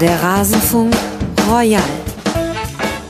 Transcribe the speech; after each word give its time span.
Der 0.00 0.22
Rasenfunk 0.22 0.94
Royal. 1.50 1.82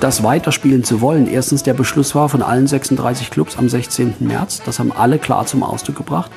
Das 0.01 0.23
weiterspielen 0.23 0.85
zu 0.85 1.03
wollen, 1.03 1.27
erstens 1.27 1.63
der 1.63 1.75
Beschluss 1.75 2.15
war 2.15 2.31
von 2.31 2.41
allen 2.41 2.67
36 2.67 3.31
Clubs 3.31 3.59
am 3.59 3.69
16. 3.69 4.15
März, 4.21 4.63
das 4.65 4.79
haben 4.79 4.91
alle 4.91 5.19
klar 5.19 5.45
zum 5.45 5.63
Ausdruck 5.63 5.97
gebracht. 5.97 6.31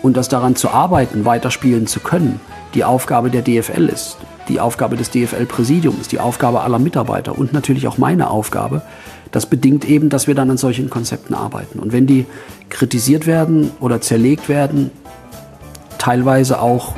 Und 0.00 0.16
dass 0.16 0.28
daran 0.28 0.54
zu 0.54 0.70
arbeiten, 0.70 1.24
weiterspielen 1.24 1.88
zu 1.88 1.98
können, 1.98 2.38
die 2.74 2.84
Aufgabe 2.84 3.28
der 3.28 3.42
DFL 3.42 3.88
ist, 3.88 4.18
die 4.48 4.60
Aufgabe 4.60 4.96
des 4.96 5.10
DFL-Präsidiums, 5.10 6.06
die 6.06 6.20
Aufgabe 6.20 6.60
aller 6.60 6.78
Mitarbeiter 6.78 7.36
und 7.36 7.52
natürlich 7.52 7.88
auch 7.88 7.98
meine 7.98 8.30
Aufgabe, 8.30 8.82
das 9.32 9.46
bedingt 9.46 9.84
eben, 9.84 10.10
dass 10.10 10.28
wir 10.28 10.36
dann 10.36 10.48
an 10.48 10.58
solchen 10.58 10.90
Konzepten 10.90 11.34
arbeiten. 11.34 11.80
Und 11.80 11.92
wenn 11.92 12.06
die 12.06 12.26
kritisiert 12.68 13.26
werden 13.26 13.72
oder 13.80 14.00
zerlegt 14.00 14.48
werden, 14.48 14.92
teilweise 15.98 16.60
auch 16.60 16.94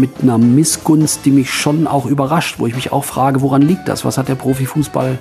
mit 0.00 0.22
einer 0.22 0.38
Missgunst, 0.38 1.20
die 1.24 1.30
mich 1.30 1.52
schon 1.52 1.86
auch 1.86 2.06
überrascht, 2.06 2.56
wo 2.58 2.66
ich 2.66 2.74
mich 2.74 2.90
auch 2.90 3.04
frage, 3.04 3.42
woran 3.42 3.62
liegt 3.62 3.86
das? 3.86 4.04
Was 4.04 4.18
hat 4.18 4.28
der 4.28 4.34
Profifußball 4.34 5.18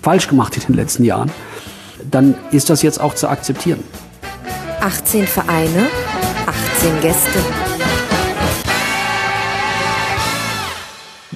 falsch 0.00 0.28
gemacht 0.28 0.56
in 0.56 0.62
den 0.62 0.74
letzten 0.76 1.04
Jahren? 1.04 1.30
Dann 2.10 2.36
ist 2.52 2.70
das 2.70 2.82
jetzt 2.82 3.00
auch 3.00 3.14
zu 3.14 3.28
akzeptieren. 3.28 3.82
18 4.80 5.26
Vereine, 5.26 5.88
18 6.46 7.00
Gäste. 7.00 7.67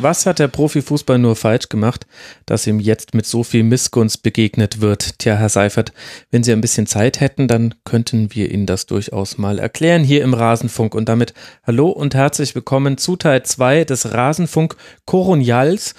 Was 0.02 0.27
hat 0.27 0.41
der 0.41 0.48
Profifußball 0.48 1.16
nur 1.16 1.37
falsch 1.37 1.69
gemacht, 1.69 2.06
dass 2.45 2.66
ihm 2.66 2.80
jetzt 2.80 3.15
mit 3.15 3.24
so 3.24 3.45
viel 3.45 3.62
Missgunst 3.62 4.24
begegnet 4.24 4.80
wird? 4.80 5.20
Tja, 5.20 5.37
Herr 5.37 5.48
Seifert, 5.48 5.93
wenn 6.33 6.43
Sie 6.43 6.51
ein 6.51 6.60
bisschen 6.60 6.88
Zeit 6.88 7.20
hätten, 7.20 7.47
dann 7.47 7.77
könnten 7.84 8.34
wir 8.34 8.51
Ihnen 8.51 8.66
das 8.66 8.87
durchaus 8.87 9.38
mal 9.38 9.60
erklären 9.60 10.02
hier 10.02 10.24
im 10.24 10.35
Rasenfunk. 10.35 10.96
Und 10.96 11.09
damit 11.09 11.35
hallo 11.65 11.88
und 11.88 12.16
herzlich 12.16 12.57
willkommen 12.57 12.99
zu 12.99 13.15
Teil 13.15 13.45
2 13.45 13.85
des 13.85 14.13
Rasenfunk 14.13 14.74
Koronials 15.04 15.95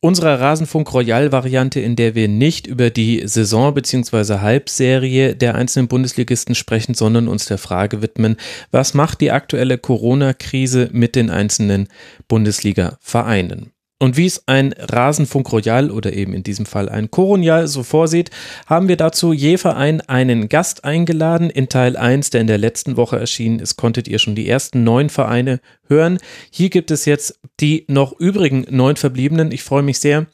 unserer 0.00 0.40
Rasenfunk 0.40 0.92
Royal 0.92 1.30
Variante, 1.30 1.80
in 1.80 1.94
der 1.94 2.14
wir 2.14 2.28
nicht 2.28 2.66
über 2.66 2.90
die 2.90 3.22
Saison 3.26 3.74
bzw. 3.74 4.38
Halbserie 4.40 5.34
der 5.36 5.54
einzelnen 5.54 5.88
Bundesligisten 5.88 6.54
sprechen, 6.54 6.94
sondern 6.94 7.28
uns 7.28 7.46
der 7.46 7.58
Frage 7.58 8.02
widmen, 8.02 8.36
was 8.70 8.94
macht 8.94 9.20
die 9.20 9.30
aktuelle 9.30 9.78
Corona-Krise 9.78 10.88
mit 10.92 11.16
den 11.16 11.30
einzelnen 11.30 11.88
Bundesliga-Vereinen? 12.28 13.72
Und 14.02 14.16
wie 14.16 14.24
es 14.24 14.48
ein 14.48 14.72
Rasenfunk 14.78 15.52
Royal 15.52 15.90
oder 15.90 16.14
eben 16.14 16.32
in 16.32 16.42
diesem 16.42 16.64
Fall 16.64 16.88
ein 16.88 17.10
Koronial 17.10 17.68
so 17.68 17.82
vorsieht, 17.82 18.30
haben 18.66 18.88
wir 18.88 18.96
dazu 18.96 19.34
je 19.34 19.58
Verein 19.58 20.00
einen 20.00 20.48
Gast 20.48 20.84
eingeladen. 20.84 21.50
In 21.50 21.68
Teil 21.68 21.98
1, 21.98 22.30
der 22.30 22.40
in 22.40 22.46
der 22.46 22.56
letzten 22.56 22.96
Woche 22.96 23.18
erschienen 23.18 23.58
ist, 23.58 23.76
konntet 23.76 24.08
ihr 24.08 24.18
schon 24.18 24.34
die 24.34 24.48
ersten 24.48 24.84
neun 24.84 25.10
Vereine 25.10 25.60
hören. 25.86 26.18
Hier 26.50 26.70
gibt 26.70 26.90
es 26.90 27.04
jetzt 27.04 27.40
die 27.60 27.84
noch 27.88 28.18
übrigen 28.18 28.64
neun 28.70 28.96
verbliebenen. 28.96 29.52
Ich 29.52 29.62
freue 29.62 29.82
mich 29.82 29.98
sehr, 29.98 30.26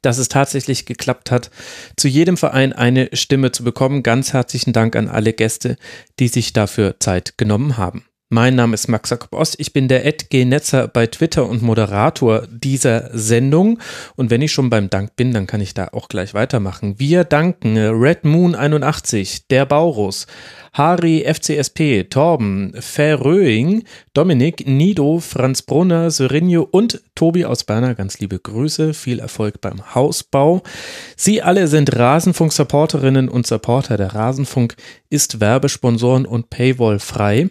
dass 0.00 0.16
es 0.16 0.28
tatsächlich 0.28 0.86
geklappt 0.86 1.30
hat, 1.30 1.50
zu 1.96 2.08
jedem 2.08 2.38
Verein 2.38 2.72
eine 2.72 3.10
Stimme 3.12 3.52
zu 3.52 3.62
bekommen. 3.62 4.04
Ganz 4.04 4.32
herzlichen 4.32 4.72
Dank 4.72 4.96
an 4.96 5.08
alle 5.08 5.34
Gäste, 5.34 5.76
die 6.18 6.28
sich 6.28 6.54
dafür 6.54 6.98
Zeit 6.98 7.36
genommen 7.36 7.76
haben. 7.76 8.06
Mein 8.28 8.56
Name 8.56 8.74
ist 8.74 8.88
Max 8.88 9.10
Jakob 9.10 9.32
Ost. 9.34 9.54
Ich 9.60 9.72
bin 9.72 9.86
der 9.86 10.02
Netzer 10.32 10.88
bei 10.88 11.06
Twitter 11.06 11.48
und 11.48 11.62
Moderator 11.62 12.48
dieser 12.48 13.16
Sendung. 13.16 13.78
Und 14.16 14.30
wenn 14.30 14.42
ich 14.42 14.50
schon 14.50 14.68
beim 14.68 14.90
Dank 14.90 15.14
bin, 15.14 15.30
dann 15.30 15.46
kann 15.46 15.60
ich 15.60 15.74
da 15.74 15.90
auch 15.92 16.08
gleich 16.08 16.34
weitermachen. 16.34 16.98
Wir 16.98 17.22
danken 17.22 17.78
Red 17.78 18.24
Moon 18.24 18.56
81, 18.56 19.46
der 19.46 19.64
Baurus, 19.64 20.26
Hari 20.72 21.24
FCSP, 21.24 22.10
Torben, 22.10 22.74
Verröing, 22.80 23.84
Dominik, 24.12 24.66
Nido, 24.66 25.20
Franz 25.20 25.62
Brunner, 25.62 26.10
Sörinho 26.10 26.66
und 26.68 27.04
Tobi 27.14 27.44
aus 27.44 27.62
Berner. 27.62 27.94
Ganz 27.94 28.18
liebe 28.18 28.40
Grüße, 28.40 28.92
viel 28.92 29.20
Erfolg 29.20 29.60
beim 29.60 29.94
Hausbau. 29.94 30.64
Sie 31.14 31.42
alle 31.42 31.68
sind 31.68 31.94
Rasenfunk-Supporterinnen 31.94 33.28
und 33.28 33.46
Supporter. 33.46 33.96
Der 33.96 34.16
Rasenfunk 34.16 34.74
ist 35.10 35.38
Werbesponsoren 35.38 36.26
und 36.26 36.50
Paywall 36.50 36.98
frei. 36.98 37.50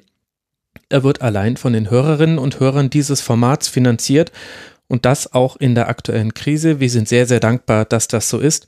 Er 0.90 1.04
wird 1.04 1.22
allein 1.22 1.58
von 1.58 1.74
den 1.74 1.90
Hörerinnen 1.90 2.38
und 2.38 2.60
Hörern 2.60 2.90
dieses 2.90 3.22
Formats 3.22 3.68
finanziert 3.68 4.32
und 4.88 5.06
das 5.06 5.34
auch 5.34 5.56
in 5.58 5.76
der 5.76 5.90
aktuellen 5.90 6.34
Krise. 6.34 6.80
Wir 6.80 6.90
sind 6.90 7.08
sehr, 7.08 7.26
sehr 7.26 7.40
dankbar, 7.40 7.86
dass 7.86 8.08
das 8.08 8.30
so 8.30 8.40
ist. 8.40 8.68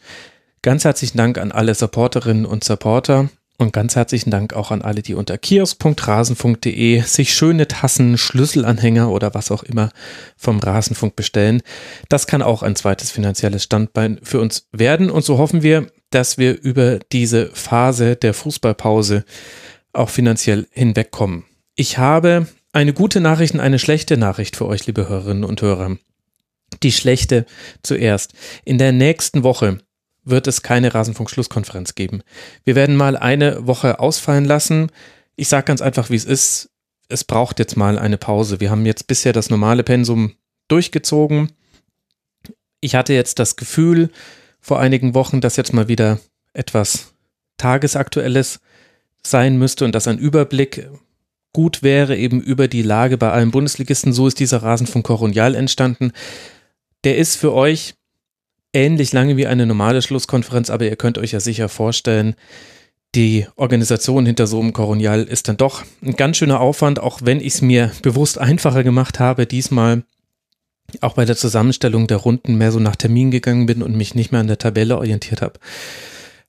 Ganz 0.62 0.84
herzlichen 0.84 1.18
Dank 1.18 1.38
an 1.38 1.52
alle 1.52 1.76
Supporterinnen 1.76 2.46
und 2.46 2.64
Supporter 2.64 3.30
und 3.60 3.74
ganz 3.74 3.96
herzlichen 3.96 4.30
Dank 4.30 4.54
auch 4.54 4.70
an 4.70 4.84
alle, 4.84 5.02
die 5.02 5.16
unter 5.16 5.38
kiosk.rasenfunk.de 5.38 7.02
sich 7.02 7.34
schöne 7.34 7.68
Tassen, 7.68 8.18
Schlüsselanhänger 8.18 9.10
oder 9.10 9.34
was 9.34 9.52
auch 9.52 9.64
immer 9.64 9.90
vom 10.36 10.60
Rasenfunk 10.60 11.16
bestellen. 11.16 11.62
Das 12.10 12.28
kann 12.28 12.42
auch 12.42 12.62
ein 12.62 12.76
zweites 12.76 13.10
finanzielles 13.10 13.64
Standbein 13.64 14.20
für 14.22 14.40
uns 14.40 14.68
werden 14.72 15.10
und 15.10 15.24
so 15.24 15.38
hoffen 15.38 15.64
wir, 15.64 15.88
dass 16.12 16.38
wir 16.38 16.60
über 16.62 17.00
diese 17.12 17.48
Phase 17.48 18.16
der 18.16 18.34
Fußballpause 18.34 19.26
auch 19.94 20.10
finanziell 20.10 20.68
hinwegkommen. 20.72 21.46
Ich 21.80 22.00
habe 22.00 22.48
eine 22.74 22.92
gute 22.92 23.20
Nachricht 23.20 23.54
und 23.54 23.60
eine 23.60 23.78
schlechte 23.78 24.18
Nachricht 24.18 24.56
für 24.56 24.66
euch, 24.66 24.88
liebe 24.88 25.08
Hörerinnen 25.08 25.44
und 25.44 25.62
Hörer. 25.62 25.98
Die 26.82 26.92
schlechte 26.92 27.46
zuerst. 27.84 28.34
In 28.66 28.80
der 28.80 28.92
nächsten 28.92 29.44
Woche 29.44 29.78
wird 30.24 30.48
es 30.48 30.64
keine 30.64 30.96
Rasenfunk-Schlusskonferenz 30.96 31.94
geben. 31.94 32.24
Wir 32.64 32.74
werden 32.74 32.96
mal 32.96 33.16
eine 33.16 33.68
Woche 33.68 34.00
ausfallen 34.00 34.44
lassen. 34.44 34.92
Ich 35.36 35.50
sage 35.50 35.66
ganz 35.66 35.84
einfach, 35.84 36.10
wie 36.10 36.16
es 36.16 36.26
ist. 36.26 36.72
Es 37.10 37.24
braucht 37.24 37.60
jetzt 37.60 37.78
mal 37.78 38.00
eine 38.00 38.18
Pause. 38.18 38.60
Wir 38.60 38.72
haben 38.72 38.88
jetzt 38.88 39.06
bisher 39.06 39.32
das 39.32 39.52
normale 39.52 39.84
Pensum 39.84 40.34
durchgezogen. 40.70 41.52
Ich 42.82 42.96
hatte 42.96 43.14
jetzt 43.14 43.38
das 43.38 43.56
Gefühl 43.56 44.10
vor 44.60 44.80
einigen 44.80 45.14
Wochen, 45.14 45.42
dass 45.42 45.58
jetzt 45.58 45.74
mal 45.74 45.88
wieder 45.88 46.20
etwas 46.54 47.14
Tagesaktuelles 47.58 48.62
sein 49.22 49.60
müsste 49.60 49.86
und 49.86 49.94
dass 49.94 50.08
ein 50.08 50.18
Überblick 50.18 50.90
gut 51.54 51.84
wäre, 51.84 52.16
eben 52.16 52.42
über 52.42 52.68
die 52.68 52.82
Lage 52.82 53.18
bei 53.18 53.32
allen 53.32 53.52
Bundesligisten. 53.52 54.14
So 54.14 54.28
ist 54.28 54.40
dieser 54.40 54.64
Rasen 54.64 54.88
von 54.88 55.04
Coronial 55.04 55.56
entstanden. 55.56 56.12
Der 57.04 57.18
ist 57.18 57.36
für 57.36 57.54
euch 57.54 57.96
ähnlich 58.74 59.14
lange 59.14 59.38
wie 59.38 59.48
eine 59.48 59.66
normale 59.66 60.02
Schlusskonferenz, 60.02 60.70
aber 60.70 60.86
ihr 60.86 60.96
könnt 60.96 61.18
euch 61.18 61.32
ja 61.32 61.40
sicher 61.40 61.70
vorstellen, 61.70 62.36
die 63.16 63.48
Organisation 63.56 64.26
hinter 64.26 64.48
so 64.48 64.60
einem 64.60 64.74
Coronial 64.74 65.24
ist 65.24 65.48
dann 65.48 65.58
doch 65.58 65.84
ein 66.04 66.16
ganz 66.16 66.38
schöner 66.38 66.60
Aufwand, 66.60 67.00
auch 67.00 67.22
wenn 67.24 67.40
ich 67.40 67.56
es 67.56 67.62
mir 67.62 67.92
bewusst 68.02 68.38
einfacher 68.38 68.84
gemacht 68.84 69.20
habe, 69.20 69.48
diesmal 69.48 70.04
auch 71.02 71.14
bei 71.14 71.26
der 71.26 71.36
Zusammenstellung 71.36 72.08
der 72.08 72.18
Runden 72.18 72.56
mehr 72.56 72.72
so 72.72 72.80
nach 72.80 72.96
Termin 72.96 73.32
gegangen 73.32 73.66
bin 73.66 73.82
und 73.82 73.96
mich 73.96 74.16
nicht 74.16 74.32
mehr 74.32 74.42
an 74.42 74.48
der 74.48 74.58
Tabelle 74.58 74.98
orientiert 74.98 75.42
habe. 75.42 75.60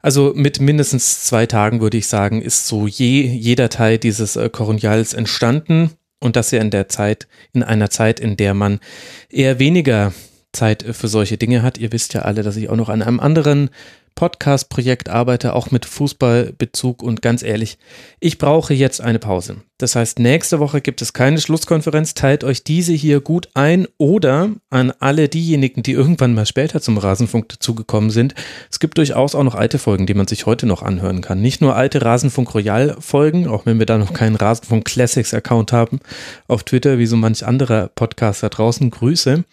Also 0.01 0.33
mit 0.35 0.61
mindestens 0.61 1.25
zwei 1.25 1.47
Tagen 1.47 1.81
würde 1.81 1.97
ich 1.97 2.07
sagen, 2.07 2.41
ist 2.41 2.67
so 2.67 2.87
je, 2.87 3.23
jeder 3.23 3.69
Teil 3.69 3.99
dieses 3.99 4.37
äh, 4.37 4.49
Koronials 4.49 5.13
entstanden 5.13 5.91
und 6.21 6.37
das 6.37 6.51
ja 6.51 6.61
in 6.61 6.71
der 6.71 6.89
Zeit, 6.89 7.27
in 7.53 7.63
einer 7.63 7.91
Zeit, 7.91 8.21
in 8.21 8.37
der 8.37 8.55
man 8.55 8.81
eher 9.29 9.59
weniger 9.59 10.13
Zeit 10.53 10.85
äh, 10.85 10.93
für 10.93 11.09
solche 11.09 11.37
Dinge 11.37 11.63
hat. 11.63 11.79
Ihr 11.79 11.93
wisst 11.93 12.15
ja 12.15 12.23
alle, 12.23 12.43
dass 12.43 12.57
ich 12.57 12.69
auch 12.69 12.77
noch 12.77 12.89
an 12.89 13.03
einem 13.03 13.19
anderen 13.19 13.71
Podcast-Projekt 14.19 15.09
arbeite, 15.09 15.55
auch 15.55 15.71
mit 15.71 15.87
Fußballbezug 15.87 17.05
und 17.05 17.23
ganz 17.23 17.45
ehrlich, 17.45 17.79
ich 18.19 18.39
brauche 18.39 18.75
jetzt 18.75 19.01
eine 19.01 19.21
Pause. 19.21 19.59
Das 19.81 19.95
heißt, 19.95 20.19
nächste 20.19 20.59
Woche 20.59 20.81
gibt 20.81 21.03
es 21.03 21.13
keine 21.13 21.41
Schlusskonferenz. 21.41 22.15
Teilt 22.15 22.43
euch 22.43 22.65
diese 22.65 22.93
hier 22.93 23.21
gut 23.21 23.49
ein 23.55 23.87
oder 23.97 24.51
an 24.71 24.93
alle 24.99 25.29
diejenigen, 25.29 25.85
die 25.85 25.93
irgendwann 25.93 26.35
mal 26.35 26.47
später 26.47 26.81
zum 26.81 26.99
Rasenfunk 26.99 27.49
dazugekommen 27.49 28.11
sind. 28.11 28.35
Es 28.73 28.81
gibt 28.81 28.99
durchaus 28.99 29.37
auch 29.37 29.45
noch 29.45 29.55
alte 29.55 29.79
Folgen, 29.79 30.07
die 30.07 30.15
man 30.15 30.27
sich 30.27 30.47
heute 30.47 30.67
noch 30.67 30.83
anhören 30.83 31.21
kann. 31.21 31.41
Nicht 31.41 31.61
nur 31.61 31.77
alte 31.77 32.03
Rasenfunk 32.03 32.53
Royal 32.57 32.97
Folgen, 32.99 33.47
auch 33.47 33.67
wenn 33.67 33.79
wir 33.79 33.87
da 33.87 33.99
noch 33.99 34.13
keinen 34.13 34.35
Rasenfunk 34.35 34.85
Classics 34.85 35.33
Account 35.33 35.73
haben 35.73 36.01
auf 36.49 36.65
Twitter, 36.65 36.99
wie 36.99 37.07
so 37.07 37.17
manch 37.17 37.47
anderer 37.47 37.87
Podcast 37.87 38.43
da 38.43 38.49
draußen. 38.49 38.91
Grüße. 38.91 39.45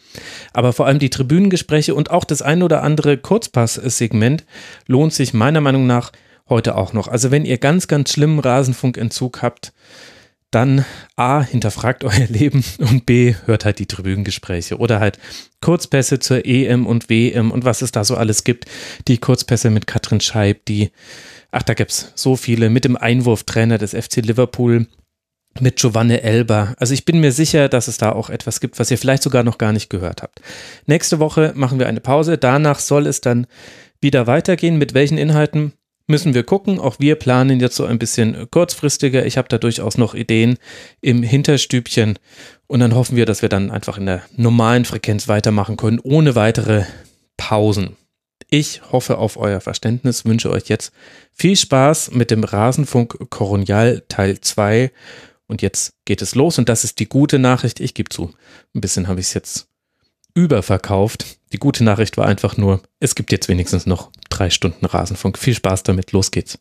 Aber 0.53 0.73
vor 0.73 0.87
allem 0.87 0.97
die 0.97 1.11
Tribünengespräche 1.11 1.93
und 1.93 2.09
auch 2.09 2.23
das 2.23 2.41
ein 2.41 2.63
oder 2.63 2.81
andere 2.81 3.19
Kurzpass-Segment 3.19 4.43
lohnt 4.87 5.13
sich 5.13 5.33
meiner 5.33 5.61
Meinung 5.61 5.87
nach 5.87 6.11
heute 6.49 6.75
auch 6.75 6.93
noch. 6.93 7.07
Also 7.07 7.31
wenn 7.31 7.45
ihr 7.45 7.57
ganz, 7.57 7.87
ganz 7.87 8.11
schlimmen 8.11 8.39
Rasenfunkentzug 8.39 9.41
habt, 9.41 9.73
dann 10.51 10.85
A, 11.17 11.41
hinterfragt 11.41 12.03
euer 12.03 12.27
Leben 12.29 12.63
und 12.79 13.05
B, 13.05 13.35
hört 13.45 13.65
halt 13.65 13.79
die 13.79 13.87
Tribünengespräche 13.87 14.77
oder 14.77 14.99
halt 14.99 15.19
Kurzpässe 15.61 16.19
zur 16.19 16.45
EM 16.45 16.85
und 16.85 17.09
WM 17.09 17.51
und 17.51 17.65
was 17.65 17.81
es 17.81 17.91
da 17.91 18.03
so 18.03 18.15
alles 18.15 18.43
gibt. 18.43 18.65
Die 19.07 19.17
Kurzpässe 19.17 19.69
mit 19.69 19.87
Katrin 19.87 20.21
Scheib, 20.21 20.65
die, 20.65 20.91
ach, 21.51 21.63
da 21.63 21.73
gibt's 21.73 22.11
so 22.15 22.35
viele, 22.35 22.69
mit 22.69 22.85
dem 22.85 22.95
Einwurftrainer 22.95 23.77
des 23.77 23.91
FC 23.91 24.17
Liverpool, 24.17 24.87
mit 25.59 25.77
Giovanni 25.77 26.15
Elba. 26.15 26.75
Also 26.77 26.93
ich 26.93 27.05
bin 27.05 27.19
mir 27.19 27.31
sicher, 27.31 27.69
dass 27.69 27.87
es 27.87 27.97
da 27.97 28.11
auch 28.11 28.29
etwas 28.29 28.59
gibt, 28.59 28.77
was 28.77 28.91
ihr 28.91 28.97
vielleicht 28.97 29.23
sogar 29.23 29.43
noch 29.43 29.57
gar 29.57 29.71
nicht 29.71 29.89
gehört 29.89 30.21
habt. 30.21 30.41
Nächste 30.85 31.19
Woche 31.19 31.53
machen 31.55 31.79
wir 31.79 31.87
eine 31.87 32.01
Pause. 32.01 32.37
Danach 32.37 32.79
soll 32.79 33.07
es 33.07 33.21
dann 33.21 33.47
wieder 34.01 34.27
weitergehen. 34.27 34.77
Mit 34.77 34.93
welchen 34.93 35.17
Inhalten? 35.17 35.73
müssen 36.07 36.33
wir 36.33 36.43
gucken. 36.43 36.79
Auch 36.79 36.99
wir 36.99 37.15
planen 37.15 37.59
jetzt 37.59 37.75
so 37.75 37.85
ein 37.85 37.99
bisschen 37.99 38.49
kurzfristiger. 38.51 39.25
Ich 39.25 39.37
habe 39.37 39.47
da 39.47 39.57
durchaus 39.57 39.97
noch 39.97 40.13
Ideen 40.13 40.57
im 41.01 41.23
Hinterstübchen. 41.23 42.19
Und 42.67 42.79
dann 42.79 42.95
hoffen 42.95 43.15
wir, 43.15 43.25
dass 43.25 43.41
wir 43.41 43.49
dann 43.49 43.71
einfach 43.71 43.97
in 43.97 44.05
der 44.05 44.23
normalen 44.35 44.85
Frequenz 44.85 45.27
weitermachen 45.27 45.77
können, 45.77 45.99
ohne 45.99 46.35
weitere 46.35 46.83
Pausen. 47.37 47.95
Ich 48.49 48.81
hoffe 48.91 49.17
auf 49.17 49.37
euer 49.37 49.59
Verständnis, 49.59 50.25
wünsche 50.25 50.51
euch 50.51 50.67
jetzt 50.67 50.93
viel 51.31 51.55
Spaß 51.55 52.11
mit 52.11 52.31
dem 52.31 52.43
Rasenfunk 52.43 53.29
Koronial 53.29 54.03
Teil 54.07 54.39
2. 54.39 54.91
Und 55.47 55.61
jetzt 55.61 55.93
geht 56.05 56.21
es 56.21 56.35
los 56.35 56.57
und 56.57 56.69
das 56.69 56.83
ist 56.83 56.99
die 56.99 57.09
gute 57.09 57.39
Nachricht. 57.39 57.79
Ich 57.79 57.93
gebe 57.93 58.09
zu, 58.09 58.31
ein 58.73 58.81
bisschen 58.81 59.07
habe 59.07 59.19
ich 59.19 59.27
es 59.27 59.33
jetzt 59.33 59.67
überverkauft. 60.33 61.37
Die 61.55 61.59
gute 61.59 61.83
Nachricht 61.85 62.17
war 62.17 62.27
einfach 62.27 62.57
nur, 62.57 62.81
es 62.99 63.15
gibt 63.15 63.31
jetzt 63.31 63.47
wenigstens 63.47 63.85
noch 63.85 64.11
drei 64.29 64.49
Stunden 64.49 64.85
Rasenfunk. 64.85 65.37
Viel 65.37 65.53
Spaß 65.53 65.83
damit, 65.83 66.11
los 66.11 66.31
geht's. 66.31 66.59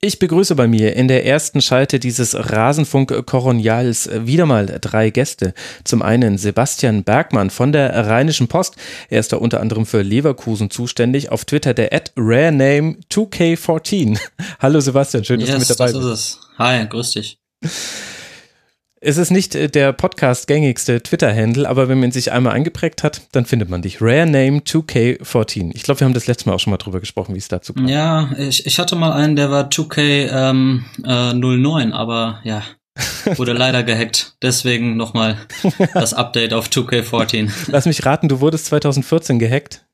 Ich 0.00 0.20
begrüße 0.20 0.54
bei 0.54 0.68
mir 0.68 0.94
in 0.94 1.08
der 1.08 1.26
ersten 1.26 1.60
Schalte 1.60 1.98
dieses 1.98 2.36
Rasenfunk 2.36 3.26
Koronials 3.26 4.08
wieder 4.12 4.46
mal 4.46 4.78
drei 4.80 5.10
Gäste. 5.10 5.54
Zum 5.82 6.02
einen 6.02 6.38
Sebastian 6.38 7.02
Bergmann 7.02 7.50
von 7.50 7.72
der 7.72 8.06
Rheinischen 8.06 8.46
Post. 8.46 8.76
Er 9.10 9.18
ist 9.18 9.32
da 9.32 9.38
unter 9.38 9.60
anderem 9.60 9.86
für 9.86 10.02
Leverkusen 10.02 10.70
zuständig. 10.70 11.32
Auf 11.32 11.44
Twitter 11.44 11.74
der 11.74 11.92
at 11.92 12.12
rarename2k14. 12.16 14.20
Hallo 14.60 14.78
Sebastian, 14.78 15.24
schön, 15.24 15.40
dass 15.40 15.48
yes, 15.48 15.56
du 15.56 15.62
mit 15.62 15.70
dabei 15.70 15.86
bist. 15.86 15.96
Das 15.96 16.04
ist 16.04 16.10
es. 16.12 16.38
Hi, 16.58 16.86
grüß 16.86 17.10
dich. 17.10 17.40
Es 19.06 19.18
ist 19.18 19.30
nicht 19.30 19.54
äh, 19.54 19.68
der 19.68 19.92
Podcast-gängigste 19.92 21.02
Twitter-Handle, 21.02 21.68
aber 21.68 21.88
wenn 21.88 22.00
man 22.00 22.10
sich 22.10 22.32
einmal 22.32 22.54
eingeprägt 22.54 23.02
hat, 23.02 23.20
dann 23.32 23.44
findet 23.44 23.68
man 23.68 23.82
dich. 23.82 24.00
Rare 24.00 24.24
Name 24.24 24.60
2K14. 24.60 25.72
Ich 25.74 25.82
glaube, 25.82 26.00
wir 26.00 26.06
haben 26.06 26.14
das 26.14 26.26
letzte 26.26 26.48
Mal 26.48 26.54
auch 26.54 26.60
schon 26.60 26.70
mal 26.70 26.78
drüber 26.78 27.00
gesprochen, 27.00 27.34
wie 27.34 27.38
es 27.38 27.48
dazu 27.48 27.74
kommt. 27.74 27.90
Ja, 27.90 28.30
ich, 28.38 28.64
ich 28.64 28.78
hatte 28.78 28.96
mal 28.96 29.12
einen, 29.12 29.36
der 29.36 29.50
war 29.50 29.68
2K 29.68 30.30
ähm, 30.32 30.86
äh, 31.04 31.34
09, 31.34 31.92
aber 31.92 32.40
ja, 32.44 32.62
wurde 33.36 33.52
leider 33.52 33.82
gehackt. 33.82 34.36
Deswegen 34.42 34.96
nochmal 34.96 35.36
das 35.92 36.14
Update 36.14 36.54
auf 36.54 36.68
2K14. 36.68 37.50
Lass 37.66 37.84
mich 37.84 38.06
raten, 38.06 38.28
du 38.28 38.40
wurdest 38.40 38.66
2014 38.66 39.38
gehackt? 39.38 39.84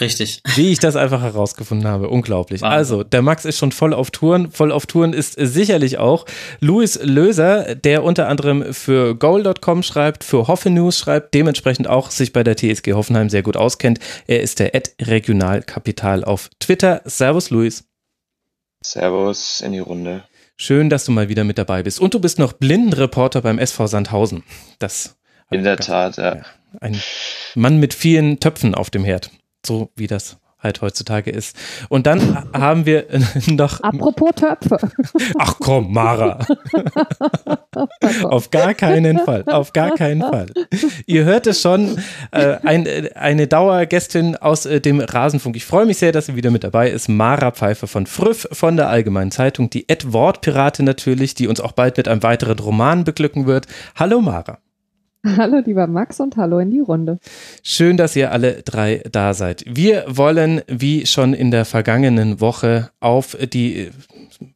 Richtig. 0.00 0.40
Wie 0.54 0.72
ich 0.72 0.78
das 0.78 0.96
einfach 0.96 1.20
herausgefunden 1.20 1.86
habe. 1.86 2.08
Unglaublich. 2.08 2.62
Wahnsinn. 2.62 2.76
Also, 2.76 3.02
der 3.04 3.20
Max 3.20 3.44
ist 3.44 3.58
schon 3.58 3.72
voll 3.72 3.92
auf 3.92 4.10
Touren. 4.10 4.50
Voll 4.50 4.72
auf 4.72 4.86
Touren 4.86 5.12
ist 5.12 5.34
sicherlich 5.34 5.98
auch 5.98 6.24
Louis 6.60 6.98
Löser, 7.02 7.74
der 7.74 8.02
unter 8.02 8.28
anderem 8.28 8.72
für 8.72 9.14
Goal.com 9.14 9.82
schreibt, 9.82 10.24
für 10.24 10.48
Hoffe 10.48 10.70
News 10.70 10.98
schreibt, 10.98 11.34
dementsprechend 11.34 11.88
auch 11.88 12.10
sich 12.10 12.32
bei 12.32 12.42
der 12.42 12.56
TSG 12.56 12.94
Hoffenheim 12.94 13.28
sehr 13.28 13.42
gut 13.42 13.56
auskennt. 13.56 13.98
Er 14.26 14.40
ist 14.40 14.60
der 14.60 14.74
Ad 14.74 14.90
Regionalkapital 15.00 16.24
auf 16.24 16.48
Twitter. 16.58 17.02
Servus, 17.04 17.50
Louis. 17.50 17.84
Servus 18.82 19.60
in 19.60 19.72
die 19.72 19.78
Runde. 19.78 20.24
Schön, 20.56 20.90
dass 20.90 21.04
du 21.04 21.12
mal 21.12 21.28
wieder 21.28 21.44
mit 21.44 21.58
dabei 21.58 21.82
bist. 21.82 22.00
Und 22.00 22.14
du 22.14 22.20
bist 22.20 22.38
noch 22.38 22.54
Blindenreporter 22.54 23.42
beim 23.42 23.58
SV 23.58 23.86
Sandhausen. 23.86 24.42
Das 24.78 25.16
in 25.50 25.64
der 25.64 25.76
Tat, 25.76 26.16
ja. 26.16 26.42
Ein 26.80 26.98
Mann 27.54 27.76
mit 27.76 27.92
vielen 27.92 28.40
Töpfen 28.40 28.74
auf 28.74 28.88
dem 28.88 29.04
Herd 29.04 29.30
so 29.64 29.90
wie 29.96 30.06
das 30.06 30.38
halt 30.62 30.80
heutzutage 30.80 31.30
ist. 31.30 31.56
Und 31.88 32.06
dann 32.06 32.50
haben 32.52 32.86
wir 32.86 33.06
noch. 33.48 33.80
Apropos 33.80 34.30
Töpfe. 34.36 34.78
Ach 35.38 35.56
komm, 35.58 35.92
Mara. 35.92 36.38
auf 38.24 38.50
gar 38.50 38.74
keinen 38.74 39.18
Fall. 39.18 39.44
Auf 39.46 39.72
gar 39.72 39.94
keinen 39.94 40.20
Fall. 40.20 40.46
Ihr 41.06 41.24
hört 41.24 41.46
es 41.46 41.60
schon, 41.60 41.98
äh, 42.30 42.56
ein, 42.62 42.86
eine 43.14 43.46
Dauergästin 43.46 44.36
aus 44.36 44.66
äh, 44.66 44.80
dem 44.80 45.00
Rasenfunk. 45.00 45.56
Ich 45.56 45.64
freue 45.64 45.86
mich 45.86 45.98
sehr, 45.98 46.12
dass 46.12 46.26
sie 46.26 46.36
wieder 46.36 46.50
mit 46.50 46.64
dabei 46.64 46.90
ist. 46.90 47.08
Mara 47.08 47.50
Pfeiffer 47.50 47.86
von 47.86 48.06
Früff 48.06 48.46
von 48.52 48.76
der 48.76 48.88
Allgemeinen 48.88 49.30
Zeitung, 49.30 49.70
die 49.70 49.88
Ed-Wortpirate 49.88 50.82
natürlich, 50.82 51.34
die 51.34 51.48
uns 51.48 51.60
auch 51.60 51.72
bald 51.72 51.96
mit 51.96 52.08
einem 52.08 52.22
weiteren 52.22 52.58
Roman 52.58 53.04
beglücken 53.04 53.46
wird. 53.46 53.66
Hallo 53.96 54.20
Mara. 54.20 54.58
Hallo 55.36 55.62
lieber 55.64 55.86
Max 55.86 56.18
und 56.18 56.36
hallo 56.36 56.58
in 56.58 56.72
die 56.72 56.80
Runde. 56.80 57.20
Schön, 57.62 57.96
dass 57.96 58.16
ihr 58.16 58.32
alle 58.32 58.62
drei 58.62 59.04
da 59.12 59.34
seid. 59.34 59.64
Wir 59.68 60.04
wollen, 60.08 60.62
wie 60.66 61.06
schon 61.06 61.32
in 61.32 61.52
der 61.52 61.64
vergangenen 61.64 62.40
Woche, 62.40 62.90
auf 62.98 63.36
die 63.52 63.90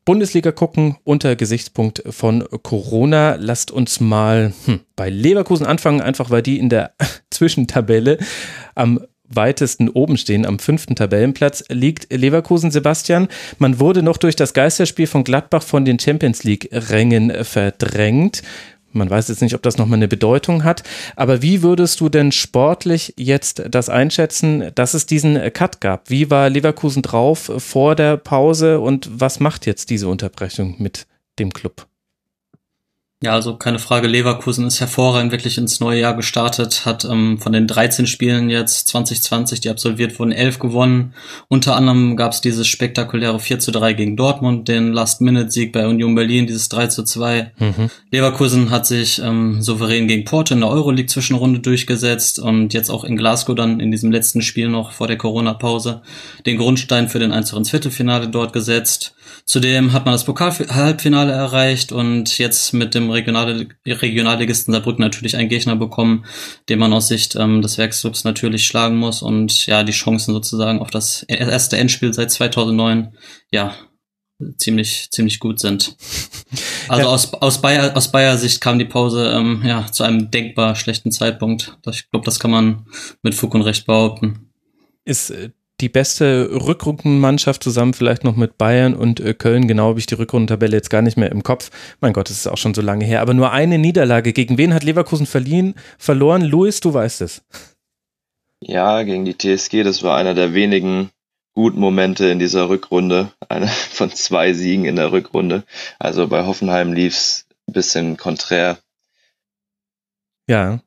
Bundesliga 0.05 0.51
gucken 0.51 0.97
unter 1.05 1.37
Gesichtspunkt 1.37 2.03
von 2.11 2.45
Corona. 2.65 3.37
Lasst 3.39 3.71
uns 3.71 4.01
mal 4.01 4.53
hm, 4.65 4.81
bei 4.97 5.09
Leverkusen 5.09 5.67
anfangen, 5.67 6.01
einfach 6.01 6.31
weil 6.31 6.43
die 6.43 6.59
in 6.59 6.69
der 6.69 6.95
Zwischentabelle 7.31 8.19
am 8.75 9.01
weitesten 9.29 9.89
oben 9.89 10.17
stehen, 10.17 10.47
am 10.47 10.59
fünften 10.59 10.95
Tabellenplatz, 10.95 11.65
liegt 11.69 12.13
Leverkusen 12.13 12.71
Sebastian. 12.71 13.29
Man 13.59 13.81
wurde 13.81 14.03
noch 14.03 14.17
durch 14.17 14.37
das 14.37 14.53
Geisterspiel 14.53 15.07
von 15.07 15.25
Gladbach 15.25 15.63
von 15.63 15.85
den 15.85 15.99
Champions 15.99 16.45
League-Rängen 16.45 17.45
verdrängt. 17.45 18.43
Man 18.97 19.11
weiß 19.11 19.29
jetzt 19.29 19.43
nicht, 19.43 19.55
ob 19.55 19.63
das 19.63 19.79
nochmal 19.79 19.99
eine 19.99 20.09
Bedeutung 20.09 20.65
hat. 20.65 20.83
Aber 21.15 21.43
wie 21.43 21.63
würdest 21.63 22.01
du 22.01 22.09
denn 22.09 22.33
sportlich 22.33 23.15
jetzt 23.17 23.63
das 23.71 23.89
einschätzen, 23.89 24.71
dass 24.75 24.95
es 24.95 25.07
diesen 25.07 25.53
Cut 25.53 25.81
gab? 25.81 26.11
Wie 26.11 26.31
war 26.31 26.51
Leverkusen 26.51 27.03
drauf 27.03 27.51
vor 27.59 27.95
der 27.95 28.17
Pause 28.17 28.81
und 28.81 29.09
was 29.13 29.41
macht 29.41 29.67
jetzt 29.67 29.91
diese 29.91 30.09
Unterbrechung 30.09 30.77
mit 30.79 31.07
dem 31.39 31.53
Club? 31.53 31.87
Ja, 33.23 33.33
also 33.33 33.57
keine 33.57 33.79
Frage, 33.79 34.09
Leverkusen 34.09 34.67
ist 34.67 34.81
hervorragend 34.81 35.33
wirklich 35.33 35.57
ins 35.57 35.81
neue 35.81 36.01
Jahr 36.01 36.15
gestartet, 36.15 36.85
hat 36.85 37.07
ähm, 37.07 37.39
von 37.39 37.53
den 37.53 37.67
13 37.67 38.07
Spielen 38.07 38.51
jetzt 38.51 38.89
2020, 38.89 39.61
die 39.61 39.71
absolviert 39.71 40.19
wurden, 40.19 40.33
11 40.33 40.59
gewonnen. 40.59 41.15
Unter 41.49 41.77
anderem 41.77 42.19
gab 42.19 42.33
es 42.33 42.43
dieses 42.43 42.67
spektakuläre 42.67 43.41
4 43.41 43.59
zu 43.59 43.71
3 43.73 43.95
gegen 43.95 44.19
Dortmund, 44.19 44.69
den 44.69 44.93
Last-Minute-Sieg 44.93 45.73
bei 45.73 45.87
Union 45.87 46.15
Berlin, 46.15 46.47
dieses 46.47 46.69
3 46.69 46.89
zu 46.89 47.05
2. 47.05 47.53
Mhm. 47.59 47.91
Leverkusen 48.11 48.69
hat 48.69 48.87
sich 48.87 49.19
ähm, 49.19 49.63
souverän 49.63 50.09
gegen 50.09 50.27
Porto 50.27 50.53
in 50.53 50.61
der 50.61 50.69
Euroleague-Zwischenrunde 50.69 51.61
durchgesetzt 51.61 52.39
und 52.39 52.75
jetzt 52.75 52.91
auch 52.91 53.03
in 53.03 53.17
Glasgow 53.17 53.55
dann 53.55 53.81
in 53.81 53.91
diesem 53.91 54.13
letzten 54.13 54.43
Spiel 54.43 54.69
noch 54.69 54.93
vor 54.93 55.07
der 55.07 55.17
Corona-Pause 55.17 56.03
den 56.45 56.59
Grundstein 56.59 57.09
für 57.09 57.19
den 57.19 57.33
Einzug 57.33 57.61
ins 57.61 57.71
Viertelfinale 57.71 58.29
dort 58.29 58.53
gesetzt. 58.53 59.16
Zudem 59.45 59.93
hat 59.93 60.05
man 60.05 60.13
das 60.13 60.25
Pokal-Halbfinale 60.25 61.33
erreicht 61.33 61.93
und 61.93 62.39
jetzt 62.39 62.73
mit 62.73 62.95
dem 62.95 63.11
Regional 63.11 63.67
Regionalligisten 63.87 64.73
Saarbrücken 64.73 65.03
natürlich 65.03 65.37
einen 65.37 65.49
Gegner 65.49 65.77
bekommen, 65.77 66.25
den 66.69 66.79
man 66.79 66.93
aus 66.93 67.09
Sicht 67.09 67.37
ähm, 67.37 67.63
des 67.63 67.79
Werksclubs 67.79 68.25
natürlich 68.25 68.67
schlagen 68.67 68.97
muss 68.97 69.23
und 69.23 69.67
ja, 69.67 69.83
die 69.83 69.93
Chancen 69.93 70.35
sozusagen 70.35 70.81
auf 70.81 70.91
das 70.91 71.23
erste 71.25 71.77
Endspiel 71.77 72.13
seit 72.13 72.31
2009, 72.31 73.17
ja, 73.51 73.75
ziemlich 74.57 75.11
ziemlich 75.11 75.39
gut 75.39 75.61
sind. 75.61 75.97
Also 76.89 77.03
ja. 77.03 77.09
aus 77.09 77.35
aus 77.35 77.61
Bayer 77.61 77.97
aus 77.97 78.13
Bayer 78.13 78.39
Sicht 78.39 78.61
kam 78.61 78.79
die 78.79 78.85
Pause 78.85 79.33
ähm, 79.35 79.63
ja 79.65 79.91
zu 79.91 80.05
einem 80.05 80.31
denkbar 80.31 80.77
schlechten 80.77 81.11
Zeitpunkt. 81.11 81.77
Ich 81.91 82.09
glaube, 82.11 82.25
das 82.25 82.39
kann 82.39 82.53
man 82.53 82.87
mit 83.23 83.35
Fug 83.35 83.53
und 83.57 83.63
Recht 83.63 83.87
behaupten. 83.87 84.53
Ist 85.05 85.31
äh, 85.31 85.51
die 85.81 85.89
beste 85.89 86.51
Rückrundenmannschaft 86.53 87.63
zusammen 87.63 87.93
vielleicht 87.93 88.25
noch 88.25 88.37
mit 88.37 88.57
Bayern 88.57 88.95
und 88.95 89.21
äh, 89.21 89.35
Köln. 89.35 89.69
Genau 89.69 89.89
habe 89.89 89.99
ich 89.99 90.07
die 90.07 90.15
Rückrundentabelle 90.15 90.77
jetzt 90.77 90.91
gar 90.91 91.03
nicht 91.03 91.17
mehr 91.17 91.31
im 91.31 91.43
Kopf. 91.43 91.71
Mein 92.01 92.13
Gott, 92.13 92.31
das 92.31 92.39
ist 92.39 92.47
auch 92.47 92.57
schon 92.57 92.75
so 92.75 92.81
lange 92.83 93.05
her. 93.05 93.21
Aber 93.21 93.35
nur 93.35 93.53
eine 93.53 93.79
Niederlage. 93.79 94.33
Gegen 94.33 94.57
wen 94.57 94.73
hat 94.73 94.85
Leverkusen 94.85 95.27
verliehen, 95.27 95.75
verloren? 95.99 96.43
Luis, 96.43 96.81
du 96.81 96.95
weißt 96.95 97.21
es. 97.21 97.43
Ja, 98.61 99.03
gegen 99.03 99.27
die 99.27 99.37
TSG. 99.37 99.83
Das 99.83 100.03
war 100.03 100.17
einer 100.17 100.35
der 100.35 100.55
wenigen 100.55 101.11
guten 101.53 101.79
Momente 101.79 102.27
in 102.27 102.39
dieser 102.39 102.69
Rückrunde. 102.69 103.33
Einer 103.49 103.69
von 103.69 104.11
zwei 104.11 104.55
Siegen 104.55 104.87
in 104.87 104.97
der 104.97 105.13
Rückrunde. 105.13 105.65
Also 105.99 106.27
bei 106.27 106.47
Hoffenheim 106.47 106.95
lief 106.95 107.15
es 107.15 107.47
ein 107.69 107.75
bisschen 107.75 108.17
konträr. 108.17 108.79
Ja. 110.49 110.81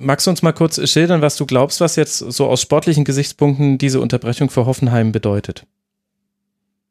Magst 0.00 0.26
du 0.26 0.30
uns 0.30 0.42
mal 0.42 0.52
kurz 0.52 0.80
schildern, 0.88 1.22
was 1.22 1.36
du 1.36 1.46
glaubst, 1.46 1.80
was 1.80 1.96
jetzt 1.96 2.18
so 2.18 2.46
aus 2.46 2.62
sportlichen 2.62 3.04
Gesichtspunkten 3.04 3.78
diese 3.78 4.00
Unterbrechung 4.00 4.50
für 4.50 4.66
Hoffenheim 4.66 5.12
bedeutet? 5.12 5.64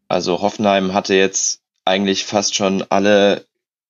Also 0.07 0.41
Hoffenheim 0.41 0.93
hatte 0.93 1.15
jetzt 1.15 1.61
eigentlich 1.83 2.25
fast 2.25 2.55
schon 2.55 2.83
alle 2.89 3.45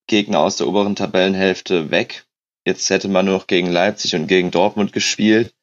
Gegner 0.07 0.39
aus 0.39 0.57
der 0.57 0.67
oberen 0.67 0.95
Tabellenhälfte 0.95 1.91
weg. 1.91 2.25
Jetzt 2.65 2.89
hätte 2.89 3.07
man 3.07 3.25
nur 3.25 3.35
noch 3.35 3.47
gegen 3.47 3.71
Leipzig 3.71 4.15
und 4.15 4.27
gegen 4.27 4.51
Dortmund 4.51 4.93
gespielt. 4.93 5.53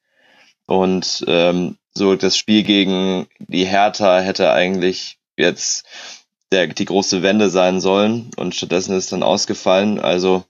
Und 0.65 1.23
ähm, 1.27 1.77
so 1.93 2.15
das 2.15 2.37
Spiel 2.37 2.63
gegen 2.63 3.27
die 3.39 3.65
Hertha 3.65 4.19
hätte 4.19 4.51
eigentlich 4.51 5.17
jetzt 5.37 5.85
der, 6.51 6.67
die 6.67 6.85
große 6.85 7.21
Wende 7.21 7.49
sein 7.49 7.81
sollen. 7.81 8.31
Und 8.37 8.55
stattdessen 8.55 8.95
ist 8.95 9.11
dann 9.11 9.23
ausgefallen. 9.23 9.99
Also 9.99 10.45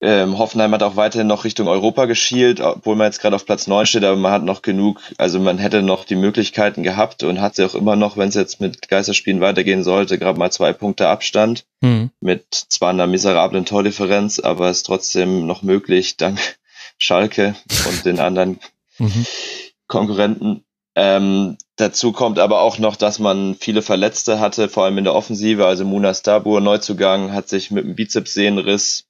ähm, 0.00 0.36
Hoffenheim 0.38 0.72
hat 0.72 0.82
auch 0.82 0.96
weiterhin 0.96 1.26
noch 1.26 1.44
Richtung 1.44 1.68
Europa 1.68 2.04
geschielt, 2.04 2.60
obwohl 2.60 2.96
man 2.96 3.06
jetzt 3.06 3.20
gerade 3.20 3.34
auf 3.34 3.46
Platz 3.46 3.66
9 3.66 3.86
steht, 3.86 4.04
aber 4.04 4.16
man 4.16 4.32
hat 4.32 4.42
noch 4.42 4.60
genug, 4.60 5.00
also 5.16 5.40
man 5.40 5.56
hätte 5.56 5.82
noch 5.82 6.04
die 6.04 6.16
Möglichkeiten 6.16 6.82
gehabt 6.82 7.22
und 7.22 7.40
hat 7.40 7.56
sie 7.56 7.64
auch 7.64 7.74
immer 7.74 7.96
noch, 7.96 8.18
wenn 8.18 8.28
es 8.28 8.34
jetzt 8.34 8.60
mit 8.60 8.88
Geisterspielen 8.88 9.40
weitergehen 9.40 9.82
sollte, 9.84 10.18
gerade 10.18 10.38
mal 10.38 10.52
zwei 10.52 10.74
Punkte 10.74 11.08
Abstand. 11.08 11.64
Mhm. 11.80 12.10
Mit 12.20 12.44
zwar 12.52 12.90
einer 12.90 13.06
miserablen 13.06 13.64
Tordifferenz, 13.64 14.38
aber 14.38 14.68
es 14.68 14.78
ist 14.78 14.86
trotzdem 14.86 15.46
noch 15.46 15.62
möglich, 15.62 16.18
dank 16.18 16.38
Schalke 16.98 17.54
und 17.88 18.04
den 18.04 18.20
anderen 18.20 18.60
mhm. 18.98 19.26
Konkurrenten. 19.86 20.64
Ähm, 20.94 21.56
Dazu 21.78 22.12
kommt 22.12 22.38
aber 22.38 22.62
auch 22.62 22.78
noch, 22.78 22.96
dass 22.96 23.18
man 23.18 23.54
viele 23.54 23.82
Verletzte 23.82 24.40
hatte, 24.40 24.70
vor 24.70 24.84
allem 24.84 24.96
in 24.96 25.04
der 25.04 25.14
Offensive. 25.14 25.66
Also 25.66 25.84
Muna 25.84 26.14
Stabur, 26.14 26.62
Neuzugang, 26.62 27.34
hat 27.34 27.50
sich 27.50 27.70
mit 27.70 27.84
einem 27.84 27.94
Bizepssehnenriss 27.94 29.05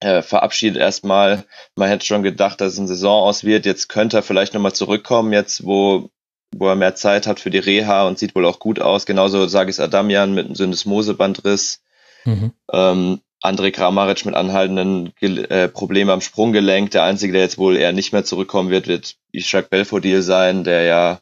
äh, 0.00 0.22
verabschiedet 0.22 0.80
erstmal. 0.80 1.44
Man 1.74 1.88
hätte 1.88 2.06
schon 2.06 2.22
gedacht, 2.22 2.60
dass 2.60 2.74
es 2.74 2.78
ein 2.78 2.86
Saison 2.86 3.22
aus 3.22 3.44
wird. 3.44 3.66
Jetzt 3.66 3.88
könnte 3.88 4.18
er 4.18 4.22
vielleicht 4.22 4.54
nochmal 4.54 4.74
zurückkommen, 4.74 5.32
jetzt 5.32 5.64
wo, 5.64 6.10
wo 6.54 6.68
er 6.68 6.76
mehr 6.76 6.94
Zeit 6.94 7.26
hat 7.26 7.40
für 7.40 7.50
die 7.50 7.58
Reha 7.58 8.06
und 8.06 8.18
sieht 8.18 8.34
wohl 8.34 8.46
auch 8.46 8.58
gut 8.58 8.80
aus. 8.80 9.06
Genauso 9.06 9.46
Sagis 9.46 9.80
Adamian 9.80 10.34
mit 10.34 10.46
einem 10.46 10.54
Syndesmosebandriss. 10.54 11.82
Mhm. 12.24 12.52
Ähm, 12.72 13.20
André 13.42 13.70
Kramaric 13.70 14.24
mit 14.24 14.34
anhaltenden 14.34 15.12
äh, 15.20 15.68
Problemen 15.68 16.10
am 16.10 16.20
Sprunggelenk. 16.20 16.90
Der 16.90 17.04
einzige, 17.04 17.32
der 17.32 17.42
jetzt 17.42 17.58
wohl 17.58 17.76
eher 17.76 17.92
nicht 17.92 18.12
mehr 18.12 18.24
zurückkommen 18.24 18.70
wird, 18.70 18.88
wird 18.88 19.16
Ishak 19.30 19.70
Belfodil 19.70 20.22
sein, 20.22 20.64
der 20.64 20.82
ja 20.82 21.20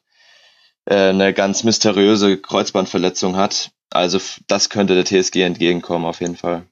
äh, 0.87 1.11
eine 1.11 1.35
ganz 1.35 1.65
mysteriöse 1.65 2.39
Kreuzbandverletzung 2.39 3.37
hat. 3.37 3.73
Also 3.91 4.21
das 4.47 4.71
könnte 4.71 4.95
der 4.95 5.05
TSG 5.05 5.43
entgegenkommen 5.43 6.07
auf 6.07 6.21
jeden 6.21 6.37
Fall. 6.37 6.67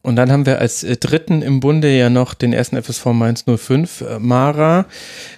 Und 0.00 0.16
dann 0.16 0.32
haben 0.32 0.46
wir 0.46 0.58
als 0.58 0.82
äh, 0.82 0.96
dritten 0.96 1.42
im 1.42 1.60
Bunde 1.60 1.96
ja 1.96 2.10
noch 2.10 2.34
den 2.34 2.52
ersten 2.52 2.82
FSV 2.82 3.06
Mainz 3.06 3.44
05, 3.44 4.00
äh, 4.00 4.18
Mara. 4.18 4.86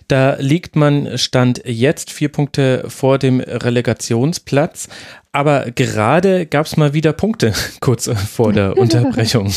Da 0.09 0.37
liegt 0.39 0.77
man 0.77 1.19
Stand 1.19 1.63
jetzt 1.65 2.11
vier 2.11 2.31
Punkte 2.31 2.85
vor 2.89 3.19
dem 3.19 3.41
Relegationsplatz. 3.41 4.89
Aber 5.33 5.71
gerade 5.73 6.47
gab 6.47 6.67
es 6.67 6.77
mal 6.77 6.95
wieder 6.95 7.13
Punkte 7.13 7.53
kurz 7.81 8.09
vor 8.09 8.53
der 8.53 8.77
Unterbrechung. 8.79 9.53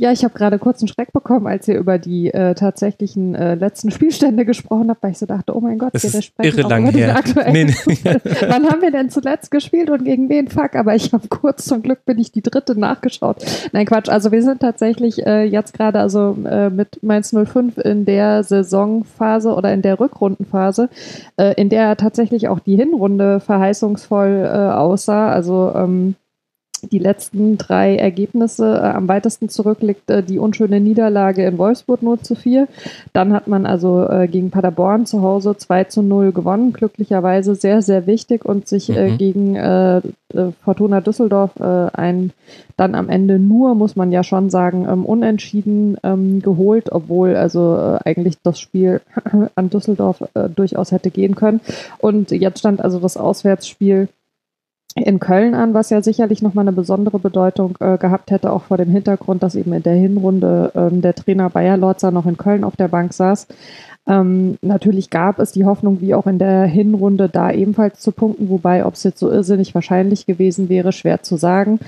Ja, 0.00 0.12
ich 0.12 0.22
habe 0.22 0.32
gerade 0.32 0.60
kurz 0.60 0.80
einen 0.80 0.86
Schreck 0.86 1.12
bekommen, 1.12 1.48
als 1.48 1.66
ihr 1.66 1.76
über 1.76 1.98
die 1.98 2.32
äh, 2.32 2.54
tatsächlichen 2.54 3.34
äh, 3.34 3.56
letzten 3.56 3.90
Spielstände 3.90 4.44
gesprochen 4.44 4.90
habt, 4.90 5.02
weil 5.02 5.10
ich 5.10 5.18
so 5.18 5.26
dachte, 5.26 5.56
oh 5.56 5.60
mein 5.60 5.76
Gott, 5.76 5.92
das 5.92 6.12
wir 6.12 6.22
sprechen 6.22 6.56
irre 6.56 6.68
lang 6.68 6.86
her. 6.92 7.20
nee, 7.50 7.64
nee. 7.64 7.74
Wann 8.46 8.70
haben 8.70 8.80
wir 8.80 8.92
denn 8.92 9.10
zuletzt 9.10 9.50
gespielt 9.50 9.90
und 9.90 10.04
gegen 10.04 10.28
wen? 10.28 10.46
Fuck, 10.46 10.76
aber 10.76 10.94
ich 10.94 11.12
habe 11.12 11.26
kurz, 11.26 11.64
zum 11.64 11.82
Glück 11.82 12.04
bin 12.04 12.16
ich 12.20 12.30
die 12.30 12.42
dritte 12.42 12.78
nachgeschaut. 12.78 13.44
Nein, 13.72 13.86
Quatsch, 13.86 14.08
also 14.08 14.30
wir 14.30 14.44
sind 14.44 14.60
tatsächlich 14.60 15.26
äh, 15.26 15.42
jetzt 15.42 15.74
gerade 15.74 15.98
also 15.98 16.36
äh, 16.48 16.70
mit 16.70 17.02
Mainz 17.02 17.34
05 17.34 17.78
in 17.78 18.04
der 18.04 18.44
Saisonphase 18.44 19.52
oder 19.52 19.74
in 19.74 19.82
der 19.82 19.98
Rückrundenphase, 19.98 20.90
äh, 21.38 21.54
in 21.60 21.70
der 21.70 21.96
tatsächlich 21.96 22.46
auch 22.46 22.60
die 22.60 22.76
Hinrunde 22.76 23.40
verheißungsvoll 23.40 24.44
äh, 24.44 24.74
aussah. 24.74 25.32
Also 25.32 25.72
ähm, 25.74 26.14
die 26.82 26.98
letzten 26.98 27.58
drei 27.58 27.96
Ergebnisse 27.96 28.76
äh, 28.76 28.86
am 28.86 29.08
weitesten 29.08 29.48
zurück 29.48 29.78
liegt 29.80 30.10
äh, 30.10 30.22
die 30.22 30.38
unschöne 30.38 30.80
Niederlage 30.80 31.44
in 31.44 31.58
Wolfsburg 31.58 32.02
0 32.02 32.20
zu 32.20 32.34
4. 32.34 32.68
Dann 33.12 33.32
hat 33.32 33.48
man 33.48 33.66
also 33.66 34.06
äh, 34.08 34.28
gegen 34.28 34.50
Paderborn 34.50 35.06
zu 35.06 35.22
Hause 35.22 35.56
2 35.56 35.84
zu 35.84 36.02
0 36.02 36.32
gewonnen, 36.32 36.72
glücklicherweise 36.72 37.54
sehr, 37.54 37.82
sehr 37.82 38.06
wichtig 38.06 38.44
und 38.44 38.68
sich 38.68 38.90
äh, 38.90 39.10
mhm. 39.10 39.18
gegen 39.18 39.56
äh, 39.56 39.98
äh, 39.98 40.02
Fortuna 40.62 41.00
Düsseldorf 41.00 41.60
ein 41.60 42.32
dann 42.76 42.94
am 42.94 43.08
Ende 43.08 43.38
nur, 43.38 43.74
muss 43.74 43.96
man 43.96 44.12
ja 44.12 44.22
schon 44.22 44.50
sagen, 44.50 44.86
ähm, 44.88 45.04
unentschieden 45.04 45.96
ähm, 46.04 46.40
geholt, 46.42 46.92
obwohl 46.92 47.34
also 47.34 47.98
eigentlich 48.04 48.36
das 48.42 48.60
Spiel 48.60 49.00
an 49.54 49.70
Düsseldorf 49.70 50.22
durchaus 50.54 50.92
hätte 50.92 51.10
gehen 51.10 51.34
können. 51.34 51.60
Und 51.98 52.30
jetzt 52.30 52.60
stand 52.60 52.80
also 52.80 53.00
das 53.00 53.16
Auswärtsspiel 53.16 54.08
in 55.04 55.18
Köln 55.18 55.54
an, 55.54 55.74
was 55.74 55.90
ja 55.90 56.02
sicherlich 56.02 56.42
nochmal 56.42 56.64
eine 56.64 56.72
besondere 56.72 57.18
Bedeutung 57.18 57.76
äh, 57.80 57.98
gehabt 57.98 58.30
hätte, 58.30 58.52
auch 58.52 58.64
vor 58.64 58.76
dem 58.76 58.90
Hintergrund, 58.90 59.42
dass 59.42 59.54
eben 59.54 59.72
in 59.72 59.82
der 59.82 59.94
Hinrunde 59.94 60.72
ähm, 60.74 61.02
der 61.02 61.14
Trainer 61.14 61.50
Bayer 61.50 61.76
Lorzer 61.76 62.10
noch 62.10 62.26
in 62.26 62.36
Köln 62.36 62.64
auf 62.64 62.76
der 62.76 62.88
Bank 62.88 63.12
saß. 63.12 63.46
Ähm, 64.08 64.56
natürlich 64.62 65.10
gab 65.10 65.38
es 65.38 65.52
die 65.52 65.66
Hoffnung, 65.66 66.00
wie 66.00 66.14
auch 66.14 66.26
in 66.26 66.38
der 66.38 66.64
Hinrunde, 66.64 67.28
da 67.28 67.52
ebenfalls 67.52 68.00
zu 68.00 68.10
punkten, 68.10 68.48
wobei, 68.48 68.86
ob 68.86 68.94
es 68.94 69.02
jetzt 69.02 69.18
so 69.18 69.30
irrsinnig 69.30 69.74
wahrscheinlich 69.74 70.24
gewesen 70.24 70.70
wäre, 70.70 70.92
schwer 70.92 71.22
zu 71.22 71.36
sagen. 71.36 71.78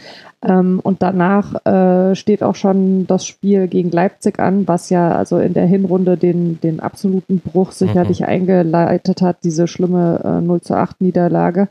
Ähm, 0.47 0.81
und 0.83 1.03
danach 1.03 1.65
äh, 1.65 2.15
steht 2.15 2.43
auch 2.43 2.57
schon 2.57 3.07
das 3.07 3.25
Spiel 3.25 3.69
gegen 3.69 3.91
Leipzig 3.91 4.39
an, 4.39 4.69
was 4.69 4.91
ja 4.91 5.13
also 5.13 5.39
in 5.39 5.55
der 5.55 5.67
Hinrunde 5.67 6.19
den, 6.19 6.61
den 6.61 6.81
absoluten 6.81 7.41
Bruch 7.41 7.73
sicherlich 7.73 8.21
mhm. 8.21 8.27
eingeleitet 8.27 9.23
hat, 9.23 9.39
diese 9.43 9.67
schlimme 9.67 10.21
äh, 10.23 10.41
0 10.43 10.61
zu 10.61 10.75
8 10.75 11.01
Niederlage. 11.01 11.69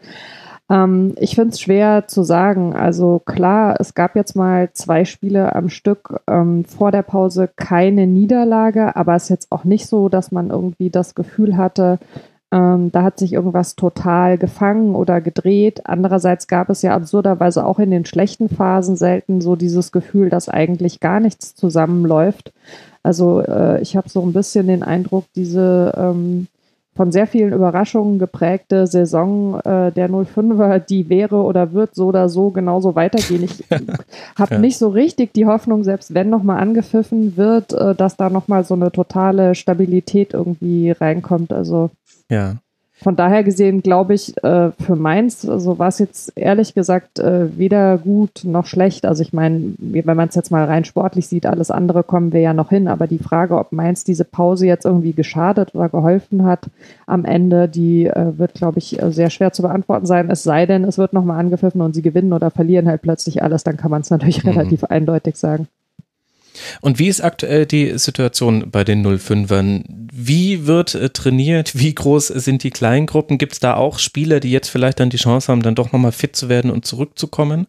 Ähm, 0.69 1.15
ich 1.17 1.35
finde 1.35 1.53
es 1.53 1.59
schwer 1.59 2.07
zu 2.07 2.23
sagen. 2.23 2.75
Also 2.75 3.21
klar, 3.25 3.75
es 3.79 3.93
gab 3.93 4.15
jetzt 4.15 4.35
mal 4.35 4.69
zwei 4.73 5.05
Spiele 5.05 5.55
am 5.55 5.69
Stück 5.69 6.21
ähm, 6.27 6.65
vor 6.65 6.91
der 6.91 7.03
Pause 7.03 7.49
keine 7.55 8.07
Niederlage, 8.07 8.95
aber 8.95 9.15
es 9.15 9.23
ist 9.23 9.29
jetzt 9.29 9.51
auch 9.51 9.63
nicht 9.63 9.87
so, 9.87 10.09
dass 10.09 10.31
man 10.31 10.49
irgendwie 10.49 10.89
das 10.89 11.15
Gefühl 11.15 11.57
hatte, 11.57 11.99
ähm, 12.51 12.91
da 12.91 13.03
hat 13.03 13.19
sich 13.19 13.33
irgendwas 13.33 13.75
total 13.75 14.37
gefangen 14.37 14.95
oder 14.95 15.21
gedreht. 15.21 15.81
Andererseits 15.85 16.47
gab 16.47 16.69
es 16.69 16.81
ja 16.81 16.95
absurderweise 16.95 17.65
auch 17.65 17.77
in 17.79 17.91
den 17.91 18.05
schlechten 18.05 18.49
Phasen 18.49 18.95
selten 18.95 19.39
so 19.41 19.55
dieses 19.55 19.91
Gefühl, 19.91 20.29
dass 20.29 20.49
eigentlich 20.49 20.99
gar 20.99 21.19
nichts 21.19 21.55
zusammenläuft. 21.55 22.51
Also 23.03 23.41
äh, 23.41 23.81
ich 23.81 23.95
habe 23.95 24.09
so 24.09 24.21
ein 24.21 24.33
bisschen 24.33 24.67
den 24.67 24.83
Eindruck, 24.83 25.25
diese 25.35 25.93
ähm, 25.95 26.47
von 26.99 27.13
sehr 27.13 27.27
vielen 27.27 27.53
Überraschungen 27.53 28.19
geprägte 28.19 28.85
Saison 28.85 29.61
äh, 29.61 29.89
der 29.89 30.09
05er, 30.09 30.79
die 30.79 31.07
wäre 31.07 31.37
oder 31.37 31.71
wird 31.71 31.95
so 31.95 32.07
oder 32.07 32.27
so 32.27 32.49
genauso 32.49 32.93
weitergehen. 32.93 33.43
Ich 33.43 33.63
habe 34.37 34.55
ja. 34.55 34.59
nicht 34.59 34.77
so 34.77 34.89
richtig 34.89 35.33
die 35.33 35.45
Hoffnung, 35.45 35.85
selbst 35.85 36.13
wenn 36.13 36.29
nochmal 36.29 36.59
angepfiffen 36.59 37.37
wird, 37.37 37.71
äh, 37.71 37.95
dass 37.95 38.17
da 38.17 38.29
nochmal 38.29 38.65
so 38.65 38.73
eine 38.73 38.91
totale 38.91 39.55
Stabilität 39.55 40.33
irgendwie 40.33 40.91
reinkommt. 40.91 41.53
Also 41.53 41.89
ja. 42.29 42.57
Von 43.01 43.15
daher 43.15 43.43
gesehen 43.45 43.81
glaube 43.81 44.13
ich, 44.13 44.35
äh, 44.43 44.71
für 44.71 44.95
Mainz, 44.97 45.47
also 45.47 45.79
war 45.79 45.87
es 45.87 45.99
jetzt 45.99 46.33
ehrlich 46.35 46.73
gesagt 46.73 47.19
äh, 47.19 47.57
weder 47.57 47.97
gut 47.97 48.41
noch 48.43 48.65
schlecht. 48.65 49.05
Also 49.05 49.23
ich 49.23 49.31
meine, 49.31 49.73
wenn 49.77 50.17
man 50.17 50.27
es 50.27 50.35
jetzt 50.35 50.51
mal 50.51 50.65
rein 50.65 50.83
sportlich 50.83 51.27
sieht, 51.27 51.45
alles 51.45 51.71
andere 51.71 52.03
kommen 52.03 52.33
wir 52.33 52.41
ja 52.41 52.53
noch 52.53 52.69
hin. 52.69 52.89
Aber 52.89 53.07
die 53.07 53.17
Frage, 53.17 53.57
ob 53.57 53.71
Mainz 53.71 54.03
diese 54.03 54.25
Pause 54.25 54.67
jetzt 54.67 54.83
irgendwie 54.83 55.13
geschadet 55.13 55.73
oder 55.75 55.87
geholfen 55.87 56.43
hat 56.43 56.69
am 57.05 57.23
Ende, 57.23 57.69
die 57.69 58.07
äh, 58.07 58.37
wird, 58.37 58.53
glaube 58.55 58.79
ich, 58.79 58.99
sehr 59.09 59.29
schwer 59.29 59.53
zu 59.53 59.61
beantworten 59.61 60.05
sein. 60.05 60.29
Es 60.29 60.43
sei 60.43 60.65
denn, 60.65 60.83
es 60.83 60.97
wird 60.97 61.13
nochmal 61.13 61.39
angepfiffen 61.39 61.79
und 61.79 61.93
sie 61.93 62.01
gewinnen 62.01 62.33
oder 62.33 62.51
verlieren 62.51 62.89
halt 62.89 63.01
plötzlich 63.01 63.41
alles, 63.41 63.63
dann 63.63 63.77
kann 63.77 63.91
man 63.91 64.01
es 64.01 64.09
natürlich 64.09 64.43
mhm. 64.43 64.51
relativ 64.51 64.83
eindeutig 64.83 65.37
sagen. 65.37 65.67
Und 66.81 66.99
wie 66.99 67.07
ist 67.07 67.21
aktuell 67.21 67.65
die 67.65 67.97
Situation 67.97 68.69
bei 68.71 68.83
den 68.83 69.05
05ern? 69.05 69.83
Wie 70.11 70.67
wird 70.67 70.95
äh, 70.95 71.09
trainiert? 71.09 71.75
Wie 71.79 71.93
groß 71.93 72.27
sind 72.27 72.63
die 72.63 72.71
Kleingruppen? 72.71 73.37
Gibt 73.37 73.53
es 73.53 73.59
da 73.59 73.75
auch 73.75 73.99
Spieler, 73.99 74.39
die 74.39 74.51
jetzt 74.51 74.69
vielleicht 74.69 74.99
dann 74.99 75.09
die 75.09 75.17
Chance 75.17 75.51
haben, 75.51 75.61
dann 75.61 75.75
doch 75.75 75.91
nochmal 75.91 76.11
fit 76.11 76.35
zu 76.35 76.49
werden 76.49 76.71
und 76.71 76.85
zurückzukommen? 76.85 77.67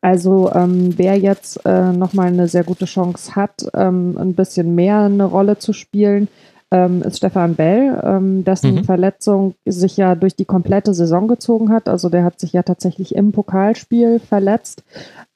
Also 0.00 0.52
ähm, 0.52 0.96
wer 0.96 1.18
jetzt 1.18 1.64
äh, 1.64 1.92
nochmal 1.92 2.28
eine 2.28 2.46
sehr 2.46 2.62
gute 2.62 2.84
Chance 2.84 3.34
hat, 3.34 3.66
ähm, 3.74 4.16
ein 4.16 4.34
bisschen 4.34 4.74
mehr 4.74 5.00
eine 5.00 5.24
Rolle 5.24 5.58
zu 5.58 5.72
spielen, 5.72 6.28
ähm, 6.70 7.02
ist 7.02 7.18
Stefan 7.18 7.54
Bell, 7.54 7.98
ähm, 8.04 8.44
dessen 8.44 8.74
mhm. 8.74 8.84
Verletzung 8.84 9.54
sich 9.64 9.96
ja 9.96 10.14
durch 10.14 10.36
die 10.36 10.44
komplette 10.44 10.92
Saison 10.92 11.26
gezogen 11.26 11.70
hat. 11.70 11.88
Also 11.88 12.10
der 12.10 12.24
hat 12.24 12.38
sich 12.38 12.52
ja 12.52 12.62
tatsächlich 12.62 13.14
im 13.14 13.32
Pokalspiel 13.32 14.18
verletzt. 14.20 14.84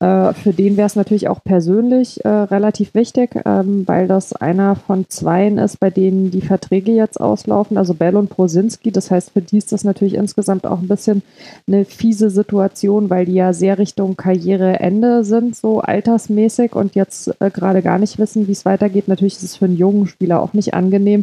Äh, 0.01 0.35
für 0.35 0.53
den 0.53 0.77
wäre 0.77 0.87
es 0.87 0.97
natürlich 0.97 1.29
auch 1.29 1.43
persönlich 1.43 2.23
äh, 2.25 2.29
relativ 2.29 2.95
wichtig, 2.95 3.31
ähm, 3.47 3.85
weil 3.87 4.09
das 4.09 4.35
einer 4.35 4.77
von 4.77 5.07
zweien 5.09 5.57
ist, 5.57 5.81
bei 5.81 5.89
denen 5.89 6.31
die 6.31 6.43
Verträge 6.43 6.93
jetzt 6.93 7.19
auslaufen, 7.19 7.79
also 7.79 7.95
Bell 7.95 8.17
und 8.17 8.29
Prosinski. 8.29 8.93
Das 8.93 9.11
heißt, 9.11 9.31
für 9.31 9.41
die 9.41 9.59
ist 9.59 9.73
das 9.73 9.85
natürlich 9.85 10.15
insgesamt 10.15 10.67
auch 10.67 10.81
ein 10.81 10.89
bisschen 10.89 11.23
eine 11.67 11.87
fiese 11.87 12.29
Situation, 12.29 13.09
weil 13.09 13.25
die 13.25 13.35
ja 13.35 13.55
sehr 13.55 13.79
Richtung 13.79 14.17
Karriereende 14.17 15.25
sind, 15.25 15.57
so 15.57 15.81
altersmäßig 15.81 16.75
und 16.75 16.95
jetzt 16.95 17.35
äh, 17.41 17.51
gerade 17.51 17.81
gar 17.81 17.99
nicht 17.99 18.19
wissen, 18.19 18.49
wie 18.49 18.53
es 18.53 18.67
weitergeht. 18.67 19.09
Natürlich 19.09 19.37
ist 19.37 19.45
es 19.45 19.57
für 19.57 19.65
einen 19.65 19.79
jungen 19.79 20.07
Spieler 20.07 20.43
auch 20.43 20.53
nicht 20.53 20.75
angenehm 20.75 21.22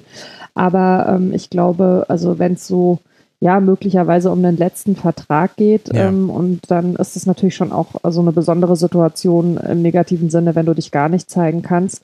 aber 0.54 1.16
ähm, 1.16 1.34
ich 1.34 1.50
glaube, 1.50 2.06
also 2.08 2.40
wenn 2.40 2.54
es 2.54 2.68
so 2.68 3.00
ja 3.40 3.60
möglicherweise 3.60 4.32
um 4.32 4.44
den 4.44 4.58
letzten 4.58 4.96
Vertrag 4.96 5.56
geht 5.56 5.94
ja. 5.94 6.10
ähm, 6.10 6.30
und 6.30 6.70
dann 6.70 6.96
ist 6.96 7.16
es 7.16 7.26
natürlich 7.26 7.56
schon 7.56 7.72
auch 7.72 7.96
so 8.10 8.22
eine 8.22 8.32
besondere 8.32 8.76
Situation 8.76 9.58
im 9.58 9.82
negativen 9.82 10.30
Sinne, 10.30 10.56
wenn 10.56 10.66
du 10.66 10.74
dich 10.74 10.92
gar 10.92 11.10
nicht 11.10 11.30
zeigen 11.30 11.62
kannst. 11.62 12.04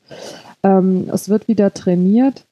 Ähm, 0.63 1.09
es 1.13 1.27
wird 1.27 1.47
wieder 1.47 1.73
trainiert, 1.73 2.45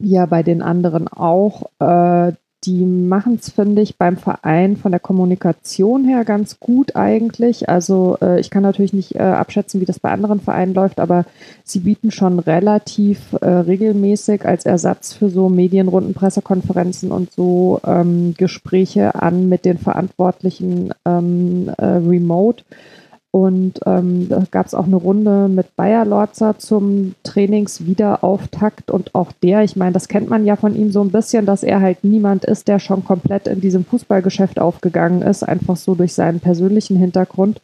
ja 0.00 0.26
bei 0.26 0.42
den 0.42 0.62
anderen 0.62 1.08
auch. 1.08 1.70
Äh, 1.78 2.32
die 2.64 2.84
machen 2.84 3.38
es, 3.40 3.50
finde 3.50 3.80
ich, 3.80 3.96
beim 3.96 4.18
Verein 4.18 4.76
von 4.76 4.90
der 4.90 5.00
Kommunikation 5.00 6.04
her 6.04 6.24
ganz 6.24 6.60
gut 6.60 6.94
eigentlich. 6.94 7.68
Also 7.70 8.18
äh, 8.20 8.38
ich 8.38 8.50
kann 8.50 8.62
natürlich 8.62 8.92
nicht 8.92 9.14
äh, 9.14 9.20
abschätzen, 9.20 9.80
wie 9.80 9.86
das 9.86 9.98
bei 9.98 10.10
anderen 10.10 10.40
Vereinen 10.40 10.74
läuft, 10.74 11.00
aber 11.00 11.24
sie 11.64 11.80
bieten 11.80 12.10
schon 12.10 12.38
relativ 12.38 13.32
äh, 13.40 13.46
regelmäßig 13.46 14.44
als 14.44 14.66
Ersatz 14.66 15.14
für 15.14 15.30
so 15.30 15.48
Medienrunden, 15.48 16.12
Pressekonferenzen 16.12 17.12
und 17.12 17.32
so 17.32 17.80
ähm, 17.86 18.34
Gespräche 18.36 19.14
an 19.14 19.48
mit 19.48 19.64
den 19.64 19.78
Verantwortlichen 19.78 20.92
ähm, 21.06 21.70
äh, 21.78 21.84
remote. 21.84 22.62
Und 23.32 23.78
ähm, 23.86 24.28
da 24.28 24.42
gab 24.50 24.66
es 24.66 24.74
auch 24.74 24.86
eine 24.86 24.96
Runde 24.96 25.48
mit 25.48 25.76
Bayer 25.76 26.04
Lorzer 26.04 26.58
zum 26.58 27.14
Trainingswiederauftakt. 27.22 28.90
Und 28.90 29.14
auch 29.14 29.30
der, 29.42 29.62
ich 29.62 29.76
meine, 29.76 29.92
das 29.92 30.08
kennt 30.08 30.28
man 30.28 30.44
ja 30.44 30.56
von 30.56 30.74
ihm 30.74 30.90
so 30.90 31.00
ein 31.00 31.12
bisschen, 31.12 31.46
dass 31.46 31.62
er 31.62 31.80
halt 31.80 32.02
niemand 32.02 32.44
ist, 32.44 32.66
der 32.66 32.80
schon 32.80 33.04
komplett 33.04 33.46
in 33.46 33.60
diesem 33.60 33.84
Fußballgeschäft 33.84 34.58
aufgegangen 34.58 35.22
ist, 35.22 35.44
einfach 35.44 35.76
so 35.76 35.94
durch 35.94 36.12
seinen 36.12 36.40
persönlichen 36.40 36.96
Hintergrund 36.96 37.60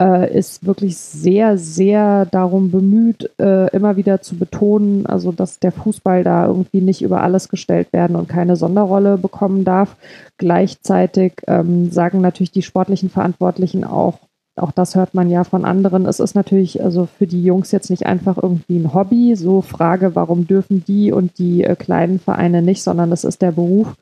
äh, 0.00 0.36
ist 0.36 0.66
wirklich 0.66 0.96
sehr, 0.96 1.58
sehr 1.58 2.26
darum 2.26 2.70
bemüht, 2.70 3.30
äh, 3.38 3.68
immer 3.74 3.96
wieder 3.96 4.22
zu 4.22 4.36
betonen, 4.36 5.06
also 5.06 5.30
dass 5.30 5.60
der 5.60 5.72
Fußball 5.72 6.24
da 6.24 6.46
irgendwie 6.46 6.80
nicht 6.80 7.02
über 7.02 7.22
alles 7.22 7.48
gestellt 7.48 7.92
werden 7.92 8.16
und 8.16 8.28
keine 8.28 8.56
Sonderrolle 8.56 9.18
bekommen 9.18 9.64
darf. 9.64 9.96
Gleichzeitig 10.38 11.34
ähm, 11.46 11.90
sagen 11.90 12.20
natürlich 12.20 12.50
die 12.50 12.62
sportlichen 12.62 13.10
Verantwortlichen 13.10 13.84
auch, 13.84 14.18
auch 14.60 14.72
das 14.72 14.94
hört 14.94 15.14
man 15.14 15.30
ja 15.30 15.44
von 15.44 15.64
anderen. 15.64 16.06
Es 16.06 16.20
ist 16.20 16.34
natürlich 16.34 16.82
also 16.82 17.08
für 17.18 17.26
die 17.26 17.42
Jungs 17.42 17.72
jetzt 17.72 17.90
nicht 17.90 18.06
einfach 18.06 18.36
irgendwie 18.36 18.78
ein 18.78 18.94
Hobby, 18.94 19.34
so 19.36 19.62
Frage, 19.62 20.14
warum 20.14 20.46
dürfen 20.46 20.84
die 20.86 21.12
und 21.12 21.38
die 21.38 21.64
äh, 21.64 21.76
kleinen 21.76 22.18
Vereine 22.18 22.62
nicht, 22.62 22.82
sondern 22.82 23.12
es 23.12 23.24
ist 23.24 23.42
der 23.42 23.52
Beruf 23.52 23.94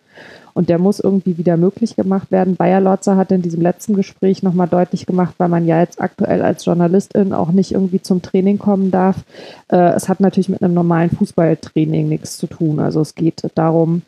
und 0.59 0.69
der 0.69 0.79
muss 0.79 0.99
irgendwie 0.99 1.39
wieder 1.39 1.57
möglich 1.57 1.95
gemacht 1.95 2.33
werden. 2.33 2.57
Bayer 2.57 2.81
Lotzer 2.81 3.17
hat 3.17 3.31
in 3.31 3.43
diesem 3.43 3.61
letzten 3.61 3.95
Gespräch 3.95 4.43
nochmal 4.43 4.67
deutlich 4.67 5.07
gemacht, 5.07 5.35
weil 5.39 5.49
man 5.49 5.67
ja 5.67 5.79
jetzt 5.81 6.01
aktuell 6.01 6.43
als 6.43 6.65
Journalistin 6.65 7.33
auch 7.33 7.53
nicht 7.53 7.73
irgendwie 7.73 8.03
zum 8.03 8.23
Training 8.23 8.59
kommen 8.59 8.91
darf. 8.91 9.19
Äh, 9.69 9.95
es 9.95 10.09
hat 10.09 10.19
natürlich 10.19 10.49
mit 10.49 10.63
einem 10.63 10.75
normalen 10.75 11.11
Fußballtraining 11.11 12.09
nichts 12.09 12.39
zu 12.39 12.49
tun. 12.49 12.81
Also 12.81 13.01
es 13.01 13.15
geht 13.15 13.43
darum, 13.55 14.03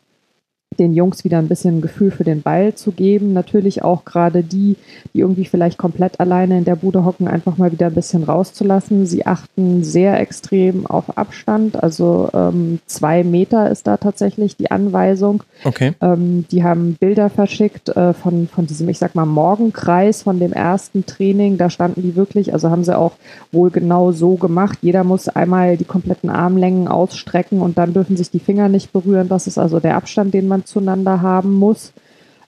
den 0.79 0.93
Jungs 0.93 1.25
wieder 1.25 1.37
ein 1.37 1.49
bisschen 1.49 1.77
ein 1.77 1.81
Gefühl 1.81 2.11
für 2.11 2.23
den 2.23 2.41
Ball 2.41 2.75
zu 2.75 2.91
geben. 2.93 3.33
Natürlich 3.33 3.83
auch 3.83 4.05
gerade 4.05 4.41
die, 4.41 4.77
die 5.13 5.19
irgendwie 5.19 5.43
vielleicht 5.43 5.77
komplett 5.77 6.19
alleine 6.21 6.57
in 6.57 6.63
der 6.63 6.77
Bude 6.77 7.03
hocken, 7.03 7.27
einfach 7.27 7.57
mal 7.57 7.73
wieder 7.73 7.87
ein 7.87 7.93
bisschen 7.93 8.23
rauszulassen. 8.23 9.05
Sie 9.05 9.25
achten 9.25 9.83
sehr 9.83 10.19
extrem 10.19 10.85
auf 10.85 11.17
Abstand. 11.17 11.81
Also 11.83 12.29
ähm, 12.33 12.79
zwei 12.85 13.23
Meter 13.25 13.69
ist 13.69 13.85
da 13.85 13.97
tatsächlich 13.97 14.55
die 14.55 14.71
Anweisung. 14.71 15.43
Okay. 15.65 15.91
Ähm, 15.99 16.45
die 16.51 16.63
haben 16.63 16.95
Bilder 16.99 17.29
verschickt 17.29 17.89
äh, 17.89 18.13
von, 18.13 18.47
von 18.47 18.65
diesem, 18.65 18.87
ich 18.87 18.97
sag 18.97 19.13
mal, 19.13 19.25
Morgenkreis 19.25 20.23
von 20.23 20.39
dem 20.39 20.53
ersten 20.53 21.05
Training. 21.05 21.57
Da 21.57 21.69
standen 21.69 22.01
die 22.01 22.15
wirklich, 22.15 22.53
also 22.53 22.69
haben 22.69 22.85
sie 22.85 22.97
auch 22.97 23.13
wohl 23.51 23.71
genau 23.71 24.13
so 24.13 24.35
gemacht. 24.35 24.79
Jeder 24.81 25.03
muss 25.03 25.27
einmal 25.27 25.75
die 25.75 25.83
kompletten 25.83 26.29
Armlängen 26.29 26.87
ausstrecken 26.87 27.61
und 27.61 27.77
dann 27.77 27.93
dürfen 27.93 28.15
sich 28.15 28.31
die 28.31 28.39
Finger 28.39 28.69
nicht 28.69 28.93
berühren. 28.93 29.27
Das 29.27 29.47
ist 29.47 29.57
also 29.57 29.81
der 29.81 29.97
Abstand, 29.97 30.33
den 30.33 30.47
man 30.47 30.60
Abstand 30.61 30.67
zueinander 30.67 31.21
haben 31.21 31.53
muss. 31.53 31.93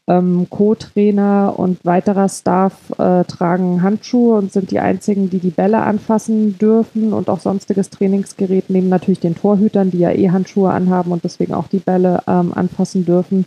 Ähm, 0.05 0.47
Co-Trainer 0.49 1.53
und 1.55 1.85
weiterer 1.85 2.27
Staff 2.27 2.73
äh, 2.97 3.23
tragen 3.23 3.81
Handschuhe 3.81 4.37
und 4.37 4.51
sind 4.51 4.71
die 4.71 4.79
einzigen, 4.79 5.29
die 5.29 5.39
die 5.39 5.49
Bälle 5.49 5.81
anfassen 5.81 6.57
dürfen 6.57 7.13
und 7.13 7.29
auch 7.29 7.39
sonstiges 7.39 7.89
Trainingsgerät 7.89 8.65
neben 8.67 8.89
natürlich 8.89 9.21
den 9.21 9.35
Torhütern, 9.35 9.91
die 9.91 9.99
ja 9.99 10.11
eh 10.11 10.29
Handschuhe 10.29 10.71
anhaben 10.71 11.13
und 11.13 11.23
deswegen 11.23 11.53
auch 11.53 11.67
die 11.67 11.79
Bälle 11.79 12.21
ähm, 12.27 12.51
anfassen 12.53 13.05
dürfen. 13.05 13.45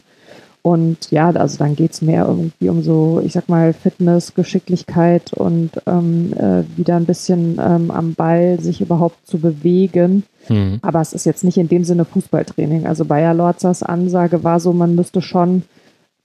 Und 0.66 1.12
ja, 1.12 1.30
also 1.30 1.58
dann 1.58 1.76
geht 1.76 1.92
es 1.92 2.02
mehr 2.02 2.26
irgendwie 2.26 2.68
um 2.68 2.82
so, 2.82 3.23
ich 3.25 3.35
sag 3.35 3.49
mal, 3.49 3.73
Fitness, 3.73 4.35
Geschicklichkeit 4.35 5.32
und 5.32 5.70
ähm, 5.87 6.32
äh, 6.32 6.64
wieder 6.76 6.96
ein 6.96 7.04
bisschen 7.04 7.61
ähm, 7.64 7.92
am 7.92 8.14
Ball 8.14 8.58
sich 8.58 8.80
überhaupt 8.80 9.28
zu 9.28 9.38
bewegen. 9.38 10.25
Mhm. 10.49 10.80
Aber 10.82 11.00
es 11.00 11.12
ist 11.12 11.25
jetzt 11.25 11.44
nicht 11.44 11.56
in 11.56 11.68
dem 11.68 11.85
Sinne 11.85 12.04
Fußballtraining. 12.04 12.85
Also 12.85 13.04
Bayer 13.04 13.32
Lorzers 13.32 13.85
Ansage 13.85 14.42
war 14.42 14.58
so, 14.58 14.73
man 14.73 14.96
müsste 14.96 15.23
schon 15.23 15.62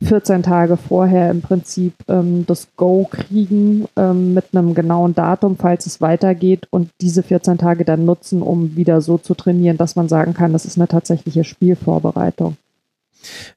14 0.02 0.42
Tage 0.42 0.76
vorher 0.76 1.30
im 1.30 1.44
Prinzip 1.44 1.94
ähm, 2.08 2.48
das 2.48 2.68
Go 2.78 3.08
kriegen 3.12 3.86
ähm, 3.96 4.34
mit 4.34 4.46
einem 4.54 4.74
genauen 4.74 5.14
Datum, 5.14 5.56
falls 5.56 5.86
es 5.86 6.02
weitergeht 6.02 6.68
und 6.72 6.90
diese 7.00 7.22
14 7.22 7.60
Tage 7.60 7.86
dann 7.86 8.06
nutzen, 8.06 8.42
um 8.42 8.76
wieder 8.76 9.02
so 9.02 9.20
zu 9.20 9.36
trainieren, 9.36 9.78
dass 9.78 9.96
man 9.96 10.10
sagen 10.10 10.34
kann, 10.34 10.52
das 10.52 10.66
ist 10.66 10.80
eine 10.80 10.88
tatsächliche 10.88 11.44
Spielvorbereitung. 11.44 12.58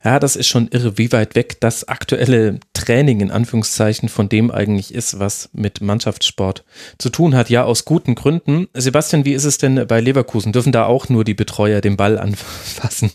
Ja, 0.04 0.21
das 0.21 0.37
ist 0.37 0.49
schon 0.49 0.68
irre, 0.68 0.99
wie 0.99 1.12
weit 1.12 1.35
weg 1.35 1.61
das 1.61 1.88
aktuelle 1.88 2.61
Training 2.73 3.21
in 3.21 3.30
Anführungszeichen 3.30 4.09
von 4.09 4.28
dem 4.28 4.50
eigentlich 4.50 4.95
ist, 4.95 5.19
was 5.19 5.50
mit 5.52 5.80
Mannschaftssport 5.80 6.65
zu 6.99 7.10
tun 7.10 7.34
hat. 7.34 7.50
Ja, 7.50 7.65
aus 7.65 7.84
guten 7.84 8.15
Gründen. 8.15 8.69
Sebastian, 8.75 9.25
wie 9.25 9.32
ist 9.32 9.45
es 9.45 9.58
denn 9.58 9.86
bei 9.86 10.00
Leverkusen? 10.00 10.52
Dürfen 10.52 10.73
da 10.73 10.86
auch 10.86 11.08
nur 11.08 11.25
die 11.25 11.34
Betreuer 11.34 11.80
den 11.80 11.97
Ball 11.97 12.19
anfassen? 12.19 13.10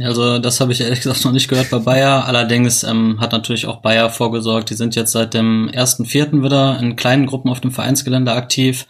Also 0.00 0.38
das 0.38 0.60
habe 0.60 0.72
ich 0.72 0.80
ehrlich 0.80 1.02
gesagt 1.02 1.24
noch 1.24 1.32
nicht 1.32 1.48
gehört 1.48 1.70
bei 1.70 1.78
Bayer. 1.78 2.24
Allerdings 2.26 2.82
ähm, 2.82 3.20
hat 3.20 3.32
natürlich 3.32 3.66
auch 3.66 3.80
Bayer 3.82 4.10
vorgesorgt. 4.10 4.68
Die 4.70 4.74
sind 4.74 4.96
jetzt 4.96 5.12
seit 5.12 5.32
dem 5.32 5.68
ersten 5.68 6.04
Vierten 6.04 6.42
wieder 6.42 6.78
in 6.80 6.96
kleinen 6.96 7.26
Gruppen 7.26 7.50
auf 7.50 7.60
dem 7.60 7.70
Vereinsgelände 7.70 8.32
aktiv. 8.32 8.86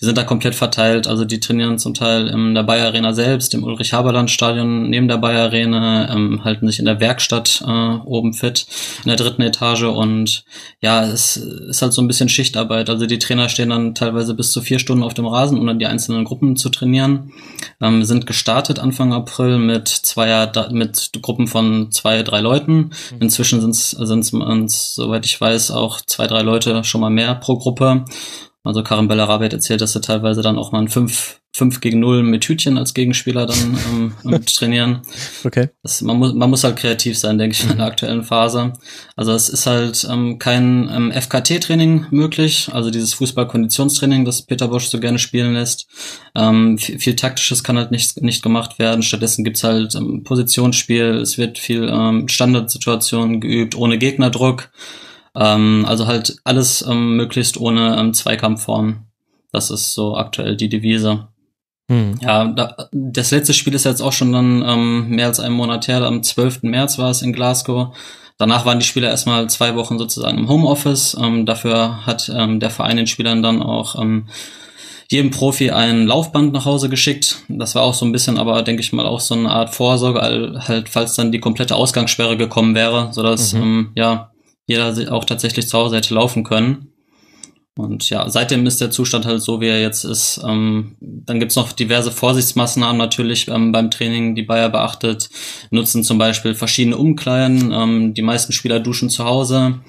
Die 0.00 0.04
sind 0.04 0.18
da 0.18 0.24
komplett 0.24 0.56
verteilt. 0.56 1.06
Also 1.06 1.24
die 1.24 1.38
trainieren 1.38 1.78
zum 1.78 1.94
Teil 1.94 2.26
in 2.26 2.54
der 2.54 2.64
Bayer 2.64 2.86
Arena 2.86 3.14
selbst, 3.14 3.54
im 3.54 3.62
Ulrich-Haberland-Stadion 3.62 4.90
neben 4.90 5.06
der 5.06 5.18
Bayer 5.18 5.44
Arena, 5.44 6.12
ähm, 6.12 6.44
halten 6.44 6.66
sich 6.66 6.80
in 6.80 6.84
der 6.84 7.00
Werkstatt 7.00 7.62
äh, 7.64 7.70
oben 7.70 8.32
fit, 8.34 8.66
in 9.04 9.08
der 9.08 9.16
dritten 9.16 9.42
Etage. 9.42 9.84
Und 9.84 10.44
ja, 10.80 11.04
es 11.04 11.36
ist 11.36 11.80
halt 11.80 11.92
so 11.92 12.02
ein 12.02 12.08
bisschen 12.08 12.28
Schichtarbeit. 12.28 12.90
Also 12.90 13.06
die 13.06 13.20
Trainer 13.20 13.48
stehen 13.48 13.70
dann 13.70 13.94
teilweise 13.94 14.34
bis 14.34 14.50
zu 14.50 14.60
vier 14.60 14.80
Stunden 14.80 15.04
auf 15.04 15.14
dem 15.14 15.26
Rasen, 15.26 15.58
um 15.58 15.66
dann 15.66 15.78
die 15.78 15.86
einzelnen 15.86 16.24
Gruppen 16.24 16.56
zu 16.56 16.70
trainieren. 16.70 17.32
Ähm, 17.80 18.04
sind 18.04 18.26
gestartet 18.26 18.80
Anfang 18.80 19.12
April 19.12 19.58
mit 19.58 19.86
zweier 19.88 20.39
mit 20.72 21.10
Gruppen 21.22 21.46
von 21.46 21.90
zwei, 21.90 22.22
drei 22.22 22.40
Leuten. 22.40 22.90
Mhm. 23.12 23.20
Inzwischen 23.20 23.60
sind 23.60 23.70
es, 24.66 24.94
soweit 24.94 25.26
ich 25.26 25.40
weiß, 25.40 25.70
auch 25.70 26.00
zwei, 26.00 26.26
drei 26.26 26.42
Leute 26.42 26.84
schon 26.84 27.00
mal 27.00 27.10
mehr 27.10 27.34
pro 27.34 27.56
Gruppe. 27.58 28.04
Also 28.62 28.82
Karim 28.82 29.08
Bellarabi 29.08 29.46
hat 29.46 29.52
erzählt, 29.54 29.80
dass 29.80 29.94
er 29.94 30.02
teilweise 30.02 30.42
dann 30.42 30.58
auch 30.58 30.72
mal 30.72 30.80
ein 30.80 30.88
5, 30.88 31.39
5 31.52 31.80
gegen 31.80 31.98
0 31.98 32.22
mit 32.22 32.44
Hütchen 32.44 32.78
als 32.78 32.94
Gegenspieler 32.94 33.46
dann 33.46 34.12
ähm, 34.24 34.44
trainieren. 34.46 35.02
Okay. 35.44 35.70
Das, 35.82 36.00
man, 36.00 36.16
muss, 36.16 36.32
man 36.32 36.48
muss 36.48 36.62
halt 36.62 36.76
kreativ 36.76 37.18
sein, 37.18 37.38
denke 37.38 37.56
ich, 37.56 37.68
in 37.68 37.76
der 37.76 37.86
aktuellen 37.86 38.22
Phase. 38.22 38.72
Also 39.16 39.32
es 39.32 39.48
ist 39.48 39.66
halt 39.66 40.06
ähm, 40.08 40.38
kein 40.38 40.88
ähm, 40.88 41.12
FKT-Training 41.12 42.06
möglich, 42.10 42.70
also 42.72 42.90
dieses 42.90 43.14
Fußball-Konditionstraining, 43.14 44.24
das 44.24 44.42
Peter 44.42 44.68
Bosch 44.68 44.86
so 44.86 45.00
gerne 45.00 45.18
spielen 45.18 45.54
lässt. 45.54 45.88
Ähm, 46.36 46.78
viel, 46.78 47.00
viel 47.00 47.16
Taktisches 47.16 47.64
kann 47.64 47.76
halt 47.78 47.90
nicht, 47.90 48.22
nicht 48.22 48.42
gemacht 48.42 48.78
werden. 48.78 49.02
Stattdessen 49.02 49.42
gibt's 49.42 49.64
halt 49.64 49.96
ähm, 49.96 50.22
Positionsspiel, 50.22 51.16
es 51.16 51.36
wird 51.36 51.58
viel 51.58 51.88
ähm, 51.88 52.28
Standardsituationen 52.28 53.40
geübt, 53.40 53.74
ohne 53.74 53.98
Gegnerdruck. 53.98 54.70
Ähm, 55.34 55.84
also 55.86 56.06
halt 56.06 56.36
alles 56.44 56.82
ähm, 56.88 57.16
möglichst 57.16 57.58
ohne 57.58 57.96
ähm, 57.98 58.14
Zweikampfform. 58.14 59.06
Das 59.52 59.70
ist 59.70 59.94
so 59.94 60.16
aktuell 60.16 60.56
die 60.56 60.68
Devise. 60.68 61.28
Hm. 61.90 62.18
Ja, 62.20 62.44
da, 62.44 62.76
das 62.92 63.32
letzte 63.32 63.52
Spiel 63.52 63.74
ist 63.74 63.84
jetzt 63.84 64.00
auch 64.00 64.12
schon 64.12 64.32
dann 64.32 64.62
ähm, 64.64 65.08
mehr 65.08 65.26
als 65.26 65.40
einen 65.40 65.56
Monat 65.56 65.88
her. 65.88 66.02
Am 66.02 66.22
12. 66.22 66.62
März 66.62 66.98
war 66.98 67.10
es 67.10 67.20
in 67.20 67.32
Glasgow. 67.32 67.88
Danach 68.38 68.64
waren 68.64 68.78
die 68.78 68.86
Spieler 68.86 69.10
erstmal 69.10 69.50
zwei 69.50 69.74
Wochen 69.74 69.98
sozusagen 69.98 70.38
im 70.38 70.48
Homeoffice. 70.48 71.16
Ähm, 71.20 71.46
dafür 71.46 72.06
hat 72.06 72.30
ähm, 72.32 72.60
der 72.60 72.70
Verein 72.70 72.96
den 72.96 73.08
Spielern 73.08 73.42
dann 73.42 73.60
auch 73.60 74.00
ähm, 74.00 74.28
jedem 75.10 75.32
Profi 75.32 75.72
ein 75.72 76.06
Laufband 76.06 76.52
nach 76.52 76.64
Hause 76.64 76.88
geschickt. 76.88 77.42
Das 77.48 77.74
war 77.74 77.82
auch 77.82 77.94
so 77.94 78.06
ein 78.06 78.12
bisschen, 78.12 78.38
aber 78.38 78.62
denke 78.62 78.82
ich 78.82 78.92
mal 78.92 79.06
auch 79.06 79.18
so 79.18 79.34
eine 79.34 79.50
Art 79.50 79.74
Vorsorge, 79.74 80.60
halt 80.68 80.88
falls 80.88 81.16
dann 81.16 81.32
die 81.32 81.40
komplette 81.40 81.74
Ausgangssperre 81.74 82.36
gekommen 82.36 82.76
wäre, 82.76 83.08
sodass 83.10 83.52
mhm. 83.52 83.62
ähm, 83.62 83.92
ja 83.96 84.30
jeder 84.66 84.94
auch 85.12 85.24
tatsächlich 85.24 85.66
zu 85.66 85.76
Hause 85.76 85.96
hätte 85.96 86.14
laufen 86.14 86.44
können. 86.44 86.92
Und 87.80 88.08
ja, 88.10 88.28
seitdem 88.28 88.66
ist 88.66 88.80
der 88.80 88.90
Zustand 88.90 89.26
halt 89.26 89.42
so, 89.42 89.60
wie 89.60 89.68
er 89.68 89.80
jetzt 89.80 90.04
ist. 90.04 90.40
Ähm, 90.46 90.96
dann 91.00 91.40
gibt's 91.40 91.56
noch 91.56 91.72
diverse 91.72 92.12
Vorsichtsmaßnahmen 92.12 92.96
natürlich 92.96 93.48
ähm, 93.48 93.72
beim 93.72 93.90
Training, 93.90 94.34
die 94.34 94.42
Bayer 94.42 94.68
beachtet. 94.68 95.30
Nutzen 95.70 96.04
zum 96.04 96.18
Beispiel 96.18 96.54
verschiedene 96.54 96.96
Umkleiden. 96.96 97.72
Ähm, 97.72 98.14
die 98.14 98.22
meisten 98.22 98.52
Spieler 98.52 98.80
duschen 98.80 99.10
zu 99.10 99.24
Hause. 99.24 99.80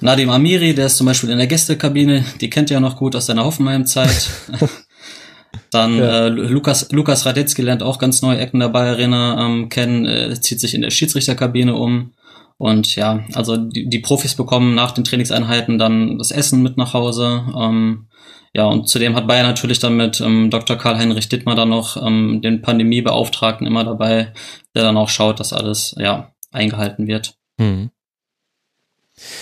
Nadim 0.00 0.30
Amiri, 0.30 0.74
der 0.74 0.86
ist 0.86 0.96
zum 0.96 1.06
Beispiel 1.06 1.30
in 1.30 1.38
der 1.38 1.48
Gästekabine, 1.48 2.24
die 2.40 2.50
kennt 2.50 2.70
ihr 2.70 2.74
ja 2.74 2.80
noch 2.80 2.96
gut 2.96 3.16
aus 3.16 3.26
seiner 3.26 3.44
Hoffenheim-Zeit. 3.44 4.30
Dann 5.70 5.98
ja. 5.98 6.26
äh, 6.26 6.28
Lukas, 6.28 6.90
Lukas 6.92 7.26
Radetzky 7.26 7.62
lernt 7.62 7.82
auch 7.82 7.98
ganz 7.98 8.22
neue 8.22 8.38
Ecken 8.38 8.60
der 8.60 8.68
Bayer 8.68 8.92
Arena 8.92 9.44
ähm, 9.44 9.68
kennen, 9.68 10.06
äh, 10.06 10.40
zieht 10.40 10.60
sich 10.60 10.74
in 10.74 10.82
der 10.82 10.90
Schiedsrichterkabine 10.90 11.74
um. 11.74 12.12
Und 12.58 12.96
ja, 12.96 13.24
also 13.34 13.56
die, 13.56 13.88
die 13.88 14.00
Profis 14.00 14.34
bekommen 14.34 14.74
nach 14.74 14.90
den 14.90 15.04
Trainingseinheiten 15.04 15.78
dann 15.78 16.18
das 16.18 16.32
Essen 16.32 16.62
mit 16.62 16.76
nach 16.76 16.92
Hause. 16.92 17.46
Ähm, 17.56 18.08
ja, 18.52 18.64
und 18.66 18.88
zudem 18.88 19.14
hat 19.14 19.28
Bayern 19.28 19.46
natürlich 19.46 19.78
dann 19.78 19.96
mit 19.96 20.20
ähm, 20.20 20.50
Dr. 20.50 20.76
Karl-Heinrich 20.76 21.28
Dittmar 21.28 21.54
dann 21.54 21.68
noch 21.68 21.96
ähm, 22.04 22.40
den 22.42 22.60
Pandemiebeauftragten 22.60 23.66
immer 23.66 23.84
dabei, 23.84 24.32
der 24.74 24.82
dann 24.82 24.96
auch 24.96 25.08
schaut, 25.08 25.38
dass 25.38 25.52
alles 25.52 25.94
ja 25.98 26.32
eingehalten 26.50 27.06
wird. 27.06 27.38
Mhm. 27.58 27.90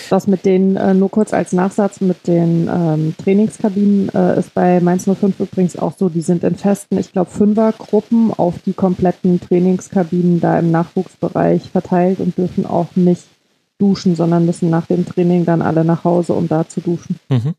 Das 0.09 0.27
mit 0.27 0.45
den, 0.45 0.75
äh, 0.75 0.93
nur 0.93 1.09
kurz 1.09 1.33
als 1.33 1.53
Nachsatz, 1.53 2.01
mit 2.01 2.27
den 2.27 2.69
ähm, 2.73 3.15
Trainingskabinen 3.17 4.09
äh, 4.09 4.39
ist 4.39 4.53
bei 4.53 4.79
Mainz 4.79 5.05
05 5.05 5.39
übrigens 5.39 5.77
auch 5.77 5.93
so, 5.97 6.09
die 6.09 6.21
sind 6.21 6.43
in 6.43 6.55
festen, 6.55 6.97
ich 6.97 7.11
glaube, 7.11 7.31
Fünfergruppen 7.31 8.33
auf 8.33 8.55
die 8.65 8.73
kompletten 8.73 9.39
Trainingskabinen 9.39 10.39
da 10.39 10.59
im 10.59 10.71
Nachwuchsbereich 10.71 11.69
verteilt 11.69 12.19
und 12.19 12.37
dürfen 12.37 12.65
auch 12.65 12.95
nicht 12.95 13.23
duschen, 13.79 14.15
sondern 14.15 14.45
müssen 14.45 14.69
nach 14.69 14.87
dem 14.87 15.05
Training 15.05 15.45
dann 15.45 15.61
alle 15.61 15.85
nach 15.85 16.03
Hause, 16.03 16.33
um 16.33 16.47
da 16.47 16.67
zu 16.67 16.81
duschen. 16.81 17.19
Mhm. 17.29 17.53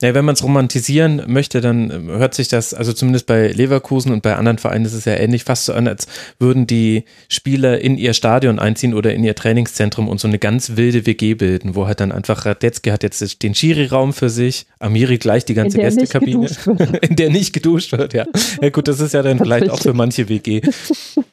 Ja, 0.00 0.14
wenn 0.14 0.24
man 0.24 0.34
es 0.34 0.42
romantisieren 0.42 1.22
möchte, 1.26 1.60
dann 1.60 1.90
ähm, 1.90 2.08
hört 2.08 2.34
sich 2.34 2.48
das, 2.48 2.74
also 2.74 2.92
zumindest 2.92 3.26
bei 3.26 3.48
Leverkusen 3.48 4.12
und 4.12 4.22
bei 4.22 4.36
anderen 4.36 4.58
Vereinen 4.58 4.84
ist 4.84 4.94
es 4.94 5.04
ja 5.04 5.14
ähnlich, 5.14 5.44
fast 5.44 5.66
so 5.66 5.72
an, 5.72 5.88
als 5.88 6.06
würden 6.38 6.66
die 6.66 7.04
Spieler 7.28 7.80
in 7.80 7.96
ihr 7.98 8.14
Stadion 8.14 8.58
einziehen 8.58 8.94
oder 8.94 9.14
in 9.14 9.24
ihr 9.24 9.34
Trainingszentrum 9.34 10.08
und 10.08 10.20
so 10.20 10.28
eine 10.28 10.38
ganz 10.38 10.76
wilde 10.76 11.06
WG 11.06 11.34
bilden, 11.34 11.74
wo 11.74 11.86
halt 11.86 12.00
dann 12.00 12.12
einfach 12.12 12.46
Radetzky 12.46 12.90
hat 12.90 13.02
jetzt 13.02 13.42
den 13.42 13.54
Schiri-Raum 13.54 14.12
für 14.12 14.30
sich, 14.30 14.66
Amiri 14.78 15.18
gleich 15.18 15.44
die 15.44 15.54
ganze 15.54 15.78
Gästekabine, 15.78 16.48
in 17.02 17.16
der 17.16 17.30
nicht 17.30 17.52
geduscht 17.52 17.92
wird, 17.92 18.14
ja. 18.14 18.26
Ja 18.60 18.70
gut, 18.70 18.88
das 18.88 19.00
ist 19.00 19.14
ja 19.14 19.22
dann 19.22 19.38
vielleicht 19.38 19.70
auch 19.70 19.80
für 19.80 19.94
manche 19.94 20.28
WG 20.28 20.60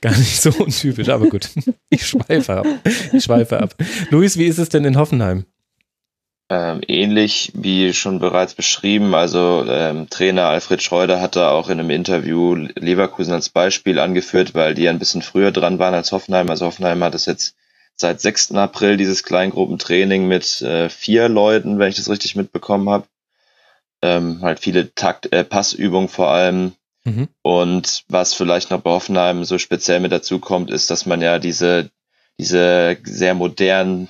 gar 0.02 0.18
nicht 0.18 0.42
so 0.42 0.52
untypisch, 0.52 1.10
aber 1.10 1.28
gut, 1.28 1.50
ich 1.90 2.06
schweife 2.06 2.54
ab. 2.54 2.68
Ich 3.14 3.24
schweife 3.24 3.60
ab. 3.60 3.76
Luis, 4.10 4.38
wie 4.38 4.46
ist 4.46 4.60
es 4.60 4.70
denn 4.70 4.86
in 4.86 4.98
Hoffenheim? 4.98 5.46
Ähm, 6.52 6.82
ähnlich 6.88 7.52
wie 7.54 7.94
schon 7.94 8.18
bereits 8.18 8.56
beschrieben, 8.56 9.14
also 9.14 9.64
ähm, 9.70 10.10
Trainer 10.10 10.46
Alfred 10.46 10.82
Schreuder 10.82 11.22
hatte 11.22 11.50
auch 11.50 11.70
in 11.70 11.80
einem 11.80 11.92
Interview 11.92 12.56
Leverkusen 12.56 13.34
als 13.34 13.50
Beispiel 13.50 14.00
angeführt, 14.00 14.56
weil 14.56 14.74
die 14.74 14.90
ein 14.90 14.98
bisschen 14.98 15.22
früher 15.22 15.52
dran 15.52 15.78
waren 15.78 15.94
als 15.94 16.12
Hoffenheim. 16.12 16.50
Also 16.50 16.66
Hoffenheim 16.66 17.04
hat 17.04 17.14
es 17.14 17.28
jetzt 17.28 17.56
seit 17.96 18.20
6. 18.20 18.54
April 18.54 18.98
dieses 18.98 19.24
Kleingruppentraining 19.24 20.28
mit 20.28 20.64
äh, 20.64 20.90
vier 20.90 21.30
Leuten, 21.30 21.78
wenn 21.78 21.90
ich 21.90 21.98
das 21.98 22.10
richtig 22.10 22.36
mitbekommen 22.36 22.90
habe. 22.90 23.06
Ähm, 24.02 24.40
halt 24.42 24.60
viele 24.60 24.96
Takt, 24.96 25.32
äh, 25.32 25.44
Passübungen 25.44 26.10
vor 26.10 26.30
allem. 26.30 26.72
Mhm. 27.04 27.28
Und 27.44 28.06
was 28.08 28.34
vielleicht 28.34 28.72
noch 28.72 28.82
bei 28.82 28.90
Hoffenheim 28.90 29.44
so 29.44 29.60
speziell 29.60 30.00
mit 30.00 30.12
dazu 30.12 30.40
kommt, 30.40 30.72
ist, 30.72 30.90
dass 30.90 31.06
man 31.06 31.22
ja 31.22 31.38
diese, 31.38 31.92
diese 32.40 32.98
sehr 33.04 33.36
modernen 33.36 34.10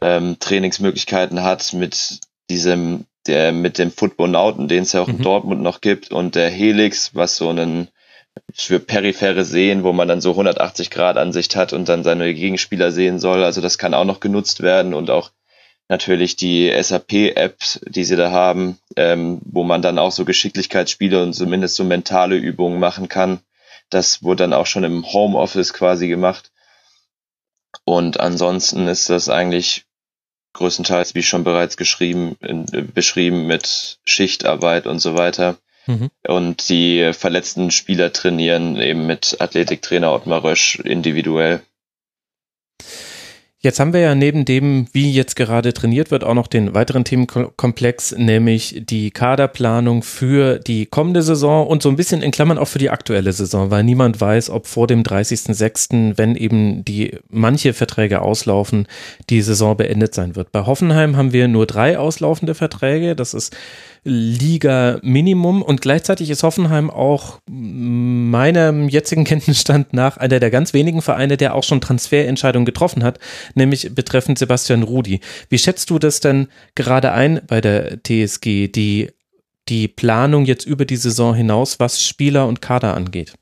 ähm, 0.00 0.36
Trainingsmöglichkeiten 0.38 1.42
hat 1.42 1.72
mit 1.72 2.20
diesem, 2.50 3.06
der, 3.26 3.52
mit 3.52 3.78
dem 3.78 3.90
Footbonauten, 3.90 4.68
den 4.68 4.82
es 4.82 4.92
ja 4.92 5.02
auch 5.02 5.08
mhm. 5.08 5.16
in 5.16 5.22
Dortmund 5.22 5.62
noch 5.62 5.80
gibt, 5.80 6.10
und 6.10 6.34
der 6.34 6.50
Helix, 6.50 7.14
was 7.14 7.36
so 7.36 7.48
einen 7.48 7.88
für 8.54 8.80
periphere 8.80 9.44
Sehen, 9.44 9.82
wo 9.82 9.92
man 9.92 10.08
dann 10.08 10.20
so 10.20 10.30
180 10.30 10.90
Grad 10.90 11.16
Ansicht 11.16 11.56
hat 11.56 11.72
und 11.72 11.88
dann 11.88 12.04
seine 12.04 12.34
Gegenspieler 12.34 12.92
sehen 12.92 13.18
soll. 13.18 13.42
Also 13.42 13.60
das 13.60 13.78
kann 13.78 13.94
auch 13.94 14.04
noch 14.04 14.20
genutzt 14.20 14.62
werden 14.62 14.94
und 14.94 15.10
auch 15.10 15.30
natürlich 15.88 16.36
die 16.36 16.70
SAP-App, 16.70 17.56
die 17.86 18.04
sie 18.04 18.16
da 18.16 18.30
haben, 18.30 18.78
ähm, 18.96 19.40
wo 19.44 19.62
man 19.62 19.82
dann 19.82 19.98
auch 19.98 20.12
so 20.12 20.24
Geschicklichkeitsspiele 20.24 21.22
und 21.22 21.32
zumindest 21.32 21.76
so 21.76 21.84
mentale 21.84 22.36
Übungen 22.36 22.78
machen 22.78 23.08
kann. 23.08 23.40
Das 23.88 24.22
wurde 24.22 24.44
dann 24.44 24.52
auch 24.52 24.66
schon 24.66 24.84
im 24.84 25.04
Homeoffice 25.12 25.72
quasi 25.72 26.08
gemacht. 26.08 26.50
Und 27.84 28.20
ansonsten 28.20 28.88
ist 28.88 29.10
das 29.10 29.28
eigentlich 29.28 29.84
größtenteils, 30.54 31.14
wie 31.14 31.22
schon 31.22 31.44
bereits 31.44 31.76
geschrieben, 31.76 32.36
in, 32.40 32.66
beschrieben 32.94 33.46
mit 33.46 33.98
Schichtarbeit 34.04 34.86
und 34.86 34.98
so 35.00 35.16
weiter. 35.16 35.58
Mhm. 35.86 36.10
Und 36.26 36.68
die 36.68 37.12
verletzten 37.12 37.70
Spieler 37.70 38.12
trainieren 38.12 38.76
eben 38.80 39.06
mit 39.06 39.36
Athletiktrainer 39.40 40.12
Ottmar 40.12 40.42
Rösch 40.42 40.76
individuell. 40.80 41.62
Jetzt 43.66 43.80
haben 43.80 43.92
wir 43.92 43.98
ja 43.98 44.14
neben 44.14 44.44
dem, 44.44 44.86
wie 44.92 45.10
jetzt 45.10 45.34
gerade 45.34 45.74
trainiert 45.74 46.12
wird, 46.12 46.22
auch 46.22 46.34
noch 46.34 46.46
den 46.46 46.72
weiteren 46.76 47.02
Themenkomplex, 47.02 48.14
nämlich 48.16 48.84
die 48.86 49.10
Kaderplanung 49.10 50.04
für 50.04 50.60
die 50.60 50.86
kommende 50.86 51.20
Saison 51.20 51.66
und 51.66 51.82
so 51.82 51.88
ein 51.88 51.96
bisschen 51.96 52.22
in 52.22 52.30
Klammern 52.30 52.58
auch 52.58 52.68
für 52.68 52.78
die 52.78 52.90
aktuelle 52.90 53.32
Saison, 53.32 53.72
weil 53.72 53.82
niemand 53.82 54.20
weiß, 54.20 54.50
ob 54.50 54.68
vor 54.68 54.86
dem 54.86 55.02
30.06., 55.02 56.12
wenn 56.16 56.36
eben 56.36 56.84
die 56.84 57.18
manche 57.28 57.72
Verträge 57.72 58.22
auslaufen, 58.22 58.86
die 59.30 59.42
Saison 59.42 59.76
beendet 59.76 60.14
sein 60.14 60.36
wird. 60.36 60.52
Bei 60.52 60.64
Hoffenheim 60.64 61.16
haben 61.16 61.32
wir 61.32 61.48
nur 61.48 61.66
drei 61.66 61.98
auslaufende 61.98 62.54
Verträge. 62.54 63.16
Das 63.16 63.34
ist 63.34 63.56
Liga-Minimum 64.08 65.62
und 65.62 65.80
gleichzeitig 65.80 66.30
ist 66.30 66.44
Hoffenheim 66.44 66.90
auch 66.90 67.40
meinem 67.50 68.88
jetzigen 68.88 69.24
Kenntnisstand 69.26 69.92
nach 69.92 70.16
einer 70.16 70.38
der 70.38 70.50
ganz 70.50 70.72
wenigen 70.72 71.02
Vereine, 71.02 71.36
der 71.36 71.54
auch 71.54 71.64
schon 71.64 71.80
Transferentscheidungen 71.80 72.64
getroffen 72.64 73.02
hat, 73.02 73.18
nämlich 73.54 73.94
betreffend 73.94 74.38
Sebastian 74.38 74.84
Rudi. 74.84 75.20
Wie 75.48 75.58
schätzt 75.58 75.90
du 75.90 75.98
das 75.98 76.20
denn 76.20 76.48
gerade 76.76 77.12
ein 77.12 77.40
bei 77.46 77.60
der 77.60 77.98
TSG, 78.02 78.68
die, 78.68 79.10
die 79.68 79.88
Planung 79.88 80.44
jetzt 80.44 80.66
über 80.66 80.84
die 80.84 80.96
Saison 80.96 81.34
hinaus, 81.34 81.80
was 81.80 82.02
Spieler 82.02 82.46
und 82.46 82.62
Kader 82.62 82.94
angeht? 82.94 83.34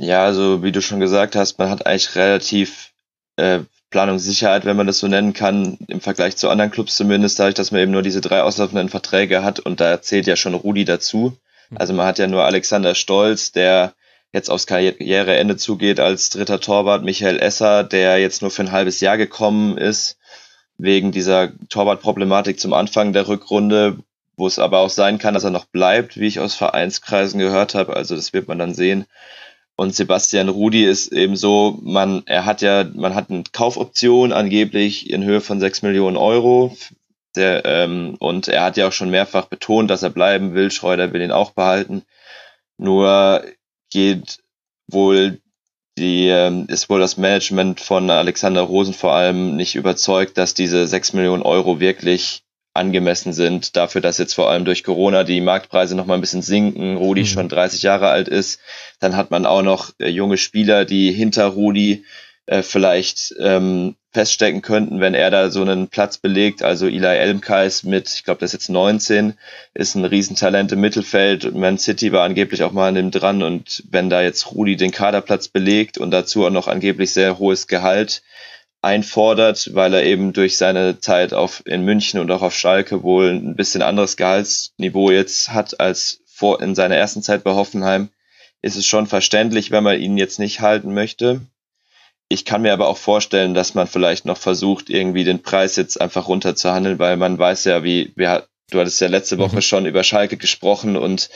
Ja, 0.00 0.24
also 0.24 0.62
wie 0.62 0.72
du 0.72 0.80
schon 0.80 1.00
gesagt 1.00 1.34
hast, 1.34 1.58
man 1.58 1.70
hat 1.70 1.84
eigentlich 1.84 2.14
relativ 2.14 2.92
äh, 3.36 3.60
Planungssicherheit, 3.90 4.64
wenn 4.64 4.76
man 4.76 4.86
das 4.86 4.98
so 4.98 5.06
nennen 5.06 5.32
kann, 5.32 5.78
im 5.88 6.00
Vergleich 6.00 6.36
zu 6.36 6.48
anderen 6.48 6.70
Clubs 6.70 6.96
zumindest, 6.96 7.38
dadurch, 7.38 7.54
dass 7.54 7.70
man 7.70 7.80
eben 7.80 7.92
nur 7.92 8.02
diese 8.02 8.20
drei 8.20 8.42
auslaufenden 8.42 8.88
Verträge 8.88 9.44
hat 9.44 9.60
und 9.60 9.80
da 9.80 10.02
zählt 10.02 10.26
ja 10.26 10.36
schon 10.36 10.54
Rudi 10.54 10.84
dazu. 10.84 11.36
Hm. 11.68 11.78
Also 11.78 11.92
man 11.94 12.06
hat 12.06 12.18
ja 12.18 12.26
nur 12.26 12.44
Alexander 12.44 12.94
Stolz, 12.94 13.52
der 13.52 13.94
jetzt 14.32 14.50
aufs 14.50 14.66
Karriereende 14.66 15.56
zugeht 15.56 16.00
als 16.00 16.30
dritter 16.30 16.60
Torwart, 16.60 17.04
Michael 17.04 17.38
Esser, 17.38 17.84
der 17.84 18.18
jetzt 18.18 18.42
nur 18.42 18.50
für 18.50 18.62
ein 18.62 18.72
halbes 18.72 19.00
Jahr 19.00 19.16
gekommen 19.16 19.78
ist, 19.78 20.18
wegen 20.78 21.12
dieser 21.12 21.52
Torwartproblematik 21.68 22.60
zum 22.60 22.72
Anfang 22.72 23.12
der 23.12 23.28
Rückrunde, 23.28 23.98
wo 24.36 24.46
es 24.46 24.58
aber 24.58 24.80
auch 24.80 24.90
sein 24.90 25.18
kann, 25.18 25.32
dass 25.32 25.44
er 25.44 25.50
noch 25.50 25.64
bleibt, 25.64 26.18
wie 26.18 26.26
ich 26.26 26.40
aus 26.40 26.54
Vereinskreisen 26.54 27.40
gehört 27.40 27.74
habe. 27.74 27.96
Also 27.96 28.14
das 28.14 28.32
wird 28.32 28.48
man 28.48 28.58
dann 28.58 28.74
sehen. 28.74 29.06
Und 29.76 29.94
Sebastian 29.94 30.48
Rudi 30.48 30.84
ist 30.84 31.12
eben 31.12 31.36
so, 31.36 31.78
man, 31.82 32.22
er 32.26 32.46
hat 32.46 32.62
ja, 32.62 32.84
man 32.94 33.14
hat 33.14 33.30
eine 33.30 33.44
Kaufoption 33.52 34.32
angeblich 34.32 35.10
in 35.10 35.22
Höhe 35.22 35.42
von 35.42 35.60
sechs 35.60 35.82
Millionen 35.82 36.16
Euro. 36.16 36.74
Der, 37.36 37.66
ähm, 37.66 38.16
und 38.18 38.48
er 38.48 38.64
hat 38.64 38.78
ja 38.78 38.88
auch 38.88 38.92
schon 38.92 39.10
mehrfach 39.10 39.46
betont, 39.46 39.90
dass 39.90 40.02
er 40.02 40.08
bleiben 40.08 40.54
will. 40.54 40.70
Schreuder 40.70 41.12
will 41.12 41.20
ihn 41.20 41.30
auch 41.30 41.50
behalten. 41.50 42.02
Nur 42.78 43.44
geht 43.90 44.38
wohl 44.88 45.40
die, 45.98 46.28
ähm, 46.28 46.66
ist 46.68 46.88
wohl 46.88 47.00
das 47.00 47.18
Management 47.18 47.80
von 47.80 48.08
Alexander 48.08 48.62
Rosen 48.62 48.94
vor 48.94 49.12
allem 49.12 49.56
nicht 49.56 49.74
überzeugt, 49.74 50.38
dass 50.38 50.54
diese 50.54 50.86
sechs 50.86 51.12
Millionen 51.12 51.42
Euro 51.42 51.80
wirklich 51.80 52.45
angemessen 52.76 53.32
sind 53.32 53.76
dafür, 53.76 54.00
dass 54.00 54.18
jetzt 54.18 54.34
vor 54.34 54.50
allem 54.50 54.64
durch 54.64 54.84
Corona 54.84 55.24
die 55.24 55.40
Marktpreise 55.40 55.96
noch 55.96 56.06
mal 56.06 56.14
ein 56.14 56.20
bisschen 56.20 56.42
sinken, 56.42 56.96
Rudi 56.96 57.22
mhm. 57.22 57.26
schon 57.26 57.48
30 57.48 57.82
Jahre 57.82 58.08
alt 58.08 58.28
ist, 58.28 58.60
dann 59.00 59.16
hat 59.16 59.30
man 59.30 59.46
auch 59.46 59.62
noch 59.62 59.90
äh, 59.98 60.08
junge 60.08 60.38
Spieler, 60.38 60.84
die 60.84 61.12
hinter 61.12 61.46
Rudi 61.46 62.04
äh, 62.46 62.62
vielleicht 62.62 63.34
ähm, 63.40 63.96
feststecken 64.12 64.62
könnten, 64.62 65.00
wenn 65.00 65.14
er 65.14 65.30
da 65.30 65.50
so 65.50 65.60
einen 65.60 65.88
Platz 65.88 66.16
belegt. 66.16 66.62
Also 66.62 66.86
Eli 66.86 67.04
Elmkais 67.04 67.82
mit, 67.82 68.08
ich 68.08 68.24
glaube, 68.24 68.40
das 68.40 68.50
ist 68.50 68.60
jetzt 68.62 68.68
19, 68.70 69.34
ist 69.74 69.94
ein 69.94 70.04
Riesentalent 70.04 70.72
im 70.72 70.80
Mittelfeld. 70.80 71.54
Man 71.54 71.76
City 71.76 72.12
war 72.12 72.24
angeblich 72.24 72.62
auch 72.62 72.72
mal 72.72 72.88
an 72.88 72.94
dem 72.94 73.10
dran 73.10 73.42
und 73.42 73.84
wenn 73.90 74.08
da 74.08 74.22
jetzt 74.22 74.52
Rudi 74.52 74.76
den 74.76 74.90
Kaderplatz 74.90 75.48
belegt 75.48 75.98
und 75.98 76.12
dazu 76.12 76.46
auch 76.46 76.50
noch 76.50 76.68
angeblich 76.68 77.12
sehr 77.12 77.38
hohes 77.38 77.66
Gehalt, 77.66 78.22
einfordert, 78.86 79.74
weil 79.74 79.92
er 79.94 80.04
eben 80.04 80.32
durch 80.32 80.56
seine 80.56 81.00
Zeit 81.00 81.34
auf, 81.34 81.60
in 81.66 81.82
München 81.82 82.20
und 82.20 82.30
auch 82.30 82.42
auf 82.42 82.54
Schalke 82.54 83.02
wohl 83.02 83.30
ein 83.30 83.56
bisschen 83.56 83.82
anderes 83.82 84.16
Gehaltsniveau 84.16 85.10
jetzt 85.10 85.52
hat 85.52 85.80
als 85.80 86.20
vor, 86.24 86.62
in 86.62 86.76
seiner 86.76 86.94
ersten 86.94 87.20
Zeit 87.20 87.42
bei 87.42 87.52
Hoffenheim, 87.52 88.10
ist 88.62 88.76
es 88.76 88.86
schon 88.86 89.08
verständlich, 89.08 89.72
wenn 89.72 89.82
man 89.82 90.00
ihn 90.00 90.16
jetzt 90.16 90.38
nicht 90.38 90.60
halten 90.60 90.94
möchte. 90.94 91.40
Ich 92.28 92.44
kann 92.44 92.62
mir 92.62 92.72
aber 92.72 92.86
auch 92.86 92.96
vorstellen, 92.96 93.54
dass 93.54 93.74
man 93.74 93.88
vielleicht 93.88 94.24
noch 94.24 94.38
versucht, 94.38 94.88
irgendwie 94.88 95.24
den 95.24 95.42
Preis 95.42 95.74
jetzt 95.74 96.00
einfach 96.00 96.28
runterzuhandeln, 96.28 97.00
weil 97.00 97.16
man 97.16 97.38
weiß 97.38 97.64
ja, 97.64 97.82
wie, 97.82 98.12
wir, 98.14 98.46
du 98.70 98.78
hattest 98.78 99.00
ja 99.00 99.08
letzte 99.08 99.38
Woche 99.38 99.56
mhm. 99.56 99.62
schon 99.62 99.86
über 99.86 100.04
Schalke 100.04 100.36
gesprochen 100.36 100.96
und 100.96 101.28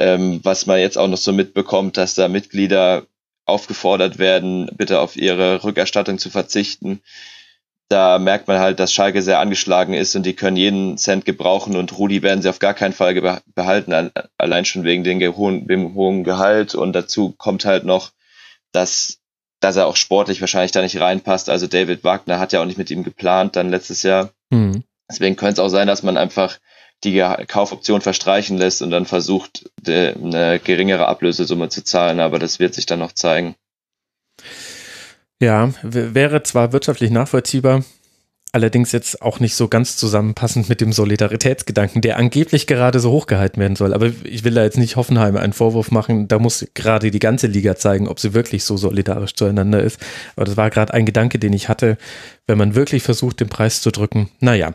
ähm, 0.00 0.40
was 0.42 0.66
man 0.66 0.80
jetzt 0.80 0.98
auch 0.98 1.08
noch 1.08 1.18
so 1.18 1.32
mitbekommt, 1.32 1.96
dass 1.96 2.16
da 2.16 2.26
Mitglieder 2.26 3.06
aufgefordert 3.44 4.18
werden, 4.18 4.70
bitte 4.76 5.00
auf 5.00 5.16
ihre 5.16 5.64
Rückerstattung 5.64 6.18
zu 6.18 6.30
verzichten. 6.30 7.00
Da 7.88 8.20
merkt 8.20 8.46
man 8.46 8.60
halt, 8.60 8.78
dass 8.78 8.92
Schalke 8.92 9.20
sehr 9.20 9.40
angeschlagen 9.40 9.94
ist 9.94 10.14
und 10.14 10.24
die 10.24 10.34
können 10.34 10.56
jeden 10.56 10.96
Cent 10.96 11.24
gebrauchen 11.24 11.76
und 11.76 11.98
Rudi 11.98 12.22
werden 12.22 12.40
sie 12.40 12.48
auf 12.48 12.60
gar 12.60 12.74
keinen 12.74 12.92
Fall 12.92 13.40
behalten, 13.54 14.12
allein 14.38 14.64
schon 14.64 14.84
wegen 14.84 15.02
dem 15.02 15.36
hohen, 15.36 15.66
dem 15.66 15.94
hohen 15.94 16.22
Gehalt. 16.22 16.76
Und 16.76 16.92
dazu 16.92 17.34
kommt 17.36 17.64
halt 17.64 17.84
noch, 17.84 18.12
dass, 18.70 19.18
dass 19.58 19.74
er 19.74 19.88
auch 19.88 19.96
sportlich 19.96 20.40
wahrscheinlich 20.40 20.70
da 20.70 20.82
nicht 20.82 21.00
reinpasst. 21.00 21.50
Also 21.50 21.66
David 21.66 22.04
Wagner 22.04 22.38
hat 22.38 22.52
ja 22.52 22.62
auch 22.62 22.66
nicht 22.66 22.78
mit 22.78 22.92
ihm 22.92 23.02
geplant 23.02 23.56
dann 23.56 23.70
letztes 23.70 24.04
Jahr. 24.04 24.30
Mhm. 24.50 24.84
Deswegen 25.10 25.34
könnte 25.34 25.54
es 25.54 25.58
auch 25.58 25.68
sein, 25.68 25.88
dass 25.88 26.04
man 26.04 26.16
einfach 26.16 26.58
die 27.04 27.24
Kaufoption 27.46 28.00
verstreichen 28.00 28.58
lässt 28.58 28.82
und 28.82 28.90
dann 28.90 29.06
versucht, 29.06 29.70
eine 29.86 30.60
geringere 30.62 31.06
Ablösesumme 31.06 31.68
zu 31.68 31.82
zahlen, 31.84 32.20
aber 32.20 32.38
das 32.38 32.58
wird 32.58 32.74
sich 32.74 32.86
dann 32.86 32.98
noch 32.98 33.12
zeigen. 33.12 33.54
Ja, 35.42 35.72
wäre 35.82 36.42
zwar 36.42 36.72
wirtschaftlich 36.72 37.10
nachvollziehbar, 37.10 37.82
allerdings 38.52 38.92
jetzt 38.92 39.22
auch 39.22 39.40
nicht 39.40 39.54
so 39.54 39.68
ganz 39.68 39.96
zusammenpassend 39.96 40.68
mit 40.68 40.80
dem 40.80 40.92
Solidaritätsgedanken, 40.92 42.02
der 42.02 42.18
angeblich 42.18 42.66
gerade 42.66 43.00
so 43.00 43.10
hochgehalten 43.10 43.60
werden 43.60 43.76
soll. 43.76 43.94
Aber 43.94 44.10
ich 44.24 44.44
will 44.44 44.54
da 44.54 44.64
jetzt 44.64 44.76
nicht 44.76 44.96
Hoffenheim 44.96 45.36
einen 45.36 45.52
Vorwurf 45.52 45.90
machen. 45.90 46.28
Da 46.28 46.38
muss 46.38 46.66
gerade 46.74 47.10
die 47.10 47.18
ganze 47.20 47.46
Liga 47.46 47.76
zeigen, 47.76 48.08
ob 48.08 48.20
sie 48.20 48.34
wirklich 48.34 48.64
so 48.64 48.76
solidarisch 48.76 49.34
zueinander 49.34 49.82
ist. 49.82 50.00
Aber 50.36 50.44
das 50.44 50.56
war 50.56 50.68
gerade 50.68 50.92
ein 50.92 51.06
Gedanke, 51.06 51.38
den 51.38 51.52
ich 51.52 51.68
hatte, 51.68 51.96
wenn 52.46 52.58
man 52.58 52.74
wirklich 52.74 53.02
versucht, 53.02 53.40
den 53.40 53.48
Preis 53.48 53.80
zu 53.80 53.90
drücken. 53.90 54.30
Naja. 54.40 54.74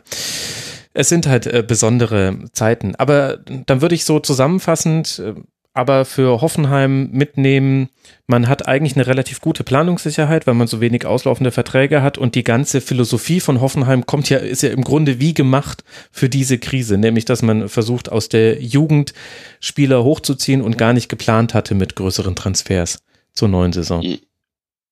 Es 0.96 1.08
sind 1.08 1.26
halt 1.26 1.46
äh, 1.46 1.62
besondere 1.66 2.38
Zeiten. 2.52 2.94
Aber 2.96 3.38
dann 3.66 3.82
würde 3.82 3.94
ich 3.94 4.04
so 4.04 4.18
zusammenfassend 4.18 5.18
äh, 5.18 5.34
aber 5.76 6.06
für 6.06 6.40
Hoffenheim 6.40 7.10
mitnehmen, 7.12 7.90
man 8.26 8.48
hat 8.48 8.66
eigentlich 8.66 8.96
eine 8.96 9.06
relativ 9.06 9.42
gute 9.42 9.62
Planungssicherheit, 9.62 10.46
weil 10.46 10.54
man 10.54 10.68
so 10.68 10.80
wenig 10.80 11.04
auslaufende 11.04 11.50
Verträge 11.50 12.00
hat 12.00 12.16
und 12.16 12.34
die 12.34 12.44
ganze 12.44 12.80
Philosophie 12.80 13.40
von 13.40 13.60
Hoffenheim 13.60 14.06
kommt 14.06 14.30
ja, 14.30 14.38
ist 14.38 14.62
ja 14.62 14.70
im 14.70 14.82
Grunde 14.82 15.20
wie 15.20 15.34
gemacht 15.34 15.84
für 16.10 16.30
diese 16.30 16.56
Krise, 16.56 16.96
nämlich 16.96 17.26
dass 17.26 17.42
man 17.42 17.68
versucht, 17.68 18.10
aus 18.10 18.30
der 18.30 18.58
Jugend 18.62 19.12
Spieler 19.60 20.02
hochzuziehen 20.02 20.62
und 20.62 20.78
gar 20.78 20.94
nicht 20.94 21.10
geplant 21.10 21.52
hatte 21.52 21.74
mit 21.74 21.94
größeren 21.94 22.34
Transfers 22.34 23.00
zur 23.34 23.48
neuen 23.48 23.74
Saison. 23.74 24.02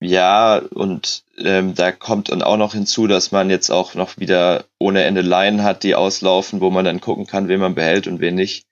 Ja, 0.00 0.58
und 0.58 1.24
ähm, 1.38 1.74
da 1.74 1.90
kommt 1.92 2.30
dann 2.30 2.42
auch 2.42 2.56
noch 2.56 2.74
hinzu, 2.74 3.06
dass 3.06 3.32
man 3.32 3.48
jetzt 3.48 3.70
auch 3.70 3.94
noch 3.94 4.18
wieder 4.18 4.64
ohne 4.78 5.04
Ende 5.04 5.22
Laien 5.22 5.62
hat, 5.62 5.82
die 5.82 5.94
auslaufen, 5.94 6.60
wo 6.60 6.70
man 6.70 6.84
dann 6.84 7.00
gucken 7.00 7.26
kann, 7.26 7.48
wen 7.48 7.60
man 7.60 7.74
behält 7.74 8.06
und 8.06 8.20
wen 8.20 8.34
nicht. 8.34 8.66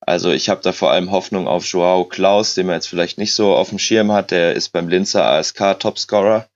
Also 0.00 0.30
ich 0.30 0.48
habe 0.48 0.60
da 0.62 0.72
vor 0.72 0.92
allem 0.92 1.10
Hoffnung 1.10 1.48
auf 1.48 1.66
Joao 1.66 2.04
Klaus, 2.04 2.54
den 2.54 2.66
man 2.66 2.76
jetzt 2.76 2.88
vielleicht 2.88 3.18
nicht 3.18 3.34
so 3.34 3.54
auf 3.56 3.70
dem 3.70 3.78
Schirm 3.78 4.12
hat. 4.12 4.30
Der 4.30 4.54
ist 4.54 4.68
beim 4.68 4.88
Linzer 4.88 5.24
ASK 5.24 5.80
Topscorer 5.80 6.46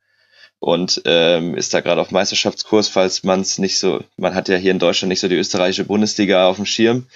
und 0.60 1.02
ähm, 1.06 1.56
ist 1.56 1.74
da 1.74 1.80
gerade 1.80 2.00
auf 2.00 2.10
Meisterschaftskurs, 2.10 2.88
falls 2.88 3.24
man 3.24 3.40
es 3.40 3.58
nicht 3.58 3.78
so, 3.78 4.04
man 4.16 4.34
hat 4.34 4.48
ja 4.48 4.56
hier 4.56 4.70
in 4.70 4.78
Deutschland 4.78 5.08
nicht 5.08 5.20
so 5.20 5.28
die 5.28 5.36
österreichische 5.36 5.84
Bundesliga 5.84 6.46
auf 6.46 6.56
dem 6.56 6.66
Schirm. 6.66 7.06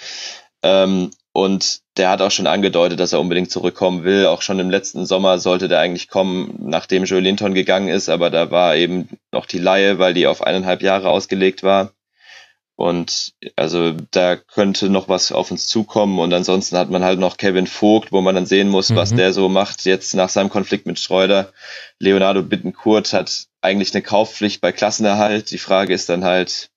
Ähm, 0.63 1.11
und 1.35 1.81
der 1.97 2.11
hat 2.11 2.21
auch 2.21 2.31
schon 2.31 2.47
angedeutet, 2.47 2.97
dass 2.97 3.11
er 3.11 3.19
unbedingt 3.19 3.51
zurückkommen 3.51 4.05
will. 4.05 4.25
Auch 4.25 4.41
schon 4.41 4.57
im 4.57 4.69
letzten 4.69 5.05
Sommer 5.05 5.37
sollte 5.37 5.67
der 5.67 5.81
eigentlich 5.81 6.07
kommen, 6.07 6.55
nachdem 6.61 7.03
Joe 7.03 7.19
Linton 7.19 7.53
gegangen 7.53 7.89
ist, 7.89 8.07
aber 8.07 8.29
da 8.29 8.51
war 8.51 8.77
eben 8.77 9.09
noch 9.33 9.45
die 9.45 9.59
Laie, 9.59 9.99
weil 9.99 10.13
die 10.13 10.27
auf 10.27 10.41
eineinhalb 10.41 10.81
Jahre 10.81 11.09
ausgelegt 11.09 11.61
war. 11.61 11.91
Und 12.77 13.33
also 13.57 13.95
da 14.11 14.37
könnte 14.37 14.89
noch 14.89 15.09
was 15.09 15.33
auf 15.33 15.51
uns 15.51 15.67
zukommen. 15.67 16.19
Und 16.19 16.33
ansonsten 16.33 16.77
hat 16.77 16.89
man 16.89 17.03
halt 17.03 17.19
noch 17.19 17.35
Kevin 17.35 17.67
Vogt, 17.67 18.13
wo 18.13 18.21
man 18.21 18.35
dann 18.35 18.45
sehen 18.45 18.69
muss, 18.69 18.91
mhm. 18.91 18.95
was 18.95 19.13
der 19.13 19.33
so 19.33 19.49
macht 19.49 19.83
jetzt 19.83 20.15
nach 20.15 20.29
seinem 20.29 20.49
Konflikt 20.49 20.85
mit 20.85 21.01
Schreuder. 21.01 21.51
Leonardo 21.99 22.43
Bittenkurt 22.43 23.11
hat 23.11 23.47
eigentlich 23.59 23.93
eine 23.93 24.03
Kaufpflicht 24.03 24.61
bei 24.61 24.71
Klassenerhalt. 24.71 25.51
Die 25.51 25.57
Frage 25.57 25.93
ist 25.93 26.07
dann 26.07 26.23
halt, 26.23 26.69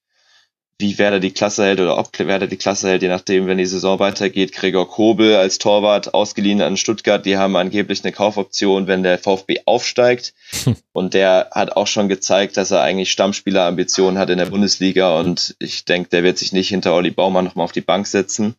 wie 0.81 0.97
Werder 0.97 1.19
die 1.19 1.33
Klasse 1.33 1.64
hält 1.64 1.81
oder 1.81 1.99
ob 1.99 2.17
Werder 2.17 2.47
die 2.47 2.57
Klasse 2.57 2.88
hält, 2.88 3.03
je 3.03 3.09
nachdem, 3.09 3.49
wenn 3.49 3.59
die 3.59 3.67
Saison 3.67 3.99
weitergeht. 3.99 4.53
Gregor 4.53 4.88
Kobel 4.88 5.35
als 5.35 5.59
Torwart 5.59 6.14
ausgeliehen 6.14 6.62
an 6.62 6.77
Stuttgart, 6.77 7.27
die 7.27 7.37
haben 7.37 7.57
angeblich 7.57 8.05
eine 8.05 8.12
Kaufoption, 8.12 8.87
wenn 8.87 9.03
der 9.03 9.19
VfB 9.19 9.62
aufsteigt. 9.67 10.35
Und 10.93 11.14
der 11.14 11.49
hat 11.51 11.77
auch 11.77 11.88
schon 11.88 12.09
gezeigt, 12.09 12.57
dass 12.57 12.71
er 12.71 12.83
eigentlich 12.83 13.11
Stammspielerambitionen 13.11 14.19
hat 14.19 14.31
in 14.31 14.38
der 14.38 14.47
Bundesliga 14.47 15.19
und 15.19 15.55
ich 15.59 15.85
denke, 15.85 16.09
der 16.11 16.25
wird 16.25 16.38
sich 16.38 16.53
nicht 16.53 16.69
hinter 16.69 16.95
Olli 16.95 17.11
Baumann 17.11 17.45
nochmal 17.45 17.64
auf 17.64 17.73
die 17.73 17.81
Bank 17.81 18.07
setzen. 18.07 18.57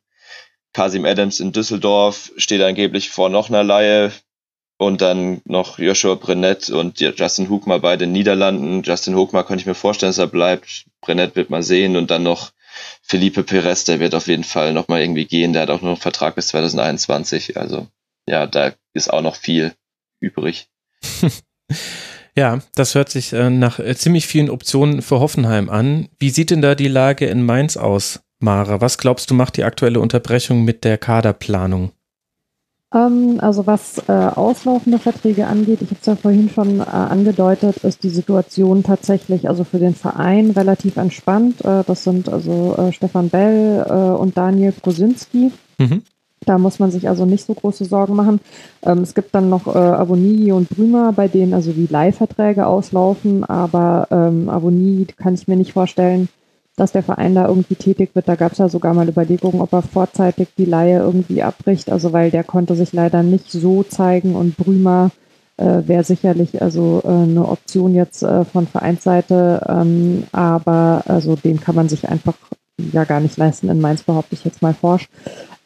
Kasim 0.73 1.05
Adams 1.05 1.39
in 1.39 1.51
Düsseldorf 1.51 2.31
steht 2.37 2.61
angeblich 2.61 3.09
vor 3.09 3.29
noch 3.29 3.49
einer 3.49 3.63
Laie 3.63 4.11
und 4.79 5.01
dann 5.01 5.41
noch 5.43 5.77
Joshua 5.77 6.15
Brennett 6.15 6.69
und 6.69 7.01
Justin 7.01 7.49
Hookmar 7.49 7.79
bei 7.79 7.97
den 7.97 8.13
Niederlanden. 8.13 8.81
Justin 8.81 9.15
Hookmar 9.15 9.45
könnte 9.45 9.61
ich 9.61 9.67
mir 9.67 9.75
vorstellen, 9.75 10.11
dass 10.11 10.17
er 10.17 10.27
bleibt. 10.27 10.85
Brennett 11.01 11.35
wird 11.35 11.49
mal 11.49 11.63
sehen 11.63 11.97
und 11.97 12.09
dann 12.09 12.23
noch 12.23 12.51
Felipe 13.01 13.43
Perez, 13.43 13.83
der 13.83 13.99
wird 13.99 14.15
auf 14.15 14.27
jeden 14.27 14.45
Fall 14.45 14.71
noch 14.71 14.87
mal 14.87 15.01
irgendwie 15.01 15.25
gehen. 15.25 15.51
Der 15.51 15.63
hat 15.63 15.69
auch 15.69 15.81
nur 15.81 15.91
einen 15.91 16.01
Vertrag 16.01 16.35
bis 16.35 16.47
2021. 16.47 17.57
Also 17.57 17.87
ja, 18.25 18.47
da 18.47 18.71
ist 18.93 19.11
auch 19.11 19.21
noch 19.21 19.35
viel 19.35 19.73
übrig. 20.21 20.69
Ja, 22.35 22.59
das 22.75 22.95
hört 22.95 23.09
sich 23.09 23.33
äh, 23.33 23.49
nach 23.49 23.79
äh, 23.79 23.95
ziemlich 23.95 24.25
vielen 24.25 24.49
Optionen 24.49 25.01
für 25.01 25.19
Hoffenheim 25.19 25.69
an. 25.69 26.07
Wie 26.19 26.29
sieht 26.29 26.51
denn 26.51 26.61
da 26.61 26.73
die 26.73 26.87
Lage 26.87 27.25
in 27.25 27.43
Mainz 27.43 27.75
aus, 27.75 28.21
Mara? 28.39 28.79
Was 28.79 28.97
glaubst 28.97 29.29
du, 29.29 29.33
macht 29.33 29.57
die 29.57 29.65
aktuelle 29.65 29.99
Unterbrechung 29.99 30.63
mit 30.63 30.85
der 30.85 30.97
Kaderplanung? 30.97 31.91
Ähm, 32.93 33.37
also 33.39 33.67
was 33.67 33.99
äh, 34.07 34.11
auslaufende 34.11 34.97
Verträge 34.97 35.45
angeht, 35.45 35.81
ich 35.81 35.89
habe 35.89 35.99
es 35.99 36.07
ja 36.07 36.15
vorhin 36.15 36.49
schon 36.49 36.79
äh, 36.79 36.83
angedeutet, 36.83 37.77
ist 37.83 38.03
die 38.03 38.09
Situation 38.09 38.83
tatsächlich 38.83 39.47
also 39.47 39.63
für 39.63 39.79
den 39.79 39.93
Verein 39.93 40.51
relativ 40.51 40.97
entspannt. 40.97 41.63
Äh, 41.63 41.83
das 41.85 42.03
sind 42.03 42.29
also 42.29 42.75
äh, 42.77 42.91
Stefan 42.91 43.29
Bell 43.29 43.85
äh, 43.87 43.93
und 43.93 44.37
Daniel 44.37 44.71
Prosinski. 44.71 45.51
Mhm. 45.77 46.01
Da 46.45 46.57
muss 46.57 46.79
man 46.79 46.89
sich 46.89 47.07
also 47.07 47.25
nicht 47.25 47.45
so 47.45 47.53
große 47.53 47.85
Sorgen 47.85 48.15
machen. 48.15 48.39
Ähm, 48.81 48.99
es 48.99 49.13
gibt 49.13 49.35
dann 49.35 49.49
noch 49.49 49.67
äh, 49.67 49.77
Avoni 49.77 50.51
und 50.51 50.69
Brümer, 50.69 51.13
bei 51.13 51.27
denen 51.27 51.53
also 51.53 51.73
die 51.73 51.87
Leihverträge 51.87 52.65
auslaufen, 52.65 53.43
aber 53.43 54.07
ähm, 54.09 54.49
Avoni 54.49 55.05
kann 55.17 55.35
ich 55.35 55.47
mir 55.47 55.57
nicht 55.57 55.73
vorstellen, 55.73 56.29
dass 56.79 56.91
der 56.91 57.03
Verein 57.03 57.35
da 57.35 57.47
irgendwie 57.47 57.75
tätig 57.75 58.11
wird. 58.13 58.27
Da 58.27 58.35
gab 58.35 58.53
es 58.53 58.57
ja 58.57 58.69
sogar 58.69 58.93
mal 58.93 59.09
Überlegungen, 59.09 59.61
ob 59.61 59.73
er 59.73 59.81
vorzeitig 59.81 60.49
die 60.57 60.65
Laie 60.65 60.99
irgendwie 60.99 61.43
abbricht. 61.43 61.91
Also 61.91 62.13
weil 62.13 62.31
der 62.31 62.43
konnte 62.43 62.75
sich 62.75 62.93
leider 62.93 63.23
nicht 63.23 63.51
so 63.51 63.83
zeigen 63.83 64.35
und 64.35 64.57
Brümer 64.57 65.11
äh, 65.57 65.87
wäre 65.87 66.03
sicherlich 66.03 66.61
also 66.61 67.01
äh, 67.03 67.09
eine 67.09 67.47
Option 67.47 67.93
jetzt 67.93 68.23
äh, 68.23 68.45
von 68.45 68.65
Vereinsseite, 68.65 69.61
ähm, 69.67 70.23
aber 70.31 71.03
also 71.05 71.35
den 71.35 71.59
kann 71.59 71.75
man 71.75 71.89
sich 71.89 72.07
einfach 72.07 72.35
ja 72.93 73.03
gar 73.03 73.19
nicht 73.19 73.37
leisten 73.37 73.69
in 73.69 73.81
Mainz, 73.81 74.03
behaupte 74.03 74.35
ich 74.35 74.45
jetzt 74.45 74.61
mal 74.61 74.73
forsch. 74.73 75.07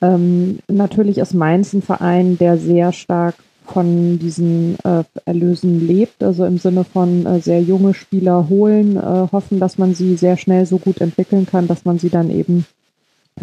Ähm, 0.02 0.60
natürlich 0.68 1.20
ist 1.20 1.34
Mainz 1.34 1.74
ein 1.74 1.84
Verein, 1.84 2.38
der 2.40 2.58
sehr 2.58 2.92
stark 2.92 3.36
von 3.66 4.20
diesen 4.20 4.78
äh, 4.84 5.04
Erlösen 5.26 5.88
lebt, 5.88 6.24
also 6.24 6.46
im 6.46 6.58
Sinne 6.58 6.84
von 6.84 7.26
äh, 7.26 7.40
sehr 7.40 7.62
junge 7.62 7.94
Spieler 7.94 8.48
holen, 8.50 8.98
äh, 8.98 9.28
hoffen, 9.32 9.60
dass 9.60 9.78
man 9.78 9.96
sie 9.96 10.16
sehr 10.16 10.38
schnell 10.38 10.66
so 10.66 10.78
gut 10.78 11.02
entwickeln 11.02 11.46
kann, 11.46 11.68
dass 11.68 11.86
man 11.86 12.00
sie 12.00 12.10
dann 12.10 12.30
eben 12.30 12.66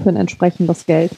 für 0.01 0.09
ein 0.09 0.17
entsprechendes 0.17 0.87
Geld 0.87 1.13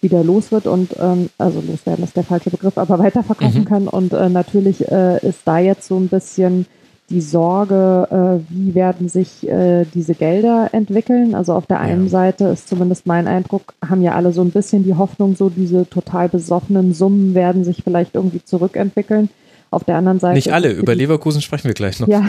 wieder 0.00 0.24
los 0.24 0.50
wird 0.50 0.66
und 0.66 0.94
ähm, 0.98 1.28
also 1.38 1.60
loswerden 1.60 2.04
ist 2.04 2.16
der 2.16 2.24
falsche 2.24 2.50
Begriff, 2.50 2.78
aber 2.78 2.98
weiterverkaufen 2.98 3.62
mhm. 3.62 3.66
kann. 3.66 3.88
Und 3.88 4.12
äh, 4.12 4.28
natürlich 4.28 4.90
äh, 4.90 5.26
ist 5.26 5.40
da 5.44 5.58
jetzt 5.58 5.86
so 5.86 5.96
ein 5.96 6.08
bisschen 6.08 6.66
die 7.10 7.20
Sorge, 7.20 8.40
äh, 8.48 8.54
wie 8.54 8.74
werden 8.74 9.08
sich 9.08 9.46
äh, 9.48 9.84
diese 9.94 10.14
Gelder 10.14 10.70
entwickeln. 10.72 11.34
Also 11.34 11.54
auf 11.54 11.66
der 11.66 11.80
einen 11.80 12.04
ja. 12.04 12.10
Seite 12.10 12.44
ist 12.46 12.68
zumindest 12.68 13.06
mein 13.06 13.26
Eindruck, 13.26 13.74
haben 13.86 14.00
ja 14.00 14.14
alle 14.14 14.32
so 14.32 14.42
ein 14.42 14.50
bisschen 14.50 14.84
die 14.84 14.94
Hoffnung, 14.94 15.34
so 15.34 15.48
diese 15.48 15.88
total 15.88 16.28
besoffenen 16.28 16.94
Summen 16.94 17.34
werden 17.34 17.64
sich 17.64 17.82
vielleicht 17.82 18.14
irgendwie 18.14 18.44
zurückentwickeln. 18.44 19.28
Auf 19.72 19.84
der 19.84 19.96
anderen 19.96 20.18
Seite. 20.18 20.34
Nicht 20.34 20.52
alle, 20.52 20.72
über 20.72 20.96
Leverkusen 20.96 21.40
sprechen 21.40 21.68
wir 21.68 21.74
gleich 21.74 22.00
noch. 22.00 22.08
Ja. 22.08 22.26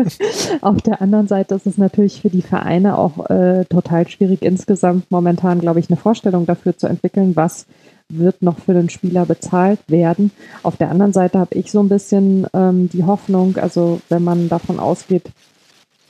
auf 0.60 0.80
der 0.82 1.02
anderen 1.02 1.26
Seite 1.26 1.56
ist 1.56 1.66
es 1.66 1.76
natürlich 1.76 2.22
für 2.22 2.30
die 2.30 2.42
Vereine 2.42 2.96
auch 2.98 3.28
äh, 3.30 3.64
total 3.64 4.06
schwierig, 4.06 4.42
insgesamt 4.42 5.10
momentan, 5.10 5.60
glaube 5.60 5.80
ich, 5.80 5.90
eine 5.90 5.96
Vorstellung 5.96 6.46
dafür 6.46 6.76
zu 6.76 6.86
entwickeln, 6.86 7.34
was 7.34 7.66
wird 8.10 8.42
noch 8.42 8.58
für 8.58 8.72
den 8.72 8.88
Spieler 8.88 9.26
bezahlt 9.26 9.80
werden. 9.88 10.30
Auf 10.62 10.76
der 10.76 10.90
anderen 10.90 11.12
Seite 11.12 11.38
habe 11.38 11.54
ich 11.54 11.70
so 11.70 11.80
ein 11.80 11.88
bisschen 11.88 12.46
ähm, 12.54 12.88
die 12.88 13.04
Hoffnung, 13.04 13.56
also 13.56 14.00
wenn 14.08 14.24
man 14.24 14.48
davon 14.48 14.80
ausgeht, 14.80 15.30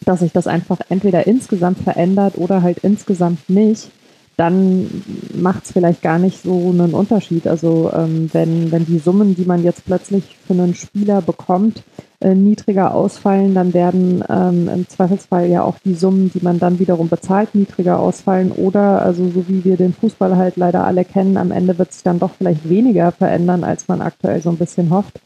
dass 0.05 0.21
sich 0.21 0.33
das 0.33 0.47
einfach 0.47 0.79
entweder 0.89 1.27
insgesamt 1.27 1.79
verändert 1.79 2.39
oder 2.39 2.63
halt 2.63 2.79
insgesamt 2.79 3.51
nicht, 3.51 3.91
dann 4.39 5.03
macht 5.35 5.65
es 5.65 5.73
vielleicht 5.73 6.01
gar 6.01 6.21
nicht 6.21 6.45
so 6.45 6.71
einen 6.71 6.95
Unterschied. 6.95 7.49
Also 7.49 7.91
ähm, 7.93 8.31
wenn, 8.33 8.71
wenn 8.71 8.87
die 8.87 9.01
Summen, 9.01 9.35
die 9.35 9.45
man 9.45 9.65
jetzt 9.65 9.85
plötzlich 9.85 10.37
für 10.47 10.53
einen 10.53 10.77
Spieler 10.77 11.23
bekommt, 11.23 11.83
äh, 12.21 12.37
niedriger 12.37 12.95
ausfallen, 12.95 13.53
dann 13.53 13.75
werden 13.75 14.23
ähm, 14.29 14.69
im 14.73 14.89
Zweifelsfall 14.89 15.49
ja 15.49 15.65
auch 15.65 15.79
die 15.85 15.95
Summen, 15.95 16.31
die 16.33 16.41
man 16.41 16.61
dann 16.61 16.79
wiederum 16.79 17.09
bezahlt, 17.09 17.57
niedriger 17.57 17.99
ausfallen. 17.99 18.53
Oder, 18.53 19.03
also 19.03 19.29
so 19.29 19.49
wie 19.49 19.65
wir 19.65 19.77
den 19.77 19.93
Fußball 19.93 20.37
halt 20.37 20.57
leider 20.57 20.85
alle 20.85 21.05
kennen, 21.05 21.37
am 21.37 21.51
Ende 21.51 21.77
wird 21.77 21.93
sich 21.93 22.05
dann 22.05 22.21
doch 22.21 22.31
vielleicht 22.39 22.69
weniger 22.69 23.11
verändern, 23.11 23.65
als 23.65 23.89
man 23.89 24.01
aktuell 24.01 24.41
so 24.41 24.51
ein 24.51 24.57
bisschen 24.57 24.91
hofft. 24.91 25.21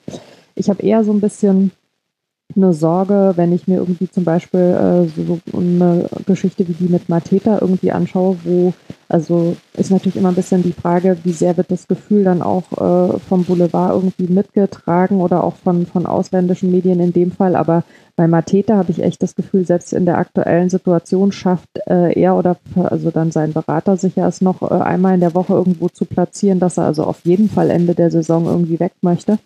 Ich 0.54 0.70
habe 0.70 0.82
eher 0.82 1.04
so 1.04 1.12
ein 1.12 1.20
bisschen 1.20 1.70
eine 2.56 2.72
Sorge, 2.72 3.32
wenn 3.36 3.52
ich 3.52 3.68
mir 3.68 3.78
irgendwie 3.78 4.10
zum 4.10 4.24
Beispiel 4.24 4.60
äh, 4.60 5.06
so 5.08 5.40
eine 5.52 6.06
Geschichte 6.26 6.66
wie 6.68 6.72
die 6.72 6.88
mit 6.90 7.08
Mateta 7.08 7.58
irgendwie 7.60 7.92
anschaue, 7.92 8.36
wo, 8.44 8.72
also 9.08 9.56
ist 9.74 9.90
natürlich 9.90 10.16
immer 10.16 10.30
ein 10.30 10.34
bisschen 10.34 10.62
die 10.62 10.72
Frage, 10.72 11.18
wie 11.24 11.32
sehr 11.32 11.56
wird 11.56 11.70
das 11.70 11.88
Gefühl 11.88 12.24
dann 12.24 12.42
auch 12.42 12.72
äh, 12.72 13.18
vom 13.28 13.44
Boulevard 13.44 13.94
irgendwie 13.94 14.32
mitgetragen 14.32 15.20
oder 15.20 15.44
auch 15.44 15.56
von, 15.56 15.86
von 15.86 16.06
ausländischen 16.06 16.70
Medien 16.70 17.00
in 17.00 17.12
dem 17.12 17.30
Fall, 17.30 17.56
aber 17.56 17.84
bei 18.14 18.28
Mateta 18.28 18.76
habe 18.76 18.90
ich 18.90 19.02
echt 19.02 19.22
das 19.22 19.34
Gefühl, 19.34 19.66
selbst 19.66 19.92
in 19.92 20.04
der 20.04 20.18
aktuellen 20.18 20.68
Situation 20.68 21.32
schafft 21.32 21.68
äh, 21.86 22.12
er 22.20 22.36
oder 22.36 22.56
also 22.76 23.10
dann 23.10 23.30
sein 23.30 23.52
Berater 23.52 23.96
sicher 23.96 24.26
es 24.28 24.42
noch 24.42 24.62
äh, 24.62 24.74
einmal 24.74 25.14
in 25.14 25.20
der 25.20 25.34
Woche 25.34 25.54
irgendwo 25.54 25.88
zu 25.88 26.04
platzieren, 26.04 26.60
dass 26.60 26.76
er 26.76 26.84
also 26.84 27.04
auf 27.04 27.24
jeden 27.24 27.48
Fall 27.48 27.70
Ende 27.70 27.94
der 27.94 28.10
Saison 28.10 28.44
irgendwie 28.44 28.78
weg 28.80 28.92
möchte. 29.00 29.38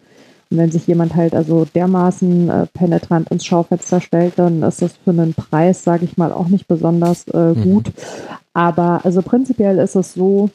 Und 0.50 0.58
wenn 0.58 0.70
sich 0.70 0.86
jemand 0.86 1.14
halt 1.14 1.34
also 1.34 1.64
dermaßen 1.64 2.48
äh, 2.48 2.66
penetrant 2.72 3.30
ins 3.30 3.44
Schaufenster 3.44 4.00
stellt, 4.00 4.38
dann 4.38 4.62
ist 4.62 4.82
das 4.82 4.92
für 4.96 5.10
einen 5.10 5.34
Preis, 5.34 5.82
sage 5.82 6.04
ich 6.04 6.16
mal, 6.16 6.32
auch 6.32 6.48
nicht 6.48 6.68
besonders 6.68 7.26
äh, 7.28 7.54
mhm. 7.54 7.62
gut. 7.62 7.86
Mhm. 7.88 7.92
Aber 8.52 9.00
also 9.04 9.22
prinzipiell 9.22 9.78
ist 9.78 9.96
es 9.96 10.14
so, 10.14 10.50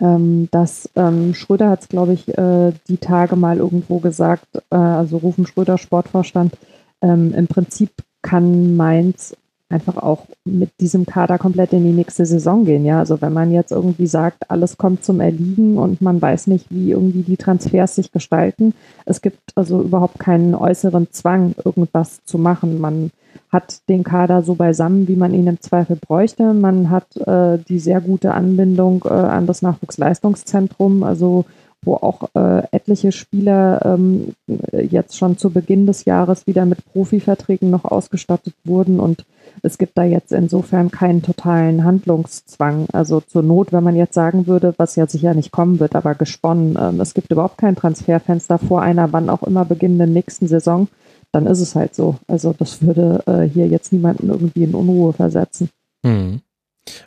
ähm, 0.00 0.48
dass 0.50 0.90
ähm, 0.96 1.34
Schröder 1.34 1.70
hat 1.70 1.82
es, 1.82 1.88
glaube 1.88 2.12
ich, 2.12 2.28
äh, 2.36 2.72
die 2.88 2.98
Tage 2.98 3.36
mal 3.36 3.58
irgendwo 3.58 3.98
gesagt, 3.98 4.46
äh, 4.70 4.76
also 4.76 5.18
Rufen 5.18 5.46
Schröder, 5.46 5.78
Sportvorstand, 5.78 6.54
ähm, 7.00 7.32
im 7.34 7.46
Prinzip 7.46 7.90
kann 8.22 8.76
Mainz 8.76 9.36
einfach 9.70 9.96
auch 9.98 10.26
mit 10.44 10.70
diesem 10.80 11.04
Kader 11.04 11.38
komplett 11.38 11.72
in 11.72 11.84
die 11.84 11.92
nächste 11.92 12.24
Saison 12.24 12.64
gehen. 12.64 12.84
Ja, 12.84 12.98
also 12.98 13.20
wenn 13.20 13.32
man 13.32 13.52
jetzt 13.52 13.70
irgendwie 13.70 14.06
sagt, 14.06 14.50
alles 14.50 14.78
kommt 14.78 15.04
zum 15.04 15.20
Erliegen 15.20 15.76
und 15.76 16.00
man 16.00 16.20
weiß 16.20 16.46
nicht, 16.46 16.66
wie 16.70 16.92
irgendwie 16.92 17.22
die 17.22 17.36
Transfers 17.36 17.94
sich 17.94 18.10
gestalten. 18.10 18.72
Es 19.04 19.20
gibt 19.20 19.40
also 19.56 19.82
überhaupt 19.82 20.18
keinen 20.18 20.54
äußeren 20.54 21.08
Zwang, 21.10 21.54
irgendwas 21.64 22.24
zu 22.24 22.38
machen. 22.38 22.80
Man 22.80 23.10
hat 23.50 23.88
den 23.88 24.04
Kader 24.04 24.42
so 24.42 24.54
beisammen, 24.54 25.06
wie 25.06 25.16
man 25.16 25.34
ihn 25.34 25.46
im 25.46 25.60
Zweifel 25.60 25.96
bräuchte. 25.96 26.54
Man 26.54 26.90
hat 26.90 27.16
äh, 27.16 27.58
die 27.68 27.78
sehr 27.78 28.00
gute 28.00 28.32
Anbindung 28.32 29.04
äh, 29.04 29.12
an 29.12 29.46
das 29.46 29.62
Nachwuchsleistungszentrum, 29.62 31.02
also 31.02 31.44
wo 31.84 31.94
auch 31.94 32.28
äh, 32.34 32.62
etliche 32.72 33.12
Spieler 33.12 33.80
ähm, 33.84 34.34
jetzt 34.72 35.16
schon 35.16 35.38
zu 35.38 35.50
Beginn 35.50 35.86
des 35.86 36.04
Jahres 36.04 36.46
wieder 36.46 36.64
mit 36.66 36.84
Profiverträgen 36.92 37.70
noch 37.70 37.84
ausgestattet 37.84 38.54
wurden 38.64 39.00
und 39.00 39.24
es 39.62 39.78
gibt 39.78 39.96
da 39.96 40.04
jetzt 40.04 40.32
insofern 40.32 40.90
keinen 40.90 41.22
totalen 41.22 41.84
Handlungszwang. 41.84 42.86
Also 42.92 43.20
zur 43.20 43.42
Not, 43.42 43.72
wenn 43.72 43.84
man 43.84 43.96
jetzt 43.96 44.14
sagen 44.14 44.46
würde, 44.46 44.74
was 44.76 44.96
ja 44.96 45.06
sicher 45.06 45.34
nicht 45.34 45.50
kommen 45.50 45.80
wird, 45.80 45.96
aber 45.96 46.14
gesponnen, 46.14 46.78
ähm, 46.80 47.00
es 47.00 47.14
gibt 47.14 47.30
überhaupt 47.30 47.58
kein 47.58 47.76
Transferfenster 47.76 48.58
vor 48.58 48.82
einer 48.82 49.12
wann 49.12 49.30
auch 49.30 49.42
immer 49.42 49.64
beginnenden 49.64 50.12
nächsten 50.12 50.48
Saison, 50.48 50.88
dann 51.32 51.46
ist 51.46 51.60
es 51.60 51.74
halt 51.74 51.94
so. 51.94 52.16
Also 52.26 52.54
das 52.56 52.82
würde 52.82 53.22
äh, 53.26 53.42
hier 53.42 53.66
jetzt 53.66 53.92
niemanden 53.92 54.28
irgendwie 54.28 54.64
in 54.64 54.74
Unruhe 54.74 55.12
versetzen. 55.12 55.70
Hm. 56.04 56.40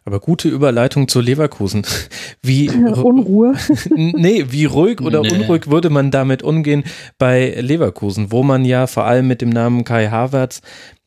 Aber 0.06 0.20
gute 0.20 0.50
Überleitung 0.50 1.08
zu 1.08 1.20
Leverkusen. 1.22 1.86
Wie 2.42 2.70
Unruhe? 3.04 3.54
nee, 3.90 4.46
wie 4.50 4.66
ruhig 4.66 5.02
oder 5.02 5.22
nee. 5.22 5.32
unruhig 5.32 5.68
würde 5.70 5.90
man 5.90 6.12
damit 6.12 6.44
umgehen 6.44 6.84
bei 7.18 7.56
Leverkusen, 7.60 8.32
wo 8.32 8.44
man 8.44 8.66
ja 8.66 8.88
vor 8.88 9.06
allem 9.06 9.28
mit 9.28 9.42
dem 9.42 9.50
Namen 9.50 9.84
Kai 9.84 10.08
Havertz 10.08 10.62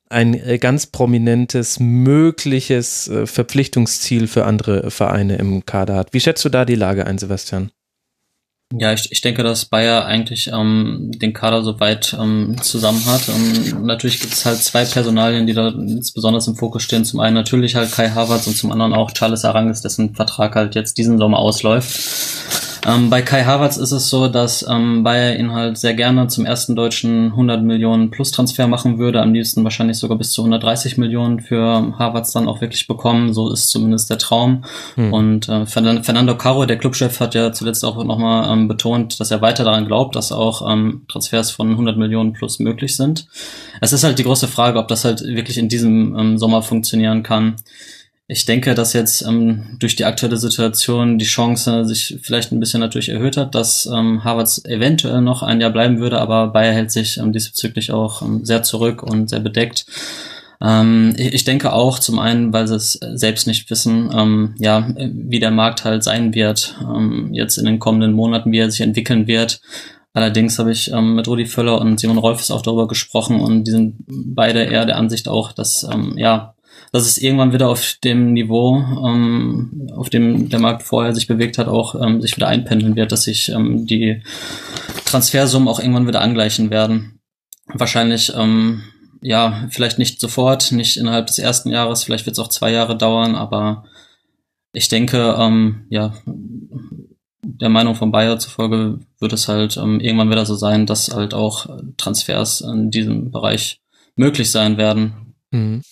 ein 0.08 0.34
äh, 0.34 0.58
ganz 0.58 0.86
prominentes 0.86 1.80
mögliches 1.80 3.08
äh, 3.08 3.26
Verpflichtungsziel 3.26 4.26
für 4.28 4.44
andere 4.44 4.90
Vereine 4.90 5.36
im 5.36 5.66
Kader 5.66 5.96
hat. 5.96 6.12
Wie 6.12 6.20
schätzt 6.20 6.44
du 6.44 6.48
da 6.48 6.64
die 6.64 6.76
Lage 6.76 7.06
ein, 7.06 7.18
Sebastian? 7.18 7.70
Ja, 8.76 8.92
ich, 8.92 9.12
ich 9.12 9.20
denke, 9.20 9.42
dass 9.42 9.66
Bayer 9.66 10.04
eigentlich 10.04 10.50
ähm, 10.52 11.12
den 11.14 11.32
Kader 11.32 11.62
soweit 11.62 12.16
ähm, 12.18 12.56
zusammen 12.60 13.04
hat. 13.06 13.28
Ähm, 13.28 13.84
natürlich 13.84 14.20
gibt 14.20 14.32
es 14.32 14.44
halt 14.44 14.58
zwei 14.58 14.84
Personalien, 14.84 15.46
die 15.46 15.52
da 15.52 15.68
jetzt 15.68 16.12
besonders 16.12 16.48
im 16.48 16.56
Fokus 16.56 16.82
stehen. 16.82 17.04
Zum 17.04 17.20
einen 17.20 17.34
natürlich 17.34 17.76
halt 17.76 17.92
Kai 17.92 18.10
Havertz 18.10 18.46
und 18.46 18.56
zum 18.56 18.72
anderen 18.72 18.92
auch 18.92 19.12
Charles 19.12 19.44
Arangis, 19.44 19.82
dessen 19.82 20.14
Vertrag 20.14 20.56
halt 20.56 20.74
jetzt 20.74 20.98
diesen 20.98 21.18
Sommer 21.18 21.38
ausläuft. 21.38 22.63
Ähm, 22.86 23.08
bei 23.08 23.22
Kai 23.22 23.44
Havertz 23.44 23.76
ist 23.76 23.92
es 23.92 24.10
so, 24.10 24.28
dass 24.28 24.64
ähm, 24.68 25.02
Bayer 25.04 25.36
ihn 25.36 25.52
halt 25.52 25.78
sehr 25.78 25.94
gerne 25.94 26.26
zum 26.28 26.44
ersten 26.44 26.76
deutschen 26.76 27.30
100 27.30 27.62
Millionen 27.62 28.10
Plus 28.10 28.30
Transfer 28.30 28.66
machen 28.66 28.98
würde. 28.98 29.22
Am 29.22 29.32
liebsten 29.32 29.64
wahrscheinlich 29.64 29.96
sogar 29.96 30.18
bis 30.18 30.32
zu 30.32 30.42
130 30.42 30.98
Millionen 30.98 31.40
für 31.40 31.94
Havertz 31.98 32.32
dann 32.32 32.48
auch 32.48 32.60
wirklich 32.60 32.86
bekommen. 32.86 33.32
So 33.32 33.50
ist 33.50 33.70
zumindest 33.70 34.10
der 34.10 34.18
Traum. 34.18 34.64
Hm. 34.96 35.12
Und 35.12 35.48
äh, 35.48 35.66
Fernando 35.66 36.36
Caro, 36.36 36.66
der 36.66 36.78
Clubchef, 36.78 37.20
hat 37.20 37.34
ja 37.34 37.52
zuletzt 37.52 37.84
auch 37.84 38.02
nochmal 38.04 38.52
ähm, 38.52 38.68
betont, 38.68 39.18
dass 39.18 39.30
er 39.30 39.40
weiter 39.40 39.64
daran 39.64 39.86
glaubt, 39.86 40.14
dass 40.14 40.32
auch 40.32 40.70
ähm, 40.70 41.02
Transfers 41.08 41.50
von 41.50 41.70
100 41.70 41.96
Millionen 41.96 42.32
plus 42.32 42.58
möglich 42.58 42.96
sind. 42.96 43.26
Es 43.80 43.92
ist 43.92 44.04
halt 44.04 44.18
die 44.18 44.24
große 44.24 44.48
Frage, 44.48 44.78
ob 44.78 44.88
das 44.88 45.04
halt 45.04 45.22
wirklich 45.22 45.58
in 45.58 45.68
diesem 45.68 46.18
ähm, 46.18 46.38
Sommer 46.38 46.62
funktionieren 46.62 47.22
kann. 47.22 47.56
Ich 48.26 48.46
denke, 48.46 48.74
dass 48.74 48.94
jetzt 48.94 49.20
ähm, 49.22 49.76
durch 49.78 49.96
die 49.96 50.06
aktuelle 50.06 50.38
Situation 50.38 51.18
die 51.18 51.26
Chance 51.26 51.84
sich 51.84 52.18
vielleicht 52.22 52.52
ein 52.52 52.60
bisschen 52.60 52.80
natürlich 52.80 53.10
erhöht 53.10 53.36
hat, 53.36 53.54
dass 53.54 53.84
ähm, 53.84 54.24
Harvards 54.24 54.64
eventuell 54.64 55.20
noch 55.20 55.42
ein 55.42 55.60
Jahr 55.60 55.70
bleiben 55.70 55.98
würde, 55.98 56.18
aber 56.20 56.46
Bayer 56.48 56.72
hält 56.72 56.90
sich 56.90 57.18
ähm, 57.18 57.32
diesbezüglich 57.34 57.92
auch 57.92 58.22
ähm, 58.22 58.42
sehr 58.42 58.62
zurück 58.62 59.02
und 59.02 59.28
sehr 59.28 59.40
bedeckt. 59.40 59.84
Ähm, 60.62 61.14
ich 61.18 61.44
denke 61.44 61.74
auch 61.74 61.98
zum 61.98 62.18
einen, 62.18 62.50
weil 62.54 62.66
sie 62.66 62.76
es 62.76 62.92
selbst 62.92 63.46
nicht 63.46 63.68
wissen, 63.68 64.10
ähm, 64.16 64.54
ja, 64.58 64.88
wie 64.96 65.40
der 65.40 65.50
Markt 65.50 65.84
halt 65.84 66.02
sein 66.02 66.34
wird, 66.34 66.76
ähm, 66.80 67.28
jetzt 67.34 67.58
in 67.58 67.66
den 67.66 67.78
kommenden 67.78 68.12
Monaten, 68.12 68.52
wie 68.52 68.58
er 68.58 68.70
sich 68.70 68.80
entwickeln 68.80 69.26
wird. 69.26 69.60
Allerdings 70.14 70.58
habe 70.58 70.72
ich 70.72 70.90
ähm, 70.90 71.14
mit 71.16 71.28
Rudi 71.28 71.44
Völler 71.44 71.78
und 71.78 72.00
Simon 72.00 72.18
Rolfes 72.18 72.50
auch 72.50 72.62
darüber 72.62 72.88
gesprochen 72.88 73.40
und 73.40 73.64
die 73.64 73.72
sind 73.72 73.96
beide 74.06 74.62
eher 74.62 74.86
der 74.86 74.96
Ansicht 74.96 75.28
auch, 75.28 75.52
dass 75.52 75.82
ähm, 75.82 76.14
ja 76.16 76.53
dass 76.94 77.06
es 77.06 77.18
irgendwann 77.18 77.52
wieder 77.52 77.68
auf 77.68 77.94
dem 78.04 78.34
Niveau, 78.34 78.76
ähm, 78.76 79.88
auf 79.96 80.10
dem 80.10 80.48
der 80.48 80.60
Markt 80.60 80.84
vorher 80.84 81.12
sich 81.12 81.26
bewegt 81.26 81.58
hat, 81.58 81.66
auch 81.66 82.00
ähm, 82.00 82.20
sich 82.20 82.36
wieder 82.36 82.46
einpendeln 82.46 82.94
wird, 82.94 83.10
dass 83.10 83.24
sich 83.24 83.48
ähm, 83.48 83.84
die 83.84 84.22
Transfersummen 85.04 85.66
auch 85.66 85.80
irgendwann 85.80 86.06
wieder 86.06 86.20
angleichen 86.20 86.70
werden. 86.70 87.18
Wahrscheinlich, 87.66 88.32
ähm, 88.36 88.84
ja, 89.22 89.66
vielleicht 89.70 89.98
nicht 89.98 90.20
sofort, 90.20 90.70
nicht 90.70 90.96
innerhalb 90.96 91.26
des 91.26 91.40
ersten 91.40 91.68
Jahres, 91.70 92.04
vielleicht 92.04 92.26
wird 92.26 92.34
es 92.34 92.38
auch 92.38 92.46
zwei 92.46 92.70
Jahre 92.70 92.96
dauern, 92.96 93.34
aber 93.34 93.86
ich 94.72 94.86
denke, 94.86 95.34
ähm, 95.36 95.86
ja, 95.90 96.14
der 97.42 97.70
Meinung 97.70 97.96
von 97.96 98.12
Bayer 98.12 98.38
zufolge 98.38 99.00
wird 99.18 99.32
es 99.32 99.48
halt 99.48 99.76
ähm, 99.78 99.98
irgendwann 99.98 100.30
wieder 100.30 100.46
so 100.46 100.54
sein, 100.54 100.86
dass 100.86 101.12
halt 101.12 101.34
auch 101.34 101.66
Transfers 101.96 102.60
in 102.60 102.92
diesem 102.92 103.32
Bereich 103.32 103.80
möglich 104.14 104.52
sein 104.52 104.76
werden. 104.76 105.33
Mhm. 105.54 105.82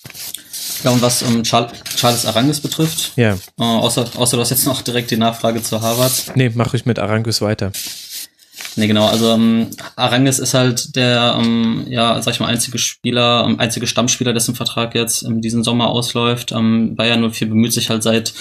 Ja, 0.82 0.90
und 0.90 1.02
was 1.02 1.22
um, 1.22 1.36
ähm, 1.36 1.42
Charles 1.44 2.26
Arangis 2.26 2.60
betrifft, 2.60 3.12
ja. 3.16 3.34
Äh, 3.34 3.62
außer, 3.62 4.10
außer 4.16 4.36
du 4.36 4.40
hast 4.40 4.50
jetzt 4.50 4.66
noch 4.66 4.82
direkt 4.82 5.10
die 5.10 5.16
Nachfrage 5.16 5.62
zu 5.62 5.80
Harvard. 5.80 6.32
Nee, 6.34 6.50
mache 6.50 6.76
ich 6.76 6.84
mit 6.84 6.98
Arangis 6.98 7.40
weiter. 7.40 7.70
Nee, 8.74 8.86
genau, 8.86 9.06
also 9.06 9.32
ähm, 9.32 9.68
Arangis 9.96 10.38
ist 10.38 10.54
halt 10.54 10.96
der, 10.96 11.38
ähm, 11.38 11.84
ja, 11.88 12.20
sag 12.22 12.34
ich 12.34 12.40
mal, 12.40 12.46
einzige 12.46 12.78
Spieler, 12.78 13.44
ähm, 13.46 13.60
einzige 13.60 13.86
Stammspieler, 13.86 14.32
dessen 14.32 14.54
Vertrag 14.54 14.94
jetzt 14.94 15.22
in 15.22 15.40
diesem 15.40 15.62
Sommer 15.62 15.90
ausläuft. 15.90 16.52
Ähm, 16.52 16.96
Bayern 16.96 17.30
04 17.30 17.48
bemüht 17.48 17.72
sich 17.72 17.90
halt 17.90 18.02
seit 18.02 18.32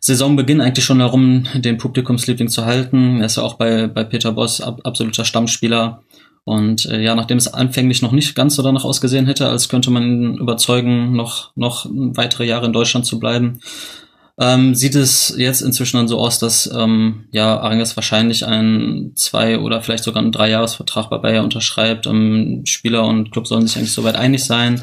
Saisonbeginn 0.00 0.60
eigentlich 0.60 0.84
schon 0.84 1.00
darum, 1.00 1.46
den 1.54 1.78
Publikumsliebling 1.78 2.48
zu 2.48 2.64
halten. 2.64 3.20
Er 3.20 3.26
ist 3.26 3.36
ja 3.36 3.42
auch 3.42 3.54
bei, 3.54 3.86
bei 3.86 4.04
Peter 4.04 4.32
Boss 4.32 4.60
ab, 4.60 4.80
absoluter 4.84 5.24
Stammspieler. 5.24 6.02
Und 6.44 6.84
äh, 6.86 7.00
ja, 7.00 7.14
nachdem 7.14 7.38
es 7.38 7.52
anfänglich 7.52 8.02
noch 8.02 8.12
nicht 8.12 8.34
ganz 8.34 8.54
so 8.54 8.62
danach 8.62 8.84
ausgesehen 8.84 9.26
hätte, 9.26 9.48
als 9.48 9.68
könnte 9.68 9.90
man 9.90 10.02
ihn 10.02 10.38
überzeugen, 10.38 11.12
noch, 11.12 11.52
noch 11.56 11.86
weitere 11.90 12.44
Jahre 12.44 12.66
in 12.66 12.72
Deutschland 12.74 13.06
zu 13.06 13.18
bleiben, 13.18 13.60
ähm, 14.38 14.74
sieht 14.74 14.96
es 14.96 15.34
jetzt 15.38 15.60
inzwischen 15.60 15.96
dann 15.96 16.08
so 16.08 16.18
aus, 16.18 16.38
dass 16.40 16.68
ähm, 16.74 17.26
ja 17.30 17.58
Aranges 17.60 17.96
wahrscheinlich 17.96 18.44
einen 18.44 19.14
zwei 19.14 19.60
oder 19.60 19.80
vielleicht 19.80 20.04
sogar 20.04 20.22
einen 20.22 20.32
Dreijahresvertrag 20.32 21.08
bei 21.08 21.18
Bayer 21.18 21.44
unterschreibt. 21.44 22.06
Ähm, 22.06 22.62
Spieler 22.64 23.06
und 23.06 23.30
Club 23.30 23.46
sollen 23.46 23.66
sich 23.66 23.76
eigentlich 23.76 23.92
soweit 23.92 24.16
einig 24.16 24.44
sein. 24.44 24.82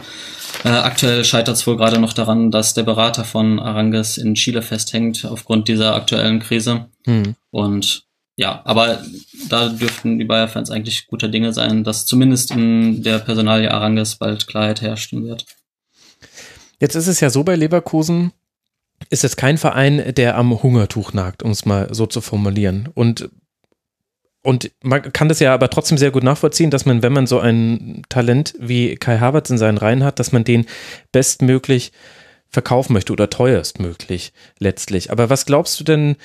Äh, 0.63 0.69
aktuell 0.69 1.25
scheitert 1.25 1.57
es 1.57 1.67
wohl 1.67 1.75
gerade 1.75 1.99
noch 1.99 2.13
daran, 2.13 2.49
dass 2.49 2.73
der 2.73 2.83
Berater 2.83 3.25
von 3.25 3.59
Aranges 3.59 4.17
in 4.17 4.35
Chile 4.35 4.61
festhängt 4.61 5.25
aufgrund 5.25 5.67
dieser 5.67 5.95
aktuellen 5.95 6.39
Krise. 6.39 6.85
Hm. 7.05 7.35
Und 7.51 8.05
ja, 8.37 8.61
aber 8.65 9.03
da 9.49 9.69
dürften 9.69 10.17
die 10.17 10.25
Bayer-Fans 10.25 10.71
eigentlich 10.71 11.07
guter 11.07 11.27
Dinge 11.27 11.53
sein, 11.53 11.83
dass 11.83 12.05
zumindest 12.05 12.51
in 12.51 13.03
der 13.03 13.19
Personalie 13.19 13.71
Aranges 13.71 14.15
bald 14.15 14.47
Klarheit 14.47 14.81
herrschen 14.81 15.25
wird. 15.25 15.45
Jetzt 16.79 16.95
ist 16.95 17.07
es 17.07 17.19
ja 17.19 17.29
so 17.29 17.43
bei 17.43 17.55
Leverkusen, 17.55 18.31
ist 19.09 19.23
es 19.23 19.35
kein 19.35 19.57
Verein, 19.57 20.13
der 20.15 20.37
am 20.37 20.63
Hungertuch 20.63 21.13
nagt, 21.13 21.43
um 21.43 21.51
es 21.51 21.65
mal 21.65 21.93
so 21.93 22.05
zu 22.05 22.21
formulieren. 22.21 22.89
Und, 22.93 23.29
und 24.41 24.71
man 24.81 25.13
kann 25.13 25.29
das 25.29 25.39
ja 25.39 25.53
aber 25.53 25.69
trotzdem 25.69 25.97
sehr 25.97 26.11
gut 26.11 26.23
nachvollziehen, 26.23 26.71
dass 26.71 26.85
man, 26.85 27.03
wenn 27.03 27.13
man 27.13 27.27
so 27.27 27.39
ein 27.39 28.03
Talent 28.09 28.55
wie 28.59 28.95
Kai 28.95 29.19
Havertz 29.19 29.49
in 29.49 29.57
seinen 29.57 29.77
Reihen 29.77 30.03
hat, 30.03 30.19
dass 30.19 30.31
man 30.31 30.43
den 30.43 30.65
bestmöglich 31.11 31.91
verkaufen 32.47 32.93
möchte 32.93 33.13
oder 33.13 33.29
teuerstmöglich 33.29 34.33
letztlich. 34.59 35.11
Aber 35.11 35.29
was 35.29 35.45
glaubst 35.45 35.79
du 35.79 35.83
denn, 35.83 36.15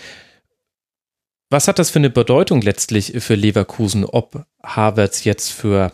was 1.51 1.69
hat 1.69 1.79
das 1.79 1.91
für 1.91 1.99
eine 1.99 2.11
Bedeutung 2.11 2.61
letztlich 2.61 3.13
für 3.19 3.35
Leverkusen, 3.35 4.05
ob 4.05 4.47
Havertz 4.63 5.25
jetzt 5.25 5.53
für 5.53 5.93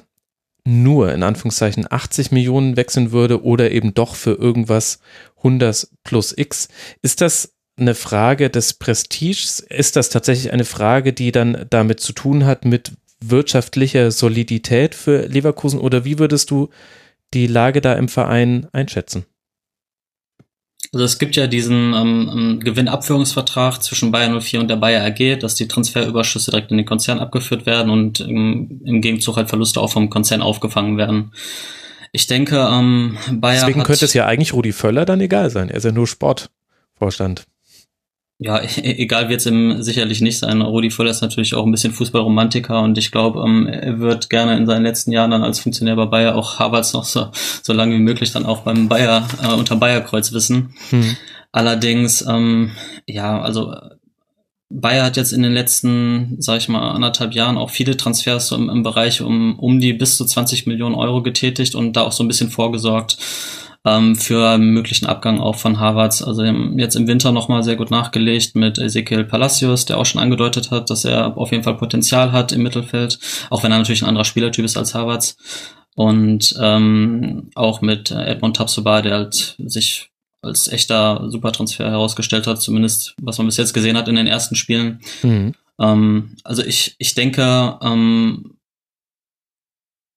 nur 0.64 1.12
in 1.12 1.22
Anführungszeichen 1.22 1.86
80 1.90 2.30
Millionen 2.30 2.76
wechseln 2.76 3.12
würde 3.12 3.42
oder 3.42 3.70
eben 3.70 3.94
doch 3.94 4.14
für 4.14 4.32
irgendwas 4.32 5.00
100 5.38 5.88
plus 6.04 6.36
X? 6.36 6.68
Ist 7.02 7.20
das 7.20 7.54
eine 7.76 7.94
Frage 7.94 8.48
des 8.50 8.74
Prestiges? 8.74 9.60
Ist 9.60 9.96
das 9.96 10.08
tatsächlich 10.08 10.52
eine 10.52 10.64
Frage, 10.64 11.12
die 11.12 11.32
dann 11.32 11.66
damit 11.70 12.00
zu 12.00 12.12
tun 12.12 12.44
hat 12.44 12.64
mit 12.64 12.92
wirtschaftlicher 13.20 14.10
Solidität 14.10 14.94
für 14.94 15.26
Leverkusen 15.26 15.80
oder 15.80 16.04
wie 16.04 16.18
würdest 16.18 16.50
du 16.50 16.70
die 17.34 17.46
Lage 17.46 17.80
da 17.80 17.94
im 17.94 18.08
Verein 18.08 18.68
einschätzen? 18.72 19.24
Also 20.92 21.04
es 21.04 21.18
gibt 21.18 21.36
ja 21.36 21.46
diesen 21.46 21.94
ähm, 21.94 22.60
Gewinnabführungsvertrag 22.60 23.82
zwischen 23.82 24.10
Bayer 24.10 24.40
04 24.40 24.60
und 24.60 24.68
der 24.68 24.76
Bayer 24.76 25.04
AG, 25.04 25.38
dass 25.38 25.54
die 25.54 25.68
Transferüberschüsse 25.68 26.50
direkt 26.50 26.70
in 26.70 26.76
den 26.76 26.86
Konzern 26.86 27.18
abgeführt 27.18 27.64
werden 27.66 27.90
und 27.90 28.20
im, 28.20 28.82
im 28.84 29.00
Gegenzug 29.00 29.36
halt 29.36 29.48
Verluste 29.48 29.80
auch 29.80 29.90
vom 29.92 30.10
Konzern 30.10 30.42
aufgefangen 30.42 30.98
werden. 30.98 31.32
Ich 32.10 32.26
denke, 32.26 32.68
ähm, 32.70 33.16
Bayer 33.30 33.60
Deswegen 33.60 33.84
könnte 33.84 34.04
es 34.04 34.12
ja 34.12 34.26
eigentlich 34.26 34.52
Rudi 34.52 34.72
Völler 34.72 35.06
dann 35.06 35.20
egal 35.20 35.48
sein. 35.50 35.70
Er 35.70 35.76
ist 35.76 35.84
ja 35.84 35.92
nur 35.92 36.06
Sportvorstand. 36.06 37.46
Ja, 38.42 38.60
e-, 38.76 39.02
egal 39.02 39.28
wird 39.28 39.40
es 39.40 39.46
ihm 39.46 39.82
sicherlich 39.82 40.20
nicht 40.20 40.38
sein. 40.38 40.60
Rudi 40.62 40.90
Völler 40.90 41.10
ist 41.10 41.22
natürlich 41.22 41.54
auch 41.54 41.64
ein 41.64 41.72
bisschen 41.72 41.92
Fußballromantiker 41.92 42.82
und 42.82 42.98
ich 42.98 43.10
glaube, 43.10 43.42
ähm, 43.46 43.66
er 43.66 44.00
wird 44.00 44.30
gerne 44.30 44.56
in 44.56 44.66
seinen 44.66 44.82
letzten 44.82 45.12
Jahren 45.12 45.30
dann 45.30 45.44
als 45.44 45.60
Funktionär 45.60 45.96
bei 45.96 46.06
Bayer 46.06 46.34
auch 46.34 46.58
Harvards 46.58 46.92
noch 46.92 47.04
so, 47.04 47.28
so 47.62 47.72
lange 47.72 47.94
wie 47.94 48.00
möglich 48.00 48.32
dann 48.32 48.46
auch 48.46 48.60
beim 48.60 48.88
Bayer, 48.88 49.26
äh, 49.42 49.52
unter 49.52 49.76
Bayerkreuz 49.76 50.32
wissen. 50.32 50.74
Hm. 50.90 51.16
Allerdings, 51.52 52.22
ähm, 52.22 52.72
ja, 53.06 53.40
also 53.40 53.74
Bayer 54.70 55.04
hat 55.04 55.18
jetzt 55.18 55.32
in 55.32 55.42
den 55.42 55.52
letzten, 55.52 56.36
sag 56.38 56.56
ich 56.58 56.68
mal, 56.68 56.92
anderthalb 56.92 57.34
Jahren 57.34 57.58
auch 57.58 57.68
viele 57.68 57.96
Transfers 57.96 58.50
im, 58.52 58.70
im 58.70 58.82
Bereich 58.82 59.20
um, 59.20 59.58
um 59.58 59.80
die 59.80 59.92
bis 59.92 60.16
zu 60.16 60.24
20 60.24 60.66
Millionen 60.66 60.94
Euro 60.94 61.22
getätigt 61.22 61.74
und 61.74 61.94
da 61.94 62.02
auch 62.02 62.12
so 62.12 62.24
ein 62.24 62.28
bisschen 62.28 62.48
vorgesorgt 62.48 63.18
ähm, 63.84 64.16
für 64.16 64.58
möglichen 64.58 65.06
Abgang 65.06 65.40
auch 65.40 65.56
von 65.56 65.80
Harvards. 65.80 66.22
Also 66.22 66.44
jetzt 66.44 66.94
im 66.94 67.06
Winter 67.06 67.32
nochmal 67.32 67.62
sehr 67.62 67.76
gut 67.76 67.90
nachgelegt 67.90 68.54
mit 68.54 68.78
Ezekiel 68.78 69.24
Palacios, 69.24 69.84
der 69.86 69.98
auch 69.98 70.06
schon 70.06 70.20
angedeutet 70.20 70.70
hat, 70.70 70.90
dass 70.90 71.04
er 71.04 71.36
auf 71.36 71.50
jeden 71.50 71.64
Fall 71.64 71.76
Potenzial 71.76 72.32
hat 72.32 72.52
im 72.52 72.62
Mittelfeld, 72.62 73.18
auch 73.50 73.62
wenn 73.62 73.72
er 73.72 73.78
natürlich 73.78 74.02
ein 74.02 74.08
anderer 74.08 74.24
Spielertyp 74.24 74.64
ist 74.64 74.76
als 74.76 74.94
Harvards. 74.94 75.36
Und 75.94 76.54
ähm, 76.60 77.50
auch 77.54 77.82
mit 77.82 78.10
Edmond 78.10 78.56
Tapsoba, 78.56 79.02
der 79.02 79.14
halt 79.14 79.56
sich 79.58 80.08
als 80.40 80.68
echter 80.68 81.28
Supertransfer 81.28 81.90
herausgestellt 81.90 82.46
hat, 82.46 82.60
zumindest 82.60 83.14
was 83.20 83.38
man 83.38 83.46
bis 83.46 83.58
jetzt 83.58 83.74
gesehen 83.74 83.96
hat 83.96 84.08
in 84.08 84.16
den 84.16 84.26
ersten 84.26 84.56
Spielen. 84.56 85.00
Mhm. 85.22 85.54
Ähm, 85.78 86.36
also 86.44 86.64
ich, 86.64 86.94
ich 86.98 87.14
denke, 87.14 87.78
ähm, 87.82 88.54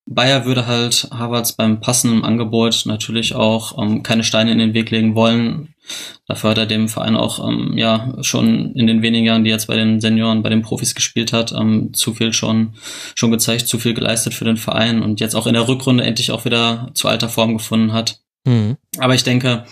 Bayer 0.07 0.45
würde 0.45 0.67
halt 0.67 1.07
Harvards 1.11 1.53
beim 1.53 1.79
passenden 1.79 2.23
Angebot 2.23 2.83
natürlich 2.85 3.33
auch 3.33 3.81
ähm, 3.81 4.03
keine 4.03 4.23
Steine 4.23 4.51
in 4.51 4.59
den 4.59 4.73
Weg 4.73 4.91
legen 4.91 5.15
wollen. 5.15 5.73
Dafür 6.27 6.51
hat 6.51 6.57
er 6.59 6.65
dem 6.67 6.87
Verein 6.87 7.15
auch 7.15 7.47
ähm, 7.47 7.75
ja 7.75 8.15
schon 8.21 8.73
in 8.73 8.85
den 8.85 9.01
wenigen 9.01 9.25
Jahren, 9.25 9.43
die 9.43 9.49
er 9.49 9.55
jetzt 9.55 9.67
bei 9.67 9.75
den 9.75 9.99
Senioren, 9.99 10.43
bei 10.43 10.49
den 10.49 10.61
Profis 10.61 10.93
gespielt 10.93 11.33
hat, 11.33 11.51
ähm, 11.53 11.93
zu 11.93 12.13
viel 12.13 12.33
schon 12.33 12.75
schon 13.15 13.31
gezeigt, 13.31 13.67
zu 13.67 13.79
viel 13.79 13.93
geleistet 13.93 14.35
für 14.35 14.45
den 14.45 14.57
Verein 14.57 15.01
und 15.01 15.19
jetzt 15.19 15.35
auch 15.35 15.47
in 15.47 15.53
der 15.53 15.67
Rückrunde 15.67 16.03
endlich 16.03 16.31
auch 16.31 16.45
wieder 16.45 16.91
zu 16.93 17.07
alter 17.07 17.29
Form 17.29 17.57
gefunden 17.57 17.93
hat. 17.93 18.19
Mhm. 18.45 18.77
Aber 18.99 19.15
ich 19.15 19.23
denke, 19.23 19.65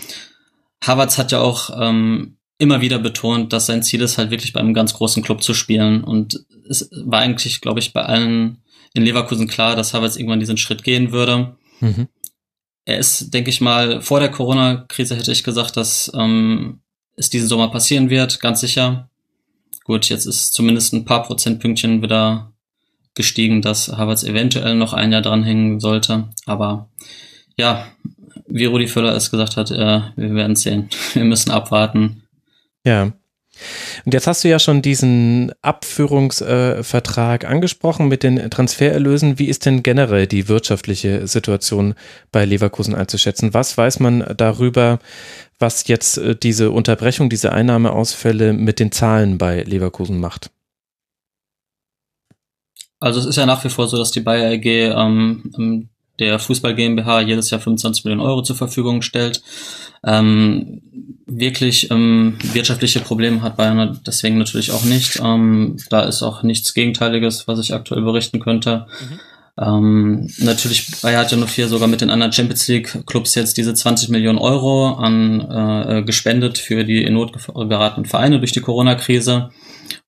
Havertz 0.83 1.17
hat 1.17 1.31
ja 1.31 1.41
auch 1.41 1.69
ähm, 1.79 2.37
immer 2.57 2.81
wieder 2.81 2.99
betont, 2.99 3.53
dass 3.53 3.67
sein 3.67 3.83
Ziel 3.83 4.01
ist, 4.01 4.17
halt 4.17 4.31
wirklich 4.31 4.53
bei 4.53 4.59
einem 4.59 4.73
ganz 4.73 4.93
großen 4.93 5.23
Club 5.23 5.43
zu 5.43 5.53
spielen. 5.53 6.03
Und 6.03 6.45
es 6.69 6.89
war 7.05 7.19
eigentlich, 7.19 7.61
glaube 7.61 7.79
ich, 7.79 7.93
bei 7.93 8.03
allen 8.03 8.62
in 8.93 9.03
Leverkusen 9.03 9.47
klar, 9.47 9.75
dass 9.75 9.93
Havertz 9.93 10.15
irgendwann 10.15 10.39
diesen 10.39 10.57
Schritt 10.57 10.83
gehen 10.83 11.11
würde. 11.11 11.57
Mhm. 11.79 12.07
Er 12.85 12.97
ist, 12.97 13.33
denke 13.33 13.49
ich 13.49 13.61
mal, 13.61 14.01
vor 14.01 14.19
der 14.19 14.29
Corona-Krise 14.29 15.15
hätte 15.15 15.31
ich 15.31 15.43
gesagt, 15.43 15.77
dass 15.77 16.11
ähm, 16.15 16.81
es 17.15 17.29
diesen 17.29 17.47
Sommer 17.47 17.69
passieren 17.69 18.09
wird, 18.09 18.39
ganz 18.39 18.59
sicher. 18.61 19.09
Gut, 19.85 20.09
jetzt 20.09 20.25
ist 20.25 20.53
zumindest 20.53 20.93
ein 20.93 21.05
paar 21.05 21.23
Prozentpünktchen 21.23 22.01
wieder 22.01 22.53
gestiegen, 23.15 23.61
dass 23.61 23.89
Havertz 23.89 24.23
eventuell 24.23 24.75
noch 24.75 24.93
ein 24.93 25.11
Jahr 25.11 25.21
dranhängen 25.21 25.79
sollte. 25.79 26.29
Aber 26.45 26.89
ja, 27.57 27.87
wie 28.47 28.65
Rudi 28.65 28.87
Völler 28.87 29.15
es 29.15 29.31
gesagt 29.31 29.57
hat, 29.57 29.71
äh, 29.71 30.01
wir 30.15 30.35
werden 30.35 30.55
sehen. 30.55 30.89
Wir 31.13 31.23
müssen 31.23 31.51
abwarten. 31.51 32.23
Ja. 32.85 33.13
Und 34.05 34.13
jetzt 34.13 34.27
hast 34.27 34.43
du 34.43 34.49
ja 34.49 34.59
schon 34.59 34.81
diesen 34.81 35.51
Abführungsvertrag 35.61 37.43
äh, 37.43 37.47
angesprochen 37.47 38.07
mit 38.07 38.23
den 38.23 38.49
Transfererlösen. 38.49 39.39
Wie 39.39 39.47
ist 39.47 39.65
denn 39.65 39.83
generell 39.83 40.27
die 40.27 40.47
wirtschaftliche 40.47 41.27
Situation 41.27 41.95
bei 42.31 42.45
Leverkusen 42.45 42.95
einzuschätzen? 42.95 43.53
Was 43.53 43.77
weiß 43.77 43.99
man 43.99 44.23
darüber, 44.37 44.99
was 45.59 45.87
jetzt 45.87 46.17
äh, 46.17 46.35
diese 46.35 46.71
Unterbrechung, 46.71 47.29
diese 47.29 47.53
Einnahmeausfälle 47.53 48.53
mit 48.53 48.79
den 48.79 48.91
Zahlen 48.91 49.37
bei 49.37 49.63
Leverkusen 49.63 50.19
macht? 50.19 50.51
Also 52.99 53.19
es 53.19 53.25
ist 53.25 53.35
ja 53.35 53.45
nach 53.45 53.63
wie 53.65 53.69
vor 53.69 53.87
so, 53.87 53.97
dass 53.97 54.11
die 54.11 54.21
Bayer 54.21 54.51
AG 54.53 54.65
ähm, 54.65 55.89
der 56.19 56.39
Fußball 56.39 56.75
GmbH 56.75 57.21
jedes 57.21 57.49
Jahr 57.49 57.61
25 57.61 58.05
Millionen 58.05 58.25
Euro 58.25 58.43
zur 58.43 58.55
Verfügung 58.55 59.01
stellt. 59.01 59.41
Ähm, 60.05 60.81
wirklich 61.25 61.89
ähm, 61.91 62.37
wirtschaftliche 62.53 62.99
Probleme 62.99 63.41
hat 63.41 63.57
Bayern 63.57 63.99
deswegen 64.05 64.37
natürlich 64.37 64.71
auch 64.71 64.83
nicht. 64.83 65.19
Ähm, 65.23 65.77
da 65.89 66.01
ist 66.01 66.21
auch 66.21 66.43
nichts 66.43 66.73
Gegenteiliges, 66.73 67.47
was 67.47 67.59
ich 67.59 67.73
aktuell 67.73 68.01
berichten 68.01 68.39
könnte. 68.39 68.85
Mhm. 68.99 69.19
Ähm, 69.55 70.29
natürlich, 70.39 71.01
Bayern 71.01 71.21
hat 71.21 71.31
ja 71.31 71.37
nur 71.37 71.47
vier 71.47 71.67
sogar 71.67 71.87
mit 71.87 72.01
den 72.01 72.09
anderen 72.09 72.33
Champions 72.33 72.67
League 72.67 73.05
Clubs 73.05 73.35
jetzt 73.35 73.57
diese 73.57 73.73
20 73.73 74.09
Millionen 74.09 74.39
Euro 74.39 74.93
an 74.93 75.41
äh, 75.41 76.03
gespendet 76.03 76.57
für 76.57 76.83
die 76.83 77.03
in 77.03 77.13
Not 77.13 77.37
geratenen 77.53 78.05
Vereine 78.05 78.39
durch 78.39 78.51
die 78.51 78.61
Corona-Krise. 78.61 79.49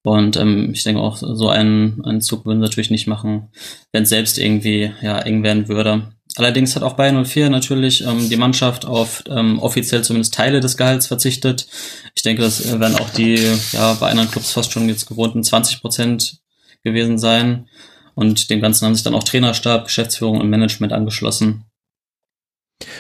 Und 0.06 0.38
ähm, 0.38 0.70
ich 0.72 0.84
denke 0.84 1.02
auch, 1.02 1.18
so 1.18 1.50
einen, 1.50 2.06
einen 2.06 2.22
Zug 2.22 2.46
würden 2.46 2.60
sie 2.60 2.68
natürlich 2.68 2.92
nicht 2.92 3.08
machen, 3.08 3.50
wenn 3.92 4.04
es 4.04 4.10
selbst 4.10 4.38
irgendwie 4.38 4.92
ja, 5.02 5.18
eng 5.18 5.42
werden 5.42 5.68
würde. 5.68 6.12
Allerdings 6.36 6.76
hat 6.76 6.84
auch 6.84 6.94
Bayern 6.94 7.26
04 7.26 7.50
natürlich 7.50 8.06
ähm, 8.06 8.30
die 8.30 8.36
Mannschaft 8.36 8.86
auf 8.86 9.24
ähm, 9.28 9.58
offiziell 9.58 10.04
zumindest 10.04 10.36
Teile 10.36 10.60
des 10.60 10.78
Gehalts 10.78 11.08
verzichtet. 11.08 11.66
Ich 12.14 12.22
denke, 12.22 12.44
das 12.44 12.80
werden 12.80 12.98
auch 12.98 13.10
die 13.10 13.50
ja, 13.72 13.94
bei 13.94 14.12
anderen 14.12 14.30
Clubs 14.30 14.52
fast 14.52 14.72
schon 14.72 14.88
jetzt 14.90 15.08
gewohnten 15.08 15.44
20 15.44 15.82
Prozent 15.82 16.38
gewesen 16.84 17.18
sein. 17.18 17.68
Und 18.14 18.52
dem 18.52 18.62
Ganzen 18.62 18.86
haben 18.86 18.94
sich 18.94 19.04
dann 19.04 19.16
auch 19.16 19.24
Trainerstab, 19.24 19.86
Geschäftsführung 19.86 20.40
und 20.40 20.50
Management 20.52 20.94
angeschlossen. 20.94 21.66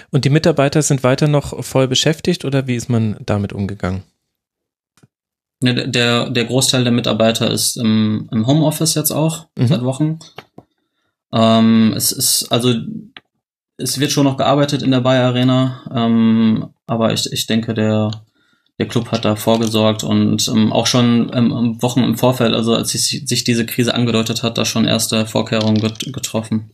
Und 0.09 0.25
die 0.25 0.31
Mitarbeiter 0.31 0.81
sind 0.81 1.03
weiter 1.03 1.27
noch 1.27 1.63
voll 1.63 1.87
beschäftigt 1.87 2.45
oder 2.45 2.65
wie 2.65 2.75
ist 2.75 2.89
man 2.89 3.17
damit 3.23 3.53
umgegangen? 3.53 4.01
Der, 5.65 6.29
der 6.29 6.45
Großteil 6.45 6.83
der 6.83 6.93
Mitarbeiter 6.93 7.49
ist 7.49 7.77
im, 7.77 8.29
im 8.31 8.45
Homeoffice 8.45 8.95
jetzt 8.95 9.11
auch 9.11 9.47
mhm. 9.57 9.67
seit 9.67 9.83
Wochen. 9.83 10.19
Ähm, 11.33 11.93
es 11.95 12.11
ist 12.11 12.51
also 12.51 12.73
es 13.77 13.99
wird 13.99 14.11
schon 14.11 14.25
noch 14.25 14.37
gearbeitet 14.37 14.81
in 14.81 14.91
der 14.91 15.01
Bayer 15.01 15.27
Arena, 15.27 15.83
ähm, 15.93 16.69
aber 16.87 17.13
ich, 17.13 17.31
ich 17.31 17.45
denke, 17.45 17.73
der, 17.73 18.11
der 18.79 18.87
Club 18.87 19.11
hat 19.11 19.25
da 19.25 19.35
vorgesorgt 19.35 20.03
und 20.03 20.47
ähm, 20.47 20.71
auch 20.71 20.87
schon 20.87 21.31
ähm, 21.33 21.81
Wochen 21.81 22.03
im 22.03 22.17
Vorfeld, 22.17 22.53
also 22.53 22.73
als 22.73 22.91
sich, 22.91 23.23
sich 23.25 23.43
diese 23.43 23.65
Krise 23.65 23.93
angedeutet 23.93 24.43
hat, 24.43 24.57
da 24.57 24.65
schon 24.65 24.85
erste 24.85 25.25
Vorkehrungen 25.25 25.81
get 25.81 26.13
getroffen. 26.13 26.71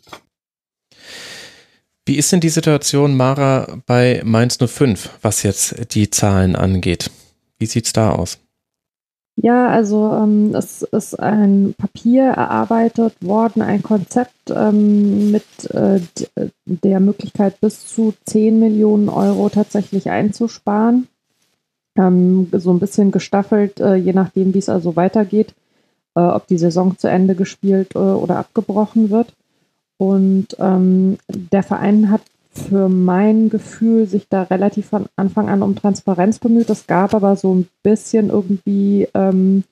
Wie 2.06 2.16
ist 2.16 2.32
denn 2.32 2.40
die 2.40 2.50
Situation, 2.50 3.16
Mara, 3.16 3.82
bei 3.86 4.22
Mainz 4.26 4.58
05, 4.58 5.10
was 5.22 5.44
jetzt 5.44 5.94
die 5.94 6.10
Zahlen 6.10 6.56
angeht? 6.56 7.12
Wie 7.60 7.68
sieht's 7.68 7.94
da 7.94 8.12
aus? 8.12 8.40
Ja, 9.44 9.70
also 9.70 10.14
ähm, 10.14 10.54
es 10.54 10.84
ist 10.84 11.20
ein 11.20 11.74
Papier 11.76 12.26
erarbeitet 12.26 13.16
worden, 13.22 13.64
ein 13.64 13.82
Konzept 13.82 14.52
ähm, 14.52 15.32
mit 15.32 15.72
äh, 15.72 16.00
der 16.66 17.00
Möglichkeit 17.00 17.60
bis 17.60 17.88
zu 17.88 18.14
10 18.26 18.60
Millionen 18.60 19.10
Euro 19.10 19.50
tatsächlich 19.50 20.12
einzusparen. 20.12 21.08
Ähm, 21.98 22.50
so 22.52 22.72
ein 22.72 22.78
bisschen 22.78 23.10
gestaffelt, 23.10 23.80
äh, 23.80 23.96
je 23.96 24.14
nachdem, 24.14 24.54
wie 24.54 24.60
es 24.60 24.70
also 24.70 24.96
weitergeht, 24.96 25.56
äh, 26.16 26.20
ob 26.20 26.46
die 26.46 26.60
Saison 26.60 27.00
zu 27.00 27.08
Ende 27.08 27.34
gespielt 27.34 27.96
äh, 27.96 27.98
oder 27.98 28.38
abgebrochen 28.38 29.10
wird. 29.10 29.34
Und 29.98 30.50
ähm, 30.60 31.18
der 31.28 31.64
Verein 31.64 32.12
hat 32.12 32.22
für 32.54 32.90
mein 32.90 33.50
Gefühl 33.50 34.08
sich 34.08 34.28
da 34.28 34.44
relativ 34.44 34.88
von 34.88 35.06
Anfang 35.16 35.50
an 35.50 35.64
um 35.64 35.76
Transparenz 35.76 36.40
bemüht. 36.40 36.70
Es 36.70 36.86
gab 36.86 37.14
aber 37.14 37.36
so 37.38 37.54
ein 37.56 37.68
bisschen 37.82 38.30
irgendwie, 38.30 39.08
ähm, 39.14 39.64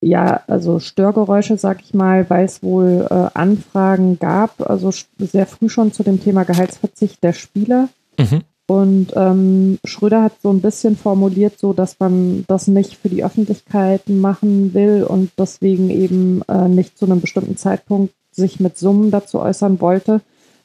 ja, 0.00 0.42
also 0.46 0.78
Störgeräusche, 0.78 1.58
sag 1.58 1.82
ich 1.82 1.92
mal, 1.92 2.30
weil 2.30 2.44
es 2.44 2.62
wohl 2.62 3.06
äh, 3.10 3.30
Anfragen 3.34 4.18
gab, 4.20 4.68
also 4.68 4.92
sehr 5.18 5.46
früh 5.46 5.68
schon 5.68 5.92
zu 5.92 6.04
dem 6.04 6.22
Thema 6.22 6.44
Gehaltsverzicht 6.44 7.22
der 7.24 7.32
Spieler. 7.32 7.88
Mhm. 8.18 8.42
Und 8.66 9.08
ähm, 9.16 9.78
Schröder 9.84 10.22
hat 10.22 10.40
so 10.40 10.50
ein 10.50 10.62
bisschen 10.62 10.96
formuliert, 10.96 11.58
so 11.58 11.72
dass 11.72 11.98
man 11.98 12.44
das 12.46 12.68
nicht 12.68 12.96
für 12.96 13.08
die 13.08 13.24
Öffentlichkeit 13.24 14.08
machen 14.08 14.72
will 14.72 15.02
und 15.02 15.32
deswegen 15.36 15.90
eben 15.90 16.42
äh, 16.48 16.68
nicht 16.68 16.96
zu 16.96 17.06
einem 17.06 17.20
bestimmten 17.20 17.56
Zeitpunkt 17.56 18.14
sich 18.30 18.60
mit 18.60 18.78
Summen 18.78 19.10
dazu 19.10 19.40
äußern 19.40 19.80
wollte 19.80 20.22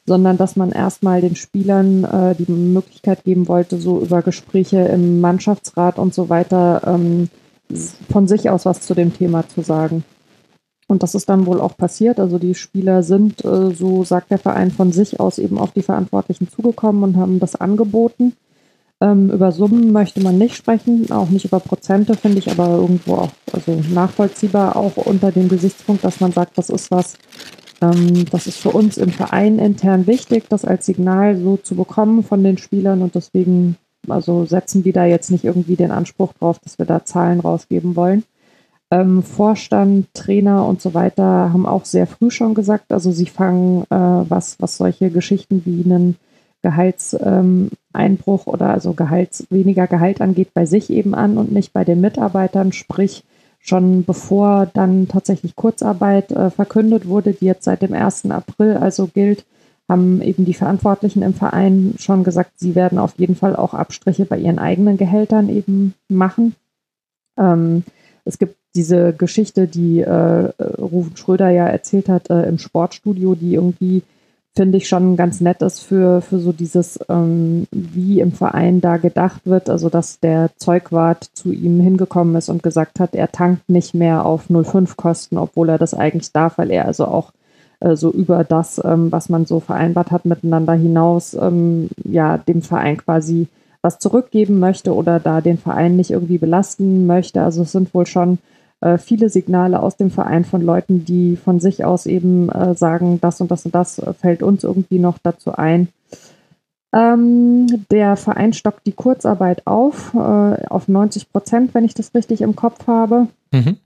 sondern 0.10 0.38
dass 0.38 0.56
man 0.56 0.72
erstmal 0.72 1.22
den 1.22 1.36
Spielern 1.36 2.04
äh, 2.04 2.34
die 2.34 2.52
Möglichkeit 2.52 3.24
geben 3.24 3.48
wollte, 3.48 3.78
so 3.78 4.02
über 4.02 4.24
Gespräche 4.24 4.80
im 4.80 5.22
Mannschaftsrat 5.22 6.00
und 6.00 6.16
so 6.16 6.30
weiter 6.30 6.82
ähm, 6.88 7.30
von 8.12 8.28
sich 8.28 8.50
aus 8.50 8.66
was 8.66 8.82
zu 8.82 8.96
dem 8.96 9.14
Thema 9.14 9.48
zu 9.48 9.62
sagen. 9.62 10.04
Und 10.88 11.04
das 11.04 11.14
ist 11.14 11.30
dann 11.30 11.46
wohl 11.46 11.62
auch 11.62 11.78
passiert. 11.78 12.20
Also 12.20 12.40
die 12.40 12.56
Spieler 12.56 13.04
sind, 13.04 13.46
äh, 13.46 13.72
so 13.76 14.04
sagt 14.04 14.32
der 14.32 14.40
Verein, 14.40 14.72
von 14.72 14.92
sich 14.92 15.20
aus 15.20 15.38
eben 15.38 15.60
auf 15.60 15.74
die 15.74 15.84
Verantwortlichen 15.84 16.50
zugekommen 16.50 17.04
und 17.04 17.16
haben 17.16 17.40
das 17.40 17.56
angeboten. 17.56 18.34
Ähm, 19.00 19.30
über 19.30 19.52
Summen 19.52 19.92
möchte 19.92 20.22
man 20.22 20.40
nicht 20.40 20.56
sprechen, 20.56 21.12
auch 21.12 21.30
nicht 21.30 21.46
über 21.46 21.60
Prozente, 21.60 22.16
finde 22.16 22.40
ich 22.40 22.50
aber 22.50 22.70
irgendwo 22.70 23.14
auch 23.14 23.32
also 23.54 23.80
nachvollziehbar, 23.94 24.76
auch 24.76 24.98
unter 24.98 25.32
dem 25.32 25.50
Gesichtspunkt, 25.50 26.04
dass 26.04 26.20
man 26.20 26.32
sagt, 26.32 26.58
das 26.58 26.72
ist 26.72 26.90
was, 26.90 27.14
das 27.80 28.48
ist 28.48 28.58
für 28.58 28.72
uns 28.72 28.98
im 28.98 29.10
Verein 29.10 29.58
intern 29.58 30.06
wichtig, 30.06 30.46
das 30.50 30.66
als 30.66 30.86
Signal 30.86 31.38
so 31.38 31.58
zu 31.58 31.76
bekommen 31.76 32.24
von 32.24 32.44
den 32.44 32.58
Spielern 32.58 33.02
und 33.02 33.16
deswegen 33.16 33.78
also 34.08 34.46
setzen 34.46 34.84
die 34.84 34.92
da 34.92 35.06
jetzt 35.06 35.32
nicht 35.32 35.44
irgendwie 35.44 35.76
den 35.76 35.92
Anspruch 35.92 36.34
drauf, 36.34 36.60
dass 36.60 36.80
wir 36.80 36.86
da 36.86 37.06
Zahlen 37.06 37.40
rausgeben 37.40 37.96
wollen. 37.96 38.24
Ähm, 38.92 39.22
Vorstand, 39.22 40.08
Trainer 40.14 40.66
und 40.66 40.82
so 40.82 40.94
weiter 40.94 41.24
haben 41.24 41.66
auch 41.66 41.86
sehr 41.86 42.08
früh 42.08 42.32
schon 42.32 42.56
gesagt, 42.56 42.92
also 42.92 43.12
sie 43.12 43.28
fangen, 43.28 43.84
äh, 43.84 43.96
was, 43.96 44.58
was 44.60 44.78
solche 44.78 45.12
Geschichten 45.12 45.62
wie 45.66 45.84
einen 45.84 46.16
Gehaltseinbruch 46.64 48.48
ähm, 48.48 48.54
oder 48.54 48.70
also 48.70 48.94
Gehalts, 48.94 49.46
weniger 49.50 49.86
Gehalt 49.86 50.22
angeht, 50.22 50.54
bei 50.54 50.66
sich 50.66 50.90
eben 50.90 51.14
an 51.14 51.38
und 51.38 51.52
nicht 51.52 51.72
bei 51.72 51.84
den 51.86 52.02
Mitarbeitern. 52.02 52.72
Sprich, 52.72 53.24
schon 53.60 54.06
bevor 54.06 54.66
dann 54.74 55.08
tatsächlich 55.08 55.56
Kurzarbeit 55.56 56.32
äh, 56.32 56.50
verkündet 56.50 57.08
wurde, 57.08 57.34
die 57.34 57.46
jetzt 57.46 57.66
seit 57.66 57.82
dem 57.82 57.94
1. 57.94 58.32
April 58.32 58.78
also 58.78 59.08
gilt, 59.08 59.46
haben 59.88 60.22
eben 60.22 60.46
die 60.46 60.54
Verantwortlichen 60.54 61.24
im 61.24 61.34
Verein 61.34 61.96
schon 61.98 62.24
gesagt, 62.24 62.52
sie 62.58 62.76
werden 62.76 63.00
auf 63.00 63.18
jeden 63.18 63.36
Fall 63.36 63.56
auch 63.56 63.74
Abstriche 63.74 64.26
bei 64.26 64.38
ihren 64.38 64.60
eigenen 64.60 64.98
Gehältern 64.98 65.50
eben 65.50 65.96
machen. 66.08 66.56
Ähm, 67.38 67.84
es 68.24 68.38
gibt 68.38 68.56
diese 68.76 69.14
Geschichte, 69.14 69.68
die 69.68 70.02
äh, 70.02 70.52
Rufen 70.80 71.18
Schröder 71.18 71.50
ja 71.50 71.68
erzählt 71.68 72.08
hat 72.08 72.30
äh, 72.30 72.44
im 72.44 72.60
Sportstudio, 72.60 73.36
die 73.36 73.56
irgendwie 73.56 74.04
finde 74.60 74.78
ich 74.78 74.90
schon 74.90 75.16
ganz 75.16 75.40
nett 75.40 75.62
ist 75.62 75.80
für, 75.80 76.20
für 76.20 76.38
so 76.38 76.52
dieses, 76.52 77.00
ähm, 77.08 77.66
wie 77.72 78.20
im 78.20 78.34
Verein 78.34 78.82
da 78.82 78.98
gedacht 78.98 79.44
wird. 79.46 79.70
Also, 79.70 79.88
dass 79.88 80.20
der 80.20 80.50
Zeugwart 80.58 81.30
zu 81.32 81.54
ihm 81.54 81.80
hingekommen 81.80 82.36
ist 82.36 82.50
und 82.50 82.62
gesagt 82.62 83.00
hat, 83.00 83.16
er 83.16 83.32
tankt 83.32 83.70
nicht 83.70 83.94
mehr 83.94 84.26
auf 84.26 84.50
0,5 84.50 84.98
Kosten, 84.98 85.38
obwohl 85.38 85.70
er 85.70 85.78
das 85.78 85.94
eigentlich 85.94 86.34
darf, 86.34 86.58
weil 86.58 86.72
er 86.72 86.84
also 86.84 87.06
auch 87.06 87.32
äh, 87.80 87.96
so 87.96 88.12
über 88.12 88.44
das, 88.44 88.82
ähm, 88.84 89.14
was 89.14 89.30
man 89.30 89.46
so 89.46 89.62
vereinbart 89.62 90.12
hat, 90.12 90.26
miteinander 90.26 90.74
hinaus, 90.74 91.36
ähm, 91.36 91.88
ja, 92.04 92.38
dem 92.38 92.62
Verein 92.62 92.98
quasi 92.98 93.48
was 93.82 93.98
zurückgeben 94.00 94.60
möchte 94.60 94.94
oder 94.94 95.22
da 95.22 95.40
den 95.40 95.58
Verein 95.58 95.96
nicht 95.96 96.12
irgendwie 96.12 96.38
belasten 96.38 97.08
möchte. 97.08 97.42
Also 97.42 97.62
es 97.62 97.72
sind 97.72 97.94
wohl 97.94 98.08
schon 98.08 98.40
äh, 98.82 98.98
viele 98.98 99.30
Signale 99.30 99.82
aus 99.82 99.98
dem 99.98 100.12
Verein 100.12 100.46
von 100.46 100.62
Leuten, 100.62 101.06
die 101.06 101.36
von 101.36 101.60
sich 101.60 101.86
aus 101.86 102.06
eben 102.06 102.50
äh, 102.50 102.76
sagen, 102.76 103.20
das 103.22 103.42
und 103.42 103.52
das 103.52 103.66
und 103.66 103.76
das 103.76 104.02
fällt 104.20 104.44
uns 104.44 104.64
irgendwie 104.64 105.00
noch 105.00 105.18
dazu 105.18 105.54
ein. 105.54 105.90
Ähm, 106.92 107.68
der 107.92 108.16
Verein 108.16 108.54
stockt 108.54 108.88
die 108.88 108.94
Kurzarbeit 108.94 109.68
auf, 109.68 110.14
äh, 110.16 110.18
auf 110.18 110.88
90 110.88 111.32
Prozent, 111.32 111.74
wenn 111.74 111.86
ich 111.86 111.94
das 111.94 112.16
richtig 112.16 112.42
im 112.42 112.56
Kopf 112.56 112.88
habe. 112.88 113.28
Mhm. 113.52 113.78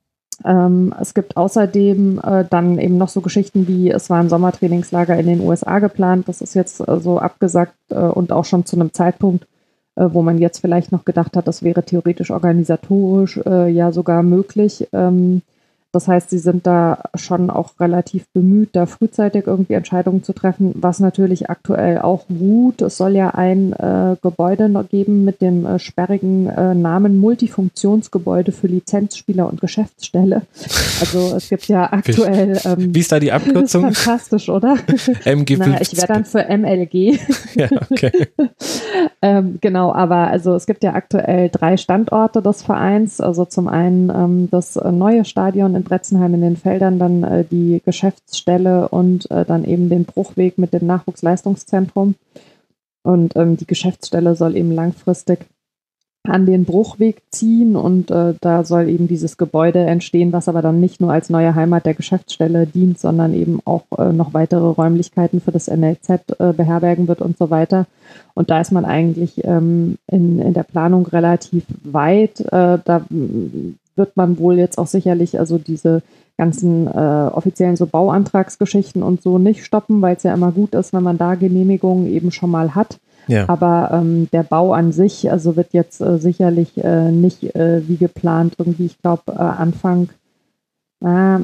Ähm, 0.45 0.93
es 0.99 1.13
gibt 1.13 1.37
außerdem 1.37 2.19
äh, 2.23 2.45
dann 2.49 2.79
eben 2.79 2.97
noch 2.97 3.09
so 3.09 3.21
Geschichten 3.21 3.67
wie, 3.67 3.91
es 3.91 4.09
war 4.09 4.19
ein 4.19 4.29
Sommertrainingslager 4.29 5.17
in 5.17 5.27
den 5.27 5.41
USA 5.41 5.79
geplant, 5.79 6.27
das 6.27 6.41
ist 6.41 6.53
jetzt 6.53 6.87
äh, 6.87 6.99
so 6.99 7.19
abgesagt 7.19 7.75
äh, 7.89 7.95
und 7.95 8.31
auch 8.31 8.45
schon 8.45 8.65
zu 8.65 8.75
einem 8.75 8.93
Zeitpunkt, 8.93 9.43
äh, 9.43 9.47
wo 9.95 10.21
man 10.21 10.37
jetzt 10.39 10.59
vielleicht 10.59 10.91
noch 10.91 11.05
gedacht 11.05 11.35
hat, 11.35 11.47
das 11.47 11.63
wäre 11.63 11.83
theoretisch 11.83 12.31
organisatorisch 12.31 13.37
äh, 13.45 13.69
ja 13.69 13.91
sogar 13.91 14.23
möglich. 14.23 14.87
Ähm, 14.93 15.41
das 15.93 16.07
heißt, 16.07 16.31
sie 16.31 16.39
sind 16.39 16.65
da 16.65 17.03
schon 17.13 17.51
auch 17.51 17.79
relativ 17.79 18.27
bemüht, 18.33 18.69
da 18.73 18.87
frühzeitig 18.87 19.45
irgendwie 19.45 19.73
Entscheidungen 19.73 20.23
zu 20.23 20.33
treffen, 20.33 20.71
was 20.73 20.99
natürlich 20.99 21.51
aktuell 21.51 21.99
auch 21.99 22.25
ruht. 22.31 22.81
Es 22.81 22.97
soll 22.97 23.15
ja 23.15 23.29
ein 23.29 23.73
äh, 23.73 24.15
Gebäude 24.19 24.69
noch 24.69 24.89
geben 24.89 25.23
mit 25.23 25.39
dem 25.39 25.67
äh, 25.67 25.77
sperrigen 25.77 26.47
äh, 26.47 26.73
Namen 26.73 27.19
Multifunktionsgebäude 27.19 28.51
für 28.51 28.65
Lizenzspieler 28.65 29.47
und 29.47 29.61
Geschäftsstelle. 29.61 30.41
Also 30.99 31.35
es 31.35 31.49
gibt 31.49 31.67
ja 31.67 31.83
aktuell. 31.93 32.59
Ähm, 32.65 32.95
Wie 32.95 32.99
ist 32.99 33.11
da 33.11 33.19
die 33.19 33.31
Abkürzung? 33.31 33.83
fantastisch, 33.93 34.49
oder? 34.49 34.77
MG 35.25 35.57
Na, 35.59 35.79
ich 35.79 35.95
wäre 35.95 36.07
dann 36.07 36.25
für 36.25 36.43
MLG. 36.43 37.19
ja, 37.53 37.69
okay. 37.91 38.29
ähm, 39.21 39.59
genau, 39.61 39.93
aber 39.93 40.27
also 40.27 40.55
es 40.55 40.65
gibt 40.65 40.83
ja 40.83 40.95
aktuell 40.95 41.49
drei 41.49 41.77
Standorte 41.77 42.41
des 42.41 42.63
Vereins. 42.63 43.21
Also 43.21 43.45
zum 43.45 43.67
einen 43.67 44.09
ähm, 44.09 44.47
das 44.49 44.75
äh, 44.75 44.91
neue 44.91 45.23
Stadion 45.23 45.75
in 45.75 45.82
in 45.83 45.89
Bretzenheim 45.89 46.33
in 46.33 46.41
den 46.41 46.57
Feldern 46.57 46.99
dann 46.99 47.23
äh, 47.23 47.43
die 47.43 47.81
Geschäftsstelle 47.83 48.87
und 48.89 49.29
äh, 49.31 49.45
dann 49.45 49.65
eben 49.65 49.89
den 49.89 50.05
Bruchweg 50.05 50.57
mit 50.57 50.73
dem 50.73 50.87
Nachwuchsleistungszentrum. 50.87 52.15
Und 53.03 53.35
ähm, 53.35 53.57
die 53.57 53.67
Geschäftsstelle 53.67 54.35
soll 54.35 54.55
eben 54.55 54.71
langfristig 54.71 55.45
an 56.25 56.45
den 56.45 56.63
Bruchweg 56.63 57.21
ziehen 57.31 57.75
und 57.75 58.09
äh, 58.09 58.33
da 58.39 58.63
soll 58.63 58.87
eben 58.87 59.09
dieses 59.09 59.35
Gebäude 59.35 59.79
entstehen, 59.79 60.31
was 60.31 60.47
aber 60.47 60.61
dann 60.61 60.79
nicht 60.79 61.01
nur 61.01 61.11
als 61.11 61.29
neue 61.29 61.53
Heimat 61.53 61.85
der 61.85 61.95
Geschäftsstelle 61.95 62.65
dient, 62.65 62.97
sondern 62.97 63.33
eben 63.33 63.59
auch 63.65 63.83
äh, 63.97 64.13
noch 64.13 64.33
weitere 64.33 64.65
Räumlichkeiten 64.65 65.41
für 65.41 65.51
das 65.51 65.67
NLZ 65.67 66.39
äh, 66.39 66.53
beherbergen 66.53 67.09
wird 67.09 67.19
und 67.19 67.37
so 67.37 67.49
weiter. 67.49 67.87
Und 68.35 68.51
da 68.51 68.61
ist 68.61 68.71
man 68.71 68.85
eigentlich 68.85 69.43
ähm, 69.43 69.97
in, 70.07 70.39
in 70.39 70.53
der 70.53 70.63
Planung 70.63 71.05
relativ 71.07 71.65
weit. 71.83 72.39
Äh, 72.39 72.79
da 72.85 73.05
wird 73.95 74.17
man 74.17 74.37
wohl 74.37 74.57
jetzt 74.57 74.77
auch 74.77 74.87
sicherlich 74.87 75.39
also 75.39 75.57
diese 75.57 76.01
ganzen 76.37 76.87
äh, 76.87 76.89
offiziellen 76.89 77.75
so 77.75 77.85
Bauantragsgeschichten 77.85 79.03
und 79.03 79.21
so 79.21 79.37
nicht 79.37 79.63
stoppen, 79.63 80.01
weil 80.01 80.15
es 80.15 80.23
ja 80.23 80.33
immer 80.33 80.51
gut 80.51 80.73
ist, 80.73 80.93
wenn 80.93 81.03
man 81.03 81.17
da 81.17 81.35
Genehmigungen 81.35 82.07
eben 82.07 82.31
schon 82.31 82.49
mal 82.49 82.73
hat. 82.75 82.99
Ja. 83.27 83.47
Aber 83.47 83.91
ähm, 83.93 84.27
der 84.33 84.43
Bau 84.43 84.73
an 84.73 84.91
sich, 84.91 85.31
also 85.31 85.55
wird 85.55 85.73
jetzt 85.73 86.01
äh, 86.01 86.17
sicherlich 86.17 86.83
äh, 86.83 87.11
nicht 87.11 87.55
äh, 87.55 87.87
wie 87.87 87.97
geplant 87.97 88.55
irgendwie, 88.57 88.85
ich 88.85 89.01
glaube, 89.01 89.23
äh, 89.27 89.37
Anfang 89.37 90.09
äh, 91.03 91.39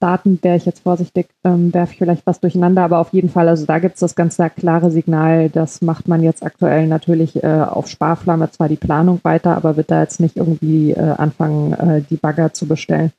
Daten 0.00 0.38
wäre 0.42 0.56
ich 0.56 0.66
jetzt 0.66 0.82
vorsichtig, 0.82 1.28
ähm, 1.44 1.72
werfe 1.72 1.92
ich 1.92 1.98
vielleicht 1.98 2.26
was 2.26 2.40
durcheinander, 2.40 2.82
aber 2.82 2.98
auf 2.98 3.12
jeden 3.12 3.28
Fall, 3.28 3.48
also 3.48 3.64
da 3.64 3.78
gibt 3.78 3.94
es 3.94 4.00
das 4.00 4.14
ganz 4.14 4.38
klare 4.56 4.90
Signal, 4.90 5.48
das 5.48 5.80
macht 5.80 6.08
man 6.08 6.22
jetzt 6.22 6.42
aktuell 6.42 6.88
natürlich 6.88 7.42
äh, 7.42 7.46
auf 7.46 7.88
Sparflamme 7.88 8.50
zwar 8.50 8.68
die 8.68 8.76
Planung 8.76 9.20
weiter, 9.22 9.56
aber 9.56 9.76
wird 9.76 9.90
da 9.90 10.02
jetzt 10.02 10.20
nicht 10.20 10.36
irgendwie 10.36 10.90
äh, 10.90 11.00
anfangen, 11.00 11.72
äh, 11.72 12.02
die 12.10 12.16
Bagger 12.16 12.52
zu 12.52 12.66
bestellen. 12.66 13.12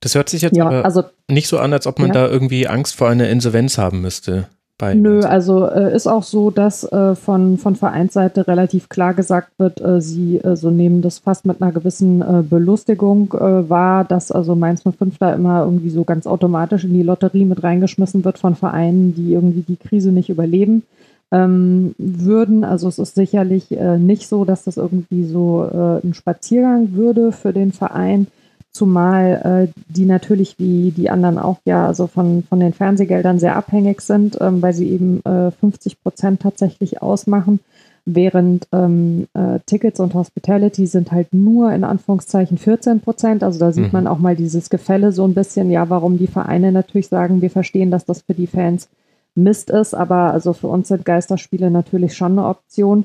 Das 0.00 0.14
hört 0.14 0.28
sich 0.28 0.42
jetzt 0.42 0.56
ja, 0.56 0.68
also, 0.68 1.04
nicht 1.28 1.46
so 1.46 1.58
an, 1.58 1.72
als 1.72 1.86
ob 1.86 1.98
man 1.98 2.08
ja. 2.08 2.14
da 2.14 2.26
irgendwie 2.26 2.66
Angst 2.66 2.96
vor 2.96 3.08
einer 3.08 3.28
Insolvenz 3.28 3.78
haben 3.78 4.00
müsste 4.00 4.48
bei? 4.80 4.94
Nö, 4.94 5.20
also 5.20 5.66
äh, 5.66 5.94
ist 5.94 6.08
auch 6.08 6.24
so, 6.24 6.50
dass 6.50 6.84
äh, 6.84 7.14
von, 7.14 7.58
von 7.58 7.76
Vereinsseite 7.76 8.48
relativ 8.48 8.88
klar 8.88 9.14
gesagt 9.14 9.52
wird, 9.58 9.80
äh, 9.80 10.00
sie 10.00 10.38
äh, 10.38 10.56
so 10.56 10.70
nehmen 10.70 11.02
das 11.02 11.20
fast 11.20 11.46
mit 11.46 11.62
einer 11.62 11.70
gewissen 11.70 12.22
äh, 12.22 12.42
Belustigung 12.42 13.32
äh, 13.34 13.68
wahr, 13.68 14.04
dass 14.04 14.32
also 14.32 14.56
Mainz 14.56 14.82
05 14.82 15.18
da 15.18 15.34
immer 15.34 15.64
irgendwie 15.64 15.90
so 15.90 16.04
ganz 16.04 16.26
automatisch 16.26 16.84
in 16.84 16.94
die 16.94 17.02
Lotterie 17.02 17.44
mit 17.44 17.62
reingeschmissen 17.62 18.24
wird 18.24 18.38
von 18.38 18.56
Vereinen, 18.56 19.14
die 19.14 19.34
irgendwie 19.34 19.62
die 19.62 19.76
Krise 19.76 20.10
nicht 20.10 20.30
überleben. 20.30 20.82
Ähm, 21.32 21.94
würden. 21.96 22.64
Also 22.64 22.88
es 22.88 22.98
ist 22.98 23.14
sicherlich 23.14 23.70
nicht 23.70 24.26
so, 24.26 24.44
dass 24.44 24.64
das 24.64 24.76
irgendwie 24.76 25.22
so 25.22 25.60
ein 26.02 26.12
Spaziergang 26.12 26.94
würde 26.94 27.30
für 27.30 27.52
den 27.52 27.70
Verein 27.70 28.26
zumal 28.72 29.68
äh, 29.68 29.80
die 29.88 30.06
natürlich 30.06 30.58
wie 30.58 30.92
die 30.92 31.10
anderen 31.10 31.38
auch 31.38 31.58
ja 31.64 31.86
also 31.86 32.06
von, 32.06 32.44
von 32.48 32.60
den 32.60 32.72
Fernsehgeldern 32.72 33.38
sehr 33.38 33.56
abhängig 33.56 34.00
sind, 34.00 34.38
ähm, 34.40 34.62
weil 34.62 34.72
sie 34.72 34.90
eben 34.90 35.24
äh, 35.24 35.50
50 35.50 36.02
Prozent 36.02 36.40
tatsächlich 36.40 37.02
ausmachen, 37.02 37.60
während 38.04 38.68
ähm, 38.72 39.26
äh, 39.34 39.58
Tickets 39.66 40.00
und 40.00 40.14
Hospitality 40.14 40.86
sind 40.86 41.12
halt 41.12 41.34
nur 41.34 41.72
in 41.72 41.84
Anführungszeichen 41.84 42.58
14 42.58 43.00
Prozent. 43.00 43.42
Also 43.42 43.58
da 43.58 43.72
sieht 43.72 43.86
mhm. 43.86 43.92
man 43.92 44.06
auch 44.06 44.18
mal 44.18 44.36
dieses 44.36 44.70
Gefälle 44.70 45.12
so 45.12 45.24
ein 45.24 45.34
bisschen, 45.34 45.70
ja, 45.70 45.90
warum 45.90 46.18
die 46.18 46.26
Vereine 46.26 46.72
natürlich 46.72 47.08
sagen, 47.08 47.42
wir 47.42 47.50
verstehen, 47.50 47.90
dass 47.90 48.04
das 48.04 48.22
für 48.22 48.34
die 48.34 48.46
Fans 48.46 48.88
Mist 49.36 49.70
ist, 49.70 49.94
aber 49.94 50.32
also 50.32 50.52
für 50.52 50.66
uns 50.66 50.88
sind 50.88 51.04
Geisterspiele 51.04 51.70
natürlich 51.70 52.16
schon 52.16 52.32
eine 52.32 52.48
Option. 52.48 53.04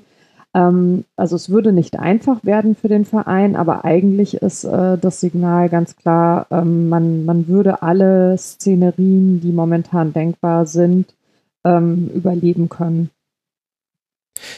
Ähm, 0.55 1.03
also 1.17 1.35
es 1.35 1.49
würde 1.49 1.73
nicht 1.73 1.99
einfach 1.99 2.43
werden 2.45 2.75
für 2.75 2.87
den 2.87 3.05
Verein, 3.05 3.55
aber 3.55 3.83
eigentlich 3.83 4.35
ist 4.35 4.63
äh, 4.63 4.97
das 4.97 5.19
Signal 5.19 5.69
ganz 5.69 5.97
klar, 5.97 6.47
ähm, 6.49 6.87
man, 6.89 7.25
man 7.25 7.47
würde 7.47 7.81
alle 7.83 8.37
Szenerien, 8.37 9.41
die 9.41 9.51
momentan 9.51 10.13
denkbar 10.13 10.65
sind, 10.65 11.13
ähm, 11.65 12.09
überleben 12.15 12.69
können. 12.69 13.09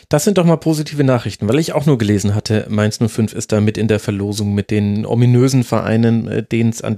Das 0.10 0.24
sind 0.24 0.38
doch 0.38 0.46
mal 0.46 0.58
positive 0.58 1.04
Nachrichten, 1.04 1.48
weil 1.48 1.60
ich 1.60 1.74
auch 1.74 1.86
nur 1.86 1.98
gelesen 1.98 2.34
hatte, 2.34 2.66
Mainz 2.70 3.00
05 3.00 3.34
ist 3.34 3.52
da 3.52 3.62
mit 3.62 3.78
in 3.78 3.88
der 3.88 4.00
Verlosung 4.00 4.54
mit 4.54 4.72
den 4.72 5.06
ominösen 5.06 5.64
Vereinen, 5.64 6.28
äh, 6.28 6.44
denen 6.44 6.72
es 6.72 6.82
an, 6.82 6.96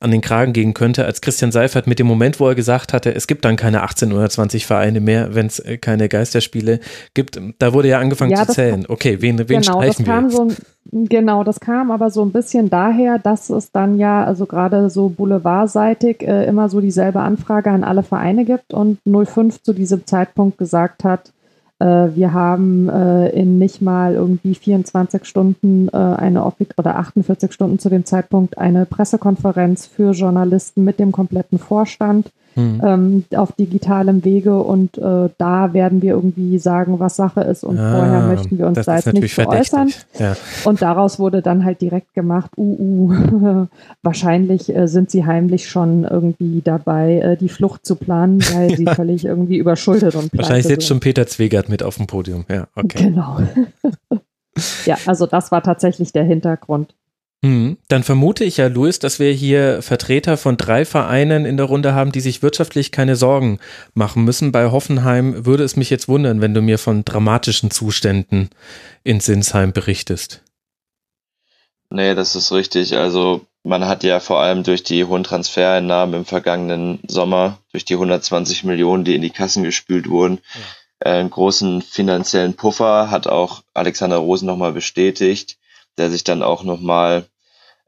an 0.00 0.10
den 0.10 0.20
Kragen 0.20 0.52
gehen 0.52 0.74
könnte, 0.74 1.04
als 1.04 1.20
Christian 1.20 1.52
Seifert 1.52 1.86
mit 1.86 1.98
dem 1.98 2.06
Moment, 2.06 2.40
wo 2.40 2.48
er 2.48 2.54
gesagt 2.54 2.92
hatte, 2.92 3.14
es 3.14 3.26
gibt 3.26 3.44
dann 3.44 3.56
keine 3.56 3.82
18 3.82 4.12
oder 4.12 4.28
20 4.28 4.66
Vereine 4.66 5.00
mehr, 5.00 5.34
wenn 5.34 5.46
es 5.46 5.58
äh, 5.58 5.76
keine 5.76 6.08
Geisterspiele 6.08 6.80
gibt. 7.14 7.40
Da 7.58 7.72
wurde 7.72 7.88
ja 7.88 7.98
angefangen 7.98 8.30
ja, 8.30 8.46
zu 8.46 8.52
zählen. 8.52 8.86
Okay, 8.88 9.18
wen, 9.20 9.38
wen 9.38 9.46
genau, 9.46 9.60
streichen 9.62 10.04
das 10.04 10.14
kam 10.14 10.24
wir? 10.30 10.30
So, 10.30 10.48
genau, 10.92 11.44
das 11.44 11.60
kam 11.60 11.90
aber 11.90 12.10
so 12.10 12.24
ein 12.24 12.32
bisschen 12.32 12.70
daher, 12.70 13.18
dass 13.18 13.50
es 13.50 13.72
dann 13.72 13.98
ja, 13.98 14.24
also 14.24 14.46
gerade 14.46 14.88
so 14.88 15.08
boulevardseitig, 15.08 16.22
äh, 16.22 16.46
immer 16.46 16.68
so 16.68 16.80
dieselbe 16.80 17.20
Anfrage 17.20 17.70
an 17.70 17.84
alle 17.84 18.02
Vereine 18.02 18.44
gibt 18.44 18.72
und 18.72 18.98
05 19.04 19.62
zu 19.62 19.72
diesem 19.72 20.06
Zeitpunkt 20.06 20.58
gesagt 20.58 21.04
hat, 21.04 21.32
wir 21.84 22.32
haben 22.32 22.88
äh, 22.88 23.28
in 23.30 23.58
nicht 23.58 23.82
mal 23.82 24.14
irgendwie 24.14 24.54
24 24.54 25.24
Stunden 25.24 25.88
äh, 25.88 25.96
eine 25.96 26.44
oder 26.78 26.96
48 26.96 27.52
Stunden 27.52 27.78
zu 27.78 27.90
dem 27.90 28.06
Zeitpunkt 28.06 28.56
eine 28.56 28.86
Pressekonferenz 28.86 29.86
für 29.86 30.12
Journalisten 30.12 30.84
mit 30.84 30.98
dem 30.98 31.12
kompletten 31.12 31.58
Vorstand 31.58 32.30
hm. 32.56 32.80
ähm, 32.82 33.24
auf 33.36 33.52
digitalem 33.52 34.24
Wege 34.24 34.58
und 34.58 34.96
äh, 34.96 35.28
da 35.36 35.74
werden 35.74 36.00
wir 36.00 36.14
irgendwie 36.14 36.58
sagen, 36.58 36.98
was 36.98 37.14
Sache 37.14 37.42
ist 37.42 37.64
und 37.64 37.78
ah, 37.78 37.98
vorher 37.98 38.20
möchten 38.22 38.58
wir 38.58 38.66
uns 38.66 38.84
da 38.86 38.96
jetzt 38.96 39.12
nicht 39.12 39.38
äußern. 39.38 39.92
Ja. 40.18 40.36
Und 40.64 40.80
daraus 40.80 41.18
wurde 41.18 41.42
dann 41.42 41.66
halt 41.66 41.82
direkt 41.82 42.14
gemacht, 42.14 42.50
uh, 42.56 43.12
uh 43.12 43.66
wahrscheinlich 44.02 44.74
äh, 44.74 44.88
sind 44.88 45.10
sie 45.10 45.26
heimlich 45.26 45.68
schon 45.68 46.04
irgendwie 46.04 46.62
dabei, 46.62 47.18
äh, 47.18 47.36
die 47.36 47.50
Flucht 47.50 47.84
zu 47.84 47.96
planen, 47.96 48.40
weil 48.54 48.70
ja. 48.70 48.76
sie 48.76 48.86
völlig 48.86 49.26
irgendwie 49.26 49.58
überschuldet 49.58 50.14
und 50.14 50.36
Wahrscheinlich 50.36 50.66
sitzt 50.66 50.86
schon 50.86 51.00
Peter 51.00 51.26
Zwegert 51.26 51.68
mit 51.68 51.82
auf 51.82 51.96
dem 51.96 52.06
Podium, 52.06 52.46
ja, 52.48 52.68
okay. 52.74 53.04
Genau. 53.04 53.38
ja, 54.86 54.96
also 55.04 55.26
das 55.26 55.52
war 55.52 55.62
tatsächlich 55.62 56.12
der 56.12 56.24
Hintergrund. 56.24 56.94
Hm, 57.46 57.78
dann 57.86 58.02
vermute 58.02 58.42
ich 58.42 58.56
ja, 58.56 58.66
Luis, 58.66 58.98
dass 58.98 59.20
wir 59.20 59.30
hier 59.30 59.80
Vertreter 59.80 60.36
von 60.36 60.56
drei 60.56 60.84
Vereinen 60.84 61.44
in 61.44 61.56
der 61.56 61.66
Runde 61.66 61.94
haben, 61.94 62.10
die 62.10 62.18
sich 62.18 62.42
wirtschaftlich 62.42 62.90
keine 62.90 63.14
Sorgen 63.14 63.60
machen 63.94 64.24
müssen. 64.24 64.50
Bei 64.50 64.72
Hoffenheim 64.72 65.46
würde 65.46 65.62
es 65.62 65.76
mich 65.76 65.88
jetzt 65.88 66.08
wundern, 66.08 66.40
wenn 66.40 66.54
du 66.54 66.60
mir 66.60 66.76
von 66.76 67.04
dramatischen 67.04 67.70
Zuständen 67.70 68.50
in 69.04 69.20
Sinsheim 69.20 69.72
berichtest. 69.72 70.42
Nee, 71.88 72.16
das 72.16 72.34
ist 72.34 72.50
richtig. 72.50 72.96
Also 72.96 73.42
man 73.62 73.86
hat 73.86 74.02
ja 74.02 74.18
vor 74.18 74.40
allem 74.40 74.64
durch 74.64 74.82
die 74.82 75.04
hohen 75.04 75.22
Transfereinnahmen 75.22 76.16
im 76.16 76.24
vergangenen 76.24 76.98
Sommer, 77.06 77.58
durch 77.70 77.84
die 77.84 77.94
120 77.94 78.64
Millionen, 78.64 79.04
die 79.04 79.14
in 79.14 79.22
die 79.22 79.30
Kassen 79.30 79.62
gespült 79.62 80.08
wurden, 80.08 80.40
ja. 81.04 81.12
einen 81.12 81.30
großen 81.30 81.80
finanziellen 81.80 82.54
Puffer, 82.54 83.08
hat 83.08 83.28
auch 83.28 83.62
Alexander 83.72 84.16
Rosen 84.16 84.46
nochmal 84.46 84.72
bestätigt 84.72 85.58
der 85.98 86.10
sich 86.10 86.24
dann 86.24 86.42
auch 86.42 86.62
nochmal 86.62 87.26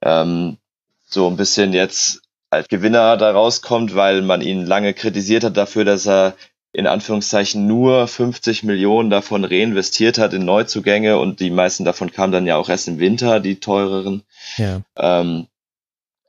ähm, 0.03 0.59
so 1.07 1.27
ein 1.29 1.37
bisschen 1.37 1.73
jetzt 1.73 2.23
als 2.51 2.69
Gewinner 2.69 3.17
da 3.17 3.31
rauskommt, 3.31 3.95
weil 3.95 4.23
man 4.23 4.41
ihn 4.41 4.67
lange 4.67 4.95
kritisiert 4.95 5.45
hat 5.45 5.57
dafür, 5.57 5.85
dass 5.85 6.07
er 6.07 6.35
in 6.73 6.87
Anführungszeichen 6.87 7.67
nur 7.67 8.07
50 8.07 8.63
Millionen 8.63 9.11
davon 9.11 9.45
reinvestiert 9.45 10.19
hat 10.19 10.33
in 10.35 10.45
Neuzugänge 10.45 11.19
und 11.19 11.41
die 11.41 11.51
meisten 11.51 11.85
davon 11.85 12.13
kamen 12.13 12.33
dann 12.33 12.47
ja 12.47 12.57
auch 12.57 12.69
erst 12.69 12.89
im 12.89 12.99
Winter, 12.99 13.41
die 13.41 13.59
teureren. 13.59 14.23
Ja. 14.59 14.83
Ähm, 14.97 15.47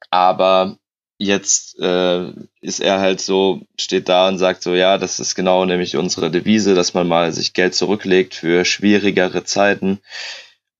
aber 0.09 0.77
jetzt 1.17 1.77
äh, 1.79 2.31
ist 2.61 2.79
er 2.79 2.99
halt 2.99 3.19
so, 3.19 3.61
steht 3.77 4.07
da 4.07 4.29
und 4.29 4.37
sagt 4.37 4.63
so, 4.63 4.73
ja, 4.73 4.97
das 4.97 5.19
ist 5.19 5.35
genau 5.35 5.65
nämlich 5.65 5.97
unsere 5.97 6.31
Devise, 6.31 6.73
dass 6.73 6.93
man 6.93 7.07
mal 7.07 7.33
sich 7.33 7.53
Geld 7.53 7.75
zurücklegt 7.75 8.33
für 8.33 8.63
schwierigere 8.63 9.43
Zeiten. 9.43 9.99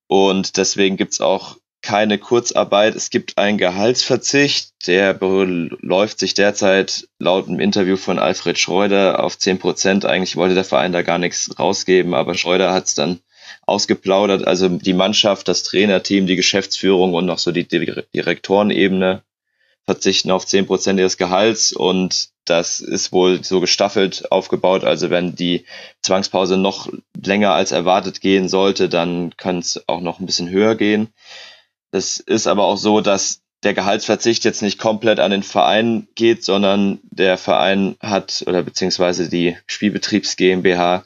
Und 0.08 0.58
deswegen 0.58 0.96
gibt's 0.96 1.20
auch 1.20 1.58
keine 1.82 2.18
Kurzarbeit. 2.18 2.96
Es 2.96 3.10
gibt 3.10 3.38
einen 3.38 3.58
Gehaltsverzicht, 3.58 4.88
der 4.88 5.18
läuft 5.20 6.20
sich 6.20 6.34
derzeit 6.34 7.08
laut 7.20 7.48
einem 7.48 7.60
Interview 7.60 7.98
von 7.98 8.20
Alfred 8.20 8.60
Schreuder 8.60 9.24
auf 9.24 9.38
zehn 9.38 9.60
Prozent. 9.60 10.06
Eigentlich 10.06 10.36
wollte 10.36 10.56
der 10.56 10.66
Verein 10.66 10.92
da 10.92 11.02
gar 11.02 11.18
nichts 11.18 11.58
rausgeben, 11.58 12.14
aber 12.14 12.36
Schreuder 12.36 12.74
hat's 12.74 12.96
dann 12.96 13.20
ausgeplaudert. 13.66 14.46
Also 14.46 14.68
die 14.70 14.94
Mannschaft, 14.94 15.48
das 15.48 15.64
Trainerteam, 15.64 16.28
die 16.28 16.36
Geschäftsführung 16.36 17.14
und 17.14 17.26
noch 17.26 17.40
so 17.40 17.52
die 17.52 17.68
Direktorenebene 17.68 19.24
verzichten 19.86 20.32
auf 20.32 20.46
zehn 20.46 20.68
Prozent 20.68 21.00
ihres 21.00 21.18
Gehalts 21.18 21.74
und 21.74 22.30
das 22.46 22.80
ist 22.80 23.12
wohl 23.12 23.44
so 23.44 23.60
gestaffelt 23.60 24.32
aufgebaut. 24.32 24.84
Also 24.84 25.10
wenn 25.10 25.36
die 25.36 25.66
Zwangspause 26.02 26.58
noch 26.58 26.90
länger 27.24 27.54
als 27.54 27.72
erwartet 27.72 28.22
gehen 28.22 28.50
sollte, 28.50 28.90
dann 28.90 29.36
kann 29.38 29.60
es 29.60 29.84
auch 29.88 30.02
noch 30.02 30.20
ein 30.20 30.26
bisschen 30.26 30.50
höher 30.50 30.76
gehen. 30.76 31.10
Es 31.92 32.20
ist 32.20 32.48
aber 32.48 32.66
auch 32.66 32.78
so, 32.78 33.02
dass 33.02 33.42
der 33.64 33.74
Gehaltsverzicht 33.74 34.46
jetzt 34.46 34.62
nicht 34.62 34.80
komplett 34.80 35.20
an 35.20 35.32
den 35.32 35.44
Verein 35.44 36.08
geht, 36.16 36.44
sondern 36.44 37.00
der 37.04 37.38
Verein 37.38 37.98
hat 38.00 38.44
oder 38.48 38.64
beziehungsweise 38.64 39.30
die 39.30 39.58
Spielbetriebs 39.68 40.38
GmbH 40.38 41.04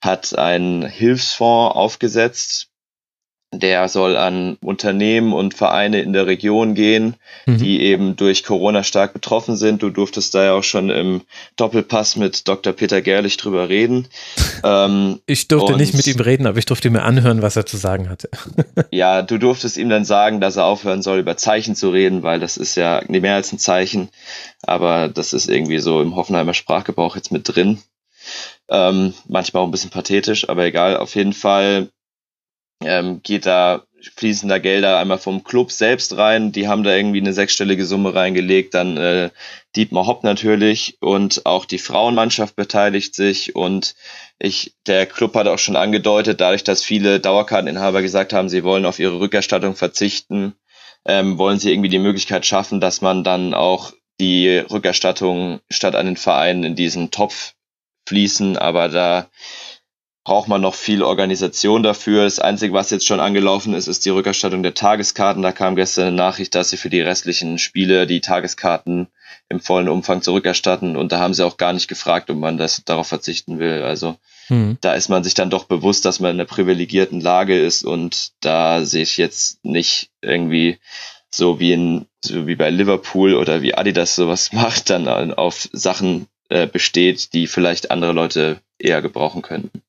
hat 0.00 0.38
einen 0.38 0.86
Hilfsfonds 0.86 1.76
aufgesetzt, 1.76 2.69
der 3.52 3.88
soll 3.88 4.16
an 4.16 4.56
Unternehmen 4.62 5.32
und 5.32 5.54
Vereine 5.54 6.00
in 6.02 6.12
der 6.12 6.26
Region 6.26 6.74
gehen, 6.74 7.16
mhm. 7.46 7.58
die 7.58 7.82
eben 7.82 8.14
durch 8.14 8.44
Corona 8.44 8.84
stark 8.84 9.12
betroffen 9.12 9.56
sind. 9.56 9.82
Du 9.82 9.90
durftest 9.90 10.34
da 10.36 10.44
ja 10.44 10.52
auch 10.52 10.62
schon 10.62 10.88
im 10.88 11.22
Doppelpass 11.56 12.14
mit 12.14 12.46
Dr. 12.46 12.72
Peter 12.72 13.02
Gerlich 13.02 13.36
drüber 13.36 13.68
reden. 13.68 14.08
Ähm, 14.62 15.20
ich 15.24 15.48
durfte 15.48 15.74
nicht 15.78 15.94
mit 15.94 16.06
ihm 16.06 16.20
reden, 16.20 16.46
aber 16.46 16.58
ich 16.58 16.66
durfte 16.66 16.90
mir 16.90 17.02
anhören, 17.02 17.40
was 17.40 17.56
er 17.56 17.64
zu 17.64 17.78
sagen 17.78 18.10
hatte. 18.10 18.28
ja, 18.90 19.22
du 19.22 19.38
durftest 19.38 19.78
ihm 19.78 19.88
dann 19.88 20.04
sagen, 20.04 20.42
dass 20.42 20.56
er 20.56 20.66
aufhören 20.66 21.00
soll, 21.00 21.20
über 21.20 21.38
Zeichen 21.38 21.74
zu 21.74 21.88
reden, 21.88 22.22
weil 22.22 22.40
das 22.40 22.58
ist 22.58 22.74
ja 22.74 23.02
mehr 23.08 23.36
als 23.36 23.52
ein 23.52 23.58
Zeichen. 23.58 24.10
Aber 24.60 25.08
das 25.08 25.32
ist 25.32 25.48
irgendwie 25.48 25.78
so 25.78 26.02
im 26.02 26.14
Hoffenheimer 26.14 26.52
Sprachgebrauch 26.52 27.16
jetzt 27.16 27.32
mit 27.32 27.48
drin. 27.48 27.78
Ähm, 28.68 29.14
manchmal 29.26 29.62
auch 29.62 29.66
ein 29.66 29.72
bisschen 29.72 29.88
pathetisch, 29.88 30.46
aber 30.46 30.66
egal. 30.66 30.98
Auf 30.98 31.14
jeden 31.14 31.32
Fall 31.32 31.88
ähm, 32.82 33.22
geht 33.22 33.46
da 33.46 33.84
fließen 34.16 34.48
da 34.48 34.58
Gelder 34.58 34.98
einmal 34.98 35.18
vom 35.18 35.44
Club 35.44 35.72
selbst 35.72 36.16
rein. 36.16 36.52
Die 36.52 36.68
haben 36.68 36.82
da 36.82 36.94
irgendwie 36.94 37.20
eine 37.20 37.32
sechsstellige 37.32 37.84
Summe 37.84 38.14
reingelegt. 38.14 38.74
Dann 38.74 38.96
äh, 38.96 39.30
Dietmar 39.76 40.06
Hopp 40.06 40.24
natürlich 40.24 40.98
und 41.00 41.46
auch 41.46 41.64
die 41.64 41.78
Frauenmannschaft 41.78 42.56
beteiligt 42.56 43.14
sich. 43.14 43.54
Und 43.54 43.94
ich, 44.38 44.74
der 44.86 45.06
Club 45.06 45.34
hat 45.34 45.48
auch 45.48 45.58
schon 45.58 45.76
angedeutet, 45.76 46.40
dadurch, 46.40 46.64
dass 46.64 46.82
viele 46.82 47.20
Dauerkarteninhaber 47.20 48.02
gesagt 48.02 48.32
haben, 48.32 48.48
sie 48.48 48.64
wollen 48.64 48.86
auf 48.86 48.98
ihre 48.98 49.20
Rückerstattung 49.20 49.76
verzichten, 49.76 50.54
ähm, 51.04 51.38
wollen 51.38 51.58
sie 51.58 51.72
irgendwie 51.72 51.90
die 51.90 51.98
Möglichkeit 51.98 52.46
schaffen, 52.46 52.80
dass 52.80 53.00
man 53.00 53.24
dann 53.24 53.54
auch 53.54 53.92
die 54.20 54.58
Rückerstattung 54.58 55.60
statt 55.70 55.94
an 55.94 56.06
den 56.06 56.16
Verein 56.16 56.64
in 56.64 56.74
diesen 56.74 57.10
Topf 57.10 57.54
fließen. 58.06 58.56
Aber 58.56 58.88
da 58.88 59.28
braucht 60.24 60.48
man 60.48 60.60
noch 60.60 60.74
viel 60.74 61.02
Organisation 61.02 61.82
dafür. 61.82 62.24
Das 62.24 62.38
Einzige, 62.38 62.74
was 62.74 62.90
jetzt 62.90 63.06
schon 63.06 63.20
angelaufen 63.20 63.72
ist, 63.74 63.88
ist 63.88 64.04
die 64.04 64.10
Rückerstattung 64.10 64.62
der 64.62 64.74
Tageskarten. 64.74 65.42
Da 65.42 65.52
kam 65.52 65.76
gestern 65.76 66.08
eine 66.08 66.16
Nachricht, 66.16 66.54
dass 66.54 66.70
sie 66.70 66.76
für 66.76 66.90
die 66.90 67.00
restlichen 67.00 67.58
Spiele 67.58 68.06
die 68.06 68.20
Tageskarten 68.20 69.08
im 69.48 69.60
vollen 69.60 69.88
Umfang 69.88 70.20
zurückerstatten. 70.20 70.96
Und 70.96 71.12
da 71.12 71.20
haben 71.20 71.34
sie 71.34 71.44
auch 71.44 71.56
gar 71.56 71.72
nicht 71.72 71.88
gefragt, 71.88 72.30
ob 72.30 72.36
man 72.36 72.58
das 72.58 72.84
darauf 72.84 73.08
verzichten 73.08 73.58
will. 73.58 73.82
Also 73.82 74.16
hm. 74.48 74.76
da 74.80 74.94
ist 74.94 75.08
man 75.08 75.24
sich 75.24 75.34
dann 75.34 75.50
doch 75.50 75.64
bewusst, 75.64 76.04
dass 76.04 76.20
man 76.20 76.32
in 76.32 76.40
einer 76.40 76.46
privilegierten 76.46 77.20
Lage 77.20 77.58
ist 77.58 77.84
und 77.84 78.32
da 78.40 78.84
sehe 78.84 79.02
ich 79.02 79.16
jetzt 79.16 79.64
nicht 79.64 80.10
irgendwie 80.20 80.78
so 81.30 81.60
wie 81.60 81.72
in 81.72 82.06
so 82.22 82.46
wie 82.46 82.56
bei 82.56 82.70
Liverpool 82.70 83.34
oder 83.34 83.62
wie 83.62 83.74
Adidas 83.74 84.16
sowas 84.16 84.52
macht, 84.52 84.90
dann 84.90 85.08
auf 85.32 85.68
Sachen 85.72 86.26
äh, 86.50 86.66
besteht, 86.66 87.32
die 87.32 87.46
vielleicht 87.46 87.90
andere 87.90 88.12
Leute 88.12 88.60
eher 88.78 89.00
gebrauchen 89.00 89.42
könnten. 89.42 89.82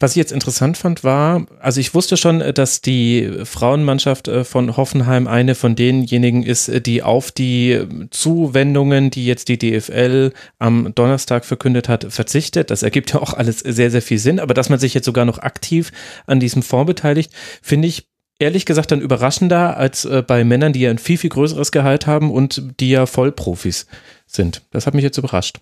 Was 0.00 0.12
ich 0.12 0.16
jetzt 0.16 0.32
interessant 0.32 0.76
fand, 0.76 1.04
war, 1.04 1.46
also 1.60 1.80
ich 1.80 1.94
wusste 1.94 2.16
schon, 2.16 2.40
äh, 2.40 2.52
dass 2.52 2.80
die 2.80 3.30
Frauenmannschaft 3.44 4.28
äh, 4.28 4.44
von 4.44 4.76
Hoffenheim 4.76 5.26
eine 5.26 5.54
von 5.54 5.74
denjenigen 5.74 6.42
ist, 6.42 6.68
äh, 6.68 6.80
die 6.80 7.02
auf 7.02 7.30
die 7.30 7.80
Zuwendungen, 8.10 9.10
die 9.10 9.26
jetzt 9.26 9.48
die 9.48 9.58
DFL 9.58 10.32
am 10.58 10.94
Donnerstag 10.94 11.44
verkündet 11.44 11.88
hat, 11.88 12.06
verzichtet. 12.12 12.70
Das 12.70 12.82
ergibt 12.82 13.12
ja 13.12 13.20
auch 13.20 13.34
alles 13.34 13.60
sehr, 13.60 13.90
sehr 13.90 14.02
viel 14.02 14.18
Sinn. 14.18 14.40
Aber 14.40 14.54
dass 14.54 14.68
man 14.68 14.78
sich 14.78 14.94
jetzt 14.94 15.06
sogar 15.06 15.24
noch 15.24 15.38
aktiv 15.38 15.92
an 16.26 16.40
diesem 16.40 16.62
Fonds 16.62 16.86
beteiligt, 16.86 17.32
finde 17.62 17.88
ich 17.88 18.06
ehrlich 18.38 18.66
gesagt 18.66 18.90
dann 18.90 19.00
überraschender 19.00 19.76
als 19.76 20.08
bei 20.26 20.42
Männern, 20.42 20.72
die 20.72 20.80
ja 20.80 20.90
ein 20.90 20.98
viel, 20.98 21.16
viel 21.16 21.30
größeres 21.30 21.70
Gehalt 21.70 22.08
haben 22.08 22.32
und 22.32 22.80
die 22.80 22.90
ja 22.90 23.06
Vollprofis 23.06 23.86
sind. 24.26 24.62
Das 24.70 24.86
hat 24.86 24.94
mich 24.94 25.04
jetzt 25.04 25.18
überrascht. 25.18 25.60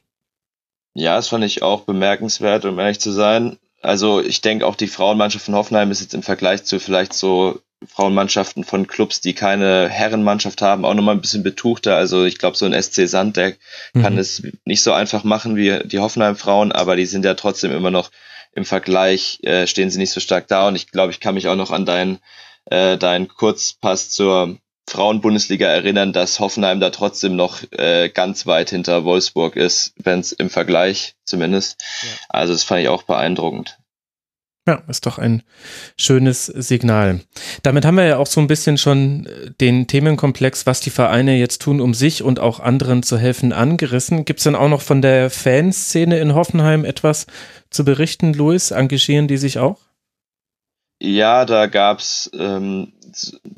Ja, 0.94 1.16
das 1.16 1.28
fand 1.28 1.44
ich 1.44 1.62
auch 1.62 1.82
bemerkenswert, 1.82 2.64
um 2.64 2.78
ehrlich 2.78 3.00
zu 3.00 3.12
sein. 3.12 3.58
Also 3.80 4.20
ich 4.20 4.40
denke 4.40 4.66
auch 4.66 4.76
die 4.76 4.88
Frauenmannschaft 4.88 5.46
von 5.46 5.54
Hoffenheim 5.54 5.90
ist 5.90 6.00
jetzt 6.00 6.14
im 6.14 6.22
Vergleich 6.22 6.64
zu 6.64 6.78
vielleicht 6.78 7.14
so 7.14 7.60
Frauenmannschaften 7.86 8.62
von 8.62 8.86
Clubs, 8.86 9.22
die 9.22 9.32
keine 9.32 9.88
Herrenmannschaft 9.88 10.60
haben, 10.60 10.84
auch 10.84 10.92
nochmal 10.92 11.14
ein 11.14 11.22
bisschen 11.22 11.42
betuchter. 11.42 11.96
Also 11.96 12.24
ich 12.24 12.38
glaube, 12.38 12.56
so 12.56 12.66
ein 12.66 12.80
SC 12.80 13.08
Sand, 13.08 13.38
der 13.38 13.54
mhm. 13.94 14.02
kann 14.02 14.18
es 14.18 14.42
nicht 14.66 14.82
so 14.82 14.92
einfach 14.92 15.24
machen 15.24 15.56
wie 15.56 15.78
die 15.84 15.98
Hoffenheim-Frauen, 15.98 16.72
aber 16.72 16.96
die 16.96 17.06
sind 17.06 17.24
ja 17.24 17.34
trotzdem 17.34 17.72
immer 17.72 17.90
noch 17.90 18.10
im 18.52 18.66
Vergleich, 18.66 19.38
äh, 19.44 19.66
stehen 19.66 19.90
sie 19.90 19.98
nicht 19.98 20.10
so 20.10 20.20
stark 20.20 20.46
da. 20.48 20.68
Und 20.68 20.76
ich 20.76 20.90
glaube, 20.90 21.12
ich 21.12 21.20
kann 21.20 21.34
mich 21.34 21.48
auch 21.48 21.56
noch 21.56 21.70
an 21.70 21.86
deinen 21.86 22.18
äh, 22.66 22.98
deinen 22.98 23.28
Kurzpass 23.28 24.10
zur 24.10 24.58
Frauenbundesliga 24.90 25.68
erinnern, 25.68 26.12
dass 26.12 26.40
Hoffenheim 26.40 26.80
da 26.80 26.90
trotzdem 26.90 27.36
noch 27.36 27.62
äh, 27.72 28.08
ganz 28.08 28.46
weit 28.46 28.70
hinter 28.70 29.04
Wolfsburg 29.04 29.56
ist, 29.56 29.94
wenn 29.96 30.20
es 30.20 30.32
im 30.32 30.50
Vergleich 30.50 31.14
zumindest. 31.24 31.82
Ja. 32.02 32.08
Also 32.28 32.52
das 32.52 32.64
fand 32.64 32.82
ich 32.82 32.88
auch 32.88 33.04
beeindruckend. 33.04 33.78
Ja, 34.68 34.82
ist 34.88 35.06
doch 35.06 35.18
ein 35.18 35.42
schönes 35.98 36.46
Signal. 36.46 37.20
Damit 37.62 37.86
haben 37.86 37.96
wir 37.96 38.04
ja 38.04 38.18
auch 38.18 38.26
so 38.26 38.40
ein 38.40 38.46
bisschen 38.46 38.76
schon 38.76 39.26
äh, 39.26 39.50
den 39.60 39.86
Themenkomplex, 39.86 40.66
was 40.66 40.80
die 40.80 40.90
Vereine 40.90 41.38
jetzt 41.38 41.62
tun, 41.62 41.80
um 41.80 41.94
sich 41.94 42.22
und 42.22 42.38
auch 42.38 42.60
anderen 42.60 43.02
zu 43.02 43.16
helfen, 43.16 43.52
angerissen. 43.52 44.24
Gibt 44.24 44.40
es 44.40 44.44
denn 44.44 44.54
auch 44.54 44.68
noch 44.68 44.82
von 44.82 45.02
der 45.02 45.30
Fanszene 45.30 46.18
in 46.18 46.34
Hoffenheim 46.34 46.84
etwas 46.84 47.26
zu 47.70 47.84
berichten, 47.84 48.34
Luis? 48.34 48.70
Engagieren 48.70 49.28
die 49.28 49.38
sich 49.38 49.58
auch? 49.58 49.78
Ja, 51.02 51.46
da 51.46 51.66
gab's 51.66 52.30
ähm, 52.38 52.92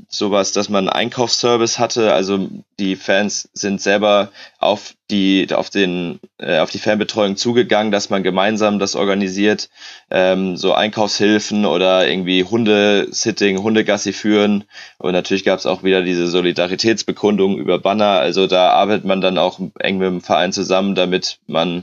sowas, 0.08 0.52
dass 0.52 0.68
man 0.68 0.88
einen 0.88 0.96
Einkaufsservice 0.96 1.80
hatte. 1.80 2.12
Also 2.12 2.48
die 2.78 2.94
Fans 2.94 3.50
sind 3.52 3.80
selber 3.80 4.30
auf 4.60 4.94
die 5.10 5.48
auf 5.52 5.68
den 5.68 6.20
äh, 6.38 6.60
auf 6.60 6.70
die 6.70 6.78
Fanbetreuung 6.78 7.36
zugegangen, 7.36 7.90
dass 7.90 8.10
man 8.10 8.22
gemeinsam 8.22 8.78
das 8.78 8.94
organisiert, 8.94 9.70
ähm, 10.10 10.56
so 10.56 10.72
Einkaufshilfen 10.72 11.66
oder 11.66 12.06
irgendwie 12.08 12.44
Hundesitting, 12.44 13.60
Hundegassi 13.60 14.12
führen. 14.12 14.62
Und 14.98 15.10
natürlich 15.12 15.42
gab's 15.44 15.66
auch 15.66 15.82
wieder 15.82 16.02
diese 16.02 16.28
Solidaritätsbekundung 16.28 17.58
über 17.58 17.80
Banner. 17.80 18.20
Also 18.20 18.46
da 18.46 18.70
arbeitet 18.70 19.04
man 19.04 19.20
dann 19.20 19.36
auch 19.36 19.58
eng 19.80 19.98
mit 19.98 20.06
dem 20.06 20.20
Verein 20.20 20.52
zusammen, 20.52 20.94
damit 20.94 21.40
man 21.48 21.82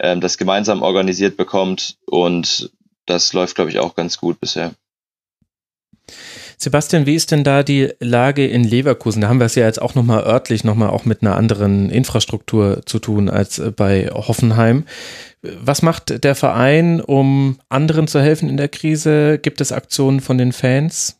ähm, 0.00 0.20
das 0.20 0.36
gemeinsam 0.36 0.82
organisiert 0.82 1.36
bekommt 1.36 1.96
und 2.06 2.72
das 3.10 3.32
läuft, 3.32 3.56
glaube 3.56 3.70
ich, 3.70 3.78
auch 3.78 3.94
ganz 3.94 4.18
gut 4.18 4.40
bisher. 4.40 4.72
Sebastian, 6.56 7.06
wie 7.06 7.14
ist 7.14 7.30
denn 7.30 7.42
da 7.42 7.62
die 7.62 7.90
Lage 8.00 8.46
in 8.46 8.64
Leverkusen? 8.64 9.22
Da 9.22 9.28
haben 9.28 9.40
wir 9.40 9.46
es 9.46 9.54
ja 9.54 9.64
jetzt 9.64 9.80
auch 9.80 9.94
nochmal 9.94 10.24
örtlich, 10.24 10.62
nochmal 10.62 10.90
auch 10.90 11.06
mit 11.06 11.22
einer 11.22 11.36
anderen 11.36 11.88
Infrastruktur 11.88 12.82
zu 12.84 12.98
tun 12.98 13.30
als 13.30 13.58
äh, 13.58 13.70
bei 13.70 14.10
Hoffenheim. 14.12 14.84
Was 15.42 15.80
macht 15.80 16.22
der 16.22 16.34
Verein, 16.34 17.00
um 17.00 17.58
anderen 17.70 18.08
zu 18.08 18.20
helfen 18.20 18.50
in 18.50 18.58
der 18.58 18.68
Krise? 18.68 19.38
Gibt 19.38 19.62
es 19.62 19.72
Aktionen 19.72 20.20
von 20.20 20.36
den 20.36 20.52
Fans? 20.52 21.19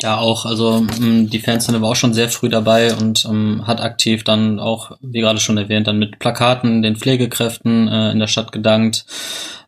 Ja, 0.00 0.18
auch. 0.18 0.46
Also 0.46 0.86
ähm, 1.00 1.28
die 1.28 1.40
Fanszene 1.40 1.82
war 1.82 1.90
auch 1.90 1.96
schon 1.96 2.14
sehr 2.14 2.28
früh 2.28 2.48
dabei 2.48 2.94
und 2.94 3.24
ähm, 3.24 3.66
hat 3.66 3.80
aktiv 3.80 4.22
dann 4.22 4.60
auch, 4.60 4.92
wie 5.00 5.20
gerade 5.20 5.40
schon 5.40 5.58
erwähnt, 5.58 5.88
dann 5.88 5.98
mit 5.98 6.20
Plakaten 6.20 6.82
den 6.82 6.94
Pflegekräften 6.94 7.88
äh, 7.88 8.12
in 8.12 8.20
der 8.20 8.28
Stadt 8.28 8.52
gedankt, 8.52 9.06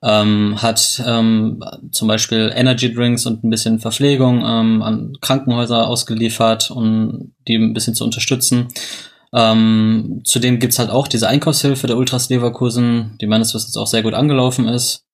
ähm, 0.04 0.62
hat 0.62 1.02
ähm, 1.04 1.64
zum 1.90 2.06
Beispiel 2.06 2.52
Energy 2.54 2.94
Drinks 2.94 3.26
und 3.26 3.42
ein 3.42 3.50
bisschen 3.50 3.80
Verpflegung 3.80 4.44
ähm, 4.46 4.82
an 4.82 5.14
Krankenhäuser 5.20 5.88
ausgeliefert, 5.88 6.70
um 6.70 7.32
die 7.48 7.56
ein 7.56 7.74
bisschen 7.74 7.96
zu 7.96 8.04
unterstützen. 8.04 8.68
Ähm, 9.32 10.22
zudem 10.24 10.60
gibt's 10.60 10.78
halt 10.78 10.90
auch 10.90 11.08
diese 11.08 11.28
Einkaufshilfe 11.28 11.88
der 11.88 11.96
Ultras 11.96 12.28
Leverkusen, 12.30 13.16
die 13.20 13.26
meines 13.26 13.52
Wissens 13.52 13.76
auch 13.76 13.86
sehr 13.88 14.02
gut 14.02 14.14
angelaufen 14.14 14.68
ist. 14.68 15.04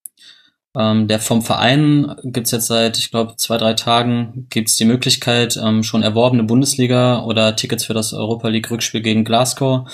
Ähm, 0.75 1.07
der 1.07 1.19
vom 1.19 1.41
Verein 1.41 2.15
gibt's 2.23 2.51
jetzt 2.51 2.67
seit, 2.67 2.97
ich 2.97 3.09
glaube, 3.09 3.35
zwei, 3.37 3.57
drei 3.57 3.73
Tagen 3.73 4.47
gibt's 4.49 4.77
die 4.77 4.85
Möglichkeit, 4.85 5.57
ähm, 5.63 5.81
schon 5.81 6.03
erworbene 6.03 6.43
Bundesliga 6.43 7.23
oder 7.23 7.55
Tickets 7.55 7.85
für 7.85 7.93
das 7.93 8.13
Europa 8.13 8.49
League 8.49 8.69
Rückspiel 8.69 9.01
gegen 9.01 9.23
Glasgow, 9.23 9.85
mhm. 9.85 9.89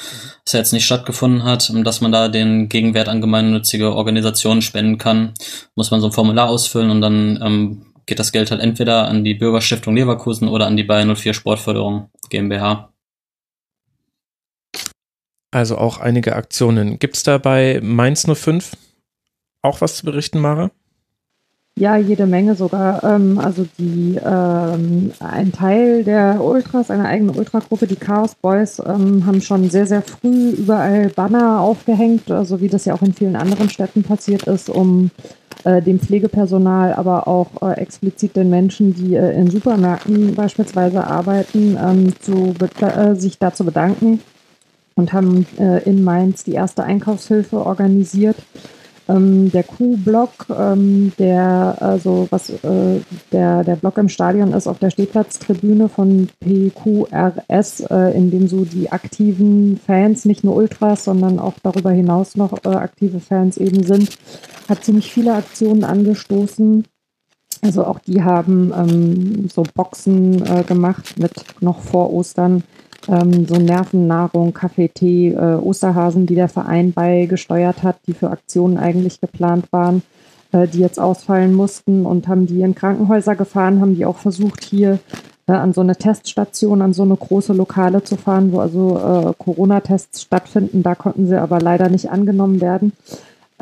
das 0.45 0.53
jetzt 0.53 0.73
nicht 0.73 0.85
stattgefunden 0.85 1.43
hat, 1.43 1.69
ähm, 1.69 1.83
dass 1.83 2.01
man 2.01 2.11
da 2.11 2.27
den 2.27 2.69
Gegenwert 2.69 3.07
an 3.07 3.21
gemeinnützige 3.21 3.95
Organisationen 3.95 4.61
spenden 4.61 4.97
kann. 4.97 5.33
Muss 5.75 5.91
man 5.91 6.01
so 6.01 6.07
ein 6.07 6.13
Formular 6.13 6.49
ausfüllen 6.49 6.89
und 6.89 7.01
dann 7.01 7.39
ähm, 7.41 7.85
geht 8.05 8.19
das 8.19 8.31
Geld 8.31 8.51
halt 8.51 8.61
entweder 8.61 9.07
an 9.07 9.23
die 9.23 9.35
Bürgerstiftung 9.35 9.95
Leverkusen 9.95 10.47
oder 10.47 10.67
an 10.67 10.75
die 10.75 10.83
Bayern 10.83 11.15
04 11.15 11.33
Sportförderung 11.33 12.09
GmbH. 12.29 12.89
Also 15.51 15.77
auch 15.77 15.99
einige 15.99 16.35
Aktionen. 16.35 16.97
Gibt's 16.97 17.23
da 17.23 17.37
bei 17.37 17.79
Mainz 17.83 18.25
05 18.27 18.71
auch 19.63 19.81
was 19.81 19.97
zu 19.97 20.05
berichten, 20.05 20.39
Mara? 20.39 20.69
Ja, 21.75 21.97
jede 21.97 22.27
Menge 22.27 22.53
sogar. 22.53 23.03
Ähm, 23.03 23.39
also 23.39 23.65
die 23.79 24.19
ähm, 24.23 25.11
ein 25.19 25.51
Teil 25.51 26.03
der 26.03 26.39
Ultras, 26.43 26.91
eine 26.91 27.05
eigene 27.05 27.31
Ultragruppe, 27.31 27.87
die 27.87 27.95
Chaos 27.95 28.35
Boys, 28.35 28.79
ähm, 28.79 29.25
haben 29.25 29.41
schon 29.41 29.71
sehr, 29.71 29.87
sehr 29.87 30.03
früh 30.03 30.51
überall 30.51 31.09
Banner 31.09 31.61
aufgehängt, 31.61 32.29
also 32.29 32.61
wie 32.61 32.67
das 32.67 32.85
ja 32.85 32.93
auch 32.93 33.01
in 33.01 33.13
vielen 33.13 33.35
anderen 33.35 33.69
Städten 33.71 34.03
passiert 34.03 34.43
ist, 34.43 34.69
um 34.69 35.09
äh, 35.63 35.81
dem 35.81 35.99
Pflegepersonal, 35.99 36.93
aber 36.93 37.27
auch 37.27 37.47
äh, 37.61 37.79
explizit 37.79 38.35
den 38.35 38.49
Menschen, 38.49 38.93
die 38.93 39.15
äh, 39.15 39.31
in 39.33 39.49
Supermärkten 39.49 40.35
beispielsweise 40.35 41.05
arbeiten, 41.07 42.13
zu 42.19 42.53
sich 43.13 43.39
da 43.39 43.53
zu 43.53 43.63
bedanken 43.63 44.19
und 44.95 45.13
haben 45.13 45.45
in 45.85 46.03
Mainz 46.03 46.43
die 46.43 46.53
erste 46.53 46.83
Einkaufshilfe 46.83 47.65
organisiert 47.65 48.35
ähm, 49.13 49.51
der 49.51 49.63
Q-Block, 49.63 50.47
ähm, 50.49 51.13
der 51.19 51.77
also 51.79 52.27
was 52.29 52.49
äh, 52.49 53.01
der 53.31 53.63
der 53.63 53.75
Block 53.75 53.97
im 53.97 54.09
Stadion 54.09 54.53
ist 54.53 54.67
auf 54.67 54.79
der 54.79 54.89
Stehplatztribüne 54.89 55.89
von 55.89 56.29
PQRS, 56.39 57.81
äh, 57.81 58.17
in 58.17 58.31
dem 58.31 58.47
so 58.47 58.65
die 58.65 58.91
aktiven 58.91 59.79
Fans, 59.85 60.25
nicht 60.25 60.43
nur 60.43 60.55
Ultras, 60.55 61.05
sondern 61.05 61.39
auch 61.39 61.53
darüber 61.61 61.91
hinaus 61.91 62.35
noch 62.35 62.63
äh, 62.65 62.69
aktive 62.69 63.19
Fans 63.19 63.57
eben 63.57 63.83
sind, 63.83 64.09
hat 64.67 64.83
ziemlich 64.83 65.13
viele 65.13 65.33
Aktionen 65.33 65.83
angestoßen. 65.83 66.85
Also 67.61 67.85
auch 67.85 67.99
die 67.99 68.23
haben 68.23 68.73
ähm, 68.75 69.49
so 69.53 69.63
Boxen 69.73 70.45
äh, 70.45 70.63
gemacht 70.63 71.17
mit 71.17 71.31
noch 71.61 71.79
vor 71.79 72.11
Ostern 72.11 72.63
ähm, 73.07 73.45
so 73.47 73.55
Nervennahrung, 73.55 74.53
Kaffee, 74.53 74.89
Tee, 74.89 75.31
äh, 75.31 75.55
Osterhasen, 75.55 76.25
die 76.25 76.35
der 76.35 76.49
Verein 76.49 76.93
beigesteuert 76.93 77.83
hat, 77.83 77.97
die 78.07 78.13
für 78.13 78.29
Aktionen 78.29 78.77
eigentlich 78.77 79.19
geplant 79.21 79.65
waren, 79.71 80.03
äh, 80.51 80.67
die 80.67 80.79
jetzt 80.79 80.99
ausfallen 80.99 81.53
mussten 81.53 82.05
und 82.05 82.27
haben 82.27 82.47
die 82.47 82.61
in 82.61 82.75
Krankenhäuser 82.75 83.35
gefahren, 83.35 83.81
haben 83.81 83.95
die 83.95 84.05
auch 84.05 84.17
versucht, 84.17 84.63
hier 84.63 84.99
äh, 85.47 85.53
an 85.53 85.73
so 85.73 85.81
eine 85.81 85.95
Teststation, 85.95 86.81
an 86.81 86.93
so 86.93 87.03
eine 87.03 87.15
große 87.15 87.53
Lokale 87.53 88.03
zu 88.03 88.15
fahren, 88.15 88.51
wo 88.51 88.59
also 88.59 88.97
äh, 88.97 89.33
Corona-Tests 89.37 90.21
stattfinden. 90.21 90.83
Da 90.83 90.95
konnten 90.95 91.27
sie 91.27 91.39
aber 91.39 91.59
leider 91.59 91.89
nicht 91.89 92.09
angenommen 92.09 92.61
werden 92.61 92.93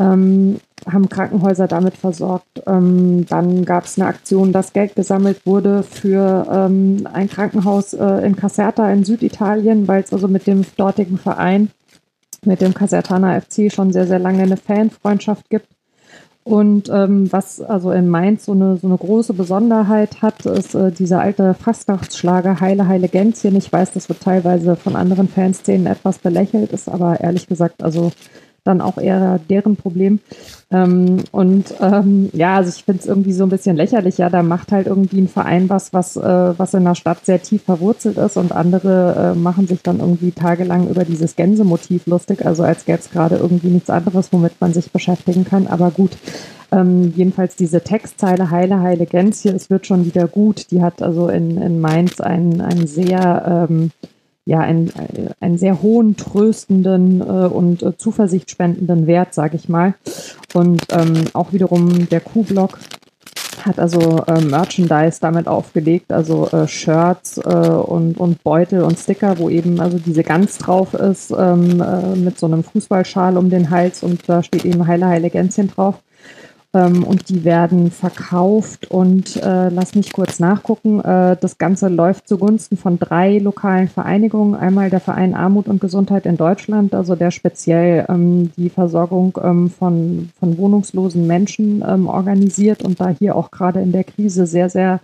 ähm, 0.02 0.60
haben 0.89 1.10
Krankenhäuser 1.10 1.68
damit 1.68 1.95
versorgt. 1.95 2.64
Ähm, 2.66 3.26
dann 3.28 3.66
gab 3.66 3.86
es 3.86 3.99
eine 3.99 4.08
Aktion, 4.08 4.52
dass 4.52 4.74
Geld 4.74 4.95
gesammelt 4.95 5.45
wurde 5.45 5.84
für 5.84 6.47
ähm, 6.52 7.08
ein 7.12 7.30
Krankenhaus 7.30 7.93
äh, 7.93 8.26
in 8.26 8.36
Caserta 8.36 8.91
in 8.91 9.04
Süditalien, 9.04 9.88
weil 9.88 10.04
es 10.04 10.12
also 10.12 10.28
mit 10.28 10.47
dem 10.47 10.66
dortigen 10.78 11.18
Verein, 11.18 11.70
mit 12.43 12.62
dem 12.62 12.74
Casertaner 12.74 13.39
FC 13.39 13.72
schon 13.72 13.93
sehr, 13.93 14.08
sehr 14.08 14.20
lange 14.20 14.43
eine 14.43 14.58
Fanfreundschaft 14.58 15.49
gibt. 15.49 15.68
Und 16.43 16.89
ähm, 16.89 17.32
was 17.32 17.62
also 17.62 17.91
in 17.91 18.10
Mainz 18.10 18.45
so 18.45 18.54
eine, 18.54 18.78
so 18.78 18.88
eine 18.88 18.97
große 18.97 19.34
Besonderheit 19.34 20.24
hat, 20.24 20.43
ist 20.47 20.74
äh, 20.74 20.91
dieser 20.91 21.22
alte 21.22 21.54
Fastnachtsschlager 21.54 22.60
Heile, 22.60 22.88
Heile 22.88 23.10
Gänzchen. 23.10 23.56
Ich 23.56 23.72
weiß, 23.72 23.91
das 23.91 24.10
wird 24.10 24.22
teilweise 24.22 24.76
von 24.76 24.95
anderen 24.95 25.28
Fanszenen 25.28 25.86
etwas 25.86 26.18
belächelt, 26.18 26.72
ist 26.72 26.89
aber 26.89 27.20
ehrlich 27.20 27.45
gesagt 27.45 27.84
also 27.84 28.12
dann 28.64 28.82
auch 28.82 28.97
eher 28.97 29.39
deren 29.49 29.76
Problem. 29.76 30.20
Ähm, 30.72 31.24
und 31.32 31.74
ähm, 31.82 32.30
ja, 32.34 32.57
also 32.57 32.70
ich 32.70 32.84
finde 32.84 33.01
es 33.01 33.07
irgendwie 33.07 33.34
so 33.34 33.43
ein 33.43 33.49
bisschen 33.49 33.76
lächerlich, 33.76 34.20
ja, 34.20 34.30
da 34.30 34.43
macht 34.43 34.72
halt 34.72 34.88
irgendwie 34.88 35.20
ein 35.20 35.28
Verein 35.28 35.70
was, 35.70 35.93
was, 35.93 36.16
äh, 36.16 36.22
was 36.57 36.74
in 36.74 36.84
der 36.84 36.95
Stadt 36.95 37.26
sehr 37.26 37.41
tief 37.41 37.64
verwurzelt 37.64 38.18
ist 38.18 38.38
und 38.38 38.51
andere 38.51 39.34
äh, 39.34 39.38
machen 39.38 39.68
sich 39.68 39.82
dann 39.82 39.99
irgendwie 39.99 40.32
tagelang 40.32 40.88
über 40.88 41.03
dieses 41.03 41.36
Gänsemotiv 41.36 42.05
lustig, 42.05 42.45
also 42.45 42.64
als 42.64 42.86
gäbe 42.86 42.99
es 42.99 43.09
gerade 43.09 43.36
irgendwie 43.38 43.70
nichts 43.70 43.89
anderes, 43.89 44.32
womit 44.32 44.53
man 44.62 44.74
sich 44.74 44.91
beschäftigen 44.91 45.43
kann. 45.43 45.68
Aber 45.68 45.89
gut, 45.89 46.12
ähm, 46.72 47.14
jedenfalls 47.16 47.55
diese 47.55 47.82
Textzeile 47.82 48.49
Heile, 48.51 48.80
Heile 48.80 49.05
Gänschen, 49.05 49.55
es 49.55 49.70
wird 49.70 49.88
schon 49.88 50.05
wieder 50.05 50.28
gut, 50.28 50.72
die 50.72 50.82
hat 50.82 51.01
also 51.01 51.28
in, 51.28 51.57
in 51.62 51.82
Mainz 51.82 52.22
einen, 52.22 52.62
einen 52.62 52.88
sehr 52.88 53.68
ähm, 53.70 53.91
ja 54.45 54.59
einen, 54.59 54.91
einen 55.39 55.57
sehr 55.57 55.81
hohen, 55.81 56.17
tröstenden 56.17 57.21
äh, 57.21 57.23
und 57.23 57.83
äh, 57.83 57.97
zuversichtspendenden 57.97 59.07
Wert, 59.07 59.33
sage 59.33 59.55
ich 59.55 59.69
mal. 59.69 59.93
Und 60.53 60.81
ähm, 60.91 61.25
auch 61.33 61.53
wiederum 61.53 62.09
der 62.09 62.21
Q-Block 62.21 62.79
hat 63.65 63.79
also 63.79 64.23
äh, 64.27 64.41
Merchandise 64.41 65.19
damit 65.21 65.47
aufgelegt, 65.47 66.11
also 66.11 66.47
äh, 66.47 66.67
Shirts 66.67 67.37
äh, 67.37 67.49
und, 67.49 68.17
und 68.19 68.43
Beutel 68.43 68.81
und 68.81 68.97
Sticker, 68.97 69.37
wo 69.37 69.49
eben 69.49 69.79
also 69.79 69.99
diese 69.99 70.23
Gans 70.23 70.57
drauf 70.57 70.93
ist, 70.93 71.31
ähm, 71.31 71.81
äh, 71.81 72.15
mit 72.15 72.39
so 72.39 72.47
einem 72.47 72.63
Fußballschal 72.63 73.37
um 73.37 73.49
den 73.49 73.69
Hals 73.69 74.03
und 74.03 74.27
da 74.27 74.41
steht 74.41 74.65
eben 74.65 74.87
Heile 74.87 75.07
Heile 75.07 75.29
Gänschen 75.29 75.67
drauf. 75.67 76.01
Ähm, 76.74 77.03
und 77.03 77.28
die 77.28 77.43
werden 77.43 77.91
verkauft 77.91 78.89
und 78.89 79.36
äh, 79.36 79.67
lass 79.67 79.93
mich 79.93 80.13
kurz 80.13 80.39
nachgucken. 80.39 81.01
Äh, 81.01 81.36
das 81.39 81.57
Ganze 81.57 81.89
läuft 81.89 82.30
zugunsten 82.30 82.78
von 82.78 82.97
drei 82.97 83.39
lokalen 83.39 83.89
Vereinigungen. 83.89 84.55
Einmal 84.55 84.89
der 84.89 85.01
Verein 85.01 85.36
Armut 85.36 85.67
und 85.67 85.82
Gesundheit 85.82 86.26
in 86.26 86.38
Deutschland, 86.38 86.95
also 86.95 87.15
der 87.15 87.32
speziell 87.32 88.05
ähm, 88.07 88.51
die 88.55 88.69
Versorgung 88.69 89.38
ähm, 89.43 89.69
von, 89.69 90.30
von 90.39 90.57
wohnungslosen 90.57 91.28
Menschen 91.28 91.84
ähm, 91.86 92.07
organisiert 92.07 92.84
und 92.84 93.01
da 93.01 93.09
hier 93.09 93.36
auch 93.36 93.51
gerade 93.51 93.82
in 93.82 93.91
der 93.91 94.05
Krise 94.05 94.47
sehr, 94.47 94.69
sehr 94.69 95.01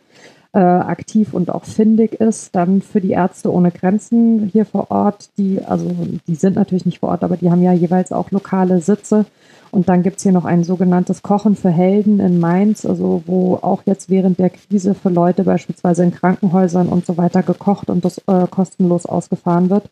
äh, 0.53 0.59
aktiv 0.59 1.33
und 1.33 1.51
auch 1.51 1.65
findig 1.65 2.13
ist. 2.13 2.55
Dann 2.55 2.81
für 2.81 3.01
die 3.01 3.11
Ärzte 3.11 3.51
ohne 3.51 3.71
Grenzen 3.71 4.49
hier 4.53 4.65
vor 4.65 4.89
Ort, 4.89 5.29
die, 5.37 5.59
also 5.65 5.93
die 6.27 6.35
sind 6.35 6.55
natürlich 6.55 6.85
nicht 6.85 6.99
vor 6.99 7.09
Ort, 7.09 7.25
aber 7.25 7.35
die 7.35 7.51
haben 7.51 7.61
ja 7.61 7.73
jeweils 7.73 8.13
auch 8.13 8.31
lokale 8.31 8.79
Sitze. 8.79 9.25
Und 9.71 9.89
dann 9.89 10.03
gibt 10.03 10.17
es 10.17 10.23
hier 10.23 10.31
noch 10.31 10.45
ein 10.45 10.63
sogenanntes 10.63 11.21
Kochen 11.21 11.55
für 11.55 11.69
Helden 11.69 12.19
in 12.19 12.39
Mainz, 12.39 12.85
also 12.85 13.23
wo 13.25 13.55
auch 13.55 13.83
jetzt 13.85 14.09
während 14.09 14.39
der 14.39 14.49
Krise 14.49 14.93
für 14.93 15.09
Leute 15.09 15.43
beispielsweise 15.43 16.03
in 16.03 16.13
Krankenhäusern 16.13 16.87
und 16.87 17.05
so 17.05 17.17
weiter 17.17 17.43
gekocht 17.43 17.89
und 17.89 18.05
das 18.05 18.19
äh, 18.27 18.47
kostenlos 18.49 19.05
ausgefahren 19.05 19.69
wird. 19.69 19.89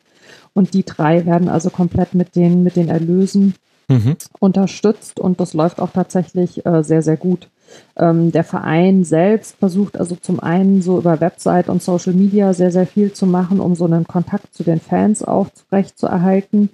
Und 0.53 0.73
die 0.73 0.83
drei 0.83 1.25
werden 1.25 1.49
also 1.49 1.69
komplett 1.69 2.13
mit 2.13 2.35
den, 2.35 2.63
mit 2.63 2.75
den 2.75 2.89
Erlösen 2.89 3.55
mhm. 3.87 4.15
unterstützt 4.39 5.19
und 5.19 5.39
das 5.39 5.53
läuft 5.53 5.79
auch 5.79 5.91
tatsächlich 5.91 6.65
äh, 6.65 6.83
sehr, 6.83 7.01
sehr 7.01 7.17
gut. 7.17 7.49
Ähm, 7.97 8.31
der 8.31 8.43
Verein 8.43 9.03
selbst 9.03 9.57
versucht 9.57 9.99
also 9.99 10.15
zum 10.15 10.39
einen 10.39 10.81
so 10.81 10.97
über 10.97 11.19
Website 11.19 11.69
und 11.69 11.81
Social 11.81 12.13
Media 12.13 12.53
sehr, 12.53 12.71
sehr 12.71 12.87
viel 12.87 13.13
zu 13.13 13.25
machen, 13.25 13.59
um 13.59 13.75
so 13.75 13.85
einen 13.85 14.05
Kontakt 14.05 14.53
zu 14.53 14.63
den 14.63 14.79
Fans 14.79 15.23
aufrechtzuerhalten. 15.23 16.69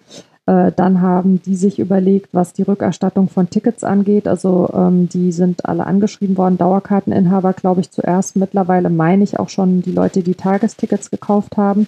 Äh, 0.51 0.73
dann 0.75 0.99
haben 1.01 1.41
die 1.41 1.55
sich 1.55 1.79
überlegt, 1.79 2.33
was 2.33 2.51
die 2.51 2.63
Rückerstattung 2.63 3.29
von 3.29 3.49
Tickets 3.49 3.85
angeht. 3.85 4.27
Also 4.27 4.69
ähm, 4.73 5.07
die 5.07 5.31
sind 5.31 5.65
alle 5.65 5.85
angeschrieben 5.85 6.35
worden, 6.35 6.57
Dauerkarteninhaber, 6.57 7.53
glaube 7.53 7.79
ich, 7.79 7.89
zuerst. 7.89 8.35
Mittlerweile 8.35 8.89
meine 8.89 9.23
ich 9.23 9.39
auch 9.39 9.47
schon 9.47 9.81
die 9.81 9.93
Leute, 9.93 10.23
die 10.23 10.35
Tagestickets 10.35 11.09
gekauft 11.09 11.55
haben. 11.55 11.87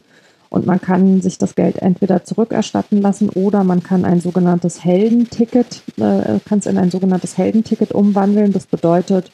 Und 0.49 0.65
man 0.65 0.79
kann 0.79 1.19
sich 1.19 1.37
das 1.37 1.55
Geld 1.55 1.81
entweder 1.81 2.23
zurückerstatten 2.23 3.01
lassen 3.01 3.29
oder 3.29 3.65
man 3.65 3.83
kann 3.83 4.05
ein 4.05 4.21
sogenanntes 4.21 4.85
Heldenticket, 4.85 5.81
äh, 5.97 6.39
kann 6.47 6.59
es 6.59 6.67
in 6.67 6.77
ein 6.77 6.91
sogenanntes 6.91 7.37
Heldenticket 7.37 7.91
umwandeln. 7.91 8.53
Das 8.53 8.67
bedeutet, 8.67 9.31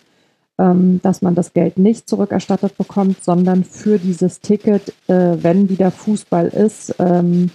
ähm, 0.58 1.02
dass 1.04 1.22
man 1.22 1.36
das 1.36 1.54
Geld 1.54 1.78
nicht 1.78 2.10
zurückerstattet 2.10 2.78
bekommt, 2.78 3.24
sondern 3.24 3.64
für 3.64 4.00
dieses 4.00 4.40
Ticket, 4.40 4.94
äh, 5.08 5.38
wenn 5.44 5.70
wieder 5.70 5.92
Fußball 5.92 6.48
ist, 6.48 6.96
ähm, 6.98 7.52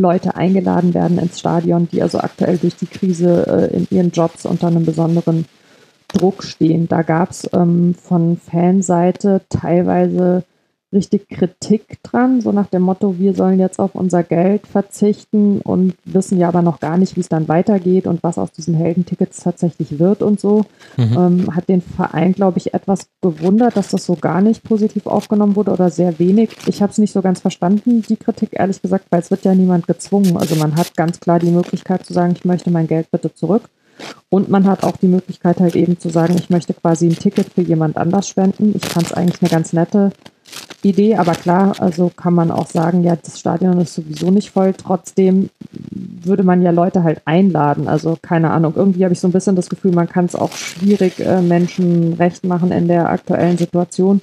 Leute 0.00 0.36
eingeladen 0.36 0.94
werden 0.94 1.18
ins 1.18 1.38
Stadion, 1.38 1.88
die 1.90 2.02
also 2.02 2.18
aktuell 2.18 2.58
durch 2.58 2.76
die 2.76 2.86
Krise 2.86 3.46
äh, 3.72 3.76
in 3.76 3.86
ihren 3.90 4.10
Jobs 4.10 4.46
unter 4.46 4.68
einem 4.68 4.84
besonderen 4.84 5.46
Druck 6.08 6.42
stehen. 6.44 6.88
Da 6.88 7.02
gab 7.02 7.30
es 7.30 7.48
ähm, 7.52 7.94
von 7.94 8.36
Fanseite 8.36 9.42
teilweise 9.48 10.44
richtig 10.92 11.28
Kritik 11.28 12.02
dran, 12.02 12.40
so 12.40 12.52
nach 12.52 12.66
dem 12.66 12.82
Motto, 12.82 13.18
wir 13.18 13.34
sollen 13.34 13.58
jetzt 13.58 13.78
auf 13.78 13.94
unser 13.94 14.22
Geld 14.22 14.66
verzichten 14.66 15.60
und 15.60 15.94
wissen 16.04 16.38
ja 16.38 16.48
aber 16.48 16.62
noch 16.62 16.80
gar 16.80 16.98
nicht, 16.98 17.16
wie 17.16 17.20
es 17.20 17.28
dann 17.28 17.48
weitergeht 17.48 18.06
und 18.06 18.22
was 18.22 18.38
aus 18.38 18.52
diesen 18.52 18.74
Heldentickets 18.74 19.38
tatsächlich 19.38 19.98
wird 19.98 20.22
und 20.22 20.40
so. 20.40 20.64
Mhm. 20.96 21.16
Ähm, 21.16 21.56
hat 21.56 21.68
den 21.68 21.80
Verein, 21.80 22.32
glaube 22.32 22.58
ich, 22.58 22.74
etwas 22.74 23.08
gewundert, 23.20 23.76
dass 23.76 23.88
das 23.88 24.04
so 24.04 24.16
gar 24.16 24.40
nicht 24.40 24.62
positiv 24.64 25.06
aufgenommen 25.06 25.56
wurde 25.56 25.72
oder 25.72 25.90
sehr 25.90 26.18
wenig. 26.18 26.50
Ich 26.66 26.82
habe 26.82 26.92
es 26.92 26.98
nicht 26.98 27.12
so 27.12 27.22
ganz 27.22 27.40
verstanden, 27.40 28.02
die 28.02 28.16
Kritik, 28.16 28.50
ehrlich 28.52 28.82
gesagt, 28.82 29.06
weil 29.10 29.20
es 29.20 29.30
wird 29.30 29.44
ja 29.44 29.54
niemand 29.54 29.86
gezwungen. 29.86 30.36
Also 30.36 30.56
man 30.56 30.76
hat 30.76 30.96
ganz 30.96 31.20
klar 31.20 31.38
die 31.38 31.50
Möglichkeit 31.50 32.04
zu 32.04 32.12
sagen, 32.12 32.34
ich 32.36 32.44
möchte 32.44 32.70
mein 32.70 32.86
Geld 32.86 33.10
bitte 33.10 33.34
zurück. 33.34 33.62
Und 34.30 34.48
man 34.48 34.66
hat 34.66 34.84
auch 34.84 34.96
die 34.96 35.08
Möglichkeit 35.08 35.60
halt 35.60 35.76
eben 35.76 35.98
zu 35.98 36.08
sagen, 36.08 36.34
ich 36.36 36.50
möchte 36.50 36.74
quasi 36.74 37.06
ein 37.06 37.16
Ticket 37.16 37.52
für 37.52 37.62
jemand 37.62 37.96
anders 37.96 38.28
spenden. 38.28 38.74
Ich 38.74 38.84
fand 38.86 39.06
es 39.06 39.12
eigentlich 39.12 39.42
eine 39.42 39.50
ganz 39.50 39.72
nette 39.72 40.12
Idee, 40.82 41.16
aber 41.16 41.32
klar, 41.32 41.74
also 41.78 42.10
kann 42.14 42.34
man 42.34 42.50
auch 42.50 42.66
sagen, 42.66 43.04
ja, 43.04 43.16
das 43.16 43.38
Stadion 43.38 43.80
ist 43.80 43.94
sowieso 43.94 44.30
nicht 44.30 44.50
voll. 44.50 44.74
Trotzdem 44.76 45.50
würde 45.70 46.42
man 46.42 46.60
ja 46.62 46.72
Leute 46.72 47.04
halt 47.04 47.22
einladen. 47.24 47.86
Also 47.86 48.18
keine 48.20 48.50
Ahnung, 48.50 48.74
irgendwie 48.76 49.04
habe 49.04 49.14
ich 49.14 49.20
so 49.20 49.28
ein 49.28 49.32
bisschen 49.32 49.54
das 49.54 49.68
Gefühl, 49.68 49.92
man 49.92 50.08
kann 50.08 50.24
es 50.24 50.34
auch 50.34 50.52
schwierig 50.52 51.20
äh, 51.20 51.40
Menschen 51.40 52.14
recht 52.14 52.44
machen 52.44 52.72
in 52.72 52.88
der 52.88 53.10
aktuellen 53.10 53.58
Situation. 53.58 54.22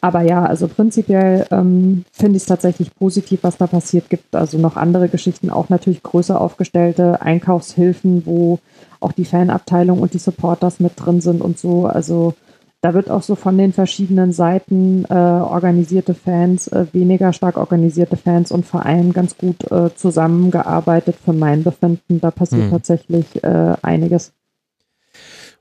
Aber 0.00 0.22
ja, 0.22 0.44
also 0.44 0.66
prinzipiell 0.66 1.46
ähm, 1.52 2.04
finde 2.10 2.36
ich 2.36 2.42
es 2.42 2.48
tatsächlich 2.48 2.92
positiv, 2.96 3.38
was 3.42 3.58
da 3.58 3.68
passiert. 3.68 4.10
Gibt 4.10 4.34
also 4.34 4.58
noch 4.58 4.76
andere 4.76 5.08
Geschichten, 5.08 5.48
auch 5.48 5.68
natürlich 5.68 6.02
größer 6.02 6.40
aufgestellte 6.40 7.22
Einkaufshilfen, 7.22 8.26
wo 8.26 8.58
auch 8.98 9.12
die 9.12 9.24
Fanabteilung 9.24 10.00
und 10.00 10.14
die 10.14 10.18
Supporters 10.18 10.80
mit 10.80 10.94
drin 10.96 11.20
sind 11.20 11.40
und 11.40 11.56
so. 11.60 11.86
Also 11.86 12.34
da 12.82 12.94
wird 12.94 13.08
auch 13.08 13.22
so 13.22 13.36
von 13.36 13.56
den 13.56 13.72
verschiedenen 13.72 14.32
Seiten 14.32 15.04
äh, 15.08 15.14
organisierte 15.14 16.14
Fans, 16.14 16.66
äh, 16.66 16.86
weniger 16.92 17.32
stark 17.32 17.56
organisierte 17.56 18.16
Fans 18.16 18.50
und 18.50 18.66
Vereinen 18.66 19.12
ganz 19.12 19.38
gut 19.38 19.70
äh, 19.70 19.94
zusammengearbeitet 19.94 21.14
für 21.24 21.32
mein 21.32 21.62
Befinden. 21.62 22.20
Da 22.20 22.32
passiert 22.32 22.64
hm. 22.64 22.70
tatsächlich 22.70 23.42
äh, 23.44 23.76
einiges. 23.82 24.32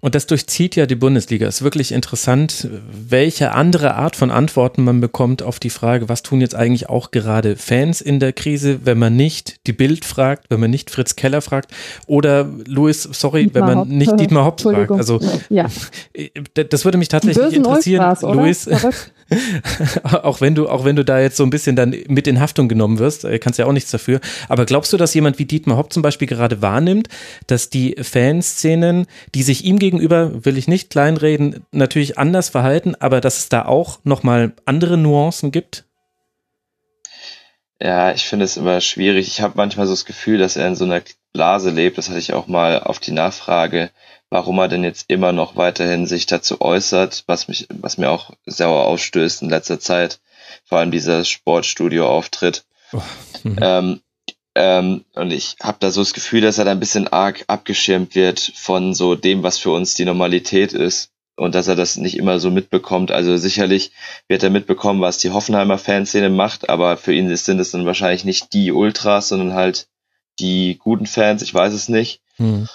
Und 0.02 0.16
das 0.16 0.26
durchzieht 0.26 0.76
ja 0.76 0.88
die 0.88 0.96
Bundesliga. 0.96 1.48
Es 1.48 1.58
ist 1.58 1.62
wirklich 1.62 1.92
interessant, 1.92 2.68
welche 2.92 3.52
andere 3.52 3.96
Art 3.96 4.16
von 4.16 4.32
Antworten 4.32 4.84
man 4.84 5.00
bekommt 5.00 5.44
auf 5.44 5.60
die 5.60 5.70
Frage, 5.70 6.10
was 6.10 6.24
tun 6.24 6.42
jetzt 6.42 6.56
eigentlich 6.56 6.90
auch 6.90 7.12
gerade 7.12 7.56
Fans 7.56 8.02
in 8.02 8.20
der 8.20 8.34
Krise, 8.34 8.80
wenn 8.84 8.98
man 8.98 9.16
nicht 9.16 9.68
die 9.68 9.74
Bild 9.74 10.04
fragt, 10.04 10.50
wenn 10.50 10.60
man 10.60 10.72
nicht 10.72 10.90
Fritz 10.90 11.16
Keller 11.16 11.42
fragt 11.42 11.72
oder 12.08 12.50
Louis, 12.66 13.04
sorry, 13.04 13.44
Dietmar 13.44 13.62
wenn 13.62 13.68
man 13.68 13.78
Haupt. 13.78 13.92
nicht 13.92 14.20
Dietmar 14.20 14.46
Haupt 14.46 14.62
fragt. 14.62 14.92
Also 14.92 15.20
ja. 15.50 15.68
das 16.54 16.84
würde 16.84 16.98
mich 16.98 17.08
tatsächlich 17.08 17.54
interessieren, 17.54 18.18
Louis. 18.22 18.68
auch 20.04 20.42
wenn 20.42 20.56
du, 20.56 20.68
auch 20.68 20.86
wenn 20.86 20.96
du 20.96 21.06
da 21.06 21.20
jetzt 21.20 21.38
so 21.38 21.44
ein 21.44 21.50
bisschen 21.50 21.76
dann 21.76 21.96
mit 22.08 22.28
in 22.28 22.40
Haftung 22.40 22.68
genommen 22.68 23.00
wirst, 23.00 23.26
äh, 23.26 23.40
kannst 23.40 23.60
ja 23.60 23.66
auch 23.66 23.72
nichts 23.72 23.92
dafür. 23.92 24.20
Aber 24.50 24.66
glaubst 24.66 24.92
du, 24.94 24.98
dass 24.98 25.14
jemand 25.14 25.40
wie 25.40 25.46
Dietmar 25.46 25.78
Hopp 25.78 25.94
zum 25.94 26.02
Beispiel 26.02 26.28
gerade 26.28 26.62
wahrnimmt, 26.62 27.08
dass 27.48 27.70
die 27.70 27.96
Fanszenen, 28.02 29.08
die 29.34 29.44
sich 29.44 29.66
ihm 29.66 29.80
gegenüber, 29.80 30.46
will 30.46 30.58
ich 30.58 30.68
nicht 30.68 30.90
kleinreden, 30.90 31.66
natürlich 31.72 32.18
anders 32.18 32.50
verhalten, 32.50 32.96
aber 33.00 33.22
dass 33.22 33.40
es 33.40 33.50
da 33.50 33.66
auch 33.66 34.00
nochmal 34.04 34.54
andere 34.66 34.98
Nuancen 34.98 35.52
gibt? 35.52 35.86
Ja, 37.82 38.12
ich 38.12 38.26
finde 38.26 38.46
es 38.46 38.58
immer 38.58 38.80
schwierig. 38.80 39.28
Ich 39.28 39.42
habe 39.42 39.54
manchmal 39.56 39.88
so 39.88 39.94
das 39.94 40.06
Gefühl, 40.06 40.38
dass 40.38 40.56
er 40.56 40.68
in 40.68 40.76
so 40.76 40.86
einer 40.86 41.02
Blase 41.34 41.72
lebt. 41.72 41.98
Das 41.98 42.10
hatte 42.10 42.20
ich 42.20 42.34
auch 42.34 42.48
mal 42.48 42.80
auf 42.84 43.00
die 43.00 43.12
Nachfrage 43.12 43.90
warum 44.32 44.58
er 44.60 44.70
denn 44.70 44.84
jetzt 44.84 45.06
immer 45.10 45.34
noch 45.34 45.56
weiterhin 45.56 46.08
sich 46.08 46.26
dazu 46.26 46.62
äußert, 46.62 47.26
was 47.28 47.48
mich, 47.48 47.68
was 47.70 47.98
mir 47.98 48.10
auch 48.10 48.32
sauer 48.46 48.86
ausstößt 48.86 49.44
in 49.44 49.50
letzter 49.50 49.80
Zeit, 49.80 50.20
vor 50.64 50.80
allem 50.80 50.90
dieser 50.90 51.24
Sportstudio-Auftritt. 51.24 52.64
Oh. 52.94 53.02
Ähm, 53.44 54.02
ähm, 54.56 55.06
und 55.14 55.32
ich 55.32 55.56
habe 55.62 55.78
da 55.80 55.92
so 55.92 56.02
das 56.02 56.14
Gefühl, 56.14 56.42
dass 56.42 56.58
er 56.58 56.66
da 56.66 56.72
ein 56.72 56.80
bisschen 56.80 57.08
arg 57.08 57.44
abgeschirmt 57.48 58.16
wird 58.16 58.40
von 58.56 58.94
so 58.94 59.16
dem, 59.16 59.44
was 59.44 59.58
für 59.58 59.72
uns 59.72 59.96
die 59.96 60.06
Normalität 60.06 60.74
ist 60.74 61.12
und 61.36 61.56
dass 61.56 61.68
er 61.68 61.76
das 61.76 61.98
nicht 61.98 62.18
immer 62.18 62.40
so 62.40 62.52
mitbekommt. 62.52 63.12
Also 63.12 63.36
sicherlich 63.38 63.92
wird 64.28 64.44
er 64.44 64.50
mitbekommen, 64.50 65.02
was 65.02 65.18
die 65.18 65.32
Hoffenheimer 65.32 65.78
Fanszene 65.78 66.30
macht, 66.30 66.70
aber 66.70 66.98
für 66.98 67.14
ihn 67.14 67.36
sind 67.36 67.60
es 67.60 67.72
dann 67.72 67.86
wahrscheinlich 67.86 68.26
nicht 68.26 68.54
die 68.54 68.72
Ultras, 68.72 69.30
sondern 69.30 69.54
halt 69.54 69.88
die 70.40 70.78
guten 70.78 71.06
Fans, 71.06 71.42
ich 71.42 71.54
weiß 71.54 71.74
es 71.74 71.90
nicht. 71.90 72.22
Mhm. 72.38 72.68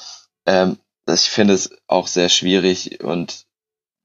Ähm, 0.47 0.79
ich 1.15 1.31
finde 1.31 1.55
es 1.55 1.71
auch 1.87 2.07
sehr 2.07 2.29
schwierig 2.29 3.03
und 3.03 3.47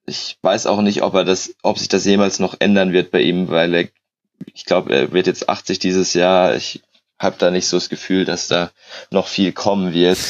ich 0.06 0.38
weiß 0.42 0.68
auch 0.68 0.82
nicht, 0.82 1.04
ob 1.04 1.14
er 1.14 1.26
das, 1.26 1.56
ob 1.64 1.78
sich 1.78 1.88
das 1.88 2.06
jemals 2.06 2.40
noch 2.40 2.56
ändern 2.60 2.94
wird 2.94 3.12
bei 3.12 3.22
ihm, 3.22 3.50
weil 3.50 3.74
er, 3.74 3.88
ich 4.54 4.66
glaube, 4.66 4.94
er 4.94 5.12
wird 5.14 5.28
jetzt 5.28 5.50
80 5.50 5.80
dieses 5.80 6.14
Jahr. 6.14 6.56
Ich 6.56 6.82
habe 7.20 7.36
da 7.38 7.52
nicht 7.52 7.68
so 7.68 7.78
das 7.78 7.90
Gefühl, 7.90 8.26
dass 8.26 8.48
da 8.48 8.72
noch 9.12 9.28
viel 9.28 9.52
kommen 9.52 9.94
wird. 9.94 10.20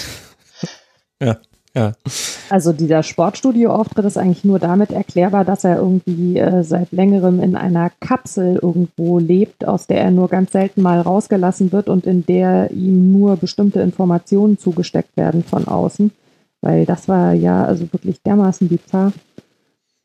Ja. 1.24 1.38
Ja. 1.76 1.94
Also 2.50 2.74
dieser 2.74 3.04
Sportstudio-Auftritt 3.04 4.06
ist 4.06 4.18
eigentlich 4.18 4.44
nur 4.44 4.60
damit 4.60 4.92
erklärbar, 4.92 5.46
dass 5.46 5.64
er 5.64 5.78
irgendwie 5.78 6.38
äh, 6.38 6.64
seit 6.64 6.92
längerem 6.92 7.42
in 7.42 7.56
einer 7.56 7.92
Kapsel 8.02 8.60
irgendwo 8.62 9.20
lebt, 9.20 9.66
aus 9.66 9.88
der 9.88 10.02
er 10.02 10.12
nur 10.12 10.28
ganz 10.28 10.52
selten 10.52 10.82
mal 10.82 11.00
rausgelassen 11.00 11.72
wird 11.72 11.88
und 11.88 12.06
in 12.08 12.26
der 12.26 12.72
ihm 12.72 13.12
nur 13.12 13.38
bestimmte 13.38 13.80
Informationen 13.82 14.58
zugesteckt 14.58 15.16
werden 15.16 15.44
von 15.44 15.68
außen. 15.68 16.12
Weil 16.62 16.86
das 16.86 17.08
war 17.08 17.34
ja 17.34 17.66
also 17.66 17.92
wirklich 17.92 18.22
dermaßen 18.22 18.68
bizarr. 18.68 19.12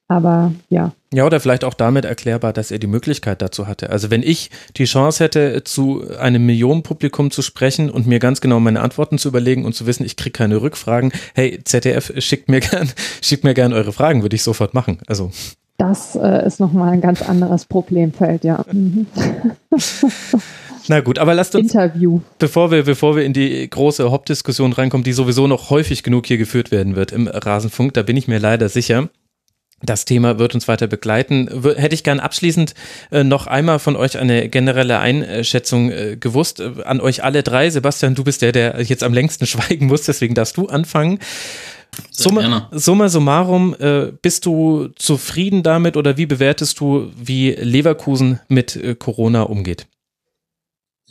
Aber 0.08 0.52
ja. 0.68 0.92
Ja, 1.12 1.26
oder 1.26 1.40
vielleicht 1.40 1.64
auch 1.64 1.74
damit 1.74 2.04
erklärbar, 2.04 2.52
dass 2.52 2.70
er 2.70 2.78
die 2.78 2.86
Möglichkeit 2.86 3.42
dazu 3.42 3.66
hatte. 3.66 3.90
Also 3.90 4.10
wenn 4.10 4.22
ich 4.22 4.50
die 4.76 4.84
Chance 4.84 5.24
hätte, 5.24 5.64
zu 5.64 6.04
einem 6.18 6.46
Millionenpublikum 6.46 7.30
zu 7.30 7.42
sprechen 7.42 7.90
und 7.90 8.06
mir 8.06 8.20
ganz 8.20 8.40
genau 8.40 8.60
meine 8.60 8.80
Antworten 8.80 9.18
zu 9.18 9.28
überlegen 9.28 9.64
und 9.64 9.74
zu 9.74 9.86
wissen, 9.86 10.04
ich 10.04 10.16
kriege 10.16 10.32
keine 10.32 10.62
Rückfragen, 10.62 11.12
hey, 11.34 11.58
ZDF, 11.64 12.12
schickt 12.18 12.48
mir 12.48 12.60
gern, 12.60 12.88
schickt 13.20 13.44
mir 13.44 13.54
gern 13.54 13.72
eure 13.72 13.92
Fragen, 13.92 14.22
würde 14.22 14.36
ich 14.36 14.42
sofort 14.42 14.74
machen. 14.74 14.98
Also. 15.06 15.32
Das 15.78 16.16
äh, 16.16 16.46
ist 16.46 16.60
nochmal 16.60 16.92
ein 16.92 17.00
ganz 17.00 17.22
anderes 17.22 17.66
Problemfeld, 17.66 18.44
ja. 18.44 18.64
Mhm. 18.72 19.06
Na 20.88 21.00
gut, 21.00 21.18
aber 21.18 21.34
lasst 21.34 21.54
uns, 21.54 21.74
Interview. 21.74 22.20
bevor 22.38 22.70
wir, 22.70 22.84
bevor 22.84 23.16
wir 23.16 23.24
in 23.24 23.32
die 23.32 23.68
große 23.68 24.10
Hauptdiskussion 24.10 24.72
reinkommen, 24.72 25.04
die 25.04 25.12
sowieso 25.12 25.46
noch 25.46 25.70
häufig 25.70 26.02
genug 26.02 26.26
hier 26.26 26.38
geführt 26.38 26.70
werden 26.70 26.96
wird 26.96 27.12
im 27.12 27.26
Rasenfunk, 27.26 27.94
da 27.94 28.02
bin 28.02 28.16
ich 28.16 28.28
mir 28.28 28.38
leider 28.38 28.68
sicher. 28.68 29.08
Das 29.82 30.06
Thema 30.06 30.38
wird 30.38 30.54
uns 30.54 30.68
weiter 30.68 30.86
begleiten. 30.86 31.50
Hätte 31.76 31.94
ich 31.94 32.02
gern 32.02 32.18
abschließend 32.18 32.72
äh, 33.10 33.24
noch 33.24 33.46
einmal 33.46 33.78
von 33.78 33.94
euch 33.94 34.16
eine 34.16 34.48
generelle 34.48 35.00
Einschätzung 35.00 35.90
äh, 35.90 36.16
gewusst. 36.18 36.60
Äh, 36.60 36.82
an 36.84 37.02
euch 37.02 37.22
alle 37.24 37.42
drei. 37.42 37.68
Sebastian, 37.68 38.14
du 38.14 38.24
bist 38.24 38.40
der, 38.40 38.52
der 38.52 38.80
jetzt 38.80 39.04
am 39.04 39.12
längsten 39.12 39.46
schweigen 39.46 39.86
muss, 39.86 40.04
deswegen 40.04 40.34
darfst 40.34 40.56
du 40.56 40.68
anfangen. 40.68 41.18
Summa, 42.10 42.68
summa 42.72 43.08
summarum, 43.08 43.74
äh, 43.78 44.12
bist 44.22 44.46
du 44.46 44.88
zufrieden 44.96 45.62
damit 45.62 45.96
oder 45.96 46.16
wie 46.16 46.26
bewertest 46.26 46.80
du, 46.80 47.10
wie 47.16 47.50
Leverkusen 47.50 48.40
mit 48.48 48.76
äh, 48.76 48.94
Corona 48.94 49.42
umgeht? 49.42 49.86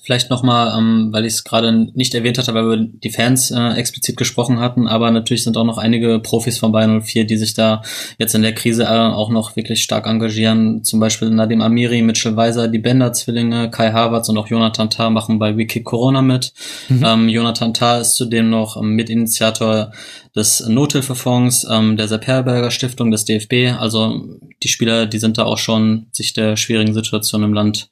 Vielleicht 0.06 0.30
nochmal, 0.30 0.78
ähm, 0.78 1.10
weil 1.12 1.26
ich 1.26 1.34
es 1.34 1.44
gerade 1.44 1.74
nicht 1.96 2.14
erwähnt 2.14 2.38
hatte, 2.38 2.54
weil 2.54 2.70
wir 2.70 2.78
die 2.78 3.10
Fans 3.10 3.50
äh, 3.50 3.70
explizit 3.72 4.18
gesprochen 4.18 4.60
hatten, 4.60 4.88
aber 4.88 5.10
natürlich 5.10 5.44
sind 5.44 5.58
auch 5.58 5.64
noch 5.64 5.80
einige 5.80 6.20
Profis 6.20 6.60
von 6.60 6.72
Bayern 6.72 7.02
04, 7.02 7.26
die 7.26 7.38
sich 7.38 7.56
da 7.56 7.82
jetzt 8.20 8.36
in 8.36 8.44
der 8.44 8.54
Krise 8.54 8.84
äh, 8.84 8.88
auch 8.88 9.32
noch 9.32 9.56
wirklich 9.56 9.82
stark 9.82 10.06
engagieren. 10.06 10.84
Zum 10.84 11.00
Beispiel 11.00 11.32
Nadim 11.32 11.62
Amiri, 11.62 12.04
Mitchell 12.04 12.36
Weiser, 12.36 12.68
die 12.68 12.78
Bender-Zwillinge, 12.78 13.72
Kai 13.72 13.94
Havertz 13.94 14.30
und 14.30 14.38
auch 14.38 14.48
Jonathan 14.48 14.92
Tah 14.92 15.10
machen 15.10 15.40
bei 15.40 15.58
Wiki 15.58 15.82
Corona 15.82 16.22
mit. 16.22 16.54
Mhm. 16.88 17.04
Ähm, 17.04 17.30
Jonathan 17.30 17.74
Tah 17.74 17.98
ist 17.98 18.16
zudem 18.16 18.52
noch 18.52 18.78
ähm, 18.78 18.92
Mitinitiator 18.92 19.92
des 20.36 20.68
Nothilfefonds, 20.68 21.66
ähm, 21.70 21.98
der 21.98 22.08
Sepp 22.08 22.28
Herberger 22.28 22.72
Stiftung, 22.72 23.12
des 23.12 23.26
DFB. 23.26 23.80
Also 23.80 24.40
die 24.62 24.68
Spieler, 24.68 25.06
die 25.06 25.20
sind 25.20 25.38
da 25.38 25.46
auch 25.46 25.58
schon 25.58 26.08
sich 26.12 26.34
der 26.34 26.58
schwierigen 26.58 26.94
Situation 26.94 27.44
im 27.44 27.54
Land 27.54 27.90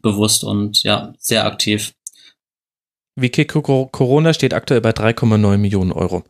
bewusst 0.00 0.42
und 0.42 0.82
ja, 0.82 1.12
sehr 1.18 1.44
aktiv. 1.44 1.92
Wiki 3.14 3.44
Corona 3.44 4.32
steht 4.32 4.54
aktuell 4.54 4.80
bei 4.80 4.90
3,9 4.90 5.58
Millionen 5.58 5.92
Euro 5.92 6.24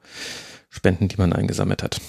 Spenden, 0.69 1.09
die 1.09 1.17
man 1.17 1.33
eingesammelt 1.33 1.83
hat. 1.83 2.01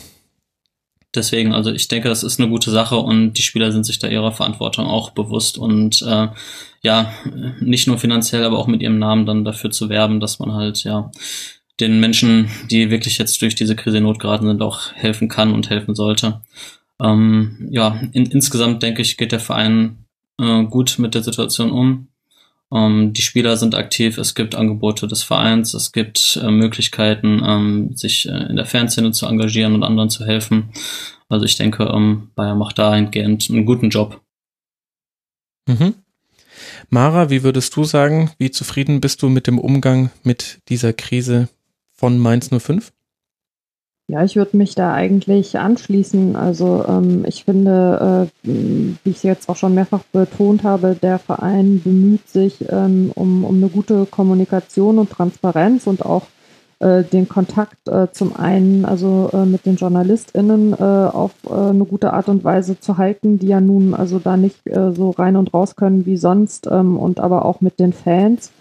Deswegen, 1.16 1.54
also 1.54 1.72
ich 1.72 1.88
denke, 1.88 2.10
das 2.10 2.24
ist 2.24 2.39
eine 2.39 2.49
gute 2.49 2.72
Sache 2.72 2.97
und 2.97 3.34
die 3.34 3.43
Spieler 3.43 3.72
sind 3.72 3.86
sich 3.86 3.99
da 3.99 4.08
ihrer 4.08 4.32
Verantwortung 4.32 4.88
auch 4.88 5.12
bewusst 5.12 5.60
und 5.60 6.01
äh, 6.01 6.30
ja, 6.82 7.14
nicht 7.60 7.88
nur 7.88 7.99
finanziell, 7.99 8.43
aber 8.43 8.58
auch 8.58 8.66
mit 8.66 8.82
ihrem 8.82 8.97
Namen 8.97 9.28
dann 9.28 9.45
dafür 9.45 9.70
zu 9.70 9.89
werben, 9.89 10.20
dass 10.20 10.39
man 10.39 10.54
halt 10.54 10.84
ja 10.84 11.12
den 11.80 11.99
Menschen, 11.99 12.49
die 12.69 12.89
wirklich 12.89 13.17
jetzt 13.17 13.41
durch 13.41 13.55
diese 13.55 13.76
Krise 13.76 13.97
in 13.97 14.03
Not 14.03 14.19
geraten 14.19 14.47
sind, 14.47 14.61
auch 14.61 14.93
helfen 14.93 15.28
kann 15.28 15.53
und 15.53 15.69
helfen 15.69 15.95
sollte. 15.95 16.41
Ähm, 17.01 17.67
ja, 17.71 17.99
in, 18.11 18.28
insgesamt 18.28 18.84
denke 18.84 19.01
ich, 19.01 19.17
geht 19.17 19.32
der 19.32 19.39
Verein 19.39 20.05
äh, 20.39 20.63
gut 20.63 20.99
mit 20.99 21.15
der 21.15 21.24
Situation 21.24 21.71
um. 21.71 22.07
Ähm, 22.71 23.13
die 23.13 23.21
Spieler 23.21 23.57
sind 23.57 23.76
aktiv, 23.76 24.17
es 24.17 24.36
gibt 24.36 24.55
Angebote 24.55 25.07
des 25.07 25.24
Vereins, 25.24 25.74
es 25.74 25.91
gibt 25.91 26.39
äh, 26.41 26.49
Möglichkeiten, 26.49 27.41
ähm, 27.45 27.95
sich 27.95 28.28
äh, 28.28 28.49
in 28.49 28.55
der 28.55 28.65
Fanszene 28.65 29.11
zu 29.11 29.28
engagieren 29.28 29.74
und 29.74 29.84
anderen 29.84 30.09
zu 30.09 30.26
helfen. 30.26 30.69
Also 31.30 31.45
ich 31.45 31.55
denke, 31.55 31.86
ähm, 31.86 32.32
Bayer 32.36 32.55
macht 32.55 32.80
dahingehend 32.80 33.49
einen 33.49 33.65
guten 33.65 33.89
Job. 33.89 34.21
Mhm. 35.67 35.95
Mara, 36.89 37.30
wie 37.30 37.43
würdest 37.43 37.76
du 37.76 37.84
sagen, 37.84 38.32
wie 38.38 38.51
zufrieden 38.51 39.01
bist 39.01 39.21
du 39.21 39.30
mit 39.30 39.47
dem 39.47 39.57
Umgang 39.59 40.11
mit 40.24 40.59
dieser 40.69 40.93
Krise 40.93 41.49
von 42.04 42.20
Mainz 42.20 42.49
05? 42.49 42.91
Ja, 44.10 44.26
ich 44.26 44.36
würde 44.36 44.58
mich 44.58 44.76
da 44.76 44.93
eigentlich 44.93 45.58
anschließen. 45.58 46.36
Also 46.36 46.84
ähm, 46.86 47.24
ich 47.26 47.45
finde, 47.45 48.28
äh, 48.43 48.49
wie 48.49 49.10
ich 49.10 49.16
es 49.16 49.24
jetzt 49.24 49.47
auch 49.47 49.56
schon 49.56 49.74
mehrfach 49.74 50.04
betont 50.12 50.64
habe, 50.64 50.97
der 51.01 51.18
Verein 51.18 51.82
bemüht 51.82 52.28
sich 52.28 52.66
ähm, 52.70 53.14
um, 53.16 53.45
um 53.45 53.56
eine 53.56 53.70
gute 53.70 54.06
Kommunikation 54.06 54.99
und 54.99 55.12
Transparenz 55.12 55.88
und 55.88 56.06
auch 56.06 56.24
äh, 56.80 57.04
den 57.04 57.30
Kontakt 57.30 57.88
äh, 57.88 58.12
zum 58.12 58.36
einen 58.36 58.84
also 58.84 59.30
äh, 59.32 59.45
mit 59.45 59.66
den 59.66 59.78
JournalistInnen 59.78 60.74
äh, 60.74 60.76
auf 60.84 61.32
äh, 61.49 61.54
eine 61.54 61.86
gute 61.86 62.12
Art 62.12 62.28
und 62.28 62.43
Weise 62.43 62.78
zu 62.82 62.97
halten, 62.97 63.39
die 63.39 63.47
ja 63.47 63.62
nun 63.62 63.93
also 63.93 64.20
da 64.20 64.36
nicht 64.36 64.60
so 64.66 65.12
rein 65.12 65.38
und 65.38 65.54
raus 65.54 65.78
können 65.78 66.06
wie 66.06 66.18
sonst 66.18 66.68
ähm, 66.70 66.97
und 66.97 67.22
aber 67.22 67.45
auch 67.45 67.62
mit 67.62 67.80
den 67.80 67.93
Fans 67.93 68.51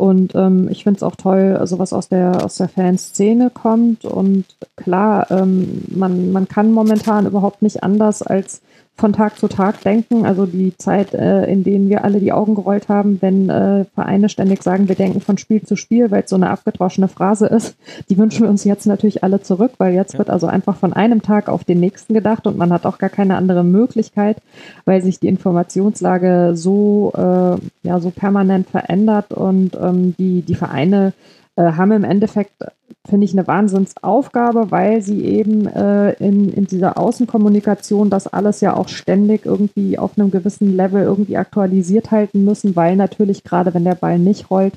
und 0.00 0.34
ähm, 0.34 0.68
ich 0.70 0.84
finde 0.84 0.96
es 0.96 1.02
auch 1.02 1.14
toll, 1.14 1.58
also 1.60 1.78
was 1.78 1.92
aus 1.92 2.08
der 2.08 2.42
aus 2.42 2.56
der 2.56 2.70
Fanszene 2.70 3.50
kommt. 3.50 4.06
Und 4.06 4.46
klar, 4.74 5.30
ähm, 5.30 5.82
man, 5.88 6.32
man 6.32 6.48
kann 6.48 6.72
momentan 6.72 7.26
überhaupt 7.26 7.60
nicht 7.60 7.82
anders 7.82 8.22
als 8.22 8.62
von 9.00 9.12
Tag 9.14 9.38
zu 9.38 9.48
Tag 9.48 9.80
denken. 9.80 10.26
Also 10.26 10.46
die 10.46 10.76
Zeit, 10.76 11.14
äh, 11.14 11.46
in 11.46 11.64
denen 11.64 11.88
wir 11.88 12.04
alle 12.04 12.20
die 12.20 12.32
Augen 12.32 12.54
gerollt 12.54 12.88
haben, 12.88 13.18
wenn 13.20 13.48
äh, 13.48 13.86
Vereine 13.94 14.28
ständig 14.28 14.62
sagen, 14.62 14.88
wir 14.88 14.94
denken 14.94 15.20
von 15.20 15.38
Spiel 15.38 15.62
zu 15.62 15.74
Spiel, 15.74 16.10
weil 16.10 16.22
es 16.22 16.30
so 16.30 16.36
eine 16.36 16.50
abgedroschene 16.50 17.08
Phrase 17.08 17.46
ist, 17.46 17.74
die 18.10 18.18
wünschen 18.18 18.42
wir 18.42 18.50
uns 18.50 18.64
jetzt 18.64 18.86
natürlich 18.86 19.24
alle 19.24 19.40
zurück, 19.40 19.72
weil 19.78 19.94
jetzt 19.94 20.12
ja. 20.12 20.18
wird 20.18 20.30
also 20.30 20.46
einfach 20.46 20.76
von 20.76 20.92
einem 20.92 21.22
Tag 21.22 21.48
auf 21.48 21.64
den 21.64 21.80
nächsten 21.80 22.14
gedacht 22.14 22.46
und 22.46 22.58
man 22.58 22.72
hat 22.72 22.86
auch 22.86 22.98
gar 22.98 23.10
keine 23.10 23.36
andere 23.36 23.64
Möglichkeit, 23.64 24.36
weil 24.84 25.02
sich 25.02 25.18
die 25.18 25.28
Informationslage 25.28 26.52
so, 26.54 27.12
äh, 27.16 27.88
ja, 27.88 28.00
so 28.00 28.10
permanent 28.10 28.68
verändert 28.68 29.32
und 29.32 29.76
ähm, 29.80 30.14
die, 30.18 30.42
die 30.42 30.54
Vereine 30.54 31.14
äh, 31.56 31.72
haben 31.72 31.92
im 31.92 32.04
Endeffekt, 32.04 32.52
finde 33.08 33.24
ich, 33.24 33.32
eine 33.32 33.46
Wahnsinnsaufgabe, 33.46 34.70
weil 34.70 35.02
sie 35.02 35.24
eben 35.24 35.66
äh, 35.66 36.12
in, 36.12 36.52
in 36.52 36.66
dieser 36.66 36.98
Außenkommunikation 36.98 38.10
das 38.10 38.26
alles 38.26 38.60
ja 38.60 38.76
auch 38.76 38.88
ständig 38.88 39.46
irgendwie 39.46 39.98
auf 39.98 40.18
einem 40.18 40.30
gewissen 40.30 40.76
Level 40.76 41.02
irgendwie 41.02 41.36
aktualisiert 41.36 42.10
halten 42.10 42.44
müssen, 42.44 42.76
weil 42.76 42.96
natürlich 42.96 43.44
gerade 43.44 43.74
wenn 43.74 43.84
der 43.84 43.94
Ball 43.94 44.18
nicht 44.18 44.50
rollt, 44.50 44.74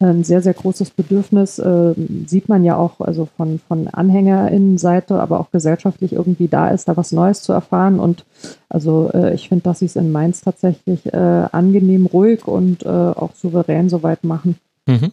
ein 0.00 0.24
sehr, 0.24 0.42
sehr 0.42 0.54
großes 0.54 0.90
Bedürfnis, 0.90 1.58
äh, 1.58 1.94
sieht 2.26 2.48
man 2.48 2.64
ja 2.64 2.76
auch 2.76 3.00
also 3.00 3.28
von, 3.36 3.58
von 3.58 3.88
AnhängerInnenseite, 3.88 5.20
aber 5.20 5.40
auch 5.40 5.50
gesellschaftlich 5.50 6.12
irgendwie 6.12 6.48
da 6.48 6.68
ist, 6.70 6.88
da 6.88 6.96
was 6.96 7.12
Neues 7.12 7.42
zu 7.42 7.52
erfahren. 7.52 8.00
Und 8.00 8.24
also 8.68 9.10
äh, 9.14 9.34
ich 9.34 9.48
finde, 9.48 9.64
dass 9.64 9.78
sie 9.78 9.86
es 9.86 9.96
in 9.96 10.12
Mainz 10.12 10.40
tatsächlich 10.40 11.06
äh, 11.12 11.16
angenehm, 11.52 12.06
ruhig 12.06 12.46
und 12.46 12.84
äh, 12.84 12.88
auch 12.88 13.34
souverän 13.34 13.88
soweit 13.88 14.24
machen. 14.24 14.56
Mhm. 14.86 15.12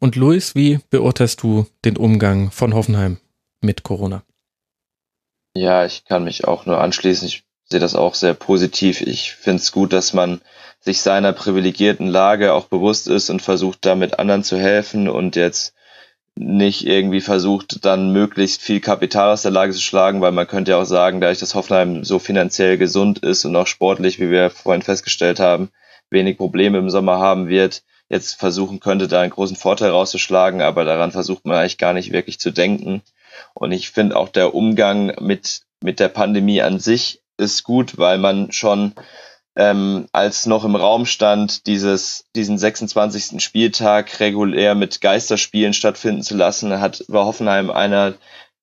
Und 0.00 0.16
Luis, 0.16 0.54
wie 0.54 0.80
beurteilst 0.88 1.42
du 1.42 1.66
den 1.84 1.98
Umgang 1.98 2.50
von 2.50 2.72
Hoffenheim 2.74 3.18
mit 3.60 3.82
Corona? 3.82 4.22
Ja, 5.54 5.84
ich 5.84 6.06
kann 6.06 6.24
mich 6.24 6.46
auch 6.46 6.64
nur 6.64 6.80
anschließen. 6.80 7.28
Ich 7.28 7.44
sehe 7.64 7.80
das 7.80 7.94
auch 7.94 8.14
sehr 8.14 8.32
positiv. 8.32 9.02
Ich 9.02 9.32
finde 9.32 9.60
es 9.60 9.72
gut, 9.72 9.92
dass 9.92 10.14
man 10.14 10.40
sich 10.80 11.02
seiner 11.02 11.34
privilegierten 11.34 12.06
Lage 12.06 12.54
auch 12.54 12.64
bewusst 12.64 13.08
ist 13.08 13.28
und 13.28 13.42
versucht, 13.42 13.84
damit 13.84 14.18
anderen 14.18 14.42
zu 14.42 14.58
helfen 14.58 15.06
und 15.06 15.36
jetzt 15.36 15.74
nicht 16.34 16.86
irgendwie 16.86 17.20
versucht, 17.20 17.84
dann 17.84 18.12
möglichst 18.12 18.62
viel 18.62 18.80
Kapital 18.80 19.32
aus 19.32 19.42
der 19.42 19.50
Lage 19.50 19.72
zu 19.72 19.82
schlagen, 19.82 20.22
weil 20.22 20.32
man 20.32 20.46
könnte 20.46 20.70
ja 20.70 20.78
auch 20.80 20.84
sagen, 20.84 21.20
dadurch, 21.20 21.40
dass 21.40 21.54
Hoffenheim 21.54 22.04
so 22.04 22.18
finanziell 22.18 22.78
gesund 22.78 23.18
ist 23.18 23.44
und 23.44 23.54
auch 23.54 23.66
sportlich, 23.66 24.18
wie 24.18 24.30
wir 24.30 24.48
vorhin 24.48 24.80
festgestellt 24.80 25.40
haben, 25.40 25.70
wenig 26.08 26.38
Probleme 26.38 26.78
im 26.78 26.88
Sommer 26.88 27.18
haben 27.18 27.48
wird, 27.48 27.82
jetzt 28.10 28.34
versuchen 28.34 28.80
könnte, 28.80 29.08
da 29.08 29.22
einen 29.22 29.30
großen 29.30 29.56
Vorteil 29.56 29.90
rauszuschlagen, 29.90 30.60
aber 30.60 30.84
daran 30.84 31.12
versucht 31.12 31.46
man 31.46 31.56
eigentlich 31.56 31.78
gar 31.78 31.94
nicht 31.94 32.12
wirklich 32.12 32.38
zu 32.38 32.50
denken. 32.50 33.02
Und 33.54 33.72
ich 33.72 33.90
finde 33.90 34.16
auch 34.16 34.28
der 34.28 34.54
Umgang 34.54 35.14
mit, 35.20 35.62
mit 35.82 36.00
der 36.00 36.08
Pandemie 36.08 36.60
an 36.60 36.78
sich 36.80 37.22
ist 37.38 37.62
gut, 37.62 37.96
weil 37.96 38.18
man 38.18 38.52
schon 38.52 38.92
ähm, 39.56 40.06
als 40.12 40.46
noch 40.46 40.64
im 40.64 40.76
Raum 40.76 41.06
stand, 41.06 41.66
dieses, 41.66 42.26
diesen 42.36 42.58
26. 42.58 43.42
Spieltag 43.42 44.20
regulär 44.20 44.74
mit 44.74 45.00
Geisterspielen 45.00 45.72
stattfinden 45.72 46.22
zu 46.22 46.36
lassen, 46.36 46.80
hat 46.80 47.04
war 47.08 47.26
Hoffenheim 47.26 47.70
einer 47.70 48.14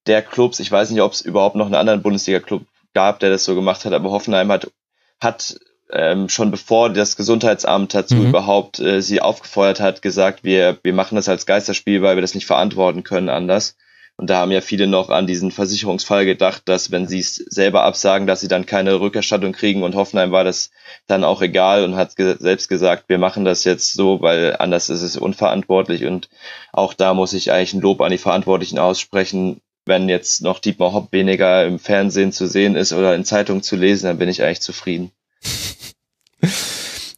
der 0.06 0.22
Clubs, 0.22 0.60
ich 0.60 0.72
weiß 0.72 0.92
nicht, 0.92 1.02
ob 1.02 1.14
es 1.14 1.22
überhaupt 1.22 1.56
noch 1.56 1.66
einen 1.66 1.76
anderen 1.76 2.02
Bundesliga-Club 2.02 2.64
gab, 2.94 3.20
der 3.20 3.30
das 3.30 3.46
so 3.46 3.56
gemacht 3.56 3.86
hat, 3.86 3.94
aber 3.94 4.12
Hoffenheim 4.12 4.52
hat, 4.52 4.72
hat 5.20 5.60
ähm, 5.92 6.30
schon 6.30 6.52
bevor 6.52 6.92
das 6.92 7.16
Gesundheitsamt 7.16 7.94
dazu 7.94 8.16
mhm. 8.16 8.30
überhaupt 8.30 8.80
äh, 8.80 9.02
sie 9.02 9.22
aufgefordert 9.22 9.80
hat, 9.80 10.02
gesagt, 10.02 10.44
wir, 10.44 10.78
wir 10.84 10.94
machen 10.94 11.16
das 11.16 11.30
als 11.30 11.46
Geisterspiel, 11.46 12.02
weil 12.02 12.18
wir 12.18 12.22
das 12.22 12.36
nicht 12.36 12.46
verantworten 12.46 13.04
können 13.04 13.30
anders. 13.30 13.76
Und 14.20 14.32
da 14.32 14.40
haben 14.40 14.52
ja 14.52 14.62
viele 14.62 14.88
noch 14.88 15.12
an 15.12 15.28
diesen 15.28 15.52
Versicherungsfall 15.52 16.26
gedacht, 16.26 16.64
dass 16.66 16.90
wenn 16.90 17.08
sie 17.08 17.20
es 17.20 17.36
selber 17.36 17.84
absagen, 17.84 18.26
dass 18.26 18.42
sie 18.42 18.48
dann 18.48 18.66
keine 18.66 19.00
Rückerstattung 19.00 19.54
kriegen. 19.54 19.84
Und 19.84 19.94
Hoffenheim 19.94 20.32
war 20.32 20.44
das 20.44 20.72
dann 21.06 21.24
auch 21.24 21.44
egal 21.44 21.84
und 21.84 21.96
hat 21.96 22.16
ge 22.16 22.36
selbst 22.40 22.68
gesagt, 22.68 23.10
wir 23.10 23.20
machen 23.20 23.46
das 23.46 23.64
jetzt 23.64 23.94
so, 23.94 24.20
weil 24.20 24.56
anders 24.58 24.90
ist 24.90 25.04
es 25.04 25.18
unverantwortlich. 25.18 26.06
Und 26.06 26.30
auch 26.74 26.96
da 26.96 27.14
muss 27.14 27.34
ich 27.34 27.52
eigentlich 27.52 27.76
ein 27.76 27.82
Lob 27.82 28.02
an 28.02 28.12
die 28.12 28.18
Verantwortlichen 28.18 28.80
aussprechen. 28.80 29.62
Wenn 29.86 30.10
jetzt 30.10 30.42
noch 30.42 30.58
Dietmar 30.60 30.94
Hopp 30.94 31.12
weniger 31.12 31.64
im 31.66 31.78
Fernsehen 31.78 32.32
zu 32.32 32.48
sehen 32.48 32.76
ist 32.76 32.94
oder 32.94 33.14
in 33.14 33.24
Zeitungen 33.24 33.62
zu 33.62 33.76
lesen, 33.76 34.08
dann 34.08 34.18
bin 34.18 34.30
ich 34.30 34.42
eigentlich 34.42 34.62
zufrieden. 34.62 35.12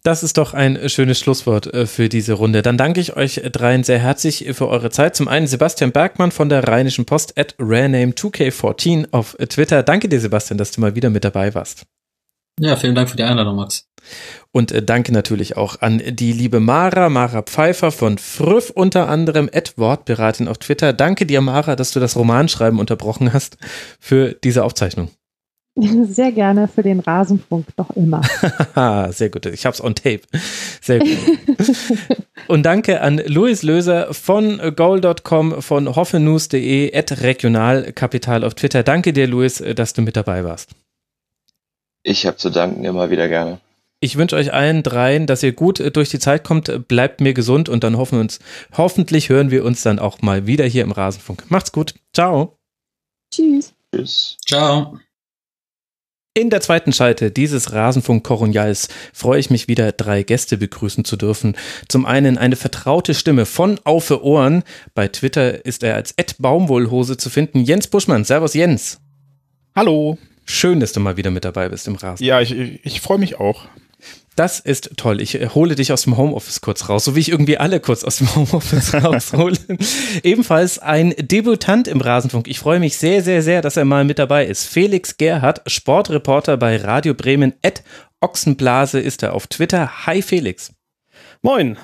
Das 0.09 0.23
ist 0.23 0.39
doch 0.39 0.55
ein 0.55 0.89
schönes 0.89 1.19
Schlusswort 1.19 1.71
äh, 1.71 1.85
für 1.85 2.09
diese 2.09 2.33
Runde. 2.33 2.63
Dann 2.63 2.79
danke 2.79 2.99
ich 2.99 3.15
euch 3.15 3.41
dreien 3.51 3.83
sehr 3.83 3.99
herzlich 3.99 4.43
für 4.53 4.67
eure 4.67 4.89
Zeit. 4.89 5.15
Zum 5.15 5.27
einen 5.27 5.45
Sebastian 5.45 5.91
Bergmann 5.91 6.31
von 6.31 6.49
der 6.49 6.67
Rheinischen 6.67 7.05
Post 7.05 7.37
at 7.37 7.53
rarename2k14 7.59 9.09
auf 9.11 9.37
Twitter. 9.49 9.83
Danke 9.83 10.09
dir, 10.09 10.19
Sebastian, 10.19 10.57
dass 10.57 10.71
du 10.71 10.81
mal 10.81 10.95
wieder 10.95 11.11
mit 11.11 11.23
dabei 11.23 11.53
warst. 11.53 11.85
Ja, 12.59 12.75
vielen 12.75 12.95
Dank 12.95 13.07
für 13.11 13.17
die 13.17 13.23
Einladung, 13.23 13.55
Max. 13.55 13.87
Und 14.51 14.71
äh, 14.71 14.81
danke 14.81 15.13
natürlich 15.13 15.57
auch 15.57 15.79
an 15.79 16.01
die 16.03 16.33
liebe 16.33 16.59
Mara, 16.59 17.09
Mara 17.09 17.43
Pfeiffer 17.43 17.91
von 17.91 18.17
Früff 18.17 18.71
unter 18.71 19.09
anderem, 19.09 19.47
at 19.53 19.77
Wortpiratin 19.77 20.47
auf 20.47 20.57
Twitter. 20.57 20.91
Danke 20.91 21.27
dir, 21.27 21.41
Mara, 21.41 21.75
dass 21.75 21.91
du 21.91 21.99
das 21.99 22.15
Romanschreiben 22.15 22.79
unterbrochen 22.79 23.31
hast 23.31 23.59
für 23.99 24.33
diese 24.33 24.63
Aufzeichnung. 24.63 25.11
Sehr 26.09 26.31
gerne 26.31 26.67
für 26.67 26.83
den 26.83 26.99
Rasenfunk, 26.99 27.67
doch 27.75 27.89
immer. 27.91 28.21
Sehr 29.11 29.29
gut, 29.29 29.45
ich 29.45 29.65
hab's 29.65 29.81
on 29.81 29.95
tape. 29.95 30.21
Sehr 30.81 30.99
gut. 30.99 31.17
Und 32.47 32.63
danke 32.63 33.01
an 33.01 33.21
Luis 33.25 33.63
Löser 33.63 34.13
von 34.13 34.59
goal.com, 34.75 35.61
von 35.61 35.95
hoffenews.de, 35.95 36.95
at 36.95 37.21
regionalkapital 37.21 38.43
auf 38.43 38.55
Twitter. 38.55 38.83
Danke 38.83 39.13
dir, 39.13 39.27
Luis, 39.27 39.63
dass 39.75 39.93
du 39.93 40.01
mit 40.01 40.15
dabei 40.15 40.43
warst. 40.43 40.71
Ich 42.03 42.25
habe 42.25 42.37
zu 42.37 42.49
danken, 42.49 42.85
immer 42.85 43.09
wieder 43.09 43.27
gerne. 43.27 43.59
Ich 44.01 44.17
wünsche 44.17 44.37
euch 44.37 44.53
allen 44.53 44.81
dreien, 44.81 45.27
dass 45.27 45.43
ihr 45.43 45.51
gut 45.51 45.95
durch 45.95 46.09
die 46.09 46.19
Zeit 46.19 46.45
kommt. 46.45 46.87
Bleibt 46.87 47.19
mir 47.19 47.33
gesund 47.33 47.67
und 47.67 47.83
dann 47.83 47.97
hoffen 47.97 48.15
wir 48.15 48.21
uns, 48.21 48.39
hoffentlich 48.77 49.29
hören 49.29 49.51
wir 49.51 49.65
uns 49.65 49.83
dann 49.83 49.99
auch 49.99 50.21
mal 50.21 50.47
wieder 50.47 50.65
hier 50.65 50.83
im 50.83 50.91
Rasenfunk. 50.91 51.51
Macht's 51.51 51.73
gut. 51.73 51.95
Ciao. 52.13 52.57
Tschüss. 53.33 53.73
Tschüss. 53.93 54.37
Ciao. 54.47 54.99
In 56.35 56.51
der 56.51 56.61
zweiten 56.61 56.93
Schalte 56.93 57.31
dieses 57.31 57.73
Rasenfunk 57.73 58.23
Koronials 58.23 58.87
freue 59.13 59.39
ich 59.39 59.49
mich 59.49 59.67
wieder, 59.67 59.91
drei 59.91 60.21
Gäste 60.21 60.57
begrüßen 60.57 61.03
zu 61.03 61.17
dürfen. 61.17 61.55
Zum 61.87 62.05
einen 62.05 62.37
eine 62.37 62.55
vertraute 62.55 63.15
Stimme 63.15 63.47
von 63.47 63.79
Aufe 63.83 64.23
Ohren. 64.23 64.63
Bei 64.93 65.07
Twitter 65.07 65.65
ist 65.65 65.81
er 65.81 65.95
als 65.95 66.13
Ed 66.17 66.35
Baumwollhose 66.37 67.17
zu 67.17 67.31
finden. 67.31 67.61
Jens 67.61 67.87
Buschmann. 67.87 68.25
Servus 68.25 68.53
Jens. 68.53 69.01
Hallo. 69.75 70.19
Schön, 70.45 70.79
dass 70.79 70.93
du 70.93 70.99
mal 70.99 71.17
wieder 71.17 71.31
mit 71.31 71.45
dabei 71.45 71.67
bist 71.69 71.87
im 71.87 71.95
Rasen. 71.95 72.23
Ja, 72.23 72.39
ich, 72.41 72.51
ich 72.53 73.01
freue 73.01 73.17
mich 73.17 73.39
auch. 73.39 73.65
Das 74.39 74.61
ist 74.61 74.91
toll. 74.95 75.19
Ich 75.19 75.35
äh, 75.35 75.49
hole 75.49 75.75
dich 75.75 75.91
aus 75.91 76.03
dem 76.03 76.15
Homeoffice 76.15 76.61
kurz 76.61 76.87
raus, 76.87 77.03
so 77.03 77.13
wie 77.13 77.19
ich 77.19 77.27
irgendwie 77.27 77.57
alle 77.57 77.81
kurz 77.81 78.05
aus 78.05 78.19
dem 78.19 78.33
Homeoffice 78.33 78.93
raushole. 79.03 79.57
Ebenfalls 80.23 80.79
ein 80.79 81.13
Debutant 81.17 81.89
im 81.89 81.99
Rasenfunk. 81.99 82.47
Ich 82.47 82.59
freue 82.59 82.79
mich 82.79 82.95
sehr, 82.95 83.21
sehr, 83.21 83.41
sehr, 83.41 83.61
dass 83.61 83.75
er 83.75 83.83
mal 83.83 84.05
mit 84.05 84.17
dabei 84.17 84.45
ist. 84.45 84.63
Felix 84.63 85.17
Gerhardt, 85.17 85.69
Sportreporter 85.69 86.55
bei 86.55 86.77
Radio 86.77 87.13
Bremen. 87.13 87.51
Ed 87.63 87.83
Ochsenblase 88.21 89.01
ist 89.01 89.23
er 89.23 89.33
auf 89.33 89.47
Twitter. 89.47 90.05
Hi 90.05 90.21
Felix. 90.21 90.71
Moin. 91.41 91.77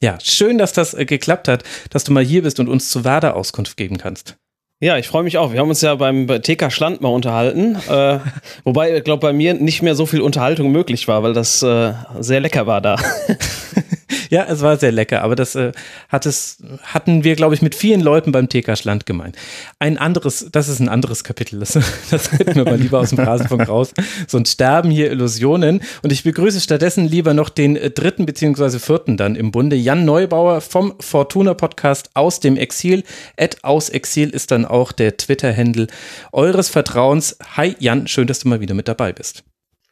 Ja, 0.00 0.18
schön, 0.18 0.56
dass 0.56 0.72
das 0.72 0.94
äh, 0.94 1.04
geklappt 1.04 1.46
hat, 1.46 1.62
dass 1.90 2.04
du 2.04 2.12
mal 2.12 2.24
hier 2.24 2.42
bist 2.42 2.58
und 2.58 2.68
uns 2.68 2.88
zu 2.88 3.04
Werder 3.04 3.36
Auskunft 3.36 3.76
geben 3.76 3.98
kannst. 3.98 4.38
Ja, 4.80 4.96
ich 4.96 5.08
freue 5.08 5.24
mich 5.24 5.38
auch. 5.38 5.52
Wir 5.52 5.58
haben 5.58 5.70
uns 5.70 5.80
ja 5.80 5.96
beim 5.96 6.28
TK 6.28 6.70
Schland 6.70 7.00
mal 7.00 7.08
unterhalten. 7.08 7.76
Äh, 7.88 8.20
wobei, 8.64 8.96
ich 8.96 9.02
glaube, 9.02 9.20
bei 9.20 9.32
mir 9.32 9.54
nicht 9.54 9.82
mehr 9.82 9.96
so 9.96 10.06
viel 10.06 10.20
Unterhaltung 10.20 10.70
möglich 10.70 11.08
war, 11.08 11.24
weil 11.24 11.32
das 11.32 11.64
äh, 11.64 11.94
sehr 12.20 12.38
lecker 12.38 12.68
war 12.68 12.80
da. 12.80 12.94
Ja, 14.30 14.46
es 14.48 14.60
war 14.60 14.76
sehr 14.76 14.92
lecker, 14.92 15.22
aber 15.22 15.36
das 15.36 15.54
äh, 15.54 15.72
hat 16.08 16.26
es, 16.26 16.62
hatten 16.82 17.24
wir, 17.24 17.36
glaube 17.36 17.54
ich, 17.54 17.62
mit 17.62 17.74
vielen 17.74 18.00
Leuten 18.00 18.32
beim 18.32 18.48
TK 18.48 18.76
Schland 18.76 19.06
gemeint. 19.06 19.36
Ein 19.78 19.98
anderes, 19.98 20.48
das 20.52 20.68
ist 20.68 20.80
ein 20.80 20.88
anderes 20.88 21.24
Kapitel, 21.24 21.60
das, 21.60 21.78
das 22.10 22.32
hätten 22.32 22.56
wir 22.56 22.64
mal 22.64 22.78
lieber 22.78 23.00
aus 23.00 23.10
dem 23.10 23.20
Rasenfunk 23.20 23.68
raus. 23.68 23.92
Sonst 24.26 24.52
sterben 24.52 24.90
hier 24.90 25.10
Illusionen. 25.10 25.80
Und 26.02 26.12
ich 26.12 26.22
begrüße 26.22 26.60
stattdessen 26.60 27.06
lieber 27.06 27.34
noch 27.34 27.48
den 27.48 27.76
äh, 27.76 27.90
dritten 27.90 28.26
beziehungsweise 28.26 28.80
vierten 28.80 29.16
dann 29.16 29.36
im 29.36 29.50
Bunde, 29.50 29.76
Jan 29.76 30.04
Neubauer 30.04 30.60
vom 30.60 30.94
Fortuna 31.00 31.54
Podcast 31.54 32.10
aus 32.14 32.40
dem 32.40 32.56
Exil. 32.56 33.04
Ed 33.36 33.64
aus 33.64 33.88
Exil 33.88 34.30
ist 34.30 34.50
dann 34.50 34.64
auch 34.64 34.92
der 34.92 35.16
Twitter-Handle 35.16 35.86
eures 36.32 36.68
Vertrauens. 36.68 37.36
Hi 37.56 37.74
Jan, 37.78 38.06
schön, 38.06 38.26
dass 38.26 38.40
du 38.40 38.48
mal 38.48 38.60
wieder 38.60 38.74
mit 38.74 38.88
dabei 38.88 39.12
bist. 39.12 39.44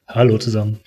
Hallo 0.09 0.39
zusammen. 0.39 0.81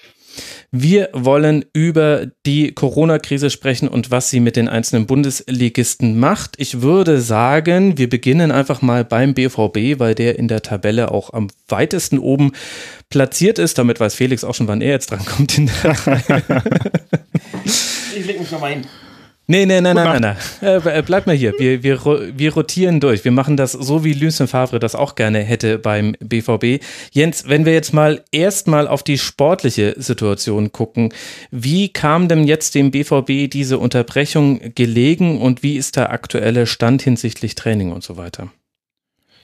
Wir 0.71 1.09
wollen 1.13 1.65
über 1.73 2.27
die 2.45 2.73
Corona-Krise 2.73 3.49
sprechen 3.49 3.87
und 3.87 4.11
was 4.11 4.29
sie 4.29 4.39
mit 4.39 4.55
den 4.55 4.67
einzelnen 4.67 5.05
Bundesligisten 5.05 6.19
macht. 6.19 6.55
Ich 6.57 6.81
würde 6.81 7.21
sagen, 7.21 7.97
wir 7.97 8.09
beginnen 8.09 8.51
einfach 8.51 8.81
mal 8.81 9.03
beim 9.03 9.33
BVB, 9.33 9.99
weil 9.99 10.15
der 10.15 10.37
in 10.37 10.47
der 10.47 10.61
Tabelle 10.61 11.11
auch 11.11 11.33
am 11.33 11.47
weitesten 11.67 12.19
oben 12.19 12.51
platziert 13.09 13.59
ist. 13.59 13.77
Damit 13.77 13.99
weiß 13.99 14.15
Felix 14.15 14.43
auch 14.43 14.55
schon, 14.55 14.67
wann 14.67 14.81
er 14.81 14.91
jetzt 14.91 15.11
drankommt 15.11 15.57
in 15.57 15.69
der 15.83 15.91
Reihe. 16.07 16.63
Ich 18.15 18.25
leg 18.25 18.39
mich 18.39 18.51
nochmal 18.51 18.71
hin. 18.71 18.85
Nee, 19.51 19.65
nee, 19.65 19.81
nein, 19.81 19.95
nein, 19.95 20.21
nein, 20.21 20.37
nein. 20.61 20.81
Äh, 20.85 21.01
bleib 21.01 21.25
mal 21.25 21.35
hier. 21.35 21.55
Wir, 21.57 21.81
wir, 21.81 21.99
wir 22.05 22.53
rotieren 22.53 22.99
durch. 22.99 23.25
Wir 23.25 23.31
machen 23.31 23.57
das 23.57 23.71
so, 23.71 24.03
wie 24.03 24.13
Lucien 24.13 24.47
Favre 24.47 24.77
das 24.77 24.93
auch 24.93 25.15
gerne 25.15 25.39
hätte 25.39 25.79
beim 25.79 26.15
BVB. 26.19 26.83
Jens, 27.11 27.49
wenn 27.49 27.65
wir 27.65 27.73
jetzt 27.73 27.91
mal 27.91 28.23
erstmal 28.31 28.87
auf 28.87 29.01
die 29.01 29.17
sportliche 29.17 29.95
Situation 29.97 30.71
gucken, 30.71 31.11
wie 31.49 31.89
kam 31.89 32.27
denn 32.27 32.43
jetzt 32.43 32.75
dem 32.75 32.91
BVB 32.91 33.49
diese 33.49 33.79
Unterbrechung 33.79 34.75
gelegen 34.75 35.41
und 35.41 35.63
wie 35.63 35.77
ist 35.77 35.95
der 35.95 36.11
aktuelle 36.11 36.67
Stand 36.67 37.01
hinsichtlich 37.01 37.55
Training 37.55 37.91
und 37.91 38.03
so 38.03 38.17
weiter? 38.17 38.49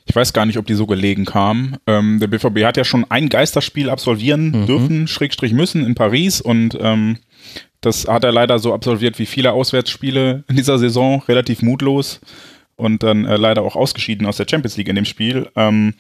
Ich 0.08 0.16
weiß 0.16 0.34
gar 0.34 0.46
nicht, 0.46 0.58
ob 0.58 0.68
die 0.68 0.76
so 0.76 0.86
gelegen 0.86 1.26
kam. 1.26 1.78
Ähm, 1.88 2.20
der 2.20 2.28
BVB 2.28 2.64
hat 2.64 2.78
ja 2.78 2.84
schon 2.84 3.06
ein 3.10 3.28
Geisterspiel 3.30 3.90
absolvieren 3.90 4.52
Mhm. 4.52 4.66
dürfen, 4.68 5.08
Schrägstrich 5.08 5.52
müssen 5.54 5.84
in 5.86 5.96
Paris 5.96 6.42
und 6.42 6.78
ähm, 6.80 7.18
das 7.82 8.08
hat 8.08 8.24
er 8.24 8.32
leider 8.32 8.60
so 8.60 8.74
absolviert 8.74 9.20
wie 9.20 9.26
viele 9.26 9.52
Auswärtsspiele 9.54 10.44
in 10.48 10.56
dieser 10.56 10.78
Saison, 10.80 11.22
relativ 11.28 11.62
mutlos 11.62 12.20
und 12.76 13.04
dann 13.04 13.26
äh, 13.26 13.36
leider 13.38 13.62
auch 13.64 13.76
ausgeschieden 13.76 14.26
aus 14.28 14.38
der 14.38 14.48
Champions 14.50 14.78
League 14.78 14.88
in 14.90 14.96
dem 14.96 15.06
Spiel. 15.06 15.50
Ähm, 15.56 15.94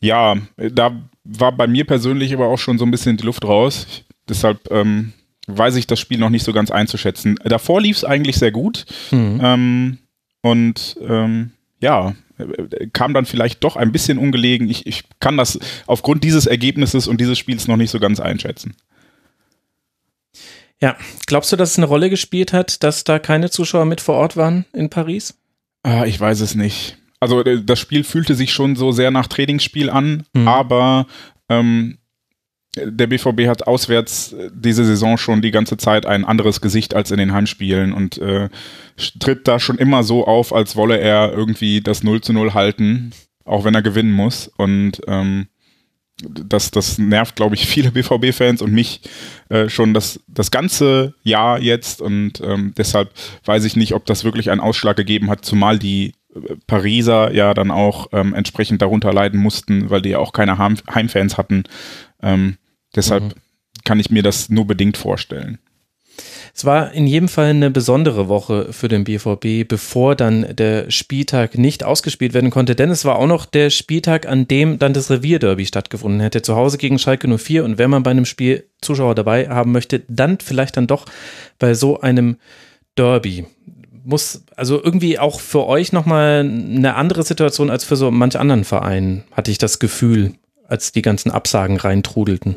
ja, 0.00 0.36
da 0.56 0.92
war 1.24 1.52
bei 1.52 1.66
mir 1.68 1.84
persönlich 1.84 2.32
aber 2.34 2.48
auch 2.48 2.58
schon 2.58 2.78
so 2.78 2.84
ein 2.84 2.90
bisschen 2.90 3.16
die 3.16 3.24
Luft 3.24 3.44
raus. 3.44 3.86
Ich, 3.88 4.04
deshalb 4.28 4.58
ähm, 4.72 5.12
weiß 5.46 5.76
ich 5.76 5.86
das 5.86 6.00
Spiel 6.00 6.18
noch 6.18 6.30
nicht 6.30 6.44
so 6.44 6.52
ganz 6.52 6.70
einzuschätzen. 6.72 7.36
Davor 7.44 7.80
lief 7.80 7.98
es 7.98 8.04
eigentlich 8.04 8.36
sehr 8.36 8.50
gut. 8.50 8.84
Mhm. 9.12 9.40
Ähm, 9.42 9.98
und 10.40 10.96
ähm, 11.08 11.50
ja, 11.80 12.14
kam 12.92 13.14
dann 13.14 13.24
vielleicht 13.26 13.62
doch 13.64 13.76
ein 13.76 13.92
bisschen 13.92 14.18
ungelegen. 14.18 14.68
Ich, 14.68 14.86
ich 14.86 15.04
kann 15.20 15.36
das 15.36 15.58
aufgrund 15.86 16.24
dieses 16.24 16.46
Ergebnisses 16.46 17.06
und 17.08 17.20
dieses 17.20 17.38
Spiels 17.38 17.68
noch 17.68 17.76
nicht 17.76 17.90
so 17.90 17.98
ganz 18.00 18.20
einschätzen. 18.20 18.74
Ja, 20.80 20.96
glaubst 21.26 21.52
du, 21.52 21.56
dass 21.56 21.70
es 21.72 21.78
eine 21.78 21.86
Rolle 21.86 22.10
gespielt 22.10 22.52
hat, 22.52 22.82
dass 22.82 23.04
da 23.04 23.18
keine 23.18 23.50
Zuschauer 23.50 23.84
mit 23.84 24.00
vor 24.00 24.16
Ort 24.16 24.36
waren 24.36 24.64
in 24.72 24.90
Paris? 24.90 25.34
Ah, 25.84 26.04
ich 26.06 26.18
weiß 26.18 26.40
es 26.40 26.54
nicht. 26.54 26.96
Also 27.20 27.44
äh, 27.44 27.62
das 27.62 27.78
Spiel 27.78 28.02
fühlte 28.02 28.34
sich 28.34 28.52
schon 28.52 28.74
so 28.74 28.90
sehr 28.90 29.10
nach 29.12 29.28
Trainingsspiel 29.28 29.90
an, 29.90 30.24
Mhm. 30.34 30.48
aber 30.48 31.06
ähm, 31.48 31.98
der 32.74 33.06
BVB 33.06 33.48
hat 33.48 33.66
auswärts 33.66 34.32
äh, 34.32 34.50
diese 34.52 34.84
Saison 34.84 35.18
schon 35.18 35.42
die 35.42 35.50
ganze 35.50 35.76
Zeit 35.76 36.06
ein 36.06 36.24
anderes 36.24 36.60
Gesicht 36.60 36.94
als 36.94 37.10
in 37.10 37.18
den 37.18 37.32
Heimspielen 37.32 37.92
und 37.92 38.18
äh, 38.18 38.48
tritt 39.20 39.46
da 39.46 39.60
schon 39.60 39.78
immer 39.78 40.02
so 40.02 40.26
auf, 40.26 40.54
als 40.54 40.76
wolle 40.76 40.98
er 40.98 41.32
irgendwie 41.32 41.80
das 41.80 42.02
0 42.02 42.22
zu 42.22 42.32
0 42.32 42.54
halten, 42.54 43.12
auch 43.44 43.64
wenn 43.64 43.74
er 43.74 43.82
gewinnen 43.82 44.12
muss. 44.12 44.48
Und 44.56 45.00
ähm, 45.06 45.48
das, 46.22 46.70
das 46.70 46.98
nervt, 46.98 47.36
glaube 47.36 47.54
ich, 47.56 47.66
viele 47.66 47.90
BVB-Fans 47.90 48.62
und 48.62 48.72
mich 48.72 49.02
äh, 49.50 49.68
schon 49.68 49.92
das, 49.92 50.20
das 50.26 50.50
ganze 50.50 51.14
Jahr 51.22 51.60
jetzt. 51.60 52.00
Und 52.00 52.40
ähm, 52.40 52.72
deshalb 52.76 53.10
weiß 53.44 53.64
ich 53.64 53.76
nicht, 53.76 53.94
ob 53.94 54.06
das 54.06 54.24
wirklich 54.24 54.50
einen 54.50 54.60
Ausschlag 54.62 54.96
gegeben 54.96 55.28
hat, 55.28 55.44
zumal 55.44 55.78
die 55.78 56.14
äh, 56.34 56.56
Pariser 56.66 57.34
ja 57.34 57.52
dann 57.52 57.70
auch 57.70 58.08
ähm, 58.12 58.32
entsprechend 58.32 58.80
darunter 58.80 59.12
leiden 59.12 59.40
mussten, 59.40 59.90
weil 59.90 60.00
die 60.00 60.10
ja 60.10 60.18
auch 60.18 60.32
keine 60.32 60.56
Heim 60.56 60.76
Heimfans 60.88 61.36
hatten. 61.36 61.64
Ähm, 62.22 62.56
deshalb 62.94 63.22
Mhm. 63.22 63.32
kann 63.84 64.00
ich 64.00 64.10
mir 64.10 64.22
das 64.22 64.48
nur 64.48 64.66
bedingt 64.66 64.96
vorstellen. 64.96 65.58
Es 66.54 66.66
war 66.66 66.92
in 66.92 67.06
jedem 67.06 67.28
Fall 67.28 67.46
eine 67.46 67.70
besondere 67.70 68.28
Woche 68.28 68.72
für 68.72 68.88
den 68.88 69.04
BVB, 69.04 69.66
bevor 69.66 70.14
dann 70.14 70.54
der 70.54 70.90
Spieltag 70.90 71.56
nicht 71.56 71.82
ausgespielt 71.82 72.34
werden 72.34 72.50
konnte, 72.50 72.74
denn 72.74 72.90
es 72.90 73.06
war 73.06 73.16
auch 73.16 73.26
noch 73.26 73.46
der 73.46 73.70
Spieltag, 73.70 74.26
an 74.26 74.46
dem 74.46 74.78
dann 74.78 74.92
das 74.92 75.10
Revierderby 75.10 75.64
stattgefunden 75.64 76.20
hätte, 76.20 76.42
zu 76.42 76.54
Hause 76.54 76.76
gegen 76.76 76.98
Schalke 76.98 77.26
04 77.26 77.64
und 77.64 77.78
wenn 77.78 77.88
man 77.88 78.02
bei 78.02 78.10
einem 78.10 78.26
Spiel 78.26 78.68
Zuschauer 78.82 79.14
dabei 79.14 79.48
haben 79.48 79.72
möchte, 79.72 80.02
dann 80.08 80.38
vielleicht 80.40 80.76
dann 80.76 80.86
doch 80.86 81.06
bei 81.58 81.72
so 81.72 82.00
einem 82.00 82.36
Derby. 82.96 83.46
Muss 84.04 84.44
also 84.56 84.82
irgendwie 84.82 85.18
auch 85.18 85.40
für 85.40 85.66
euch 85.66 85.92
nochmal 85.92 86.40
eine 86.40 86.96
andere 86.96 87.22
Situation 87.22 87.70
als 87.70 87.84
für 87.84 87.96
so 87.96 88.10
manch 88.10 88.38
anderen 88.38 88.64
Vereinen, 88.64 89.24
hatte 89.32 89.50
ich 89.50 89.58
das 89.58 89.78
Gefühl, 89.78 90.34
als 90.66 90.92
die 90.92 91.02
ganzen 91.02 91.30
Absagen 91.30 91.78
reintrudelten. 91.78 92.56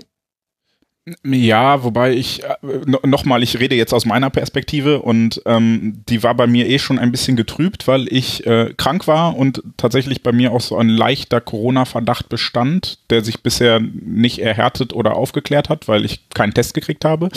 Ja, 1.23 1.83
wobei 1.83 2.13
ich 2.13 2.43
äh, 2.43 2.55
no, 2.85 2.99
nochmal, 3.05 3.43
ich 3.43 3.59
rede 3.59 3.75
jetzt 3.75 3.93
aus 3.93 4.05
meiner 4.05 4.31
Perspektive 4.31 5.01
und 5.03 5.39
ähm, 5.45 6.01
die 6.09 6.23
war 6.23 6.33
bei 6.33 6.47
mir 6.47 6.67
eh 6.67 6.79
schon 6.79 6.97
ein 6.97 7.11
bisschen 7.11 7.35
getrübt, 7.35 7.87
weil 7.87 8.11
ich 8.11 8.45
äh, 8.47 8.73
krank 8.75 9.05
war 9.05 9.37
und 9.37 9.61
tatsächlich 9.77 10.23
bei 10.23 10.31
mir 10.31 10.51
auch 10.51 10.61
so 10.61 10.77
ein 10.77 10.89
leichter 10.89 11.41
Corona-Verdacht 11.41 12.27
bestand, 12.27 12.97
der 13.11 13.23
sich 13.23 13.43
bisher 13.43 13.79
nicht 13.79 14.39
erhärtet 14.39 14.93
oder 14.93 15.15
aufgeklärt 15.15 15.69
hat, 15.69 15.87
weil 15.87 16.05
ich 16.05 16.27
keinen 16.33 16.55
Test 16.55 16.73
gekriegt 16.73 17.05
habe. 17.05 17.29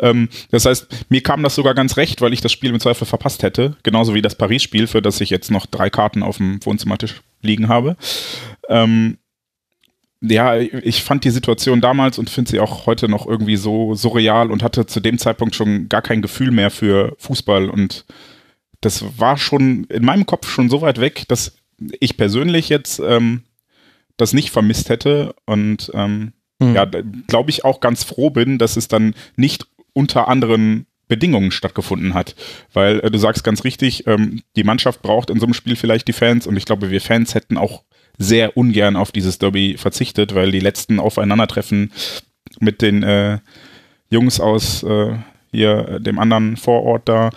Ähm, 0.00 0.28
das 0.50 0.66
heißt, 0.66 0.88
mir 1.08 1.22
kam 1.22 1.44
das 1.44 1.54
sogar 1.54 1.74
ganz 1.74 1.96
recht, 1.96 2.22
weil 2.22 2.32
ich 2.32 2.40
das 2.40 2.50
Spiel 2.50 2.70
im 2.70 2.80
Zweifel 2.80 3.06
verpasst 3.06 3.44
hätte, 3.44 3.76
genauso 3.84 4.14
wie 4.14 4.22
das 4.22 4.34
Paris-Spiel, 4.34 4.88
für 4.88 5.00
das 5.00 5.20
ich 5.20 5.30
jetzt 5.30 5.52
noch 5.52 5.66
drei 5.66 5.90
Karten 5.90 6.24
auf 6.24 6.38
dem 6.38 6.58
Wohnzimmertisch 6.64 7.22
liegen 7.40 7.68
habe. 7.68 7.96
Ähm, 8.68 9.18
ja, 10.22 10.56
ich 10.56 11.02
fand 11.02 11.24
die 11.24 11.30
Situation 11.30 11.80
damals 11.80 12.18
und 12.18 12.30
finde 12.30 12.50
sie 12.50 12.60
auch 12.60 12.86
heute 12.86 13.08
noch 13.08 13.26
irgendwie 13.26 13.56
so 13.56 13.94
surreal 13.94 14.50
und 14.50 14.62
hatte 14.62 14.86
zu 14.86 15.00
dem 15.00 15.18
Zeitpunkt 15.18 15.54
schon 15.54 15.88
gar 15.88 16.02
kein 16.02 16.22
Gefühl 16.22 16.50
mehr 16.50 16.70
für 16.70 17.14
Fußball 17.18 17.68
und 17.68 18.04
das 18.80 19.18
war 19.18 19.36
schon 19.36 19.84
in 19.84 20.04
meinem 20.04 20.26
Kopf 20.26 20.48
schon 20.48 20.68
so 20.70 20.80
weit 20.80 21.00
weg, 21.00 21.24
dass 21.28 21.56
ich 22.00 22.16
persönlich 22.16 22.68
jetzt 22.68 23.00
ähm, 23.00 23.42
das 24.16 24.32
nicht 24.32 24.50
vermisst 24.50 24.88
hätte 24.88 25.34
und 25.46 25.90
ähm, 25.94 26.32
Hm. 26.62 26.74
ja, 26.74 26.84
glaube 27.26 27.50
ich 27.50 27.64
auch 27.64 27.80
ganz 27.80 28.04
froh 28.04 28.30
bin, 28.30 28.58
dass 28.58 28.76
es 28.76 28.88
dann 28.88 29.14
nicht 29.36 29.66
unter 29.92 30.28
anderen 30.28 30.86
Bedingungen 31.08 31.50
stattgefunden 31.50 32.14
hat. 32.14 32.34
Weil 32.72 33.00
äh, 33.00 33.10
du 33.10 33.18
sagst 33.18 33.44
ganz 33.44 33.64
richtig, 33.64 34.06
ähm, 34.06 34.42
die 34.56 34.64
Mannschaft 34.64 35.02
braucht 35.02 35.28
in 35.28 35.40
so 35.40 35.46
einem 35.46 35.54
Spiel 35.54 35.76
vielleicht 35.76 36.08
die 36.08 36.12
Fans 36.12 36.46
und 36.46 36.56
ich 36.56 36.64
glaube, 36.64 36.90
wir 36.90 37.00
Fans 37.00 37.34
hätten 37.34 37.58
auch 37.58 37.82
sehr 38.18 38.56
ungern 38.56 38.96
auf 38.96 39.12
dieses 39.12 39.38
Derby 39.38 39.76
verzichtet, 39.76 40.34
weil 40.34 40.50
die 40.52 40.60
letzten 40.60 41.00
Aufeinandertreffen 41.00 41.92
mit 42.60 42.82
den 42.82 43.02
äh, 43.02 43.38
Jungs 44.10 44.40
aus 44.40 44.82
äh, 44.82 45.16
hier 45.50 46.00
dem 46.00 46.18
anderen 46.18 46.56
Vorort 46.56 47.08
da 47.08 47.30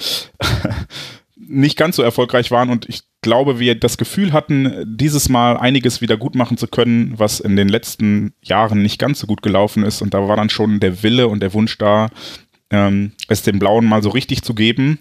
nicht 1.35 1.77
ganz 1.77 1.95
so 1.95 2.03
erfolgreich 2.03 2.51
waren 2.51 2.69
und 2.69 2.87
ich 2.89 3.03
glaube, 3.21 3.59
wir 3.59 3.75
das 3.75 3.97
Gefühl 3.97 4.33
hatten, 4.33 4.83
dieses 4.85 5.29
Mal 5.29 5.57
einiges 5.57 5.99
wieder 5.99 6.15
gut 6.15 6.35
machen 6.35 6.57
zu 6.57 6.67
können, 6.67 7.13
was 7.17 7.39
in 7.39 7.55
den 7.55 7.69
letzten 7.69 8.33
Jahren 8.41 8.81
nicht 8.81 8.99
ganz 8.99 9.19
so 9.19 9.27
gut 9.27 9.41
gelaufen 9.41 9.83
ist 9.83 10.01
und 10.01 10.13
da 10.13 10.27
war 10.27 10.37
dann 10.37 10.49
schon 10.49 10.79
der 10.79 11.01
Wille 11.03 11.27
und 11.27 11.41
der 11.41 11.53
Wunsch 11.53 11.77
da, 11.77 12.09
ähm, 12.69 13.13
es 13.27 13.41
den 13.41 13.59
Blauen 13.59 13.85
mal 13.85 14.03
so 14.03 14.09
richtig 14.09 14.43
zu 14.43 14.53
geben 14.53 14.99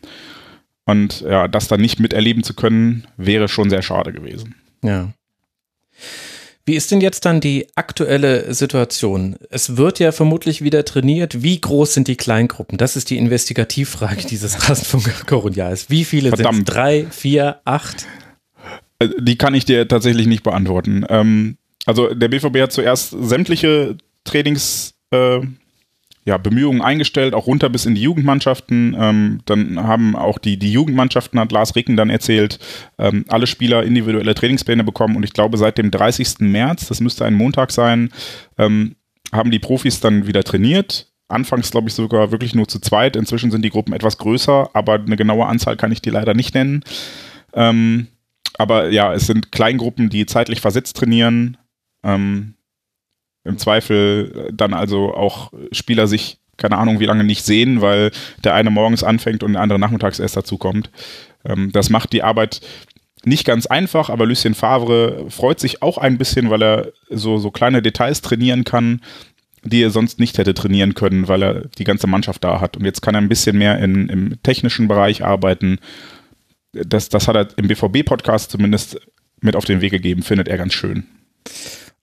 und 0.86 1.20
ja, 1.20 1.48
das 1.48 1.68
dann 1.68 1.80
nicht 1.80 2.01
miterleben 2.01 2.42
zu 2.42 2.55
können, 2.55 3.06
wäre 3.16 3.48
schon 3.48 3.70
sehr 3.70 3.82
schade 3.82 4.12
gewesen. 4.12 4.55
Ja. 4.82 5.12
Wie 6.66 6.74
ist 6.76 6.90
denn 6.90 7.02
jetzt 7.02 7.26
dann 7.26 7.42
die 7.42 7.66
aktuelle 7.74 8.54
Situation? 8.54 9.36
Es 9.50 9.76
wird 9.76 9.98
ja 9.98 10.12
vermutlich 10.12 10.62
wieder 10.62 10.84
trainiert. 10.86 11.42
Wie 11.42 11.60
groß 11.60 11.92
sind 11.92 12.08
die 12.08 12.16
Kleingruppen? 12.16 12.78
Das 12.78 12.96
ist 12.96 13.10
die 13.10 13.18
Investigativfrage 13.18 14.24
dieses 14.30 14.68
Rasenfunk-Koronials. 14.68 15.90
Wie 15.90 16.04
viele 16.04 16.34
sind 16.34 16.50
es? 16.50 16.64
Drei, 16.64 17.06
vier, 17.10 17.60
acht? 17.66 18.06
Äh, 18.98 19.08
Die 19.20 19.36
kann 19.36 19.54
ich 19.54 19.66
dir 19.66 19.86
tatsächlich 19.88 20.26
nicht 20.26 20.42
beantworten. 20.42 21.04
Ähm, 21.10 21.58
also 21.84 22.14
der 22.14 22.28
BVB 22.28 22.60
hat 22.60 22.72
zuerst 22.72 23.10
sämtliche 23.20 23.98
Trainings 24.24 24.94
äh, 25.10 25.40
ja, 26.26 26.38
Bemühungen 26.38 26.80
eingestellt, 26.80 27.34
auch 27.34 27.46
runter 27.46 27.68
bis 27.68 27.84
in 27.84 27.94
die 27.94 28.02
Jugendmannschaften. 28.02 28.96
Ähm, 28.98 29.40
dann 29.44 29.82
haben 29.82 30.16
auch 30.16 30.38
die, 30.38 30.59
die 30.59 30.72
Jugendmannschaften, 30.72 31.38
hat 31.38 31.52
Lars 31.52 31.76
Ricken 31.76 31.96
dann 31.96 32.10
erzählt, 32.10 32.59
ähm, 32.98 33.24
alle 33.28 33.46
Spieler 33.46 33.82
individuelle 33.82 34.34
Trainingspläne 34.34 34.84
bekommen 34.84 35.16
und 35.16 35.22
ich 35.22 35.34
glaube 35.34 35.59
seit 35.59 35.76
dem 35.76 35.90
30. 35.90 36.40
März, 36.40 36.88
das 36.88 37.01
müsste 37.01 37.26
ein 37.26 37.34
Montag 37.34 37.72
sein, 37.72 38.10
ähm, 38.56 38.96
haben 39.32 39.51
die 39.51 39.59
Profis 39.59 40.01
dann 40.01 40.26
wieder 40.26 40.44
trainiert. 40.44 41.12
Anfangs 41.28 41.70
glaube 41.70 41.88
ich 41.88 41.94
sogar 41.94 42.30
wirklich 42.30 42.55
nur 42.55 42.68
zu 42.68 42.78
zweit. 42.80 43.16
Inzwischen 43.16 43.51
sind 43.51 43.62
die 43.62 43.70
Gruppen 43.70 43.92
etwas 43.92 44.18
größer, 44.18 44.70
aber 44.72 44.94
eine 44.94 45.16
genaue 45.16 45.46
Anzahl 45.46 45.76
kann 45.76 45.92
ich 45.92 46.01
dir 46.01 46.12
leider 46.12 46.34
nicht 46.34 46.55
nennen. 46.55 46.84
Ähm, 47.52 48.09
aber 48.56 48.90
ja, 48.90 49.12
es 49.12 49.26
sind 49.26 49.52
Kleingruppen, 49.52 50.09
die 50.09 50.26
zeitlich 50.26 50.60
versetzt 50.60 50.96
trainieren. 50.96 51.56
Ähm, 52.02 52.55
Im 53.44 53.58
Zweifel 53.58 54.50
dann 54.52 54.74
also 54.74 55.14
auch 55.14 55.52
Spieler 55.72 56.06
sich, 56.06 56.38
keine 56.56 56.78
Ahnung, 56.78 57.00
wie 57.00 57.06
lange 57.06 57.24
nicht 57.24 57.44
sehen, 57.44 57.80
weil 57.80 58.10
der 58.42 58.54
eine 58.54 58.70
morgens 58.70 59.04
anfängt 59.04 59.42
und 59.42 59.52
der 59.52 59.62
andere 59.62 59.78
nachmittags 59.78 60.18
erst 60.18 60.36
dazukommt. 60.36 60.90
Ähm, 61.44 61.70
das 61.72 61.90
macht 61.90 62.12
die 62.12 62.22
Arbeit 62.22 62.60
nicht 63.26 63.46
ganz 63.46 63.66
einfach, 63.66 64.10
aber 64.10 64.26
Lucien 64.26 64.54
Favre 64.54 65.26
freut 65.30 65.60
sich 65.60 65.82
auch 65.82 65.98
ein 65.98 66.18
bisschen, 66.18 66.50
weil 66.50 66.62
er 66.62 66.92
so, 67.10 67.38
so 67.38 67.50
kleine 67.50 67.82
Details 67.82 68.20
trainieren 68.20 68.64
kann, 68.64 69.00
die 69.62 69.82
er 69.82 69.90
sonst 69.90 70.18
nicht 70.20 70.36
hätte 70.38 70.54
trainieren 70.54 70.94
können, 70.94 71.28
weil 71.28 71.42
er 71.42 71.62
die 71.78 71.84
ganze 71.84 72.06
Mannschaft 72.06 72.44
da 72.44 72.60
hat. 72.60 72.76
Und 72.76 72.84
jetzt 72.84 73.00
kann 73.00 73.14
er 73.14 73.20
ein 73.20 73.28
bisschen 73.28 73.56
mehr 73.56 73.78
in, 73.78 74.08
im 74.08 74.42
technischen 74.42 74.88
Bereich 74.88 75.24
arbeiten. 75.24 75.78
Das, 76.72 77.08
das 77.08 77.28
hat 77.28 77.36
er 77.36 77.48
im 77.56 77.68
BVB-Podcast 77.68 78.50
zumindest 78.50 79.00
mit 79.40 79.56
auf 79.56 79.64
den 79.64 79.80
Weg 79.80 79.92
gegeben, 79.92 80.22
findet 80.22 80.48
er 80.48 80.58
ganz 80.58 80.74
schön. 80.74 81.06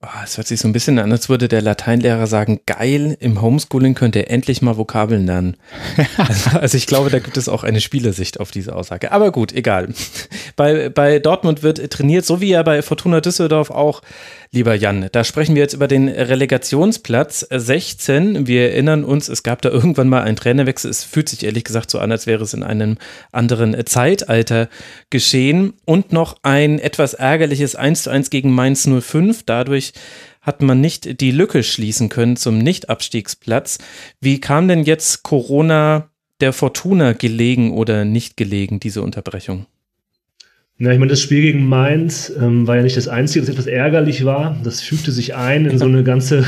Oh, 0.04 0.08
es 0.24 0.36
hört 0.38 0.48
sich 0.48 0.60
so 0.60 0.68
ein 0.68 0.74
bisschen 0.74 0.98
an, 0.98 1.12
als 1.12 1.30
würde 1.30 1.48
der 1.48 1.62
Lateinlehrer 1.62 2.26
sagen, 2.26 2.62
geil, 2.66 3.16
im 3.20 3.40
Homeschooling 3.40 3.94
könnt 3.94 4.16
ihr 4.16 4.32
endlich 4.32 4.64
mal 4.64 4.76
Vokabeln 4.76 5.28
lernen. 5.28 5.58
also, 6.18 6.58
also 6.58 6.76
ich 6.76 6.88
glaube, 6.88 7.12
da 7.12 7.20
gibt 7.20 7.38
es 7.38 7.48
auch 7.48 7.64
eine 7.64 7.82
Spielersicht 7.82 8.40
auf 8.40 8.50
diese 8.50 8.76
Aussage. 8.76 9.12
Aber 9.12 9.32
gut, 9.32 9.54
egal. 9.54 9.90
Bei, 10.56 10.90
bei 10.90 11.20
Dortmund 11.20 11.62
wird 11.62 11.92
trainiert, 11.92 12.26
so 12.26 12.42
wie 12.42 12.50
ja 12.50 12.64
bei 12.64 12.82
Fortuna 12.82 13.22
Düsseldorf 13.22 13.70
auch, 13.70 14.02
lieber 14.54 14.76
Jan. 14.76 15.08
Da 15.12 15.24
sprechen 15.24 15.56
wir 15.56 15.62
jetzt 15.62 15.74
über 15.74 15.88
den 15.88 16.10
Relegationsplatz 16.10 17.48
16. 17.50 18.48
Wir 18.48 18.72
erinnern 18.72 19.06
uns, 19.06 19.30
es 19.30 19.44
gab 19.44 19.62
da 19.62 19.70
irgendwann 19.70 20.10
mal 20.10 20.24
einen 20.24 20.36
Trainerwechsel. 20.36 20.92
Es 20.92 21.04
fühlt 21.06 21.30
sich 21.30 21.44
ehrlich 21.44 21.64
gesagt 21.64 21.90
so 21.90 22.00
an, 22.00 22.12
als 22.12 22.28
wäre 22.28 22.44
es 22.44 22.54
in 22.54 22.64
einem 22.64 22.98
anderen 23.32 23.86
Zeitalter 23.86 24.68
geschehen. 25.10 25.74
Und 25.86 26.12
noch 26.12 26.38
ein 26.44 26.80
etwas 26.80 27.14
ärgerliches 27.14 27.76
1 27.76 28.04
zu 28.04 28.10
1 28.10 28.30
gegen 28.30 28.52
Mainz 28.52 28.88
05. 28.88 29.44
Dadurch 29.46 29.94
hat 30.42 30.62
man 30.62 30.82
nicht 30.82 31.22
die 31.22 31.32
Lücke 31.32 31.64
schließen 31.64 32.10
können 32.10 32.36
zum 32.36 32.58
Nicht-Abstiegsplatz. 32.58 33.78
Wie 34.20 34.42
kam 34.42 34.68
denn 34.68 34.84
jetzt 34.84 35.24
Corona 35.24 36.10
der 36.42 36.52
Fortuna 36.52 37.14
gelegen 37.14 37.72
oder 37.72 38.04
nicht 38.04 38.36
gelegen, 38.36 38.82
diese 38.82 39.02
Unterbrechung? 39.02 39.68
Na, 40.78 40.92
ich 40.92 41.00
meine, 41.00 41.12
das 41.12 41.22
Spiel 41.22 41.42
gegen 41.42 41.68
Mainz 41.68 42.32
ähm, 42.36 42.68
war 42.68 42.78
ja 42.78 42.82
nicht 42.82 42.98
das 42.98 43.08
Einzige, 43.08 43.46
das 43.46 43.54
etwas 43.54 43.68
ärgerlich 43.68 44.26
war. 44.26 44.58
Das 44.64 44.82
fügte 44.82 45.12
sich 45.12 45.36
ein 45.36 45.66
in 45.66 45.78
so 45.78 45.86
eine 45.86 46.04
ganze 46.04 46.44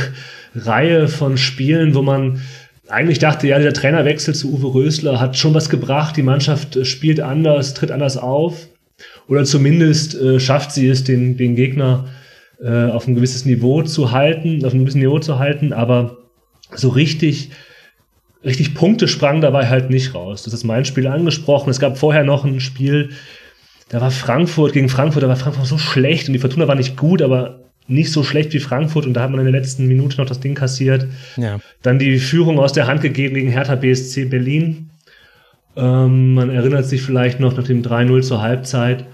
Reihe 0.55 1.07
von 1.07 1.37
Spielen, 1.37 1.93
wo 1.93 2.01
man 2.01 2.41
eigentlich 2.87 3.19
dachte, 3.19 3.47
ja, 3.47 3.59
der 3.59 3.73
Trainerwechsel 3.73 4.35
zu 4.35 4.53
Uwe 4.53 4.73
Rösler 4.73 5.19
hat 5.19 5.37
schon 5.37 5.53
was 5.53 5.69
gebracht. 5.69 6.17
Die 6.17 6.23
Mannschaft 6.23 6.75
äh, 6.75 6.85
spielt 6.85 7.19
anders, 7.19 7.73
tritt 7.73 7.91
anders 7.91 8.17
auf. 8.17 8.67
Oder 9.27 9.45
zumindest 9.45 10.15
äh, 10.15 10.39
schafft 10.39 10.71
sie 10.71 10.87
es, 10.87 11.03
den, 11.03 11.37
den 11.37 11.55
Gegner 11.55 12.07
äh, 12.61 12.85
auf 12.85 13.07
ein 13.07 13.15
gewisses 13.15 13.45
Niveau 13.45 13.83
zu 13.83 14.11
halten, 14.11 14.63
auf 14.65 14.73
ein 14.73 14.79
gewisses 14.79 14.99
Niveau 14.99 15.19
zu 15.19 15.39
halten. 15.39 15.73
Aber 15.73 16.17
so 16.75 16.89
richtig, 16.89 17.51
richtig 18.43 18.75
Punkte 18.75 19.07
sprang 19.07 19.41
dabei 19.41 19.69
halt 19.69 19.89
nicht 19.89 20.13
raus. 20.13 20.43
Das 20.43 20.53
ist 20.53 20.63
mein 20.63 20.85
Spiel 20.85 21.07
angesprochen. 21.07 21.69
Es 21.69 21.79
gab 21.79 21.97
vorher 21.97 22.23
noch 22.23 22.45
ein 22.45 22.59
Spiel, 22.59 23.11
da 23.93 24.01
war 24.01 24.09
Frankfurt 24.09 24.73
gegen 24.73 24.89
Frankfurt, 24.89 25.21
da 25.21 25.27
war 25.27 25.35
Frankfurt 25.35 25.67
so 25.67 25.77
schlecht 25.77 26.27
und 26.27 26.33
die 26.33 26.39
Fortuna 26.39 26.67
war 26.67 26.73
nicht 26.73 26.97
gut, 26.97 27.21
aber 27.21 27.59
nicht 27.87 28.11
so 28.11 28.23
schlecht 28.23 28.51
wie 28.53 28.59
Frankfurt 28.59 29.05
und 29.05 29.13
da 29.13 29.21
hat 29.21 29.29
man 29.29 29.39
in 29.39 29.45
der 29.45 29.53
letzten 29.53 29.85
Minute 29.85 30.17
noch 30.17 30.25
das 30.25 30.39
Ding 30.39 30.55
kassiert. 30.55 31.05
Ja. 31.37 31.59
Dann 31.83 31.99
die 31.99 32.17
Führung 32.17 32.57
aus 32.57 32.73
der 32.73 32.87
Hand 32.87 33.01
gegeben 33.01 33.35
gegen 33.35 33.51
Hertha 33.51 33.75
BSC 33.75 34.25
Berlin. 34.25 34.89
Ähm, 35.75 36.33
man 36.33 36.49
erinnert 36.49 36.87
sich 36.87 37.03
vielleicht 37.03 37.39
noch 37.39 37.55
nach 37.55 37.65
dem 37.65 37.83
3-0 37.83 38.23
zur 38.23 38.41
Halbzeit. 38.41 39.05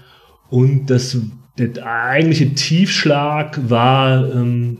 Und 0.48 0.86
das, 0.86 1.18
der 1.58 1.84
eigentliche 1.84 2.54
Tiefschlag 2.54 3.60
war 3.68 4.34
ähm, 4.34 4.78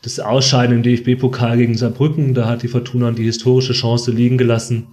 das 0.00 0.18
Ausscheiden 0.18 0.76
im 0.76 0.82
DFB-Pokal 0.82 1.58
gegen 1.58 1.76
Saarbrücken. 1.76 2.32
Da 2.32 2.48
hat 2.48 2.62
die 2.62 2.68
Fortuna 2.68 3.10
die 3.10 3.24
historische 3.24 3.74
Chance 3.74 4.12
liegen 4.12 4.38
gelassen, 4.38 4.86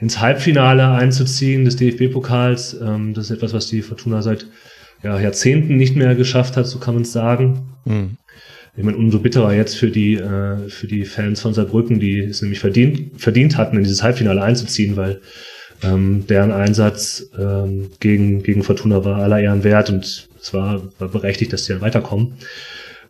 ins 0.00 0.20
Halbfinale 0.20 0.88
einzuziehen 0.88 1.64
des 1.64 1.76
DFB-Pokals. 1.76 2.80
Ähm, 2.80 3.14
das 3.14 3.26
ist 3.26 3.36
etwas, 3.36 3.52
was 3.52 3.66
die 3.66 3.82
Fortuna 3.82 4.22
seit 4.22 4.46
ja, 5.02 5.18
Jahrzehnten 5.18 5.76
nicht 5.76 5.96
mehr 5.96 6.14
geschafft 6.14 6.56
hat, 6.56 6.66
so 6.66 6.78
kann 6.78 6.94
man 6.94 7.02
es 7.02 7.12
sagen. 7.12 7.74
Hm. 7.84 8.16
Ich 8.76 8.84
meine, 8.84 8.96
umso 8.96 9.18
bitterer 9.18 9.52
jetzt 9.54 9.76
für 9.76 9.90
die, 9.90 10.14
äh, 10.14 10.68
für 10.68 10.86
die 10.86 11.04
Fans 11.04 11.40
von 11.40 11.52
Saarbrücken, 11.52 11.98
die 11.98 12.20
es 12.20 12.42
nämlich 12.42 12.60
verdient, 12.60 13.20
verdient 13.20 13.56
hatten, 13.56 13.76
in 13.76 13.82
dieses 13.82 14.04
Halbfinale 14.04 14.40
einzuziehen, 14.40 14.96
weil 14.96 15.20
ähm, 15.82 16.26
deren 16.28 16.52
Einsatz 16.52 17.28
ähm, 17.38 17.90
gegen, 17.98 18.42
gegen 18.42 18.62
Fortuna 18.62 19.04
war 19.04 19.18
aller 19.18 19.40
Ehren 19.40 19.64
wert 19.64 19.90
und 19.90 20.28
es 20.40 20.54
war, 20.54 20.82
war 20.98 21.08
berechtigt, 21.08 21.52
dass 21.52 21.64
die 21.64 21.72
dann 21.72 21.80
weiterkommen. 21.80 22.34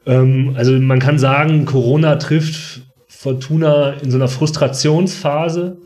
Ähm, 0.06 0.54
also 0.56 0.72
man 0.72 1.00
kann 1.00 1.18
sagen, 1.18 1.66
Corona 1.66 2.16
trifft 2.16 2.82
Fortuna 3.08 3.94
in 4.02 4.10
so 4.10 4.16
einer 4.16 4.28
Frustrationsphase, 4.28 5.76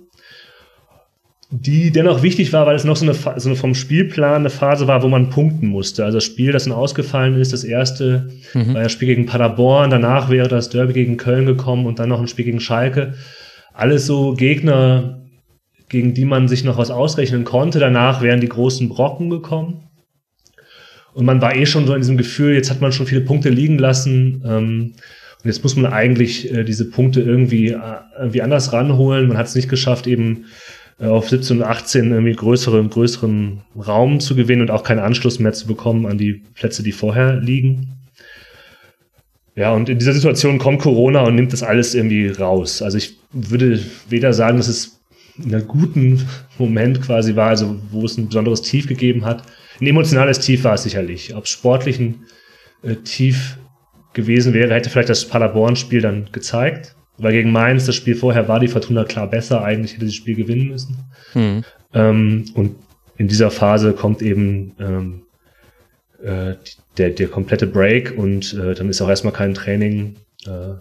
die 1.52 1.90
dennoch 1.90 2.22
wichtig 2.22 2.52
war, 2.54 2.66
weil 2.66 2.76
es 2.76 2.84
noch 2.84 2.96
so 2.96 3.04
eine, 3.04 3.14
so 3.14 3.48
eine 3.48 3.56
vom 3.56 3.74
Spielplan 3.74 4.36
eine 4.36 4.50
Phase 4.50 4.86
war, 4.88 5.02
wo 5.02 5.08
man 5.08 5.28
punkten 5.28 5.66
musste. 5.66 6.02
Also 6.04 6.16
das 6.16 6.24
Spiel, 6.24 6.50
das 6.50 6.64
dann 6.64 6.72
ausgefallen 6.72 7.38
ist, 7.38 7.52
das 7.52 7.62
erste 7.62 8.30
Mhm. 8.54 8.74
war 8.74 8.82
das 8.82 8.92
Spiel 8.92 9.08
gegen 9.08 9.26
Paderborn, 9.26 9.90
danach 9.90 10.30
wäre 10.30 10.48
das 10.48 10.70
Derby 10.70 10.94
gegen 10.94 11.18
Köln 11.18 11.44
gekommen 11.44 11.86
und 11.86 11.98
dann 11.98 12.08
noch 12.08 12.20
ein 12.20 12.28
Spiel 12.28 12.46
gegen 12.46 12.60
Schalke. 12.60 13.14
Alles 13.74 14.06
so 14.06 14.34
Gegner, 14.34 15.22
gegen 15.88 16.14
die 16.14 16.24
man 16.24 16.48
sich 16.48 16.64
noch 16.64 16.78
was 16.78 16.90
ausrechnen 16.90 17.44
konnte. 17.44 17.78
Danach 17.78 18.22
wären 18.22 18.40
die 18.40 18.48
großen 18.48 18.88
Brocken 18.88 19.28
gekommen. 19.28 19.88
Und 21.12 21.26
man 21.26 21.42
war 21.42 21.54
eh 21.54 21.66
schon 21.66 21.86
so 21.86 21.92
in 21.92 22.00
diesem 22.00 22.16
Gefühl, 22.16 22.54
jetzt 22.54 22.70
hat 22.70 22.80
man 22.80 22.92
schon 22.92 23.06
viele 23.06 23.20
Punkte 23.20 23.50
liegen 23.50 23.78
lassen. 23.78 24.42
Ähm, 24.46 24.92
und 25.42 25.50
jetzt 25.50 25.62
muss 25.62 25.76
man 25.76 25.92
eigentlich 25.92 26.50
äh, 26.50 26.64
diese 26.64 26.88
Punkte 26.88 27.20
irgendwie, 27.20 27.68
äh, 27.68 27.78
irgendwie 28.18 28.40
anders 28.40 28.72
ranholen. 28.72 29.28
Man 29.28 29.36
hat 29.36 29.46
es 29.46 29.54
nicht 29.54 29.68
geschafft, 29.68 30.06
eben 30.06 30.46
auf 30.98 31.28
17 31.28 31.58
und 31.58 31.62
18 31.64 32.12
irgendwie 32.12 32.34
größere, 32.34 32.82
größeren 32.86 33.62
Raum 33.76 34.20
zu 34.20 34.36
gewinnen 34.36 34.62
und 34.62 34.70
auch 34.70 34.84
keinen 34.84 35.00
Anschluss 35.00 35.38
mehr 35.38 35.52
zu 35.52 35.66
bekommen 35.66 36.06
an 36.06 36.18
die 36.18 36.42
Plätze, 36.54 36.82
die 36.82 36.92
vorher 36.92 37.36
liegen. 37.36 37.98
Ja, 39.54 39.72
und 39.72 39.88
in 39.88 39.98
dieser 39.98 40.14
Situation 40.14 40.58
kommt 40.58 40.80
Corona 40.80 41.22
und 41.22 41.34
nimmt 41.34 41.52
das 41.52 41.62
alles 41.62 41.94
irgendwie 41.94 42.28
raus. 42.28 42.80
Also 42.80 42.98
ich 42.98 43.18
würde 43.32 43.80
weder 44.08 44.32
sagen, 44.32 44.56
dass 44.56 44.68
es 44.68 45.00
in 45.42 45.54
einem 45.54 45.66
guten 45.66 46.26
Moment 46.58 47.02
quasi 47.02 47.36
war, 47.36 47.48
also 47.48 47.76
wo 47.90 48.04
es 48.04 48.16
ein 48.16 48.28
besonderes 48.28 48.62
Tief 48.62 48.86
gegeben 48.86 49.24
hat. 49.24 49.42
Ein 49.80 49.86
emotionales 49.86 50.40
Tief 50.40 50.64
war 50.64 50.74
es 50.74 50.84
sicherlich. 50.84 51.34
Ob 51.34 51.44
es 51.44 51.50
sportlichen 51.50 52.26
äh, 52.82 52.96
Tief 52.96 53.58
gewesen 54.12 54.54
wäre, 54.54 54.74
hätte 54.74 54.90
vielleicht 54.90 55.08
das 55.08 55.26
Paderborn-Spiel 55.26 56.00
dann 56.00 56.28
gezeigt. 56.32 56.94
Weil 57.18 57.32
gegen 57.32 57.52
Mainz, 57.52 57.86
das 57.86 57.94
Spiel 57.94 58.14
vorher, 58.14 58.48
war 58.48 58.58
die 58.60 58.68
Fortuna 58.68 59.04
klar 59.04 59.28
besser. 59.28 59.62
Eigentlich 59.62 59.92
hätte 59.92 60.06
sie 60.06 60.12
das 60.12 60.16
Spiel 60.16 60.34
gewinnen 60.34 60.68
müssen. 60.68 60.96
Hm. 61.32 61.64
Ähm, 61.94 62.44
und 62.54 62.76
in 63.18 63.28
dieser 63.28 63.50
Phase 63.50 63.92
kommt 63.92 64.22
eben 64.22 64.72
ähm, 64.80 65.22
äh, 66.22 66.54
der, 66.98 67.10
der 67.10 67.28
komplette 67.28 67.66
Break 67.66 68.14
und 68.16 68.54
äh, 68.54 68.74
dann 68.74 68.88
ist 68.88 69.00
auch 69.02 69.08
erstmal 69.08 69.32
kein 69.32 69.54
Training. 69.54 70.16
Äh, 70.46 70.74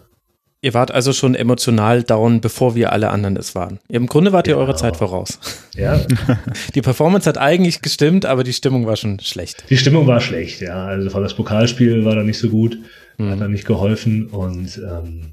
Ihr 0.64 0.74
wart 0.74 0.92
also 0.92 1.12
schon 1.12 1.34
emotional 1.34 2.04
down, 2.04 2.40
bevor 2.40 2.76
wir 2.76 2.92
alle 2.92 3.10
anderen 3.10 3.36
es 3.36 3.56
waren. 3.56 3.80
Im 3.88 4.06
Grunde 4.06 4.32
wart 4.32 4.46
ihr 4.46 4.56
eure 4.56 4.76
Zeit 4.76 4.96
voraus. 4.96 5.40
ja, 5.74 6.00
Die 6.76 6.82
Performance 6.82 7.28
hat 7.28 7.36
eigentlich 7.36 7.82
gestimmt, 7.82 8.26
aber 8.26 8.44
die 8.44 8.52
Stimmung 8.52 8.86
war 8.86 8.94
schon 8.94 9.18
schlecht. 9.18 9.64
die 9.70 9.76
Stimmung 9.76 10.06
war 10.06 10.20
schlecht, 10.20 10.60
ja. 10.60 10.86
Also 10.86 11.20
das 11.20 11.34
Pokalspiel 11.34 12.04
war 12.04 12.14
da 12.14 12.22
nicht 12.22 12.38
so 12.38 12.48
gut, 12.48 12.78
Mhm. 13.18 13.30
hat 13.30 13.40
da 13.40 13.48
nicht 13.48 13.66
geholfen 13.66 14.28
und 14.28 14.78
ähm, 14.78 15.32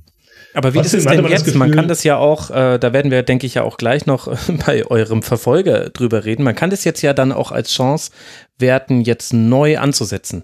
Aber 0.53 0.73
wie 0.73 0.80
Trotzdem 0.80 0.99
ist 0.99 1.05
es 1.05 1.11
denn 1.11 1.21
man 1.21 1.31
das 1.31 1.45
jetzt? 1.45 1.55
man 1.55 1.67
Gefühl- 1.67 1.76
kann 1.80 1.88
das 1.88 2.03
ja 2.03 2.17
auch, 2.17 2.49
äh, 2.49 2.80
da 2.80 2.93
werden 2.93 3.11
wir, 3.11 3.21
denke 3.23 3.45
ich, 3.45 3.53
ja 3.55 3.63
auch 3.63 3.77
gleich 3.77 4.05
noch 4.05 4.27
äh, 4.27 4.35
bei 4.65 4.85
eurem 4.85 5.21
Verfolger 5.21 5.89
drüber 5.89 6.26
reden. 6.26 6.43
Man 6.43 6.55
kann 6.55 6.69
das 6.69 6.84
jetzt 6.84 7.01
ja 7.01 7.13
dann 7.13 7.31
auch 7.31 7.51
als 7.51 7.71
Chance 7.71 8.11
werten, 8.57 9.01
jetzt 9.01 9.34
neu 9.34 9.77
anzusetzen. 9.77 10.43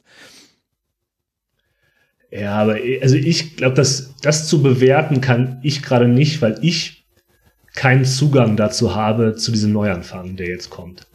Ja, 2.31 2.55
aber 2.55 2.77
also 3.01 3.15
ich 3.15 3.55
glaube, 3.55 3.75
dass 3.75 4.13
das 4.21 4.47
zu 4.47 4.61
bewerten 4.61 5.21
kann 5.21 5.59
ich 5.63 5.81
gerade 5.81 6.07
nicht, 6.07 6.41
weil 6.41 6.57
ich 6.61 7.05
keinen 7.75 8.05
Zugang 8.05 8.57
dazu 8.57 8.95
habe 8.95 9.35
zu 9.35 9.51
diesem 9.51 9.71
Neuanfang, 9.71 10.35
der 10.35 10.47
jetzt 10.47 10.69
kommt. 10.69 11.07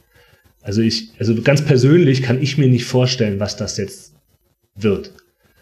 Also 0.62 0.83
ich, 0.83 1.11
also 1.19 1.41
ganz 1.43 1.62
persönlich 1.65 2.23
kann 2.23 2.41
ich 2.43 2.59
mir 2.59 2.69
nicht 2.69 2.85
vorstellen, 2.85 3.41
was 3.41 3.57
das 3.57 3.77
jetzt 3.77 4.15
wird. 4.75 5.12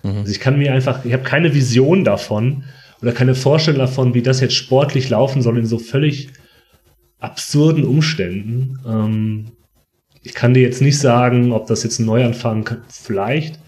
Also 0.05 0.31
ich 0.31 0.41
kann 0.41 0.59
mir 0.59 0.73
einfach, 0.73 1.05
ich 1.05 1.13
habe 1.13 1.25
keine 1.25 1.55
Vision 1.55 2.05
davon 2.05 2.65
oder 3.03 3.13
keine 3.13 3.35
Vorstellung 3.35 3.81
davon, 3.81 4.15
wie 4.15 4.23
das 4.23 4.41
jetzt 4.41 4.55
sportlich 4.55 5.09
laufen 5.09 5.43
soll 5.43 5.59
in 5.59 5.67
so 5.67 5.79
völlig 5.79 6.31
absurden 7.19 7.85
Umständen. 7.85 8.79
Ähm, 8.87 9.53
ich 10.23 10.35
kann 10.35 10.55
dir 10.55 10.63
jetzt 10.63 10.83
nicht 10.83 10.99
sagen, 10.99 11.53
ob 11.53 11.67
das 11.67 11.85
jetzt 11.85 11.99
ein 11.99 12.07
Neuanfang 12.07 12.79
vielleicht 12.89 13.59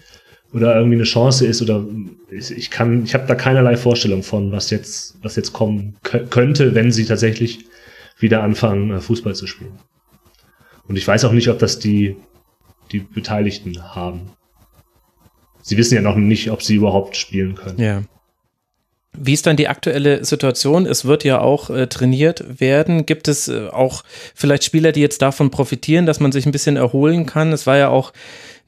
oder 0.53 0.75
irgendwie 0.75 0.97
eine 0.97 1.05
Chance 1.05 1.45
ist 1.45 1.61
oder 1.61 1.85
ich 2.29 2.51
ich 2.51 2.69
kann, 2.69 3.03
ich 3.03 3.13
habe 3.13 3.25
da 3.25 3.35
keinerlei 3.35 3.77
Vorstellung 3.77 4.21
von, 4.23 4.51
was 4.51 4.69
jetzt, 4.69 5.17
was 5.21 5.35
jetzt 5.37 5.53
kommen 5.53 5.97
kö- 6.03 6.27
könnte, 6.27 6.75
wenn 6.75 6.91
sie 6.91 7.05
tatsächlich 7.05 7.65
wieder 8.19 8.43
anfangen, 8.43 8.91
äh, 8.91 8.99
Fußball 8.99 9.33
zu 9.33 9.47
spielen. 9.47 9.79
Und 10.87 10.97
ich 10.97 11.07
weiß 11.07 11.23
auch 11.25 11.31
nicht, 11.31 11.47
ob 11.47 11.59
das 11.59 11.79
die, 11.79 12.17
die 12.91 12.99
Beteiligten 12.99 13.81
haben. 13.95 14.31
Sie 15.61 15.77
wissen 15.77 15.95
ja 15.95 16.01
noch 16.01 16.15
nicht, 16.17 16.51
ob 16.51 16.63
sie 16.63 16.75
überhaupt 16.75 17.15
spielen 17.15 17.55
können. 17.55 17.79
Ja. 17.79 18.03
Wie 19.17 19.33
ist 19.33 19.45
dann 19.45 19.57
die 19.57 19.67
aktuelle 19.67 20.23
Situation? 20.23 20.85
Es 20.85 21.03
wird 21.03 21.23
ja 21.25 21.41
auch 21.41 21.69
äh, 21.69 21.87
trainiert 21.87 22.61
werden. 22.61 23.05
Gibt 23.05 23.27
es 23.27 23.49
äh, 23.49 23.67
auch 23.67 24.03
vielleicht 24.33 24.63
Spieler, 24.63 24.93
die 24.93 25.01
jetzt 25.01 25.21
davon 25.21 25.51
profitieren, 25.51 26.05
dass 26.05 26.21
man 26.21 26.31
sich 26.31 26.45
ein 26.45 26.53
bisschen 26.53 26.77
erholen 26.77 27.25
kann? 27.25 27.51
Es 27.51 27.67
war 27.67 27.77
ja 27.77 27.89
auch 27.89 28.13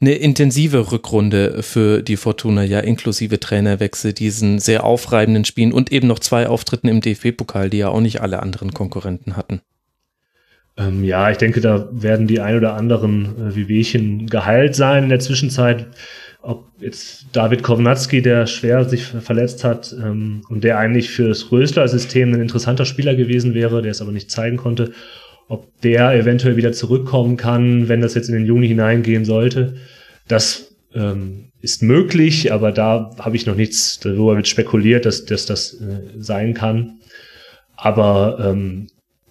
eine 0.00 0.14
intensive 0.14 0.92
Rückrunde 0.92 1.62
für 1.62 2.02
die 2.02 2.16
Fortuna, 2.16 2.62
ja, 2.62 2.80
inklusive 2.80 3.40
Trainerwechsel, 3.40 4.12
diesen 4.12 4.58
sehr 4.58 4.84
aufreibenden 4.84 5.46
Spielen 5.46 5.72
und 5.72 5.92
eben 5.92 6.08
noch 6.08 6.18
zwei 6.18 6.46
Auftritten 6.46 6.88
im 6.88 7.00
DFB-Pokal, 7.00 7.70
die 7.70 7.78
ja 7.78 7.88
auch 7.88 8.00
nicht 8.00 8.20
alle 8.20 8.42
anderen 8.42 8.74
Konkurrenten 8.74 9.36
hatten. 9.36 9.62
Ähm, 10.76 11.04
ja, 11.04 11.30
ich 11.30 11.38
denke, 11.38 11.60
da 11.60 11.88
werden 11.92 12.26
die 12.26 12.40
ein 12.40 12.56
oder 12.56 12.74
anderen 12.74 13.24
äh, 13.38 13.56
Wehwehchen 13.56 14.26
geheilt 14.26 14.74
sein 14.74 15.04
in 15.04 15.08
der 15.08 15.20
Zwischenzeit. 15.20 15.86
Ob 16.46 16.66
jetzt 16.78 17.26
David 17.32 17.62
Kovnatski, 17.62 18.20
der 18.20 18.46
schwer 18.46 18.84
sich 18.84 19.04
ver- 19.04 19.22
verletzt 19.22 19.64
hat 19.64 19.94
ähm, 19.98 20.42
und 20.50 20.62
der 20.62 20.78
eigentlich 20.78 21.10
für 21.10 21.28
das 21.28 21.50
Rösler-System 21.50 22.34
ein 22.34 22.42
interessanter 22.42 22.84
Spieler 22.84 23.14
gewesen 23.14 23.54
wäre, 23.54 23.80
der 23.80 23.92
es 23.92 24.02
aber 24.02 24.12
nicht 24.12 24.30
zeigen 24.30 24.58
konnte, 24.58 24.92
ob 25.48 25.80
der 25.80 26.12
eventuell 26.12 26.56
wieder 26.56 26.72
zurückkommen 26.72 27.38
kann, 27.38 27.88
wenn 27.88 28.02
das 28.02 28.14
jetzt 28.14 28.28
in 28.28 28.34
den 28.34 28.44
Juni 28.44 28.68
hineingehen 28.68 29.24
sollte. 29.24 29.76
Das 30.28 30.76
ähm, 30.94 31.50
ist 31.62 31.82
möglich, 31.82 32.52
aber 32.52 32.72
da 32.72 33.10
habe 33.18 33.36
ich 33.36 33.46
noch 33.46 33.56
nichts, 33.56 33.98
darüber 34.00 34.36
wird 34.36 34.46
spekuliert, 34.46 35.06
dass, 35.06 35.24
dass 35.24 35.46
das 35.46 35.80
äh, 35.80 36.02
sein 36.18 36.52
kann. 36.52 36.98
Aber 37.74 38.38
ähm, 38.40 38.88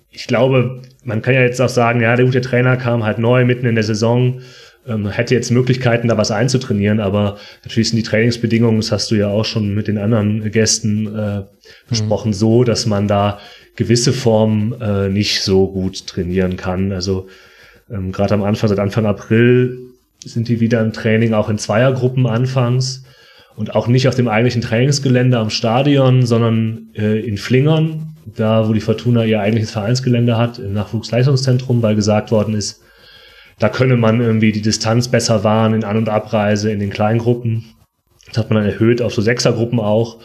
ich 0.10 0.26
glaube, 0.26 0.81
man 1.03 1.22
kann 1.22 1.35
ja 1.35 1.41
jetzt 1.41 1.61
auch 1.61 1.69
sagen, 1.69 2.02
ja, 2.02 2.15
der 2.15 2.26
gute 2.26 2.41
Trainer 2.41 2.76
kam 2.77 3.03
halt 3.03 3.19
neu 3.19 3.45
mitten 3.45 3.68
in 3.68 3.76
der 3.76 3.84
Saison, 3.84 4.41
ähm, 4.88 5.10
hätte 5.10 5.34
jetzt 5.34 5.51
Möglichkeiten, 5.51 6.07
da 6.07 6.18
was 6.18 6.31
einzutrainieren, 6.31 6.99
aber 6.99 7.38
natürlich 7.64 7.89
sind 7.89 7.97
die 7.97 8.03
Trainingsbedingungen, 8.03 8.77
das 8.77 8.91
hast 8.91 9.11
du 9.11 9.15
ja 9.15 9.30
auch 9.30 9.45
schon 9.45 9.73
mit 9.73 9.88
den 9.88 9.97
anderen 9.97 10.51
Gästen 10.51 11.15
äh, 11.15 11.43
besprochen, 11.89 12.34
so, 12.34 12.64
dass 12.64 12.85
man 12.85 13.07
da 13.07 13.39
gewisse 13.76 14.14
Formen 14.14 14.80
äh, 14.81 15.10
nicht 15.10 15.41
so 15.41 15.68
gut 15.68 16.07
trainieren 16.07 16.57
kann. 16.57 16.91
Also 16.91 17.27
ähm, 17.89 18.11
gerade 18.11 18.34
am 18.34 18.43
Anfang, 18.43 18.69
seit 18.69 18.80
Anfang 18.80 19.05
April 19.05 19.77
sind 20.23 20.47
die 20.47 20.60
wieder 20.60 20.81
im 20.81 20.93
Training, 20.93 21.34
auch 21.34 21.49
in 21.49 21.57
Zweiergruppen 21.57 22.27
anfangs 22.27 23.03
und 23.55 23.76
auch 23.76 23.88
nicht 23.88 24.07
auf 24.07 24.15
dem 24.15 24.27
eigentlichen 24.27 24.61
Trainingsgelände 24.61 25.38
am 25.38 25.49
Stadion, 25.49 26.26
sondern 26.26 26.89
äh, 26.95 27.19
in 27.19 27.38
Flingern, 27.38 28.15
da 28.26 28.68
wo 28.68 28.73
die 28.73 28.80
Fortuna 28.80 29.26
ihr 29.26 29.41
eigentliches 29.41 29.72
Vereinsgelände 29.72 30.38
hat, 30.38 30.60
im 30.60 30.73
Nachwuchsleistungszentrum, 30.73 31.81
weil 31.81 31.95
gesagt 31.95 32.31
worden 32.31 32.53
ist, 32.55 32.81
da 33.59 33.69
könne 33.69 33.97
man 33.97 34.21
irgendwie 34.21 34.51
die 34.51 34.61
Distanz 34.61 35.07
besser 35.07 35.43
wahren 35.43 35.73
in 35.73 35.84
An- 35.84 35.97
und 35.97 36.09
Abreise 36.09 36.71
in 36.71 36.80
den 36.80 36.89
Kleingruppen. 36.89 37.65
Das 38.27 38.38
hat 38.38 38.49
man 38.49 38.63
dann 38.63 38.71
erhöht 38.71 39.01
auf 39.01 39.13
so 39.13 39.21
Sechsergruppen 39.21 39.80
auch. 39.80 40.19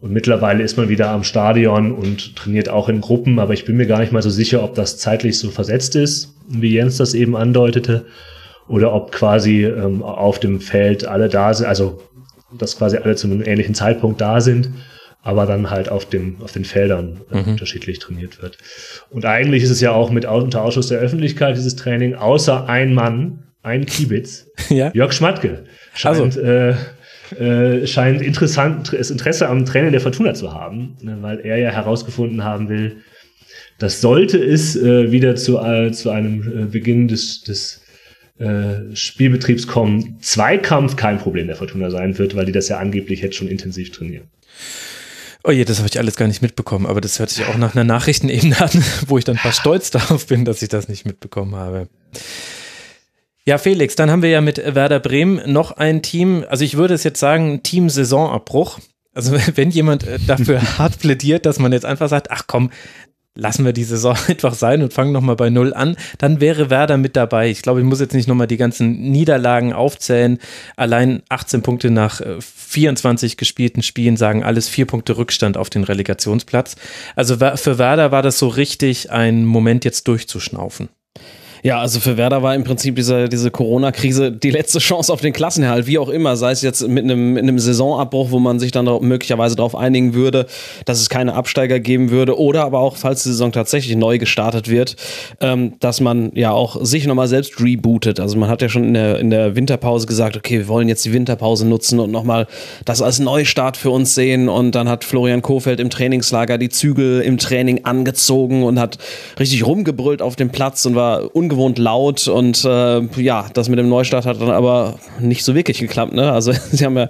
Und 0.00 0.12
mittlerweile 0.12 0.62
ist 0.62 0.76
man 0.76 0.88
wieder 0.88 1.10
am 1.10 1.24
Stadion 1.24 1.90
und 1.92 2.36
trainiert 2.36 2.68
auch 2.68 2.88
in 2.88 3.00
Gruppen, 3.00 3.40
aber 3.40 3.52
ich 3.52 3.64
bin 3.64 3.76
mir 3.76 3.86
gar 3.86 3.98
nicht 3.98 4.12
mal 4.12 4.22
so 4.22 4.30
sicher, 4.30 4.62
ob 4.62 4.76
das 4.76 4.98
zeitlich 4.98 5.38
so 5.38 5.50
versetzt 5.50 5.96
ist, 5.96 6.36
wie 6.48 6.74
Jens 6.74 6.98
das 6.98 7.14
eben 7.14 7.36
andeutete, 7.36 8.06
oder 8.68 8.92
ob 8.92 9.10
quasi 9.10 9.64
ähm, 9.64 10.02
auf 10.02 10.38
dem 10.38 10.60
Feld 10.60 11.04
alle 11.06 11.28
da 11.28 11.52
sind, 11.52 11.66
also 11.66 12.00
dass 12.56 12.78
quasi 12.78 12.98
alle 12.98 13.16
zu 13.16 13.26
einem 13.26 13.42
ähnlichen 13.42 13.74
Zeitpunkt 13.74 14.20
da 14.20 14.40
sind, 14.40 14.70
aber 15.22 15.46
dann 15.46 15.70
halt 15.70 15.88
auf, 15.90 16.08
dem, 16.08 16.40
auf 16.40 16.52
den 16.52 16.64
Feldern 16.64 17.20
äh, 17.30 17.42
Mhm. 17.42 17.48
unterschiedlich 17.52 17.98
trainiert 17.98 18.40
wird. 18.42 18.58
Und 19.10 19.24
eigentlich 19.24 19.62
ist 19.62 19.70
es 19.70 19.80
ja 19.80 19.90
auch 19.92 20.10
mit 20.10 20.24
unter 20.26 20.62
Ausschuss 20.62 20.88
der 20.88 20.98
Öffentlichkeit 21.00 21.56
dieses 21.56 21.76
Training, 21.76 22.14
außer 22.14 22.68
ein 22.68 22.94
Mann, 22.94 23.44
ein 23.62 23.84
Kiebitz, 23.86 24.46
Ja. 24.70 24.90
Jörg 24.94 25.12
Schmatke, 25.12 25.64
scheint, 25.94 26.38
Also. 26.38 26.40
äh, 26.40 26.74
äh, 27.38 27.86
scheint 27.86 28.22
interessant, 28.22 28.92
das 28.96 29.10
Interesse 29.10 29.48
am 29.48 29.64
Training 29.66 29.92
der 29.92 30.00
Fortuna 30.00 30.32
zu 30.34 30.52
haben, 30.54 30.96
ne, 31.02 31.18
weil 31.20 31.40
er 31.40 31.58
ja 31.58 31.70
herausgefunden 31.70 32.42
haben 32.44 32.68
will, 32.70 32.98
dass 33.78 34.00
sollte 34.00 34.38
es 34.42 34.76
äh, 34.76 35.12
wieder 35.12 35.36
zu, 35.36 35.58
äh, 35.58 35.92
zu 35.92 36.10
einem 36.10 36.40
äh, 36.62 36.64
Beginn 36.66 37.06
des, 37.06 37.42
des 37.42 37.82
äh, 38.38 38.94
Spielbetriebs 38.94 39.66
kommen, 39.66 40.16
Zweikampf 40.20 40.96
kein 40.96 41.18
Problem 41.18 41.48
der 41.48 41.56
Fortuna 41.56 41.90
sein 41.90 42.16
wird, 42.18 42.34
weil 42.34 42.46
die 42.46 42.52
das 42.52 42.68
ja 42.68 42.78
angeblich 42.78 43.20
jetzt 43.20 43.36
schon 43.36 43.48
intensiv 43.48 43.90
trainieren. 43.92 44.28
Oh 45.44 45.50
je, 45.50 45.64
das 45.64 45.78
habe 45.78 45.88
ich 45.88 45.98
alles 45.98 46.16
gar 46.16 46.26
nicht 46.26 46.42
mitbekommen, 46.42 46.86
aber 46.86 47.00
das 47.00 47.18
hört 47.18 47.30
sich 47.30 47.46
auch 47.46 47.56
nach 47.56 47.74
einer 47.74 47.84
Nachrichtenebene 47.84 48.60
an, 48.60 48.70
wo 49.06 49.18
ich 49.18 49.24
dann 49.24 49.36
fast 49.36 49.60
stolz 49.60 49.90
darauf 49.90 50.26
bin, 50.26 50.44
dass 50.44 50.62
ich 50.62 50.68
das 50.68 50.88
nicht 50.88 51.06
mitbekommen 51.06 51.54
habe. 51.54 51.88
Ja, 53.44 53.56
Felix, 53.56 53.96
dann 53.96 54.10
haben 54.10 54.22
wir 54.22 54.28
ja 54.28 54.40
mit 54.40 54.58
Werder 54.58 55.00
Bremen 55.00 55.50
noch 55.50 55.72
ein 55.72 56.02
Team, 56.02 56.44
also 56.48 56.64
ich 56.64 56.76
würde 56.76 56.94
es 56.94 57.04
jetzt 57.04 57.20
sagen, 57.20 57.62
Team 57.62 57.88
Saisonabbruch. 57.88 58.78
Also 59.14 59.32
wenn 59.54 59.70
jemand 59.70 60.06
äh, 60.06 60.18
dafür 60.26 60.60
hart 60.78 60.98
plädiert, 60.98 61.46
dass 61.46 61.58
man 61.58 61.72
jetzt 61.72 61.86
einfach 61.86 62.08
sagt, 62.08 62.30
ach 62.30 62.44
komm, 62.46 62.70
lassen 63.38 63.64
wir 63.64 63.72
die 63.72 63.84
Saison 63.84 64.16
einfach 64.28 64.52
sein 64.52 64.82
und 64.82 64.92
fangen 64.92 65.12
nochmal 65.12 65.36
bei 65.36 65.48
Null 65.48 65.72
an, 65.72 65.96
dann 66.18 66.40
wäre 66.40 66.68
Werder 66.68 66.98
mit 66.98 67.16
dabei. 67.16 67.48
Ich 67.48 67.62
glaube, 67.62 67.80
ich 67.80 67.86
muss 67.86 68.00
jetzt 68.00 68.14
nicht 68.14 68.28
nochmal 68.28 68.48
die 68.48 68.56
ganzen 68.56 69.10
Niederlagen 69.10 69.72
aufzählen. 69.72 70.38
Allein 70.76 71.22
18 71.28 71.62
Punkte 71.62 71.90
nach 71.90 72.20
äh, 72.20 72.36
24 72.40 73.36
gespielten 73.36 73.82
Spielen 73.82 74.16
sagen 74.16 74.42
alles 74.42 74.68
vier 74.68 74.86
Punkte 74.86 75.16
Rückstand 75.16 75.56
auf 75.56 75.70
den 75.70 75.84
Relegationsplatz. 75.84 76.76
Also 77.16 77.36
für 77.36 77.78
Werder 77.78 78.10
war 78.10 78.22
das 78.22 78.38
so 78.38 78.48
richtig 78.48 79.10
ein 79.10 79.44
Moment 79.44 79.84
jetzt 79.84 80.08
durchzuschnaufen. 80.08 80.88
Ja, 81.62 81.80
also 81.80 82.00
für 82.00 82.16
Werder 82.16 82.42
war 82.42 82.54
im 82.54 82.64
Prinzip 82.64 82.96
diese, 82.96 83.28
diese 83.28 83.50
Corona-Krise 83.50 84.32
die 84.32 84.50
letzte 84.50 84.78
Chance 84.78 85.12
auf 85.12 85.20
den 85.20 85.32
Klassenerhalt, 85.32 85.86
wie 85.86 85.98
auch 85.98 86.08
immer, 86.08 86.36
sei 86.36 86.52
es 86.52 86.62
jetzt 86.62 86.86
mit 86.86 87.04
einem, 87.04 87.34
mit 87.34 87.42
einem 87.42 87.58
Saisonabbruch, 87.58 88.30
wo 88.30 88.38
man 88.38 88.58
sich 88.60 88.72
dann 88.72 88.84
möglicherweise 89.00 89.56
darauf 89.56 89.74
einigen 89.74 90.14
würde, 90.14 90.46
dass 90.84 91.00
es 91.00 91.08
keine 91.08 91.34
Absteiger 91.34 91.80
geben 91.80 92.10
würde, 92.10 92.38
oder 92.38 92.64
aber 92.64 92.78
auch, 92.78 92.96
falls 92.96 93.22
die 93.22 93.30
Saison 93.30 93.52
tatsächlich 93.52 93.96
neu 93.96 94.18
gestartet 94.18 94.68
wird, 94.68 94.96
ähm, 95.40 95.74
dass 95.80 96.00
man 96.00 96.30
ja 96.34 96.52
auch 96.52 96.84
sich 96.84 97.06
nochmal 97.06 97.28
selbst 97.28 97.60
rebootet. 97.60 98.20
Also 98.20 98.38
man 98.38 98.48
hat 98.48 98.62
ja 98.62 98.68
schon 98.68 98.84
in 98.84 98.94
der, 98.94 99.18
in 99.18 99.30
der 99.30 99.56
Winterpause 99.56 100.06
gesagt, 100.06 100.36
okay, 100.36 100.58
wir 100.58 100.68
wollen 100.68 100.88
jetzt 100.88 101.04
die 101.04 101.12
Winterpause 101.12 101.66
nutzen 101.66 101.98
und 102.00 102.10
nochmal 102.10 102.46
das 102.84 103.02
als 103.02 103.18
Neustart 103.18 103.76
für 103.76 103.90
uns 103.90 104.14
sehen. 104.14 104.48
Und 104.48 104.74
dann 104.74 104.88
hat 104.88 105.04
Florian 105.04 105.42
Kofeld 105.42 105.80
im 105.80 105.90
Trainingslager 105.90 106.58
die 106.58 106.68
Zügel 106.68 107.20
im 107.20 107.38
Training 107.38 107.84
angezogen 107.84 108.62
und 108.62 108.78
hat 108.78 108.98
richtig 109.38 109.66
rumgebrüllt 109.66 110.22
auf 110.22 110.36
dem 110.36 110.50
Platz 110.50 110.86
und 110.86 110.94
war 110.94 111.34
ungewohnt 111.48 111.78
laut 111.78 112.28
und 112.28 112.64
äh, 112.64 113.00
ja, 113.20 113.46
das 113.54 113.68
mit 113.68 113.78
dem 113.78 113.88
Neustart 113.88 114.26
hat 114.26 114.40
dann 114.40 114.50
aber 114.50 114.98
nicht 115.18 115.44
so 115.44 115.54
wirklich 115.54 115.78
geklappt. 115.78 116.12
Ne? 116.12 116.30
Also 116.30 116.52
sie 116.70 116.84
haben 116.84 116.96
ja, 116.96 117.08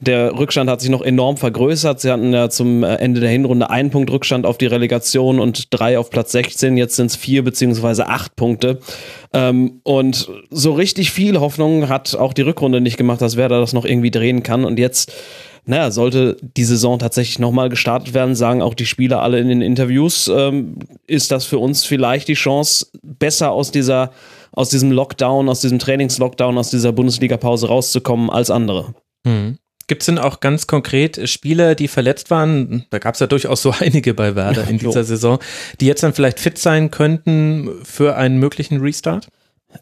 der 0.00 0.38
Rückstand 0.38 0.68
hat 0.68 0.80
sich 0.80 0.90
noch 0.90 1.02
enorm 1.02 1.36
vergrößert. 1.36 2.00
Sie 2.00 2.10
hatten 2.10 2.32
ja 2.32 2.50
zum 2.50 2.82
Ende 2.84 3.20
der 3.20 3.30
Hinrunde 3.30 3.70
einen 3.70 3.90
Punkt 3.90 4.10
Rückstand 4.10 4.44
auf 4.44 4.58
die 4.58 4.66
Relegation 4.66 5.40
und 5.40 5.72
drei 5.72 5.98
auf 5.98 6.10
Platz 6.10 6.32
16. 6.32 6.76
Jetzt 6.76 6.96
sind 6.96 7.06
es 7.06 7.16
vier 7.16 7.42
beziehungsweise 7.42 8.06
acht 8.08 8.36
Punkte. 8.36 8.80
Ähm, 9.32 9.80
und 9.82 10.28
so 10.50 10.72
richtig 10.72 11.10
viel 11.10 11.40
Hoffnung 11.40 11.88
hat 11.88 12.14
auch 12.14 12.32
die 12.32 12.42
Rückrunde 12.42 12.80
nicht 12.80 12.98
gemacht, 12.98 13.22
dass 13.22 13.36
Werder 13.36 13.60
das 13.60 13.72
noch 13.72 13.84
irgendwie 13.84 14.10
drehen 14.10 14.42
kann. 14.42 14.64
Und 14.64 14.78
jetzt 14.78 15.12
naja, 15.66 15.90
sollte 15.90 16.36
die 16.40 16.64
Saison 16.64 16.98
tatsächlich 16.98 17.38
nochmal 17.38 17.68
gestartet 17.68 18.14
werden, 18.14 18.34
sagen 18.34 18.62
auch 18.62 18.74
die 18.74 18.86
Spieler 18.86 19.22
alle 19.22 19.38
in 19.38 19.48
den 19.48 19.62
Interviews, 19.62 20.28
ähm, 20.28 20.78
ist 21.06 21.30
das 21.30 21.44
für 21.44 21.58
uns 21.58 21.84
vielleicht 21.84 22.28
die 22.28 22.34
Chance, 22.34 22.86
besser 23.02 23.52
aus 23.52 23.70
dieser, 23.70 24.10
aus 24.52 24.70
diesem 24.70 24.90
Lockdown, 24.90 25.48
aus 25.48 25.60
diesem 25.60 25.78
Trainingslockdown, 25.78 26.58
aus 26.58 26.70
dieser 26.70 26.92
Bundesliga-Pause 26.92 27.68
rauszukommen 27.68 28.30
als 28.30 28.50
andere. 28.50 28.94
Mhm. 29.24 29.58
Gibt 29.86 30.02
es 30.02 30.06
denn 30.06 30.18
auch 30.18 30.38
ganz 30.38 30.68
konkret 30.68 31.28
Spieler, 31.28 31.74
die 31.74 31.88
verletzt 31.88 32.30
waren? 32.30 32.86
Da 32.90 33.00
gab 33.00 33.14
es 33.14 33.20
ja 33.20 33.26
durchaus 33.26 33.60
so 33.60 33.74
einige 33.80 34.14
bei 34.14 34.36
Werder 34.36 34.68
in 34.68 34.78
dieser 34.78 35.02
Saison, 35.02 35.40
die 35.80 35.86
jetzt 35.86 36.02
dann 36.02 36.14
vielleicht 36.14 36.38
fit 36.38 36.58
sein 36.58 36.92
könnten 36.92 37.68
für 37.82 38.16
einen 38.16 38.38
möglichen 38.38 38.80
Restart? 38.80 39.28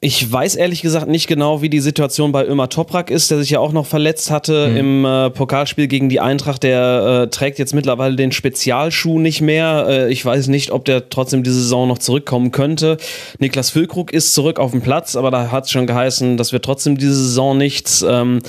Ich 0.01 0.31
weiß 0.31 0.57
ehrlich 0.57 0.83
gesagt 0.83 1.09
nicht 1.09 1.27
genau, 1.29 1.63
wie 1.63 1.71
die 1.71 1.81
Situation 1.81 2.31
bei 2.31 2.47
Ömer 2.47 2.69
Toprak 2.69 3.11
ist, 3.11 3.31
der 3.31 3.39
sich 3.39 3.51
ja 3.51 3.59
auch 3.59 3.73
noch 3.73 3.87
verletzt 3.87 4.31
hatte 4.31 4.69
mhm. 4.69 4.77
im 4.77 5.05
äh, 5.05 5.31
Pokalspiel 5.31 5.89
gegen 5.89 6.09
die 6.09 6.21
Eintracht. 6.21 6.63
Der 6.63 7.23
äh, 7.25 7.31
trägt 7.31 7.59
jetzt 7.59 7.75
mittlerweile 7.75 8.15
den 8.15 8.31
Spezialschuh 8.31 9.19
nicht 9.19 9.41
mehr. 9.41 9.87
Äh, 9.89 10.13
ich 10.13 10.25
weiß 10.25 10.49
nicht, 10.49 10.73
ob 10.73 10.85
der 10.85 11.09
trotzdem 11.09 11.43
diese 11.43 11.61
Saison 11.61 11.89
noch 11.89 11.99
zurückkommen 11.99 12.51
könnte. 12.53 12.99
Niklas 13.39 13.71
Füllkrug 13.71 14.13
ist 14.13 14.35
zurück 14.35 14.61
auf 14.61 14.73
dem 14.73 14.83
Platz, 14.83 15.17
aber 15.17 15.31
da 15.31 15.51
hat 15.51 15.65
es 15.65 15.71
schon 15.71 15.87
geheißen, 15.87 16.37
dass 16.37 16.53
wir 16.53 16.61
trotzdem 16.61 16.99
diese 16.99 17.15
Saison 17.15 17.57
nichts. 17.57 18.05
Ähm, 18.07 18.41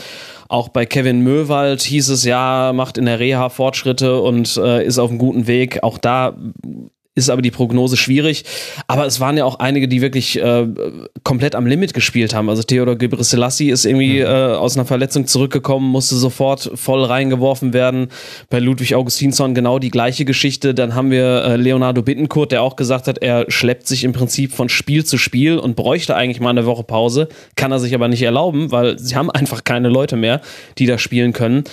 auch 0.49 0.67
bei 0.69 0.85
Kevin 0.85 1.21
Möwald 1.21 1.81
hieß 1.83 2.09
es 2.09 2.25
ja, 2.25 2.73
macht 2.73 2.97
in 2.97 3.05
der 3.05 3.19
Reha 3.19 3.49
Fortschritte 3.49 4.19
und 4.19 4.57
äh, 4.57 4.83
ist 4.83 4.99
auf 4.99 5.09
einem 5.09 5.19
guten 5.19 5.47
Weg. 5.47 5.83
Auch 5.83 5.97
da 5.97 6.35
ist 7.19 7.29
aber 7.29 7.41
die 7.41 7.51
Prognose 7.51 7.97
schwierig. 7.97 8.45
Aber 8.87 9.05
es 9.05 9.19
waren 9.19 9.37
ja 9.37 9.45
auch 9.45 9.59
einige, 9.59 9.87
die 9.87 10.01
wirklich 10.01 10.41
äh, 10.41 10.67
komplett 11.23 11.55
am 11.55 11.65
Limit 11.65 11.93
gespielt 11.93 12.33
haben. 12.33 12.49
Also 12.49 12.63
Theodor 12.63 12.95
Gebrselassie 12.95 13.69
ist 13.69 13.85
irgendwie 13.85 14.19
mhm. 14.19 14.25
äh, 14.25 14.55
aus 14.55 14.75
einer 14.75 14.85
Verletzung 14.85 15.27
zurückgekommen, 15.27 15.89
musste 15.89 16.15
sofort 16.15 16.71
voll 16.75 17.03
reingeworfen 17.03 17.73
werden. 17.73 18.07
Bei 18.49 18.59
Ludwig 18.59 18.95
Augustinsson 18.95 19.53
genau 19.53 19.79
die 19.79 19.91
gleiche 19.91 20.25
Geschichte. 20.25 20.73
Dann 20.73 20.95
haben 20.95 21.11
wir 21.11 21.43
äh, 21.43 21.55
Leonardo 21.55 22.01
Bittencourt, 22.01 22.51
der 22.51 22.63
auch 22.63 22.75
gesagt 22.75 23.07
hat, 23.07 23.19
er 23.19 23.45
schleppt 23.49 23.87
sich 23.87 24.03
im 24.03 24.13
Prinzip 24.13 24.53
von 24.53 24.69
Spiel 24.69 25.05
zu 25.05 25.17
Spiel 25.17 25.57
und 25.57 25.75
bräuchte 25.75 26.15
eigentlich 26.15 26.39
mal 26.39 26.49
eine 26.49 26.65
Woche 26.65 26.83
Pause. 26.83 27.27
Kann 27.55 27.71
er 27.71 27.79
sich 27.79 27.93
aber 27.93 28.07
nicht 28.07 28.23
erlauben, 28.23 28.71
weil 28.71 28.97
sie 28.97 29.15
haben 29.15 29.29
einfach 29.29 29.63
keine 29.63 29.89
Leute 29.89 30.15
mehr, 30.15 30.41
die 30.77 30.85
da 30.85 30.97
spielen 30.97 31.33
können. 31.33 31.63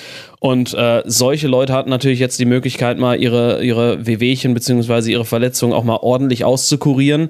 Und 0.40 0.74
äh, 0.74 1.02
solche 1.06 1.48
Leute 1.48 1.72
hatten 1.72 1.90
natürlich 1.90 2.18
jetzt 2.18 2.38
die 2.38 2.44
Möglichkeit, 2.44 2.98
mal 2.98 3.20
ihre, 3.20 3.64
ihre 3.64 4.06
Wehwehchen 4.06 4.54
beziehungsweise 4.54 5.10
ihre 5.10 5.24
Verletzungen 5.24 5.72
auch 5.72 5.84
mal 5.84 5.98
ordentlich 6.02 6.44
auszukurieren. 6.44 7.28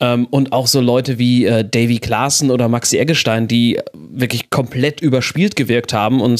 Ähm, 0.00 0.26
und 0.30 0.52
auch 0.52 0.66
so 0.66 0.80
Leute 0.80 1.18
wie 1.18 1.46
äh, 1.46 1.64
Davy 1.64 1.98
Klaassen 1.98 2.50
oder 2.50 2.68
Maxi 2.68 2.98
Eggestein, 2.98 3.48
die 3.48 3.78
wirklich 3.94 4.50
komplett 4.50 5.00
überspielt 5.00 5.56
gewirkt 5.56 5.92
haben. 5.92 6.20
Und 6.20 6.34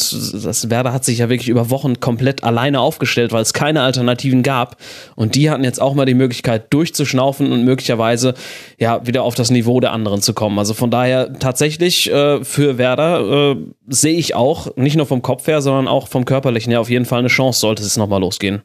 das 0.44 0.70
Werder 0.70 0.92
hat 0.92 1.04
sich 1.04 1.18
ja 1.18 1.28
wirklich 1.28 1.48
über 1.48 1.70
Wochen 1.70 2.00
komplett 2.00 2.42
alleine 2.44 2.80
aufgestellt, 2.80 3.32
weil 3.32 3.42
es 3.42 3.52
keine 3.52 3.82
Alternativen 3.82 4.42
gab. 4.42 4.76
Und 5.14 5.34
die 5.34 5.50
hatten 5.50 5.64
jetzt 5.64 5.80
auch 5.80 5.94
mal 5.94 6.06
die 6.06 6.14
Möglichkeit, 6.14 6.72
durchzuschnaufen 6.72 7.52
und 7.52 7.64
möglicherweise 7.64 8.34
ja 8.78 9.06
wieder 9.06 9.22
auf 9.22 9.34
das 9.34 9.50
Niveau 9.50 9.80
der 9.80 9.92
anderen 9.92 10.20
zu 10.20 10.34
kommen. 10.34 10.58
Also 10.58 10.74
von 10.74 10.90
daher 10.90 11.32
tatsächlich 11.38 12.10
äh, 12.10 12.42
für 12.44 12.78
Werder 12.78 13.52
äh, 13.52 13.56
sehe 13.88 14.16
ich 14.16 14.34
auch, 14.34 14.76
nicht 14.76 14.96
nur 14.96 15.06
vom 15.06 15.22
Kopf 15.22 15.46
her, 15.46 15.62
sondern 15.62 15.88
auch 15.88 16.07
vom 16.08 16.24
körperlichen 16.24 16.70
her 16.70 16.80
auf 16.80 16.90
jeden 16.90 17.04
Fall 17.04 17.20
eine 17.20 17.28
Chance, 17.28 17.60
sollte 17.60 17.82
es 17.82 17.96
nochmal 17.96 18.20
losgehen. 18.20 18.62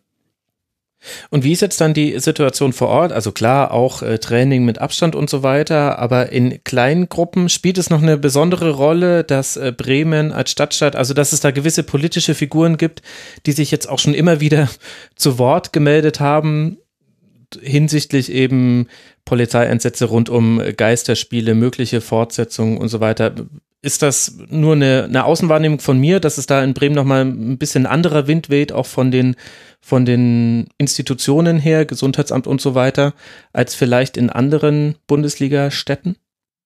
Und 1.29 1.43
wie 1.43 1.51
ist 1.51 1.61
jetzt 1.61 1.81
dann 1.81 1.93
die 1.93 2.17
Situation 2.19 2.73
vor 2.73 2.87
Ort? 2.87 3.11
Also 3.11 3.31
klar, 3.31 3.71
auch 3.71 4.01
äh, 4.01 4.19
Training 4.19 4.63
mit 4.63 4.79
Abstand 4.79 5.15
und 5.15 5.29
so 5.29 5.43
weiter, 5.43 5.99
aber 5.99 6.31
in 6.31 6.63
kleinen 6.63 7.09
Gruppen 7.09 7.49
spielt 7.49 7.77
es 7.77 7.89
noch 7.89 8.01
eine 8.01 8.17
besondere 8.17 8.71
Rolle, 8.71 9.23
dass 9.23 9.57
äh, 9.57 9.73
Bremen 9.75 10.31
als 10.31 10.51
Stadtstaat, 10.51 10.95
also 10.95 11.13
dass 11.13 11.33
es 11.33 11.41
da 11.41 11.51
gewisse 11.51 11.83
politische 11.83 12.35
Figuren 12.35 12.77
gibt, 12.77 13.01
die 13.45 13.51
sich 13.51 13.69
jetzt 13.69 13.89
auch 13.89 13.99
schon 13.99 14.13
immer 14.13 14.39
wieder 14.39 14.69
zu 15.15 15.37
Wort 15.37 15.73
gemeldet 15.73 16.19
haben 16.19 16.77
hinsichtlich 17.61 18.31
eben 18.31 18.87
Polizeieinsätze 19.25 20.05
rund 20.05 20.27
um 20.27 20.59
Geisterspiele, 20.75 21.53
mögliche 21.53 22.01
Fortsetzungen 22.01 22.77
und 22.77 22.89
so 22.89 22.99
weiter 22.99 23.35
ist 23.83 24.01
das 24.01 24.37
nur 24.49 24.73
eine, 24.73 25.03
eine 25.03 25.25
Außenwahrnehmung 25.25 25.79
von 25.79 25.99
mir, 25.99 26.21
dass 26.21 26.37
es 26.37 26.47
da 26.47 26.63
in 26.63 26.73
Bremen 26.73 26.95
nochmal 26.95 27.25
ein 27.25 27.57
bisschen 27.57 27.85
anderer 27.85 28.27
Wind 28.27 28.49
weht, 28.49 28.71
auch 28.71 28.85
von 28.85 29.11
den, 29.11 29.35
von 29.81 30.05
den 30.05 30.69
Institutionen 30.77 31.59
her, 31.59 31.85
Gesundheitsamt 31.85 32.47
und 32.47 32.61
so 32.61 32.75
weiter, 32.75 33.13
als 33.51 33.75
vielleicht 33.75 34.15
in 34.15 34.29
anderen 34.29 34.95
Bundesliga-Städten? 35.05 36.15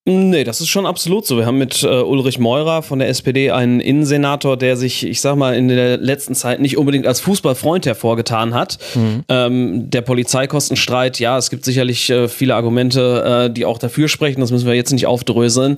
Nee, 0.09 0.45
das 0.45 0.61
ist 0.61 0.69
schon 0.69 0.85
absolut 0.85 1.25
so. 1.25 1.35
Wir 1.35 1.45
haben 1.45 1.57
mit 1.57 1.83
äh, 1.83 1.87
Ulrich 1.87 2.39
Meurer 2.39 2.81
von 2.81 2.99
der 2.99 3.09
SPD 3.09 3.51
einen 3.51 3.81
Innensenator, 3.81 4.55
der 4.55 4.77
sich, 4.77 5.05
ich 5.05 5.19
sag 5.19 5.35
mal, 5.35 5.53
in 5.53 5.67
der 5.67 5.97
letzten 5.97 6.33
Zeit 6.33 6.61
nicht 6.61 6.77
unbedingt 6.77 7.05
als 7.05 7.19
Fußballfreund 7.19 7.85
hervorgetan 7.85 8.53
hat. 8.53 8.77
Mhm. 8.95 9.23
Ähm, 9.27 9.89
der 9.89 9.99
Polizeikostenstreit, 9.99 11.19
ja, 11.19 11.37
es 11.37 11.49
gibt 11.49 11.65
sicherlich 11.65 12.09
äh, 12.09 12.29
viele 12.29 12.55
Argumente, 12.55 13.47
äh, 13.49 13.53
die 13.53 13.65
auch 13.65 13.79
dafür 13.79 14.07
sprechen. 14.07 14.39
Das 14.39 14.49
müssen 14.49 14.65
wir 14.65 14.75
jetzt 14.75 14.93
nicht 14.93 15.07
aufdröseln. 15.07 15.77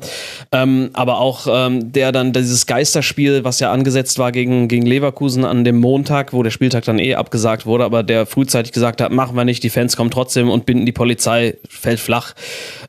Ähm, 0.52 0.92
aber 0.94 1.18
auch 1.18 1.48
ähm, 1.50 1.92
der 1.92 2.12
dann 2.12 2.32
dieses 2.32 2.68
Geisterspiel, 2.68 3.44
was 3.44 3.60
ja 3.60 3.72
angesetzt 3.72 4.20
war 4.20 4.32
gegen, 4.32 4.68
gegen 4.68 4.86
Leverkusen 4.86 5.44
an 5.44 5.64
dem 5.64 5.80
Montag, 5.80 6.34
wo 6.34 6.44
der 6.44 6.52
Spieltag 6.52 6.84
dann 6.84 7.00
eh 7.00 7.16
abgesagt 7.16 7.66
wurde, 7.66 7.84
aber 7.84 8.04
der 8.04 8.28
frühzeitig 8.28 8.74
gesagt 8.74 9.02
hat, 9.02 9.12
machen 9.12 9.36
wir 9.36 9.44
nicht, 9.44 9.64
die 9.64 9.72
Fans 9.72 9.98
kommen 9.98 10.12
trotzdem 10.12 10.52
und 10.52 10.68
binden 10.68 10.86
die 10.86 10.92
Polizei, 10.92 11.56
fällt 11.68 12.00
flach. 12.00 12.36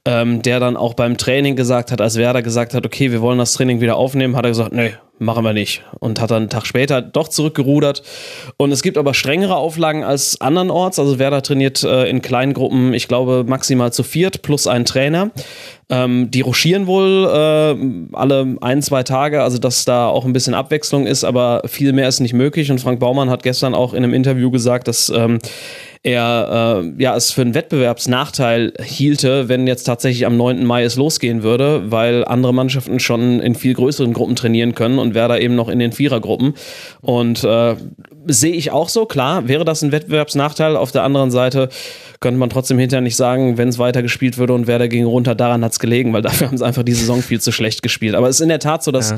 Ähm, 0.05 0.43
der 0.43 0.61
dann 0.61 0.77
auch 0.77 0.95
beim 0.95 1.17
Training 1.17 1.30
Training 1.31 1.55
gesagt 1.55 1.93
hat, 1.93 2.01
als 2.01 2.17
Werder 2.17 2.43
gesagt 2.43 2.75
hat, 2.75 2.85
okay, 2.85 3.13
wir 3.13 3.21
wollen 3.21 3.39
das 3.39 3.53
Training 3.53 3.81
wieder 3.81 3.95
aufnehmen, 3.95 4.35
hat 4.35 4.45
er 4.45 4.51
gesagt, 4.51 4.73
nee, 4.73 4.95
machen 5.21 5.45
wir 5.45 5.53
nicht. 5.53 5.85
Und 6.01 6.21
hat 6.21 6.33
dann 6.33 6.39
einen 6.39 6.49
Tag 6.49 6.67
später 6.67 7.01
doch 7.03 7.29
zurückgerudert. 7.29 8.03
Und 8.57 8.73
es 8.73 8.83
gibt 8.83 8.99
aber 8.99 9.15
strengere 9.15 9.55
Auflagen 9.55 10.03
als 10.03 10.41
andernorts. 10.41 10.99
Also 10.99 11.21
Werder 11.21 11.43
trainiert 11.43 11.85
äh, 11.85 12.09
in 12.11 12.21
kleinen 12.21 12.53
Gruppen, 12.53 12.95
ich 12.95 13.07
glaube, 13.07 13.45
maximal 13.47 13.93
zu 13.93 14.03
viert 14.03 14.43
plus 14.43 14.67
ein 14.67 14.85
Trainer. 14.85 15.31
Ähm, 15.89 16.33
die 16.33 16.41
ruschieren 16.41 16.89
wohl 16.89 17.29
äh, 17.33 18.17
alle 18.17 18.57
ein, 18.61 18.83
zwei 18.83 19.05
Tage, 19.05 19.45
also 19.45 19.59
dass 19.59 19.85
da 19.85 20.09
auch 20.09 20.25
ein 20.25 20.33
bisschen 20.33 20.55
Abwechslung 20.55 21.07
ist, 21.07 21.23
aber 21.23 21.63
viel 21.67 21.93
mehr 21.93 22.09
ist 22.09 22.19
nicht 22.19 22.35
möglich. 22.35 22.73
Und 22.73 22.81
Frank 22.81 22.99
Baumann 22.99 23.31
hat 23.31 23.45
gestern 23.45 23.75
auch 23.75 23.95
in 23.95 24.03
einem 24.03 24.15
Interview 24.15 24.51
gesagt, 24.51 24.89
dass 24.89 25.11
ähm, 25.11 25.39
er 26.03 26.83
äh, 26.83 27.03
ja 27.03 27.15
es 27.15 27.31
für 27.31 27.43
einen 27.43 27.55
Wettbewerbsnachteil 27.55 28.73
hielte, 28.83 29.49
wenn 29.49 29.67
jetzt 29.67 29.85
tatsächlich 29.85 30.25
am 30.25 30.37
9. 30.37 30.65
Mai 30.65 30.85
es 30.85 30.97
losgehen 30.97 31.43
würde, 31.43 31.91
weil 31.91 32.25
andere 32.25 32.55
Mannschaften 32.55 33.01
schon 33.01 33.41
in 33.41 33.55
viel 33.55 33.75
größeren 33.75 34.15
Gruppen 34.15 34.35
trainieren 34.35 34.75
können 34.75 34.99
und 34.99 35.15
Werder 35.15 35.41
eben 35.41 35.57
noch 35.57 35.69
in 35.69 35.79
den 35.79 35.93
Vierergruppen. 35.93 36.55
Und 37.03 37.45
äh, 37.45 37.77
sehe 38.27 38.55
ich 38.55 38.71
auch 38.71 38.89
so, 38.89 39.05
klar, 39.05 39.47
wäre 39.47 39.67
das 39.67 39.83
ein 39.83 39.93
Wettbewerbsnachteil. 39.93 40.77
Auf 40.77 40.91
der 40.91 41.03
anderen 41.03 41.31
Seite 41.31 41.69
könnte 42.21 42.39
man 42.39 42.49
trotzdem 42.49 42.79
hinterher 42.79 43.03
nicht 43.03 43.17
sagen, 43.17 43.59
wenn 43.59 43.69
es 43.69 43.79
weiter 43.79 44.03
gespielt 44.03 44.39
würde 44.39 44.55
und 44.55 44.67
Werder 44.67 44.89
ging 44.89 45.05
runter, 45.05 45.35
daran 45.35 45.63
hat 45.63 45.73
es 45.73 45.79
gelegen, 45.81 46.15
weil 46.15 46.23
dafür 46.23 46.47
haben 46.49 46.57
sie 46.57 46.65
einfach 46.65 46.83
die 46.83 46.95
Saison 46.95 47.21
viel 47.21 47.43
zu 47.43 47.53
schlecht 47.53 47.83
gespielt. 47.83 48.15
Aber 48.15 48.29
es 48.29 48.37
ist 48.37 48.43
in 48.43 48.49
der 48.49 48.59
Tat 48.59 48.83
so, 48.83 48.91
dass 48.91 49.11
ja. 49.11 49.17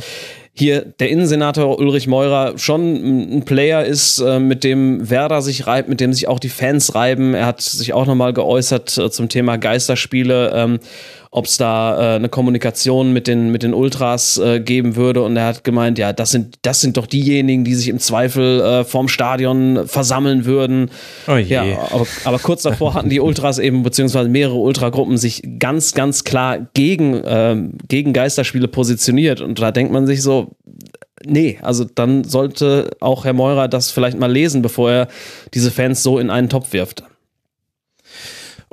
Hier 0.55 0.83
der 0.83 1.09
Innensenator 1.09 1.79
Ulrich 1.79 2.07
Meurer 2.07 2.59
schon 2.59 3.37
ein 3.37 3.45
Player 3.45 3.85
ist, 3.85 4.19
äh, 4.19 4.39
mit 4.39 4.65
dem 4.65 5.09
Werder 5.09 5.41
sich 5.41 5.67
reibt, 5.67 5.89
mit 5.89 6.01
dem 6.01 6.13
sich 6.13 6.29
auch 6.29 6.39
die 6.39 6.51
Fans 6.51 6.95
reiben. 6.95 7.33
Er 7.35 7.47
hat 7.47 7.63
sich 7.63 7.95
auch 7.95 8.07
nochmal 8.07 8.35
geäußert 8.35 8.99
äh, 8.99 9.11
zum 9.11 9.31
Thema 9.31 9.57
Geisterspiele. 9.57 10.53
Ähm, 10.55 10.79
ob 11.35 11.47
es 11.47 11.57
da 11.57 11.97
äh, 11.97 12.17
eine 12.17 12.29
Kommunikation 12.29 13.15
mit 13.15 13.27
den, 13.27 13.51
mit 13.51 13.63
den 13.63 13.73
Ultras 13.73 14.37
äh, 14.37 14.61
geben 14.61 14.97
würde. 14.97 15.23
Und 15.23 15.35
er 15.35 15.47
hat 15.47 15.65
gemeint, 15.65 15.99
ja, 15.99 16.13
das 16.13 16.31
sind, 16.31 16.59
das 16.61 16.83
sind 16.83 16.99
doch 16.99 17.07
diejenigen, 17.07 17.65
die 17.65 17.75
sich 17.75 17.89
im 17.89 17.99
Zweifel 17.99 18.61
äh, 18.61 18.85
vorm 18.85 19.09
Stadion 19.09 19.89
versammeln 19.89 20.45
würden. 20.45 20.91
Oh 21.27 21.37
je. 21.37 21.55
Ja, 21.55 21.89
aber, 21.91 22.07
aber 22.25 22.39
kurz 22.39 22.63
davor 22.63 22.93
hatten 22.93 23.09
die 23.09 23.19
Ultras 23.19 23.59
eben, 23.59 23.83
beziehungsweise 23.83 24.29
mehrere 24.29 24.59
Ultragruppen 24.59 25.17
sich 25.17 25.43
ganz, 25.59 25.95
ganz 25.95 26.25
klar 26.25 26.67
gegen, 26.75 27.23
ähm, 27.25 27.79
gegen 27.89 28.13
Geisterspiele 28.13 28.69
positioniert. 28.69 29.41
Und 29.41 29.59
da 29.59 29.73
denkt 29.73 29.91
man 29.91 30.07
sich 30.07 30.21
so, 30.21 30.51
nee, 31.25 31.59
also 31.63 31.85
dann 31.85 32.25
sollte 32.25 32.91
auch 33.01 33.25
Herr 33.25 33.33
Meurer 33.33 33.69
das 33.69 33.91
vielleicht 33.91 34.19
mal 34.19 34.31
lesen, 34.31 34.61
bevor 34.61 34.91
er 34.91 35.09
diese 35.55 35.71
Fans 35.71 36.03
so 36.03 36.19
in 36.19 36.29
einen 36.29 36.51
Topf 36.51 36.75
wirft. 36.75 37.05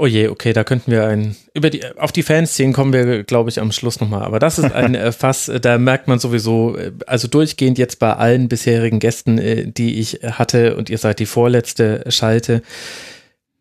Oh 0.02 0.06
je, 0.06 0.30
okay, 0.30 0.54
da 0.54 0.64
könnten 0.64 0.92
wir 0.92 1.06
ein, 1.08 1.36
über 1.54 1.70
die, 1.70 1.84
auf 1.98 2.14
die 2.14 2.24
Fanszenen 2.24 2.72
kommen 2.72 2.94
wir, 2.94 3.26
glaube 3.26 3.50
ich, 3.50 3.60
am 3.60 3.74
Schluss 3.74 4.00
nochmal. 4.00 4.24
Aber 4.24 4.40
das 4.40 4.58
ist 4.58 4.72
ein 4.72 4.96
äh, 4.96 5.12
Fass, 5.12 5.50
äh, 5.50 5.60
da 5.60 5.78
merkt 5.78 6.08
man 6.08 6.20
sowieso, 6.20 6.78
äh, 6.78 6.94
also 7.06 7.28
durchgehend 7.28 7.78
jetzt 7.78 8.00
bei 8.00 8.14
allen 8.14 8.48
bisherigen 8.48 9.00
Gästen, 9.00 9.74
die 9.74 10.00
ich 10.00 10.22
hatte, 10.24 10.78
und 10.78 10.90
ihr 10.90 10.98
seid 10.98 11.20
die 11.20 11.26
vorletzte 11.26 12.06
Schalte, 12.08 12.62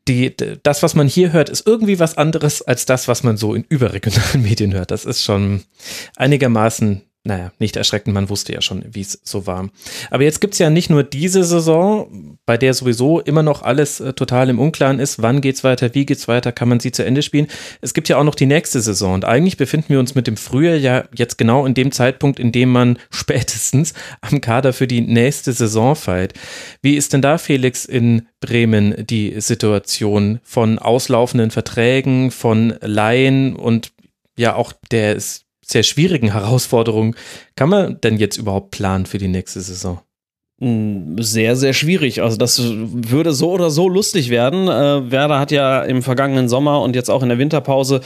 die, 0.06 0.32
das, 0.62 0.84
was 0.84 0.94
man 0.94 1.08
hier 1.08 1.32
hört, 1.32 1.50
ist 1.50 1.66
irgendwie 1.66 1.98
was 1.98 2.16
anderes 2.16 2.62
als 2.62 2.86
das, 2.86 3.08
was 3.08 3.24
man 3.24 3.36
so 3.36 3.54
in 3.54 3.64
überregionalen 3.68 4.42
Medien 4.42 4.72
hört. 4.74 4.92
Das 4.92 5.04
ist 5.04 5.24
schon 5.24 5.64
einigermaßen 6.14 7.02
naja, 7.28 7.52
nicht 7.58 7.76
erschreckend, 7.76 8.14
man 8.14 8.30
wusste 8.30 8.54
ja 8.54 8.62
schon, 8.62 8.82
wie 8.90 9.02
es 9.02 9.20
so 9.22 9.46
war. 9.46 9.68
Aber 10.10 10.22
jetzt 10.22 10.40
gibt 10.40 10.54
es 10.54 10.58
ja 10.58 10.70
nicht 10.70 10.88
nur 10.88 11.04
diese 11.04 11.44
Saison, 11.44 12.38
bei 12.46 12.56
der 12.56 12.72
sowieso 12.72 13.20
immer 13.20 13.42
noch 13.42 13.60
alles 13.60 14.00
äh, 14.00 14.14
total 14.14 14.48
im 14.48 14.58
Unklaren 14.58 14.98
ist, 14.98 15.20
wann 15.20 15.42
geht's 15.42 15.62
weiter, 15.62 15.94
wie 15.94 16.06
geht's 16.06 16.26
weiter, 16.26 16.52
kann 16.52 16.70
man 16.70 16.80
sie 16.80 16.90
zu 16.90 17.04
Ende 17.04 17.20
spielen. 17.20 17.46
Es 17.82 17.92
gibt 17.92 18.08
ja 18.08 18.16
auch 18.16 18.24
noch 18.24 18.34
die 18.34 18.46
nächste 18.46 18.80
Saison 18.80 19.12
und 19.12 19.26
eigentlich 19.26 19.58
befinden 19.58 19.90
wir 19.90 20.00
uns 20.00 20.14
mit 20.14 20.26
dem 20.26 20.38
Frühjahr 20.38 20.76
ja 20.76 21.04
jetzt 21.14 21.36
genau 21.36 21.66
in 21.66 21.74
dem 21.74 21.92
Zeitpunkt, 21.92 22.40
in 22.40 22.50
dem 22.50 22.70
man 22.70 22.98
spätestens 23.10 23.92
am 24.22 24.40
Kader 24.40 24.72
für 24.72 24.86
die 24.86 25.02
nächste 25.02 25.52
Saison 25.52 25.96
feilt. 25.96 26.32
Wie 26.80 26.96
ist 26.96 27.12
denn 27.12 27.20
da, 27.20 27.36
Felix, 27.36 27.84
in 27.84 28.26
Bremen 28.40 29.06
die 29.06 29.38
Situation 29.42 30.40
von 30.44 30.78
auslaufenden 30.78 31.50
Verträgen, 31.50 32.30
von 32.30 32.74
Laien 32.80 33.54
und 33.54 33.92
ja 34.38 34.54
auch 34.54 34.72
der 34.90 35.14
ist 35.16 35.47
sehr 35.70 35.82
schwierigen 35.82 36.32
Herausforderungen 36.32 37.14
kann 37.56 37.68
man 37.68 38.00
denn 38.00 38.16
jetzt 38.16 38.36
überhaupt 38.38 38.70
planen 38.70 39.06
für 39.06 39.18
die 39.18 39.28
nächste 39.28 39.60
Saison? 39.60 40.00
Hm, 40.60 41.16
sehr, 41.20 41.54
sehr 41.54 41.72
schwierig. 41.72 42.20
Also 42.20 42.36
das 42.36 42.60
würde 42.60 43.32
so 43.32 43.52
oder 43.52 43.70
so 43.70 43.88
lustig 43.88 44.28
werden. 44.28 44.66
Äh, 44.66 45.08
Werder 45.12 45.38
hat 45.38 45.52
ja 45.52 45.82
im 45.82 46.02
vergangenen 46.02 46.48
Sommer 46.48 46.82
und 46.82 46.96
jetzt 46.96 47.10
auch 47.10 47.22
in 47.22 47.28
der 47.28 47.38
Winterpause 47.38 48.00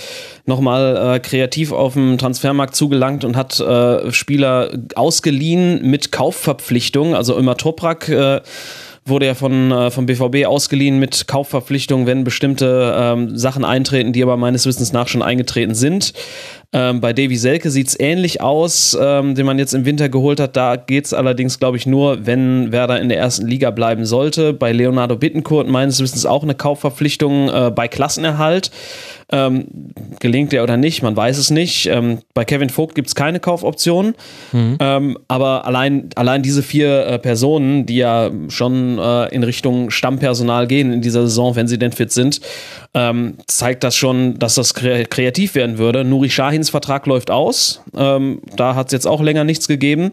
nochmal 0.45 1.15
äh, 1.17 1.21
kreativ 1.21 1.73
auf 1.73 1.95
dem 1.95 2.19
Transfermarkt 2.19 2.77
zugelangt 2.77 3.25
und 3.25 3.37
hat 3.37 3.59
äh, 3.59 4.13
Spieler 4.13 4.71
ausgeliehen 4.95 5.89
mit 5.89 6.13
Kaufverpflichtung. 6.13 7.15
Also 7.15 7.39
immer 7.39 7.57
Toprak 7.57 8.11
äh, 8.11 8.43
wurde 9.07 9.27
ja 9.27 9.35
von, 9.35 9.73
äh, 9.73 9.91
vom 9.91 10.05
BVB 10.05 10.45
ausgeliehen 10.47 10.99
mit 10.99 11.27
Kaufverpflichtung, 11.27 12.07
wenn 12.07 12.23
bestimmte 12.23 12.95
ähm, 12.97 13.37
Sachen 13.37 13.65
eintreten, 13.65 14.13
die 14.13 14.23
aber 14.23 14.37
meines 14.37 14.67
Wissens 14.67 14.93
nach 14.93 15.09
schon 15.09 15.23
eingetreten 15.23 15.75
sind. 15.75 16.13
Ähm, 16.75 17.03
bei 17.03 17.13
Davy 17.13 17.37
Selke 17.37 17.71
sieht 17.71 17.89
es 17.89 18.01
ähnlich 18.01 18.41
aus, 18.41 18.97
ähm, 18.99 19.35
den 19.35 19.45
man 19.45 19.59
jetzt 19.59 19.75
im 19.75 19.85
Winter 19.85 20.09
geholt 20.09 20.41
hat. 20.41 20.57
Da 20.57 20.77
geht 20.77 21.05
es 21.05 21.13
allerdings, 21.13 21.59
glaube 21.59 21.77
ich, 21.77 21.87
nur, 21.87 22.25
wenn 22.25 22.73
Werder 22.73 22.99
in 22.99 23.11
der 23.11 23.19
ersten 23.19 23.47
Liga 23.47 23.71
bleiben 23.71 24.07
sollte. 24.07 24.55
Bei 24.55 24.73
Leonardo 24.73 25.17
Bittencourt 25.17 25.69
meines 25.69 26.01
Wissens 26.01 26.25
auch 26.25 26.43
eine 26.43 26.55
Kaufverpflichtung 26.55 27.51
äh, 27.51 27.71
bei 27.71 27.89
Klassenerhalt. 27.89 28.71
Ähm, 29.33 29.67
gelingt 30.21 30.53
der 30.53 30.63
oder 30.63 30.77
nicht, 30.77 31.03
man 31.03 31.17
weiß 31.17 31.39
es 31.39 31.51
nicht. 31.51 31.87
Ähm, 31.87 32.19
bei 32.35 32.45
Kevin 32.45 32.69
Vogt 32.69 32.95
gibt 32.95 33.09
es 33.09 33.15
keine 33.15 33.41
Kaufoption. 33.41 34.15
Mhm. 34.53 34.77
Ähm, 34.79 35.19
aber 35.27 35.67
allein, 35.67 36.11
allein 36.17 36.43
diese 36.43 36.63
vier 36.63 37.07
äh, 37.07 37.19
Personen, 37.19 37.87
die 37.87 37.97
ja 37.97 38.31
schon 38.49 38.99
äh, 38.99 39.35
in 39.35 39.43
Richtung 39.43 39.91
Stammpersonal 39.91 40.67
gehen 40.67 40.93
in 40.93 41.01
dieser 41.01 41.23
Saison, 41.23 41.57
wenn 41.57 41.67
sie 41.67 41.79
denn 41.79 41.93
fit 41.93 42.13
sind, 42.13 42.41
ähm, 42.95 43.39
zeigt 43.47 43.85
das 43.85 43.97
schon, 43.97 44.39
dass 44.39 44.55
das 44.55 44.75
kreativ 44.75 45.55
werden 45.55 45.79
würde. 45.79 46.05
Nuri 46.05 46.29
Shahins 46.29 46.69
Vertrag 46.69 47.07
läuft 47.07 47.31
aus. 47.31 47.83
Ähm, 47.97 48.43
da 48.57 48.75
hat 48.75 48.89
es 48.89 48.93
jetzt 48.93 49.07
auch 49.07 49.23
länger 49.23 49.45
nichts 49.45 49.67
gegeben. 49.67 50.13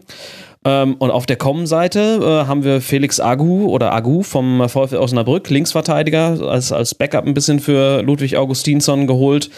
Ähm, 0.62 0.96
und 0.96 1.10
auf 1.10 1.24
der 1.24 1.36
Kommenseite 1.36 2.20
äh, 2.22 2.46
haben 2.46 2.64
wir 2.64 2.82
Felix 2.82 3.18
Agu 3.18 3.66
oder 3.68 3.92
Agu 3.92 4.22
vom 4.22 4.68
VfL 4.68 4.96
Osnabrück, 4.96 5.48
Linksverteidiger, 5.48 6.38
als, 6.42 6.70
als 6.70 6.94
Backup 6.94 7.26
ein 7.26 7.32
bisschen 7.32 7.60
für 7.60 8.02
Ludwig 8.02 8.36
Augustinsson 8.36 9.06
geholt. 9.06 9.50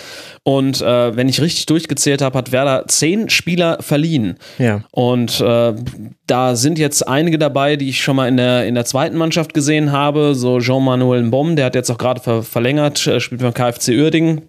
Und 0.45 0.81
äh, 0.81 1.17
wenn 1.17 1.29
ich 1.29 1.41
richtig 1.41 1.67
durchgezählt 1.67 2.23
habe, 2.23 2.39
hat 2.39 2.53
Werder 2.53 2.85
zehn 2.87 3.29
Spieler 3.31 3.79
verliehen. 3.81 4.37
Ja. 4.59 4.85
Und 4.93 5.41
äh, 5.41 5.75
da 6.29 6.55
sind 6.55 6.79
jetzt 6.79 7.09
einige 7.09 7.39
dabei, 7.39 7.75
die 7.75 7.89
ich 7.89 8.01
schon 8.01 8.15
mal 8.15 8.29
in 8.29 8.37
der, 8.37 8.67
in 8.67 8.77
der 8.77 8.85
zweiten 8.85 9.17
Mannschaft 9.17 9.55
gesehen 9.55 9.91
habe. 9.91 10.37
So 10.37 10.61
Jean-Manuel 10.61 11.25
Mbom, 11.25 11.57
der 11.57 11.67
hat 11.67 11.75
jetzt 11.75 11.91
auch 11.91 11.99
gerade 11.99 12.21
ver 12.21 12.45
verlängert, 12.45 13.05
äh, 13.09 13.19
spielt 13.19 13.41
beim 13.41 13.55
KfC 13.55 13.99
Uerdingen 13.99 14.43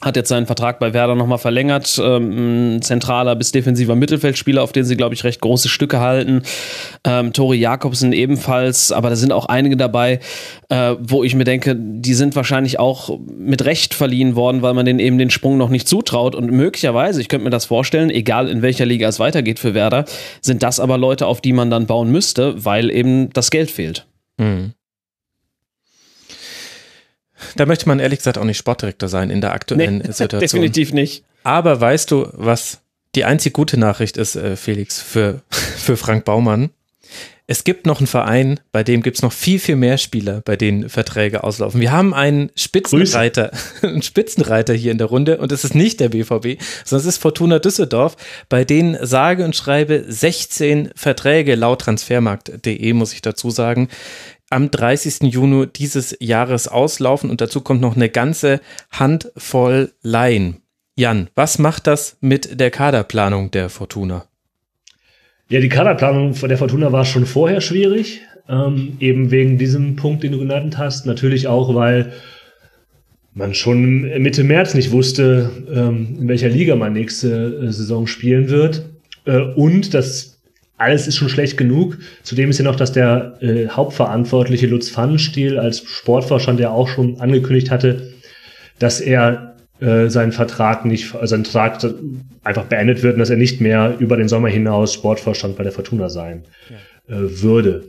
hat 0.00 0.16
jetzt 0.16 0.28
seinen 0.28 0.46
Vertrag 0.46 0.78
bei 0.78 0.92
Werder 0.92 1.14
nochmal 1.14 1.38
verlängert. 1.38 2.00
Ähm, 2.02 2.80
zentraler 2.82 3.34
bis 3.34 3.50
defensiver 3.50 3.96
Mittelfeldspieler, 3.96 4.62
auf 4.62 4.72
den 4.72 4.84
sie, 4.84 4.96
glaube 4.96 5.14
ich, 5.14 5.24
recht 5.24 5.40
große 5.40 5.68
Stücke 5.68 6.00
halten. 6.00 6.42
Ähm, 7.04 7.32
Tori 7.32 7.58
Jakobsen 7.58 8.12
ebenfalls, 8.12 8.92
aber 8.92 9.10
da 9.10 9.16
sind 9.16 9.32
auch 9.32 9.46
einige 9.46 9.76
dabei, 9.76 10.20
äh, 10.68 10.94
wo 11.00 11.24
ich 11.24 11.34
mir 11.34 11.44
denke, 11.44 11.76
die 11.76 12.14
sind 12.14 12.36
wahrscheinlich 12.36 12.78
auch 12.78 13.18
mit 13.28 13.64
Recht 13.64 13.94
verliehen 13.94 14.36
worden, 14.36 14.62
weil 14.62 14.74
man 14.74 14.86
denen 14.86 15.00
eben 15.00 15.18
den 15.18 15.30
Sprung 15.30 15.56
noch 15.56 15.70
nicht 15.70 15.88
zutraut. 15.88 16.34
Und 16.34 16.50
möglicherweise, 16.50 17.20
ich 17.20 17.28
könnte 17.28 17.44
mir 17.44 17.50
das 17.50 17.66
vorstellen, 17.66 18.10
egal 18.10 18.48
in 18.48 18.62
welcher 18.62 18.86
Liga 18.86 19.08
es 19.08 19.18
weitergeht 19.18 19.58
für 19.58 19.74
Werder, 19.74 20.04
sind 20.40 20.62
das 20.62 20.78
aber 20.78 20.96
Leute, 20.96 21.26
auf 21.26 21.40
die 21.40 21.52
man 21.52 21.70
dann 21.70 21.86
bauen 21.86 22.10
müsste, 22.10 22.64
weil 22.64 22.90
eben 22.90 23.30
das 23.30 23.50
Geld 23.50 23.70
fehlt. 23.70 24.06
Mhm. 24.38 24.74
Da 27.56 27.66
möchte 27.66 27.88
man 27.88 27.98
ehrlich 27.98 28.18
gesagt 28.18 28.38
auch 28.38 28.44
nicht 28.44 28.58
Sportdirektor 28.58 29.08
sein 29.08 29.30
in 29.30 29.40
der 29.40 29.52
aktuellen 29.52 29.98
nee, 29.98 30.04
Situation. 30.12 30.40
Definitiv 30.40 30.92
nicht. 30.92 31.24
Aber 31.44 31.80
weißt 31.80 32.10
du, 32.10 32.28
was 32.32 32.80
die 33.14 33.24
einzig 33.24 33.52
gute 33.52 33.78
Nachricht 33.78 34.16
ist, 34.16 34.36
äh, 34.36 34.56
Felix, 34.56 35.00
für, 35.00 35.42
für 35.50 35.96
Frank 35.96 36.24
Baumann? 36.24 36.70
Es 37.50 37.64
gibt 37.64 37.86
noch 37.86 37.98
einen 37.98 38.06
Verein, 38.06 38.60
bei 38.72 38.84
dem 38.84 39.02
gibt 39.02 39.16
es 39.16 39.22
noch 39.22 39.32
viel, 39.32 39.58
viel 39.58 39.76
mehr 39.76 39.96
Spieler, 39.96 40.42
bei 40.44 40.54
denen 40.54 40.90
Verträge 40.90 41.44
auslaufen. 41.44 41.80
Wir 41.80 41.92
haben 41.92 42.12
einen 42.12 42.50
Spitzenreiter, 42.54 43.52
einen 43.82 44.02
Spitzenreiter 44.02 44.74
hier 44.74 44.92
in 44.92 44.98
der 44.98 45.06
Runde 45.06 45.38
und 45.38 45.50
es 45.50 45.64
ist 45.64 45.74
nicht 45.74 45.98
der 46.00 46.10
BVB, 46.10 46.62
sondern 46.84 47.00
es 47.00 47.14
ist 47.14 47.16
Fortuna 47.16 47.58
Düsseldorf, 47.58 48.18
bei 48.50 48.66
denen 48.66 48.98
sage 49.00 49.46
und 49.46 49.56
schreibe 49.56 50.04
16 50.06 50.90
Verträge 50.94 51.54
laut 51.54 51.80
transfermarkt.de, 51.80 52.92
muss 52.92 53.14
ich 53.14 53.22
dazu 53.22 53.48
sagen, 53.48 53.88
am 54.50 54.70
30. 54.70 55.32
Juni 55.32 55.66
dieses 55.66 56.16
Jahres 56.20 56.68
auslaufen 56.68 57.30
und 57.30 57.40
dazu 57.40 57.60
kommt 57.60 57.80
noch 57.80 57.96
eine 57.96 58.08
ganze 58.08 58.60
Handvoll 58.90 59.92
Laien. 60.02 60.58
Jan, 60.94 61.28
was 61.34 61.58
macht 61.58 61.86
das 61.86 62.16
mit 62.20 62.58
der 62.58 62.70
Kaderplanung 62.70 63.50
der 63.50 63.68
Fortuna? 63.68 64.26
Ja, 65.48 65.60
die 65.60 65.68
Kaderplanung 65.68 66.34
der 66.34 66.58
Fortuna 66.58 66.92
war 66.92 67.04
schon 67.04 67.24
vorher 67.24 67.60
schwierig, 67.60 68.20
ähm, 68.48 68.96
eben 69.00 69.30
wegen 69.30 69.58
diesem 69.58 69.96
Punkt, 69.96 70.22
den 70.22 70.32
du 70.32 70.38
genannt 70.38 70.76
hast. 70.76 71.06
Natürlich 71.06 71.46
auch, 71.46 71.74
weil 71.74 72.12
man 73.32 73.54
schon 73.54 74.02
Mitte 74.20 74.44
März 74.44 74.74
nicht 74.74 74.90
wusste, 74.90 75.50
ähm, 75.72 76.16
in 76.20 76.28
welcher 76.28 76.48
Liga 76.48 76.74
man 76.74 76.92
nächste 76.92 77.62
äh, 77.62 77.72
Saison 77.72 78.06
spielen 78.06 78.50
wird. 78.50 78.84
Äh, 79.24 79.38
und 79.38 79.94
das 79.94 80.37
alles 80.78 81.06
ist 81.06 81.16
schon 81.16 81.28
schlecht 81.28 81.58
genug. 81.58 81.98
Zudem 82.22 82.50
ist 82.50 82.58
ja 82.58 82.64
noch, 82.64 82.76
dass 82.76 82.92
der 82.92 83.36
äh, 83.40 83.68
Hauptverantwortliche 83.68 84.68
Lutz 84.68 84.88
Pfannenstiel 84.88 85.58
als 85.58 85.82
Sportvorstand 85.82 86.60
ja 86.60 86.70
auch 86.70 86.88
schon 86.88 87.20
angekündigt 87.20 87.70
hatte, 87.70 88.12
dass 88.78 89.00
er 89.00 89.56
äh, 89.80 90.08
seinen 90.08 90.32
Vertrag 90.32 90.84
nicht, 90.84 91.14
also 91.14 91.26
sein 91.36 91.44
Vertrag 91.44 91.94
einfach 92.44 92.64
beendet 92.64 93.02
wird 93.02 93.14
und 93.14 93.20
dass 93.20 93.30
er 93.30 93.36
nicht 93.36 93.60
mehr 93.60 93.96
über 93.98 94.16
den 94.16 94.28
Sommer 94.28 94.48
hinaus 94.48 94.94
Sportvorstand 94.94 95.56
bei 95.56 95.64
der 95.64 95.72
Fortuna 95.72 96.08
sein 96.08 96.44
ja. 96.70 97.16
äh, 97.16 97.42
würde. 97.42 97.84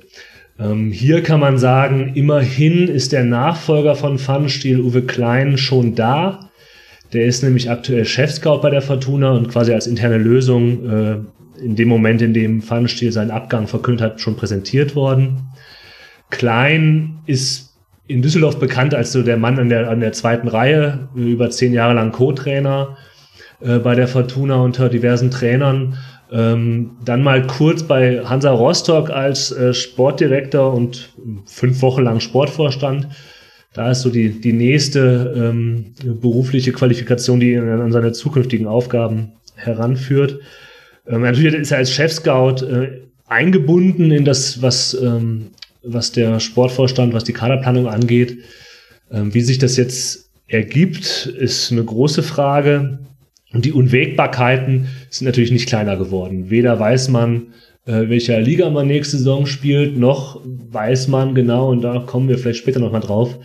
Ähm, 0.60 0.92
hier 0.92 1.24
kann 1.24 1.40
man 1.40 1.58
sagen, 1.58 2.12
immerhin 2.16 2.88
ist 2.88 3.12
der 3.12 3.24
Nachfolger 3.24 3.96
von 3.96 4.18
Pfannenstiel, 4.18 4.82
Uwe 4.82 5.04
Klein, 5.04 5.58
schon 5.58 5.96
da. 5.96 6.50
Der 7.14 7.26
ist 7.26 7.44
nämlich 7.44 7.70
aktuell 7.70 8.06
Chefscout 8.06 8.60
bei 8.62 8.70
der 8.70 8.82
Fortuna 8.82 9.32
und 9.32 9.50
quasi 9.50 9.74
als 9.74 9.88
interne 9.88 10.18
Lösung 10.18 10.90
äh, 10.90 11.18
in 11.60 11.76
dem 11.76 11.88
Moment, 11.88 12.22
in 12.22 12.34
dem 12.34 12.62
Pfannenstiel 12.62 13.12
seinen 13.12 13.32
Abgang 13.32 13.68
verkündet 13.68 14.04
hat, 14.04 14.22
schon 14.22 14.36
präsentiert 14.36 14.96
worden. 14.96 15.50
Klein 16.30 17.20
ist 17.26 17.70
in 18.08 18.22
Düsseldorf 18.22 18.60
bekannt 18.60 18.96
als 18.96 19.12
so 19.12 19.22
der 19.22 19.38
Mann 19.38 19.60
an 19.60 19.70
der, 19.70 19.90
an 19.90 20.00
der 20.00 20.14
zweiten 20.14 20.48
Reihe, 20.48 21.10
über 21.16 21.50
zehn 21.50 21.74
Jahre 21.74 21.94
lang 21.94 22.12
Co-Trainer 22.12 22.98
äh, 23.62 23.78
bei 23.78 23.96
der 23.96 24.08
Fortuna 24.08 24.62
unter 24.62 24.90
diversen 24.90 25.30
Trainern. 25.32 25.98
Ähm, 26.32 26.92
dann 27.06 27.24
mal 27.24 27.46
kurz 27.46 27.84
bei 27.84 28.24
Hansa 28.24 28.52
Rostock 28.52 29.10
als 29.10 29.52
äh, 29.52 29.74
Sportdirektor 29.74 30.74
und 30.74 31.10
fünf 31.46 31.82
Wochen 31.82 32.04
lang 32.04 32.20
Sportvorstand. 32.20 33.08
Da 33.74 33.92
ist 33.92 34.02
so 34.02 34.10
die, 34.10 34.42
die 34.42 34.54
nächste 34.54 35.34
ähm, 35.36 35.94
berufliche 36.04 36.72
Qualifikation, 36.72 37.40
die 37.40 37.54
ihn 37.54 37.70
an 37.70 37.92
seine 37.92 38.12
zukünftigen 38.12 38.68
Aufgaben 38.68 39.34
heranführt. 39.56 40.40
Ähm, 41.10 41.22
natürlich 41.22 41.54
ist 41.56 41.72
er 41.72 41.80
als 41.80 41.92
Chef-Scout 41.92 42.66
äh, 42.66 43.02
eingebunden 43.28 44.12
in 44.12 44.26
das, 44.26 44.62
was, 44.62 44.94
ähm, 44.94 45.48
was 45.84 46.12
der 46.12 46.40
Sportvorstand, 46.40 47.14
was 47.14 47.24
die 47.24 47.34
Kaderplanung 47.34 47.88
angeht. 47.88 48.38
Ähm, 49.12 49.34
wie 49.34 49.42
sich 49.42 49.58
das 49.58 49.76
jetzt 49.76 50.30
ergibt, 50.48 51.26
ist 51.26 51.72
eine 51.72 51.84
große 51.84 52.24
Frage. 52.24 53.00
Und 53.52 53.66
die 53.66 53.72
Unwägbarkeiten 53.72 54.88
sind 55.10 55.26
natürlich 55.26 55.52
nicht 55.52 55.68
kleiner 55.68 55.98
geworden. 55.98 56.52
Weder 56.52 56.80
weiß 56.80 57.10
man, 57.10 57.48
äh, 57.86 58.08
welcher 58.08 58.40
Liga 58.40 58.70
man 58.70 58.88
nächste 58.88 59.18
Saison 59.18 59.48
spielt, 59.48 59.98
noch 59.98 60.42
weiß 60.46 61.08
man 61.08 61.34
genau, 61.34 61.72
und 61.72 61.82
da 61.82 62.00
kommen 62.00 62.30
wir 62.30 62.38
vielleicht 62.38 62.60
später 62.60 62.80
nochmal 62.80 63.02
drauf, 63.02 63.40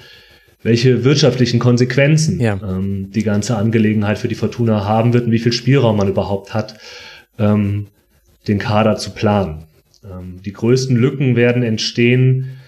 welche 0.63 1.05
wirtschaftlichen 1.05 1.59
Konsequenzen 1.59 2.41
ja. 2.41 2.61
ähm, 2.63 3.11
die 3.11 3.23
ganze 3.23 3.57
Angelegenheit 3.57 4.19
für 4.19 4.29
die 4.29 4.35
Fortuna 4.35 4.85
haben 4.85 5.15
wird 5.15 5.25
und 5.25 5.33
wie 5.33 5.39
viel 5.39 5.53
Spielraum 5.53 5.97
man 5.97 6.09
überhaupt 6.09 6.53
hat 6.53 6.75
ähm, 7.39 7.89
den 8.49 8.59
Kader 8.59 8.97
zu 8.97 9.11
planen. 9.11 9.65
Ähm, 10.05 10.41
die 10.45 10.53
größten 10.53 10.97
Lücken 10.97 11.37
werden 11.37 11.63
entstehen 11.63 12.59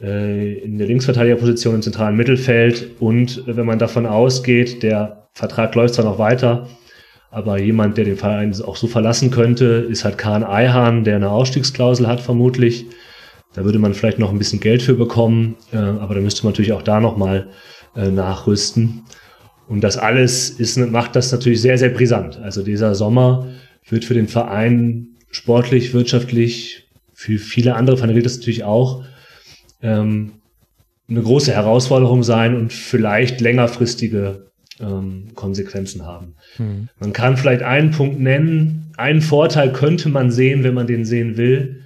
äh, 0.00 0.54
in 0.58 0.78
der 0.78 0.86
Linksverteidigerposition 0.86 1.76
im 1.76 1.82
zentralen 1.82 2.16
Mittelfeld 2.16 3.00
und 3.00 3.42
wenn 3.46 3.66
man 3.66 3.78
davon 3.78 4.06
ausgeht, 4.06 4.82
der 4.82 5.28
Vertrag 5.32 5.74
läuft 5.74 5.94
zwar 5.94 6.04
noch 6.04 6.18
weiter, 6.18 6.68
aber 7.30 7.60
jemand, 7.60 7.98
der 7.98 8.04
den 8.04 8.16
Verein 8.16 8.54
auch 8.62 8.76
so 8.76 8.86
verlassen 8.86 9.30
könnte, 9.30 9.86
ist 9.88 10.04
halt 10.04 10.18
Kahn 10.18 10.44
Eihahn, 10.44 11.04
der 11.04 11.16
eine 11.16 11.30
Ausstiegsklausel 11.30 12.06
hat 12.06 12.20
vermutlich. 12.20 12.86
Da 13.54 13.64
würde 13.64 13.78
man 13.78 13.94
vielleicht 13.94 14.18
noch 14.18 14.30
ein 14.30 14.38
bisschen 14.38 14.60
Geld 14.60 14.82
für 14.82 14.94
bekommen, 14.94 15.56
äh, 15.72 15.76
aber 15.76 16.14
da 16.14 16.20
müsste 16.20 16.44
man 16.44 16.52
natürlich 16.52 16.72
auch 16.72 16.82
da 16.82 17.00
nochmal 17.00 17.48
äh, 17.96 18.08
nachrüsten. 18.08 19.04
Und 19.68 19.82
das 19.82 19.98
alles 19.98 20.48
ist, 20.48 20.78
macht 20.78 21.16
das 21.16 21.30
natürlich 21.30 21.60
sehr, 21.60 21.76
sehr 21.76 21.90
brisant. 21.90 22.38
Also 22.38 22.62
dieser 22.62 22.94
Sommer 22.94 23.46
wird 23.86 24.04
für 24.04 24.14
den 24.14 24.28
Verein 24.28 25.08
sportlich, 25.30 25.92
wirtschaftlich, 25.94 26.88
für 27.12 27.38
viele 27.38 27.74
andere 27.74 27.96
Vereine 27.96 28.14
gilt 28.14 28.26
das 28.26 28.36
natürlich 28.36 28.64
auch, 28.64 29.04
ähm, 29.82 30.32
eine 31.08 31.22
große 31.22 31.52
Herausforderung 31.52 32.22
sein 32.22 32.54
und 32.54 32.72
vielleicht 32.72 33.40
längerfristige 33.40 34.50
ähm, 34.80 35.28
Konsequenzen 35.34 36.06
haben. 36.06 36.34
Mhm. 36.58 36.88
Man 36.98 37.12
kann 37.12 37.36
vielleicht 37.36 37.62
einen 37.62 37.90
Punkt 37.90 38.20
nennen, 38.20 38.92
einen 38.96 39.22
Vorteil 39.22 39.72
könnte 39.72 40.08
man 40.08 40.30
sehen, 40.30 40.64
wenn 40.64 40.74
man 40.74 40.86
den 40.86 41.04
sehen 41.04 41.36
will, 41.36 41.84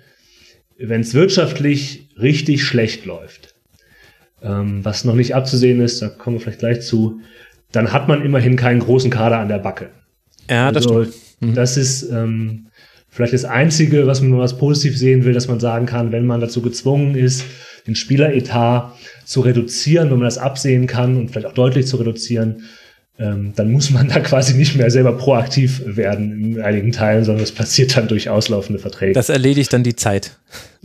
wenn 0.79 1.03
es 1.03 1.15
wirtschaftlich 1.15 2.09
richtig 2.21 2.65
schlecht 2.65 3.05
läuft, 3.05 3.55
ähm, 4.43 4.85
was 4.85 5.05
noch 5.05 5.15
nicht 5.15 5.35
abzusehen 5.35 5.81
ist, 5.81 6.03
da 6.03 6.09
kommen 6.09 6.37
wir 6.37 6.41
vielleicht 6.41 6.59
gleich 6.59 6.81
zu, 6.83 7.21
dann 7.71 7.93
hat 7.93 8.09
man 8.09 8.25
immerhin 8.25 8.57
keinen 8.57 8.81
großen 8.81 9.11
Kader 9.11 9.39
an 9.39 9.49
der 9.49 9.59
Backe. 9.59 9.91
Ja, 10.51 10.73
das 10.73 10.87
also, 10.87 11.05
stimmt. 11.05 11.32
Mhm. 11.43 11.55
Das 11.55 11.77
ist 11.77 12.09
ähm, 12.11 12.69
vielleicht 13.09 13.35
das 13.35 13.45
Einzige, 13.45 14.07
was 14.07 14.23
man 14.23 14.39
was 14.39 14.57
positiv 14.57 14.97
sehen 14.97 15.25
will, 15.25 15.35
dass 15.35 15.49
man 15.49 15.61
sagen 15.61 15.87
kann, 15.87 16.13
wenn 16.13 16.25
man 16.25 16.41
dazu 16.41 16.63
gezwungen 16.63 17.15
ist, 17.15 17.45
den 17.87 17.95
Spieleretat 17.97 18.95
zu 19.25 19.41
reduzieren, 19.41 20.11
wenn 20.11 20.19
man 20.19 20.27
das 20.27 20.39
absehen 20.39 20.87
kann 20.87 21.17
und 21.17 21.31
vielleicht 21.31 21.47
auch 21.47 21.55
deutlich 21.55 21.87
zu 21.87 21.97
reduzieren, 21.97 22.63
ähm, 23.19 23.53
dann 23.57 23.71
muss 23.71 23.91
man 23.91 24.09
da 24.15 24.21
quasi 24.21 24.55
nicht 24.55 24.77
mehr 24.77 24.91
selber 24.91 25.13
proaktiv 25.13 25.83
werden 25.85 26.57
in 26.57 26.61
einigen 26.63 26.93
Teilen, 26.93 27.25
sondern 27.25 27.43
es 27.43 27.53
passiert 27.53 27.97
dann 27.97 28.09
durch 28.09 28.31
auslaufende 28.31 28.79
Verträge. 28.79 29.13
Das 29.13 29.29
erledigt 29.29 29.73
dann 29.73 29.83
die 29.83 29.97
Zeit. 29.97 30.39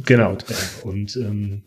Genau. 0.05 0.37
Und 0.83 1.15
ähm, 1.15 1.63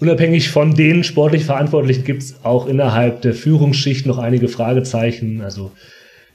unabhängig 0.00 0.48
von 0.48 0.74
den 0.74 1.04
sportlich 1.04 1.44
Verantwortlichen 1.44 2.04
gibt 2.04 2.22
es 2.22 2.44
auch 2.44 2.66
innerhalb 2.66 3.22
der 3.22 3.34
Führungsschicht 3.34 4.06
noch 4.06 4.18
einige 4.18 4.48
Fragezeichen. 4.48 5.42
Also 5.42 5.72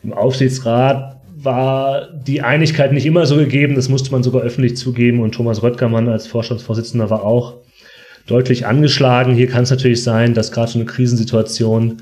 im 0.03 0.13
Aufsichtsrat 0.13 1.21
war 1.45 2.09
die 2.11 2.41
Einigkeit 2.41 2.91
nicht 2.91 3.05
immer 3.05 3.25
so 3.25 3.37
gegeben, 3.37 3.75
das 3.75 3.89
musste 3.89 4.11
man 4.11 4.23
sogar 4.23 4.41
öffentlich 4.41 4.75
zugeben 4.75 5.21
und 5.21 5.33
Thomas 5.33 5.63
Röttgermann 5.63 6.09
als 6.09 6.27
Vorstandsvorsitzender 6.27 7.09
war 7.09 7.23
auch 7.23 7.57
deutlich 8.27 8.65
angeschlagen. 8.65 9.35
Hier 9.35 9.47
kann 9.47 9.63
es 9.63 9.69
natürlich 9.69 10.03
sein, 10.03 10.33
dass 10.33 10.51
gerade 10.51 10.71
so 10.71 10.79
eine 10.79 10.85
Krisensituation 10.85 12.01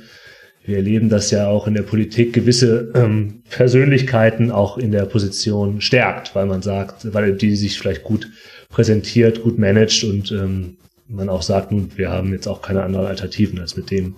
wir 0.66 0.78
erleben 0.78 1.10
das 1.10 1.30
ja 1.32 1.48
auch 1.48 1.68
in 1.68 1.74
der 1.74 1.82
Politik, 1.82 2.34
gewisse 2.34 2.92
ähm, 2.96 3.44
Persönlichkeiten 3.50 4.50
auch 4.50 4.78
in 4.78 4.92
der 4.92 5.06
Position 5.06 5.82
stärkt, 5.82 6.36
weil 6.36 6.46
man 6.46 6.62
sagt, 6.62 7.14
weil 7.14 7.34
die 7.34 7.56
sich 7.56 7.78
vielleicht 7.78 8.04
gut 8.04 8.30
präsentiert, 8.70 9.44
gut 9.44 9.60
managt 9.60 10.04
und 10.06 10.32
ähm, 10.32 10.78
man 11.10 11.28
auch 11.28 11.42
sagt, 11.42 11.72
nun, 11.72 11.92
wir 11.98 12.10
haben 12.10 12.32
jetzt 12.32 12.48
auch 12.48 12.62
keine 12.62 12.82
anderen 12.82 13.08
Alternativen, 13.08 13.60
als 13.60 13.76
mit 13.76 13.92
dem 13.92 14.16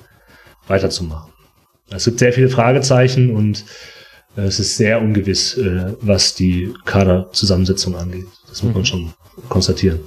weiterzumachen. 0.67 1.33
Es 1.89 2.05
gibt 2.05 2.19
sehr 2.19 2.33
viele 2.33 2.49
Fragezeichen 2.49 3.31
und 3.35 3.65
es 4.35 4.59
ist 4.59 4.77
sehr 4.77 5.01
ungewiss, 5.01 5.57
äh, 5.57 5.93
was 6.01 6.35
die 6.35 6.73
Kaderzusammensetzung 6.85 7.95
angeht. 7.95 8.27
Das 8.47 8.63
muss 8.63 8.69
mhm. 8.71 8.77
man 8.77 8.85
schon 8.85 9.13
konstatieren 9.49 9.99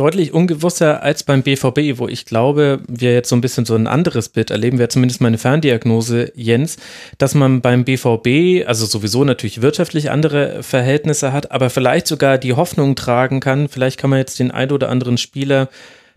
deutlich 0.00 0.32
ungewusster 0.32 1.02
als 1.02 1.24
beim 1.24 1.42
BVB, 1.42 1.98
wo 1.98 2.08
ich 2.08 2.24
glaube, 2.24 2.80
wir 2.88 3.12
jetzt 3.12 3.28
so 3.28 3.36
ein 3.36 3.42
bisschen 3.42 3.66
so 3.66 3.74
ein 3.74 3.86
anderes 3.86 4.30
Bild 4.30 4.50
erleben, 4.50 4.78
wäre 4.78 4.88
zumindest 4.88 5.20
meine 5.20 5.36
Ferndiagnose, 5.36 6.32
Jens, 6.34 6.78
dass 7.18 7.34
man 7.34 7.60
beim 7.60 7.84
BVB, 7.84 8.66
also 8.66 8.86
sowieso 8.86 9.24
natürlich 9.24 9.60
wirtschaftlich 9.60 10.10
andere 10.10 10.62
Verhältnisse 10.62 11.34
hat, 11.34 11.52
aber 11.52 11.68
vielleicht 11.68 12.06
sogar 12.06 12.38
die 12.38 12.54
Hoffnung 12.54 12.96
tragen 12.96 13.40
kann, 13.40 13.68
vielleicht 13.68 13.98
kann 13.98 14.08
man 14.08 14.18
jetzt 14.18 14.38
den 14.38 14.50
ein 14.50 14.70
oder 14.70 14.88
anderen 14.88 15.18
Spieler 15.18 15.68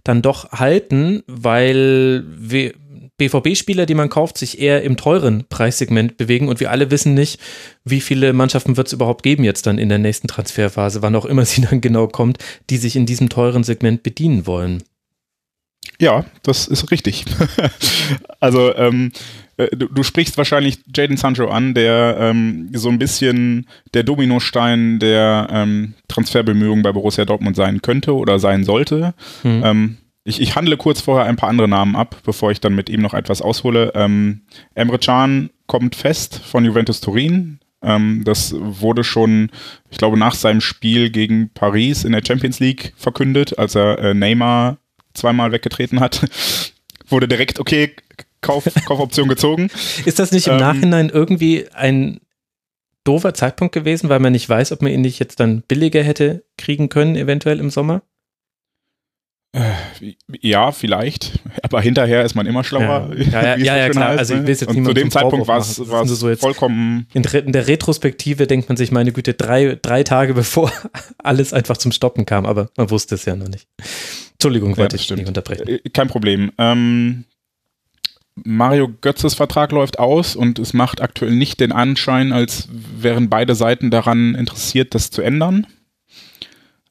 dann 0.05 0.21
doch 0.21 0.51
halten, 0.51 1.23
weil 1.27 2.23
wir, 2.27 2.73
BVB-Spieler, 3.27 3.85
die 3.85 3.95
man 3.95 4.09
kauft, 4.09 4.37
sich 4.37 4.59
eher 4.59 4.83
im 4.83 4.97
teuren 4.97 5.45
Preissegment 5.49 6.17
bewegen 6.17 6.47
und 6.47 6.59
wir 6.59 6.71
alle 6.71 6.91
wissen 6.91 7.13
nicht, 7.13 7.39
wie 7.85 8.01
viele 8.01 8.33
Mannschaften 8.33 8.77
wird 8.77 8.87
es 8.87 8.93
überhaupt 8.93 9.23
geben 9.23 9.43
jetzt 9.43 9.65
dann 9.65 9.77
in 9.77 9.89
der 9.89 9.99
nächsten 9.99 10.27
Transferphase, 10.27 11.01
wann 11.01 11.15
auch 11.15 11.25
immer 11.25 11.45
sie 11.45 11.61
dann 11.61 11.81
genau 11.81 12.07
kommt, 12.07 12.37
die 12.69 12.77
sich 12.77 12.95
in 12.95 13.05
diesem 13.05 13.29
teuren 13.29 13.63
Segment 13.63 14.03
bedienen 14.03 14.45
wollen. 14.45 14.83
Ja, 15.99 16.25
das 16.43 16.67
ist 16.67 16.91
richtig. 16.91 17.25
also 18.39 18.75
ähm, 18.75 19.11
äh, 19.57 19.67
du, 19.75 19.87
du, 19.87 20.03
sprichst 20.03 20.37
wahrscheinlich 20.37 20.79
Jaden 20.93 21.17
Sancho 21.17 21.47
an, 21.47 21.73
der 21.73 22.17
ähm, 22.19 22.69
so 22.73 22.89
ein 22.89 22.99
bisschen 22.99 23.67
der 23.93 24.03
Dominostein 24.03 24.99
der 24.99 25.47
ähm, 25.51 25.93
Transferbemühungen 26.07 26.83
bei 26.83 26.91
Borussia 26.91 27.25
Dortmund 27.25 27.55
sein 27.55 27.81
könnte 27.81 28.15
oder 28.15 28.39
sein 28.39 28.63
sollte. 28.63 29.13
Mhm. 29.43 29.97
Ich, 30.25 30.39
ich 30.41 30.55
handle 30.55 30.77
kurz 30.77 31.01
vorher 31.01 31.25
ein 31.25 31.35
paar 31.35 31.49
andere 31.49 31.67
Namen 31.67 31.95
ab, 31.95 32.17
bevor 32.23 32.51
ich 32.51 32.61
dann 32.61 32.75
mit 32.75 32.89
ihm 32.89 33.01
noch 33.01 33.13
etwas 33.13 33.41
aushole. 33.41 33.91
Ähm, 33.95 34.41
Emre 34.73 34.99
Can 34.99 35.49
kommt 35.67 35.95
fest 35.95 36.39
von 36.39 36.63
Juventus 36.63 37.01
Turin. 37.01 37.59
Ähm, 37.81 38.23
das 38.23 38.55
wurde 38.57 39.03
schon, 39.03 39.51
ich 39.89 39.97
glaube, 39.97 40.17
nach 40.17 40.35
seinem 40.35 40.61
Spiel 40.61 41.09
gegen 41.09 41.49
Paris 41.53 42.05
in 42.05 42.13
der 42.13 42.23
Champions 42.25 42.59
League 42.59 42.93
verkündet, 42.95 43.59
als 43.59 43.75
er 43.75 43.99
äh, 43.99 44.13
Neymar 44.13 44.77
zweimal 45.13 45.51
weggetreten 45.51 45.99
hat. 45.99 46.25
wurde 47.09 47.27
direkt, 47.27 47.59
okay, 47.59 47.93
Kauf, 48.41 48.65
Kaufoption 48.85 49.29
gezogen. 49.29 49.69
Ist 50.05 50.19
das 50.19 50.31
nicht 50.31 50.47
im 50.47 50.53
ähm, 50.53 50.59
Nachhinein 50.59 51.09
irgendwie 51.09 51.65
ein 51.73 52.19
doofer 53.03 53.33
Zeitpunkt 53.33 53.73
gewesen, 53.73 54.09
weil 54.09 54.19
man 54.19 54.33
nicht 54.33 54.47
weiß, 54.47 54.71
ob 54.71 54.81
man 54.81 54.91
ihn 54.91 55.01
nicht 55.01 55.19
jetzt 55.19 55.39
dann 55.39 55.63
billiger 55.63 56.03
hätte 56.03 56.43
kriegen 56.57 56.89
können, 56.89 57.15
eventuell 57.15 57.59
im 57.59 57.69
Sommer? 57.69 58.01
Äh, 59.53 60.15
ja, 60.41 60.71
vielleicht. 60.71 61.39
Aber 61.61 61.79
hinterher 61.79 62.25
ist 62.25 62.33
man 62.33 62.47
immer 62.47 62.63
schlauer. 62.63 63.11
Ja, 63.15 63.41
ja, 63.43 63.55
ja, 63.55 63.77
ja 63.77 63.89
klar. 63.89 64.09
Heißt, 64.09 64.19
also 64.19 64.33
ich 64.33 64.41
ne? 64.41 64.47
weiß 64.47 64.61
jetzt 64.61 64.69
Und 64.69 64.85
zu 64.85 64.93
dem 64.93 65.11
Zeitpunkt 65.11 65.47
war 65.47 65.59
es 65.59 65.75
so 65.75 66.35
vollkommen. 66.35 67.07
In, 67.13 67.21
der 67.23 67.67
Retrospektive 67.67 68.47
denkt 68.47 68.67
man 68.67 68.77
sich, 68.77 68.91
meine 68.91 69.11
Güte, 69.11 69.35
drei, 69.35 69.77
drei 69.79 70.03
Tage 70.03 70.33
bevor 70.33 70.71
alles 71.19 71.53
einfach 71.53 71.77
zum 71.77 71.91
Stoppen 71.91 72.25
kam. 72.25 72.45
Aber 72.45 72.69
man 72.77 72.89
wusste 72.89 73.15
es 73.15 73.25
ja 73.25 73.35
noch 73.35 73.47
nicht. 73.47 73.67
Entschuldigung, 74.33 74.75
wollte 74.75 74.95
ich 74.95 75.09
nicht 75.09 75.27
unterbrechen. 75.27 75.67
Äh, 75.67 75.79
kein 75.93 76.07
Problem. 76.07 76.51
Ähm, 76.57 77.25
Mario 78.35 78.89
Götzes 79.01 79.35
Vertrag 79.35 79.71
läuft 79.71 79.99
aus 79.99 80.35
und 80.35 80.57
es 80.57 80.73
macht 80.73 80.99
aktuell 80.99 81.35
nicht 81.35 81.59
den 81.59 81.71
Anschein, 81.71 82.33
als 82.33 82.67
wären 82.71 83.29
beide 83.29 83.53
Seiten 83.53 83.91
daran 83.91 84.33
interessiert, 84.33 84.95
das 84.95 85.11
zu 85.11 85.21
ändern. 85.21 85.67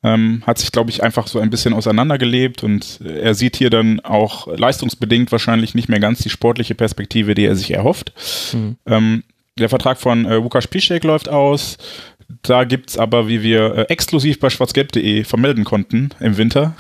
Ähm, 0.05 0.43
hat 0.47 0.59
sich, 0.59 0.73
glaube 0.73 0.91
ich, 0.91 1.03
einfach 1.03 1.29
so 1.29 1.39
ein 1.39 1.51
bisschen 1.51 1.75
auseinandergelebt 1.75 2.65
und 2.65 3.01
er 3.03 3.35
sieht 3.35 3.57
hier 3.57 3.71
dann 3.71 4.01
auch 4.01 4.49
leistungsbedingt 4.49 5.31
wahrscheinlich 5.31 5.77
nicht 5.77 5.89
mehr 5.89 6.01
ganz 6.01 6.19
die 6.19 6.31
sportliche 6.31 6.75
Perspektive, 6.75 7.35
die 7.35 7.45
er 7.45 7.55
sich 7.55 7.71
erhofft. 7.73 8.13
Mhm. 8.53 8.77
Ähm, 8.87 9.23
der 9.59 9.69
Vertrag 9.69 10.01
von 10.01 10.25
äh, 10.25 10.39
Łukasz 10.39 10.67
Piszczek 10.67 11.05
läuft 11.05 11.29
aus. 11.29 11.79
Da 12.43 12.65
gibt 12.65 12.91
es 12.91 12.99
aber, 12.99 13.29
wie 13.29 13.43
wir 13.43 13.75
äh, 13.75 13.81
exklusiv 13.83 14.41
bei 14.41 14.51
schwarzgelb.de 14.51 15.25
vermelden 15.25 15.65
konnten 15.65 16.11
im 16.21 16.37
Winter, 16.37 16.75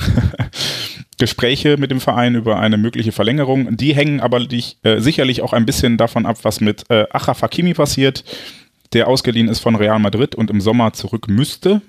Gespräche 1.19 1.77
mit 1.77 1.90
dem 1.90 2.01
Verein 2.01 2.35
über 2.35 2.59
eine 2.59 2.78
mögliche 2.78 3.12
Verlängerung. 3.12 3.77
Die 3.77 3.94
hängen 3.94 4.20
aber 4.20 4.40
die, 4.40 4.65
äh, 4.82 5.01
sicherlich 5.01 5.43
auch 5.43 5.53
ein 5.53 5.66
bisschen 5.66 5.99
davon 5.99 6.27
ab, 6.27 6.39
was 6.43 6.61
mit 6.61 6.85
äh, 6.90 7.07
Achraf 7.11 7.43
Hakimi 7.43 7.74
passiert, 7.74 8.24
der 8.93 9.09
ausgeliehen 9.09 9.49
ist 9.49 9.61
von 9.61 9.77
Real 9.77 9.99
Madrid 9.99 10.35
und 10.35 10.51
im 10.51 10.61
Sommer 10.61 10.93
zurück 10.93 11.28
müsste. 11.28 11.82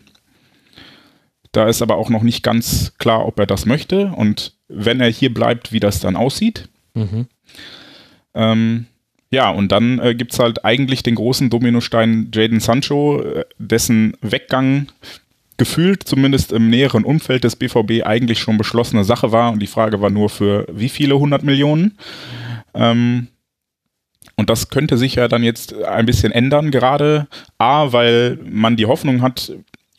Da 1.54 1.68
ist 1.68 1.82
aber 1.82 1.98
auch 1.98 2.10
noch 2.10 2.24
nicht 2.24 2.44
ganz 2.44 2.94
klar, 2.98 3.26
ob 3.26 3.40
er 3.40 3.46
das 3.46 3.66
möchte 3.66 4.08
und 4.08 4.54
wenn 4.68 5.00
er 5.00 5.10
hier 5.10 5.34
bleibt, 5.34 5.72
wie 5.72 5.80
das 5.80 6.00
dann 6.00 6.16
aussieht. 6.16 6.68
Mhm. 6.96 7.28
Ähm, 8.34 8.86
ja, 9.30 9.50
und 9.50 9.72
dann 9.72 10.00
äh, 10.00 10.16
gibt 10.16 10.34
es 10.34 10.40
halt 10.40 10.66
eigentlich 10.66 11.04
den 11.04 11.16
großen 11.16 11.50
Dominostein 11.50 12.32
Jaden 12.34 12.60
Sancho, 12.60 13.22
äh, 13.22 13.46
dessen 13.58 14.18
Weggang 14.22 14.88
gefühlt 15.58 16.04
zumindest 16.04 16.52
im 16.52 16.70
näheren 16.70 17.04
Umfeld 17.04 17.44
des 17.44 17.56
BVB 17.56 18.04
eigentlich 18.04 18.40
schon 18.40 18.58
beschlossene 18.58 19.04
Sache 19.04 19.32
war. 19.32 19.52
Und 19.52 19.60
die 19.60 19.68
Frage 19.68 20.02
war 20.02 20.10
nur 20.10 20.30
für 20.30 20.66
wie 20.72 20.90
viele 20.90 21.16
100 21.16 21.44
Millionen. 21.44 21.98
Ähm, 22.74 23.28
und 24.36 24.50
das 24.50 24.70
könnte 24.70 24.98
sich 24.98 25.16
ja 25.16 25.28
dann 25.28 25.44
jetzt 25.44 25.76
ein 25.84 26.08
bisschen 26.08 26.32
ändern, 26.32 26.72
gerade 26.72 27.28
A, 27.60 27.92
weil 27.92 28.40
man 28.44 28.76
die 28.76 28.88
Hoffnung 28.88 29.22
hat, 29.22 29.52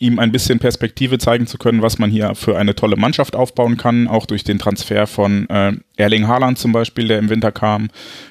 ihm 0.04 0.18
ein 0.18 0.32
bisschen 0.32 0.58
Perspektive 0.58 1.18
zeigen 1.18 1.46
zu 1.46 1.58
können, 1.58 1.82
was 1.82 1.98
man 1.98 2.10
hier 2.10 2.34
für 2.34 2.58
eine 2.58 2.74
tolle 2.74 2.96
Mannschaft 2.96 3.34
aufbauen 3.34 3.76
kann, 3.76 4.06
auch 4.08 4.26
durch 4.26 4.44
den 4.44 4.58
Transfer 4.58 5.06
von 5.06 5.48
äh, 5.48 5.72
Erling 5.96 6.26
Haaland 6.28 6.58
zum 6.58 6.72
Beispiel, 6.72 7.08
der 7.08 7.18
im 7.18 7.30
Winter 7.30 7.52
kam, 7.52 7.88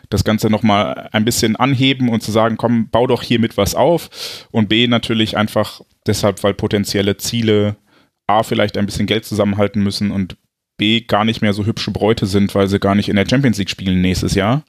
das 0.10 0.24
Ganze 0.24 0.50
nochmal 0.50 1.10
ein 1.12 1.26
bisschen 1.26 1.56
anheben 1.56 2.10
und 2.10 2.22
zu 2.22 2.32
sagen, 2.32 2.58
komm, 2.58 2.90
bau 2.90 3.08
doch 3.08 3.24
hier 3.24 3.40
mit 3.40 3.58
was 3.58 3.76
auf 3.76 4.48
und 4.52 4.70
B 4.70 4.88
natürlich 4.88 5.38
einfach 5.38 5.82
deshalb, 6.08 6.44
weil 6.44 6.54
potenzielle 6.54 7.18
Ziele 7.18 7.76
A 8.28 8.44
vielleicht 8.44 8.78
ein 8.78 8.86
bisschen 8.86 9.08
Geld 9.08 9.26
zusammenhalten 9.26 9.84
müssen 9.84 10.12
und 10.12 10.38
BVB 10.78 11.08
gar 11.08 11.26
nicht 11.26 11.41
mehr 11.41 11.54
so 11.54 11.66
hübsche 11.66 11.91
Bräute 11.91 12.26
sind, 12.26 12.54
weil 12.56 12.68
sie 12.68 12.80
gar 12.80 12.95
nicht 12.95 13.10
in 13.10 13.16
der 13.16 13.28
Champions 13.28 13.58
League 13.58 13.70
spielen 13.70 14.02
nächstes 14.02 14.36
Jahr, 14.36 14.64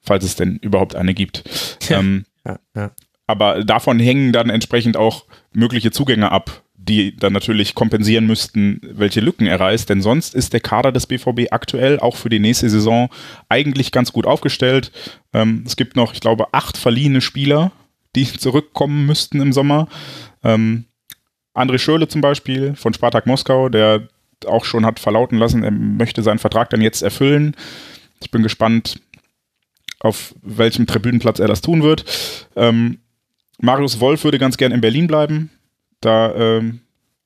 falls 0.00 0.24
es 0.24 0.36
denn 0.36 0.56
überhaupt 0.56 0.94
eine 0.94 1.14
gibt. 1.14 1.44
ähm, 1.90 2.24
Ja, 2.44 2.58
ja. 2.74 2.90
Aber 3.28 3.62
davon 3.62 4.00
hängen 4.00 4.32
dann 4.32 4.48
entsprechend 4.50 4.96
auch 4.96 5.26
mögliche 5.52 5.90
Zugänge 5.90 6.32
ab, 6.32 6.62
die 6.74 7.14
dann 7.14 7.34
natürlich 7.34 7.74
kompensieren 7.74 8.26
müssten, 8.26 8.80
welche 8.82 9.20
Lücken 9.20 9.46
er 9.46 9.60
reißt. 9.60 9.90
Denn 9.90 10.00
sonst 10.00 10.34
ist 10.34 10.54
der 10.54 10.60
Kader 10.60 10.92
des 10.92 11.06
BVB 11.06 11.52
aktuell 11.52 12.00
auch 12.00 12.16
für 12.16 12.30
die 12.30 12.38
nächste 12.38 12.70
Saison 12.70 13.10
eigentlich 13.50 13.92
ganz 13.92 14.12
gut 14.12 14.26
aufgestellt. 14.26 14.90
Ähm, 15.34 15.62
es 15.66 15.76
gibt 15.76 15.94
noch, 15.94 16.14
ich 16.14 16.20
glaube, 16.20 16.54
acht 16.54 16.78
verliehene 16.78 17.20
Spieler, 17.20 17.70
die 18.16 18.24
zurückkommen 18.38 19.04
müssten 19.04 19.42
im 19.42 19.52
Sommer. 19.52 19.88
Ähm, 20.42 20.86
André 21.54 21.78
Schürle 21.78 22.08
zum 22.08 22.22
Beispiel 22.22 22.74
von 22.76 22.94
Spartak 22.94 23.26
Moskau, 23.26 23.68
der 23.68 24.08
auch 24.46 24.64
schon 24.64 24.86
hat 24.86 25.00
verlauten 25.00 25.36
lassen, 25.36 25.64
er 25.64 25.72
möchte 25.72 26.22
seinen 26.22 26.38
Vertrag 26.38 26.70
dann 26.70 26.80
jetzt 26.80 27.02
erfüllen. 27.02 27.54
Ich 28.22 28.30
bin 28.30 28.42
gespannt, 28.42 29.00
auf 30.00 30.34
welchem 30.40 30.86
Tribünenplatz 30.86 31.40
er 31.40 31.48
das 31.48 31.60
tun 31.60 31.82
wird. 31.82 32.04
Ähm, 32.56 33.00
Marius 33.58 34.00
Wolf 34.00 34.24
würde 34.24 34.38
ganz 34.38 34.56
gern 34.56 34.72
in 34.72 34.80
Berlin 34.80 35.06
bleiben. 35.06 35.50
Da 36.00 36.34
ähm, 36.34 36.80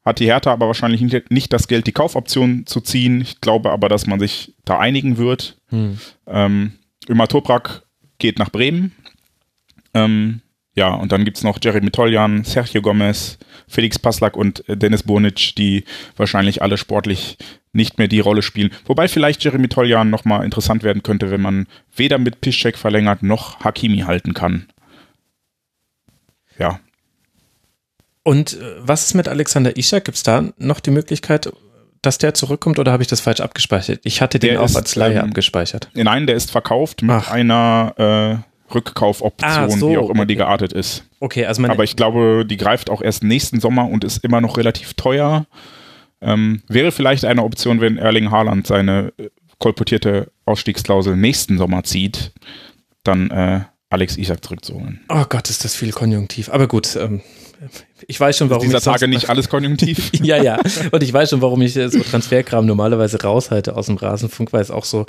hat 0.04 0.18
die 0.18 0.26
Hertha 0.26 0.52
aber 0.52 0.66
wahrscheinlich 0.66 1.00
nicht, 1.28 1.52
das 1.52 1.68
Geld, 1.68 1.86
die 1.86 1.92
Kaufoption 1.92 2.66
zu 2.66 2.80
ziehen. 2.80 3.20
Ich 3.20 3.40
glaube 3.40 3.70
aber, 3.70 3.88
dass 3.88 4.06
man 4.06 4.18
sich 4.18 4.54
da 4.64 4.78
einigen 4.78 5.18
wird. 5.18 5.56
Hm. 5.68 5.98
Ähm, 6.26 6.72
Ömer 7.08 7.28
Toprak 7.28 7.82
geht 8.18 8.38
nach 8.38 8.50
Bremen. 8.50 8.92
Ähm, 9.94 10.40
ja, 10.74 10.94
und 10.94 11.12
dann 11.12 11.24
gibt 11.24 11.36
es 11.36 11.44
noch 11.44 11.58
Jeremy 11.62 11.90
Toljan, 11.90 12.44
Sergio 12.44 12.80
Gomez, 12.80 13.38
Felix 13.68 13.98
Paslak 13.98 14.36
und 14.36 14.66
äh, 14.68 14.76
Dennis 14.76 15.02
Burnic, 15.02 15.54
die 15.56 15.84
wahrscheinlich 16.16 16.62
alle 16.62 16.78
sportlich 16.78 17.36
nicht 17.74 17.98
mehr 17.98 18.08
die 18.08 18.20
Rolle 18.20 18.42
spielen. 18.42 18.70
Wobei 18.86 19.08
vielleicht 19.08 19.44
Jeremy 19.44 19.68
Toljan 19.68 20.08
nochmal 20.08 20.44
interessant 20.44 20.82
werden 20.82 21.02
könnte, 21.02 21.30
wenn 21.30 21.42
man 21.42 21.66
weder 21.94 22.18
mit 22.18 22.40
Piszczek 22.40 22.78
verlängert 22.78 23.22
noch 23.22 23.60
Hakimi 23.60 23.98
halten 24.00 24.34
kann. 24.34 24.66
Ja, 26.58 26.80
Und 28.22 28.54
äh, 28.54 28.64
was 28.78 29.04
ist 29.04 29.14
mit 29.14 29.28
Alexander 29.28 29.76
Ischak? 29.76 30.04
Gibt 30.04 30.16
es 30.16 30.22
da 30.22 30.44
noch 30.58 30.80
die 30.80 30.90
Möglichkeit, 30.90 31.52
dass 32.02 32.18
der 32.18 32.34
zurückkommt 32.34 32.78
oder 32.78 32.92
habe 32.92 33.02
ich 33.02 33.08
das 33.08 33.20
falsch 33.20 33.40
abgespeichert? 33.40 34.00
Ich 34.04 34.20
hatte 34.20 34.38
den 34.38 34.50
Der 34.50 34.60
auch 34.60 34.66
ist, 34.66 34.76
als 34.76 34.94
Leihe 34.96 35.18
ähm, 35.18 35.28
abgespeichert. 35.28 35.88
Nein, 35.94 36.26
der 36.26 36.36
ist 36.36 36.50
verkauft 36.50 37.02
mit 37.02 37.10
Ach. 37.10 37.30
einer 37.30 38.42
äh, 38.70 38.72
Rückkaufoption, 38.74 39.50
Ah, 39.50 39.68
so, 39.68 39.90
wie 39.90 39.98
auch 39.98 40.10
immer 40.10 40.26
die 40.26 40.36
geartet 40.36 40.72
ist. 40.72 41.04
Okay, 41.20 41.46
also 41.46 41.62
Aber 41.64 41.84
ich 41.84 41.96
glaube, 41.96 42.44
die 42.46 42.56
greift 42.56 42.90
auch 42.90 43.02
erst 43.02 43.22
nächsten 43.22 43.60
Sommer 43.60 43.88
und 43.88 44.04
ist 44.04 44.24
immer 44.24 44.40
noch 44.40 44.56
relativ 44.56 44.94
teuer. 44.94 45.46
Ähm, 46.20 46.62
wäre 46.68 46.92
vielleicht 46.92 47.24
eine 47.24 47.42
Option, 47.42 47.80
wenn 47.80 47.98
Erling 47.98 48.30
Haaland 48.30 48.66
seine 48.66 49.12
äh, 49.18 49.28
kolportierte 49.58 50.30
Ausstiegsklausel 50.44 51.16
nächsten 51.16 51.58
Sommer 51.58 51.84
zieht, 51.84 52.32
dann 53.04 53.30
äh, 53.30 53.60
Alex 53.92 54.16
Isak 54.16 54.42
zurückzuholen. 54.44 55.00
oh 55.08 55.24
Gott, 55.28 55.50
ist 55.50 55.64
das 55.64 55.74
viel 55.74 55.92
Konjunktiv. 55.92 56.48
Aber 56.48 56.66
gut, 56.66 56.96
ähm, 56.96 57.20
ich 58.06 58.18
weiß 58.18 58.38
schon, 58.38 58.50
warum 58.50 58.64
Dieser 58.64 58.78
ich 58.78 58.84
Tage 58.84 59.06
nicht 59.06 59.28
alles 59.28 59.48
konjunktiv. 59.48 60.10
ja, 60.22 60.42
ja. 60.42 60.58
Und 60.90 61.02
ich 61.02 61.12
weiß 61.12 61.30
schon, 61.30 61.42
warum 61.42 61.60
ich 61.62 61.76
äh, 61.76 61.88
so 61.88 62.00
Transferkram 62.00 62.66
normalerweise 62.66 63.22
raushalte 63.22 63.76
aus 63.76 63.86
dem 63.86 63.96
Rasenfunk, 63.96 64.52
weil 64.52 64.62
es 64.62 64.70
auch 64.70 64.84
so 64.84 65.06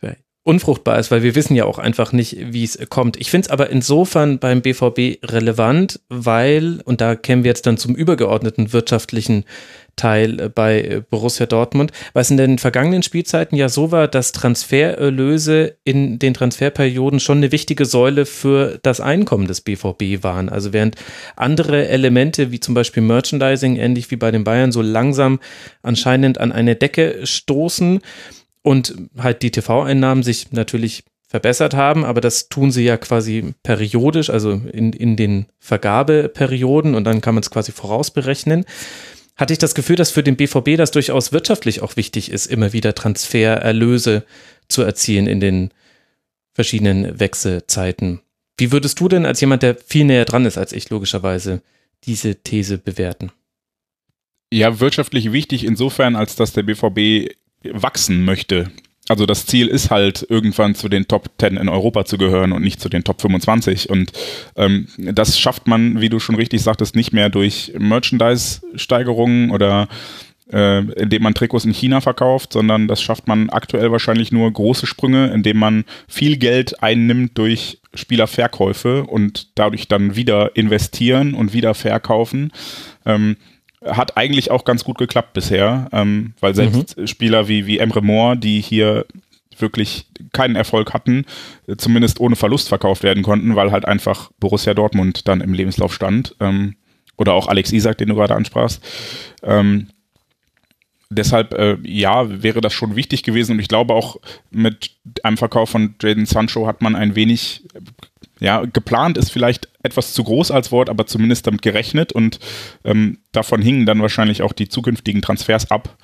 äh, 0.00 0.14
unfruchtbar 0.42 0.98
ist, 0.98 1.10
weil 1.10 1.22
wir 1.22 1.34
wissen 1.34 1.54
ja 1.54 1.64
auch 1.64 1.78
einfach 1.78 2.12
nicht, 2.12 2.36
wie 2.52 2.64
es 2.64 2.78
kommt. 2.90 3.16
Ich 3.18 3.30
finde 3.30 3.46
es 3.46 3.50
aber 3.50 3.70
insofern 3.70 4.38
beim 4.38 4.62
BVB 4.62 5.24
relevant, 5.24 6.00
weil, 6.08 6.80
und 6.84 7.00
da 7.00 7.14
kämen 7.14 7.44
wir 7.44 7.50
jetzt 7.50 7.66
dann 7.66 7.78
zum 7.78 7.94
übergeordneten 7.94 8.72
wirtschaftlichen 8.72 9.44
Teil 9.96 10.40
äh, 10.40 10.48
bei 10.48 10.80
äh, 10.80 11.02
Borussia 11.08 11.46
Dortmund, 11.46 11.92
was 12.12 12.30
in 12.30 12.36
den 12.36 12.58
vergangenen 12.58 13.02
Spielzeiten 13.02 13.56
ja 13.56 13.68
so 13.68 13.90
war, 13.90 14.08
dass 14.08 14.32
Transfererlöse 14.32 15.76
in 15.84 16.18
den 16.18 16.34
Transferperioden 16.34 17.20
schon 17.20 17.38
eine 17.38 17.52
wichtige 17.52 17.84
Säule 17.84 18.26
für 18.26 18.78
das 18.82 19.00
Einkommen 19.00 19.46
des 19.46 19.60
BVB 19.60 20.22
waren. 20.22 20.48
Also 20.48 20.72
während 20.72 20.96
andere 21.36 21.88
Elemente 21.88 22.50
wie 22.50 22.60
zum 22.60 22.74
Beispiel 22.74 23.02
Merchandising, 23.02 23.76
ähnlich 23.76 24.10
wie 24.10 24.16
bei 24.16 24.30
den 24.30 24.44
Bayern, 24.44 24.72
so 24.72 24.82
langsam 24.82 25.40
anscheinend 25.82 26.38
an 26.38 26.52
eine 26.52 26.76
Decke 26.76 27.26
stoßen 27.26 28.00
und 28.62 28.94
halt 29.18 29.42
die 29.42 29.50
TV-Einnahmen 29.50 30.22
sich 30.22 30.52
natürlich 30.52 31.04
verbessert 31.32 31.72
haben, 31.72 32.04
aber 32.04 32.20
das 32.20 32.50
tun 32.50 32.70
sie 32.70 32.84
ja 32.84 32.98
quasi 32.98 33.54
periodisch, 33.62 34.28
also 34.28 34.50
in, 34.50 34.92
in 34.92 35.16
den 35.16 35.46
Vergabeperioden 35.60 36.94
und 36.94 37.04
dann 37.04 37.22
kann 37.22 37.34
man 37.34 37.42
es 37.42 37.50
quasi 37.50 37.72
vorausberechnen. 37.72 38.66
Hatte 39.36 39.52
ich 39.52 39.58
das 39.58 39.74
Gefühl, 39.74 39.96
dass 39.96 40.10
für 40.10 40.22
den 40.22 40.36
BVB 40.36 40.76
das 40.76 40.90
durchaus 40.90 41.32
wirtschaftlich 41.32 41.82
auch 41.82 41.96
wichtig 41.96 42.30
ist, 42.30 42.46
immer 42.46 42.72
wieder 42.72 42.94
Transfererlöse 42.94 44.24
zu 44.68 44.82
erzielen 44.82 45.26
in 45.26 45.40
den 45.40 45.70
verschiedenen 46.54 47.18
Wechselzeiten. 47.18 48.20
Wie 48.58 48.72
würdest 48.72 49.00
du 49.00 49.08
denn 49.08 49.24
als 49.24 49.40
jemand, 49.40 49.62
der 49.62 49.76
viel 49.76 50.04
näher 50.04 50.26
dran 50.26 50.44
ist 50.44 50.58
als 50.58 50.72
ich, 50.72 50.90
logischerweise, 50.90 51.62
diese 52.04 52.36
These 52.42 52.78
bewerten? 52.78 53.32
Ja, 54.52 54.80
wirtschaftlich 54.80 55.32
wichtig 55.32 55.64
insofern, 55.64 56.14
als 56.14 56.36
dass 56.36 56.52
der 56.52 56.62
BVB 56.64 57.34
wachsen 57.64 58.24
möchte. 58.24 58.70
Also 59.08 59.26
das 59.26 59.46
Ziel 59.46 59.66
ist 59.66 59.90
halt, 59.90 60.24
irgendwann 60.28 60.74
zu 60.74 60.88
den 60.88 61.08
Top 61.08 61.28
10 61.40 61.56
in 61.56 61.68
Europa 61.68 62.04
zu 62.04 62.18
gehören 62.18 62.52
und 62.52 62.62
nicht 62.62 62.80
zu 62.80 62.88
den 62.88 63.02
Top 63.02 63.20
25. 63.20 63.90
Und 63.90 64.12
ähm, 64.56 64.86
das 64.96 65.38
schafft 65.38 65.66
man, 65.66 66.00
wie 66.00 66.08
du 66.08 66.20
schon 66.20 66.36
richtig 66.36 66.62
sagtest, 66.62 66.94
nicht 66.94 67.12
mehr 67.12 67.28
durch 67.28 67.72
Merchandise-Steigerungen 67.76 69.50
oder 69.50 69.88
äh, 70.52 70.78
indem 70.92 71.22
man 71.22 71.34
Trikots 71.34 71.64
in 71.64 71.72
China 71.72 72.00
verkauft, 72.00 72.52
sondern 72.52 72.86
das 72.86 73.02
schafft 73.02 73.26
man 73.26 73.50
aktuell 73.50 73.90
wahrscheinlich 73.90 74.30
nur 74.30 74.52
große 74.52 74.86
Sprünge, 74.86 75.32
indem 75.32 75.58
man 75.58 75.84
viel 76.06 76.36
Geld 76.36 76.82
einnimmt 76.82 77.36
durch 77.38 77.80
Spielerverkäufe 77.94 79.04
und 79.04 79.58
dadurch 79.58 79.88
dann 79.88 80.14
wieder 80.14 80.56
investieren 80.56 81.34
und 81.34 81.52
wieder 81.52 81.74
verkaufen. 81.74 82.52
Ähm, 83.04 83.36
hat 83.84 84.16
eigentlich 84.16 84.50
auch 84.50 84.64
ganz 84.64 84.84
gut 84.84 84.98
geklappt 84.98 85.32
bisher, 85.32 85.88
ähm, 85.92 86.34
weil 86.40 86.54
selbst 86.54 86.96
Spieler 87.08 87.48
wie, 87.48 87.66
wie 87.66 87.78
Emre 87.78 88.02
Moore, 88.02 88.36
die 88.36 88.60
hier 88.60 89.06
wirklich 89.58 90.06
keinen 90.32 90.56
Erfolg 90.56 90.92
hatten, 90.92 91.24
äh, 91.66 91.76
zumindest 91.76 92.20
ohne 92.20 92.36
Verlust 92.36 92.68
verkauft 92.68 93.02
werden 93.02 93.22
konnten, 93.22 93.56
weil 93.56 93.72
halt 93.72 93.86
einfach 93.86 94.30
Borussia 94.40 94.74
Dortmund 94.74 95.28
dann 95.28 95.40
im 95.40 95.52
Lebenslauf 95.52 95.94
stand. 95.94 96.34
Ähm, 96.40 96.76
oder 97.16 97.34
auch 97.34 97.46
Alex 97.46 97.72
Isak, 97.72 97.98
den 97.98 98.08
du 98.08 98.14
gerade 98.14 98.34
ansprachst. 98.34 98.82
Ähm, 99.42 99.88
deshalb, 101.10 101.54
äh, 101.54 101.76
ja, 101.84 102.42
wäre 102.42 102.60
das 102.60 102.72
schon 102.72 102.96
wichtig 102.96 103.22
gewesen 103.22 103.52
und 103.52 103.58
ich 103.60 103.68
glaube 103.68 103.94
auch 103.94 104.16
mit 104.50 104.96
einem 105.22 105.36
Verkauf 105.36 105.70
von 105.70 105.94
Jaden 106.00 106.26
Sancho 106.26 106.66
hat 106.66 106.82
man 106.82 106.96
ein 106.96 107.14
wenig, 107.14 107.64
ja, 108.42 108.64
geplant 108.64 109.16
ist 109.16 109.30
vielleicht 109.30 109.68
etwas 109.82 110.12
zu 110.14 110.24
groß 110.24 110.50
als 110.50 110.72
Wort, 110.72 110.90
aber 110.90 111.06
zumindest 111.06 111.46
damit 111.46 111.62
gerechnet 111.62 112.12
und 112.12 112.40
ähm, 112.84 113.18
davon 113.30 113.62
hingen 113.62 113.86
dann 113.86 114.02
wahrscheinlich 114.02 114.42
auch 114.42 114.52
die 114.52 114.68
zukünftigen 114.68 115.22
Transfers 115.22 115.70
ab, 115.70 115.96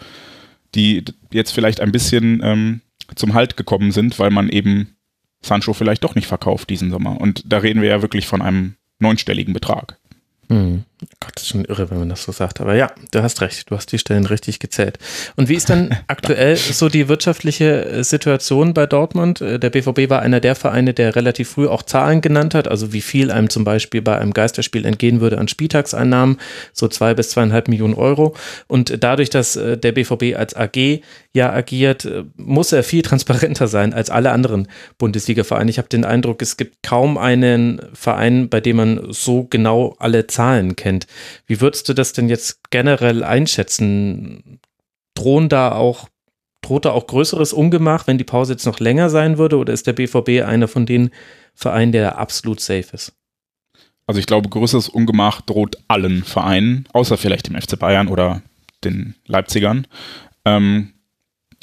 die 0.75 1.05
jetzt 1.33 1.51
vielleicht 1.51 1.81
ein 1.81 1.91
bisschen 1.91 2.41
ähm, 2.45 2.81
zum 3.17 3.35
Halt 3.35 3.57
gekommen 3.57 3.91
sind, 3.91 4.19
weil 4.21 4.31
man 4.31 4.49
eben 4.49 4.97
Sancho 5.41 5.73
vielleicht 5.73 6.05
doch 6.05 6.15
nicht 6.15 6.29
verkauft 6.29 6.71
diesen 6.71 6.91
Sommer. 6.91 7.21
Und 7.21 7.43
da 7.47 7.59
reden 7.59 7.83
wir 7.83 7.89
ja 7.89 8.03
wirklich 8.03 8.27
von 8.27 8.41
einem 8.41 8.75
neunstelligen 9.01 9.53
Betrag. 9.53 9.99
Hm. 10.49 10.85
Gott, 11.21 11.33
das 11.37 11.45
ist 11.45 11.51
schon 11.51 11.65
irre, 11.65 11.91
wenn 11.91 12.01
man 12.01 12.09
das 12.09 12.25
so 12.25 12.33
sagt. 12.33 12.61
Aber 12.61 12.75
ja, 12.75 12.91
du 13.13 13.23
hast 13.23 13.41
recht. 13.41 13.71
Du 13.71 13.77
hast 13.77 13.93
die 13.93 13.99
Stellen 13.99 14.27
richtig 14.27 14.59
gezählt. 14.59 14.99
Und 15.37 15.49
wie 15.49 15.55
ist 15.55 15.71
dann 15.71 15.97
aktuell 16.09 16.57
so 16.57 16.89
die 16.89 17.09
wirtschaftliche 17.09 17.85
äh, 17.85 18.05
Situation 18.05 18.75
bei 18.75 18.87
Dortmund? 18.87 19.41
Äh, 19.41 19.61
Der 19.61 19.71
BVB 19.71 20.11
war 20.11 20.23
einer 20.23 20.41
der 20.41 20.57
Vereine, 20.57 20.95
der 20.95 21.15
relativ 21.15 21.51
früh 21.51 21.69
auch 21.69 21.85
Zahlen 21.85 22.21
genannt 22.21 22.55
hat. 22.55 22.67
Also 22.67 22.93
wie 22.93 23.01
viel 23.01 23.31
einem 23.31 23.49
zum 23.49 23.63
Beispiel 23.63 24.03
bei 24.03 24.19
einem 24.19 24.33
Geisterspiel 24.33 24.85
entgehen 24.85 25.21
würde 25.21 25.39
an 25.39 25.47
Spieltagseinnahmen. 25.47 26.39
So 26.73 26.89
zwei 26.89 27.15
bis 27.15 27.31
zweieinhalb 27.31 27.69
Millionen 27.69 27.95
Euro. 27.95 28.35
Und 28.67 29.05
dadurch, 29.05 29.31
dass 29.31 29.55
äh, 29.55 29.79
der 29.79 29.93
BVB 29.93 30.37
als 30.37 30.57
AG 30.57 31.03
ja 31.33 31.53
agiert, 31.53 32.09
muss 32.37 32.73
er 32.73 32.83
viel 32.83 33.03
transparenter 33.03 33.69
sein 33.69 33.93
als 33.93 34.11
alle 34.11 34.33
anderen 34.33 34.67
Bundesliga-Vereine. 34.97 35.71
Ich 35.71 35.79
habe 35.79 35.89
den 35.89 36.05
Eindruck, 36.05 36.43
es 36.43 36.57
gibt 36.57 36.83
kaum 36.83 37.19
einen 37.19 37.81
Verein, 37.93 38.49
bei 38.49 38.61
dem 38.61 38.77
man 38.77 39.07
so 39.11 39.47
genau 39.49 39.95
alle 40.01 40.27
Zahlen 40.27 40.75
kennt. 40.75 40.88
Wie 41.47 41.61
würdest 41.61 41.89
du 41.89 41.95
das 41.95 42.13
denn 42.13 42.29
jetzt 42.29 42.71
generell 42.71 43.25
einschätzen? 43.25 44.61
Drohen 45.15 45.49
da 45.49 45.73
auch, 45.73 46.09
droht 46.63 46.85
da 46.85 46.93
auch 46.93 47.07
größeres 47.07 47.53
Ungemach, 47.53 48.07
wenn 48.07 48.19
die 48.19 48.25
Pause 48.25 48.53
jetzt 48.53 48.67
noch 48.67 48.81
länger 48.81 49.11
sein 49.11 49.39
würde, 49.39 49.57
oder 49.57 49.73
ist 49.73 49.87
der 49.87 49.93
BVB 49.93 50.45
einer 50.47 50.69
von 50.69 50.87
den 50.87 51.11
Vereinen, 51.55 51.93
der 51.93 52.19
absolut 52.19 52.61
safe 52.61 52.89
ist? 52.93 53.13
Also 54.07 54.21
ich 54.21 54.27
glaube, 54.27 54.49
größeres 54.49 54.89
Ungemach 54.89 55.43
droht 55.43 55.77
allen 55.87 56.25
Vereinen, 56.25 56.87
außer 56.93 57.19
vielleicht 57.19 57.49
dem 57.49 57.61
FC 57.61 57.79
Bayern 57.79 58.09
oder 58.09 58.43
den 58.85 59.17
Leipzigern. 59.27 59.87
Ähm, 60.45 60.95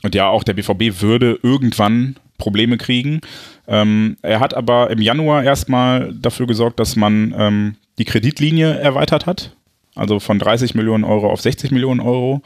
und 0.04 0.14
ja, 0.14 0.28
auch 0.28 0.44
der 0.44 0.54
BVB 0.54 1.02
würde 1.02 1.40
irgendwann 1.42 2.18
Probleme 2.38 2.78
kriegen. 2.78 3.22
Ähm, 3.68 4.18
er 4.22 4.40
hat 4.40 4.54
aber 4.54 4.90
im 4.90 5.02
Januar 5.02 5.44
erstmal 5.44 6.14
dafür 6.14 6.48
gesorgt, 6.48 6.80
dass 6.80 6.96
man 6.96 7.34
ähm, 7.38 7.76
die 7.98 8.06
Kreditlinie 8.06 8.78
erweitert 8.80 9.26
hat. 9.26 9.56
Also 9.96 10.20
von 10.20 10.40
30 10.40 10.76
Millionen 10.76 11.04
Euro 11.04 11.30
auf 11.32 11.42
60 11.42 11.72
Millionen 11.72 12.02
Euro. 12.02 12.42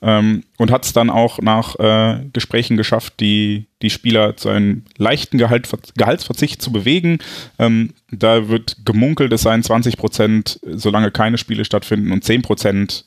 ähm, 0.00 0.44
und 0.58 0.70
hat 0.70 0.84
es 0.84 0.92
dann 0.92 1.10
auch 1.10 1.40
nach 1.40 1.78
äh, 1.78 2.20
Gesprächen 2.32 2.76
geschafft, 2.76 3.14
die, 3.20 3.66
die 3.82 3.90
Spieler 3.90 4.36
zu 4.36 4.50
einem 4.50 4.84
leichten 4.98 5.38
Gehalt, 5.38 5.68
Gehaltsverzicht 5.96 6.60
zu 6.60 6.72
bewegen. 6.72 7.18
Ähm, 7.58 7.94
da 8.10 8.48
wird 8.48 8.76
gemunkelt, 8.84 9.32
es 9.32 9.42
seien 9.42 9.62
20 9.62 9.96
Prozent, 9.96 10.60
solange 10.62 11.10
keine 11.10 11.38
Spiele 11.38 11.64
stattfinden 11.64 12.12
und 12.12 12.22
10 12.22 12.42
Prozent, 12.42 13.06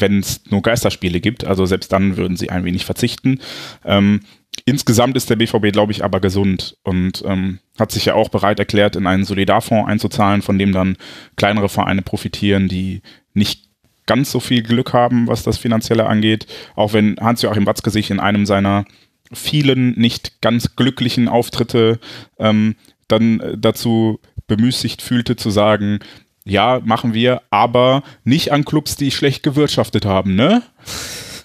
wenn 0.00 0.20
es 0.20 0.42
nur 0.50 0.62
Geisterspiele 0.62 1.20
gibt. 1.20 1.44
Also 1.44 1.66
selbst 1.66 1.92
dann 1.92 2.16
würden 2.16 2.36
sie 2.36 2.50
ein 2.50 2.64
wenig 2.64 2.84
verzichten. 2.84 3.40
Ähm, 3.84 4.20
insgesamt 4.64 5.16
ist 5.16 5.30
der 5.30 5.36
BVB, 5.36 5.72
glaube 5.72 5.92
ich, 5.92 6.04
aber 6.04 6.20
gesund 6.20 6.76
und 6.82 7.22
ähm, 7.26 7.58
hat 7.78 7.92
sich 7.92 8.06
ja 8.06 8.14
auch 8.14 8.28
bereit 8.28 8.58
erklärt, 8.58 8.96
in 8.96 9.06
einen 9.06 9.24
Solidarfonds 9.24 9.88
einzuzahlen, 9.88 10.42
von 10.42 10.58
dem 10.58 10.72
dann 10.72 10.96
kleinere 11.36 11.68
Vereine 11.68 12.02
profitieren, 12.02 12.68
die 12.68 13.02
nicht 13.34 13.66
ganz 14.06 14.30
so 14.30 14.40
viel 14.40 14.62
Glück 14.62 14.92
haben, 14.92 15.26
was 15.26 15.42
das 15.42 15.58
Finanzielle 15.58 16.06
angeht. 16.06 16.46
Auch 16.74 16.92
wenn 16.92 17.16
Hans-Joachim 17.20 17.66
Watzke 17.66 17.90
sich 17.90 18.10
in 18.10 18.20
einem 18.20 18.46
seiner 18.46 18.84
vielen 19.32 19.98
nicht 19.98 20.40
ganz 20.40 20.76
glücklichen 20.76 21.28
Auftritte 21.28 21.98
ähm, 22.38 22.76
dann 23.08 23.40
äh, 23.40 23.58
dazu 23.58 24.20
bemüßigt 24.46 25.02
fühlte 25.02 25.36
zu 25.36 25.50
sagen, 25.50 25.98
ja, 26.46 26.80
machen 26.84 27.12
wir, 27.12 27.42
aber 27.50 28.02
nicht 28.24 28.52
an 28.52 28.64
Clubs, 28.64 28.96
die 28.96 29.10
schlecht 29.10 29.42
gewirtschaftet 29.42 30.04
haben, 30.06 30.34
ne? 30.36 30.62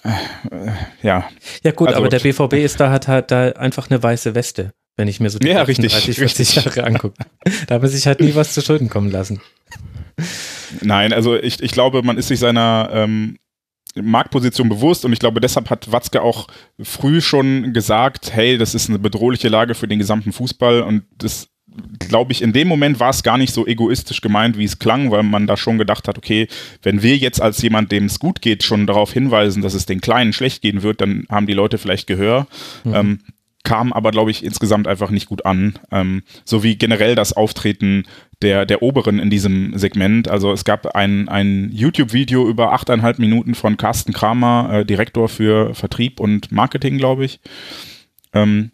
Äh, 0.04 0.08
ja. 1.02 1.28
Ja 1.62 1.72
gut, 1.72 1.88
Also- 1.88 2.00
aber 2.00 2.08
der 2.08 2.20
BVB 2.20 2.54
ist 2.54 2.80
da 2.80 2.90
hat 2.90 3.08
halt 3.08 3.30
da 3.30 3.50
einfach 3.50 3.90
eine 3.90 4.02
weiße 4.02 4.34
Weste, 4.34 4.72
wenn 4.96 5.08
ich 5.08 5.20
mir 5.20 5.30
so 5.30 5.38
die 5.38 5.48
Ja, 5.48 5.62
letzten 5.62 5.82
richtig, 5.82 5.92
30, 5.92 6.16
40 6.16 6.38
richtig. 6.56 6.64
Jahre 6.64 6.84
angucke. 6.86 7.14
Da 7.66 7.74
hat 7.76 7.82
man 7.82 7.90
sich 7.90 8.06
halt 8.06 8.20
nie 8.20 8.34
was 8.34 8.54
zu 8.54 8.62
Schulden 8.62 8.88
kommen 8.88 9.10
lassen. 9.10 9.40
Nein, 10.80 11.12
also 11.12 11.36
ich, 11.36 11.62
ich 11.62 11.72
glaube, 11.72 12.02
man 12.02 12.16
ist 12.18 12.28
sich 12.28 12.38
seiner 12.38 12.88
ähm, 12.92 13.38
Marktposition 13.94 14.68
bewusst 14.68 15.04
und 15.04 15.12
ich 15.12 15.18
glaube, 15.18 15.40
deshalb 15.40 15.68
hat 15.70 15.90
Watzke 15.92 16.22
auch 16.22 16.46
früh 16.80 17.20
schon 17.20 17.72
gesagt, 17.72 18.32
hey, 18.34 18.56
das 18.58 18.74
ist 18.74 18.88
eine 18.88 18.98
bedrohliche 18.98 19.48
Lage 19.48 19.74
für 19.74 19.88
den 19.88 19.98
gesamten 19.98 20.32
Fußball 20.32 20.82
und 20.82 21.04
das 21.16 21.48
glaube 22.08 22.32
ich, 22.32 22.42
in 22.42 22.52
dem 22.52 22.68
Moment 22.68 23.00
war 23.00 23.10
es 23.10 23.22
gar 23.22 23.38
nicht 23.38 23.54
so 23.54 23.66
egoistisch 23.66 24.20
gemeint, 24.20 24.58
wie 24.58 24.64
es 24.64 24.78
klang, 24.78 25.10
weil 25.10 25.22
man 25.22 25.46
da 25.46 25.56
schon 25.56 25.78
gedacht 25.78 26.08
hat, 26.08 26.18
okay, 26.18 26.48
wenn 26.82 27.02
wir 27.02 27.16
jetzt 27.16 27.40
als 27.40 27.62
jemand, 27.62 27.92
dem 27.92 28.06
es 28.06 28.18
gut 28.18 28.42
geht, 28.42 28.62
schon 28.62 28.86
darauf 28.86 29.12
hinweisen, 29.12 29.62
dass 29.62 29.74
es 29.74 29.86
den 29.86 30.00
Kleinen 30.00 30.32
schlecht 30.32 30.62
gehen 30.62 30.82
wird, 30.82 31.00
dann 31.00 31.26
haben 31.30 31.46
die 31.46 31.54
Leute 31.54 31.78
vielleicht 31.78 32.06
Gehör. 32.06 32.46
Ähm, 32.84 33.20
kam 33.64 33.92
aber, 33.92 34.10
glaube 34.10 34.30
ich, 34.30 34.44
insgesamt 34.44 34.88
einfach 34.88 35.10
nicht 35.10 35.26
gut 35.28 35.46
an. 35.46 35.78
Ähm, 35.90 36.22
so 36.44 36.62
wie 36.62 36.76
generell 36.76 37.14
das 37.14 37.32
Auftreten 37.32 38.04
der, 38.42 38.66
der 38.66 38.82
Oberen 38.82 39.18
in 39.18 39.30
diesem 39.30 39.78
Segment. 39.78 40.28
Also 40.28 40.52
es 40.52 40.64
gab 40.64 40.94
ein, 40.96 41.28
ein 41.28 41.70
YouTube-Video 41.72 42.48
über 42.48 42.72
achteinhalb 42.72 43.18
Minuten 43.18 43.54
von 43.54 43.76
Carsten 43.76 44.12
Kramer, 44.12 44.70
äh, 44.72 44.84
Direktor 44.84 45.28
für 45.28 45.74
Vertrieb 45.74 46.18
und 46.18 46.50
Marketing, 46.50 46.98
glaube 46.98 47.24
ich. 47.24 47.40
Ähm, 48.32 48.72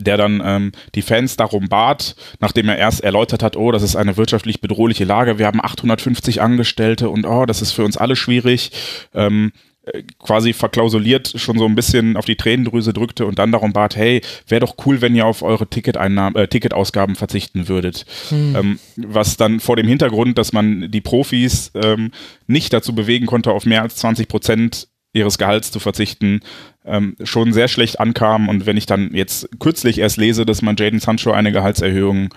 der 0.00 0.16
dann 0.16 0.42
ähm, 0.44 0.72
die 0.94 1.02
Fans 1.02 1.36
darum 1.36 1.68
bat, 1.68 2.16
nachdem 2.40 2.68
er 2.68 2.78
erst 2.78 3.02
erläutert 3.02 3.42
hat, 3.42 3.56
oh, 3.56 3.70
das 3.72 3.82
ist 3.82 3.96
eine 3.96 4.16
wirtschaftlich 4.16 4.60
bedrohliche 4.60 5.04
Lage, 5.04 5.38
wir 5.38 5.46
haben 5.46 5.62
850 5.62 6.40
Angestellte 6.40 7.08
und 7.10 7.26
oh, 7.26 7.46
das 7.46 7.62
ist 7.62 7.72
für 7.72 7.84
uns 7.84 7.96
alle 7.96 8.16
schwierig, 8.16 8.72
ähm, 9.14 9.52
äh, 9.82 10.02
quasi 10.18 10.52
verklausuliert 10.52 11.32
schon 11.36 11.58
so 11.58 11.64
ein 11.64 11.74
bisschen 11.74 12.16
auf 12.16 12.26
die 12.26 12.36
Tränendrüse 12.36 12.92
drückte 12.92 13.24
und 13.24 13.38
dann 13.38 13.50
darum 13.50 13.72
bat, 13.72 13.96
hey, 13.96 14.20
wäre 14.46 14.60
doch 14.60 14.74
cool, 14.84 15.00
wenn 15.00 15.14
ihr 15.14 15.24
auf 15.24 15.42
eure 15.42 15.66
Ticketeinnahmen, 15.66 16.40
äh, 16.40 16.48
Ticketausgaben 16.48 17.16
verzichten 17.16 17.66
würdet. 17.68 18.04
Ähm, 18.30 18.78
was 18.96 19.36
dann 19.36 19.58
vor 19.58 19.76
dem 19.76 19.88
Hintergrund, 19.88 20.36
dass 20.36 20.52
man 20.52 20.90
die 20.90 21.00
Profis 21.00 21.70
ähm, 21.74 22.10
nicht 22.46 22.72
dazu 22.72 22.94
bewegen 22.94 23.26
konnte, 23.26 23.52
auf 23.52 23.64
mehr 23.64 23.82
als 23.82 23.96
20 23.96 24.28
Prozent 24.28 24.88
ihres 25.12 25.38
Gehalts 25.38 25.70
zu 25.72 25.80
verzichten, 25.80 26.40
ähm, 26.84 27.16
schon 27.22 27.52
sehr 27.52 27.68
schlecht 27.68 28.00
ankam. 28.00 28.48
Und 28.48 28.66
wenn 28.66 28.76
ich 28.76 28.86
dann 28.86 29.14
jetzt 29.14 29.48
kürzlich 29.58 29.98
erst 29.98 30.16
lese, 30.16 30.46
dass 30.46 30.62
man 30.62 30.76
Jaden 30.76 31.00
Sancho 31.00 31.32
eine 31.32 31.52
Gehaltserhöhung 31.52 32.34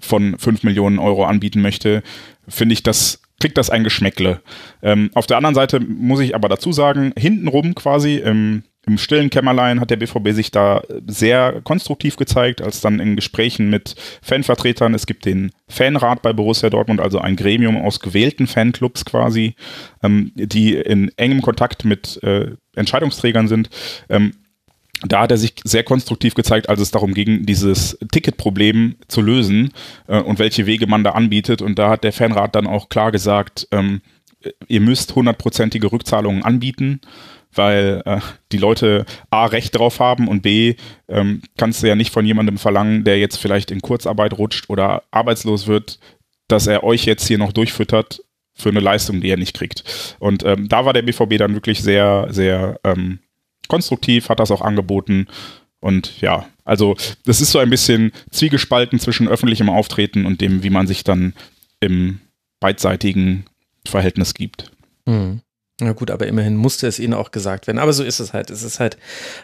von 0.00 0.38
5 0.38 0.62
Millionen 0.62 0.98
Euro 0.98 1.24
anbieten 1.24 1.62
möchte, 1.62 2.02
finde 2.48 2.72
ich, 2.72 2.82
das 2.82 3.20
kriegt 3.40 3.58
das 3.58 3.70
ein 3.70 3.84
Geschmäckle. 3.84 4.40
Ähm, 4.82 5.10
auf 5.14 5.26
der 5.26 5.36
anderen 5.36 5.54
Seite 5.54 5.80
muss 5.80 6.20
ich 6.20 6.34
aber 6.34 6.48
dazu 6.48 6.72
sagen, 6.72 7.12
hintenrum 7.16 7.74
quasi 7.74 8.16
im, 8.16 8.64
im 8.86 8.98
stillen 8.98 9.30
Kämmerlein 9.30 9.80
hat 9.80 9.90
der 9.90 9.96
BVB 9.96 10.30
sich 10.30 10.52
da 10.52 10.82
sehr 11.06 11.60
konstruktiv 11.62 12.16
gezeigt, 12.16 12.62
als 12.62 12.80
dann 12.80 13.00
in 13.00 13.16
Gesprächen 13.16 13.68
mit 13.68 13.96
Fanvertretern, 14.22 14.94
es 14.94 15.06
gibt 15.06 15.24
den 15.24 15.50
Fanrat 15.68 16.22
bei 16.22 16.32
Borussia 16.32 16.70
Dortmund, 16.70 17.00
also 17.00 17.18
ein 17.18 17.34
Gremium 17.34 17.76
aus 17.76 17.98
gewählten 17.98 18.46
Fanclubs 18.46 19.04
quasi, 19.04 19.56
ähm, 20.04 20.30
die 20.36 20.74
in 20.74 21.10
engem 21.16 21.42
Kontakt 21.42 21.84
mit 21.84 22.22
äh, 22.22 22.52
Entscheidungsträgern 22.76 23.48
sind. 23.48 23.70
Ähm, 24.08 24.34
da 25.02 25.22
hat 25.22 25.32
er 25.32 25.36
sich 25.36 25.54
sehr 25.64 25.82
konstruktiv 25.82 26.34
gezeigt, 26.34 26.68
als 26.68 26.80
es 26.80 26.92
darum 26.92 27.12
ging, 27.12 27.44
dieses 27.44 27.98
Ticketproblem 28.12 28.96
zu 29.08 29.20
lösen 29.20 29.72
äh, 30.06 30.20
und 30.20 30.38
welche 30.38 30.66
Wege 30.66 30.86
man 30.86 31.02
da 31.02 31.10
anbietet. 31.10 31.60
Und 31.60 31.78
da 31.78 31.90
hat 31.90 32.04
der 32.04 32.12
Fanrat 32.12 32.54
dann 32.54 32.68
auch 32.68 32.88
klar 32.88 33.10
gesagt, 33.10 33.66
ähm, 33.72 34.00
ihr 34.68 34.80
müsst 34.80 35.14
hundertprozentige 35.14 35.90
Rückzahlungen 35.90 36.44
anbieten, 36.44 37.00
weil 37.56 38.02
äh, 38.04 38.20
die 38.52 38.58
Leute 38.58 39.04
A, 39.30 39.46
Recht 39.46 39.76
drauf 39.76 40.00
haben 40.00 40.28
und 40.28 40.42
B, 40.42 40.74
ähm, 41.08 41.42
kannst 41.56 41.82
du 41.82 41.88
ja 41.88 41.94
nicht 41.94 42.12
von 42.12 42.26
jemandem 42.26 42.58
verlangen, 42.58 43.04
der 43.04 43.18
jetzt 43.18 43.36
vielleicht 43.36 43.70
in 43.70 43.80
Kurzarbeit 43.80 44.36
rutscht 44.38 44.68
oder 44.68 45.02
arbeitslos 45.10 45.66
wird, 45.66 45.98
dass 46.48 46.66
er 46.66 46.84
euch 46.84 47.04
jetzt 47.04 47.26
hier 47.26 47.38
noch 47.38 47.52
durchfüttert 47.52 48.22
für 48.54 48.70
eine 48.70 48.80
Leistung, 48.80 49.20
die 49.20 49.28
er 49.28 49.36
nicht 49.36 49.54
kriegt. 49.54 49.84
Und 50.18 50.44
ähm, 50.44 50.68
da 50.68 50.84
war 50.84 50.92
der 50.92 51.02
BVB 51.02 51.36
dann 51.38 51.54
wirklich 51.54 51.82
sehr, 51.82 52.28
sehr 52.30 52.80
ähm, 52.84 53.18
konstruktiv, 53.68 54.28
hat 54.28 54.40
das 54.40 54.50
auch 54.50 54.62
angeboten. 54.62 55.26
Und 55.80 56.20
ja, 56.20 56.46
also 56.64 56.96
das 57.24 57.40
ist 57.40 57.52
so 57.52 57.58
ein 57.58 57.70
bisschen 57.70 58.12
zwiegespalten 58.30 58.98
zwischen 58.98 59.28
öffentlichem 59.28 59.68
Auftreten 59.68 60.24
und 60.24 60.40
dem, 60.40 60.62
wie 60.62 60.70
man 60.70 60.86
sich 60.86 61.04
dann 61.04 61.34
im 61.80 62.20
beidseitigen 62.60 63.44
Verhältnis 63.86 64.34
gibt. 64.34 64.72
Hm. 65.06 65.40
Na 65.78 65.92
gut, 65.92 66.10
aber 66.10 66.26
immerhin 66.26 66.56
musste 66.56 66.86
es 66.86 66.98
ihnen 66.98 67.12
auch 67.12 67.32
gesagt 67.32 67.66
werden. 67.66 67.78
Aber 67.78 67.92
so 67.92 68.02
ist 68.02 68.18
es 68.18 68.32
halt. 68.32 68.48
Es 68.48 68.62
ist 68.62 68.80
halt 68.80 68.96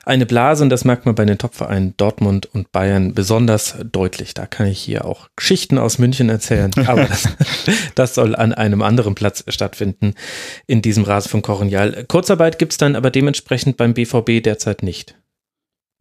eine 0.07 0.25
Blase 0.25 0.65
und 0.65 0.71
das 0.71 0.85
merkt 0.85 1.05
man 1.05 1.15
bei 1.15 1.27
den 1.27 1.37
Topvereinen 1.37 1.95
Dortmund 1.99 2.47
und 2.47 2.73
Bayern 2.73 3.13
besonders 3.13 3.77
deutlich. 3.93 4.33
Da 4.33 4.47
kann 4.47 4.67
ich 4.67 4.81
hier 4.81 5.05
auch 5.05 5.29
Geschichten 5.37 5.77
aus 5.77 5.99
München 5.99 6.31
erzählen. 6.31 6.71
Aber 6.87 7.05
das, 7.05 7.29
das 7.95 8.15
soll 8.15 8.35
an 8.35 8.55
einem 8.55 8.81
anderen 8.81 9.15
Platz 9.15 9.45
stattfinden 9.49 10.15
in 10.67 10.81
diesem 10.81 11.05
Rasenfunk 11.05 11.45
Koronial. 11.45 12.07
Kurzarbeit 12.09 12.59
gibt 12.59 12.73
es 12.73 12.79
dann 12.79 12.97
aber 12.97 13.11
dementsprechend 13.11 13.77
beim 13.77 13.93
BVB 13.93 14.43
derzeit 14.43 14.83
nicht. 14.83 15.17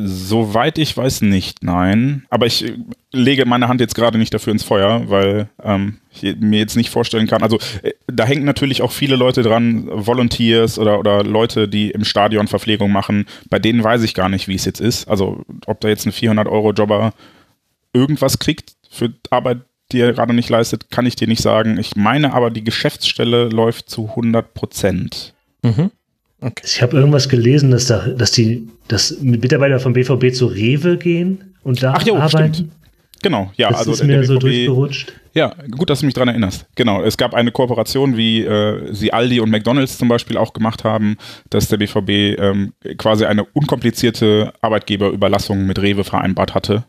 Soweit 0.07 0.77
ich 0.77 0.95
weiß 0.95 1.21
nicht, 1.21 1.63
nein. 1.63 2.25
Aber 2.29 2.45
ich 2.45 2.65
äh, 2.65 2.77
lege 3.11 3.45
meine 3.45 3.67
Hand 3.67 3.81
jetzt 3.81 3.95
gerade 3.95 4.17
nicht 4.17 4.33
dafür 4.33 4.53
ins 4.53 4.63
Feuer, 4.63 5.09
weil 5.09 5.49
ähm, 5.63 5.97
ich 6.11 6.35
mir 6.39 6.59
jetzt 6.59 6.75
nicht 6.75 6.89
vorstellen 6.89 7.27
kann. 7.27 7.43
Also 7.43 7.59
äh, 7.83 7.91
da 8.07 8.25
hängen 8.25 8.45
natürlich 8.45 8.81
auch 8.81 8.91
viele 8.91 9.15
Leute 9.15 9.43
dran, 9.43 9.87
Volunteers 9.91 10.79
oder, 10.79 10.99
oder 10.99 11.23
Leute, 11.23 11.67
die 11.67 11.91
im 11.91 12.05
Stadion 12.05 12.47
Verpflegung 12.47 12.91
machen. 12.91 13.25
Bei 13.49 13.59
denen 13.59 13.83
weiß 13.83 14.03
ich 14.03 14.13
gar 14.13 14.29
nicht, 14.29 14.47
wie 14.47 14.55
es 14.55 14.65
jetzt 14.65 14.81
ist. 14.81 15.07
Also 15.07 15.43
ob 15.65 15.81
da 15.81 15.89
jetzt 15.89 16.05
ein 16.05 16.11
400-Euro-Jobber 16.11 17.13
irgendwas 17.93 18.39
kriegt 18.39 18.73
für 18.89 19.13
Arbeit, 19.29 19.59
die 19.91 19.99
er 19.99 20.13
gerade 20.13 20.33
nicht 20.33 20.49
leistet, 20.49 20.89
kann 20.89 21.05
ich 21.05 21.15
dir 21.15 21.27
nicht 21.27 21.41
sagen. 21.41 21.77
Ich 21.77 21.95
meine 21.95 22.33
aber, 22.33 22.49
die 22.49 22.63
Geschäftsstelle 22.63 23.49
läuft 23.49 23.89
zu 23.89 24.09
100 24.09 24.53
Prozent. 24.53 25.33
Mhm. 25.63 25.91
Ich 26.63 26.81
habe 26.81 26.97
irgendwas 26.97 27.29
gelesen, 27.29 27.71
dass 27.71 27.85
da, 27.87 28.07
dass 28.07 28.31
die, 28.31 28.67
dass 28.87 29.19
Mitarbeiter 29.21 29.79
vom 29.79 29.93
BVB 29.93 30.33
zu 30.33 30.47
Rewe 30.47 30.97
gehen 30.97 31.55
und 31.63 31.83
da 31.83 31.93
Ach 31.95 32.05
jo, 32.05 32.15
arbeiten. 32.15 32.53
stimmt. 32.53 32.71
Genau, 33.21 33.51
ja. 33.55 33.69
Das 33.69 33.79
also 33.79 33.91
ist 33.91 34.03
mir 34.03 34.23
so 34.23 34.33
BVB 34.35 34.41
durchgerutscht. 34.41 35.13
Ja, 35.33 35.53
gut, 35.69 35.89
dass 35.89 35.99
du 35.99 36.05
mich 36.05 36.15
daran 36.15 36.29
erinnerst. 36.29 36.65
Genau, 36.75 37.03
es 37.03 37.15
gab 37.17 37.33
eine 37.33 37.51
Kooperation, 37.51 38.17
wie 38.17 38.43
äh, 38.43 38.91
sie 38.93 39.13
Aldi 39.13 39.39
und 39.39 39.49
McDonalds 39.51 39.97
zum 39.97 40.07
Beispiel 40.07 40.37
auch 40.37 40.53
gemacht 40.53 40.83
haben, 40.83 41.17
dass 41.49 41.67
der 41.67 41.77
BVB 41.77 42.39
ähm, 42.39 42.73
quasi 42.97 43.25
eine 43.25 43.45
unkomplizierte 43.45 44.51
Arbeitgeberüberlassung 44.61 45.65
mit 45.65 45.79
Rewe 45.79 46.03
vereinbart 46.03 46.55
hatte, 46.55 46.83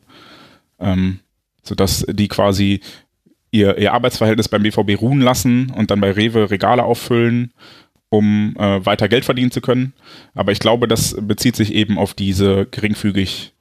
ähm, 0.81 1.21
sodass 1.63 2.05
die 2.09 2.29
quasi 2.29 2.81
ihr, 3.53 3.79
ihr 3.79 3.93
Arbeitsverhältnis 3.93 4.49
beim 4.49 4.63
BVB 4.63 5.01
ruhen 5.01 5.21
lassen 5.21 5.71
und 5.77 5.91
dann 5.91 6.01
bei 6.01 6.11
Rewe 6.11 6.51
Regale 6.51 6.83
auffüllen, 6.83 7.53
um 8.13 8.55
äh, 8.59 8.85
weiter 8.85 9.09
Geld 9.09 9.25
verdienen 9.25 9.51
zu 9.51 9.63
können. 9.63 9.95
Aber 10.35 10.53
ich 10.53 10.59
glaube, 10.59 10.87
das 10.87 11.17
bezieht 11.19 11.57
sich 11.57 11.73
eben 11.73 11.97
auf 11.97 12.13
diese 12.13 12.67
geringfügig 12.67 13.55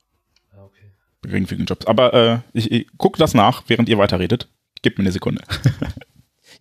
geringfügigen 1.22 1.68
Jobs. 1.68 1.86
Aber 1.86 2.14
äh, 2.14 2.40
ich, 2.52 2.72
ich 2.72 2.88
gucke 2.98 3.18
das 3.18 3.34
nach, 3.34 3.64
während 3.68 3.88
ihr 3.88 3.98
weiterredet. 3.98 4.50
Gib 4.82 4.98
mir 4.98 5.04
eine 5.04 5.12
Sekunde. 5.12 5.42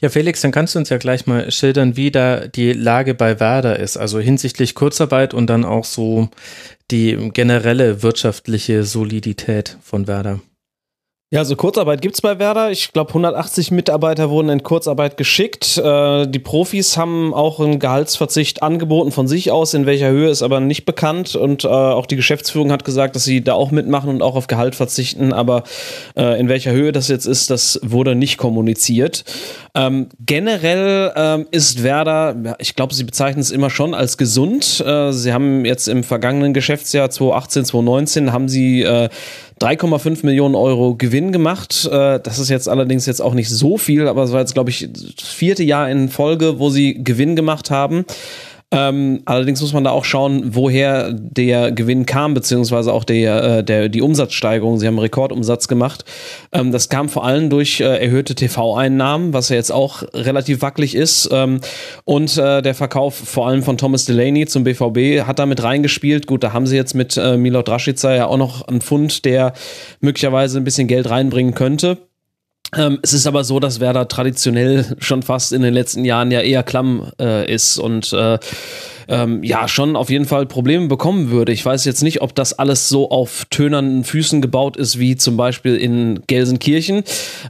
Ja, 0.03 0.09
Felix, 0.09 0.41
dann 0.41 0.51
kannst 0.51 0.75
du 0.75 0.79
uns 0.79 0.89
ja 0.89 0.97
gleich 0.97 1.27
mal 1.27 1.51
schildern, 1.51 1.95
wie 1.95 2.11
da 2.11 2.47
die 2.47 2.73
Lage 2.73 3.13
bei 3.13 3.39
Werder 3.39 3.79
ist. 3.79 3.99
Also 3.99 4.19
hinsichtlich 4.19 4.75
Kurzarbeit 4.75 5.35
und 5.35 5.49
dann 5.49 5.63
auch 5.63 5.85
so 5.85 6.31
die 6.91 7.31
generelle 7.35 8.03
wirtschaftliche 8.03 8.85
Solidität 8.85 9.77
von 9.83 10.07
Werder. 10.07 10.41
Ja, 11.33 11.39
also 11.39 11.55
Kurzarbeit 11.55 12.03
gibt's 12.03 12.23
bei 12.23 12.41
Werder. 12.41 12.73
Ich 12.73 12.93
glaube, 12.93 13.11
180 13.11 13.71
Mitarbeiter 13.71 14.31
wurden 14.31 14.49
in 14.49 14.65
Kurzarbeit 14.65 15.17
geschickt. 15.17 15.79
Äh, 15.79 16.27
die 16.27 16.41
Profis 16.41 16.97
haben 16.97 17.33
auch 17.35 17.61
einen 17.61 17.79
Gehaltsverzicht 17.79 18.65
angeboten 18.65 19.13
von 19.13 19.29
sich 19.29 19.53
aus. 19.53 19.73
In 19.73 19.87
welcher 19.87 20.09
Höhe 20.09 20.29
ist 20.29 20.43
aber 20.43 20.59
nicht 20.59 20.87
bekannt. 20.87 21.37
Und 21.37 21.63
äh, 21.63 21.69
auch 21.69 22.07
die 22.07 22.17
Geschäftsführung 22.17 22.73
hat 22.73 22.85
gesagt, 22.85 23.15
dass 23.15 23.23
sie 23.23 23.45
da 23.45 23.53
auch 23.53 23.71
mitmachen 23.71 24.11
und 24.11 24.23
auch 24.23 24.35
auf 24.35 24.49
Gehalt 24.49 24.75
verzichten. 24.75 25.33
Aber 25.33 25.63
äh, 26.17 26.41
in 26.41 26.49
welcher 26.49 26.73
Höhe 26.73 26.91
das 26.91 27.07
jetzt 27.07 27.27
ist, 27.27 27.49
das 27.49 27.79
wurde 27.85 28.17
nicht 28.17 28.37
kommuniziert. 28.37 29.23
Ähm, 29.77 30.09
generell 30.19 31.13
ähm, 31.15 31.47
ist 31.53 31.85
Werder, 31.85 32.57
ich 32.59 32.75
glaube, 32.75 32.93
sie 32.93 33.05
bezeichnen 33.05 33.41
es 33.41 33.53
immer 33.53 33.71
schon 33.71 33.95
als 33.95 34.19
gesund. 34.19 34.83
Äh, 34.85 35.13
sie 35.13 35.33
haben 35.33 35.65
jetzt 35.65 35.87
im 35.87 36.03
vergangenen 36.03 36.55
Geschäftsjahr 36.55 37.09
2018, 37.09 37.67
2019 37.67 38.33
haben 38.33 38.49
sie 38.49 38.83
äh, 38.83 39.09
3,5 39.61 40.25
Millionen 40.25 40.55
Euro 40.55 40.95
Gewinn 40.95 41.33
gemacht. 41.33 41.89
Äh, 41.91 42.19
das 42.21 42.39
ist 42.39 42.49
jetzt 42.49 42.69
allerdings 42.69 43.05
jetzt 43.07 43.21
auch 43.21 43.35
nicht 43.35 43.51
so 43.51 43.77
viel, 43.77 44.09
aber 44.09 44.23
es 44.25 44.33
war 44.33 44.41
jetzt, 44.41 44.55
glaube 44.55 44.71
ich, 44.71 44.89
das 44.93 45.29
vierte 45.29 45.63
Jahr 45.63 45.91
in 45.91 46.09
Folge, 46.09 46.59
wo 46.59 46.71
sie 46.71 47.03
Gewinn 47.05 47.37
gemacht 47.37 47.71
haben. 47.71 48.07
Ähm, 48.73 49.23
allerdings 49.25 49.61
muss 49.61 49.73
man 49.73 49.83
da 49.83 49.91
auch 49.91 50.05
schauen, 50.05 50.55
woher 50.55 51.13
der 51.13 51.73
Gewinn 51.73 52.07
kam, 52.07 52.35
beziehungsweise 52.35 52.93
auch 52.93 53.03
der, 53.03 53.43
äh, 53.43 53.65
der, 53.65 53.89
die 53.89 54.01
Umsatzsteigerung. 54.01 54.79
Sie 54.79 54.87
haben 54.87 54.95
einen 54.95 55.01
Rekordumsatz 55.01 55.67
gemacht. 55.67 56.05
Ähm, 56.53 56.71
das 56.71 56.89
kam 56.89 57.09
vor 57.09 57.25
allem 57.25 57.51
durch 57.51 57.81
äh, 57.81 57.85
erhöhte 57.85 58.37
TV-Einnahmen, 58.37 59.33
was 59.33 59.49
ja 59.49 59.57
jetzt 59.57 59.73
auch 59.73 60.05
relativ 60.15 60.63
wackelig 60.63 60.95
ist. 60.95 61.29
Ähm, 61.33 61.61
und 62.05 62.39
äh, 62.39 62.63
der 62.63 62.75
Verkauf 62.75 63.17
vor 63.17 63.49
allem 63.49 63.65
von 63.65 63.77
Thomas 63.77 64.05
Delaney 64.05 64.47
zum 64.47 64.63
BVB 64.63 65.27
hat 65.27 65.41
damit 65.41 65.63
reingespielt. 65.65 66.29
Gut, 66.29 66.45
da 66.45 66.53
haben 66.53 66.69
sie 66.69 66.77
jetzt 66.77 66.95
mit 66.95 67.17
äh, 67.17 67.37
Milot 67.37 67.69
Rashica 67.69 68.15
ja 68.15 68.27
auch 68.27 68.37
noch 68.37 68.69
einen 68.69 68.83
Fund, 68.83 69.25
der 69.25 69.53
möglicherweise 70.01 70.59
ein 70.59 70.65
bisschen 70.65 70.87
Geld 70.87 71.11
reinbringen 71.11 71.55
könnte. 71.55 71.99
Ähm, 72.77 72.99
es 73.03 73.13
ist 73.13 73.27
aber 73.27 73.45
so, 73.45 73.59
dass 73.61 73.81
Werder 73.81 74.09
traditionell 74.09 74.97
schon 74.99 75.23
fast 75.23 75.53
in 75.53 75.63
den 75.63 75.75
letzten 75.75 76.05
Jahren 76.05 76.31
ja 76.31 76.41
eher 76.41 76.63
klamm 76.63 77.11
äh, 77.21 77.53
ist 77.53 77.79
und 77.79 78.13
äh, 78.13 78.39
ähm, 79.09 79.43
ja 79.43 79.67
schon 79.67 79.97
auf 79.97 80.09
jeden 80.09 80.25
Fall 80.25 80.47
Probleme 80.47 80.87
bekommen 80.87 81.31
würde. 81.31 81.53
Ich 81.53 81.65
weiß 81.65 81.85
jetzt 81.85 82.03
nicht, 82.03 82.23
ob 82.23 82.35
das 82.35 82.53
alles 82.53 82.89
so 82.89 83.11
auf 83.11 83.45
tönernen 83.51 84.05
Füßen 84.05 84.41
gebaut 84.41 84.77
ist 84.77 84.99
wie 84.99 85.17
zum 85.17 85.37
Beispiel 85.37 85.77
in 85.77 86.21
Gelsenkirchen. 86.29 87.03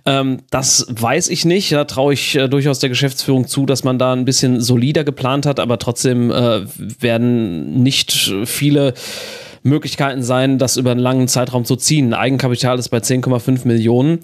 Ähm, 0.06 0.38
das 0.50 0.86
weiß 0.88 1.28
ich 1.28 1.44
nicht. 1.44 1.70
Da 1.72 1.84
traue 1.84 2.14
ich 2.14 2.36
äh, 2.36 2.48
durchaus 2.48 2.78
der 2.78 2.88
Geschäftsführung 2.88 3.46
zu, 3.46 3.66
dass 3.66 3.84
man 3.84 3.98
da 3.98 4.14
ein 4.14 4.24
bisschen 4.24 4.60
solider 4.60 5.04
geplant 5.04 5.44
hat, 5.44 5.60
aber 5.60 5.78
trotzdem 5.78 6.30
äh, 6.30 6.62
werden 6.98 7.82
nicht 7.82 8.32
viele 8.46 8.94
Möglichkeiten 9.62 10.22
sein, 10.22 10.56
das 10.56 10.78
über 10.78 10.92
einen 10.92 11.00
langen 11.00 11.28
Zeitraum 11.28 11.66
zu 11.66 11.76
ziehen. 11.76 12.14
Eigenkapital 12.14 12.78
ist 12.78 12.88
bei 12.88 12.98
10,5 12.98 13.66
Millionen. 13.66 14.20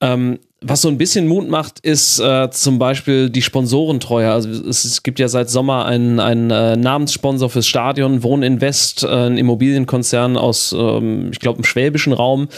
Ähm, 0.00 0.40
was 0.62 0.80
so 0.80 0.88
ein 0.88 0.96
bisschen 0.96 1.28
Mut 1.28 1.50
macht, 1.50 1.80
ist 1.80 2.18
äh, 2.18 2.50
zum 2.50 2.78
Beispiel 2.78 3.28
die 3.28 3.42
Sponsorentreue. 3.42 4.32
Also 4.32 4.48
es, 4.48 4.86
es 4.86 5.02
gibt 5.02 5.18
ja 5.18 5.28
seit 5.28 5.50
Sommer 5.50 5.84
einen, 5.84 6.18
einen 6.18 6.50
äh, 6.50 6.76
Namenssponsor 6.76 7.50
fürs 7.50 7.66
Stadion, 7.66 8.22
Wohninvest, 8.22 9.02
äh, 9.02 9.06
ein 9.06 9.36
Immobilienkonzern 9.36 10.38
aus, 10.38 10.74
ähm, 10.76 11.28
ich 11.30 11.40
glaube, 11.40 11.58
im 11.58 11.64
schwäbischen 11.64 12.14
Raum. 12.14 12.48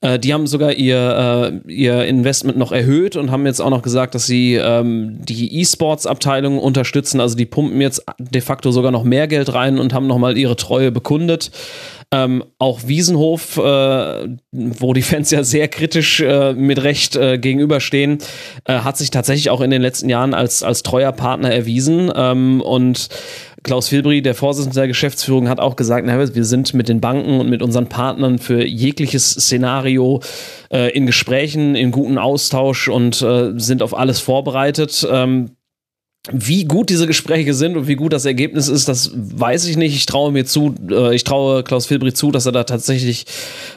Äh, 0.00 0.18
die 0.18 0.34
haben 0.34 0.48
sogar 0.48 0.72
ihr, 0.72 1.62
äh, 1.66 1.72
ihr 1.72 2.04
Investment 2.06 2.58
noch 2.58 2.72
erhöht 2.72 3.14
und 3.14 3.30
haben 3.30 3.46
jetzt 3.46 3.60
auch 3.60 3.70
noch 3.70 3.82
gesagt, 3.82 4.16
dass 4.16 4.26
sie 4.26 4.54
ähm, 4.54 5.20
die 5.22 5.60
E-Sports-Abteilung 5.60 6.58
unterstützen. 6.58 7.20
Also 7.20 7.36
die 7.36 7.46
pumpen 7.46 7.80
jetzt 7.80 8.04
de 8.18 8.40
facto 8.40 8.72
sogar 8.72 8.90
noch 8.90 9.04
mehr 9.04 9.28
Geld 9.28 9.54
rein 9.54 9.78
und 9.78 9.94
haben 9.94 10.08
nochmal 10.08 10.36
ihre 10.36 10.56
Treue 10.56 10.90
bekundet. 10.90 11.52
Ähm, 12.10 12.44
auch 12.58 12.80
Wiesenhof, 12.86 13.56
äh, 13.56 14.28
wo 14.52 14.92
die 14.92 15.02
Fans 15.02 15.30
ja 15.30 15.42
sehr 15.42 15.68
kritisch 15.68 16.22
mit 16.54 16.82
Recht 16.82 17.16
äh, 17.16 17.38
gegenüberstehen, 17.44 18.18
äh, 18.64 18.80
hat 18.80 18.96
sich 18.96 19.10
tatsächlich 19.10 19.50
auch 19.50 19.60
in 19.60 19.70
den 19.70 19.82
letzten 19.82 20.08
Jahren 20.08 20.34
als, 20.34 20.64
als 20.64 20.82
treuer 20.82 21.12
Partner 21.12 21.52
erwiesen. 21.52 22.10
Ähm, 22.14 22.60
und 22.60 23.08
Klaus 23.62 23.88
Filbri, 23.88 24.20
der 24.20 24.34
Vorsitzende 24.34 24.74
der 24.74 24.88
Geschäftsführung, 24.88 25.48
hat 25.48 25.60
auch 25.60 25.76
gesagt, 25.76 26.06
na, 26.06 26.34
wir 26.34 26.44
sind 26.44 26.74
mit 26.74 26.88
den 26.88 27.00
Banken 27.00 27.40
und 27.40 27.48
mit 27.48 27.62
unseren 27.62 27.88
Partnern 27.88 28.38
für 28.38 28.62
jegliches 28.62 29.30
Szenario 29.30 30.20
äh, 30.70 30.90
in 30.90 31.06
Gesprächen, 31.06 31.74
in 31.74 31.90
guten 31.90 32.18
Austausch 32.18 32.88
und 32.88 33.22
äh, 33.22 33.52
sind 33.56 33.82
auf 33.82 33.96
alles 33.96 34.20
vorbereitet. 34.20 35.06
Ähm, 35.10 35.52
wie 36.32 36.64
gut 36.64 36.88
diese 36.88 37.06
Gespräche 37.06 37.52
sind 37.52 37.76
und 37.76 37.86
wie 37.86 37.96
gut 37.96 38.14
das 38.14 38.24
Ergebnis 38.24 38.68
ist, 38.68 38.88
das 38.88 39.10
weiß 39.14 39.66
ich 39.66 39.76
nicht. 39.76 39.94
Ich 39.94 40.06
traue 40.06 40.32
mir 40.32 40.46
zu, 40.46 40.74
äh, 40.90 41.14
ich 41.14 41.22
traue 41.22 41.62
Klaus 41.62 41.86
Filbri 41.86 42.14
zu, 42.14 42.30
dass 42.30 42.46
er 42.46 42.52
da 42.52 42.64
tatsächlich 42.64 43.26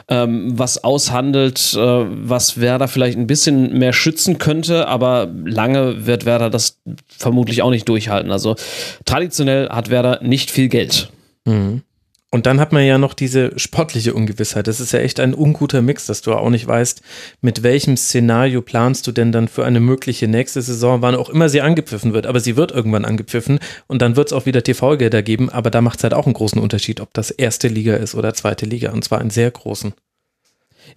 ähm, 0.07 0.57
was 0.57 0.81
aushandelt, 0.81 1.73
äh, 1.73 1.79
was 1.79 2.59
Werder 2.61 2.87
vielleicht 2.87 3.17
ein 3.17 3.27
bisschen 3.27 3.77
mehr 3.77 3.91
schützen 3.91 4.37
könnte, 4.37 4.87
aber 4.87 5.29
lange 5.45 6.05
wird 6.05 6.25
Werder 6.25 6.49
das 6.49 6.79
vermutlich 7.07 7.63
auch 7.63 7.69
nicht 7.69 7.89
durchhalten. 7.89 8.31
Also 8.31 8.55
traditionell 9.03 9.67
hat 9.67 9.89
Werder 9.89 10.19
nicht 10.23 10.49
viel 10.49 10.69
Geld. 10.69 11.09
Mhm. 11.43 11.81
Und 12.29 12.45
dann 12.45 12.59
hat 12.59 12.73
man 12.73 12.83
ja 12.83 12.97
noch 12.97 13.13
diese 13.13 13.57
sportliche 13.57 14.13
Ungewissheit. 14.13 14.67
Das 14.67 14.81
ist 14.81 14.91
ja 14.91 14.99
echt 14.99 15.21
ein 15.21 15.33
unguter 15.33 15.81
Mix, 15.81 16.07
dass 16.07 16.21
du 16.21 16.33
auch 16.33 16.49
nicht 16.49 16.67
weißt, 16.67 17.01
mit 17.39 17.63
welchem 17.63 17.95
Szenario 17.95 18.61
planst 18.61 19.07
du 19.07 19.13
denn 19.13 19.31
dann 19.31 19.47
für 19.47 19.63
eine 19.63 19.79
mögliche 19.79 20.27
nächste 20.27 20.61
Saison, 20.61 21.01
wann 21.01 21.15
auch 21.15 21.29
immer 21.29 21.47
sie 21.47 21.61
angepfiffen 21.61 22.11
wird. 22.11 22.27
Aber 22.27 22.41
sie 22.41 22.57
wird 22.57 22.71
irgendwann 22.71 23.05
angepfiffen 23.05 23.59
und 23.87 24.01
dann 24.01 24.17
wird 24.17 24.27
es 24.27 24.33
auch 24.33 24.45
wieder 24.45 24.61
TV-Gelder 24.61 25.23
geben. 25.23 25.49
Aber 25.49 25.71
da 25.71 25.79
macht 25.79 25.99
es 25.99 26.03
halt 26.03 26.13
auch 26.13 26.25
einen 26.25 26.33
großen 26.33 26.61
Unterschied, 26.61 26.99
ob 26.99 27.13
das 27.13 27.31
erste 27.31 27.69
Liga 27.69 27.95
ist 27.95 28.13
oder 28.13 28.33
zweite 28.33 28.65
Liga. 28.65 28.91
Und 28.91 29.05
zwar 29.05 29.19
einen 29.19 29.29
sehr 29.29 29.49
großen. 29.49 29.93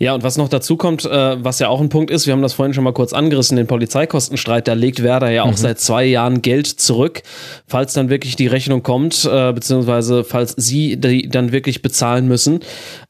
Ja, 0.02 0.14
und 0.14 0.22
was 0.22 0.38
noch 0.38 0.48
dazu 0.48 0.78
kommt, 0.78 1.04
äh, 1.04 1.44
was 1.44 1.58
ja 1.58 1.68
auch 1.68 1.78
ein 1.78 1.90
Punkt 1.90 2.10
ist, 2.10 2.26
wir 2.26 2.32
haben 2.32 2.40
das 2.40 2.54
vorhin 2.54 2.72
schon 2.72 2.84
mal 2.84 2.94
kurz 2.94 3.12
angerissen, 3.12 3.58
den 3.58 3.66
Polizeikostenstreit, 3.66 4.66
da 4.66 4.72
legt 4.72 5.02
Werder 5.02 5.28
ja 5.30 5.42
auch 5.42 5.50
mhm. 5.50 5.56
seit 5.56 5.78
zwei 5.78 6.06
Jahren 6.06 6.40
Geld 6.40 6.66
zurück, 6.66 7.22
falls 7.66 7.92
dann 7.92 8.08
wirklich 8.08 8.34
die 8.34 8.46
Rechnung 8.46 8.82
kommt, 8.82 9.28
äh, 9.30 9.52
beziehungsweise 9.52 10.24
falls 10.24 10.54
sie 10.56 10.96
die 10.96 11.28
dann 11.28 11.52
wirklich 11.52 11.82
bezahlen 11.82 12.28
müssen, 12.28 12.60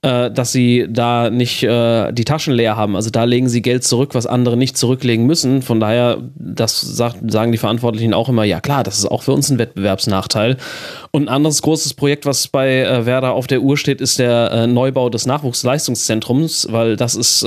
äh, 0.02 0.32
dass 0.32 0.50
sie 0.50 0.88
da 0.90 1.30
nicht 1.30 1.62
äh, 1.62 2.10
die 2.10 2.24
Taschen 2.24 2.54
leer 2.54 2.74
haben. 2.74 2.96
Also 2.96 3.10
da 3.10 3.22
legen 3.22 3.48
sie 3.48 3.62
Geld 3.62 3.84
zurück, 3.84 4.16
was 4.16 4.26
andere 4.26 4.56
nicht 4.56 4.76
zurücklegen 4.76 5.26
müssen. 5.26 5.62
Von 5.62 5.78
daher, 5.78 6.18
das 6.34 6.80
sagt, 6.80 7.18
sagen 7.30 7.52
die 7.52 7.58
Verantwortlichen 7.58 8.14
auch 8.14 8.28
immer, 8.28 8.42
ja 8.42 8.60
klar, 8.60 8.82
das 8.82 8.98
ist 8.98 9.06
auch 9.06 9.22
für 9.22 9.32
uns 9.32 9.48
ein 9.48 9.58
Wettbewerbsnachteil. 9.58 10.56
Und 11.12 11.24
ein 11.24 11.34
anderes 11.34 11.60
großes 11.62 11.94
Projekt, 11.94 12.24
was 12.24 12.46
bei 12.46 12.82
äh, 12.82 13.04
Werder 13.04 13.32
auf 13.32 13.48
der 13.48 13.62
Uhr 13.62 13.76
steht, 13.76 14.00
ist 14.00 14.18
der 14.18 14.50
äh, 14.52 14.66
Neubau 14.66 15.10
des 15.10 15.26
Nachwuchsleistungszentrums, 15.26 16.68
weil 16.70 16.96
das 16.96 17.16
ist 17.16 17.44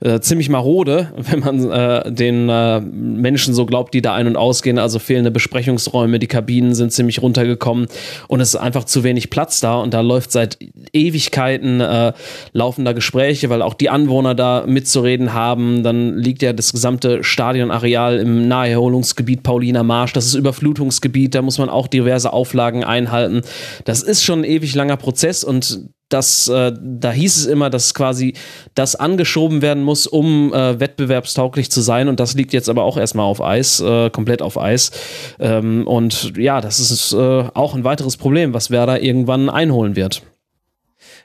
äh, 0.00 0.20
ziemlich 0.20 0.48
marode, 0.48 1.12
wenn 1.16 1.40
man 1.40 1.70
äh, 1.70 2.12
den 2.12 2.48
äh, 2.48 2.80
Menschen 2.80 3.54
so 3.54 3.66
glaubt, 3.66 3.94
die 3.94 4.02
da 4.02 4.14
ein- 4.14 4.26
und 4.26 4.36
ausgehen. 4.36 4.78
Also 4.78 4.98
fehlende 4.98 5.30
Besprechungsräume, 5.30 6.18
die 6.18 6.26
Kabinen 6.26 6.74
sind 6.74 6.92
ziemlich 6.92 7.22
runtergekommen 7.22 7.86
und 8.28 8.40
es 8.40 8.50
ist 8.50 8.60
einfach 8.60 8.84
zu 8.84 9.04
wenig 9.04 9.30
Platz 9.30 9.60
da 9.60 9.76
und 9.76 9.94
da 9.94 10.00
läuft 10.00 10.32
seit 10.32 10.58
Ewigkeiten 10.92 11.80
äh, 11.80 12.12
laufen 12.52 12.84
da 12.84 12.92
Gespräche, 12.92 13.50
weil 13.50 13.62
auch 13.62 13.74
die 13.74 13.90
Anwohner 13.90 14.34
da 14.34 14.64
mitzureden 14.66 15.32
haben. 15.32 15.82
Dann 15.82 16.16
liegt 16.16 16.42
ja 16.42 16.52
das 16.52 16.72
gesamte 16.72 17.22
Stadionareal 17.22 18.18
im 18.18 18.48
Naherholungsgebiet 18.48 19.42
Pauliner 19.42 19.82
Marsch. 19.82 20.12
Das 20.12 20.26
ist 20.26 20.34
Überflutungsgebiet, 20.34 21.34
da 21.34 21.42
muss 21.42 21.58
man 21.58 21.68
auch 21.68 21.86
diverse 21.86 22.32
Auflagen 22.32 22.84
einhalten. 22.84 23.42
Das 23.84 24.02
ist 24.02 24.24
schon 24.24 24.40
ein 24.40 24.44
ewig 24.44 24.74
langer 24.74 24.96
Prozess 24.96 25.44
und 25.44 25.90
das, 26.12 26.48
äh, 26.48 26.72
da 26.80 27.12
hieß 27.12 27.36
es 27.36 27.46
immer, 27.46 27.70
dass 27.70 27.94
quasi 27.94 28.34
das 28.74 28.96
angeschoben 28.96 29.62
werden 29.62 29.82
muss, 29.82 30.06
um 30.06 30.52
äh, 30.52 30.78
wettbewerbstauglich 30.78 31.70
zu 31.70 31.80
sein. 31.80 32.08
Und 32.08 32.20
das 32.20 32.34
liegt 32.34 32.52
jetzt 32.52 32.68
aber 32.68 32.84
auch 32.84 32.96
erstmal 32.96 33.26
auf 33.26 33.42
Eis, 33.42 33.80
äh, 33.80 34.10
komplett 34.10 34.42
auf 34.42 34.58
Eis. 34.58 34.90
Ähm, 35.38 35.86
und 35.86 36.36
ja, 36.36 36.60
das 36.60 36.78
ist 36.80 37.12
äh, 37.12 37.16
auch 37.54 37.74
ein 37.74 37.84
weiteres 37.84 38.16
Problem, 38.16 38.52
was 38.52 38.70
Werder 38.70 39.02
irgendwann 39.02 39.48
einholen 39.48 39.96
wird 39.96 40.22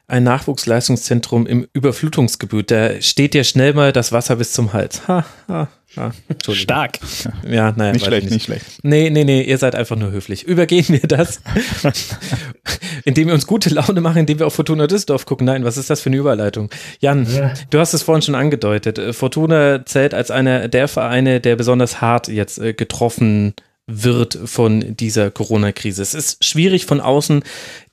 ein 0.07 0.23
Nachwuchsleistungszentrum 0.23 1.47
im 1.47 1.67
Überflutungsgebiet. 1.73 2.69
Da 2.69 3.01
steht 3.01 3.33
dir 3.33 3.43
schnell 3.43 3.73
mal 3.73 3.91
das 3.91 4.11
Wasser 4.11 4.35
bis 4.35 4.53
zum 4.53 4.73
Hals. 4.73 5.07
Ha, 5.07 5.25
ha, 5.47 5.67
ha. 5.97 6.11
Stark. 6.51 6.99
Ja, 7.47 7.71
naja. 7.75 7.93
Nicht 7.93 8.05
schlecht, 8.05 8.25
nicht. 8.25 8.33
nicht 8.33 8.45
schlecht. 8.45 8.65
Nee, 8.83 9.09
nee, 9.09 9.23
nee, 9.23 9.41
ihr 9.41 9.57
seid 9.57 9.75
einfach 9.75 9.95
nur 9.95 10.11
höflich. 10.11 10.43
Übergehen 10.43 10.89
wir 10.89 11.07
das, 11.07 11.41
indem 13.05 13.27
wir 13.27 13.33
uns 13.33 13.47
gute 13.47 13.69
Laune 13.69 14.01
machen, 14.01 14.19
indem 14.19 14.39
wir 14.39 14.47
auf 14.47 14.53
Fortuna 14.53 14.87
Düsseldorf 14.87 15.25
gucken. 15.25 15.45
Nein, 15.45 15.63
was 15.63 15.77
ist 15.77 15.89
das 15.89 16.01
für 16.01 16.09
eine 16.09 16.17
Überleitung? 16.17 16.69
Jan, 16.99 17.25
ja. 17.33 17.53
du 17.69 17.79
hast 17.79 17.93
es 17.93 18.03
vorhin 18.03 18.21
schon 18.21 18.35
angedeutet. 18.35 19.15
Fortuna 19.15 19.85
zählt 19.85 20.13
als 20.13 20.31
einer 20.31 20.67
der 20.67 20.87
Vereine, 20.87 21.39
der 21.39 21.55
besonders 21.55 22.01
hart 22.01 22.27
jetzt 22.27 22.59
äh, 22.59 22.73
getroffen 22.73 23.53
wird 23.87 24.37
von 24.45 24.95
dieser 24.97 25.29
Corona-Krise. 25.29 26.01
Es 26.01 26.13
ist 26.13 26.43
schwierig 26.43 26.85
von 26.85 26.99
außen 26.99 27.43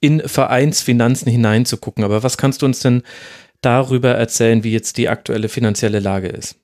in 0.01 0.20
Vereinsfinanzen 0.20 1.31
hineinzugucken, 1.31 2.02
aber 2.05 2.23
was 2.23 2.39
kannst 2.39 2.62
du 2.62 2.66
uns 2.66 2.81
denn 2.81 3.02
darüber 3.60 4.10
erzählen, 4.10 4.64
wie 4.64 4.73
jetzt 4.73 4.97
die 4.97 5.09
aktuelle 5.09 5.48
finanzielle 5.48 6.01
Lage 6.01 6.28
ist? 6.28 6.56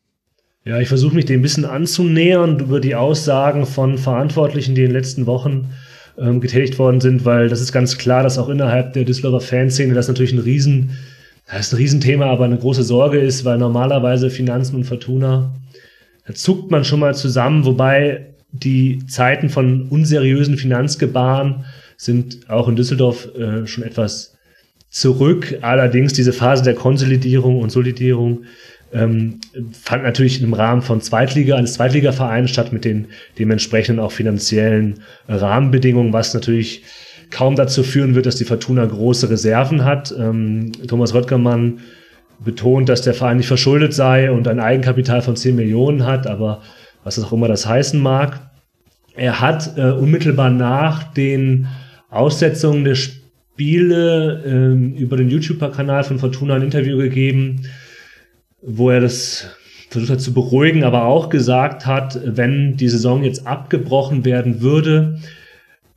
Ja, 0.64 0.80
ich 0.80 0.88
versuche 0.88 1.14
mich 1.14 1.24
dem 1.24 1.40
ein 1.40 1.42
bisschen 1.42 1.64
anzunähern 1.64 2.58
über 2.58 2.80
die 2.80 2.94
Aussagen 2.94 3.64
von 3.64 3.96
Verantwortlichen, 3.96 4.74
die 4.74 4.82
in 4.82 4.88
den 4.88 4.96
letzten 4.96 5.26
Wochen 5.26 5.70
ähm, 6.18 6.40
getätigt 6.40 6.78
worden 6.78 7.00
sind, 7.00 7.24
weil 7.24 7.48
das 7.48 7.60
ist 7.60 7.72
ganz 7.72 7.96
klar, 7.96 8.22
dass 8.22 8.38
auch 8.38 8.48
innerhalb 8.48 8.92
der 8.92 9.04
Düsseldorfer 9.04 9.46
Fanszene 9.46 9.94
das 9.94 10.08
natürlich 10.08 10.32
ein 10.32 10.40
riesen 10.40 10.98
Das 11.46 11.68
ist 11.68 11.72
ein 11.72 11.76
Riesenthema, 11.76 12.26
aber 12.26 12.44
eine 12.44 12.58
große 12.58 12.82
Sorge 12.82 13.18
ist, 13.18 13.44
weil 13.44 13.58
normalerweise 13.58 14.28
Finanzen 14.28 14.76
und 14.76 14.84
Fortuna, 14.84 15.54
da 16.26 16.34
zuckt 16.34 16.70
man 16.70 16.84
schon 16.84 17.00
mal 17.00 17.14
zusammen, 17.14 17.64
wobei 17.64 18.26
die 18.52 19.06
Zeiten 19.06 19.50
von 19.50 19.88
unseriösen 19.88 20.56
Finanzgebaren 20.56 21.64
sind 21.96 22.48
auch 22.48 22.68
in 22.68 22.76
Düsseldorf 22.76 23.28
äh, 23.34 23.66
schon 23.66 23.84
etwas 23.84 24.36
zurück. 24.90 25.58
Allerdings 25.60 26.12
diese 26.12 26.32
Phase 26.32 26.62
der 26.62 26.74
Konsolidierung 26.74 27.60
und 27.60 27.70
Solidierung 27.70 28.44
ähm, 28.92 29.40
fand 29.72 30.02
natürlich 30.02 30.42
im 30.42 30.54
Rahmen 30.54 30.80
von 30.80 31.00
Zweitliga, 31.00 31.56
eines 31.56 31.74
Zweitligavereins 31.74 32.50
statt 32.50 32.72
mit 32.72 32.84
den 32.84 33.08
dementsprechenden 33.38 34.02
auch 34.02 34.12
finanziellen 34.12 35.00
Rahmenbedingungen, 35.28 36.12
was 36.12 36.32
natürlich 36.32 36.84
kaum 37.30 37.56
dazu 37.56 37.82
führen 37.82 38.14
wird, 38.14 38.24
dass 38.24 38.36
die 38.36 38.44
Fortuna 38.44 38.86
große 38.86 39.28
Reserven 39.28 39.84
hat. 39.84 40.14
Ähm, 40.18 40.72
Thomas 40.86 41.12
Röttgermann 41.12 41.80
betont, 42.42 42.88
dass 42.88 43.02
der 43.02 43.14
Verein 43.14 43.38
nicht 43.38 43.48
verschuldet 43.48 43.92
sei 43.92 44.30
und 44.30 44.48
ein 44.48 44.60
Eigenkapital 44.60 45.20
von 45.20 45.36
10 45.36 45.56
Millionen 45.56 46.06
hat, 46.06 46.26
aber 46.26 46.62
was 47.04 47.22
auch 47.22 47.32
immer 47.32 47.48
das 47.48 47.66
heißen 47.66 48.00
mag. 48.00 48.50
Er 49.14 49.40
hat 49.40 49.76
äh, 49.76 49.90
unmittelbar 49.90 50.50
nach 50.50 51.12
den 51.12 51.66
Aussetzungen 52.10 52.84
der 52.84 52.94
Spiele 52.94 54.42
äh, 54.44 55.00
über 55.00 55.16
den 55.16 55.28
YouTube-Kanal 55.28 56.04
von 56.04 56.18
Fortuna 56.18 56.54
ein 56.54 56.62
Interview 56.62 56.96
gegeben, 56.98 57.62
wo 58.62 58.90
er 58.90 59.00
das 59.00 59.48
versucht 59.90 60.10
hat 60.10 60.20
zu 60.20 60.34
beruhigen, 60.34 60.84
aber 60.84 61.04
auch 61.04 61.30
gesagt 61.30 61.86
hat, 61.86 62.20
wenn 62.24 62.76
die 62.76 62.88
Saison 62.88 63.24
jetzt 63.24 63.46
abgebrochen 63.46 64.24
werden 64.24 64.60
würde, 64.60 65.18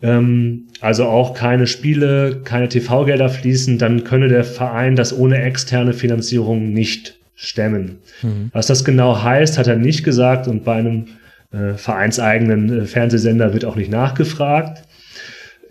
ähm, 0.02 0.68
also 0.80 1.06
auch 1.06 1.34
keine 1.34 1.68
Spiele, 1.68 2.42
keine 2.44 2.70
TV-Gelder 2.70 3.30
fließen, 3.30 3.78
dann 3.78 4.04
könne 4.04 4.30
der 4.30 4.44
Verein 4.44 4.96
das 4.96 5.16
ohne 5.16 5.42
externe 5.42 5.94
Finanzierung 5.94 6.74
nicht 6.74 7.21
stemmen. 7.42 8.00
Mhm. 8.22 8.50
Was 8.54 8.68
das 8.68 8.86
genau 8.86 9.22
heißt, 9.22 9.58
hat 9.58 9.68
er 9.68 9.76
nicht 9.76 10.04
gesagt 10.04 10.48
und 10.48 10.64
bei 10.64 10.76
einem 10.76 11.08
äh, 11.52 11.74
vereinseigenen 11.74 12.82
äh, 12.82 12.86
Fernsehsender 12.86 13.54
wird 13.54 13.66
auch 13.66 13.76
nicht 13.76 13.92
nachgefragt 13.92 14.84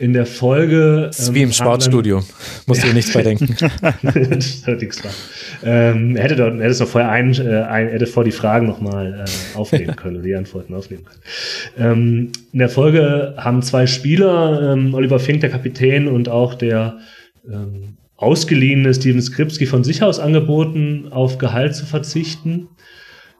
in 0.01 0.15
der 0.15 0.27
Folge. 0.27 1.05
Das 1.09 1.21
ist 1.21 1.29
ähm, 1.29 1.35
wie 1.35 1.43
im 1.43 1.53
Sportstudio. 1.53 2.23
Musst 2.67 2.83
ja. 2.83 2.89
dir 2.89 2.95
nichts 2.95 3.13
bei 3.13 3.23
denken. 3.23 3.55
ähm, 5.63 6.17
er 6.17 6.23
hätte 6.23 6.37
dort, 6.37 6.55
er 6.55 6.61
hätte 6.61 6.71
es 6.71 6.81
noch 6.81 6.89
vorher 6.89 7.11
ein, 7.11 7.35
äh, 7.35 7.63
ein, 7.63 7.89
hätte 7.89 8.07
vor 8.07 8.25
die 8.25 8.33
Fragen 8.33 8.67
nochmal 8.67 9.27
äh, 9.27 9.57
aufnehmen 9.57 9.95
können, 9.97 10.23
die 10.23 10.35
Antworten 10.35 10.75
aufnehmen 10.75 11.05
können. 11.05 11.21
Ähm, 11.79 12.33
in 12.53 12.59
der 12.59 12.71
Folge 12.71 13.35
haben 13.37 13.63
zwei 13.63 13.87
Spieler, 13.87 14.73
ähm, 14.73 14.95
Oliver 14.95 15.21
Fink, 15.21 15.43
der 15.43 15.51
Kapitän, 15.51 16.09
und 16.09 16.31
auch 16.31 16.55
der 16.55 16.99
ähm, 17.47 17.99
ausgeliehene 18.21 18.93
Steven 18.95 19.21
Skripski 19.21 19.67
von 19.67 19.83
sich 19.83 20.03
aus 20.03 20.21
angeboten, 20.21 21.09
auf 21.11 21.39
Gehalt 21.39 21.75
zu 21.75 21.87
verzichten. 21.87 22.69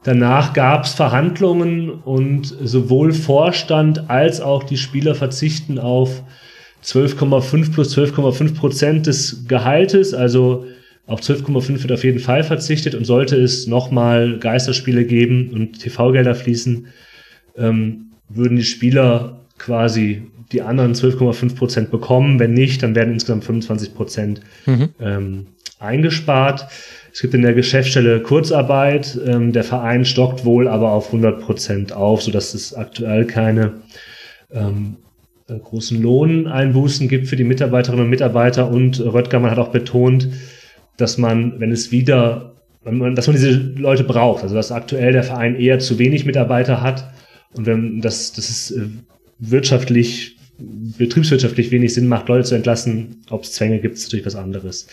Danach 0.03 0.53
gab 0.53 0.85
es 0.85 0.93
Verhandlungen 0.93 1.91
und 1.91 2.45
sowohl 2.45 3.13
Vorstand 3.13 4.09
als 4.09 4.41
auch 4.41 4.63
die 4.63 4.77
Spieler 4.77 5.13
verzichten 5.13 5.77
auf 5.77 6.23
12,5 6.83 7.71
plus 7.71 7.95
12,5 7.95 8.55
Prozent 8.55 9.05
des 9.05 9.47
Gehaltes, 9.47 10.15
also 10.15 10.65
auf 11.05 11.19
12,5 11.19 11.83
wird 11.83 11.91
auf 11.91 12.03
jeden 12.03 12.19
Fall 12.19 12.43
verzichtet 12.43 12.95
und 12.95 13.05
sollte 13.05 13.35
es 13.35 13.67
nochmal 13.67 14.39
Geisterspiele 14.39 15.05
geben 15.05 15.51
und 15.53 15.79
TV-Gelder 15.79 16.33
fließen, 16.33 16.87
ähm, 17.57 18.11
würden 18.29 18.57
die 18.57 18.63
Spieler 18.63 19.45
quasi 19.59 20.23
die 20.51 20.61
anderen 20.61 20.93
12,5 20.93 21.55
Prozent 21.55 21.91
bekommen. 21.91 22.39
Wenn 22.39 22.53
nicht, 22.53 22.83
dann 22.83 22.95
werden 22.95 23.13
insgesamt 23.13 23.43
25 23.43 23.93
Prozent 23.93 24.41
mhm. 24.65 24.89
ähm, 24.99 25.45
eingespart. 25.79 26.67
Es 27.13 27.21
gibt 27.21 27.33
in 27.33 27.41
der 27.41 27.53
Geschäftsstelle 27.53 28.21
Kurzarbeit. 28.21 29.19
Ähm, 29.25 29.51
der 29.51 29.63
Verein 29.63 30.05
stockt 30.05 30.45
wohl 30.45 30.67
aber 30.67 30.91
auf 30.91 31.07
100 31.07 31.41
Prozent 31.41 31.93
auf, 31.93 32.21
sodass 32.21 32.53
es 32.53 32.73
aktuell 32.73 33.25
keine 33.25 33.81
ähm, 34.51 34.97
äh, 35.47 35.57
großen 35.57 36.01
Lohneinbußen 36.01 37.07
gibt 37.07 37.27
für 37.27 37.35
die 37.35 37.43
Mitarbeiterinnen 37.43 38.05
und 38.05 38.09
Mitarbeiter 38.09 38.69
und 38.69 38.99
Röttgermann 38.99 39.51
hat 39.51 39.59
auch 39.59 39.71
betont, 39.71 40.29
dass 40.97 41.17
man, 41.17 41.59
wenn 41.59 41.71
es 41.71 41.91
wieder, 41.91 42.53
dass 42.83 43.27
man 43.27 43.35
diese 43.35 43.51
Leute 43.51 44.03
braucht, 44.03 44.43
also 44.43 44.55
dass 44.55 44.71
aktuell 44.71 45.13
der 45.13 45.23
Verein 45.23 45.55
eher 45.55 45.79
zu 45.79 45.99
wenig 45.99 46.25
Mitarbeiter 46.25 46.81
hat 46.81 47.11
und 47.53 47.65
wenn 47.65 48.01
das, 48.01 48.31
das 48.33 48.49
ist 48.49 48.71
äh, 48.71 48.87
wirtschaftlich, 49.39 50.37
betriebswirtschaftlich 50.97 51.71
wenig 51.71 51.93
Sinn 51.93 52.07
macht, 52.07 52.27
Leute 52.29 52.45
zu 52.45 52.55
entlassen, 52.55 53.23
ob 53.29 53.43
es 53.43 53.53
Zwänge 53.53 53.79
gibt, 53.79 53.95
ist 53.95 54.05
natürlich 54.05 54.25
was 54.25 54.35
anderes. 54.35 54.87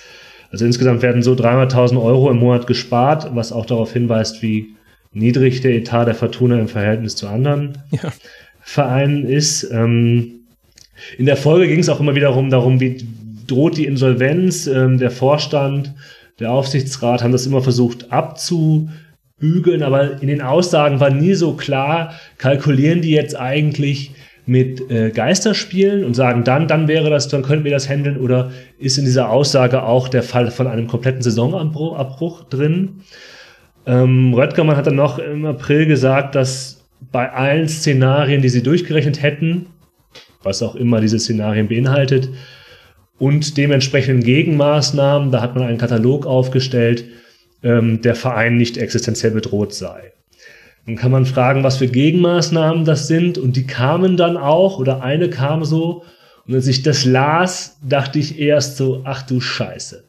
Also 0.50 0.64
insgesamt 0.64 1.02
werden 1.02 1.22
so 1.22 1.34
300.000 1.34 2.02
Euro 2.02 2.30
im 2.30 2.38
Monat 2.38 2.66
gespart, 2.66 3.34
was 3.34 3.52
auch 3.52 3.66
darauf 3.66 3.92
hinweist, 3.92 4.42
wie 4.42 4.74
niedrig 5.12 5.60
der 5.60 5.74
Etat 5.74 6.06
der 6.06 6.14
Fortuna 6.14 6.58
im 6.58 6.68
Verhältnis 6.68 7.16
zu 7.16 7.28
anderen 7.28 7.78
ja. 7.90 8.12
Vereinen 8.60 9.24
ist. 9.26 9.64
Ähm, 9.70 10.40
in 11.16 11.26
der 11.26 11.36
Folge 11.36 11.68
ging 11.68 11.80
es 11.80 11.88
auch 11.88 12.00
immer 12.00 12.14
wiederum 12.14 12.50
darum, 12.50 12.80
wie 12.80 13.06
droht 13.46 13.76
die 13.76 13.86
Insolvenz. 13.86 14.66
Ähm, 14.66 14.98
der 14.98 15.10
Vorstand, 15.10 15.94
der 16.38 16.52
Aufsichtsrat 16.52 17.22
haben 17.22 17.32
das 17.32 17.46
immer 17.46 17.62
versucht 17.62 18.12
abzubügeln, 18.12 19.82
aber 19.82 20.20
in 20.22 20.28
den 20.28 20.42
Aussagen 20.42 21.00
war 21.00 21.10
nie 21.10 21.34
so 21.34 21.54
klar, 21.54 22.14
kalkulieren 22.38 23.02
die 23.02 23.10
jetzt 23.10 23.36
eigentlich 23.36 24.12
mit 24.48 24.90
äh, 24.90 25.10
Geisterspielen 25.10 26.04
und 26.04 26.14
sagen 26.14 26.42
dann, 26.42 26.68
dann 26.68 26.88
wäre 26.88 27.10
das, 27.10 27.28
dann 27.28 27.42
könnten 27.42 27.64
wir 27.64 27.70
das 27.70 27.86
handeln 27.86 28.16
oder 28.16 28.50
ist 28.78 28.96
in 28.96 29.04
dieser 29.04 29.28
Aussage 29.28 29.82
auch 29.82 30.08
der 30.08 30.22
Fall 30.22 30.50
von 30.50 30.66
einem 30.66 30.86
kompletten 30.86 31.20
Saisonabbruch 31.20 32.44
drin? 32.44 33.02
Ähm, 33.86 34.32
Röttgermann 34.32 34.76
hat 34.76 34.86
dann 34.86 34.96
noch 34.96 35.18
im 35.18 35.44
April 35.44 35.84
gesagt, 35.84 36.34
dass 36.34 36.82
bei 37.12 37.30
allen 37.30 37.68
Szenarien, 37.68 38.40
die 38.40 38.48
sie 38.48 38.62
durchgerechnet 38.62 39.20
hätten, 39.20 39.66
was 40.42 40.62
auch 40.62 40.76
immer 40.76 41.02
diese 41.02 41.18
Szenarien 41.18 41.68
beinhaltet, 41.68 42.30
und 43.18 43.58
dementsprechenden 43.58 44.24
Gegenmaßnahmen, 44.24 45.30
da 45.30 45.42
hat 45.42 45.56
man 45.56 45.64
einen 45.64 45.76
Katalog 45.76 46.24
aufgestellt, 46.24 47.04
ähm, 47.62 48.00
der 48.00 48.14
Verein 48.14 48.56
nicht 48.56 48.78
existenziell 48.78 49.32
bedroht 49.32 49.74
sei. 49.74 50.12
Dann 50.88 50.96
kann 50.96 51.10
man 51.10 51.26
fragen, 51.26 51.64
was 51.64 51.76
für 51.76 51.86
Gegenmaßnahmen 51.86 52.86
das 52.86 53.08
sind, 53.08 53.36
und 53.36 53.56
die 53.56 53.66
kamen 53.66 54.16
dann 54.16 54.38
auch, 54.38 54.78
oder 54.78 55.02
eine 55.02 55.28
kam 55.28 55.62
so, 55.62 56.02
und 56.46 56.54
als 56.54 56.66
ich 56.66 56.82
das 56.82 57.04
las, 57.04 57.76
dachte 57.86 58.18
ich 58.18 58.38
erst 58.38 58.78
so, 58.78 59.02
ach 59.04 59.20
du 59.20 59.38
Scheiße. 59.38 60.04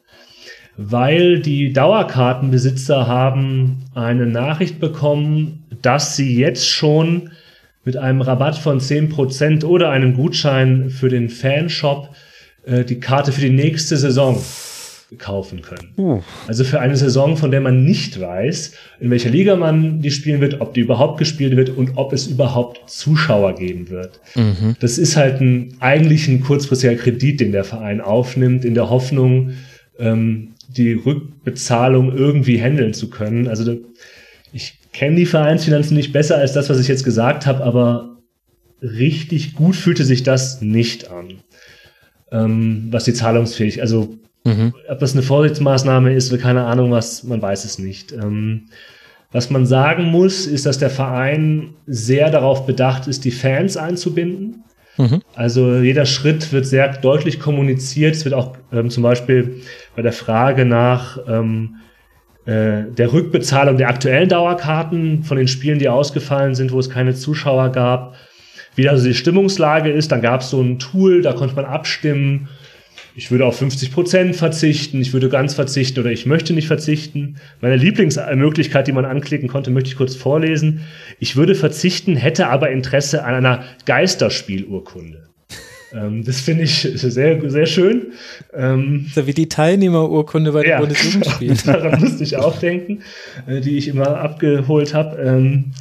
Weil 0.78 1.42
die 1.42 1.74
Dauerkartenbesitzer 1.74 3.08
haben 3.08 3.84
eine 3.94 4.26
Nachricht 4.26 4.80
bekommen, 4.80 5.66
dass 5.82 6.16
sie 6.16 6.40
jetzt 6.40 6.66
schon 6.66 7.32
mit 7.84 7.98
einem 7.98 8.22
Rabatt 8.22 8.58
von 8.58 8.80
10% 8.80 9.66
oder 9.66 9.90
einem 9.90 10.14
Gutschein 10.14 10.90
für 10.90 11.10
den 11.10 11.28
Fanshop 11.28 12.08
äh, 12.64 12.86
die 12.86 13.02
Karte 13.02 13.34
für 13.34 13.42
die 13.42 13.50
nächste 13.50 13.98
Saison 13.98 14.42
kaufen 15.18 15.62
können. 15.62 15.90
Also 16.48 16.64
für 16.64 16.80
eine 16.80 16.96
Saison, 16.96 17.36
von 17.36 17.50
der 17.50 17.62
man 17.62 17.84
nicht 17.84 18.20
weiß, 18.20 18.74
in 19.00 19.10
welcher 19.10 19.30
Liga 19.30 19.56
man 19.56 20.02
die 20.02 20.12
spielen 20.12 20.40
wird, 20.40 20.62
ob 20.62 20.74
die 20.76 20.82
überhaupt 20.82 21.18
gespielt 21.18 21.56
wird 21.56 21.70
und 21.72 21.98
ob 21.98 22.14
es 22.14 22.28
überhaupt 22.28 22.90
Zuschauer 22.90 23.56
geben 23.56 23.90
wird. 23.90 24.20
Mhm. 24.36 24.76
Das 24.80 24.98
ist 24.98 25.18
halt 25.18 25.42
ein, 25.42 25.76
eigentlich 25.80 26.28
ein 26.28 26.42
kurzfristiger 26.42 26.96
Kredit, 26.96 27.40
den 27.40 27.52
der 27.52 27.64
Verein 27.64 28.02
aufnimmt, 28.02 28.66
in 28.66 28.76
der 28.76 28.90
Hoffnung, 28.90 29.54
ähm, 29.98 30.50
die 30.68 30.94
Rückbezahlung 30.94 32.16
irgendwie 32.16 32.62
handeln 32.62 32.94
zu 32.94 33.10
können. 33.10 33.48
Also 33.48 33.78
ich 34.54 34.78
kenne 34.94 35.16
die 35.16 35.26
Vereinsfinanzen 35.26 35.98
nicht 35.98 36.14
besser 36.14 36.38
als 36.38 36.54
das, 36.54 36.70
was 36.70 36.80
ich 36.80 36.88
jetzt 36.88 37.04
gesagt 37.04 37.48
habe, 37.48 37.64
aber 37.64 38.18
richtig 38.82 39.56
gut 39.56 39.76
fühlte 39.76 40.06
sich 40.06 40.24
das 40.24 40.62
nicht 40.62 41.10
an. 41.10 41.42
Ähm, 42.32 42.90
was 42.92 43.06
die 43.06 43.14
zahlungsfähig, 43.14 43.82
also 43.82 44.20
mhm. 44.50 44.74
ob 44.90 45.00
das 45.00 45.14
eine 45.14 45.22
Vorsichtsmaßnahme 45.22 46.14
ist 46.14 46.38
keine 46.40 46.66
Ahnung 46.66 46.92
was, 46.92 47.24
man 47.24 47.42
weiß 47.42 47.66
es 47.66 47.80
nicht. 47.80 48.12
Ähm, 48.12 48.66
was 49.32 49.50
man 49.52 49.66
sagen 49.66 50.06
muss, 50.06 50.48
ist, 50.48 50.66
dass 50.66 50.80
der 50.80 50.90
Verein 50.90 51.76
sehr 51.86 52.32
darauf 52.32 52.66
bedacht 52.66 53.08
ist, 53.08 53.26
die 53.26 53.32
Fans 53.32 53.78
einzubinden. 53.78 54.64
Mhm. 54.98 55.22
Also 55.36 55.78
jeder 55.78 56.06
Schritt 56.06 56.52
wird 56.52 56.66
sehr 56.66 56.98
deutlich 56.98 57.40
kommuniziert. 57.40 58.16
Es 58.16 58.26
wird 58.26 58.34
auch 58.34 58.58
ähm, 58.72 58.90
zum 58.90 59.04
Beispiel 59.04 59.62
bei 59.96 60.02
der 60.02 60.14
Frage 60.14 60.66
nach 60.66 61.20
ähm, 61.28 61.76
äh, 62.46 62.84
der 62.92 63.14
Rückbezahlung 63.14 63.78
der 63.78 63.90
aktuellen 63.90 64.30
Dauerkarten 64.30 65.24
von 65.24 65.38
den 65.38 65.48
Spielen, 65.48 65.80
die 65.80 65.90
ausgefallen 65.90 66.56
sind, 66.56 66.72
wo 66.72 66.80
es 66.80 66.90
keine 66.90 67.14
Zuschauer 67.14 67.70
gab, 67.70 68.16
wie 68.76 68.90
also 68.90 69.06
die 69.06 69.14
Stimmungslage 69.14 69.92
ist. 69.92 70.12
Dann 70.12 70.22
gab 70.22 70.42
es 70.42 70.50
so 70.50 70.60
ein 70.60 70.80
Tool, 70.80 71.22
da 71.22 71.34
konnte 71.34 71.56
man 71.56 71.66
abstimmen. 71.66 72.50
Ich 73.20 73.32
würde 73.32 73.46
auf 73.46 73.58
50 73.58 73.92
Prozent 73.92 74.38
verzichten, 74.38 75.02
ich 75.02 75.12
würde 75.12 75.28
ganz 75.28 75.54
verzichten 75.54 76.00
oder 76.00 76.10
ich 76.10 76.26
möchte 76.26 76.54
nicht 76.54 76.68
verzichten. 76.68 77.36
Meine 77.60 77.76
Lieblingsmöglichkeit, 77.76 78.88
die 78.88 78.94
man 78.94 79.04
anklicken 79.04 79.50
konnte, 79.50 79.72
möchte 79.72 79.90
ich 79.90 79.98
kurz 79.98 80.16
vorlesen. 80.16 80.86
Ich 81.20 81.36
würde 81.36 81.54
verzichten, 81.54 82.16
hätte 82.16 82.48
aber 82.48 82.72
Interesse 82.72 83.26
an 83.26 83.36
einer 83.36 83.66
Geisterspielurkunde. 83.86 85.28
Ähm, 85.92 86.24
das 86.24 86.40
finde 86.40 86.66
ich 86.66 86.82
sehr, 86.82 87.50
sehr 87.50 87.66
schön. 87.66 88.14
Ähm, 88.54 89.08
so 89.12 89.26
wie 89.26 89.34
die 89.34 89.50
Teilnehmerurkunde 89.50 90.52
bei 90.52 90.62
den 90.62 90.70
ja, 90.70 90.80
Bundesjugendspielen. 90.80 91.58
Daran 91.66 92.00
musste 92.00 92.24
ich 92.24 92.38
auch 92.38 92.60
denken, 92.60 93.02
äh, 93.48 93.60
die 93.60 93.76
ich 93.76 93.88
immer 93.88 94.20
abgeholt 94.20 94.94
habe. 94.94 95.20
Ähm, 95.20 95.72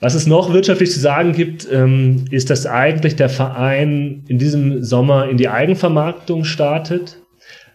was 0.00 0.14
es 0.14 0.26
noch 0.26 0.52
wirtschaftlich 0.52 0.90
zu 0.90 0.98
sagen 0.98 1.32
gibt, 1.32 1.68
ähm, 1.70 2.24
ist, 2.30 2.50
dass 2.50 2.66
eigentlich 2.66 3.16
der 3.16 3.28
Verein 3.28 4.24
in 4.28 4.38
diesem 4.38 4.82
Sommer 4.82 5.28
in 5.28 5.36
die 5.36 5.48
Eigenvermarktung 5.48 6.44
startet, 6.44 7.18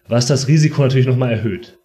was 0.08 0.26
das 0.26 0.48
Risiko 0.48 0.82
natürlich 0.82 1.06
nochmal 1.06 1.32
erhöht. 1.32 1.78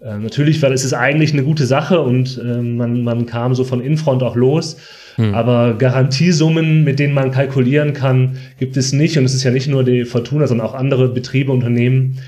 Äh, 0.00 0.18
natürlich, 0.18 0.60
weil 0.60 0.72
es 0.72 0.84
ist 0.84 0.92
eigentlich 0.92 1.32
eine 1.32 1.44
gute 1.44 1.66
Sache 1.66 2.00
und 2.00 2.38
äh, 2.44 2.60
man, 2.60 3.02
man 3.02 3.26
kam 3.26 3.54
so 3.54 3.64
von 3.64 3.80
Infront 3.80 4.22
auch 4.22 4.36
los. 4.36 4.76
Hm. 5.14 5.34
Aber 5.34 5.74
Garantiesummen, 5.74 6.84
mit 6.84 6.98
denen 6.98 7.14
man 7.14 7.30
kalkulieren 7.30 7.92
kann, 7.92 8.36
gibt 8.58 8.76
es 8.76 8.92
nicht. 8.92 9.16
Und 9.16 9.24
es 9.24 9.34
ist 9.34 9.44
ja 9.44 9.50
nicht 9.50 9.68
nur 9.68 9.84
die 9.84 10.04
Fortuna, 10.04 10.46
sondern 10.46 10.66
auch 10.66 10.74
andere 10.74 11.08
Betriebe, 11.08 11.52
Unternehmen 11.52 12.18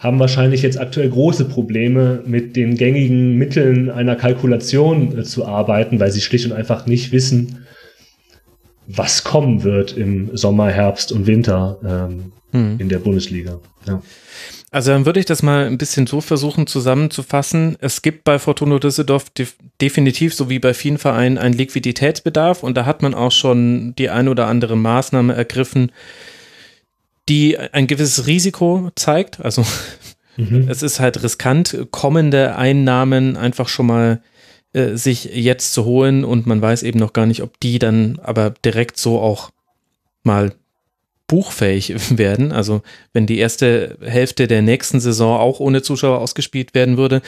haben 0.00 0.18
wahrscheinlich 0.18 0.62
jetzt 0.62 0.80
aktuell 0.80 1.10
große 1.10 1.44
Probleme 1.44 2.22
mit 2.24 2.56
den 2.56 2.76
gängigen 2.76 3.36
Mitteln 3.36 3.90
einer 3.90 4.16
Kalkulation 4.16 5.16
äh, 5.16 5.22
zu 5.22 5.46
arbeiten, 5.46 6.00
weil 6.00 6.10
sie 6.10 6.22
schlicht 6.22 6.46
und 6.46 6.52
einfach 6.52 6.86
nicht 6.86 7.12
wissen, 7.12 7.66
was 8.88 9.22
kommen 9.22 9.62
wird 9.62 9.96
im 9.96 10.36
Sommer, 10.36 10.70
Herbst 10.70 11.12
und 11.12 11.26
Winter 11.26 11.78
ähm, 11.84 12.32
hm. 12.52 12.80
in 12.80 12.88
der 12.88 12.98
Bundesliga. 12.98 13.60
Ja. 13.86 14.02
Also 14.72 14.92
dann 14.92 15.04
würde 15.04 15.20
ich 15.20 15.26
das 15.26 15.42
mal 15.42 15.66
ein 15.66 15.78
bisschen 15.78 16.06
so 16.06 16.20
versuchen 16.20 16.66
zusammenzufassen. 16.66 17.76
Es 17.80 18.02
gibt 18.02 18.24
bei 18.24 18.38
Fortuna 18.38 18.78
Düsseldorf 18.78 19.28
def 19.30 19.56
definitiv, 19.80 20.34
so 20.34 20.48
wie 20.48 20.60
bei 20.60 20.74
vielen 20.74 20.98
Vereinen, 20.98 21.38
einen 21.38 21.54
Liquiditätsbedarf 21.54 22.62
und 22.62 22.76
da 22.76 22.86
hat 22.86 23.02
man 23.02 23.12
auch 23.12 23.32
schon 23.32 23.94
die 23.96 24.10
ein 24.10 24.28
oder 24.28 24.46
andere 24.46 24.76
Maßnahme 24.76 25.34
ergriffen, 25.34 25.92
die 27.28 27.58
ein 27.58 27.86
gewisses 27.86 28.26
Risiko 28.26 28.90
zeigt. 28.96 29.40
Also 29.40 29.64
mhm. 30.36 30.68
es 30.68 30.82
ist 30.82 31.00
halt 31.00 31.22
riskant, 31.22 31.86
kommende 31.90 32.56
Einnahmen 32.56 33.36
einfach 33.36 33.68
schon 33.68 33.86
mal 33.86 34.22
äh, 34.72 34.96
sich 34.96 35.24
jetzt 35.24 35.72
zu 35.72 35.84
holen 35.84 36.24
und 36.24 36.46
man 36.46 36.62
weiß 36.62 36.82
eben 36.82 36.98
noch 36.98 37.12
gar 37.12 37.26
nicht, 37.26 37.42
ob 37.42 37.58
die 37.60 37.78
dann 37.78 38.20
aber 38.22 38.50
direkt 38.64 38.96
so 38.98 39.20
auch 39.20 39.50
mal 40.22 40.52
buchfähig 41.26 41.94
werden. 42.18 42.52
Also 42.52 42.82
wenn 43.12 43.26
die 43.26 43.38
erste 43.38 43.96
Hälfte 44.02 44.46
der 44.48 44.62
nächsten 44.62 45.00
Saison 45.00 45.38
auch 45.38 45.60
ohne 45.60 45.82
Zuschauer 45.82 46.18
ausgespielt 46.18 46.74
werden 46.74 46.96
würde, 46.96 47.22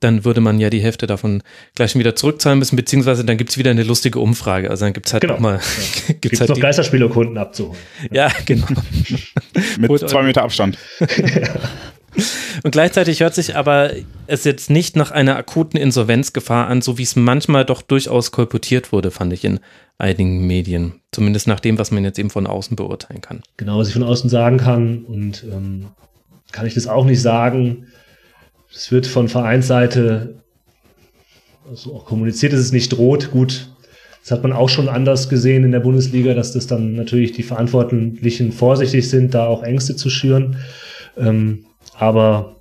dann 0.00 0.24
würde 0.24 0.40
man 0.40 0.58
ja 0.58 0.70
die 0.70 0.80
Hälfte 0.80 1.06
davon 1.06 1.42
gleich 1.74 1.94
wieder 1.94 2.16
zurückzahlen 2.16 2.58
müssen, 2.58 2.76
beziehungsweise 2.76 3.24
dann 3.24 3.36
gibt 3.36 3.50
es 3.50 3.58
wieder 3.58 3.70
eine 3.70 3.82
lustige 3.82 4.18
Umfrage. 4.18 4.70
Also 4.70 4.86
dann 4.86 4.94
gibt 4.94 5.06
es 5.06 5.12
halt 5.12 5.22
genau. 5.22 5.34
noch 5.34 5.40
mal 5.40 5.54
ja. 5.54 5.58
gibt's 6.06 6.20
gibt's 6.20 6.40
halt 6.40 6.50
noch 6.50 6.60
Geisterspielerkunden 6.60 7.38
abzuholen. 7.38 7.78
Ja, 8.10 8.30
genau. 8.46 8.66
Mit 9.78 10.08
zwei 10.08 10.22
Meter 10.22 10.42
Abstand. 10.42 10.78
Und 12.64 12.72
gleichzeitig 12.72 13.20
hört 13.20 13.34
sich 13.34 13.56
aber 13.56 13.92
es 14.26 14.44
jetzt 14.44 14.68
nicht 14.68 14.96
nach 14.96 15.10
einer 15.10 15.36
akuten 15.36 15.78
Insolvenzgefahr 15.78 16.66
an, 16.66 16.82
so 16.82 16.98
wie 16.98 17.04
es 17.04 17.14
manchmal 17.14 17.64
doch 17.64 17.82
durchaus 17.82 18.32
kolportiert 18.32 18.92
wurde, 18.92 19.10
fand 19.10 19.32
ich 19.32 19.44
in 19.44 19.60
einigen 19.96 20.46
Medien. 20.46 20.94
Zumindest 21.12 21.46
nach 21.46 21.60
dem, 21.60 21.78
was 21.78 21.90
man 21.90 22.04
jetzt 22.04 22.18
eben 22.18 22.30
von 22.30 22.46
außen 22.46 22.76
beurteilen 22.76 23.20
kann. 23.20 23.42
Genau, 23.56 23.78
was 23.78 23.88
ich 23.88 23.94
von 23.94 24.02
außen 24.02 24.28
sagen 24.28 24.58
kann 24.58 25.04
und 25.04 25.44
ähm, 25.44 25.86
kann 26.52 26.66
ich 26.66 26.74
das 26.74 26.86
auch 26.86 27.04
nicht 27.04 27.22
sagen. 27.22 27.86
Es 28.74 28.92
wird 28.92 29.06
von 29.06 29.28
Vereinsseite 29.28 30.40
also 31.68 31.94
auch 31.94 32.04
kommuniziert, 32.04 32.52
dass 32.52 32.60
es 32.60 32.72
nicht 32.72 32.90
droht. 32.90 33.30
Gut, 33.30 33.68
das 34.22 34.32
hat 34.32 34.42
man 34.42 34.52
auch 34.52 34.68
schon 34.68 34.88
anders 34.88 35.28
gesehen 35.28 35.64
in 35.64 35.72
der 35.72 35.80
Bundesliga, 35.80 36.34
dass 36.34 36.52
das 36.52 36.66
dann 36.66 36.94
natürlich 36.94 37.32
die 37.32 37.42
Verantwortlichen 37.42 38.52
vorsichtig 38.52 39.08
sind, 39.08 39.34
da 39.34 39.46
auch 39.46 39.62
Ängste 39.62 39.96
zu 39.96 40.10
schüren. 40.10 40.56
Ähm, 41.16 41.64
aber 41.94 42.56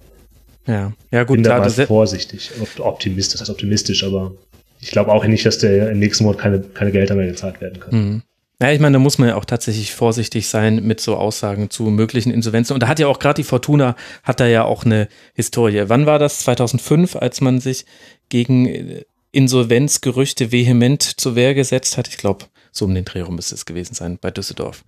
ja, 0.67 0.93
ja 1.11 1.23
gut, 1.23 1.37
bin 1.37 1.43
da 1.43 1.59
mal 1.59 1.69
vorsichtig, 1.69 2.51
optimistisch, 2.79 3.33
das 3.33 3.41
heißt 3.41 3.49
optimistisch, 3.49 4.03
aber 4.03 4.33
ich 4.79 4.91
glaube 4.91 5.11
auch 5.11 5.25
nicht, 5.25 5.45
dass 5.45 5.57
der 5.57 5.89
im 5.91 5.99
nächsten 5.99 6.23
Monat 6.23 6.39
keine, 6.39 6.59
keine 6.59 6.91
Gelder 6.91 7.15
mehr 7.15 7.27
gezahlt 7.27 7.59
werden 7.59 7.79
können. 7.79 8.05
Mhm. 8.05 8.21
Ja, 8.61 8.71
ich 8.71 8.81
meine, 8.81 8.93
da 8.93 8.99
muss 8.99 9.17
man 9.17 9.29
ja 9.29 9.35
auch 9.35 9.45
tatsächlich 9.45 9.93
vorsichtig 9.93 10.49
sein 10.49 10.83
mit 10.83 10.99
so 10.99 11.15
Aussagen 11.15 11.69
zu 11.69 11.83
möglichen 11.83 12.31
Insolvenzen. 12.31 12.73
Und 12.73 12.83
da 12.83 12.89
hat 12.89 12.99
ja 12.99 13.07
auch 13.07 13.19
gerade 13.19 13.41
die 13.41 13.47
Fortuna, 13.47 13.95
hat 14.23 14.41
da 14.41 14.47
ja 14.47 14.65
auch 14.65 14.83
eine 14.83 15.07
Historie. 15.33 15.85
Wann 15.87 16.05
war 16.05 16.19
das? 16.19 16.39
2005, 16.39 17.15
als 17.15 17.39
man 17.39 17.61
sich 17.61 17.85
gegen 18.27 19.03
Insolvenzgerüchte 19.31 20.51
vehement 20.51 21.03
zur 21.03 21.35
Wehr 21.35 21.53
gesetzt 21.53 21.97
hat. 21.97 22.09
Ich 22.09 22.17
glaube, 22.17 22.45
so 22.71 22.83
um 22.83 22.93
den 22.93 23.05
Dreh 23.05 23.21
rum 23.21 23.35
müsste 23.35 23.55
es 23.55 23.65
gewesen 23.65 23.93
sein 23.93 24.17
bei 24.19 24.29
Düsseldorf. 24.29 24.83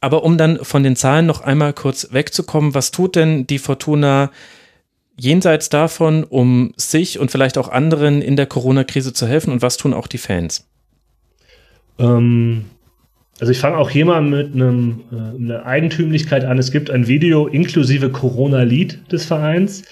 Aber 0.00 0.22
um 0.22 0.36
dann 0.36 0.62
von 0.64 0.82
den 0.82 0.94
Zahlen 0.94 1.24
noch 1.24 1.40
einmal 1.40 1.72
kurz 1.72 2.08
wegzukommen, 2.12 2.74
was 2.74 2.90
tut 2.90 3.16
denn 3.16 3.46
die 3.46 3.58
Fortuna 3.58 4.30
jenseits 5.16 5.70
davon, 5.70 6.24
um 6.24 6.72
sich 6.76 7.18
und 7.18 7.30
vielleicht 7.30 7.58
auch 7.58 7.68
anderen 7.68 8.22
in 8.22 8.36
der 8.36 8.46
Corona-Krise 8.46 9.12
zu 9.12 9.26
helfen 9.26 9.50
und 9.50 9.62
was 9.62 9.76
tun 9.76 9.94
auch 9.94 10.06
die 10.06 10.18
Fans? 10.18 10.68
Ähm, 11.98 12.66
also 13.40 13.52
ich 13.52 13.58
fange 13.58 13.76
auch 13.76 13.90
hier 13.90 14.04
mal 14.04 14.20
mit 14.20 14.54
einem, 14.54 15.00
äh, 15.12 15.42
einer 15.42 15.64
Eigentümlichkeit 15.64 16.44
an. 16.44 16.58
Es 16.58 16.72
gibt 16.72 16.90
ein 16.90 17.06
Video 17.06 17.46
inklusive 17.46 18.10
Corona-Lied 18.10 19.12
des 19.12 19.26
Vereins, 19.26 19.82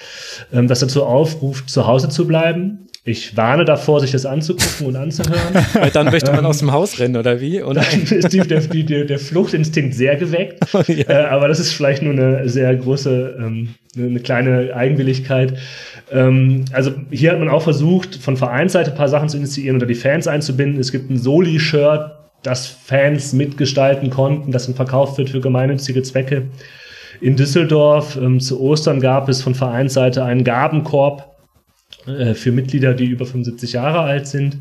ähm, 0.53 0.67
das 0.67 0.81
dazu 0.81 1.05
aufruft, 1.05 1.71
zu 1.71 1.87
Hause 1.87 2.09
zu 2.09 2.27
bleiben. 2.27 2.87
Ich 3.09 3.37
warne 3.37 3.65
davor, 3.65 4.01
sich 4.01 4.11
das 4.11 4.27
anzugucken 4.27 4.89
und 4.89 4.97
anzuhören. 4.97 5.55
Weil 5.75 5.91
dann 5.91 6.07
möchte 6.07 6.33
man 6.33 6.41
ähm, 6.41 6.47
aus 6.47 6.59
dem 6.59 6.73
Haus 6.73 6.99
rennen, 6.99 7.17
oder 7.17 7.41
wie? 7.41 7.63
Oder? 7.63 7.83
Dann 7.83 8.03
ist 8.03 8.33
die, 8.33 8.41
der, 8.41 8.61
die, 8.63 8.85
der, 8.85 9.19
Fluchtinstinkt 9.21 9.95
sehr 9.95 10.17
geweckt. 10.17 10.65
Oh, 10.73 10.83
ja. 10.89 11.09
äh, 11.09 11.27
aber 11.27 11.47
das 11.47 11.61
ist 11.61 11.73
vielleicht 11.73 12.03
nur 12.03 12.15
eine 12.15 12.49
sehr 12.49 12.75
große, 12.75 13.37
ähm, 13.39 13.77
eine 13.97 14.19
kleine 14.19 14.75
Eigenwilligkeit. 14.75 15.57
Ähm, 16.11 16.65
also 16.73 16.95
hier 17.13 17.31
hat 17.31 17.39
man 17.39 17.49
auch 17.49 17.63
versucht, 17.63 18.17
von 18.17 18.37
Vereinsseite 18.37 18.91
ein 18.91 18.97
paar 18.97 19.09
Sachen 19.09 19.29
zu 19.29 19.37
initiieren 19.37 19.77
oder 19.77 19.87
die 19.87 19.95
Fans 19.95 20.27
einzubinden. 20.27 20.81
Es 20.81 20.91
gibt 20.91 21.09
ein 21.09 21.17
Soli-Shirt, 21.17 22.11
das 22.47 22.67
Fans 22.67 23.33
mitgestalten 23.33 24.11
konnten, 24.11 24.53
das 24.53 24.67
dann 24.67 24.75
verkauft 24.75 25.19
wird 25.19 25.31
für 25.31 25.41
gemeinnützige 25.41 26.03
Zwecke. 26.03 26.49
In 27.21 27.37
Düsseldorf 27.37 28.17
ähm, 28.17 28.41
zu 28.41 28.61
Ostern 28.61 29.01
gab 29.01 29.29
es 29.29 29.43
von 29.43 29.55
Vereinsseite 29.55 30.25
einen 30.25 30.45
Gabenkorb 30.45 31.37
äh, 32.07 32.35
für 32.35 32.53
Mitglieder, 32.53 32.95
die 32.95 33.07
über 33.07 33.27
75 33.27 33.73
Jahre 33.73 34.01
alt 34.01 34.27
sind. 34.27 34.59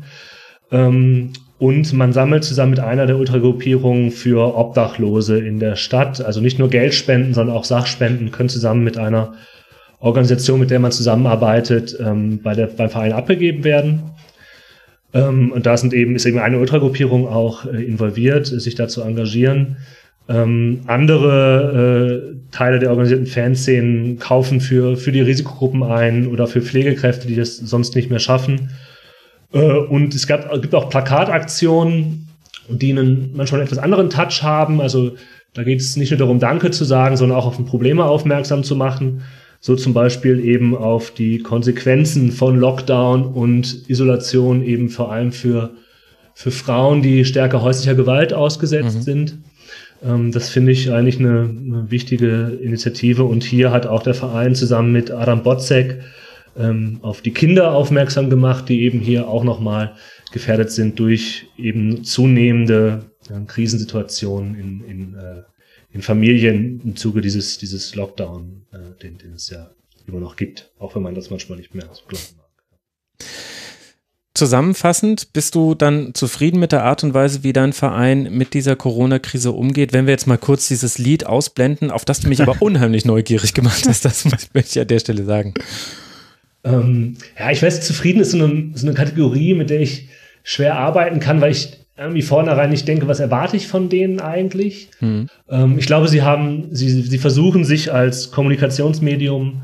Ähm, 0.72 1.32
und 1.58 1.92
man 1.92 2.12
sammelt 2.12 2.44
zusammen 2.44 2.70
mit 2.70 2.80
einer 2.80 3.06
der 3.06 3.16
Ultragruppierungen 3.16 4.10
für 4.10 4.56
Obdachlose 4.56 5.38
in 5.38 5.58
der 5.58 5.76
Stadt. 5.76 6.20
Also 6.20 6.40
nicht 6.40 6.58
nur 6.58 6.68
Geldspenden, 6.68 7.34
sondern 7.34 7.56
auch 7.56 7.64
Sachspenden 7.64 8.30
können 8.30 8.48
zusammen 8.48 8.84
mit 8.84 8.98
einer 8.98 9.34
Organisation, 10.00 10.60
mit 10.60 10.70
der 10.70 10.80
man 10.80 10.92
zusammenarbeitet, 10.92 11.96
ähm, 11.98 12.42
bei 12.42 12.54
der, 12.54 12.66
beim 12.66 12.90
Verein 12.90 13.12
abgegeben 13.12 13.64
werden. 13.64 14.10
Ähm, 15.16 15.52
und 15.52 15.66
da 15.66 15.76
sind 15.76 15.94
eben, 15.94 16.14
ist 16.14 16.26
eben 16.26 16.38
eine 16.38 16.58
Ultragruppierung 16.58 17.26
auch 17.26 17.64
äh, 17.64 17.82
involviert, 17.82 18.46
sich 18.46 18.74
da 18.74 18.86
zu 18.86 19.02
engagieren. 19.02 19.76
Ähm, 20.28 20.80
andere 20.86 22.34
äh, 22.34 22.50
Teile 22.50 22.80
der 22.80 22.90
organisierten 22.90 23.26
Fanszenen 23.26 24.18
kaufen 24.18 24.60
für, 24.60 24.96
für 24.96 25.12
die 25.12 25.20
Risikogruppen 25.20 25.82
ein 25.84 26.26
oder 26.26 26.46
für 26.46 26.60
Pflegekräfte, 26.60 27.28
die 27.28 27.36
das 27.36 27.56
sonst 27.56 27.94
nicht 27.94 28.10
mehr 28.10 28.18
schaffen. 28.18 28.70
Äh, 29.52 29.60
und 29.60 30.14
es 30.14 30.26
gab, 30.26 30.50
gibt 30.60 30.74
auch 30.74 30.90
Plakataktionen, 30.90 32.28
die 32.68 32.90
einen 32.90 33.30
manchmal 33.34 33.60
einen 33.60 33.68
etwas 33.68 33.82
anderen 33.82 34.10
Touch 34.10 34.42
haben. 34.42 34.80
Also 34.80 35.16
da 35.54 35.62
geht 35.62 35.80
es 35.80 35.96
nicht 35.96 36.10
nur 36.10 36.18
darum, 36.18 36.40
Danke 36.40 36.72
zu 36.72 36.84
sagen, 36.84 37.16
sondern 37.16 37.38
auch 37.38 37.46
auf 37.46 37.64
Probleme 37.64 38.04
aufmerksam 38.04 38.64
zu 38.64 38.76
machen. 38.76 39.22
So 39.66 39.74
zum 39.74 39.94
Beispiel 39.94 40.44
eben 40.44 40.76
auf 40.76 41.10
die 41.10 41.40
Konsequenzen 41.40 42.30
von 42.30 42.56
Lockdown 42.56 43.24
und 43.24 43.90
Isolation 43.90 44.62
eben 44.62 44.90
vor 44.90 45.10
allem 45.10 45.32
für, 45.32 45.72
für 46.34 46.52
Frauen, 46.52 47.02
die 47.02 47.24
stärker 47.24 47.62
häuslicher 47.62 47.96
Gewalt 47.96 48.32
ausgesetzt 48.32 48.98
mhm. 48.98 49.02
sind. 49.02 49.38
Ähm, 50.04 50.30
das 50.30 50.50
finde 50.50 50.70
ich 50.70 50.92
eigentlich 50.92 51.18
eine, 51.18 51.50
eine, 51.50 51.90
wichtige 51.90 52.56
Initiative. 52.62 53.24
Und 53.24 53.42
hier 53.42 53.72
hat 53.72 53.88
auch 53.88 54.04
der 54.04 54.14
Verein 54.14 54.54
zusammen 54.54 54.92
mit 54.92 55.10
Adam 55.10 55.42
Botzek 55.42 56.00
ähm, 56.56 57.00
auf 57.02 57.20
die 57.20 57.32
Kinder 57.32 57.72
aufmerksam 57.72 58.30
gemacht, 58.30 58.68
die 58.68 58.82
eben 58.82 59.00
hier 59.00 59.26
auch 59.26 59.42
nochmal 59.42 59.94
gefährdet 60.30 60.70
sind 60.70 61.00
durch 61.00 61.48
eben 61.58 62.04
zunehmende 62.04 63.10
ja, 63.28 63.40
Krisensituationen 63.40 64.54
in, 64.54 64.84
in, 64.84 65.14
äh, 65.14 65.42
in 65.96 66.02
Familien 66.02 66.82
im 66.84 66.94
Zuge 66.94 67.22
dieses, 67.22 67.56
dieses 67.56 67.94
Lockdown, 67.94 68.66
äh, 68.70 69.02
den, 69.02 69.16
den 69.16 69.32
es 69.32 69.48
ja 69.48 69.70
immer 70.06 70.20
noch 70.20 70.36
gibt, 70.36 70.70
auch 70.78 70.94
wenn 70.94 71.02
man 71.02 71.14
das 71.14 71.30
manchmal 71.30 71.56
nicht 71.56 71.74
mehr 71.74 71.88
so 71.90 72.02
glauben 72.06 72.36
mag. 72.36 73.26
Zusammenfassend, 74.34 75.32
bist 75.32 75.54
du 75.54 75.74
dann 75.74 76.12
zufrieden 76.12 76.60
mit 76.60 76.72
der 76.72 76.84
Art 76.84 77.02
und 77.02 77.14
Weise, 77.14 77.42
wie 77.42 77.54
dein 77.54 77.72
Verein 77.72 78.24
mit 78.30 78.52
dieser 78.52 78.76
Corona-Krise 78.76 79.52
umgeht? 79.52 79.94
Wenn 79.94 80.04
wir 80.04 80.12
jetzt 80.12 80.26
mal 80.26 80.36
kurz 80.36 80.68
dieses 80.68 80.98
Lied 80.98 81.24
ausblenden, 81.24 81.90
auf 81.90 82.04
das 82.04 82.20
du 82.20 82.28
mich 82.28 82.42
aber 82.42 82.56
unheimlich 82.60 83.06
neugierig 83.06 83.54
gemacht 83.54 83.86
hast, 83.88 84.04
das 84.04 84.26
möchte 84.52 84.60
ich 84.60 84.78
an 84.78 84.88
der 84.88 84.98
Stelle 84.98 85.24
sagen. 85.24 85.54
Ähm, 86.62 87.16
ja, 87.38 87.50
ich 87.50 87.62
weiß, 87.62 87.80
zufrieden 87.86 88.20
ist 88.20 88.32
so 88.32 88.44
eine, 88.44 88.72
so 88.74 88.86
eine 88.86 88.94
Kategorie, 88.94 89.54
mit 89.54 89.70
der 89.70 89.80
ich 89.80 90.10
schwer 90.42 90.76
arbeiten 90.76 91.20
kann, 91.20 91.40
weil 91.40 91.52
ich 91.52 91.85
irgendwie 91.98 92.22
vornherein 92.22 92.70
nicht 92.70 92.86
denke, 92.86 93.08
was 93.08 93.20
erwarte 93.20 93.56
ich 93.56 93.68
von 93.68 93.88
denen 93.88 94.20
eigentlich. 94.20 94.90
Mhm. 95.00 95.28
Ähm, 95.48 95.78
ich 95.78 95.86
glaube, 95.86 96.08
sie 96.08 96.22
haben, 96.22 96.68
sie, 96.72 96.88
sie 96.88 97.18
versuchen 97.18 97.64
sich 97.64 97.92
als 97.92 98.30
Kommunikationsmedium 98.30 99.62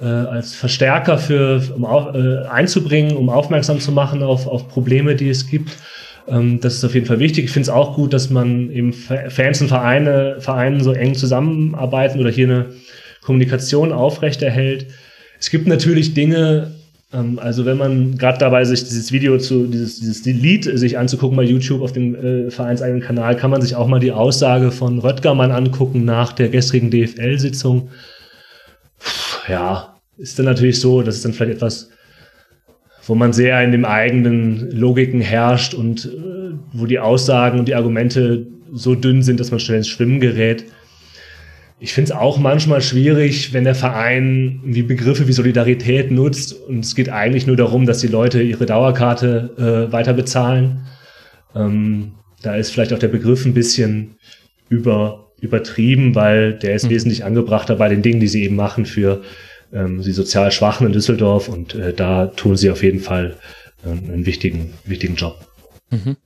äh, 0.00 0.06
als 0.06 0.54
Verstärker 0.54 1.18
für 1.18 1.62
um 1.74 1.84
auf, 1.84 2.14
äh, 2.14 2.46
einzubringen, 2.46 3.16
um 3.16 3.28
aufmerksam 3.28 3.80
zu 3.80 3.92
machen 3.92 4.22
auf, 4.22 4.46
auf 4.46 4.68
Probleme, 4.68 5.14
die 5.14 5.28
es 5.28 5.48
gibt. 5.48 5.76
Ähm, 6.26 6.60
das 6.60 6.74
ist 6.74 6.84
auf 6.84 6.94
jeden 6.94 7.06
Fall 7.06 7.20
wichtig. 7.20 7.44
Ich 7.44 7.50
finde 7.52 7.64
es 7.64 7.68
auch 7.68 7.94
gut, 7.94 8.12
dass 8.12 8.30
man 8.30 8.70
eben 8.70 8.92
Fans 8.92 9.60
und 9.60 9.68
Vereine, 9.68 10.36
Vereinen 10.40 10.82
so 10.82 10.92
eng 10.92 11.14
zusammenarbeiten 11.14 12.18
oder 12.18 12.30
hier 12.30 12.48
eine 12.48 12.66
Kommunikation 13.22 13.92
aufrechterhält. 13.92 14.86
Es 15.38 15.50
gibt 15.50 15.66
natürlich 15.66 16.14
Dinge, 16.14 16.73
also 17.38 17.64
wenn 17.64 17.78
man 17.78 18.18
gerade 18.18 18.38
dabei 18.38 18.64
sich 18.64 18.82
dieses 18.82 19.12
Video 19.12 19.38
zu, 19.38 19.66
dieses, 19.66 20.00
dieses 20.00 20.24
Lied 20.24 20.64
sich 20.64 20.98
anzugucken 20.98 21.36
bei 21.36 21.44
YouTube 21.44 21.82
auf 21.82 21.92
dem 21.92 22.14
äh, 22.14 22.50
vereinseigenen 22.50 23.02
Kanal, 23.02 23.36
kann 23.36 23.50
man 23.50 23.62
sich 23.62 23.76
auch 23.76 23.86
mal 23.86 24.00
die 24.00 24.12
Aussage 24.12 24.72
von 24.72 24.98
Röttgermann 24.98 25.52
angucken 25.52 26.04
nach 26.04 26.32
der 26.32 26.48
gestrigen 26.48 26.90
DFL-Sitzung. 26.90 27.90
Ja, 29.48 29.96
ist 30.16 30.38
dann 30.38 30.46
natürlich 30.46 30.80
so, 30.80 31.02
dass 31.02 31.16
es 31.16 31.22
dann 31.22 31.32
vielleicht 31.32 31.56
etwas, 31.56 31.90
wo 33.06 33.14
man 33.14 33.32
sehr 33.32 33.62
in 33.62 33.72
dem 33.72 33.84
eigenen 33.84 34.70
Logiken 34.72 35.20
herrscht 35.20 35.74
und 35.74 36.06
äh, 36.06 36.54
wo 36.72 36.86
die 36.86 36.98
Aussagen 36.98 37.58
und 37.60 37.68
die 37.68 37.74
Argumente 37.74 38.46
so 38.72 38.94
dünn 38.94 39.22
sind, 39.22 39.38
dass 39.38 39.50
man 39.52 39.60
schnell 39.60 39.78
ins 39.78 39.88
Schwimmen 39.88 40.18
gerät. 40.18 40.64
Ich 41.84 41.92
finde 41.92 42.12
es 42.12 42.16
auch 42.16 42.38
manchmal 42.38 42.80
schwierig, 42.80 43.52
wenn 43.52 43.64
der 43.64 43.74
Verein 43.74 44.58
wie 44.64 44.82
Begriffe 44.82 45.28
wie 45.28 45.34
Solidarität 45.34 46.10
nutzt 46.10 46.54
und 46.54 46.78
es 46.78 46.94
geht 46.94 47.10
eigentlich 47.10 47.46
nur 47.46 47.56
darum, 47.56 47.84
dass 47.84 47.98
die 47.98 48.06
Leute 48.06 48.40
ihre 48.40 48.64
Dauerkarte 48.64 49.50
äh, 49.88 49.92
weiter 49.92 50.14
bezahlen. 50.14 50.86
Ähm, 51.54 52.14
da 52.40 52.56
ist 52.56 52.70
vielleicht 52.70 52.94
auch 52.94 52.98
der 52.98 53.08
Begriff 53.08 53.44
ein 53.44 53.52
bisschen 53.52 54.16
über, 54.70 55.32
übertrieben, 55.42 56.14
weil 56.14 56.54
der 56.54 56.74
ist 56.74 56.86
mhm. 56.86 56.90
wesentlich 56.90 57.22
angebrachter 57.22 57.76
bei 57.76 57.90
den 57.90 58.00
Dingen, 58.00 58.18
die 58.18 58.28
sie 58.28 58.44
eben 58.44 58.56
machen 58.56 58.86
für 58.86 59.20
ähm, 59.70 60.00
die 60.00 60.12
sozial 60.12 60.52
Schwachen 60.52 60.86
in 60.86 60.94
Düsseldorf 60.94 61.50
und 61.50 61.74
äh, 61.74 61.92
da 61.92 62.28
tun 62.28 62.56
sie 62.56 62.70
auf 62.70 62.82
jeden 62.82 63.00
Fall 63.00 63.36
äh, 63.84 63.90
einen 63.90 64.24
wichtigen, 64.24 64.72
wichtigen 64.86 65.16
Job. 65.16 65.36
Mhm. 65.90 66.16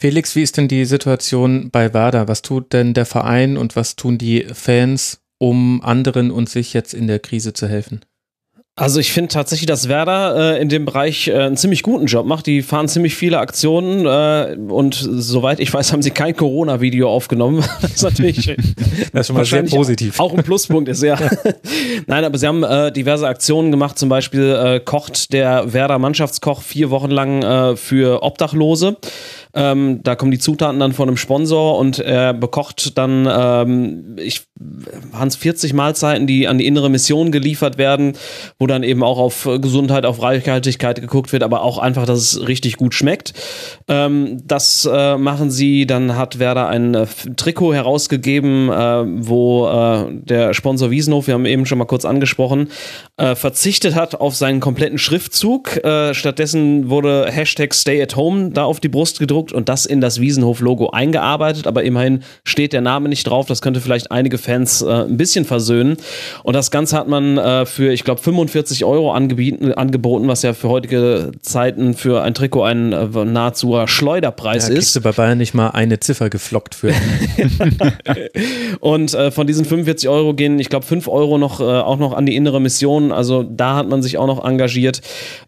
Felix, 0.00 0.34
wie 0.34 0.40
ist 0.40 0.56
denn 0.56 0.66
die 0.66 0.86
Situation 0.86 1.68
bei 1.70 1.92
Werder? 1.92 2.26
Was 2.26 2.40
tut 2.40 2.72
denn 2.72 2.94
der 2.94 3.04
Verein 3.04 3.58
und 3.58 3.76
was 3.76 3.96
tun 3.96 4.16
die 4.16 4.46
Fans, 4.50 5.20
um 5.36 5.82
anderen 5.84 6.30
und 6.30 6.48
sich 6.48 6.72
jetzt 6.72 6.94
in 6.94 7.06
der 7.06 7.18
Krise 7.18 7.52
zu 7.52 7.68
helfen? 7.68 8.00
Also 8.76 8.98
ich 8.98 9.12
finde 9.12 9.28
tatsächlich, 9.28 9.66
dass 9.66 9.90
Werder 9.90 10.54
äh, 10.56 10.62
in 10.62 10.70
dem 10.70 10.86
Bereich 10.86 11.28
äh, 11.28 11.34
einen 11.34 11.58
ziemlich 11.58 11.82
guten 11.82 12.06
Job 12.06 12.24
macht. 12.24 12.46
Die 12.46 12.62
fahren 12.62 12.88
ziemlich 12.88 13.14
viele 13.14 13.38
Aktionen 13.38 14.06
äh, 14.06 14.56
und 14.72 14.94
soweit 14.94 15.60
ich 15.60 15.70
weiß, 15.70 15.92
haben 15.92 16.00
sie 16.00 16.12
kein 16.12 16.34
Corona-Video 16.34 17.10
aufgenommen. 17.10 17.62
das 17.82 17.96
ist 17.96 18.02
natürlich 18.02 18.46
das 19.12 19.20
ist 19.20 19.26
schon 19.26 19.36
mal 19.36 19.44
sehr 19.44 19.64
positiv. 19.64 20.18
Auch 20.18 20.32
ein 20.32 20.42
Pluspunkt 20.42 20.88
ist 20.88 21.02
ja. 21.02 21.18
Nein, 22.06 22.24
aber 22.24 22.38
sie 22.38 22.46
haben 22.46 22.62
äh, 22.62 22.90
diverse 22.90 23.28
Aktionen 23.28 23.70
gemacht. 23.70 23.98
Zum 23.98 24.08
Beispiel 24.08 24.50
äh, 24.50 24.80
kocht 24.80 25.34
der 25.34 25.74
Werder 25.74 25.98
Mannschaftskoch 25.98 26.62
vier 26.62 26.88
Wochen 26.88 27.10
lang 27.10 27.42
äh, 27.42 27.76
für 27.76 28.22
Obdachlose. 28.22 28.96
Ähm, 29.54 30.02
da 30.02 30.14
kommen 30.14 30.30
die 30.30 30.38
Zutaten 30.38 30.78
dann 30.80 30.92
von 30.92 31.08
einem 31.08 31.16
Sponsor 31.16 31.78
und 31.78 31.98
er 31.98 32.34
bekocht 32.34 32.96
dann 32.98 33.28
ähm, 33.30 34.16
ich, 34.18 34.42
waren 35.12 35.28
es 35.28 35.36
40 35.36 35.72
Mahlzeiten, 35.72 36.26
die 36.26 36.46
an 36.46 36.58
die 36.58 36.66
innere 36.66 36.90
Mission 36.90 37.32
geliefert 37.32 37.78
werden, 37.78 38.12
wo 38.58 38.66
dann 38.66 38.82
eben 38.82 39.02
auch 39.02 39.18
auf 39.18 39.48
Gesundheit, 39.60 40.04
auf 40.04 40.22
Reichhaltigkeit 40.22 41.00
geguckt 41.00 41.32
wird, 41.32 41.42
aber 41.42 41.62
auch 41.62 41.78
einfach, 41.78 42.06
dass 42.06 42.18
es 42.18 42.48
richtig 42.48 42.76
gut 42.76 42.94
schmeckt. 42.94 43.32
Ähm, 43.88 44.42
das 44.46 44.88
äh, 44.90 45.16
machen 45.16 45.50
sie. 45.50 45.86
Dann 45.86 46.16
hat 46.16 46.38
Werder 46.38 46.68
ein 46.68 46.94
äh, 46.94 47.06
Trikot 47.36 47.74
herausgegeben, 47.74 48.70
äh, 48.70 49.04
wo 49.26 49.66
äh, 49.66 50.06
der 50.10 50.54
Sponsor 50.54 50.90
Wiesenhof, 50.90 51.26
wir 51.26 51.34
haben 51.34 51.46
eben 51.46 51.66
schon 51.66 51.78
mal 51.78 51.86
kurz 51.86 52.04
angesprochen, 52.04 52.68
äh, 53.16 53.34
verzichtet 53.34 53.94
hat 53.94 54.14
auf 54.14 54.36
seinen 54.36 54.60
kompletten 54.60 54.98
Schriftzug. 54.98 55.82
Äh, 55.84 56.14
stattdessen 56.14 56.90
wurde 56.90 57.26
Hashtag 57.30 57.74
Stay 57.74 58.02
at 58.02 58.16
Home 58.16 58.50
da 58.50 58.64
auf 58.64 58.80
die 58.80 58.88
Brust 58.88 59.18
gedruckt 59.18 59.39
ausgedruckt 59.40 59.52
und 59.52 59.68
das 59.68 59.86
in 59.86 60.00
das 60.00 60.20
Wiesenhof-Logo 60.20 60.90
eingearbeitet, 60.90 61.66
aber 61.66 61.82
immerhin 61.82 62.22
steht 62.44 62.72
der 62.72 62.80
Name 62.80 63.08
nicht 63.08 63.24
drauf. 63.24 63.46
Das 63.46 63.62
könnte 63.62 63.80
vielleicht 63.80 64.10
einige 64.10 64.38
Fans 64.38 64.82
äh, 64.82 65.04
ein 65.04 65.16
bisschen 65.16 65.44
versöhnen. 65.44 65.96
Und 66.42 66.54
das 66.54 66.70
Ganze 66.70 66.96
hat 66.96 67.08
man 67.08 67.38
äh, 67.38 67.66
für, 67.66 67.92
ich 67.92 68.04
glaube, 68.04 68.20
45 68.20 68.84
Euro 68.84 69.12
angeboten, 69.12 70.28
was 70.28 70.42
ja 70.42 70.52
für 70.52 70.68
heutige 70.68 71.32
Zeiten 71.42 71.94
für 71.94 72.22
ein 72.22 72.34
Trikot 72.34 72.62
ein 72.62 72.92
äh, 72.92 73.24
nahezu 73.24 73.76
Schleuderpreis 73.86 74.68
ja, 74.68 74.74
ist. 74.74 74.96
du 74.96 75.00
bei 75.00 75.12
Bayern 75.12 75.38
nicht 75.38 75.54
mal 75.54 75.70
eine 75.70 76.00
Ziffer 76.00 76.30
geflockt 76.30 76.74
für. 76.74 76.92
und 78.80 79.14
äh, 79.14 79.30
von 79.30 79.46
diesen 79.46 79.64
45 79.64 80.08
Euro 80.08 80.34
gehen, 80.34 80.58
ich 80.58 80.68
glaube, 80.68 80.86
5 80.86 81.08
Euro 81.08 81.38
noch, 81.38 81.60
äh, 81.60 81.64
auch 81.64 81.98
noch 81.98 82.12
an 82.12 82.26
die 82.26 82.36
innere 82.36 82.60
Mission. 82.60 83.12
Also 83.12 83.42
da 83.42 83.76
hat 83.76 83.88
man 83.88 84.02
sich 84.02 84.18
auch 84.18 84.26
noch 84.26 84.44
engagiert. 84.44 85.00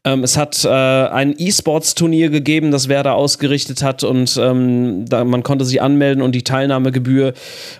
Ähm, 0.05 0.24
es 0.24 0.36
hat 0.36 0.64
äh, 0.64 0.69
ein 0.69 1.35
E-Sports-Turnier 1.36 2.31
gegeben, 2.31 2.70
das 2.70 2.89
Werder 2.89 3.14
ausgerichtet 3.14 3.82
hat 3.83 4.05
und 4.05 4.39
ähm, 4.41 5.05
da, 5.07 5.25
man 5.25 5.43
konnte 5.43 5.65
sich 5.65 5.83
anmelden 5.83 6.23
und 6.23 6.35
die 6.35 6.45
Teilnahmegebühr 6.45 7.33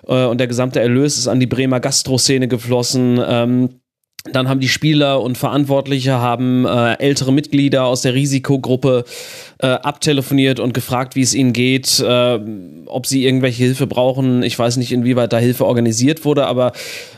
äh, 0.07 0.25
und 0.25 0.39
der 0.39 0.47
gesamte 0.47 0.79
Erlös 0.79 1.17
ist 1.17 1.27
an 1.27 1.39
die 1.39 1.47
Bremer 1.47 1.79
Gastroszene 1.79 2.47
geflossen. 2.47 3.19
Ähm, 3.25 3.69
dann 4.31 4.47
haben 4.47 4.61
die 4.61 4.69
Spieler 4.69 5.21
und 5.21 5.37
Verantwortliche 5.37 6.13
haben 6.13 6.65
äh, 6.65 6.93
ältere 6.93 7.33
Mitglieder 7.33 7.83
aus 7.83 8.03
der 8.03 8.13
Risikogruppe 8.13 9.03
äh, 9.59 9.67
abtelefoniert 9.67 10.61
und 10.61 10.73
gefragt, 10.73 11.17
wie 11.17 11.21
es 11.21 11.33
ihnen 11.33 11.51
geht, 11.51 11.99
äh, 11.99 12.39
ob 12.85 13.05
sie 13.05 13.25
irgendwelche 13.25 13.63
Hilfe 13.63 13.85
brauchen. 13.85 14.41
Ich 14.41 14.57
weiß 14.57 14.77
nicht, 14.77 14.93
inwieweit 14.93 15.33
da 15.33 15.39
Hilfe 15.39 15.65
organisiert 15.65 16.23
wurde, 16.23 16.45
aber 16.45 16.71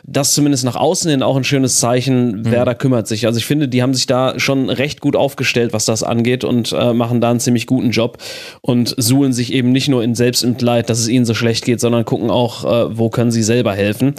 das 0.03 0.33
zumindest 0.33 0.63
nach 0.65 0.75
außen 0.75 1.11
hin 1.11 1.21
auch 1.21 1.37
ein 1.37 1.43
schönes 1.43 1.79
Zeichen. 1.79 2.39
Mhm. 2.39 2.51
Werder 2.51 2.73
kümmert 2.73 3.07
sich. 3.07 3.27
Also 3.27 3.37
ich 3.37 3.45
finde, 3.45 3.67
die 3.67 3.83
haben 3.83 3.93
sich 3.93 4.07
da 4.07 4.39
schon 4.39 4.71
recht 4.71 4.99
gut 4.99 5.15
aufgestellt, 5.15 5.73
was 5.73 5.85
das 5.85 6.01
angeht 6.01 6.43
und 6.43 6.73
äh, 6.73 6.91
machen 6.93 7.21
da 7.21 7.29
einen 7.29 7.39
ziemlich 7.39 7.67
guten 7.67 7.91
Job 7.91 8.17
und 8.61 8.95
suhlen 8.97 9.31
sich 9.31 9.53
eben 9.53 9.71
nicht 9.71 9.89
nur 9.89 10.03
in 10.03 10.15
Selbstmitleid, 10.15 10.89
dass 10.89 10.97
es 10.97 11.07
ihnen 11.07 11.25
so 11.25 11.35
schlecht 11.35 11.65
geht, 11.65 11.79
sondern 11.79 12.03
gucken 12.03 12.31
auch, 12.31 12.65
äh, 12.65 12.97
wo 12.97 13.11
können 13.11 13.29
sie 13.29 13.43
selber 13.43 13.73
helfen. 13.73 14.15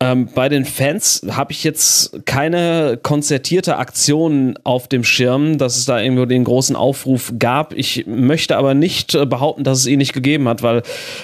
Ähm, 0.00 0.28
bei 0.32 0.48
den 0.48 0.64
Fans 0.64 1.22
habe 1.28 1.50
ich 1.50 1.64
jetzt 1.64 2.24
keine 2.24 3.00
konzertierte 3.02 3.78
Aktion 3.78 4.56
auf 4.62 4.86
dem 4.86 5.02
Schirm, 5.02 5.58
dass 5.58 5.76
es 5.76 5.86
da 5.86 6.00
irgendwo 6.00 6.24
den 6.24 6.44
großen 6.44 6.76
Aufruf 6.76 7.32
gab. 7.36 7.74
Ich 7.74 8.06
möchte 8.06 8.56
aber 8.56 8.74
nicht 8.74 9.16
äh, 9.16 9.26
behaupten, 9.26 9.64
dass 9.64 9.78
es 9.78 9.86
ihn 9.88 9.98
nicht 9.98 10.12
gegeben 10.12 10.46
hat, 10.48 10.62
weil 10.62 10.82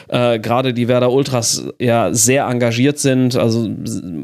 äh, 0.09 0.41
gerade 0.41 0.75
die 0.75 0.89
Werder 0.89 1.13
Ultras 1.13 1.69
ja 1.79 2.13
sehr 2.13 2.47
engagiert 2.47 2.99
sind, 2.99 3.37
also 3.37 3.71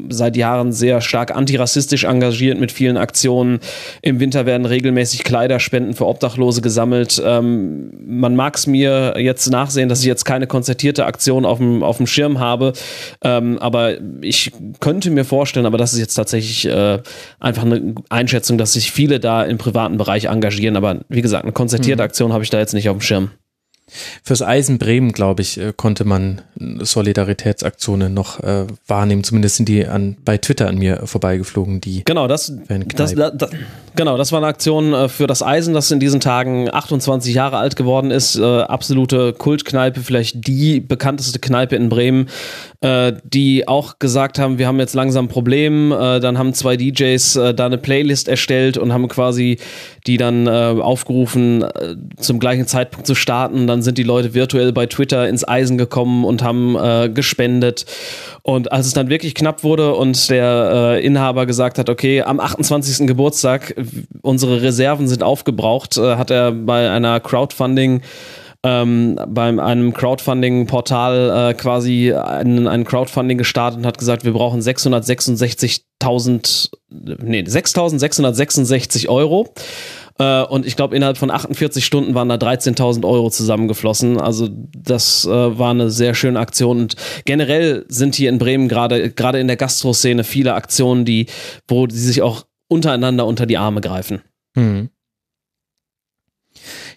seit 0.09 0.35
Jahren 0.35 0.73
sehr 0.73 0.99
stark 0.99 1.33
antirassistisch 1.33 2.03
engagiert 2.03 2.59
mit 2.59 2.73
vielen 2.73 2.97
Aktionen. 2.97 3.59
Im 4.01 4.19
Winter 4.19 4.45
werden 4.45 4.65
regelmäßig 4.65 5.23
Kleiderspenden 5.23 5.93
für 5.93 6.07
Obdachlose 6.07 6.61
gesammelt. 6.61 7.21
Ähm, 7.25 7.91
man 8.05 8.35
mag 8.35 8.57
es 8.57 8.67
mir 8.67 9.13
jetzt 9.17 9.49
nachsehen, 9.49 9.87
dass 9.87 10.01
ich 10.01 10.07
jetzt 10.07 10.25
keine 10.25 10.45
konzertierte 10.45 11.05
Aktion 11.05 11.45
auf 11.45 11.59
dem, 11.59 11.83
auf 11.83 11.95
dem 11.95 12.07
Schirm 12.07 12.41
habe, 12.41 12.73
ähm, 13.23 13.57
aber 13.59 13.93
ich 14.21 14.40
ich 14.47 14.79
könnte 14.79 15.09
mir 15.09 15.25
vorstellen, 15.25 15.65
aber 15.65 15.77
das 15.77 15.93
ist 15.93 15.99
jetzt 15.99 16.15
tatsächlich 16.15 16.65
äh, 16.65 16.99
einfach 17.39 17.63
eine 17.63 17.95
Einschätzung, 18.09 18.57
dass 18.57 18.73
sich 18.73 18.91
viele 18.91 19.19
da 19.19 19.43
im 19.43 19.57
privaten 19.57 19.97
Bereich 19.97 20.25
engagieren. 20.25 20.75
Aber 20.75 20.99
wie 21.09 21.21
gesagt, 21.21 21.43
eine 21.43 21.53
konzertierte 21.53 22.01
mhm. 22.01 22.05
Aktion 22.05 22.33
habe 22.33 22.43
ich 22.43 22.49
da 22.49 22.59
jetzt 22.59 22.73
nicht 22.73 22.89
auf 22.89 22.97
dem 22.97 23.01
Schirm. 23.01 23.31
Fürs 24.23 24.41
Eisen 24.41 24.77
Bremen, 24.77 25.11
glaube 25.11 25.41
ich, 25.41 25.59
äh, 25.59 25.73
konnte 25.75 26.05
man 26.05 26.41
Solidaritätsaktionen 26.55 28.13
noch 28.13 28.39
äh, 28.39 28.67
wahrnehmen. 28.87 29.23
Zumindest 29.23 29.57
sind 29.57 29.67
die 29.67 29.85
an, 29.85 30.15
bei 30.23 30.37
Twitter 30.37 30.67
an 30.67 30.77
mir 30.77 31.01
vorbeigeflogen, 31.05 31.81
die. 31.81 32.03
Genau, 32.05 32.27
das, 32.27 32.53
das, 32.95 33.13
das, 33.15 33.49
genau, 33.95 34.17
das 34.17 34.31
war 34.31 34.39
eine 34.39 34.47
Aktion 34.47 34.93
äh, 34.93 35.09
für 35.09 35.27
das 35.27 35.43
Eisen, 35.43 35.73
das 35.73 35.91
in 35.91 35.99
diesen 35.99 36.21
Tagen 36.21 36.73
28 36.73 37.33
Jahre 37.33 37.57
alt 37.57 37.75
geworden 37.75 38.11
ist. 38.11 38.37
Äh, 38.37 38.61
absolute 38.61 39.33
Kultkneipe, 39.33 39.99
vielleicht 39.99 40.47
die 40.47 40.79
bekannteste 40.79 41.39
Kneipe 41.39 41.75
in 41.75 41.89
Bremen, 41.89 42.29
äh, 42.81 43.13
die 43.23 43.67
auch 43.67 43.99
gesagt 43.99 44.39
haben, 44.39 44.57
wir 44.57 44.67
haben 44.67 44.79
jetzt 44.79 44.93
langsam 44.93 45.25
ein 45.25 45.29
Problem. 45.29 45.91
Äh, 45.91 46.19
dann 46.19 46.37
haben 46.37 46.53
zwei 46.53 46.77
DJs 46.77 47.33
da 47.55 47.65
eine 47.65 47.77
Playlist 47.77 48.27
erstellt 48.27 48.77
und 48.77 48.91
haben 48.91 49.07
quasi 49.07 49.57
die 50.07 50.17
dann 50.17 50.47
aufgerufen, 50.47 51.63
zum 52.17 52.39
gleichen 52.39 52.65
Zeitpunkt 52.65 53.05
zu 53.05 53.13
starten. 53.13 53.67
Dann 53.67 53.83
sind 53.83 53.99
die 53.99 54.03
Leute 54.03 54.33
virtuell 54.33 54.73
bei 54.73 54.87
Twitter 54.87 55.29
ins 55.29 55.47
Eisen 55.47 55.77
gekommen 55.77 56.25
und 56.25 56.43
haben 56.43 56.75
äh, 56.75 57.09
gespendet. 57.09 57.85
Und 58.43 58.71
als 58.71 58.87
es 58.87 58.93
dann 58.93 59.09
wirklich 59.09 59.35
knapp 59.35 59.63
wurde 59.63 59.93
und 59.93 60.29
der 60.29 60.97
äh, 60.97 61.05
Inhaber 61.05 61.45
gesagt 61.45 61.77
hat, 61.77 61.89
okay, 61.89 62.21
am 62.21 62.39
28. 62.39 63.07
Geburtstag, 63.07 63.75
unsere 64.21 64.61
Reserven 64.61 65.07
sind 65.07 65.23
aufgebraucht, 65.23 65.97
äh, 65.97 66.15
hat 66.15 66.31
er 66.31 66.51
bei 66.51 66.89
einer 66.89 67.19
Crowdfunding 67.19 68.01
ähm, 68.63 69.19
bei 69.27 69.47
einem 69.47 69.93
Crowdfunding-Portal 69.93 71.51
äh, 71.51 71.53
quasi 71.55 72.13
ein, 72.13 72.67
ein 72.67 72.83
Crowdfunding 72.83 73.37
gestartet 73.37 73.79
und 73.79 73.85
hat 73.85 73.97
gesagt, 73.97 74.23
wir 74.23 74.33
brauchen 74.33 74.61
666.000, 74.61 76.69
nee, 76.89 77.41
6.666 77.41 79.09
Euro. 79.09 79.51
Äh, 80.19 80.43
und 80.43 80.67
ich 80.67 80.75
glaube, 80.75 80.95
innerhalb 80.95 81.17
von 81.17 81.31
48 81.31 81.83
Stunden 81.83 82.13
waren 82.13 82.29
da 82.29 82.35
13.000 82.35 83.03
Euro 83.03 83.31
zusammengeflossen. 83.31 84.21
Also 84.21 84.47
das 84.51 85.25
äh, 85.25 85.29
war 85.29 85.71
eine 85.71 85.89
sehr 85.89 86.13
schöne 86.13 86.39
Aktion. 86.39 86.81
Und 86.81 86.95
generell 87.25 87.85
sind 87.87 88.13
hier 88.13 88.29
in 88.29 88.37
Bremen 88.37 88.67
gerade 88.67 89.09
gerade 89.09 89.39
in 89.39 89.47
der 89.47 89.57
Gastroszene 89.57 90.23
viele 90.23 90.53
Aktionen, 90.53 91.05
die, 91.05 91.25
wo 91.67 91.87
die 91.87 91.97
sich 91.97 92.21
auch 92.21 92.45
untereinander 92.67 93.25
unter 93.25 93.47
die 93.47 93.57
Arme 93.57 93.81
greifen. 93.81 94.21
Hm. 94.55 94.89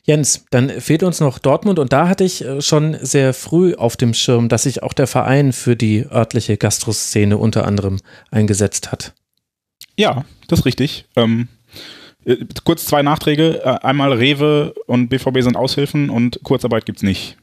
Jens, 0.07 0.45
dann 0.51 0.69
fehlt 0.69 1.03
uns 1.03 1.21
noch 1.21 1.39
Dortmund 1.39 1.79
und 1.79 1.93
da 1.93 2.09
hatte 2.09 2.25
ich 2.25 2.45
äh, 2.45 2.61
schon 2.61 2.97
sehr 3.01 3.33
früh 3.33 3.75
auf 3.75 3.97
dem 3.97 4.13
Schirm, 4.13 4.51
dass 4.51 4.65
sich 4.65 4.83
auch 4.83 4.93
der 4.93 5.07
Verein 5.07 5.53
für 5.53 5.77
die 5.77 6.05
örtliche 6.11 6.59
Gastroszene 6.59 7.39
unter 7.39 7.67
anderem 7.67 7.99
eingesetzt 8.31 8.93
hat. 8.93 9.15
Ja, 9.97 10.25
das 10.49 10.61
ist 10.61 10.65
richtig. 10.67 11.07
Ähm, 11.17 11.49
äh, 12.27 12.37
kurz 12.65 12.85
zwei 12.85 13.03
Nachträge. 13.03 13.63
Äh, 13.65 13.79
einmal 13.83 14.13
Rewe 14.13 14.75
und 14.87 15.09
BVB 15.09 15.41
sind 15.41 15.57
Aushilfen 15.57 16.11
und 16.11 16.41
Kurzarbeit 16.43 16.85
gibt 16.85 16.99
es 16.99 17.03
nicht. 17.03 17.39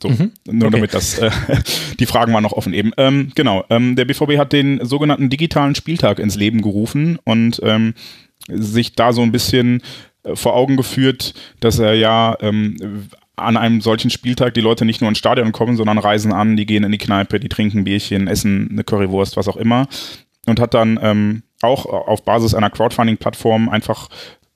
So, 0.00 0.10
mhm. 0.10 0.32
nur 0.46 0.68
okay. 0.68 0.76
damit 0.76 0.94
das, 0.94 1.18
äh, 1.18 1.30
die 1.98 2.06
Fragen 2.06 2.32
waren 2.32 2.42
noch 2.42 2.52
offen 2.52 2.74
eben. 2.74 2.92
Ähm, 2.96 3.32
genau, 3.34 3.64
ähm, 3.70 3.96
der 3.96 4.04
BVB 4.04 4.38
hat 4.38 4.52
den 4.52 4.84
sogenannten 4.84 5.30
digitalen 5.30 5.74
Spieltag 5.74 6.18
ins 6.18 6.36
Leben 6.36 6.62
gerufen 6.62 7.18
und 7.24 7.60
ähm, 7.64 7.94
sich 8.48 8.92
da 8.92 9.12
so 9.12 9.22
ein 9.22 9.32
bisschen 9.32 9.82
vor 10.32 10.54
Augen 10.54 10.76
geführt, 10.76 11.34
dass 11.60 11.78
er 11.78 11.94
ja 11.94 12.36
ähm, 12.40 13.08
an 13.36 13.56
einem 13.56 13.80
solchen 13.80 14.10
Spieltag 14.10 14.54
die 14.54 14.60
Leute 14.60 14.84
nicht 14.84 15.00
nur 15.00 15.08
ins 15.08 15.18
Stadion 15.18 15.52
kommen, 15.52 15.76
sondern 15.76 15.98
reisen 15.98 16.32
an, 16.32 16.56
die 16.56 16.66
gehen 16.66 16.84
in 16.84 16.92
die 16.92 16.98
Kneipe, 16.98 17.40
die 17.40 17.48
trinken 17.48 17.84
Bierchen, 17.84 18.28
essen 18.28 18.68
eine 18.70 18.84
Currywurst, 18.84 19.36
was 19.36 19.48
auch 19.48 19.56
immer. 19.56 19.88
Und 20.46 20.60
hat 20.60 20.74
dann 20.74 20.98
ähm, 21.02 21.42
auch 21.62 21.86
auf 21.86 22.24
Basis 22.24 22.54
einer 22.54 22.70
Crowdfunding-Plattform 22.70 23.68
einfach 23.68 24.08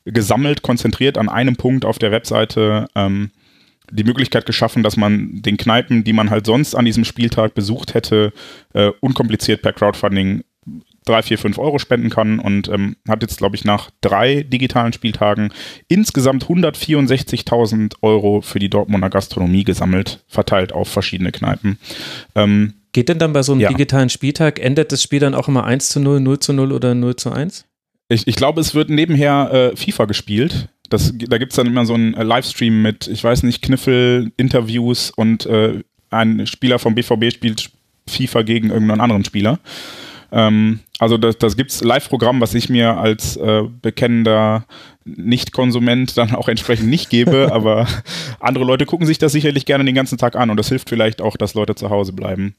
gesammelt, 0.04 0.62
konzentriert 0.62 1.18
an 1.18 1.28
einem 1.28 1.56
Punkt 1.56 1.84
auf 1.84 1.98
der 1.98 2.12
Webseite 2.12 2.86
ähm, 2.94 3.30
die 3.90 4.04
Möglichkeit 4.04 4.46
geschaffen, 4.46 4.82
dass 4.82 4.96
man 4.96 5.40
den 5.42 5.56
Kneipen, 5.56 6.04
die 6.04 6.12
man 6.12 6.30
halt 6.30 6.46
sonst 6.46 6.74
an 6.74 6.84
diesem 6.84 7.04
Spieltag 7.04 7.54
besucht 7.54 7.94
hätte, 7.94 8.32
äh, 8.74 8.90
unkompliziert 9.00 9.62
per 9.62 9.72
Crowdfunding 9.72 10.44
drei, 11.08 11.22
vier, 11.22 11.38
fünf 11.38 11.58
Euro 11.58 11.78
spenden 11.78 12.10
kann 12.10 12.38
und 12.38 12.68
ähm, 12.68 12.96
hat 13.08 13.22
jetzt, 13.22 13.38
glaube 13.38 13.56
ich, 13.56 13.64
nach 13.64 13.90
drei 14.00 14.42
digitalen 14.42 14.92
Spieltagen 14.92 15.52
insgesamt 15.88 16.46
164.000 16.46 17.94
Euro 18.02 18.40
für 18.40 18.58
die 18.58 18.70
Dortmunder 18.70 19.10
Gastronomie 19.10 19.64
gesammelt, 19.64 20.24
verteilt 20.28 20.72
auf 20.72 20.88
verschiedene 20.88 21.32
Kneipen. 21.32 21.78
Ähm, 22.34 22.74
Geht 22.92 23.08
denn 23.08 23.18
dann 23.18 23.32
bei 23.32 23.42
so 23.42 23.52
einem 23.52 23.60
ja. 23.60 23.68
digitalen 23.68 24.08
Spieltag, 24.08 24.58
endet 24.58 24.92
das 24.92 25.02
Spiel 25.02 25.20
dann 25.20 25.34
auch 25.34 25.48
immer 25.48 25.64
1 25.64 25.90
zu 25.90 26.00
0, 26.00 26.20
0 26.20 26.38
zu 26.40 26.52
0 26.52 26.72
oder 26.72 26.94
0 26.94 27.16
zu 27.16 27.30
1? 27.30 27.64
Ich, 28.08 28.26
ich 28.26 28.36
glaube, 28.36 28.60
es 28.60 28.74
wird 28.74 28.90
nebenher 28.90 29.72
äh, 29.72 29.76
FIFA 29.76 30.06
gespielt. 30.06 30.68
Das, 30.88 31.12
da 31.14 31.36
gibt 31.36 31.52
es 31.52 31.56
dann 31.56 31.66
immer 31.66 31.84
so 31.84 31.94
einen 31.94 32.14
äh, 32.14 32.22
Livestream 32.22 32.80
mit, 32.80 33.06
ich 33.06 33.22
weiß 33.22 33.42
nicht, 33.42 33.60
Kniffel, 33.62 34.32
Interviews 34.36 35.10
und 35.10 35.44
äh, 35.46 35.82
ein 36.10 36.46
Spieler 36.46 36.78
vom 36.78 36.94
BVB 36.94 37.30
spielt 37.30 37.70
FIFA 38.08 38.42
gegen 38.42 38.70
irgendeinen 38.70 39.02
anderen 39.02 39.24
Spieler. 39.24 39.58
Ähm, 40.32 40.80
also 40.98 41.16
das, 41.16 41.38
das 41.38 41.56
gibt 41.56 41.70
es 41.70 41.82
Live-Programm, 41.82 42.40
was 42.40 42.54
ich 42.54 42.68
mir 42.68 42.96
als 42.96 43.36
äh, 43.36 43.62
bekennender 43.82 44.64
Nicht-Konsument 45.04 46.16
dann 46.16 46.34
auch 46.34 46.48
entsprechend 46.48 46.88
nicht 46.88 47.08
gebe, 47.10 47.52
aber 47.52 47.86
andere 48.40 48.64
Leute 48.64 48.86
gucken 48.86 49.06
sich 49.06 49.18
das 49.18 49.32
sicherlich 49.32 49.64
gerne 49.64 49.84
den 49.84 49.94
ganzen 49.94 50.18
Tag 50.18 50.36
an 50.36 50.50
und 50.50 50.56
das 50.56 50.68
hilft 50.68 50.88
vielleicht 50.88 51.22
auch, 51.22 51.36
dass 51.36 51.54
Leute 51.54 51.74
zu 51.74 51.90
Hause 51.90 52.12
bleiben. 52.12 52.54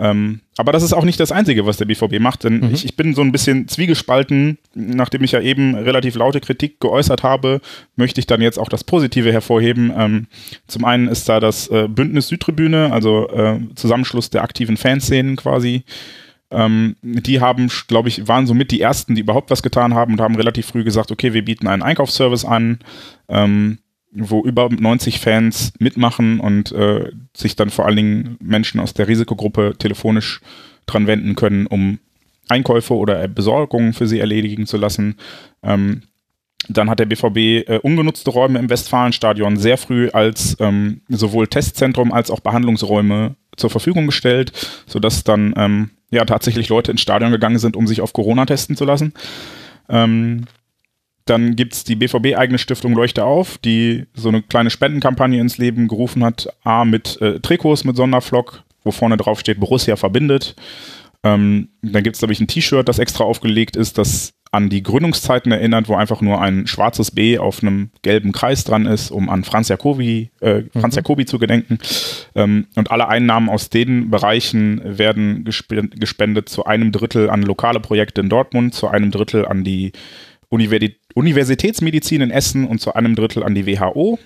Ähm, 0.00 0.40
aber 0.56 0.72
das 0.72 0.82
ist 0.82 0.94
auch 0.94 1.04
nicht 1.04 1.20
das 1.20 1.30
Einzige, 1.30 1.66
was 1.66 1.76
der 1.76 1.84
BVB 1.84 2.20
macht, 2.20 2.44
denn 2.44 2.60
mhm. 2.60 2.70
ich, 2.72 2.86
ich, 2.86 2.96
bin 2.96 3.14
so 3.14 3.20
ein 3.20 3.32
bisschen 3.32 3.68
zwiegespalten. 3.68 4.56
Nachdem 4.72 5.22
ich 5.24 5.32
ja 5.32 5.42
eben 5.42 5.74
relativ 5.74 6.14
laute 6.14 6.40
Kritik 6.40 6.80
geäußert 6.80 7.22
habe, 7.22 7.60
möchte 7.96 8.18
ich 8.18 8.26
dann 8.26 8.40
jetzt 8.40 8.58
auch 8.58 8.70
das 8.70 8.82
Positive 8.82 9.30
hervorheben. 9.30 9.92
Ähm, 9.94 10.26
zum 10.66 10.86
einen 10.86 11.08
ist 11.08 11.28
da 11.28 11.38
das 11.38 11.68
äh, 11.68 11.86
Bündnis 11.86 12.28
Südtribüne, 12.28 12.90
also 12.92 13.28
äh, 13.28 13.58
Zusammenschluss 13.74 14.30
der 14.30 14.42
aktiven 14.42 14.78
Fanszenen 14.78 15.36
quasi, 15.36 15.84
ähm, 16.50 16.96
die 17.02 17.40
haben, 17.40 17.70
glaube 17.86 18.08
ich, 18.08 18.26
waren 18.26 18.46
somit 18.46 18.70
die 18.70 18.80
ersten, 18.80 19.14
die 19.14 19.20
überhaupt 19.20 19.50
was 19.50 19.62
getan 19.62 19.94
haben 19.94 20.14
und 20.14 20.20
haben 20.20 20.36
relativ 20.36 20.66
früh 20.66 20.84
gesagt, 20.84 21.12
okay, 21.12 21.32
wir 21.32 21.44
bieten 21.44 21.68
einen 21.68 21.82
Einkaufsservice 21.82 22.44
an, 22.44 22.80
ähm, 23.28 23.78
wo 24.12 24.42
über 24.42 24.68
90 24.68 25.20
Fans 25.20 25.72
mitmachen 25.78 26.40
und 26.40 26.72
äh, 26.72 27.12
sich 27.36 27.54
dann 27.54 27.70
vor 27.70 27.86
allen 27.86 27.96
Dingen 27.96 28.36
Menschen 28.40 28.80
aus 28.80 28.94
der 28.94 29.06
Risikogruppe 29.06 29.76
telefonisch 29.78 30.40
dran 30.86 31.06
wenden 31.06 31.36
können, 31.36 31.66
um 31.66 32.00
Einkäufe 32.48 32.94
oder 32.94 33.28
Besorgungen 33.28 33.92
für 33.92 34.08
sie 34.08 34.18
erledigen 34.18 34.66
zu 34.66 34.76
lassen. 34.76 35.16
Ähm, 35.62 36.02
dann 36.68 36.90
hat 36.90 36.98
der 36.98 37.06
BVB 37.06 37.68
äh, 37.68 37.80
ungenutzte 37.82 38.30
Räume 38.30 38.58
im 38.58 38.68
Westfalenstadion 38.68 39.56
sehr 39.56 39.78
früh 39.78 40.10
als 40.10 40.56
ähm, 40.60 41.02
sowohl 41.08 41.46
Testzentrum 41.46 42.12
als 42.12 42.30
auch 42.30 42.40
Behandlungsräume 42.40 43.36
zur 43.56 43.70
Verfügung 43.70 44.06
gestellt, 44.06 44.52
sodass 44.86 45.24
dann 45.24 45.54
ähm, 45.56 45.90
ja 46.10 46.24
tatsächlich 46.24 46.68
Leute 46.68 46.90
ins 46.90 47.00
Stadion 47.00 47.30
gegangen 47.30 47.58
sind, 47.58 47.76
um 47.76 47.86
sich 47.86 48.00
auf 48.00 48.12
Corona 48.12 48.46
testen 48.46 48.76
zu 48.76 48.84
lassen. 48.84 49.12
Ähm, 49.88 50.46
dann 51.24 51.54
gibt 51.54 51.74
es 51.74 51.84
die 51.84 51.96
BVB-eigene 51.96 52.58
Stiftung 52.58 52.94
Leuchte 52.94 53.24
auf, 53.24 53.58
die 53.58 54.06
so 54.14 54.28
eine 54.28 54.42
kleine 54.42 54.70
Spendenkampagne 54.70 55.40
ins 55.40 55.58
Leben 55.58 55.86
gerufen 55.86 56.24
hat. 56.24 56.48
A, 56.64 56.84
mit 56.84 57.20
äh, 57.20 57.38
Trikots 57.40 57.84
mit 57.84 57.96
Sonderflock, 57.96 58.64
wo 58.82 58.90
vorne 58.90 59.16
drauf 59.16 59.38
steht 59.38 59.60
Borussia 59.60 59.96
verbindet. 59.96 60.56
Ähm, 61.22 61.68
dann 61.82 62.02
gibt 62.02 62.16
es, 62.16 62.20
glaube 62.20 62.32
ich, 62.32 62.40
ein 62.40 62.48
T-Shirt, 62.48 62.88
das 62.88 62.98
extra 62.98 63.24
aufgelegt 63.24 63.76
ist, 63.76 63.98
das 63.98 64.32
an 64.52 64.68
die 64.68 64.82
Gründungszeiten 64.82 65.52
erinnert, 65.52 65.88
wo 65.88 65.94
einfach 65.94 66.20
nur 66.20 66.40
ein 66.40 66.66
schwarzes 66.66 67.12
B 67.12 67.38
auf 67.38 67.62
einem 67.62 67.90
gelben 68.02 68.32
Kreis 68.32 68.64
dran 68.64 68.86
ist, 68.86 69.10
um 69.10 69.28
an 69.28 69.44
Franz 69.44 69.68
Jacobi, 69.68 70.30
äh, 70.40 70.62
Franz 70.72 70.94
mhm. 70.94 70.98
Jacobi 70.98 71.24
zu 71.24 71.38
gedenken. 71.38 71.78
Ähm, 72.34 72.66
und 72.74 72.90
alle 72.90 73.08
Einnahmen 73.08 73.48
aus 73.48 73.70
den 73.70 74.10
Bereichen 74.10 74.80
werden 74.84 75.44
gespendet 75.44 76.48
zu 76.48 76.64
einem 76.64 76.90
Drittel 76.90 77.30
an 77.30 77.42
lokale 77.42 77.78
Projekte 77.78 78.22
in 78.22 78.28
Dortmund, 78.28 78.74
zu 78.74 78.88
einem 78.88 79.12
Drittel 79.12 79.46
an 79.46 79.62
die 79.62 79.92
Universitätsmedizin 80.48 82.20
in 82.20 82.30
Essen 82.32 82.66
und 82.66 82.80
zu 82.80 82.92
einem 82.94 83.14
Drittel 83.14 83.44
an 83.44 83.54
die 83.54 83.66
WHO. 83.66 84.18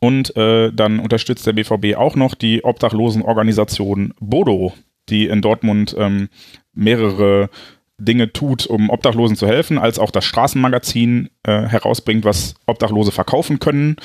Und 0.00 0.36
äh, 0.36 0.72
dann 0.72 0.98
unterstützt 0.98 1.46
der 1.46 1.52
BVB 1.52 1.96
auch 1.96 2.16
noch 2.16 2.34
die 2.34 2.64
Obdachlosenorganisation 2.64 4.14
Bodo, 4.18 4.72
die 5.08 5.26
in 5.26 5.42
Dortmund 5.42 5.94
ähm, 5.96 6.28
mehrere 6.74 7.50
Dinge 7.98 8.32
tut, 8.32 8.66
um 8.66 8.90
Obdachlosen 8.90 9.36
zu 9.36 9.46
helfen, 9.46 9.78
als 9.78 9.98
auch 9.98 10.10
das 10.10 10.24
Straßenmagazin 10.24 11.30
äh, 11.44 11.62
herausbringt, 11.62 12.24
was 12.24 12.54
Obdachlose 12.66 13.10
verkaufen 13.10 13.58
können, 13.58 13.96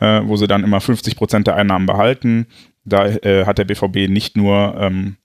äh, 0.00 0.20
wo 0.24 0.36
sie 0.36 0.46
dann 0.46 0.64
immer 0.64 0.80
50 0.80 1.16
Prozent 1.16 1.46
der 1.46 1.56
Einnahmen 1.56 1.86
behalten. 1.86 2.46
Da 2.84 3.06
äh, 3.06 3.46
hat 3.46 3.58
der 3.58 3.64
BVB 3.64 4.10
nicht 4.10 4.36
nur 4.36 4.76
ähm, 4.78 5.16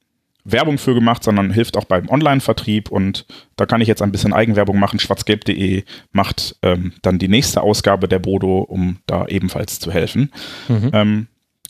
Werbung 0.45 0.78
für 0.78 0.94
gemacht, 0.94 1.24
sondern 1.24 1.52
hilft 1.52 1.78
auch 1.78 1.86
beim 1.86 2.10
Online-Vertrieb 2.10 2.90
und 2.91 3.26
da 3.56 3.66
kann 3.66 3.82
ich 3.82 3.88
jetzt 3.88 4.02
ein 4.02 4.12
bisschen 4.12 4.34
Eigenwerbung 4.34 4.78
machen. 4.78 5.00
Schwarzgelb.de 5.00 5.84
macht 6.12 6.56
ähm, 6.62 6.94
dann 7.02 7.20
die 7.20 7.30
nächste 7.30 7.62
Ausgabe 7.62 8.08
der 8.08 8.20
Bodo, 8.20 8.60
um 8.60 8.98
da 9.06 9.26
ebenfalls 9.28 9.80
zu 9.80 9.91
helfen. 9.91 10.32
Mhm. 10.68 10.90
Ähm, 10.94 11.28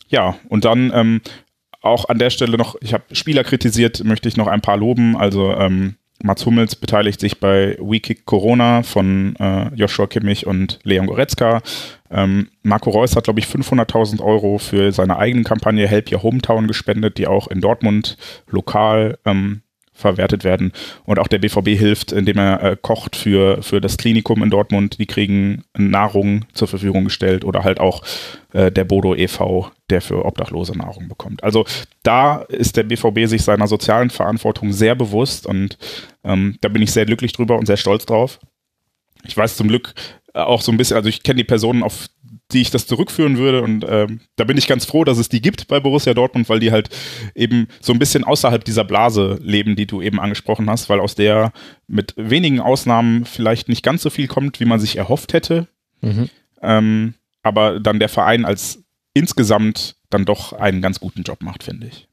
ja, 0.08 0.36
und 0.50 0.66
dann 0.66 0.92
ähm, 0.94 1.22
auch 1.82 2.10
an 2.10 2.18
der 2.18 2.30
Stelle 2.30 2.58
noch, 2.58 2.76
ich 2.82 2.94
habe 2.94 3.04
Spieler 3.12 3.44
kritisiert, 3.44 4.04
möchte 4.04 4.28
ich 4.28 4.38
noch 4.38 4.48
ein 4.48 4.62
paar 4.62 4.78
loben. 4.78 5.18
Also 5.18 5.52
ähm, 5.54 5.96
Mats 6.24 6.46
Hummels 6.46 6.76
beteiligt 6.76 7.20
sich 7.20 7.40
bei 7.40 7.78
WeKick 7.80 8.26
Corona 8.26 8.82
von 8.82 9.36
äh, 9.36 9.68
Joshua 9.76 10.08
Kimmich 10.08 10.48
und 10.48 10.80
Leon 10.84 11.08
Goretzka. 11.08 11.62
Ähm, 12.10 12.48
Marco 12.64 12.92
Reus 12.92 13.16
hat, 13.18 13.26
glaube 13.26 13.42
ich, 13.42 13.46
500.000 13.46 14.22
Euro 14.22 14.58
für 14.58 14.94
seine 14.94 15.18
eigene 15.18 15.44
Kampagne 15.44 15.86
Help 15.86 16.12
Your 16.14 16.24
Hometown 16.24 16.68
gespendet, 16.68 17.18
die 17.18 17.28
auch 17.28 17.48
in 17.48 17.60
Dortmund 17.60 18.18
lokal 18.50 19.18
ähm, 19.26 19.63
verwertet 19.94 20.44
werden. 20.44 20.74
Und 21.06 21.20
auch 21.20 21.28
der 21.28 21.40
BVB 21.40 21.70
hilft, 21.70 22.12
indem 22.12 22.38
er 22.38 22.64
äh, 22.64 22.78
kocht 22.82 23.16
für, 23.16 23.62
für 23.62 23.80
das 23.80 23.98
Klinikum 23.98 24.44
in 24.44 24.50
Dortmund. 24.50 25.00
Die 25.00 25.06
kriegen 25.06 25.64
Nahrung 25.78 26.46
zur 26.54 26.68
Verfügung 26.68 27.06
gestellt 27.06 27.46
oder 27.46 27.64
halt 27.64 27.80
auch 27.80 28.04
äh, 28.54 28.72
der 28.72 28.84
Bodo 28.86 29.16
e.V., 29.16 29.72
der 29.90 30.02
für 30.02 30.26
Obdachlose 30.26 30.78
Nahrung 30.78 31.08
bekommt. 31.08 31.44
Also 31.44 31.66
da 32.02 32.38
ist 32.38 32.76
der 32.76 32.84
BVB 32.84 33.28
sich 33.28 33.44
seiner 33.44 33.68
sozialen 33.68 34.10
Verantwortung 34.10 34.74
sehr 34.74 34.96
bewusst 34.96 35.46
und 35.46 35.78
ähm, 36.24 36.58
da 36.62 36.70
bin 36.70 36.82
ich 36.82 36.92
sehr 36.92 37.06
glücklich 37.06 37.34
drüber 37.34 37.58
und 37.58 37.68
sehr 37.68 37.78
stolz 37.78 38.06
drauf. 38.06 38.40
Ich 39.26 39.38
weiß 39.38 39.56
zum 39.56 39.68
Glück 39.68 39.94
auch 40.34 40.62
so 40.62 40.72
ein 40.72 40.78
bisschen, 40.78 40.98
also 40.98 41.10
ich 41.10 41.24
kenne 41.24 41.38
die 41.38 41.44
Personen, 41.44 41.84
auf 41.84 42.08
die 42.54 42.62
ich 42.62 42.72
das 42.72 42.88
zurückführen 42.88 43.38
würde. 43.38 43.62
Und 43.62 43.86
ähm, 43.88 44.22
da 44.36 44.44
bin 44.44 44.58
ich 44.58 44.68
ganz 44.68 44.86
froh, 44.86 45.04
dass 45.04 45.18
es 45.18 45.30
die 45.30 45.42
gibt 45.42 45.68
bei 45.68 45.80
Borussia 45.80 46.14
Dortmund, 46.14 46.48
weil 46.50 46.60
die 46.60 46.72
halt 46.72 46.90
eben 47.36 47.68
so 47.82 47.94
ein 47.94 48.00
bisschen 48.00 48.24
außerhalb 48.24 48.64
dieser 48.64 48.84
Blase 48.84 49.40
leben, 49.42 49.76
die 49.76 49.86
du 49.86 50.02
eben 50.02 50.20
angesprochen 50.20 50.70
hast, 50.70 50.90
weil 50.90 51.00
aus 51.00 51.16
der 51.16 51.52
mit 51.88 52.14
wenigen 52.18 52.60
Ausnahmen 52.60 53.26
vielleicht 53.26 53.70
nicht 53.70 53.84
ganz 53.84 54.02
so 54.02 54.10
viel 54.10 54.28
kommt, 54.28 54.60
wie 54.60 54.66
man 54.66 54.80
sich 54.80 54.96
erhofft 54.96 55.34
hätte. 55.34 55.68
Mhm. 56.02 56.30
Ähm, 56.62 57.14
aber 57.42 57.80
dann 57.80 58.00
der 58.00 58.10
Verein 58.10 58.46
als 58.46 58.84
insgesamt 59.14 59.96
dann 60.10 60.26
doch 60.26 60.54
einen 60.54 60.82
ganz 60.82 61.00
guten 61.00 61.24
Job 61.24 61.42
macht, 61.42 61.64
finde 61.64 61.88
ich. 61.88 62.08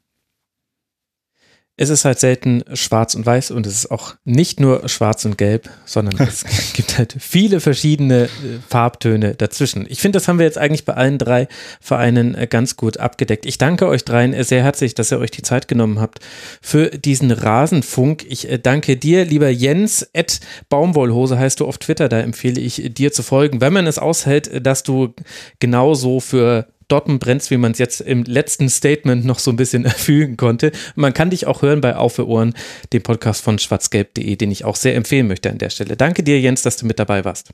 Es 1.80 1.88
ist 1.88 2.04
halt 2.04 2.20
selten 2.20 2.62
schwarz 2.74 3.14
und 3.14 3.24
weiß 3.24 3.52
und 3.52 3.66
es 3.66 3.72
ist 3.72 3.90
auch 3.90 4.14
nicht 4.26 4.60
nur 4.60 4.86
schwarz 4.86 5.24
und 5.24 5.38
gelb, 5.38 5.70
sondern 5.86 6.14
es 6.28 6.44
gibt 6.74 6.98
halt 6.98 7.16
viele 7.18 7.58
verschiedene 7.58 8.24
äh, 8.24 8.28
Farbtöne 8.68 9.34
dazwischen. 9.34 9.86
Ich 9.88 9.98
finde, 9.98 10.18
das 10.18 10.28
haben 10.28 10.38
wir 10.38 10.44
jetzt 10.44 10.58
eigentlich 10.58 10.84
bei 10.84 10.92
allen 10.92 11.16
drei 11.16 11.48
Vereinen 11.80 12.34
äh, 12.34 12.46
ganz 12.46 12.76
gut 12.76 12.98
abgedeckt. 12.98 13.46
Ich 13.46 13.56
danke 13.56 13.86
euch 13.86 14.04
dreien 14.04 14.34
sehr 14.44 14.62
herzlich, 14.62 14.94
dass 14.94 15.10
ihr 15.10 15.18
euch 15.18 15.30
die 15.30 15.40
Zeit 15.40 15.68
genommen 15.68 16.00
habt 16.00 16.20
für 16.60 16.90
diesen 16.90 17.30
Rasenfunk. 17.30 18.26
Ich 18.28 18.50
äh, 18.50 18.58
danke 18.58 18.98
dir, 18.98 19.24
lieber 19.24 19.48
Jens, 19.48 20.02
Ed 20.12 20.40
Baumwollhose 20.68 21.38
heißt 21.38 21.60
du 21.60 21.66
auf 21.66 21.78
Twitter, 21.78 22.10
da 22.10 22.20
empfehle 22.20 22.60
ich 22.60 22.92
dir 22.92 23.10
zu 23.10 23.22
folgen, 23.22 23.62
wenn 23.62 23.72
man 23.72 23.86
es 23.86 23.98
aushält, 23.98 24.66
dass 24.66 24.82
du 24.82 25.14
genauso 25.60 26.20
für 26.20 26.66
Dortmund 26.90 27.20
brennst, 27.20 27.50
wie 27.50 27.56
man 27.56 27.72
es 27.72 27.78
jetzt 27.78 28.00
im 28.00 28.24
letzten 28.24 28.68
Statement 28.68 29.24
noch 29.24 29.38
so 29.38 29.50
ein 29.50 29.56
bisschen 29.56 29.84
erfügen 29.86 30.36
konnte. 30.36 30.72
Man 30.94 31.14
kann 31.14 31.30
dich 31.30 31.46
auch 31.46 31.62
hören 31.62 31.80
bei 31.80 31.96
Auf 31.96 32.14
für 32.14 32.28
Ohren, 32.28 32.54
dem 32.92 33.02
Podcast 33.02 33.42
von 33.42 33.58
schwarzgelb.de, 33.58 34.36
den 34.36 34.50
ich 34.50 34.64
auch 34.64 34.76
sehr 34.76 34.94
empfehlen 34.96 35.28
möchte 35.28 35.50
an 35.50 35.58
der 35.58 35.70
Stelle. 35.70 35.96
Danke 35.96 36.22
dir, 36.22 36.40
Jens, 36.40 36.62
dass 36.62 36.76
du 36.76 36.86
mit 36.86 36.98
dabei 36.98 37.24
warst. 37.24 37.50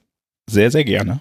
Sehr, 0.48 0.70
sehr 0.70 0.84
gerne. 0.84 1.20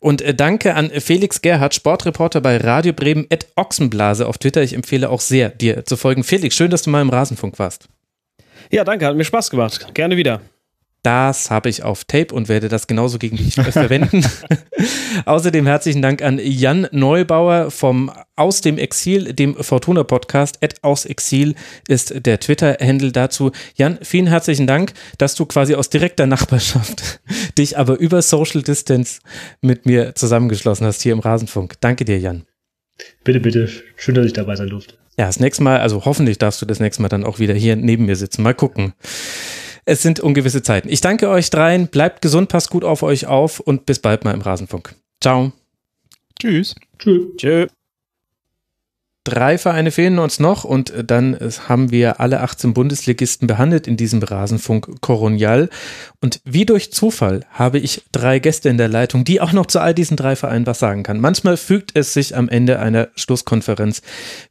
Und 0.00 0.22
äh, 0.22 0.34
danke 0.34 0.74
an 0.74 0.90
Felix 0.90 1.42
Gerhardt, 1.42 1.74
Sportreporter 1.74 2.40
bei 2.40 2.56
Radio 2.58 2.92
Bremen, 2.92 3.26
Ed 3.30 3.48
Ochsenblase 3.56 4.26
auf 4.26 4.38
Twitter. 4.38 4.62
Ich 4.62 4.74
empfehle 4.74 5.10
auch 5.10 5.20
sehr, 5.20 5.48
dir 5.48 5.84
zu 5.84 5.96
folgen. 5.96 6.24
Felix, 6.24 6.54
schön, 6.56 6.70
dass 6.70 6.82
du 6.82 6.90
mal 6.90 7.02
im 7.02 7.10
Rasenfunk 7.10 7.58
warst. 7.58 7.88
Ja, 8.70 8.84
danke, 8.84 9.06
hat 9.06 9.16
mir 9.16 9.24
Spaß 9.24 9.50
gemacht. 9.50 9.94
Gerne 9.94 10.16
wieder. 10.16 10.40
Das 11.02 11.50
habe 11.50 11.68
ich 11.68 11.82
auf 11.82 12.04
Tape 12.04 12.32
und 12.32 12.48
werde 12.48 12.68
das 12.68 12.86
genauso 12.86 13.18
gegen 13.18 13.36
dich 13.36 13.54
verwenden. 13.70 14.24
Außerdem 15.24 15.66
herzlichen 15.66 16.00
Dank 16.00 16.22
an 16.22 16.38
Jan 16.40 16.86
Neubauer 16.92 17.72
vom 17.72 18.12
Aus 18.36 18.60
dem 18.60 18.78
Exil, 18.78 19.32
dem 19.32 19.56
Fortuna 19.56 20.04
Podcast. 20.04 20.58
Ed 20.60 20.82
aus 20.84 21.04
Exil 21.04 21.56
ist 21.88 22.24
der 22.24 22.38
Twitter-Handle 22.38 23.10
dazu. 23.10 23.50
Jan, 23.74 23.98
vielen 24.02 24.28
herzlichen 24.28 24.68
Dank, 24.68 24.92
dass 25.18 25.34
du 25.34 25.44
quasi 25.44 25.74
aus 25.74 25.90
direkter 25.90 26.26
Nachbarschaft 26.26 27.20
dich 27.58 27.76
aber 27.76 27.98
über 27.98 28.22
Social 28.22 28.62
Distance 28.62 29.20
mit 29.60 29.86
mir 29.86 30.14
zusammengeschlossen 30.14 30.86
hast 30.86 31.02
hier 31.02 31.12
im 31.12 31.20
Rasenfunk. 31.20 31.80
Danke 31.80 32.04
dir, 32.04 32.20
Jan. 32.20 32.44
Bitte, 33.24 33.40
bitte. 33.40 33.68
Schön, 33.96 34.14
dass 34.14 34.26
ich 34.26 34.34
dabei 34.34 34.54
sein 34.54 34.68
durfte. 34.68 34.94
Ja, 35.18 35.26
das 35.26 35.40
nächste 35.40 35.64
Mal, 35.64 35.80
also 35.80 36.04
hoffentlich 36.04 36.38
darfst 36.38 36.62
du 36.62 36.66
das 36.66 36.78
nächste 36.78 37.02
Mal 37.02 37.08
dann 37.08 37.24
auch 37.24 37.40
wieder 37.40 37.54
hier 37.54 37.74
neben 37.74 38.06
mir 38.06 38.16
sitzen. 38.16 38.44
Mal 38.44 38.54
gucken. 38.54 38.94
Es 39.84 40.02
sind 40.02 40.20
ungewisse 40.20 40.62
Zeiten. 40.62 40.88
Ich 40.88 41.00
danke 41.00 41.28
euch 41.28 41.50
dreien. 41.50 41.88
Bleibt 41.88 42.22
gesund, 42.22 42.48
passt 42.48 42.70
gut 42.70 42.84
auf 42.84 43.02
euch 43.02 43.26
auf 43.26 43.60
und 43.60 43.86
bis 43.86 43.98
bald 43.98 44.24
mal 44.24 44.32
im 44.32 44.40
Rasenfunk. 44.40 44.94
Ciao. 45.20 45.52
Tschüss. 46.38 46.74
Tschüss. 46.98 47.36
Tschö. 47.36 47.66
Drei 49.24 49.56
Vereine 49.56 49.92
fehlen 49.92 50.18
uns 50.18 50.40
noch 50.40 50.64
und 50.64 50.92
dann 51.06 51.38
haben 51.68 51.92
wir 51.92 52.18
alle 52.18 52.40
18 52.40 52.74
Bundesligisten 52.74 53.46
behandelt 53.46 53.86
in 53.86 53.96
diesem 53.96 54.20
Rasenfunk 54.20 55.00
Koronial. 55.00 55.68
Und 56.20 56.40
wie 56.44 56.66
durch 56.66 56.92
Zufall 56.92 57.46
habe 57.52 57.78
ich 57.78 58.02
drei 58.10 58.40
Gäste 58.40 58.68
in 58.68 58.78
der 58.78 58.88
Leitung, 58.88 59.22
die 59.22 59.40
auch 59.40 59.52
noch 59.52 59.66
zu 59.66 59.78
all 59.78 59.94
diesen 59.94 60.16
drei 60.16 60.34
Vereinen 60.34 60.66
was 60.66 60.80
sagen 60.80 61.04
kann. 61.04 61.20
Manchmal 61.20 61.56
fügt 61.56 61.92
es 61.94 62.12
sich 62.12 62.36
am 62.36 62.48
Ende 62.48 62.80
einer 62.80 63.10
Schlusskonferenz 63.14 64.02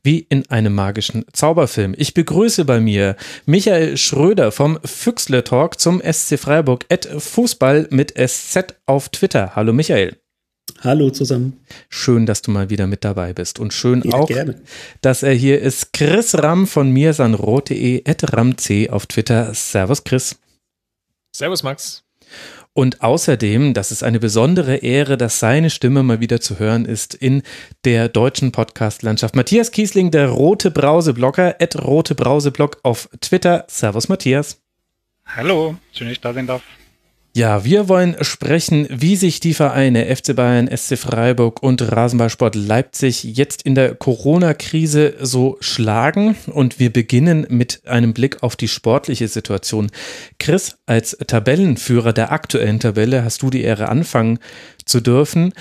wie 0.03 0.19
in 0.29 0.49
einem 0.49 0.73
magischen 0.73 1.25
Zauberfilm. 1.33 1.93
Ich 1.97 2.13
begrüße 2.13 2.63
bei 2.63 2.79
mir 2.79 3.17
Michael 3.45 3.97
Schröder 3.97 4.53
vom 4.53 4.79
Füchsle 4.85 5.43
Talk 5.43 5.81
zum 5.81 6.01
SC 6.01 6.39
Freiburg 6.39 6.85
at 6.89 7.05
Fußball 7.05 7.87
mit 7.91 8.13
SZ 8.17 8.75
auf 8.85 9.09
Twitter. 9.09 9.51
Hallo 9.53 9.73
Michael. 9.73 10.20
Hallo 10.83 11.11
zusammen. 11.11 11.59
Schön, 11.89 12.25
dass 12.25 12.41
du 12.41 12.49
mal 12.49 12.69
wieder 12.71 12.87
mit 12.87 13.03
dabei 13.03 13.33
bist. 13.33 13.59
Und 13.59 13.71
schön 13.71 14.01
Ja, 14.03 14.13
auch, 14.15 14.27
gerne. 14.27 14.59
dass 15.01 15.21
er 15.21 15.33
hier 15.33 15.61
ist. 15.61 15.93
Chris 15.93 16.35
Ram 16.35 16.65
von 16.65 16.89
mir, 16.89 17.13
sanrot.de, 17.13 18.03
at 18.09 18.33
ramc 18.33 18.89
auf 18.89 19.05
Twitter. 19.05 19.53
Servus, 19.53 20.03
Chris. 20.03 20.39
Servus, 21.35 21.61
Max. 21.61 22.03
Und 22.73 23.01
außerdem, 23.03 23.73
das 23.73 23.91
ist 23.91 24.01
eine 24.01 24.19
besondere 24.19 24.77
Ehre, 24.77 25.17
dass 25.17 25.39
seine 25.39 25.69
Stimme 25.69 26.03
mal 26.03 26.19
wieder 26.19 26.39
zu 26.39 26.57
hören 26.57 26.85
ist 26.85 27.13
in 27.13 27.43
der 27.83 28.07
deutschen 28.07 28.51
Podcast-Landschaft. 28.51 29.35
Matthias 29.35 29.71
Kiesling, 29.71 30.09
der 30.09 30.29
Rote 30.29 30.71
Brause-Blogger, 30.71 31.57
at 31.61 31.83
Rote 31.83 32.15
Brause-Blog 32.15 32.77
auf 32.83 33.09
Twitter. 33.19 33.65
Servus, 33.67 34.07
Matthias. 34.09 34.61
Hallo, 35.25 35.75
schön, 35.91 36.07
dass 36.07 36.13
ich 36.13 36.21
da 36.21 36.33
sein 36.33 36.47
darf. 36.47 36.63
Ja, 37.33 37.63
wir 37.63 37.87
wollen 37.87 38.17
sprechen, 38.19 38.87
wie 38.89 39.15
sich 39.15 39.39
die 39.39 39.53
Vereine 39.53 40.13
FC 40.13 40.35
Bayern, 40.35 40.67
SC 40.67 40.97
Freiburg 40.97 41.63
und 41.63 41.81
Rasenballsport 41.81 42.55
Leipzig 42.55 43.23
jetzt 43.23 43.61
in 43.61 43.73
der 43.73 43.95
Corona-Krise 43.95 45.15
so 45.21 45.55
schlagen. 45.61 46.35
Und 46.47 46.77
wir 46.77 46.91
beginnen 46.91 47.47
mit 47.49 47.87
einem 47.87 48.13
Blick 48.13 48.43
auf 48.43 48.57
die 48.57 48.67
sportliche 48.67 49.29
Situation. 49.29 49.91
Chris, 50.39 50.75
als 50.85 51.17
Tabellenführer 51.25 52.11
der 52.11 52.33
aktuellen 52.33 52.81
Tabelle 52.81 53.23
hast 53.23 53.43
du 53.43 53.49
die 53.49 53.61
Ehre 53.61 53.87
anfangen 53.87 54.39
zu 54.85 54.99
dürfen. 54.99 55.53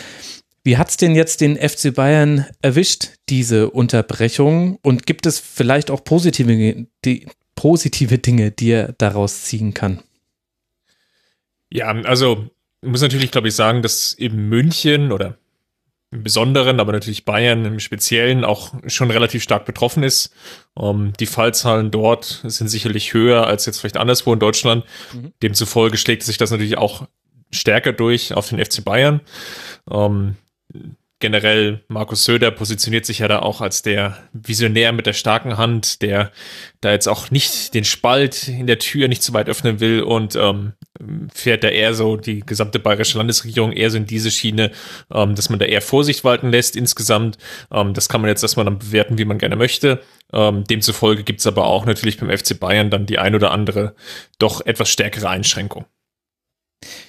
Wie 0.65 0.77
hat's 0.77 0.97
denn 0.97 1.15
jetzt 1.15 1.41
den 1.41 1.57
FC 1.57 1.95
Bayern 1.95 2.47
erwischt, 2.63 3.11
diese 3.29 3.71
Unterbrechung? 3.71 4.77
Und 4.83 5.07
gibt 5.07 5.25
es 5.25 5.39
vielleicht 5.39 5.93
auch 5.93 6.03
positive, 6.03 6.87
die, 7.05 7.27
positive 7.55 8.19
Dinge, 8.19 8.51
die 8.51 8.73
er 8.73 8.93
daraus 8.99 9.45
ziehen 9.45 9.73
kann? 9.73 10.01
Ja, 11.71 11.89
also 11.89 12.51
muss 12.83 13.03
natürlich, 13.03 13.31
glaube 13.31 13.49
ich, 13.49 13.55
sagen, 13.55 13.83
dass 13.83 14.15
eben 14.15 14.49
München 14.49 15.13
oder 15.13 15.39
im 16.13 16.25
Besonderen, 16.25 16.81
aber 16.81 16.93
natürlich 16.93 17.25
Bayern 17.25 17.65
im 17.65 17.79
Speziellen 17.79 18.45
auch 18.45 18.75
schon 18.89 19.11
relativ 19.13 19.43
stark 19.43 19.65
betroffen 19.65 20.03
ist. 20.03 20.35
Ähm, 20.77 21.13
die 21.21 21.27
Fallzahlen 21.27 21.93
dort 21.93 22.43
sind 22.45 22.69
sicherlich 22.69 23.15
höher 23.15 23.47
als 23.47 23.67
jetzt 23.67 23.79
vielleicht 23.79 23.97
anderswo 23.97 24.33
in 24.33 24.41
Deutschland. 24.41 24.85
Mhm. 25.13 25.33
Demzufolge 25.43 25.97
schlägt 25.97 26.25
sich 26.25 26.37
das 26.37 26.51
natürlich 26.51 26.79
auch 26.79 27.07
stärker 27.53 27.93
durch 27.93 28.35
auf 28.35 28.49
den 28.49 28.65
FC 28.65 28.85
Bayern. 28.85 29.21
Ähm, 29.89 30.35
generell 31.21 31.85
Markus 31.87 32.25
Söder 32.25 32.51
positioniert 32.51 33.07
sich 33.07 33.21
ja 33.21 33.29
da 33.29 33.41
auch 33.41 33.61
als 33.61 33.83
der 33.83 34.19
Visionär 34.33 34.93
mit 34.93 35.07
der 35.07 35.13
starken 35.13 35.59
Hand, 35.59 36.03
der 36.03 36.33
da 36.81 36.91
jetzt 36.91 37.09
auch 37.09 37.31
nicht 37.31 37.75
den 37.75 37.85
Spalt 37.85 38.49
in 38.49 38.67
der 38.67 38.79
Tür 38.79 39.07
nicht 39.07 39.23
zu 39.23 39.33
weit 39.33 39.49
öffnen 39.49 39.79
will 39.79 40.03
und 40.03 40.35
ähm, 40.35 40.73
fährt 41.33 41.65
da 41.65 41.69
eher 41.69 41.95
so 41.95 42.17
die 42.17 42.41
gesamte 42.41 42.79
bayerische 42.79 43.19
Landesregierung 43.19 43.73
eher 43.73 43.91
so 43.91 43.97
in 43.97 44.07
diese 44.07 44.31
Schiene, 44.31 44.73
ähm, 45.13 45.35
dass 45.35 45.49
man 45.49 45.59
da 45.59 45.65
eher 45.65 45.83
Vorsicht 45.83 46.25
walten 46.25 46.51
lässt 46.51 46.77
insgesamt. 46.77 47.39
Ähm, 47.71 47.95
das 47.95 48.09
kann 48.09 48.21
man 48.21 48.29
jetzt 48.29 48.43
erstmal 48.43 48.65
dann 48.65 48.79
bewerten, 48.79 49.19
wie 49.19 49.25
man 49.25 49.39
gerne 49.39 49.57
möchte. 49.57 50.03
Ähm, 50.33 50.65
demzufolge 50.65 51.23
gibt's 51.23 51.47
aber 51.47 51.67
auch 51.67 51.87
natürlich 51.87 52.19
beim 52.19 52.37
FC 52.37 52.59
Bayern 52.59 52.91
dann 52.91 53.07
die 53.07 53.19
ein 53.19 53.35
oder 53.35 53.51
andere 53.53 53.95
doch 54.39 54.65
etwas 54.67 54.91
stärkere 54.91 55.29
Einschränkung. 55.29 55.87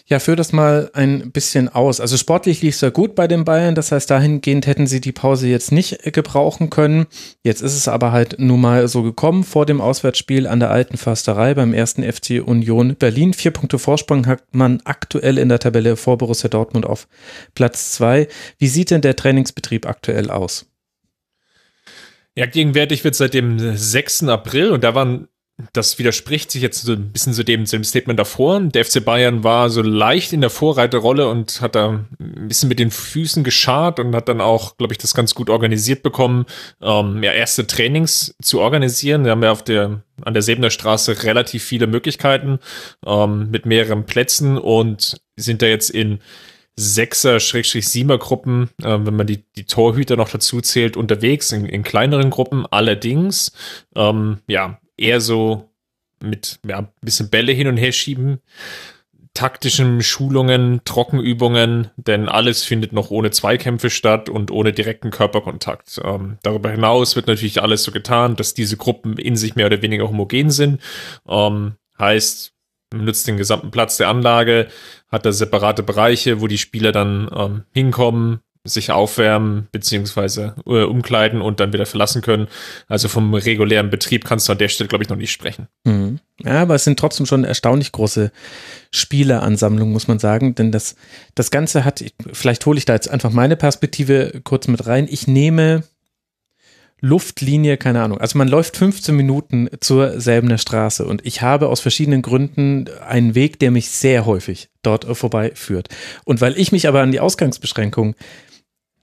Ja, 0.05 0.19
führ 0.19 0.35
das 0.35 0.51
mal 0.51 0.89
ein 0.93 1.31
bisschen 1.31 1.69
aus. 1.69 2.01
Also 2.01 2.17
sportlich 2.17 2.61
lief 2.61 2.75
es 2.75 2.81
ja 2.81 2.89
gut 2.89 3.15
bei 3.15 3.27
den 3.27 3.45
Bayern, 3.45 3.75
das 3.75 3.93
heißt, 3.93 4.09
dahingehend 4.09 4.67
hätten 4.67 4.85
sie 4.85 4.99
die 4.99 5.13
Pause 5.13 5.47
jetzt 5.47 5.71
nicht 5.71 6.05
äh, 6.05 6.11
gebrauchen 6.11 6.69
können. 6.69 7.07
Jetzt 7.43 7.61
ist 7.61 7.77
es 7.77 7.87
aber 7.87 8.11
halt 8.11 8.35
nun 8.37 8.59
mal 8.59 8.89
so 8.89 9.03
gekommen 9.03 9.45
vor 9.45 9.65
dem 9.65 9.79
Auswärtsspiel 9.79 10.47
an 10.47 10.59
der 10.59 10.71
alten 10.71 10.97
Försterei 10.97 11.53
beim 11.53 11.73
ersten 11.73 12.03
FC 12.03 12.41
Union 12.45 12.95
Berlin. 12.95 13.33
Vier 13.33 13.51
Punkte 13.51 13.79
Vorsprung 13.79 14.27
hat 14.27 14.43
man 14.53 14.81
aktuell 14.83 15.37
in 15.37 15.47
der 15.47 15.59
Tabelle 15.59 15.95
vor 15.95 16.17
Borussia 16.17 16.49
Dortmund 16.49 16.85
auf 16.85 17.07
Platz 17.55 17.93
zwei. 17.93 18.27
Wie 18.57 18.67
sieht 18.67 18.91
denn 18.91 19.01
der 19.01 19.15
Trainingsbetrieb 19.15 19.85
aktuell 19.85 20.29
aus? 20.29 20.65
Ja, 22.35 22.45
gegenwärtig 22.45 23.03
wird 23.05 23.15
seit 23.15 23.33
dem 23.33 23.77
6. 23.77 24.23
April 24.23 24.71
und 24.71 24.83
da 24.83 24.95
waren 24.95 25.27
das 25.73 25.99
widerspricht 25.99 26.51
sich 26.51 26.61
jetzt 26.61 26.81
so 26.81 26.93
ein 26.93 27.11
bisschen 27.11 27.33
zu 27.33 27.43
dem, 27.43 27.65
zu 27.65 27.75
dem 27.75 27.83
Statement 27.83 28.19
davor. 28.19 28.59
Der 28.59 28.85
FC 28.85 29.03
Bayern 29.03 29.43
war 29.43 29.69
so 29.69 29.81
leicht 29.81 30.33
in 30.33 30.41
der 30.41 30.49
Vorreiterrolle 30.49 31.27
und 31.27 31.61
hat 31.61 31.75
da 31.75 32.05
ein 32.19 32.47
bisschen 32.47 32.69
mit 32.69 32.79
den 32.79 32.91
Füßen 32.91 33.43
geschart 33.43 33.99
und 33.99 34.15
hat 34.15 34.29
dann 34.29 34.41
auch, 34.41 34.77
glaube 34.77 34.93
ich, 34.93 34.97
das 34.97 35.13
ganz 35.13 35.35
gut 35.35 35.49
organisiert 35.49 36.03
bekommen, 36.03 36.45
ähm, 36.81 37.23
ja, 37.23 37.31
erste 37.31 37.67
Trainings 37.67 38.35
zu 38.41 38.59
organisieren. 38.59 39.23
Wir 39.23 39.31
haben 39.31 39.43
ja 39.43 39.51
auf 39.51 39.63
der, 39.63 40.01
an 40.21 40.33
der 40.33 40.43
Sebener 40.43 40.69
Straße 40.69 41.23
relativ 41.23 41.63
viele 41.63 41.87
Möglichkeiten 41.87 42.59
ähm, 43.05 43.49
mit 43.51 43.65
mehreren 43.65 44.05
Plätzen 44.05 44.57
und 44.57 45.17
sind 45.37 45.61
da 45.61 45.65
jetzt 45.65 45.89
in 45.89 46.19
Sechser-Siemer-Gruppen, 46.75 48.69
äh, 48.81 48.97
wenn 48.99 49.15
man 49.15 49.27
die, 49.27 49.43
die 49.55 49.65
Torhüter 49.65 50.15
noch 50.15 50.29
dazu 50.29 50.61
zählt, 50.61 50.97
unterwegs 50.97 51.51
in, 51.51 51.65
in 51.65 51.83
kleineren 51.83 52.29
Gruppen. 52.29 52.65
Allerdings, 52.69 53.51
ähm, 53.95 54.39
ja, 54.47 54.79
eher 55.01 55.21
so 55.21 55.69
mit 56.21 56.59
ja, 56.65 56.79
ein 56.79 56.87
bisschen 57.01 57.29
Bälle 57.29 57.51
hin 57.51 57.67
und 57.67 57.77
her 57.77 57.91
schieben, 57.91 58.39
taktischen 59.33 60.03
Schulungen, 60.03 60.81
Trockenübungen, 60.83 61.89
denn 61.95 62.27
alles 62.27 62.63
findet 62.63 62.91
noch 62.91 63.11
ohne 63.11 63.31
Zweikämpfe 63.31 63.89
statt 63.89 64.29
und 64.29 64.51
ohne 64.51 64.73
direkten 64.73 65.09
Körperkontakt. 65.09 66.01
Ähm, 66.03 66.37
darüber 66.43 66.69
hinaus 66.69 67.15
wird 67.15 67.27
natürlich 67.27 67.61
alles 67.61 67.83
so 67.83 67.91
getan, 67.91 68.35
dass 68.35 68.53
diese 68.53 68.77
Gruppen 68.77 69.17
in 69.17 69.35
sich 69.35 69.55
mehr 69.55 69.67
oder 69.67 69.81
weniger 69.81 70.09
homogen 70.09 70.51
sind. 70.51 70.81
Ähm, 71.27 71.75
heißt, 71.97 72.53
man 72.93 73.05
nutzt 73.05 73.27
den 73.27 73.37
gesamten 73.37 73.71
Platz 73.71 73.97
der 73.97 74.09
Anlage, 74.09 74.67
hat 75.09 75.25
da 75.25 75.31
separate 75.31 75.81
Bereiche, 75.81 76.41
wo 76.41 76.47
die 76.47 76.57
Spieler 76.57 76.91
dann 76.91 77.29
ähm, 77.33 77.63
hinkommen, 77.73 78.41
sich 78.63 78.91
aufwärmen 78.91 79.67
beziehungsweise 79.71 80.55
äh, 80.67 80.83
umkleiden 80.83 81.41
und 81.41 81.59
dann 81.59 81.73
wieder 81.73 81.85
verlassen 81.85 82.21
können. 82.21 82.47
Also 82.87 83.07
vom 83.07 83.33
regulären 83.33 83.89
Betrieb 83.89 84.23
kannst 84.23 84.47
du 84.47 84.51
an 84.51 84.59
der 84.59 84.67
Stelle, 84.69 84.87
glaube 84.87 85.03
ich, 85.03 85.09
noch 85.09 85.17
nicht 85.17 85.31
sprechen. 85.31 85.67
Mhm. 85.83 86.19
Ja, 86.43 86.61
aber 86.61 86.75
es 86.75 86.83
sind 86.83 86.99
trotzdem 86.99 87.25
schon 87.25 87.43
erstaunlich 87.43 87.91
große 87.91 88.31
Spieleransammlungen, 88.91 89.91
muss 89.91 90.07
man 90.07 90.19
sagen. 90.19 90.53
Denn 90.53 90.71
das, 90.71 90.95
das 91.33 91.49
Ganze 91.49 91.85
hat, 91.85 92.03
vielleicht 92.31 92.65
hole 92.65 92.77
ich 92.77 92.85
da 92.85 92.93
jetzt 92.93 93.09
einfach 93.09 93.31
meine 93.31 93.55
Perspektive 93.55 94.41
kurz 94.43 94.67
mit 94.67 94.85
rein. 94.85 95.07
Ich 95.09 95.27
nehme 95.27 95.83
Luftlinie, 97.03 97.77
keine 97.77 98.03
Ahnung. 98.03 98.19
Also 98.19 98.37
man 98.37 98.47
läuft 98.47 98.77
15 98.77 99.15
Minuten 99.15 99.69
zur 99.79 100.21
selben 100.21 100.55
Straße 100.55 101.03
und 101.03 101.25
ich 101.25 101.41
habe 101.41 101.67
aus 101.67 101.79
verschiedenen 101.79 102.21
Gründen 102.21 102.85
einen 103.07 103.33
Weg, 103.33 103.57
der 103.57 103.71
mich 103.71 103.89
sehr 103.89 104.27
häufig 104.27 104.69
dort 104.83 105.05
vorbeiführt. 105.17 105.89
Und 106.25 106.41
weil 106.41 106.59
ich 106.59 106.71
mich 106.71 106.87
aber 106.87 107.01
an 107.01 107.11
die 107.11 107.19
Ausgangsbeschränkung 107.19 108.15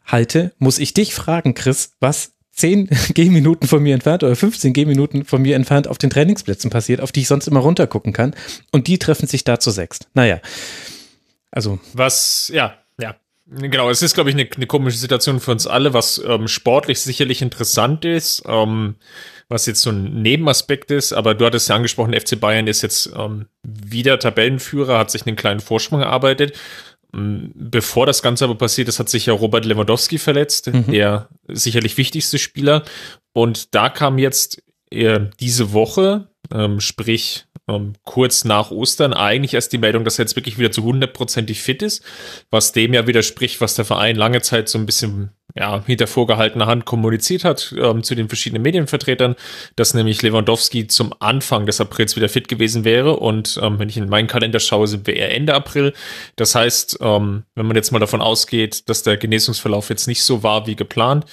halte, 0.09 0.53
muss 0.59 0.79
ich 0.79 0.95
dich 0.95 1.15
fragen, 1.15 1.55
Chris, 1.55 1.95
was 2.01 2.33
10 2.53 2.89
Gehminuten 3.15 3.69
von 3.69 3.83
mir 3.83 3.95
entfernt 3.95 4.23
oder 4.25 4.37
15 4.37 4.73
Gehminuten 4.73 5.25
von 5.25 5.41
mir 5.41 5.57
entfernt 5.57 5.89
auf 5.89 5.99
den 5.99 6.11
Trainingsplätzen 6.11 6.71
passiert, 6.71 7.01
auf 7.01 7.13
die 7.13 7.21
ich 7.21 7.29
sonst 7.29 7.47
immer 7.47 7.61
runtergucken 7.61 8.13
kann. 8.13 8.35
Und 8.73 8.87
die 8.87 8.99
treffen 8.99 9.27
sich 9.27 9.45
da 9.45 9.61
zu 9.61 9.71
sechst. 9.71 10.09
Naja. 10.15 10.41
Also. 11.51 11.79
Was, 11.95 12.51
ja, 12.53 12.75
ja. 13.01 13.17
Genau, 13.47 13.89
es 13.89 14.03
ist, 14.03 14.15
glaube 14.15 14.29
ich, 14.29 14.37
eine, 14.37 14.47
eine 14.55 14.67
komische 14.67 14.99
Situation 14.99 15.41
für 15.41 15.53
uns 15.53 15.67
alle, 15.67 15.95
was 15.95 16.23
ähm, 16.27 16.49
sportlich 16.49 17.01
sicherlich 17.01 17.41
interessant 17.41 18.05
ist, 18.05 18.43
ähm, 18.47 18.97
was 19.49 19.65
jetzt 19.65 19.81
so 19.81 19.89
ein 19.89 20.21
Nebenaspekt 20.21 20.91
ist, 20.91 21.15
aber 21.15 21.35
du 21.35 21.47
hattest 21.47 21.71
ja 21.71 21.77
angesprochen, 21.77 22.13
FC 22.13 22.39
Bayern 22.39 22.67
ist 22.67 22.83
jetzt 22.83 23.11
ähm, 23.17 23.47
wieder 23.63 24.19
Tabellenführer, 24.19 24.99
hat 24.99 25.11
sich 25.11 25.27
einen 25.27 25.37
kleinen 25.37 25.61
Vorsprung 25.61 26.03
erarbeitet. 26.03 26.59
Bevor 27.11 28.05
das 28.05 28.23
Ganze 28.23 28.45
aber 28.45 28.57
passiert 28.57 28.89
ist, 28.89 28.99
hat 28.99 29.09
sich 29.09 29.27
ja 29.27 29.33
Robert 29.33 29.65
Lewandowski 29.65 30.19
verletzt, 30.19 30.67
mhm. 30.67 30.91
der 30.91 31.29
sicherlich 31.49 31.97
wichtigste 31.97 32.39
Spieler. 32.39 32.85
Und 33.33 33.75
da 33.75 33.89
kam 33.89 34.19
jetzt 34.19 34.63
äh, 34.91 35.21
diese 35.41 35.73
Woche, 35.73 36.29
ähm, 36.53 36.81
sprich 36.81 37.47
ähm, 37.67 37.95
kurz 38.05 38.45
nach 38.45 38.71
Ostern 38.71 39.15
eigentlich 39.15 39.55
erst 39.55 39.73
die 39.73 39.79
Meldung, 39.79 40.05
dass 40.05 40.19
er 40.19 40.25
jetzt 40.25 40.37
wirklich 40.37 40.59
wieder 40.59 40.71
zu 40.71 40.83
hundertprozentig 40.83 41.63
fit 41.63 41.83
ist, 41.83 42.05
was 42.51 42.73
dem 42.73 42.93
ja 42.93 43.07
widerspricht, 43.07 43.61
was 43.61 43.75
der 43.75 43.85
Verein 43.85 44.17
lange 44.17 44.43
Zeit 44.43 44.69
so 44.69 44.79
ein 44.79 44.87
bisschen 44.87 45.31
ja, 45.55 45.83
hinter 45.85 46.07
vorgehaltener 46.07 46.67
Hand 46.67 46.85
kommuniziert 46.85 47.45
hat 47.45 47.75
ähm, 47.79 48.03
zu 48.03 48.15
den 48.15 48.29
verschiedenen 48.29 48.63
Medienvertretern, 48.63 49.35
dass 49.77 49.95
nämlich 49.95 50.23
Lewandowski 50.23 50.87
zum 50.87 51.15
Anfang 51.21 51.67
des 51.67 51.81
Aprils 51.81 52.17
wieder 52.17 52.29
fit 52.29 52.49
gewesen 52.49 52.85
wäre 52.85 53.17
und 53.17 53.59
ähm, 53.63 53.79
wenn 53.79 53.89
ich 53.89 53.97
in 53.97 54.09
meinen 54.09 54.29
Kalender 54.29 54.61
schaue, 54.61 54.87
sind 54.87 55.07
wir 55.07 55.17
eher 55.17 55.35
Ende 55.35 55.55
April. 55.55 55.95
Das 56.37 56.55
heißt, 56.55 56.99
ähm, 57.01 57.45
wenn 57.55 57.67
man 57.67 57.77
jetzt 57.77 57.93
mal 57.93 57.99
davon 57.99 58.21
ausgeht, 58.21 58.89
dass 58.89 59.03
der 59.03 59.17
Genesungsverlauf 59.17 59.89
jetzt 59.89 60.07
nicht 60.07 60.23
so 60.23 60.43
war 60.43 60.67
wie 60.67 60.77
geplant, 60.77 61.25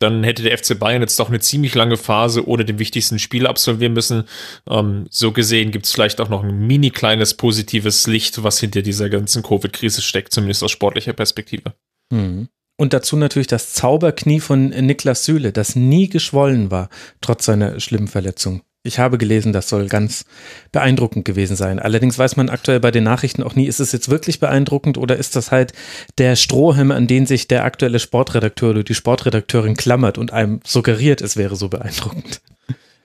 dann 0.00 0.24
hätte 0.24 0.42
der 0.42 0.56
FC 0.56 0.78
Bayern 0.78 1.02
jetzt 1.02 1.20
doch 1.20 1.28
eine 1.28 1.40
ziemlich 1.40 1.74
lange 1.74 1.98
Phase 1.98 2.48
ohne 2.48 2.64
den 2.64 2.78
wichtigsten 2.78 3.18
Spiel 3.18 3.46
absolvieren 3.46 3.92
müssen. 3.92 4.24
Ähm, 4.68 5.06
so 5.10 5.30
gesehen 5.30 5.70
gibt 5.70 5.84
es 5.84 5.92
vielleicht 5.92 6.20
auch 6.20 6.30
noch 6.30 6.42
ein 6.42 6.66
mini 6.66 6.90
kleines 6.90 7.34
positives 7.34 8.06
Licht, 8.06 8.42
was 8.42 8.58
hinter 8.58 8.82
dieser 8.82 9.10
ganzen 9.10 9.42
Covid-Krise 9.42 10.00
steckt, 10.00 10.32
zumindest 10.32 10.64
aus 10.64 10.70
sportlicher 10.70 11.12
Perspektive. 11.12 11.74
Mhm. 12.10 12.48
Und 12.80 12.94
dazu 12.94 13.18
natürlich 13.18 13.46
das 13.46 13.74
Zauberknie 13.74 14.40
von 14.40 14.70
Niklas 14.70 15.26
Süle, 15.26 15.52
das 15.52 15.76
nie 15.76 16.08
geschwollen 16.08 16.70
war, 16.70 16.88
trotz 17.20 17.44
seiner 17.44 17.78
schlimmen 17.78 18.08
Verletzung. 18.08 18.62
Ich 18.82 18.98
habe 18.98 19.18
gelesen, 19.18 19.52
das 19.52 19.68
soll 19.68 19.86
ganz 19.86 20.24
beeindruckend 20.72 21.26
gewesen 21.26 21.56
sein. 21.56 21.78
Allerdings 21.78 22.18
weiß 22.18 22.36
man 22.36 22.48
aktuell 22.48 22.80
bei 22.80 22.90
den 22.90 23.04
Nachrichten 23.04 23.42
auch 23.42 23.54
nie, 23.54 23.66
ist 23.66 23.80
es 23.80 23.92
jetzt 23.92 24.08
wirklich 24.08 24.40
beeindruckend 24.40 24.96
oder 24.96 25.18
ist 25.18 25.36
das 25.36 25.50
halt 25.50 25.74
der 26.16 26.36
Strohhalm, 26.36 26.90
an 26.90 27.06
den 27.06 27.26
sich 27.26 27.48
der 27.48 27.64
aktuelle 27.64 27.98
Sportredakteur 27.98 28.70
oder 28.70 28.82
die 28.82 28.94
Sportredakteurin 28.94 29.76
klammert 29.76 30.16
und 30.16 30.32
einem 30.32 30.60
suggeriert, 30.64 31.20
es 31.20 31.36
wäre 31.36 31.56
so 31.56 31.68
beeindruckend. 31.68 32.40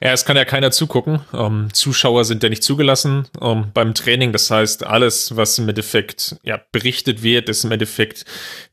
Ja, 0.06 0.12
es 0.12 0.24
kann 0.24 0.38
ja 0.38 0.46
keiner 0.46 0.70
zugucken. 0.70 1.22
Ähm, 1.34 1.70
Zuschauer 1.74 2.26
sind 2.26 2.44
ja 2.44 2.50
nicht 2.50 2.62
zugelassen 2.62 3.28
ähm, 3.42 3.72
beim 3.74 3.96
Training. 3.96 4.34
Das 4.34 4.52
heißt, 4.52 4.86
alles, 4.86 5.36
was 5.36 5.58
im 5.58 5.68
Endeffekt 5.68 6.36
ja, 6.44 6.62
berichtet 6.72 7.24
wird, 7.24 7.50
ist 7.50 7.64
im 7.64 7.72
Endeffekt 7.72 8.24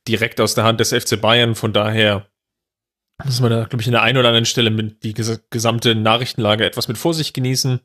direkt 0.07 0.43
aus 0.43 0.55
der 0.55 0.65
Hand 0.65 0.81
des 0.81 0.91
FC 0.91 1.19
Bayern. 1.19 1.55
Von 1.55 1.73
daher 1.73 2.27
muss 3.25 3.41
man 3.41 3.51
da, 3.51 3.65
glaube 3.65 3.81
ich, 3.81 3.87
in 3.87 3.93
der 3.93 4.03
einen 4.03 4.19
oder 4.19 4.29
anderen 4.29 4.45
Stelle 4.45 4.69
mit 4.69 5.05
die 5.05 5.15
gesamte 5.15 5.95
Nachrichtenlage 5.95 6.67
etwas 6.67 6.89
mit 6.89 6.99
Vorsicht 6.99 7.33
genießen. 7.33 7.81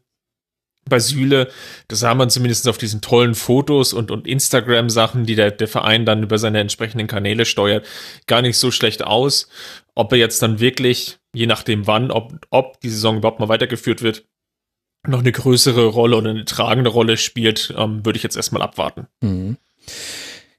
Bei 0.90 1.00
Süle, 1.00 1.50
das 1.88 2.00
sah 2.00 2.16
man 2.16 2.30
zumindest 2.30 2.68
auf 2.68 2.78
diesen 2.78 3.00
tollen 3.00 3.34
Fotos 3.34 3.94
und, 3.94 4.12
und 4.12 4.28
Instagram-Sachen, 4.28 5.26
die 5.26 5.36
der, 5.36 5.52
der 5.52 5.70
Verein 5.70 6.06
dann 6.06 6.24
über 6.24 6.38
seine 6.38 6.60
entsprechenden 6.60 7.08
Kanäle 7.08 7.46
steuert, 7.46 7.86
gar 8.26 8.42
nicht 8.42 8.58
so 8.58 8.72
schlecht 8.72 9.06
aus. 9.06 9.48
Ob 9.96 10.12
er 10.12 10.18
jetzt 10.18 10.42
dann 10.42 10.60
wirklich, 10.60 11.20
je 11.38 11.48
nachdem 11.48 11.88
wann, 11.88 12.12
ob, 12.12 12.34
ob 12.50 12.82
die 12.82 12.90
Saison 12.90 13.18
überhaupt 13.18 13.40
mal 13.40 13.50
weitergeführt 13.50 14.02
wird, 14.02 14.26
noch 15.08 15.20
eine 15.20 15.32
größere 15.32 15.86
Rolle 15.86 16.18
oder 16.18 16.32
eine 16.32 16.46
tragende 16.46 16.90
Rolle 16.90 17.18
spielt, 17.18 17.74
ähm, 17.78 18.06
würde 18.06 18.18
ich 18.18 18.24
jetzt 18.24 18.36
erstmal 18.36 18.62
abwarten. 18.62 19.08
Mhm. 19.22 19.58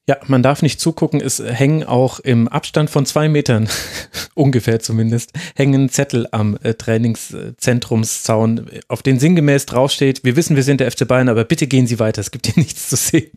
Ja, 0.09 0.17
man 0.27 0.43
darf 0.43 0.63
nicht 0.63 0.81
zugucken. 0.81 1.21
Es 1.21 1.39
hängen 1.39 1.85
auch 1.85 2.19
im 2.19 2.49
Abstand 2.49 2.89
von 2.89 3.05
zwei 3.05 3.29
Metern, 3.29 3.69
ungefähr 4.35 4.81
zumindest, 4.81 5.33
hängen 5.55 5.91
Zettel 5.91 6.27
am 6.31 6.57
äh, 6.63 6.73
Trainingszentrumszaun, 6.73 8.71
auf 8.89 9.03
den 9.03 9.19
sinngemäß 9.19 9.67
draufsteht, 9.67 10.25
wir 10.25 10.35
wissen, 10.37 10.57
wir 10.57 10.63
sind 10.63 10.81
der 10.81 10.91
FC 10.91 11.07
Bayern, 11.07 11.29
aber 11.29 11.45
bitte 11.45 11.67
gehen 11.67 11.87
Sie 11.87 11.99
weiter, 11.99 12.23
es 12.23 12.31
gibt 12.31 12.47
hier 12.47 12.55
nichts 12.63 12.89
zu 12.89 12.97
sehen. 12.97 13.31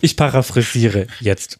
Ich 0.00 0.16
paraphrasiere 0.16 1.08
jetzt. 1.20 1.58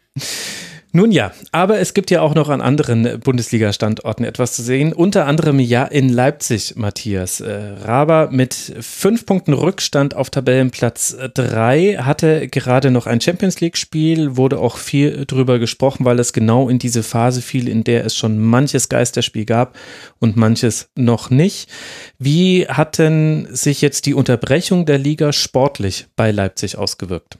Nun 0.94 1.10
ja, 1.10 1.32
aber 1.52 1.78
es 1.78 1.94
gibt 1.94 2.10
ja 2.10 2.20
auch 2.20 2.35
noch 2.35 2.51
an 2.51 2.60
anderen 2.60 3.19
Bundesliga-Standorten 3.19 4.24
etwas 4.24 4.52
zu 4.52 4.60
sehen. 4.60 4.93
Unter 4.93 5.27
anderem 5.27 5.59
ja 5.59 5.85
in 5.85 6.10
Leipzig, 6.10 6.77
Matthias. 6.77 7.40
Äh, 7.40 7.77
Raber 7.82 8.28
mit 8.31 8.52
fünf 8.81 9.24
Punkten 9.24 9.55
Rückstand 9.55 10.14
auf 10.14 10.28
Tabellenplatz 10.28 11.16
drei 11.32 11.97
hatte 11.98 12.47
gerade 12.48 12.90
noch 12.90 13.06
ein 13.06 13.23
Champions 13.23 13.60
League-Spiel, 13.60 14.36
wurde 14.36 14.59
auch 14.59 14.77
viel 14.77 15.24
drüber 15.24 15.59
gesprochen, 15.59 16.05
weil 16.05 16.19
es 16.19 16.35
genau 16.35 16.69
in 16.69 16.78
diese 16.78 17.02
Phase 17.02 17.40
fiel, 17.40 17.69
in 17.69 17.85
der 17.85 18.05
es 18.05 18.14
schon 18.14 18.39
manches 18.39 18.90
Geisterspiel 18.90 19.47
gab 19.47 19.78
und 20.19 20.36
manches 20.36 20.90
noch 20.94 21.31
nicht. 21.31 21.70
Wie 22.19 22.66
hat 22.69 22.98
denn 22.98 23.48
sich 23.51 23.81
jetzt 23.81 24.05
die 24.05 24.14
Unterbrechung 24.14 24.85
der 24.85 24.98
Liga 24.98 25.32
sportlich 25.32 26.09
bei 26.16 26.32
Leipzig 26.32 26.77
ausgewirkt? 26.77 27.39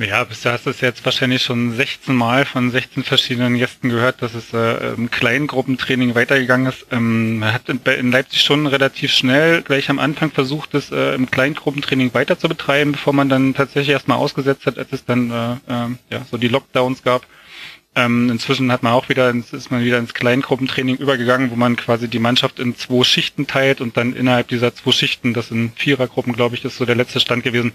Ja, 0.00 0.26
hast 0.26 0.64
du 0.64 0.70
es 0.70 0.80
jetzt 0.80 1.04
wahrscheinlich 1.04 1.42
schon 1.42 1.74
16 1.76 2.14
Mal 2.14 2.46
von 2.46 2.70
16 2.70 3.04
verschiedenen 3.04 3.58
Gästen 3.58 3.90
gehört, 3.90 4.22
dass 4.22 4.32
es 4.32 4.54
äh, 4.54 4.94
im 4.94 5.10
Kleingruppentraining 5.10 6.14
weitergegangen 6.14 6.68
ist. 6.68 6.86
Ähm, 6.90 7.40
man 7.40 7.52
hat 7.52 7.68
in, 7.68 8.10
Leipzig 8.10 8.40
schon 8.40 8.66
relativ 8.66 9.12
schnell 9.12 9.60
gleich 9.60 9.90
am 9.90 9.98
Anfang 9.98 10.30
versucht, 10.30 10.72
es 10.72 10.90
äh, 10.90 11.14
im 11.14 11.30
Kleingruppentraining 11.30 12.14
weiter 12.14 12.38
zu 12.38 12.48
betreiben, 12.48 12.92
bevor 12.92 13.12
man 13.12 13.28
dann 13.28 13.52
tatsächlich 13.52 13.90
erstmal 13.90 14.16
ausgesetzt 14.16 14.64
hat, 14.64 14.78
als 14.78 14.90
es 14.90 15.04
dann 15.04 15.30
äh, 15.30 15.52
äh, 15.52 15.88
ja, 16.08 16.24
so 16.30 16.38
die 16.38 16.48
Lockdowns 16.48 17.02
gab. 17.02 17.26
Ähm, 18.00 18.30
inzwischen 18.30 18.72
hat 18.72 18.82
man 18.82 18.94
auch 18.94 19.10
wieder, 19.10 19.30
ist 19.30 19.70
man 19.70 19.84
wieder 19.84 19.98
ins 19.98 20.14
Kleingruppentraining 20.14 20.96
übergegangen, 20.96 21.50
wo 21.50 21.56
man 21.56 21.76
quasi 21.76 22.08
die 22.08 22.18
Mannschaft 22.18 22.58
in 22.58 22.74
zwei 22.74 23.04
Schichten 23.04 23.46
teilt 23.46 23.82
und 23.82 23.98
dann 23.98 24.14
innerhalb 24.14 24.48
dieser 24.48 24.74
zwei 24.74 24.92
Schichten, 24.92 25.34
das 25.34 25.48
sind 25.48 25.78
Vierergruppen, 25.78 26.32
glaube 26.32 26.54
ich, 26.54 26.64
ist 26.64 26.78
so 26.78 26.86
der 26.86 26.96
letzte 26.96 27.20
Stand 27.20 27.44
gewesen, 27.44 27.72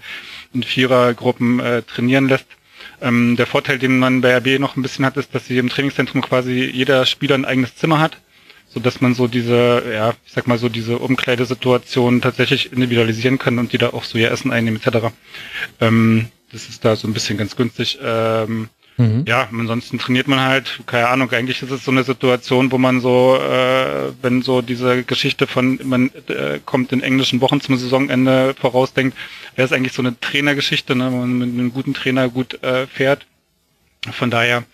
in 0.52 0.64
Vierergruppen 0.64 1.60
äh, 1.60 1.82
trainieren 1.82 2.28
lässt. 2.28 2.46
Ähm, 3.00 3.36
der 3.36 3.46
Vorteil, 3.46 3.78
den 3.78 4.00
man 4.00 4.20
bei 4.20 4.36
RB 4.36 4.58
noch 4.58 4.76
ein 4.76 4.82
bisschen 4.82 5.04
hat, 5.04 5.16
ist, 5.16 5.32
dass 5.32 5.46
sie 5.46 5.58
im 5.58 5.68
Trainingszentrum 5.68 6.22
quasi 6.22 6.64
jeder 6.72 7.06
Spieler 7.06 7.36
ein 7.36 7.44
eigenes 7.44 7.76
Zimmer 7.76 8.00
hat, 8.00 8.16
so 8.68 8.80
dass 8.80 9.00
man 9.00 9.14
so 9.14 9.28
diese, 9.28 9.84
ja, 9.92 10.14
ich 10.26 10.32
sag 10.32 10.48
mal 10.48 10.58
so 10.58 10.68
diese 10.68 10.98
Umkleidesituation 10.98 12.20
tatsächlich 12.20 12.72
individualisieren 12.72 13.38
kann 13.38 13.60
und 13.60 13.72
die 13.72 13.78
da 13.78 13.90
auch 13.90 14.02
so 14.02 14.18
ihr 14.18 14.32
Essen 14.32 14.50
einnehmen 14.50 14.80
etc. 14.82 15.12
Ähm, 15.80 16.28
das 16.50 16.68
ist 16.68 16.84
da 16.84 16.96
so 16.96 17.06
ein 17.06 17.14
bisschen 17.14 17.38
ganz 17.38 17.54
günstig. 17.54 17.98
Ähm, 18.02 18.70
Mhm. 18.98 19.24
Ja, 19.26 19.48
ansonsten 19.52 19.98
trainiert 19.98 20.26
man 20.26 20.40
halt, 20.40 20.80
keine 20.86 21.08
Ahnung, 21.08 21.30
eigentlich 21.30 21.62
ist 21.62 21.70
es 21.70 21.84
so 21.84 21.90
eine 21.90 22.02
Situation, 22.02 22.72
wo 22.72 22.78
man 22.78 23.00
so, 23.00 23.36
äh, 23.36 24.12
wenn 24.22 24.40
so 24.42 24.62
diese 24.62 25.04
Geschichte 25.04 25.46
von, 25.46 25.78
man 25.84 26.10
äh, 26.28 26.60
kommt 26.64 26.92
in 26.92 27.02
englischen 27.02 27.40
Wochen 27.42 27.60
zum 27.60 27.76
Saisonende 27.76 28.54
vorausdenkt, 28.58 29.16
wäre 29.54 29.66
es 29.66 29.72
eigentlich 29.72 29.92
so 29.92 30.02
eine 30.02 30.18
Trainergeschichte, 30.18 30.96
ne, 30.96 31.12
wo 31.12 31.16
man 31.16 31.38
mit 31.38 31.48
einem 31.48 31.72
guten 31.72 31.92
Trainer 31.92 32.28
gut 32.30 32.62
äh, 32.62 32.86
fährt. 32.86 33.26
Von 34.12 34.30
daher, 34.30 34.64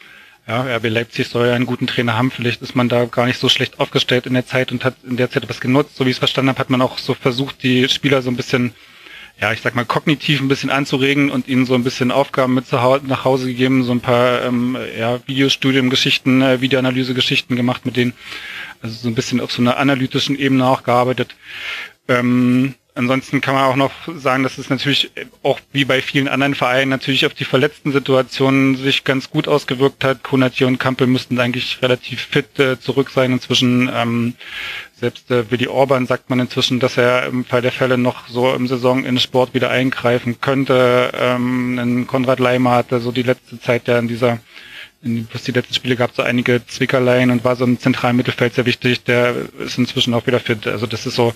ja, 0.47 0.63
RB 0.77 0.89
Leipzig 0.89 1.29
soll 1.29 1.49
ja 1.49 1.55
einen 1.55 1.67
guten 1.67 1.87
Trainer 1.87 2.17
haben. 2.17 2.31
Vielleicht 2.31 2.63
ist 2.63 2.77
man 2.77 2.89
da 2.89 3.07
gar 3.07 3.27
nicht 3.27 3.41
so 3.41 3.49
schlecht 3.49 3.81
aufgestellt 3.81 4.27
in 4.27 4.35
der 4.35 4.47
Zeit 4.47 4.71
und 4.71 4.85
hat 4.85 4.95
in 5.05 5.17
der 5.17 5.31
Zeit 5.31 5.49
was 5.49 5.61
genutzt. 5.61 5.97
So 5.97 6.05
wie 6.05 6.11
ich 6.11 6.17
es 6.17 6.19
verstanden 6.19 6.51
habe, 6.51 6.59
hat 6.59 6.71
man 6.71 6.83
auch 6.83 6.99
so 6.99 7.15
versucht, 7.15 7.63
die 7.63 7.89
Spieler 7.89 8.23
so 8.23 8.31
ein 8.31 8.37
bisschen 8.37 8.73
ja, 9.41 9.53
ich 9.53 9.61
sag 9.61 9.75
mal, 9.75 9.85
kognitiv 9.85 10.41
ein 10.41 10.49
bisschen 10.49 10.71
anzuregen 10.71 11.31
und 11.31 11.49
ihnen 11.49 11.67
so 11.67 11.75
ein 11.75 11.85
bisschen 11.85 12.11
Aufgaben 12.13 12.55
mit 12.55 12.71
nach 12.71 13.25
Hause 13.25 13.47
gegeben, 13.47 13.83
so 13.83 13.93
ein 13.93 14.01
paar 14.01 14.43
ähm, 14.43 14.77
ja, 14.99 15.21
Videostudium-Geschichten, 15.27 16.43
äh, 16.43 16.61
Videoanalyse-Geschichten 16.61 17.57
gemacht 17.57 17.85
mit 17.85 17.97
denen, 17.97 18.13
also 18.83 18.95
so 18.95 19.09
ein 19.09 19.15
bisschen 19.15 19.41
auf 19.41 19.51
so 19.51 19.63
einer 19.63 19.79
analytischen 19.79 20.39
Ebene 20.39 20.67
auch 20.67 20.85
gearbeitet. 20.85 21.35
Ähm, 22.09 22.75
ansonsten 22.95 23.41
kann 23.41 23.55
man 23.55 23.65
auch 23.65 23.77
noch 23.77 23.93
sagen, 24.17 24.43
dass 24.43 24.59
es 24.59 24.71
natürlich 24.71 25.11
auch 25.43 25.59
wie 25.73 25.85
bei 25.85 26.03
vielen 26.03 26.29
anderen 26.29 26.55
Vereinen 26.55 26.91
natürlich 26.91 27.27
auf 27.27 27.35
die 27.35 27.45
verletzten 27.45 27.93
Situationen 27.93 28.77
sich 28.77 29.05
ganz 29.05 29.31
gut 29.31 29.49
ausgewirkt 29.49 30.05
hat. 30.05 30.23
Konati 30.23 30.65
und 30.65 30.79
Kampel 30.79 31.07
müssten 31.07 31.39
eigentlich 31.39 31.81
relativ 31.83 32.21
fit 32.23 32.59
äh, 32.59 32.79
zurück 32.79 33.11
sein. 33.11 33.33
Inzwischen 33.33 33.91
ähm, 33.93 34.35
selbst 35.03 35.33
äh, 35.33 35.51
Willi 35.51 35.67
Orban 35.67 36.07
sagt 36.07 36.31
man 36.31 36.39
inzwischen, 36.39 36.79
dass 36.79 36.97
er 36.97 37.27
im 37.27 37.45
Fall 37.45 37.61
der 37.61 37.73
Fälle 37.73 37.99
noch 37.99 38.29
so 38.29 38.55
im 38.55 38.69
Saison 38.69 39.05
in 39.05 39.19
Sport 39.19 39.53
wieder 39.53 39.69
eingreifen 39.69 40.41
könnte. 40.41 41.11
Ähm, 41.13 42.07
Konrad 42.07 42.39
Leimer 42.39 42.71
hatte 42.77 43.01
so 43.01 43.11
die 43.11 43.25
letzte 43.25 43.61
Zeit 43.61 43.89
ja 43.89 43.99
in 43.99 44.07
dieser 44.07 44.39
in, 45.03 45.27
was 45.33 45.43
die 45.43 45.51
letzten 45.51 45.75
Spiele 45.75 45.97
gab, 45.97 46.15
so 46.15 46.23
einige 46.23 46.65
Zwickerleien 46.65 47.33
und 47.33 47.43
war 47.45 47.57
so 47.57 47.65
im 47.65 47.81
zentralen 47.81 48.17
Mittelfeld 48.17 48.55
sehr 48.55 48.65
wichtig. 48.65 49.03
Der 49.03 49.35
ist 49.59 49.77
inzwischen 49.77 50.15
auch 50.15 50.29
wieder 50.29 50.39
fit. 50.39 50.69
Also 50.69 50.87
das 50.87 51.05
ist 51.05 51.17
so, 51.17 51.35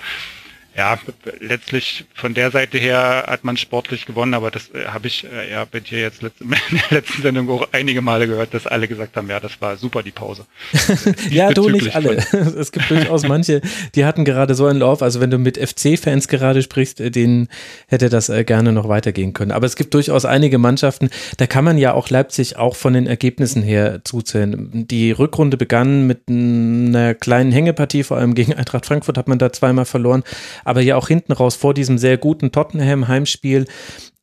ja, 0.77 0.99
letztlich 1.41 2.05
von 2.15 2.35
der 2.35 2.51
Seite 2.51 2.77
her 2.77 3.25
hat 3.27 3.45
man 3.45 3.57
sportlich 3.57 4.05
gewonnen, 4.05 4.35
aber 4.35 4.51
das 4.51 4.69
äh, 4.75 4.87
habe 4.89 5.07
ich 5.07 5.25
äh, 5.25 5.51
ja 5.51 5.65
bei 5.65 5.81
dir 5.81 6.01
jetzt 6.01 6.23
in 6.41 6.51
der 6.51 6.59
letzten 6.91 7.23
Sendung 7.23 7.49
auch 7.49 7.69
einige 7.73 8.03
Male 8.03 8.27
gehört, 8.27 8.53
dass 8.53 8.67
alle 8.67 8.87
gesagt 8.87 9.17
haben, 9.17 9.29
ja, 9.31 9.41
das 9.41 9.61
war 9.61 9.77
super, 9.77 10.03
die 10.03 10.11
Pause. 10.11 10.45
ja, 11.31 11.51
du 11.51 11.71
nicht 11.71 11.97
alle. 11.97 12.17
es 12.59 12.73
gibt 12.73 12.91
durchaus 12.91 13.27
manche, 13.27 13.63
die 13.95 14.05
hatten 14.05 14.27
gerade 14.27 14.55
so 14.55 14.67
einen 14.67 14.81
Lauf, 14.81 15.03
also 15.03 15.21
wenn 15.21 15.31
du 15.31 15.39
mit 15.39 15.57
FC-Fans 15.57 16.29
gerade 16.29 16.61
sprichst, 16.61 17.01
äh, 17.01 17.11
denen 17.11 17.49
hätte 17.87 18.11
das 18.11 18.29
äh, 18.29 18.45
gerne 18.45 18.73
noch 18.73 18.89
weitergehen 18.89 19.33
können. 19.33 19.53
Aber 19.53 19.65
es 19.65 19.77
gibt 19.77 19.95
durchaus 19.95 20.27
einige 20.27 20.59
Mannschaften, 20.59 21.09
da 21.39 21.47
kann 21.47 21.65
man 21.65 21.79
ja 21.79 21.95
auch 21.95 22.11
Leipzig 22.11 22.57
auch 22.57 22.77
von 22.77 22.93
den 22.93 23.07
Ergebnissen 23.07 23.63
her 23.63 24.03
zuzählen. 24.05 24.87
Die 24.87 25.11
Rückrunde 25.13 25.57
begann 25.57 26.07
mit 26.07 26.29
einer 26.29 27.15
kleinen 27.15 27.51
Hängepartie, 27.51 28.03
vor 28.03 28.19
allem 28.19 28.35
gegen 28.35 28.53
Eintracht 28.53 28.85
Frankfurt 28.85 29.17
hat 29.17 29.27
man 29.27 29.39
da 29.39 29.53
zweimal 29.53 29.87
verloren 29.87 30.23
aber 30.67 30.81
ja 30.81 30.97
auch 30.97 31.09
hinten 31.09 31.33
raus 31.33 31.55
vor 31.55 31.75
diesem 31.75 31.97
sehr 31.97 32.19
guten 32.19 32.53
Tottenham-Heimspiel 32.53 33.67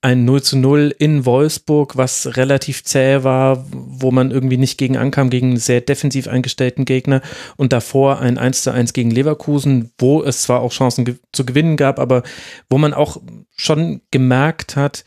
ein 0.02 0.26
0 0.26 0.42
zu 0.42 0.58
0 0.58 0.94
in 1.00 1.26
Wolfsburg, 1.26 1.96
was 1.96 2.36
relativ 2.36 2.84
zäh 2.84 3.24
war, 3.24 3.66
wo 3.72 4.12
man 4.12 4.32
irgendwie 4.32 4.58
nicht 4.58 4.78
gegen 4.78 4.98
ankam, 4.98 5.30
gegen 5.30 5.52
einen 5.52 5.58
sehr 5.58 5.80
defensiv 5.80 6.28
eingestellten 6.28 6.84
Gegner 6.84 7.22
und 7.56 7.72
davor 7.72 8.20
ein 8.20 8.38
1 8.38 8.64
zu 8.64 8.72
1 8.72 8.92
gegen 8.92 9.12
Leverkusen, 9.12 9.92
wo 9.98 10.22
es 10.22 10.44
zwar 10.44 10.60
auch 10.60 10.74
Chancen 10.74 11.18
zu 11.32 11.46
gewinnen 11.46 11.78
gab, 11.78 12.00
aber 12.00 12.24
wo 12.70 12.78
man 12.78 12.94
auch 12.94 13.22
schon 13.56 14.02
gemerkt 14.12 14.76
hat, 14.76 15.06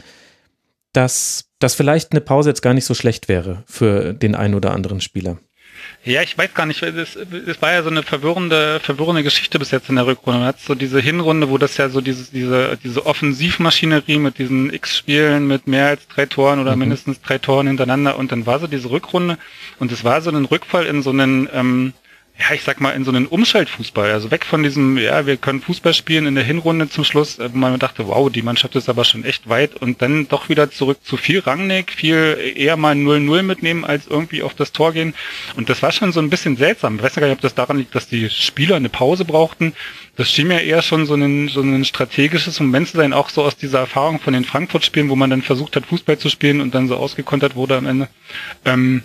dass 0.94 1.50
das 1.58 1.74
vielleicht 1.74 2.12
eine 2.12 2.23
Pause 2.23 2.48
jetzt 2.48 2.62
gar 2.62 2.73
nicht 2.73 2.86
so 2.86 2.94
schlecht 2.94 3.28
wäre 3.28 3.65
für 3.66 4.15
den 4.15 4.34
einen 4.34 4.55
oder 4.55 4.73
anderen 4.73 5.02
Spieler. 5.02 5.36
Ja, 6.06 6.22
ich 6.22 6.38
weiß 6.38 6.54
gar 6.54 6.66
nicht, 6.66 6.80
es, 6.84 7.16
es 7.16 7.60
war 7.60 7.72
ja 7.72 7.82
so 7.82 7.90
eine 7.90 8.04
verwirrende, 8.04 8.78
verwirrende 8.78 9.24
Geschichte 9.24 9.58
bis 9.58 9.72
jetzt 9.72 9.88
in 9.88 9.96
der 9.96 10.06
Rückrunde. 10.06 10.38
Man 10.38 10.48
hat 10.48 10.60
so 10.60 10.76
diese 10.76 11.00
Hinrunde, 11.00 11.50
wo 11.50 11.58
das 11.58 11.76
ja 11.78 11.88
so 11.88 12.00
diese, 12.00 12.30
diese, 12.30 12.78
diese 12.82 13.04
Offensivmaschinerie 13.06 14.18
mit 14.18 14.38
diesen 14.38 14.72
X-Spielen 14.72 15.48
mit 15.48 15.66
mehr 15.66 15.88
als 15.88 16.06
drei 16.06 16.26
Toren 16.26 16.60
oder 16.60 16.76
mhm. 16.76 16.82
mindestens 16.82 17.20
drei 17.20 17.38
Toren 17.38 17.66
hintereinander 17.66 18.16
und 18.18 18.30
dann 18.30 18.46
war 18.46 18.60
so 18.60 18.68
diese 18.68 18.88
Rückrunde 18.88 19.36
und 19.80 19.90
es 19.90 20.04
war 20.04 20.22
so 20.22 20.30
ein 20.30 20.44
Rückfall 20.44 20.86
in 20.86 21.02
so 21.02 21.10
einen, 21.10 21.48
ähm, 21.52 21.92
ja, 22.39 22.55
ich 22.55 22.62
sag 22.62 22.81
mal, 22.82 22.90
in 22.90 23.05
so 23.05 23.10
einen 23.10 23.26
Umschaltfußball. 23.26 24.10
Also 24.10 24.31
weg 24.31 24.44
von 24.44 24.62
diesem, 24.62 24.98
ja, 24.98 25.24
wir 25.26 25.39
können 25.39 25.62
Fußball 25.62 25.94
spielen 25.94 26.26
in 26.26 26.34
der 26.34 26.44
Hinrunde 26.44 26.89
zum 26.89 27.02
Schluss, 27.02 27.39
wo 27.39 27.56
man 27.56 27.78
dachte, 27.78 28.08
wow, 28.08 28.31
die 28.31 28.42
Mannschaft 28.42 28.76
ist 28.76 28.90
aber 28.90 29.05
schon 29.05 29.24
echt 29.24 29.48
weit 29.48 29.74
und 29.76 30.02
dann 30.02 30.28
doch 30.28 30.50
wieder 30.50 30.70
zurück 30.70 30.98
zu 31.02 31.16
viel 31.16 31.39
Rangnick, 31.39 31.92
viel 31.92 32.52
eher 32.55 32.76
mal 32.76 32.94
0-0 32.94 33.42
mitnehmen, 33.42 33.86
als 33.86 34.06
irgendwie 34.06 34.42
auf 34.42 34.52
das 34.52 34.73
Tor 34.73 34.92
gehen. 34.92 35.15
Und 35.56 35.70
das 35.70 35.82
war 35.82 35.92
schon 35.92 36.12
so 36.12 36.20
ein 36.20 36.28
bisschen 36.28 36.58
seltsam. 36.58 36.97
Ich 36.97 37.02
weiß 37.02 37.15
gar 37.15 37.26
nicht, 37.26 37.36
ob 37.36 37.40
das 37.40 37.55
daran 37.55 37.78
liegt, 37.78 37.94
dass 37.94 38.06
die 38.06 38.28
Spieler 38.28 38.76
eine 38.76 38.90
Pause 38.90 39.24
brauchten. 39.24 39.73
Das 40.16 40.31
schien 40.31 40.48
mir 40.48 40.60
eher 40.60 40.82
schon 40.82 41.06
so 41.06 41.15
ein, 41.15 41.48
so 41.48 41.62
ein 41.62 41.86
strategisches 41.86 42.60
Moment 42.60 42.89
zu 42.89 42.98
sein, 42.98 43.15
auch 43.15 43.31
so 43.31 43.44
aus 43.44 43.56
dieser 43.56 43.81
Erfahrung 43.81 44.20
von 44.20 44.34
den 44.34 44.44
Frankfurt-Spielen, 44.44 45.08
wo 45.08 45.16
man 45.16 45.31
dann 45.31 45.42
versucht 45.42 45.74
hat, 45.74 45.86
Fußball 45.86 46.18
zu 46.18 46.28
spielen 46.28 46.60
und 46.60 46.74
dann 46.74 46.86
so 46.86 46.97
ausgekontert 46.97 47.55
wurde 47.55 47.78
am 47.78 47.86
Ende. 47.86 48.08
Ähm, 48.66 49.05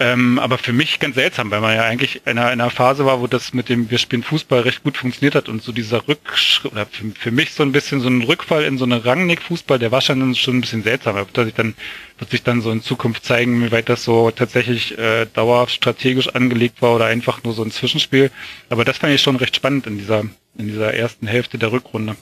ähm, 0.00 0.38
aber 0.38 0.56
für 0.56 0.72
mich 0.72 0.98
ganz 0.98 1.14
seltsam, 1.16 1.50
weil 1.50 1.60
man 1.60 1.76
ja 1.76 1.84
eigentlich 1.84 2.22
in 2.24 2.38
einer, 2.38 2.52
in 2.52 2.60
einer 2.60 2.70
Phase 2.70 3.04
war, 3.04 3.20
wo 3.20 3.26
das 3.26 3.52
mit 3.52 3.68
dem 3.68 3.90
Wir 3.90 3.98
spielen 3.98 4.22
Fußball 4.22 4.60
recht 4.60 4.82
gut 4.82 4.96
funktioniert 4.96 5.34
hat 5.34 5.50
und 5.50 5.62
so 5.62 5.72
dieser 5.72 6.08
Rückschritt, 6.08 6.72
oder 6.72 6.86
für, 6.86 7.10
für, 7.10 7.30
mich 7.30 7.52
so 7.52 7.62
ein 7.62 7.72
bisschen 7.72 8.00
so 8.00 8.08
ein 8.08 8.22
Rückfall 8.22 8.64
in 8.64 8.78
so 8.78 8.86
eine 8.86 9.04
Rangnick-Fußball, 9.04 9.78
der 9.78 9.92
war 9.92 10.00
schon, 10.00 10.34
schon 10.34 10.56
ein 10.56 10.60
bisschen 10.62 10.82
seltsam. 10.82 11.16
Wird 11.16 11.36
sich 11.36 11.52
dann, 11.52 11.74
wird 12.18 12.30
sich 12.30 12.42
dann 12.42 12.62
so 12.62 12.70
in 12.70 12.82
Zukunft 12.82 13.26
zeigen, 13.26 13.62
wie 13.62 13.72
weit 13.72 13.90
das 13.90 14.02
so 14.02 14.30
tatsächlich 14.30 14.96
äh, 14.96 15.26
dauerhaft 15.26 15.74
strategisch 15.74 16.28
angelegt 16.28 16.80
war 16.80 16.94
oder 16.94 17.04
einfach 17.04 17.44
nur 17.44 17.52
so 17.52 17.62
ein 17.62 17.70
Zwischenspiel. 17.70 18.30
Aber 18.70 18.86
das 18.86 18.96
fand 18.96 19.12
ich 19.12 19.20
schon 19.20 19.36
recht 19.36 19.54
spannend 19.54 19.86
in 19.86 19.98
dieser, 19.98 20.20
in 20.56 20.68
dieser 20.68 20.94
ersten 20.94 21.26
Hälfte 21.26 21.58
der 21.58 21.72
Rückrunde. 21.72 22.16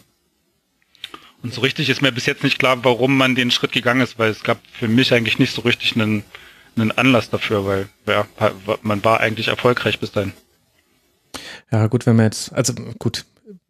Und 1.44 1.54
so 1.54 1.60
richtig 1.60 1.88
ist 1.88 2.02
mir 2.02 2.10
bis 2.10 2.26
jetzt 2.26 2.42
nicht 2.42 2.58
klar, 2.58 2.84
warum 2.84 3.16
man 3.16 3.36
den 3.36 3.52
Schritt 3.52 3.70
gegangen 3.70 4.00
ist, 4.00 4.18
weil 4.18 4.30
es 4.32 4.42
gab 4.42 4.58
für 4.72 4.88
mich 4.88 5.14
eigentlich 5.14 5.38
nicht 5.38 5.54
so 5.54 5.62
richtig 5.62 5.94
einen 5.94 6.24
einen 6.80 6.92
Anlass 6.92 7.30
dafür, 7.30 7.64
weil 7.66 7.88
ja, 8.06 8.26
man 8.82 9.04
war 9.04 9.20
eigentlich 9.20 9.48
erfolgreich 9.48 9.98
bis 9.98 10.12
dahin. 10.12 10.32
Ja, 11.70 11.86
gut, 11.86 12.06
wenn 12.06 12.16
man 12.16 12.26
jetzt, 12.26 12.52
also 12.52 12.72
gut, 12.98 13.24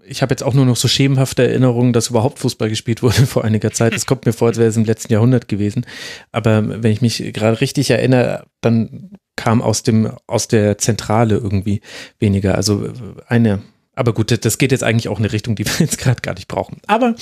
ich 0.09 0.23
habe 0.23 0.33
jetzt 0.33 0.43
auch 0.43 0.55
nur 0.55 0.65
noch 0.65 0.77
so 0.77 0.89
schemenhafte 0.89 1.47
Erinnerungen, 1.47 1.93
dass 1.93 2.09
überhaupt 2.09 2.39
Fußball 2.39 2.69
gespielt 2.69 3.03
wurde 3.03 3.27
vor 3.27 3.45
einiger 3.45 3.73
Zeit. 3.73 3.93
Es 3.95 4.07
kommt 4.07 4.27
mir 4.27 4.33
vor, 4.33 4.49
als 4.49 4.59
wäre 4.59 4.69
es 4.69 4.77
im 4.77 4.85
letzten 4.85 5.13
Jahrhundert 5.13 5.49
gewesen. 5.49 5.87
Aber 6.33 6.83
wenn 6.83 6.93
ich 6.93 7.03
mich 7.03 7.33
gerade 7.33 7.61
richtig 7.61 7.91
erinnere, 7.91 8.47
dann 8.61 9.11
kam 9.37 9.63
aus 9.63 9.83
dem, 9.83 10.13
aus 10.27 10.49
der 10.49 10.79
Zentrale 10.79 11.37
irgendwie 11.37 11.81
weniger. 12.19 12.55
Also 12.57 12.93
eine 13.27 13.63
aber 13.99 14.15
gut, 14.15 14.45
das 14.45 14.59
geht 14.59 14.73
jetzt 14.73 14.85
eigentlich 14.85 15.09
auch 15.09 15.19
in 15.19 15.25
eine 15.25 15.33
Richtung, 15.33 15.57
die 15.57 15.67
wir 15.67 15.73
jetzt 15.81 15.99
gerade 15.99 16.23
gar 16.23 16.35
nicht 16.35 16.49
brauchen. 16.49 16.81
Aber 16.87 17.15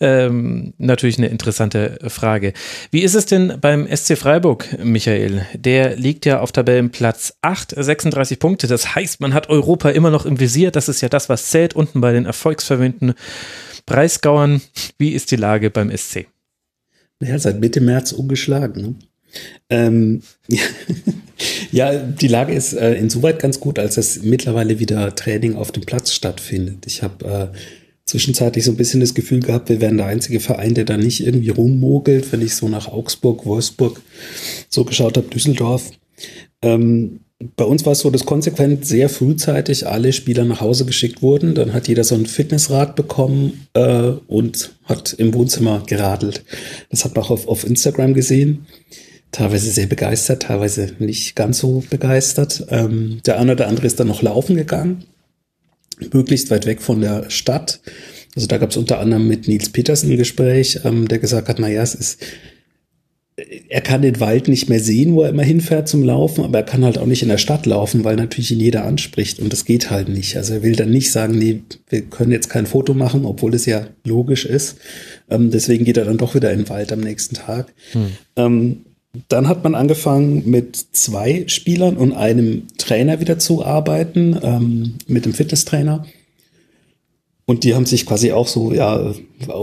ähm, 0.00 0.74
natürlich 0.78 1.18
eine 1.18 1.28
interessante 1.28 1.98
Frage. 2.08 2.52
Wie 2.90 3.02
ist 3.02 3.14
es 3.14 3.26
denn 3.26 3.58
beim 3.60 3.86
SC 3.94 4.18
Freiburg, 4.18 4.66
Michael? 4.82 5.46
Der 5.54 5.96
liegt 5.96 6.26
ja 6.26 6.40
auf 6.40 6.52
Tabellenplatz 6.52 7.34
8, 7.42 7.74
36 7.76 8.38
Punkte. 8.38 8.66
Das 8.66 8.94
heißt, 8.94 9.20
man 9.20 9.34
hat 9.34 9.48
Europa 9.48 9.90
immer 9.90 10.10
noch 10.10 10.26
im 10.26 10.40
Visier. 10.40 10.70
Das 10.70 10.88
ist 10.88 11.00
ja 11.00 11.08
das, 11.08 11.28
was 11.28 11.50
zählt 11.50 11.74
unten 11.74 12.00
bei 12.00 12.12
den 12.12 12.26
erfolgsverwöhnten 12.26 13.14
Breisgauern. 13.86 14.60
Wie 14.98 15.12
ist 15.12 15.30
die 15.30 15.36
Lage 15.36 15.70
beim 15.70 15.96
SC? 15.96 16.26
Naja, 17.20 17.38
seit 17.38 17.60
Mitte 17.60 17.80
März 17.80 18.12
ungeschlagen. 18.12 18.82
Ne? 18.82 18.94
Ähm, 19.70 20.22
ja, 20.48 20.62
die 21.72 22.28
Lage 22.28 22.54
ist 22.54 22.72
äh, 22.72 22.94
insoweit 22.94 23.38
ganz 23.38 23.60
gut, 23.60 23.78
als 23.78 23.96
dass 23.96 24.22
mittlerweile 24.22 24.78
wieder 24.78 25.14
Training 25.14 25.54
auf 25.54 25.72
dem 25.72 25.84
Platz 25.84 26.12
stattfindet. 26.12 26.86
Ich 26.86 27.02
habe 27.02 27.52
äh, 27.52 27.56
zwischenzeitlich 28.06 28.64
so 28.64 28.70
ein 28.70 28.76
bisschen 28.76 29.00
das 29.00 29.14
Gefühl 29.14 29.40
gehabt, 29.40 29.68
wir 29.68 29.80
wären 29.80 29.98
der 29.98 30.06
einzige 30.06 30.40
Verein, 30.40 30.74
der 30.74 30.84
da 30.84 30.96
nicht 30.96 31.26
irgendwie 31.26 31.50
rummogelt, 31.50 32.32
wenn 32.32 32.40
ich 32.40 32.54
so 32.54 32.68
nach 32.68 32.88
Augsburg, 32.88 33.44
Wolfsburg 33.44 34.00
so 34.68 34.84
geschaut 34.84 35.16
habe, 35.16 35.28
Düsseldorf. 35.28 35.90
Ähm, 36.62 37.20
bei 37.56 37.64
uns 37.64 37.84
war 37.84 37.92
es 37.92 37.98
so, 37.98 38.10
dass 38.10 38.24
konsequent 38.24 38.86
sehr 38.86 39.10
frühzeitig 39.10 39.86
alle 39.86 40.14
Spieler 40.14 40.44
nach 40.44 40.62
Hause 40.62 40.86
geschickt 40.86 41.20
wurden. 41.20 41.54
Dann 41.54 41.74
hat 41.74 41.86
jeder 41.86 42.02
so 42.02 42.14
ein 42.14 42.24
Fitnessrad 42.24 42.96
bekommen 42.96 43.66
äh, 43.74 44.12
und 44.26 44.74
hat 44.84 45.12
im 45.12 45.34
Wohnzimmer 45.34 45.82
geradelt. 45.86 46.44
Das 46.90 47.04
hat 47.04 47.14
man 47.14 47.24
auch 47.24 47.30
auf, 47.30 47.46
auf 47.46 47.66
Instagram 47.66 48.14
gesehen. 48.14 48.66
Teilweise 49.32 49.70
sehr 49.70 49.86
begeistert, 49.86 50.42
teilweise 50.42 50.92
nicht 50.98 51.36
ganz 51.36 51.58
so 51.58 51.84
begeistert. 51.90 52.66
Ähm, 52.70 53.20
der 53.26 53.38
eine 53.38 53.52
oder 53.52 53.68
andere 53.68 53.86
ist 53.86 54.00
dann 54.00 54.08
noch 54.08 54.22
laufen 54.22 54.56
gegangen, 54.56 55.04
möglichst 56.12 56.50
weit 56.50 56.66
weg 56.66 56.80
von 56.80 57.00
der 57.00 57.30
Stadt. 57.30 57.80
Also 58.34 58.46
da 58.46 58.58
gab 58.58 58.70
es 58.70 58.76
unter 58.76 58.98
anderem 58.98 59.28
mit 59.28 59.48
Nils 59.48 59.70
Petersen 59.70 60.10
ein 60.10 60.16
Gespräch, 60.16 60.80
ähm, 60.84 61.08
der 61.08 61.18
gesagt 61.18 61.48
hat, 61.48 61.58
na 61.58 61.68
ja, 61.68 61.82
es 61.82 61.94
ist 61.94 62.18
er 63.68 63.82
kann 63.82 64.00
den 64.00 64.18
Wald 64.18 64.48
nicht 64.48 64.70
mehr 64.70 64.80
sehen, 64.80 65.12
wo 65.12 65.22
er 65.22 65.28
immer 65.28 65.42
hinfährt 65.42 65.88
zum 65.88 66.02
Laufen, 66.02 66.42
aber 66.42 66.58
er 66.58 66.64
kann 66.64 66.84
halt 66.84 66.96
auch 66.96 67.06
nicht 67.06 67.22
in 67.22 67.28
der 67.28 67.36
Stadt 67.36 67.66
laufen, 67.66 68.02
weil 68.02 68.16
natürlich 68.16 68.50
ihn 68.50 68.60
jeder 68.60 68.86
anspricht 68.86 69.40
und 69.40 69.52
das 69.52 69.66
geht 69.66 69.90
halt 69.90 70.08
nicht. 70.08 70.38
Also 70.38 70.54
er 70.54 70.62
will 70.62 70.74
dann 70.74 70.90
nicht 70.90 71.12
sagen, 71.12 71.38
nee, 71.38 71.60
wir 71.90 72.02
können 72.02 72.32
jetzt 72.32 72.48
kein 72.48 72.64
Foto 72.64 72.94
machen, 72.94 73.26
obwohl 73.26 73.54
es 73.54 73.66
ja 73.66 73.88
logisch 74.04 74.46
ist. 74.46 74.78
Ähm, 75.28 75.50
deswegen 75.50 75.84
geht 75.84 75.98
er 75.98 76.06
dann 76.06 76.16
doch 76.16 76.34
wieder 76.34 76.50
in 76.50 76.60
den 76.60 76.68
Wald 76.70 76.92
am 76.92 77.00
nächsten 77.00 77.34
Tag. 77.34 77.74
Hm. 77.92 78.06
Ähm, 78.36 78.85
dann 79.28 79.48
hat 79.48 79.64
man 79.64 79.74
angefangen 79.74 80.48
mit 80.48 80.76
zwei 80.76 81.44
Spielern 81.46 81.96
und 81.96 82.12
einem 82.12 82.64
Trainer 82.78 83.20
wieder 83.20 83.38
zu 83.38 83.64
arbeiten, 83.64 84.38
ähm, 84.42 84.94
mit 85.06 85.24
dem 85.24 85.34
Fitnesstrainer. 85.34 86.04
Und 87.48 87.62
die 87.62 87.76
haben 87.76 87.86
sich 87.86 88.06
quasi 88.06 88.32
auch 88.32 88.48
so, 88.48 88.72
ja, 88.72 89.14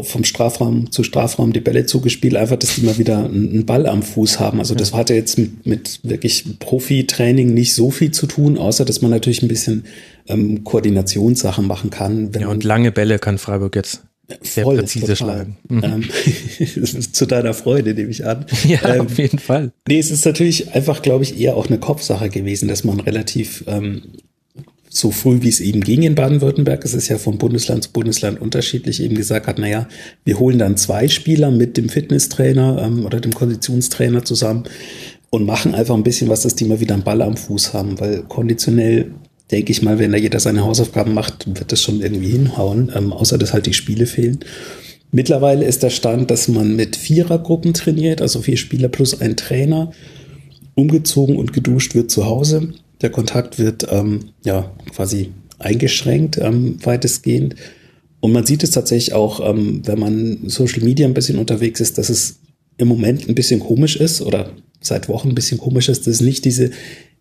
vom 0.04 0.24
Strafraum 0.24 0.90
zu 0.92 1.04
Strafraum 1.04 1.52
die 1.52 1.60
Bälle 1.60 1.86
zugespielt, 1.86 2.38
einfach, 2.38 2.56
dass 2.56 2.76
die 2.76 2.82
mal 2.82 2.98
wieder 2.98 3.26
einen 3.26 3.66
Ball 3.66 3.88
am 3.88 4.04
Fuß 4.04 4.40
haben. 4.40 4.60
Also 4.60 4.74
das 4.74 4.94
hatte 4.94 5.14
jetzt 5.14 5.38
mit, 5.38 5.66
mit 5.66 6.00
wirklich 6.04 6.60
Profi-Training 6.60 7.54
nicht 7.54 7.76
so 7.76 7.92
viel 7.92 8.12
zu 8.12 8.26
tun, 8.26 8.58
außer 8.58 8.86
dass 8.86 9.02
man 9.02 9.12
natürlich 9.12 9.42
ein 9.42 9.50
bisschen 9.50 9.84
ähm, 10.28 10.64
Koordinationssachen 10.64 11.68
machen 11.68 11.90
kann. 11.90 12.32
ja, 12.40 12.48
und 12.48 12.64
lange 12.64 12.94
Bälle 12.94 13.20
kann 13.20 13.38
Freiburg 13.38 13.76
jetzt 13.76 14.02
sehr 14.42 14.64
Voll, 14.64 14.78
präzise 14.78 15.08
total. 15.08 15.16
schlagen. 15.18 15.58
Mhm. 15.68 15.84
Ähm, 15.84 16.04
zu 17.14 17.26
deiner 17.26 17.54
Freude, 17.54 17.94
nehme 17.94 18.10
ich 18.10 18.26
an. 18.26 18.46
Ja, 18.68 18.96
ähm, 18.96 19.02
auf 19.02 19.18
jeden 19.18 19.40
Fall. 19.40 19.72
Nee, 19.88 20.00
es 20.00 20.12
ist 20.12 20.26
natürlich 20.26 20.74
einfach, 20.74 21.02
glaube 21.02 21.24
ich, 21.24 21.40
eher 21.40 21.58
auch 21.58 21.68
eine 21.68 21.80
Kopfsache 21.80 22.30
gewesen, 22.30 22.68
dass 22.68 22.84
man 22.84 23.00
relativ 23.02 23.64
ähm, 23.68 24.02
so 24.90 25.10
früh 25.12 25.42
wie 25.42 25.50
es 25.50 25.60
eben 25.60 25.82
ging 25.82 26.04
in 26.04 26.16
Baden-Württemberg, 26.16 26.86
es 26.86 26.94
ist 26.94 27.08
ja 27.08 27.18
von 27.18 27.40
Bundesland 27.40 27.84
zu 27.84 27.92
Bundesland 27.92 28.40
unterschiedlich, 28.40 29.02
eben 29.02 29.16
gesagt 29.16 29.48
hat, 29.48 29.58
naja, 29.58 29.88
wir 30.24 30.40
holen 30.40 30.60
dann 30.60 30.78
zwei 30.78 31.08
Spieler 31.08 31.50
mit 31.50 31.78
dem 31.78 31.90
Fitnesstrainer 31.90 32.82
ähm, 32.84 33.06
oder 33.06 33.20
dem 33.20 33.34
Konditionstrainer 33.34 34.24
zusammen 34.24 34.66
und 35.32 35.46
machen 35.46 35.74
einfach 35.74 35.96
ein 35.96 36.04
bisschen 36.04 36.30
was, 36.30 36.44
dass 36.44 36.54
die 36.54 36.66
mal 36.66 36.80
wieder 36.80 36.94
einen 36.94 37.04
Ball 37.04 37.24
am 37.24 37.36
Fuß 37.36 37.74
haben, 37.74 38.00
weil 38.00 38.22
konditionell 38.22 39.12
denke 39.54 39.72
ich 39.72 39.84
mal, 39.84 40.00
wenn 40.00 40.12
da 40.12 40.18
jeder 40.18 40.40
seine 40.40 40.64
Hausaufgaben 40.66 41.14
macht, 41.14 41.46
wird 41.48 41.72
das 41.72 41.82
schon 41.82 42.02
irgendwie 42.02 42.32
hinhauen, 42.32 42.92
ähm, 42.96 43.14
außer 43.14 43.38
dass 43.38 43.54
halt 43.54 43.68
die 43.68 43.74
Spiele 43.74 44.08
fehlen. 44.08 44.40
Mittlerweile 45.12 45.66
ist 45.66 45.84
der 45.84 45.92
Stand, 45.92 46.32
dass 46.32 46.48
man 46.48 46.76
mit 46.76 46.96
Vierergruppen 46.96 47.76
trainiert, 47.76 48.20
also 48.20 48.42
vier 48.42 48.58
Spieler 48.58 48.90
plus 48.90 49.22
ein 49.22 49.38
Trainer. 49.38 49.92
Umgezogen 50.74 51.36
und 51.36 51.54
geduscht 51.54 51.94
wird 51.94 52.10
zu 52.10 52.26
Hause. 52.26 52.74
Der 53.02 53.12
Kontakt 53.12 53.60
wird 53.60 53.86
ähm, 53.92 54.32
ja 54.44 54.72
quasi 54.92 55.30
eingeschränkt, 55.60 56.40
ähm, 56.40 56.80
weitestgehend. 56.84 57.56
Und 58.22 58.32
man 58.32 58.48
sieht 58.48 58.64
es 58.64 58.72
tatsächlich 58.72 59.14
auch, 59.14 59.48
ähm, 59.48 59.84
wenn 59.86 60.00
man 60.00 60.40
Social 60.48 60.82
Media 60.82 61.06
ein 61.06 61.14
bisschen 61.14 61.38
unterwegs 61.38 61.80
ist, 61.80 62.00
dass 62.00 62.10
es 62.10 62.40
im 62.78 62.88
Moment 62.88 63.30
ein 63.30 63.36
bisschen 63.36 63.60
komisch 63.60 63.98
ist 63.98 64.20
oder 64.24 64.50
seit 64.82 65.10
Wochen 65.10 65.30
ein 65.30 65.36
bisschen 65.36 65.60
komisch 65.60 65.90
ist, 65.90 66.08
dass 66.08 66.16
es 66.16 66.22
nicht 66.22 66.44
diese, 66.44 66.72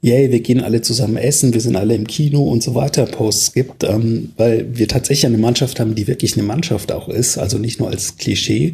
yay, 0.02 0.32
wir 0.32 0.40
gehen 0.40 0.60
alle 0.60 0.82
zusammen 0.82 1.16
essen, 1.16 1.55
wir 1.55 1.60
sind 1.60 1.76
alle 1.76 1.94
im 1.94 2.06
Kino 2.06 2.42
und 2.42 2.62
so 2.62 2.74
weiter 2.74 3.06
Posts 3.06 3.52
gibt, 3.52 3.84
ähm, 3.84 4.32
weil 4.36 4.66
wir 4.76 4.89
tatsächlich 4.89 5.26
eine 5.26 5.39
Mannschaft 5.39 5.78
haben, 5.81 5.94
die 5.94 6.08
wirklich 6.08 6.36
eine 6.36 6.42
Mannschaft 6.42 6.92
auch 6.92 7.08
ist, 7.08 7.39
also 7.39 7.56
nicht 7.56 7.78
nur 7.78 7.89
als 7.89 8.16
Klischee. 8.16 8.72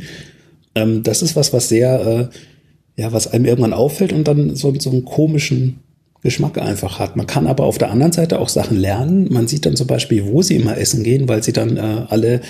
Ähm, 0.75 1.03
das 1.03 1.23
ist 1.23 1.37
was, 1.37 1.53
was 1.53 1.69
sehr, 1.69 2.31
äh, 2.97 3.01
ja, 3.01 3.13
was 3.13 3.29
einem 3.29 3.45
irgendwann 3.45 3.75
auffällt 3.75 4.13
und 4.13 4.27
dann 4.27 4.57
so, 4.57 4.75
so 4.79 4.91
einen 4.91 5.05
komischen 5.05 5.81
Geschmack 6.23 6.59
einfach 6.59 6.99
hat. 6.99 7.15
Man 7.15 7.27
kann 7.27 7.47
aber 7.47 7.65
auf 7.65 7.79
der 7.79 7.91
anderen 7.91 8.13
Seite 8.13 8.41
auch 8.41 8.49
Sachen 8.49 8.77
lernen. 8.77 9.29
Man 9.31 9.47
sieht 9.47 9.67
dann 9.67 9.77
zum 9.77 9.87
Beispiel, 9.87 10.27
wo 10.27 10.43
sie 10.43 10.57
immer 10.57 10.77
essen 10.79 11.05
gehen, 11.05 11.29
weil 11.29 11.43
sie 11.43 11.53
dann 11.53 11.77
äh, 11.77 12.07
alle 12.09 12.41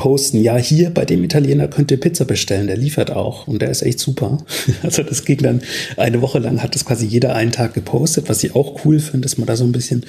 posten, 0.00 0.42
ja, 0.42 0.56
hier 0.56 0.88
bei 0.88 1.04
dem 1.04 1.22
Italiener 1.22 1.68
könnt 1.68 1.90
ihr 1.90 2.00
Pizza 2.00 2.24
bestellen, 2.24 2.68
der 2.68 2.78
liefert 2.78 3.10
auch 3.10 3.46
und 3.46 3.60
der 3.60 3.70
ist 3.70 3.82
echt 3.82 3.98
super. 3.98 4.38
Also 4.82 5.02
das 5.02 5.26
ging 5.26 5.36
dann 5.36 5.60
eine 5.98 6.22
Woche 6.22 6.38
lang, 6.38 6.62
hat 6.62 6.74
das 6.74 6.86
quasi 6.86 7.04
jeder 7.04 7.34
einen 7.34 7.52
Tag 7.52 7.74
gepostet, 7.74 8.30
was 8.30 8.42
ich 8.42 8.54
auch 8.54 8.82
cool 8.86 8.98
finde, 8.98 9.26
dass 9.26 9.36
man 9.36 9.46
da 9.46 9.56
so 9.56 9.64
ein 9.64 9.72
bisschen 9.72 10.06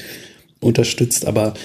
unterstützt. 0.61 1.25
Aber 1.25 1.55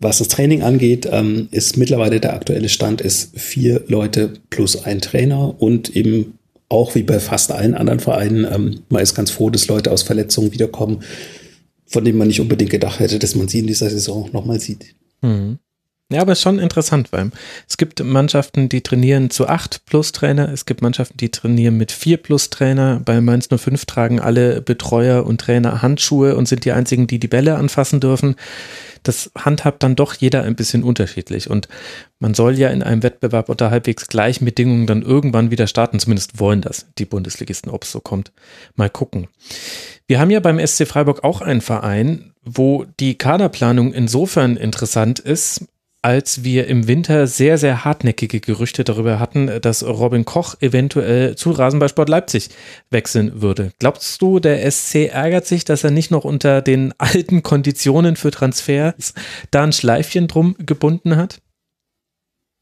was 0.00 0.18
das 0.18 0.26
Training 0.26 0.62
angeht, 0.62 1.08
ähm, 1.08 1.46
ist 1.52 1.76
mittlerweile 1.76 2.18
der 2.18 2.34
aktuelle 2.34 2.68
Stand 2.68 3.00
ist 3.00 3.38
vier 3.38 3.84
Leute 3.86 4.32
plus 4.50 4.84
ein 4.84 5.00
Trainer 5.00 5.54
und 5.62 5.94
eben 5.94 6.38
auch 6.68 6.96
wie 6.96 7.04
bei 7.04 7.20
fast 7.20 7.52
allen 7.52 7.74
anderen 7.74 8.00
Vereinen, 8.00 8.44
ähm, 8.52 8.80
man 8.88 9.04
ist 9.04 9.14
ganz 9.14 9.30
froh, 9.30 9.50
dass 9.50 9.68
Leute 9.68 9.92
aus 9.92 10.02
Verletzungen 10.02 10.52
wiederkommen, 10.52 11.04
von 11.86 12.04
denen 12.04 12.18
man 12.18 12.26
nicht 12.26 12.40
unbedingt 12.40 12.72
gedacht 12.72 12.98
hätte, 12.98 13.20
dass 13.20 13.36
man 13.36 13.46
sie 13.46 13.60
in 13.60 13.68
dieser 13.68 13.88
Saison 13.88 14.28
nochmal 14.32 14.58
sieht. 14.58 14.96
Mhm. 15.20 15.60
Ja, 16.12 16.20
aber 16.20 16.34
schon 16.34 16.58
interessant, 16.58 17.12
weil 17.12 17.30
es 17.68 17.76
gibt 17.76 18.02
Mannschaften, 18.04 18.68
die 18.68 18.82
trainieren 18.82 19.30
zu 19.30 19.48
acht 19.48 19.86
plus 19.86 20.12
Trainer, 20.12 20.50
es 20.52 20.66
gibt 20.66 20.82
Mannschaften, 20.82 21.16
die 21.16 21.30
trainieren 21.30 21.76
mit 21.76 21.90
vier 21.90 22.18
plus 22.18 22.50
Trainer. 22.50 23.00
Bei 23.02 23.20
Mainz 23.20 23.48
05 23.48 23.86
tragen 23.86 24.20
alle 24.20 24.60
Betreuer 24.60 25.24
und 25.24 25.40
Trainer 25.40 25.80
Handschuhe 25.80 26.36
und 26.36 26.46
sind 26.46 26.64
die 26.64 26.72
einzigen, 26.72 27.06
die 27.06 27.18
die 27.18 27.28
Bälle 27.28 27.56
anfassen 27.56 28.00
dürfen. 28.00 28.36
Das 29.02 29.30
handhabt 29.36 29.82
dann 29.82 29.96
doch 29.96 30.14
jeder 30.14 30.42
ein 30.42 30.54
bisschen 30.54 30.84
unterschiedlich 30.84 31.50
und 31.50 31.68
man 32.20 32.34
soll 32.34 32.56
ja 32.56 32.68
in 32.68 32.82
einem 32.82 33.02
Wettbewerb 33.02 33.48
unter 33.48 33.70
halbwegs 33.70 34.06
gleichen 34.06 34.44
Bedingungen 34.44 34.86
dann 34.86 35.02
irgendwann 35.02 35.50
wieder 35.50 35.66
starten, 35.66 35.98
zumindest 35.98 36.38
wollen 36.38 36.60
das 36.60 36.86
die 36.98 37.04
Bundesligisten, 37.04 37.72
ob 37.72 37.84
es 37.84 37.90
so 37.90 38.00
kommt. 38.00 38.32
Mal 38.76 38.90
gucken. 38.90 39.28
Wir 40.06 40.20
haben 40.20 40.30
ja 40.30 40.40
beim 40.40 40.64
SC 40.64 40.86
Freiburg 40.86 41.24
auch 41.24 41.40
einen 41.40 41.62
Verein, 41.62 42.32
wo 42.44 42.84
die 43.00 43.16
Kaderplanung 43.16 43.92
insofern 43.92 44.56
interessant 44.56 45.18
ist, 45.18 45.66
als 46.02 46.42
wir 46.42 46.66
im 46.66 46.88
Winter 46.88 47.28
sehr, 47.28 47.58
sehr 47.58 47.84
hartnäckige 47.84 48.40
Gerüchte 48.40 48.82
darüber 48.82 49.20
hatten, 49.20 49.48
dass 49.62 49.84
Robin 49.84 50.24
Koch 50.24 50.56
eventuell 50.60 51.36
zu 51.36 51.52
Rasenballsport 51.52 52.08
Leipzig 52.08 52.50
wechseln 52.90 53.40
würde. 53.40 53.70
Glaubst 53.78 54.20
du, 54.20 54.40
der 54.40 54.68
SC 54.68 55.06
ärgert 55.06 55.46
sich, 55.46 55.64
dass 55.64 55.84
er 55.84 55.92
nicht 55.92 56.10
noch 56.10 56.24
unter 56.24 56.60
den 56.60 56.92
alten 56.98 57.44
Konditionen 57.44 58.16
für 58.16 58.32
Transfers 58.32 59.14
da 59.52 59.62
ein 59.62 59.72
Schleifchen 59.72 60.26
drum 60.26 60.56
gebunden 60.58 61.14
hat? 61.16 61.40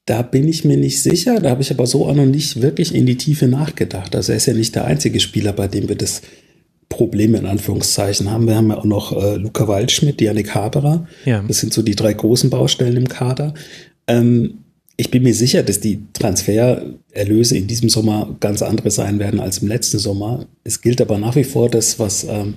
Da 0.04 0.22
bin 0.22 0.46
ich 0.46 0.64
mir 0.64 0.76
nicht 0.76 1.02
sicher. 1.02 1.40
Da 1.40 1.50
habe 1.50 1.62
ich 1.62 1.70
aber 1.70 1.86
so 1.86 2.06
auch 2.06 2.14
noch 2.14 2.26
nicht 2.26 2.60
wirklich 2.60 2.94
in 2.94 3.06
die 3.06 3.16
Tiefe 3.16 3.48
nachgedacht. 3.48 4.14
Also 4.14 4.32
er 4.32 4.36
ist 4.36 4.46
ja 4.46 4.54
nicht 4.54 4.74
der 4.74 4.84
einzige 4.84 5.20
Spieler, 5.20 5.52
bei 5.52 5.68
dem 5.68 5.88
wir 5.88 5.96
das 5.96 6.22
Probleme 6.90 7.38
in 7.38 7.46
Anführungszeichen 7.46 8.30
haben. 8.30 8.46
Wir 8.46 8.56
haben 8.56 8.68
ja 8.68 8.76
auch 8.76 8.84
noch 8.84 9.12
äh, 9.12 9.36
Luca 9.36 9.66
Waldschmidt, 9.66 10.20
Janik 10.20 10.54
Haberer. 10.54 11.06
Ja. 11.24 11.42
Das 11.48 11.60
sind 11.60 11.72
so 11.72 11.80
die 11.80 11.94
drei 11.94 12.12
großen 12.12 12.50
Baustellen 12.50 12.96
im 12.98 13.08
Kader. 13.08 13.54
Ähm, 14.06 14.58
ich 14.98 15.10
bin 15.10 15.22
mir 15.22 15.32
sicher, 15.32 15.62
dass 15.62 15.80
die 15.80 16.02
Transfererlöse 16.12 17.56
in 17.56 17.66
diesem 17.66 17.88
Sommer 17.88 18.36
ganz 18.40 18.60
andere 18.60 18.90
sein 18.90 19.18
werden 19.18 19.40
als 19.40 19.58
im 19.58 19.68
letzten 19.68 19.98
Sommer. 19.98 20.46
Es 20.62 20.82
gilt 20.82 21.00
aber 21.00 21.16
nach 21.16 21.36
wie 21.36 21.44
vor 21.44 21.70
das, 21.70 21.98
was 21.98 22.24
ähm, 22.24 22.56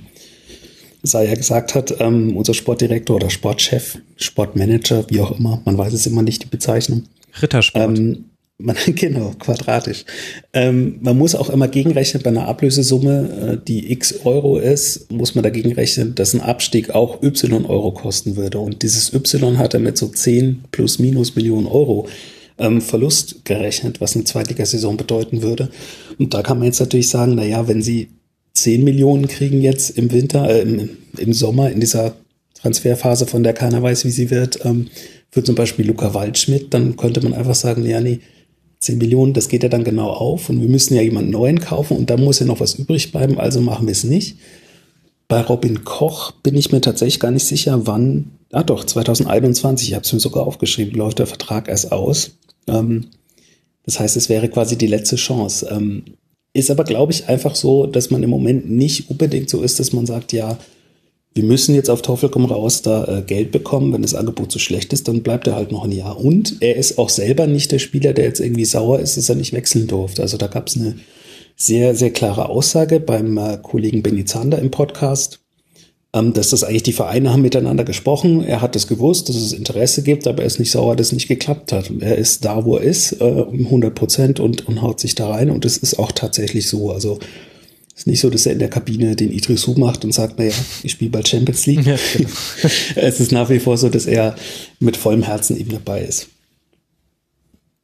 Saya 1.04 1.36
gesagt 1.36 1.74
hat, 1.74 1.96
ähm, 2.00 2.36
unser 2.36 2.54
Sportdirektor 2.54 3.16
oder 3.16 3.30
Sportchef, 3.30 4.00
Sportmanager, 4.18 5.06
wie 5.10 5.22
auch 5.22 5.40
immer, 5.40 5.62
man 5.64 5.78
weiß 5.78 5.94
es 5.94 6.06
immer 6.06 6.22
nicht, 6.22 6.44
die 6.44 6.48
Bezeichnung. 6.48 7.04
Rittersport. 7.42 7.98
Ähm, 7.98 8.26
man, 8.58 8.76
genau, 8.96 9.34
quadratisch. 9.40 10.06
Ähm, 10.54 10.98
man 11.02 11.18
muss 11.18 11.36
auch 11.36 11.50
immer 11.50 11.68
gegenrechnen 11.68 12.24
bei 12.24 12.30
einer 12.30 12.48
Ablösesumme, 12.48 13.58
äh, 13.60 13.66
die 13.66 13.92
x 13.92 14.26
Euro 14.26 14.58
ist, 14.58 15.12
muss 15.12 15.36
man 15.36 15.44
dagegen 15.44 15.74
rechnen, 15.74 16.16
dass 16.16 16.34
ein 16.34 16.42
Abstieg 16.42 16.92
auch 16.92 17.22
y 17.22 17.66
Euro 17.66 17.92
kosten 17.92 18.36
würde. 18.36 18.60
Und 18.60 18.84
dieses 18.84 19.14
y 19.14 19.58
hat 19.58 19.74
er 19.74 19.80
mit 19.80 19.98
so 19.98 20.08
10 20.08 20.64
plus 20.72 21.00
minus 21.00 21.36
Millionen 21.36 21.68
Euro 21.68 22.08
ähm, 22.58 22.82
Verlust 22.82 23.46
gerechnet, 23.46 24.02
was 24.02 24.16
eine 24.16 24.26
Zweitligasaison 24.26 24.98
bedeuten 24.98 25.42
würde. 25.42 25.70
Und 26.20 26.34
da 26.34 26.42
kann 26.42 26.60
man 26.60 26.68
jetzt 26.68 26.80
natürlich 26.80 27.10
sagen, 27.10 27.36
na 27.36 27.46
ja, 27.46 27.68
wenn 27.68 27.82
sie 27.82 28.10
10 28.54 28.84
Millionen 28.84 29.28
kriegen 29.28 29.62
jetzt 29.62 29.98
im 29.98 30.12
Winter, 30.12 30.50
äh, 30.50 30.62
im, 30.62 30.90
im 31.18 31.34
Sommer, 31.34 31.72
in 31.72 31.80
dieser 31.80 32.16
Transferphase, 32.62 33.26
von 33.26 33.44
der 33.44 33.54
keiner 33.54 33.82
weiß, 33.82 34.06
wie 34.06 34.12
sie 34.12 34.30
wird, 34.30 34.64
ähm, 34.64 34.88
für 35.32 35.44
zum 35.44 35.56
Beispiel 35.56 35.88
Luca 35.88 36.14
Waldschmidt, 36.14 36.74
dann 36.74 36.96
könnte 36.96 37.22
man 37.22 37.34
einfach 37.34 37.56
sagen, 37.56 37.86
ja, 37.86 38.00
nee, 38.00 38.20
10 38.84 38.98
Millionen, 38.98 39.34
das 39.34 39.50
geht 39.50 39.64
ja 39.64 39.70
dann 39.70 39.84
genau 39.84 40.10
auf 40.10 40.50
und 40.50 40.62
wir 40.62 40.70
müssen 40.70 40.96
ja 40.96 41.02
jemanden 41.02 41.32
neuen 41.32 41.60
kaufen 41.60 41.98
und 41.98 42.10
da 42.10 42.18
muss 42.18 42.40
ja 42.40 42.46
noch 42.46 42.60
was 42.60 42.76
übrig 42.76 43.12
bleiben, 43.12 43.40
also 43.40 43.62
machen 43.62 43.88
wir 43.88 43.92
es 43.92 44.04
nicht. 44.04 44.38
Bei 45.28 45.42
Robin 45.42 45.84
Koch 45.84 46.32
bin 46.32 46.56
ich 46.56 46.72
mir 46.72 46.82
tatsächlich 46.82 47.20
gar 47.20 47.32
nicht 47.32 47.46
sicher, 47.46 47.88
wann, 47.88 48.32
ah 48.52 48.64
doch, 48.64 48.84
2021, 48.84 49.88
ich 49.88 49.94
habe 49.96 50.04
es 50.04 50.14
mir 50.14 50.20
sogar 50.20 50.46
aufgeschrieben, 50.46 50.96
läuft 50.96 51.20
der 51.20 51.28
Vertrag 51.28 51.68
erst 51.68 51.92
aus. 51.92 52.38
Ähm, 52.68 53.08
das 53.86 54.00
heißt, 54.00 54.16
es 54.16 54.30
wäre 54.30 54.50
quasi 54.50 54.78
die 54.78 54.88
letzte 54.88 55.16
Chance. 55.16 55.68
Ähm, 55.72 56.04
ist 56.54 56.70
aber, 56.70 56.84
glaube 56.84 57.12
ich, 57.12 57.28
einfach 57.28 57.56
so, 57.56 57.88
dass 57.88 58.12
man 58.12 58.22
im 58.22 58.30
Moment 58.30 58.70
nicht 58.70 59.10
unbedingt 59.10 59.50
so 59.50 59.62
ist, 59.62 59.80
dass 59.80 59.92
man 59.92 60.06
sagt, 60.06 60.34
ja, 60.34 60.58
wir 61.36 61.44
müssen 61.44 61.74
jetzt 61.74 61.90
auf 61.90 62.02
Teufel 62.02 62.30
komm 62.30 62.46
raus 62.46 62.84
da 62.84 63.06
äh, 63.06 63.22
Geld 63.24 63.52
bekommen. 63.52 63.92
Wenn 63.92 64.04
das 64.04 64.14
Angebot 64.14 64.52
so 64.52 64.60
schlecht 64.60 64.94
ist, 64.94 65.08
dann 65.08 65.24
bleibt 65.24 65.48
er 65.48 65.56
halt 65.56 65.72
noch 65.72 65.84
ein 65.84 65.92
Jahr. 65.92 66.20
Und 66.20 66.58
er 66.62 66.76
ist 66.76 66.98
auch 67.00 67.10
selber 67.10 67.48
nicht 67.48 67.72
der 67.72 67.80
Spieler, 67.80 68.14
der 68.14 68.26
jetzt 68.26 68.40
irgendwie 68.40 68.66
sauer 68.66 69.00
ist, 69.00 69.18
dass 69.18 69.30
er 69.30 69.36
nicht 69.36 69.54
wechseln 69.54 69.88
durfte. 69.88 70.22
Also 70.22 70.38
da 70.38 70.48
gab 70.48 70.68
es 70.68 70.78
eine 70.78 70.96
sehr, 71.56 71.96
sehr 71.96 72.12
klare 72.12 72.50
Aussage 72.50 73.00
beim 73.00 73.38
äh, 73.38 73.58
Kollegen 73.62 74.04
Benny 74.04 74.26
Zander 74.26 74.60
im 74.60 74.70
Podcast, 74.70 75.40
ähm, 76.14 76.34
dass 76.34 76.50
das 76.50 76.64
eigentlich 76.64 76.84
die 76.84 76.94
Vereine 76.94 77.32
haben 77.32 77.42
miteinander 77.42 77.84
gesprochen. 77.84 78.44
Er 78.44 78.62
hat 78.62 78.76
das 78.76 78.88
gewusst, 78.88 79.30
dass 79.30 79.36
es 79.36 79.54
Interesse 79.54 80.04
gibt, 80.04 80.28
aber 80.28 80.44
er 80.44 80.48
ist 80.48 80.60
nicht 80.60 80.72
sauer, 80.72 80.96
dass 80.96 81.08
es 81.08 81.14
nicht 81.14 81.28
geklappt 81.28 81.72
hat. 81.72 81.92
Er 82.00 82.16
ist 82.16 82.46
da, 82.46 82.64
wo 82.64 82.78
er 82.78 82.84
ist, 82.84 83.14
äh, 83.14 83.24
um 83.24 83.66
100 83.66 83.96
Prozent 83.96 84.40
und, 84.40 84.68
und 84.68 84.84
haut 84.84 85.00
sich 85.00 85.16
da 85.16 85.32
rein. 85.32 85.50
Und 85.50 85.66
es 85.66 85.78
ist 85.78 85.98
auch 85.98 86.12
tatsächlich 86.12 86.70
so. 86.70 86.92
Also 86.92 87.18
ist 87.96 88.08
nicht 88.08 88.20
so, 88.20 88.30
dass 88.30 88.46
er 88.46 88.54
in 88.54 88.60
der 88.60 88.70
Kabine 88.70 89.16
den 89.16 89.32
Idris 89.32 89.68
Hu 89.68 89.76
macht 89.76 90.04
und 90.04 90.14
sagt, 90.14 90.40
naja, 90.40 90.54
ich 90.82 90.92
spiele 90.92 91.12
bald 91.12 91.28
Champions 91.28 91.66
League. 91.66 91.86
Ja, 91.86 91.98
genau. 92.14 92.30
es 92.96 93.20
ist 93.20 93.32
nach 93.32 93.50
wie 93.50 93.60
vor 93.60 93.78
so, 93.78 93.90
dass 93.90 94.06
er 94.06 94.36
mit 94.80 94.98
vollem 94.98 95.24
Herzen 95.24 95.58
eben 95.58 95.72
dabei 95.72 96.02
ist. 96.02 96.28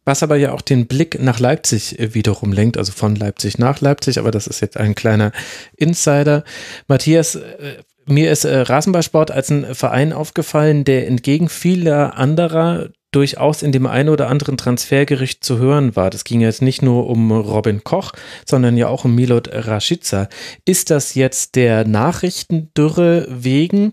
Was 0.06 0.24
aber 0.24 0.38
ja 0.38 0.54
auch 0.54 0.62
den 0.62 0.88
Blick 0.88 1.22
nach 1.22 1.40
Leipzig 1.40 1.96
wiederum 2.00 2.52
lenkt, 2.52 2.78
also 2.78 2.92
von 2.92 3.16
Leipzig 3.16 3.60
nach 3.60 3.80
Leipzig, 3.82 4.18
aber 4.18 4.32
das 4.32 4.48
ist 4.48 4.60
jetzt 4.62 4.78
ein 4.78 4.96
kleiner 4.96 5.32
Insider. 5.78 6.44
Matthias, 6.88 7.36
äh, 7.36 7.84
mir 8.08 8.32
ist 8.32 8.44
äh, 8.44 8.58
Rasenballsport 8.62 9.30
als 9.30 9.52
ein 9.52 9.76
Verein 9.76 10.14
aufgefallen, 10.14 10.84
der 10.84 11.06
entgegen 11.08 11.48
vieler 11.48 12.18
anderer 12.18 12.90
durchaus 13.12 13.64
in 13.64 13.72
dem 13.72 13.88
einen 13.88 14.10
oder 14.10 14.28
anderen 14.28 14.58
Transfergericht 14.58 15.44
zu 15.44 15.58
hören 15.58 15.96
war. 15.96 16.10
Das 16.10 16.24
ging 16.24 16.42
jetzt 16.42 16.62
nicht 16.62 16.82
nur 16.82 17.08
um 17.08 17.32
Robin 17.32 17.84
Koch, 17.84 18.12
sondern 18.46 18.78
ja 18.78 18.88
auch 18.88 19.06
um 19.06 19.16
Milot 19.16 19.50
Rashica. 19.52 20.30
Ist 20.66 20.90
das 20.90 21.16
jetzt 21.16 21.56
der 21.56 21.88
Nachrichtendürre 21.88 23.28
wegen 23.30 23.92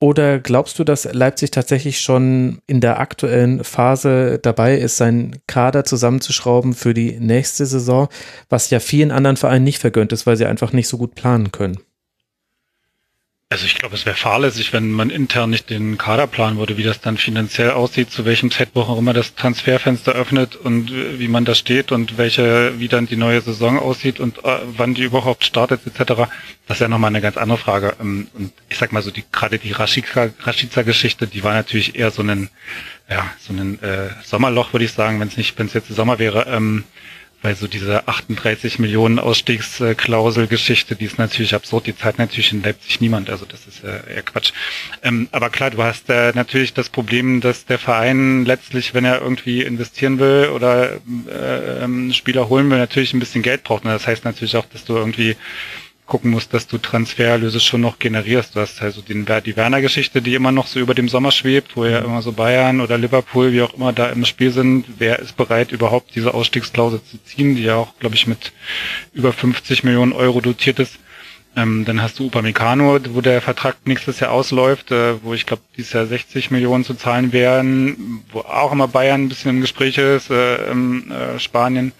oder 0.00 0.38
glaubst 0.38 0.78
du, 0.78 0.84
dass 0.84 1.12
Leipzig 1.12 1.50
tatsächlich 1.50 2.00
schon 2.00 2.60
in 2.66 2.80
der 2.80 3.00
aktuellen 3.00 3.64
Phase 3.64 4.38
dabei 4.38 4.78
ist, 4.78 4.96
seinen 4.96 5.36
Kader 5.48 5.84
zusammenzuschrauben 5.84 6.74
für 6.74 6.94
die 6.94 7.18
nächste 7.18 7.66
Saison, 7.66 8.08
was 8.48 8.70
ja 8.70 8.78
vielen 8.78 9.10
anderen 9.10 9.36
Vereinen 9.36 9.64
nicht 9.64 9.80
vergönnt 9.80 10.12
ist, 10.12 10.26
weil 10.26 10.36
sie 10.36 10.46
einfach 10.46 10.72
nicht 10.72 10.88
so 10.88 10.98
gut 10.98 11.16
planen 11.16 11.50
können? 11.50 11.78
Also 13.50 13.64
ich 13.64 13.76
glaube, 13.76 13.94
es 13.94 14.04
wäre 14.04 14.14
fahrlässig, 14.14 14.74
wenn 14.74 14.90
man 14.90 15.08
intern 15.08 15.48
nicht 15.48 15.70
den 15.70 15.96
Kader 15.96 16.26
planen 16.26 16.58
würde, 16.58 16.76
wie 16.76 16.82
das 16.82 17.00
dann 17.00 17.16
finanziell 17.16 17.70
aussieht, 17.70 18.10
zu 18.10 18.26
welchem 18.26 18.50
Zeitpunkt 18.50 18.90
auch 18.90 18.98
immer 18.98 19.14
das 19.14 19.36
Transferfenster 19.36 20.12
öffnet 20.12 20.54
und 20.54 20.92
wie 20.92 21.28
man 21.28 21.46
da 21.46 21.54
steht 21.54 21.90
und 21.90 22.18
welche, 22.18 22.78
wie 22.78 22.88
dann 22.88 23.06
die 23.06 23.16
neue 23.16 23.40
Saison 23.40 23.78
aussieht 23.78 24.20
und 24.20 24.44
äh, 24.44 24.58
wann 24.76 24.92
die 24.92 25.04
überhaupt 25.04 25.46
startet 25.46 25.80
etc. 25.86 26.28
Das 26.66 26.76
ist 26.76 26.80
ja 26.80 26.88
nochmal 26.88 27.08
eine 27.08 27.22
ganz 27.22 27.38
andere 27.38 27.56
Frage. 27.56 27.96
Ähm, 28.02 28.28
und 28.34 28.52
ich 28.68 28.76
sag 28.76 28.92
mal 28.92 29.00
so, 29.00 29.10
die 29.10 29.24
gerade 29.32 29.58
die 29.58 29.72
Rashica-Geschichte, 29.72 31.26
die 31.26 31.42
war 31.42 31.54
natürlich 31.54 31.98
eher 31.98 32.10
so 32.10 32.20
ein, 32.20 32.50
ja, 33.08 33.30
so 33.38 33.54
ein 33.54 33.82
äh, 33.82 34.10
Sommerloch, 34.24 34.74
würde 34.74 34.84
ich 34.84 34.92
sagen, 34.92 35.20
wenn 35.20 35.28
es 35.28 35.38
nicht, 35.38 35.58
wenn 35.58 35.68
es 35.68 35.72
jetzt 35.72 35.88
Sommer 35.88 36.18
wäre. 36.18 36.48
Ähm, 36.48 36.84
weil 37.42 37.54
so 37.54 37.68
diese 37.68 38.08
38 38.08 38.78
Millionen 38.78 39.18
Ausstiegsklausel-Geschichte, 39.18 40.96
die 40.96 41.04
ist 41.04 41.18
natürlich 41.18 41.54
absurd, 41.54 41.86
die 41.86 41.96
zahlt 41.96 42.18
natürlich 42.18 42.52
in 42.52 42.62
Leipzig 42.62 43.00
niemand, 43.00 43.30
also 43.30 43.44
das 43.44 43.66
ist 43.66 43.84
äh, 43.84 44.14
eher 44.14 44.22
Quatsch. 44.22 44.52
Ähm, 45.02 45.28
aber 45.30 45.50
klar, 45.50 45.70
du 45.70 45.82
hast 45.82 46.10
äh, 46.10 46.32
natürlich 46.34 46.74
das 46.74 46.88
Problem, 46.88 47.40
dass 47.40 47.64
der 47.64 47.78
Verein 47.78 48.44
letztlich, 48.44 48.92
wenn 48.92 49.04
er 49.04 49.20
irgendwie 49.20 49.62
investieren 49.62 50.18
will 50.18 50.50
oder 50.54 50.94
äh, 51.30 51.84
ähm, 51.84 52.12
Spieler 52.12 52.48
holen 52.48 52.68
will, 52.70 52.78
natürlich 52.78 53.14
ein 53.14 53.20
bisschen 53.20 53.42
Geld 53.42 53.62
braucht. 53.62 53.84
Und 53.84 53.90
das 53.90 54.06
heißt 54.06 54.24
natürlich 54.24 54.56
auch, 54.56 54.66
dass 54.66 54.84
du 54.84 54.96
irgendwie 54.96 55.36
gucken 56.08 56.30
musst, 56.30 56.52
dass 56.54 56.66
du 56.66 56.78
Transfererlöse 56.78 57.60
schon 57.60 57.82
noch 57.82 57.98
generierst. 57.98 58.56
Du 58.56 58.60
hast 58.60 58.82
also 58.82 59.02
den, 59.02 59.26
die 59.44 59.56
Werner-Geschichte, 59.56 60.22
die 60.22 60.34
immer 60.34 60.50
noch 60.50 60.66
so 60.66 60.80
über 60.80 60.94
dem 60.94 61.08
Sommer 61.08 61.30
schwebt, 61.30 61.76
wo 61.76 61.84
ja 61.84 62.00
immer 62.00 62.22
so 62.22 62.32
Bayern 62.32 62.80
oder 62.80 62.98
Liverpool, 62.98 63.52
wie 63.52 63.62
auch 63.62 63.74
immer 63.74 63.92
da 63.92 64.08
im 64.08 64.24
Spiel 64.24 64.50
sind. 64.50 64.86
Wer 64.98 65.20
ist 65.20 65.36
bereit, 65.36 65.70
überhaupt 65.70 66.14
diese 66.16 66.34
Ausstiegsklausel 66.34 67.00
zu 67.04 67.22
ziehen, 67.22 67.54
die 67.54 67.62
ja 67.62 67.76
auch, 67.76 67.96
glaube 68.00 68.16
ich, 68.16 68.26
mit 68.26 68.52
über 69.12 69.32
50 69.32 69.84
Millionen 69.84 70.12
Euro 70.12 70.40
dotiert 70.40 70.80
ist. 70.80 70.98
Ähm, 71.56 71.84
dann 71.84 72.00
hast 72.02 72.18
du 72.18 72.26
Upamecano, 72.26 73.00
wo 73.10 73.20
der 73.20 73.42
Vertrag 73.42 73.76
nächstes 73.84 74.20
Jahr 74.20 74.30
ausläuft, 74.30 74.90
äh, 74.90 75.22
wo 75.22 75.34
ich 75.34 75.44
glaube, 75.44 75.62
dieses 75.76 75.92
Jahr 75.92 76.06
60 76.06 76.50
Millionen 76.50 76.84
zu 76.84 76.94
zahlen 76.94 77.32
wären, 77.32 78.22
wo 78.32 78.40
auch 78.40 78.72
immer 78.72 78.88
Bayern 78.88 79.24
ein 79.24 79.28
bisschen 79.28 79.50
im 79.50 79.60
Gespräch 79.60 79.98
ist, 79.98 80.30
äh, 80.30 80.70
äh, 80.70 81.38
Spanien 81.38 81.92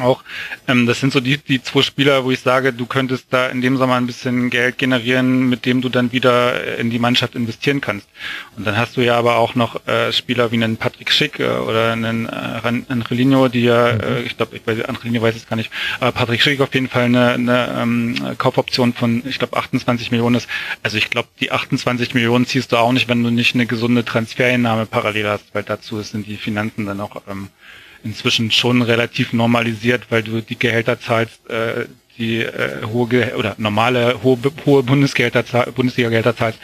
auch. 0.00 0.22
Ähm, 0.68 0.86
das 0.86 1.00
sind 1.00 1.12
so 1.12 1.20
die, 1.20 1.38
die 1.38 1.62
zwei 1.62 1.82
Spieler, 1.82 2.24
wo 2.24 2.30
ich 2.30 2.40
sage, 2.40 2.72
du 2.72 2.86
könntest 2.86 3.26
da 3.30 3.46
in 3.48 3.60
dem 3.60 3.76
Sommer 3.76 3.94
ein 3.94 4.06
bisschen 4.06 4.50
Geld 4.50 4.78
generieren, 4.78 5.48
mit 5.48 5.66
dem 5.66 5.80
du 5.80 5.88
dann 5.88 6.12
wieder 6.12 6.78
in 6.78 6.90
die 6.90 6.98
Mannschaft 6.98 7.34
investieren 7.34 7.80
kannst. 7.80 8.08
Und 8.56 8.66
dann 8.66 8.76
hast 8.76 8.96
du 8.96 9.00
ja 9.00 9.16
aber 9.16 9.36
auch 9.36 9.54
noch 9.54 9.86
äh, 9.86 10.12
Spieler 10.12 10.50
wie 10.50 10.56
einen 10.56 10.76
Patrick 10.76 11.10
Schick 11.10 11.40
äh, 11.40 11.48
oder 11.48 11.92
einen 11.92 12.26
äh, 12.26 12.82
Angelino, 12.88 13.48
die 13.48 13.62
ja, 13.62 13.94
mhm. 13.94 14.00
äh, 14.00 14.20
ich 14.22 14.36
glaube, 14.36 14.56
ich 14.56 14.66
weiß, 14.66 14.82
Angelino 14.82 15.22
weiß 15.22 15.36
es 15.36 15.48
gar 15.48 15.56
nicht, 15.56 15.70
aber 16.00 16.12
Patrick 16.12 16.42
Schick 16.42 16.60
auf 16.60 16.74
jeden 16.74 16.88
Fall 16.88 17.04
eine, 17.04 17.32
eine 17.32 17.78
ähm, 17.80 18.36
Kaufoption 18.38 18.92
von, 18.92 19.22
ich 19.26 19.38
glaube, 19.38 19.56
28 19.56 20.10
Millionen 20.10 20.36
ist. 20.36 20.48
Also 20.82 20.96
ich 20.96 21.10
glaube, 21.10 21.28
die 21.40 21.50
28 21.50 22.14
Millionen 22.14 22.46
ziehst 22.46 22.72
du 22.72 22.76
auch 22.76 22.92
nicht, 22.92 23.08
wenn 23.08 23.22
du 23.22 23.30
nicht 23.30 23.54
eine 23.54 23.66
gesunde 23.66 24.04
Transfereinnahme 24.04 24.86
parallel 24.86 25.28
hast, 25.28 25.54
weil 25.54 25.62
dazu 25.62 26.00
sind 26.02 26.26
die 26.26 26.36
Finanzen 26.36 26.86
dann 26.86 27.00
auch 27.00 27.22
ähm, 27.28 27.48
inzwischen 28.04 28.50
schon 28.50 28.82
relativ 28.82 29.32
normalisiert, 29.32 30.02
weil 30.10 30.22
du 30.22 30.40
die 30.40 30.58
Gehälter 30.58 31.00
zahlst, 31.00 31.48
äh, 31.48 31.86
die 32.18 32.42
äh, 32.42 32.84
hohe 32.86 33.08
Ge 33.08 33.34
oder 33.34 33.54
normale 33.58 34.22
hohe, 34.22 34.38
hohe 34.64 34.82
Bundesgelder 34.84 35.42
Bundesliga-Gelder 35.74 36.36
zahlst 36.36 36.60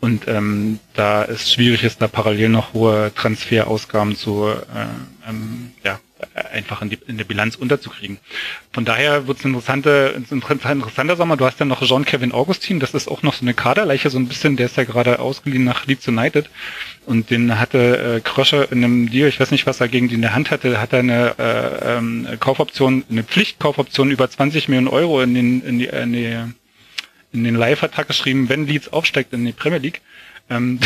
und 0.00 0.28
ähm, 0.28 0.78
da 0.94 1.24
es 1.24 1.52
schwierig 1.52 1.82
ist, 1.82 2.00
da 2.00 2.08
parallel 2.08 2.50
noch 2.50 2.74
hohe 2.74 3.10
Transferausgaben 3.14 4.16
zu 4.16 4.46
äh, 4.48 5.28
ähm, 5.28 5.72
ja, 5.82 5.98
einfach 6.52 6.82
in, 6.82 6.90
die, 6.90 6.98
in 7.06 7.16
der 7.18 7.24
Bilanz 7.24 7.56
unterzukriegen. 7.56 8.18
Von 8.72 8.84
daher 8.84 9.26
wird 9.26 9.38
es 9.38 9.44
ein 9.44 9.54
interessanter, 9.54 10.14
interessanter 10.14 11.16
Sommer. 11.16 11.36
Du 11.36 11.44
hast 11.44 11.60
ja 11.60 11.66
noch 11.66 11.82
Jean-Kevin 11.82 12.32
Augustin, 12.32 12.80
das 12.80 12.94
ist 12.94 13.08
auch 13.08 13.22
noch 13.22 13.34
so 13.34 13.42
eine 13.42 13.54
Kaderleiche, 13.54 14.10
so 14.10 14.18
ein 14.18 14.28
bisschen, 14.28 14.56
der 14.56 14.66
ist 14.66 14.76
ja 14.76 14.84
gerade 14.84 15.18
ausgeliehen 15.18 15.64
nach 15.64 15.86
Leeds 15.86 16.06
United. 16.08 16.48
Und 17.06 17.30
den 17.30 17.58
hatte 17.58 18.16
äh, 18.16 18.20
Krösche 18.20 18.68
in 18.70 18.82
einem 18.82 19.10
Deal, 19.10 19.28
ich 19.28 19.38
weiß 19.38 19.50
nicht, 19.50 19.66
was 19.66 19.80
er 19.80 19.88
gegen 19.88 20.08
die 20.08 20.14
in 20.14 20.22
der 20.22 20.34
Hand 20.34 20.50
hatte, 20.50 20.80
hat 20.80 20.92
er 20.92 21.00
eine 21.00 21.34
äh, 21.38 21.96
ähm, 21.96 22.26
Kaufoption, 22.40 23.04
eine 23.10 23.24
Pflichtkaufoption 23.24 24.10
über 24.10 24.30
20 24.30 24.68
Millionen 24.68 24.88
Euro 24.88 25.20
in 25.20 25.34
den, 25.34 25.62
in 25.62 25.78
die, 25.78 25.86
in 25.86 26.12
die 26.12 26.38
in 27.34 27.44
den 27.44 27.56
Leihvertrag 27.56 28.06
geschrieben, 28.06 28.48
wenn 28.48 28.66
Leeds 28.66 28.92
aufsteigt 28.92 29.32
in 29.32 29.44
die 29.44 29.52
Premier 29.52 29.80
League. 29.80 30.00
Ähm, 30.48 30.78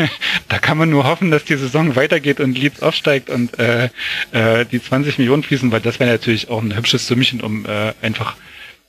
da 0.48 0.58
kann 0.58 0.78
man 0.78 0.88
nur 0.88 1.04
hoffen, 1.04 1.30
dass 1.30 1.44
die 1.44 1.56
Saison 1.56 1.96
weitergeht 1.96 2.38
und 2.38 2.56
Leeds 2.56 2.82
aufsteigt 2.82 3.28
und 3.28 3.58
äh, 3.58 3.88
äh, 4.32 4.64
die 4.66 4.80
20 4.80 5.18
Millionen 5.18 5.42
fließen, 5.42 5.72
weil 5.72 5.80
das 5.80 5.98
wäre 5.98 6.10
natürlich 6.10 6.48
auch 6.48 6.62
ein 6.62 6.76
hübsches 6.76 7.06
Sümmchen, 7.06 7.40
um 7.40 7.66
äh, 7.66 7.92
einfach, 8.02 8.36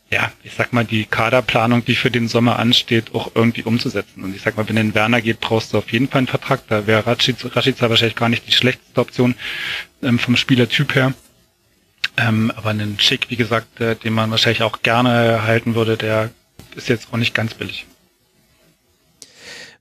ja, 0.09 0.31
ich 0.43 0.53
sag 0.53 0.71
mal, 0.71 0.85
die 0.85 1.05
Kaderplanung, 1.05 1.83
die 1.83 1.95
für 1.95 2.11
den 2.11 2.27
Sommer 2.27 2.59
ansteht, 2.59 3.13
auch 3.13 3.31
irgendwie 3.35 3.63
umzusetzen. 3.63 4.23
Und 4.23 4.35
ich 4.35 4.41
sag 4.41 4.55
mal, 4.55 4.67
wenn 4.69 4.77
den 4.77 4.95
Werner 4.95 5.21
geht, 5.21 5.41
brauchst 5.41 5.73
du 5.73 5.77
auf 5.77 5.91
jeden 5.91 6.07
Fall 6.07 6.19
einen 6.19 6.27
Vertrag. 6.27 6.65
Da 6.69 6.87
wäre 6.87 7.05
Rashica 7.05 7.89
wahrscheinlich 7.89 8.15
gar 8.15 8.29
nicht 8.29 8.47
die 8.47 8.53
schlechteste 8.53 9.01
Option 9.01 9.35
ähm, 10.01 10.17
vom 10.17 10.37
Spielertyp 10.37 10.95
her. 10.95 11.13
Ähm, 12.15 12.51
aber 12.55 12.69
einen 12.69 12.99
Schick, 12.99 13.29
wie 13.29 13.35
gesagt, 13.35 13.81
äh, 13.81 13.95
den 13.95 14.13
man 14.13 14.31
wahrscheinlich 14.31 14.63
auch 14.63 14.81
gerne 14.81 15.43
halten 15.43 15.75
würde, 15.75 15.97
der 15.97 16.31
ist 16.75 16.87
jetzt 16.87 17.09
auch 17.11 17.17
nicht 17.17 17.35
ganz 17.35 17.53
billig. 17.53 17.85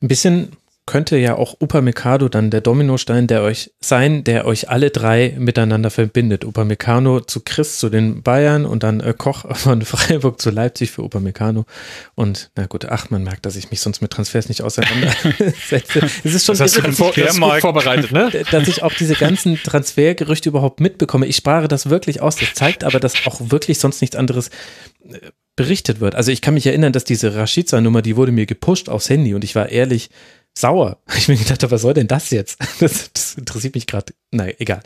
Ein 0.02 0.08
bisschen 0.08 0.52
könnte 0.86 1.16
ja 1.16 1.34
auch 1.34 1.56
Upamecano 1.60 2.28
dann 2.28 2.50
der 2.50 2.60
Dominostein 2.60 3.26
der 3.26 3.42
euch 3.42 3.72
sein, 3.80 4.22
der 4.22 4.46
euch 4.46 4.70
alle 4.70 4.90
drei 4.90 5.34
miteinander 5.36 5.90
verbindet. 5.90 6.44
Upamecano 6.44 7.20
zu 7.20 7.40
Chris 7.40 7.80
zu 7.80 7.90
den 7.90 8.22
Bayern 8.22 8.64
und 8.64 8.84
dann 8.84 9.00
äh, 9.00 9.12
Koch 9.16 9.44
von 9.56 9.82
Freiburg 9.82 10.40
zu 10.40 10.50
Leipzig 10.50 10.92
für 10.92 11.02
Upamecano. 11.02 11.66
Und 12.14 12.50
na 12.54 12.66
gut, 12.66 12.86
ach, 12.86 13.10
man 13.10 13.24
merkt, 13.24 13.46
dass 13.46 13.56
ich 13.56 13.72
mich 13.72 13.80
sonst 13.80 14.00
mit 14.00 14.12
Transfers 14.12 14.48
nicht 14.48 14.62
auseinandersetze. 14.62 16.00
es 16.24 16.34
ist 16.34 16.46
schon 16.46 16.56
das 16.56 16.76
irre, 16.76 16.86
dass, 16.86 17.00
ich, 17.36 17.40
gut 17.40 17.60
vorbereitet, 17.60 18.12
ne? 18.12 18.30
dass 18.52 18.68
ich 18.68 18.84
auch 18.84 18.92
diese 18.92 19.16
ganzen 19.16 19.56
Transfergerüchte 19.56 20.48
überhaupt 20.48 20.80
mitbekomme. 20.80 21.26
Ich 21.26 21.36
spare 21.36 21.66
das 21.66 21.90
wirklich 21.90 22.22
aus. 22.22 22.36
Das 22.36 22.54
zeigt 22.54 22.84
aber, 22.84 23.00
dass 23.00 23.26
auch 23.26 23.40
wirklich 23.50 23.80
sonst 23.80 24.00
nichts 24.00 24.14
anderes 24.14 24.50
äh, 25.08 25.18
berichtet 25.56 26.00
wird. 26.00 26.14
Also 26.14 26.30
ich 26.30 26.42
kann 26.42 26.54
mich 26.54 26.66
erinnern, 26.66 26.92
dass 26.92 27.04
diese 27.04 27.34
Rashica-Nummer, 27.34 28.02
die 28.02 28.16
wurde 28.16 28.30
mir 28.30 28.46
gepusht 28.46 28.88
aufs 28.88 29.08
Handy 29.08 29.34
und 29.34 29.42
ich 29.42 29.54
war 29.54 29.70
ehrlich 29.70 30.10
sauer. 30.56 30.98
Ich 31.16 31.28
mir 31.28 31.36
gedacht, 31.36 31.70
was 31.70 31.82
soll 31.82 31.94
denn 31.94 32.08
das 32.08 32.30
jetzt? 32.30 32.58
Das, 32.80 33.12
das 33.12 33.34
interessiert 33.34 33.74
mich 33.74 33.86
gerade. 33.86 34.12
Nein, 34.30 34.54
egal. 34.58 34.82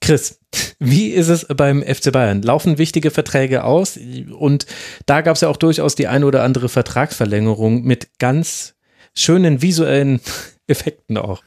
Chris, 0.00 0.40
wie 0.78 1.10
ist 1.10 1.28
es 1.28 1.46
beim 1.48 1.82
FC 1.82 2.12
Bayern? 2.12 2.42
Laufen 2.42 2.78
wichtige 2.78 3.10
Verträge 3.10 3.64
aus? 3.64 3.98
Und 4.38 4.66
da 5.06 5.20
gab 5.20 5.34
es 5.34 5.42
ja 5.42 5.48
auch 5.48 5.56
durchaus 5.56 5.94
die 5.94 6.06
eine 6.06 6.26
oder 6.26 6.42
andere 6.42 6.68
Vertragsverlängerung 6.68 7.82
mit 7.82 8.18
ganz 8.18 8.74
schönen 9.14 9.62
visuellen 9.62 10.20
Effekten 10.66 11.16
auch. 11.18 11.42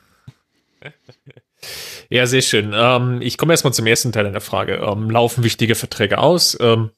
Ja, 2.10 2.26
sehr 2.26 2.42
schön. 2.42 2.72
Ähm, 2.74 3.22
ich 3.22 3.38
komme 3.38 3.54
erstmal 3.54 3.74
zum 3.74 3.86
ersten 3.86 4.12
Teil 4.12 4.24
deiner 4.24 4.42
Frage. 4.42 4.76
Ähm, 4.76 5.10
laufen 5.10 5.44
wichtige 5.44 5.76
Verträge 5.76 6.18
aus? 6.18 6.58
Ähm, 6.60 6.92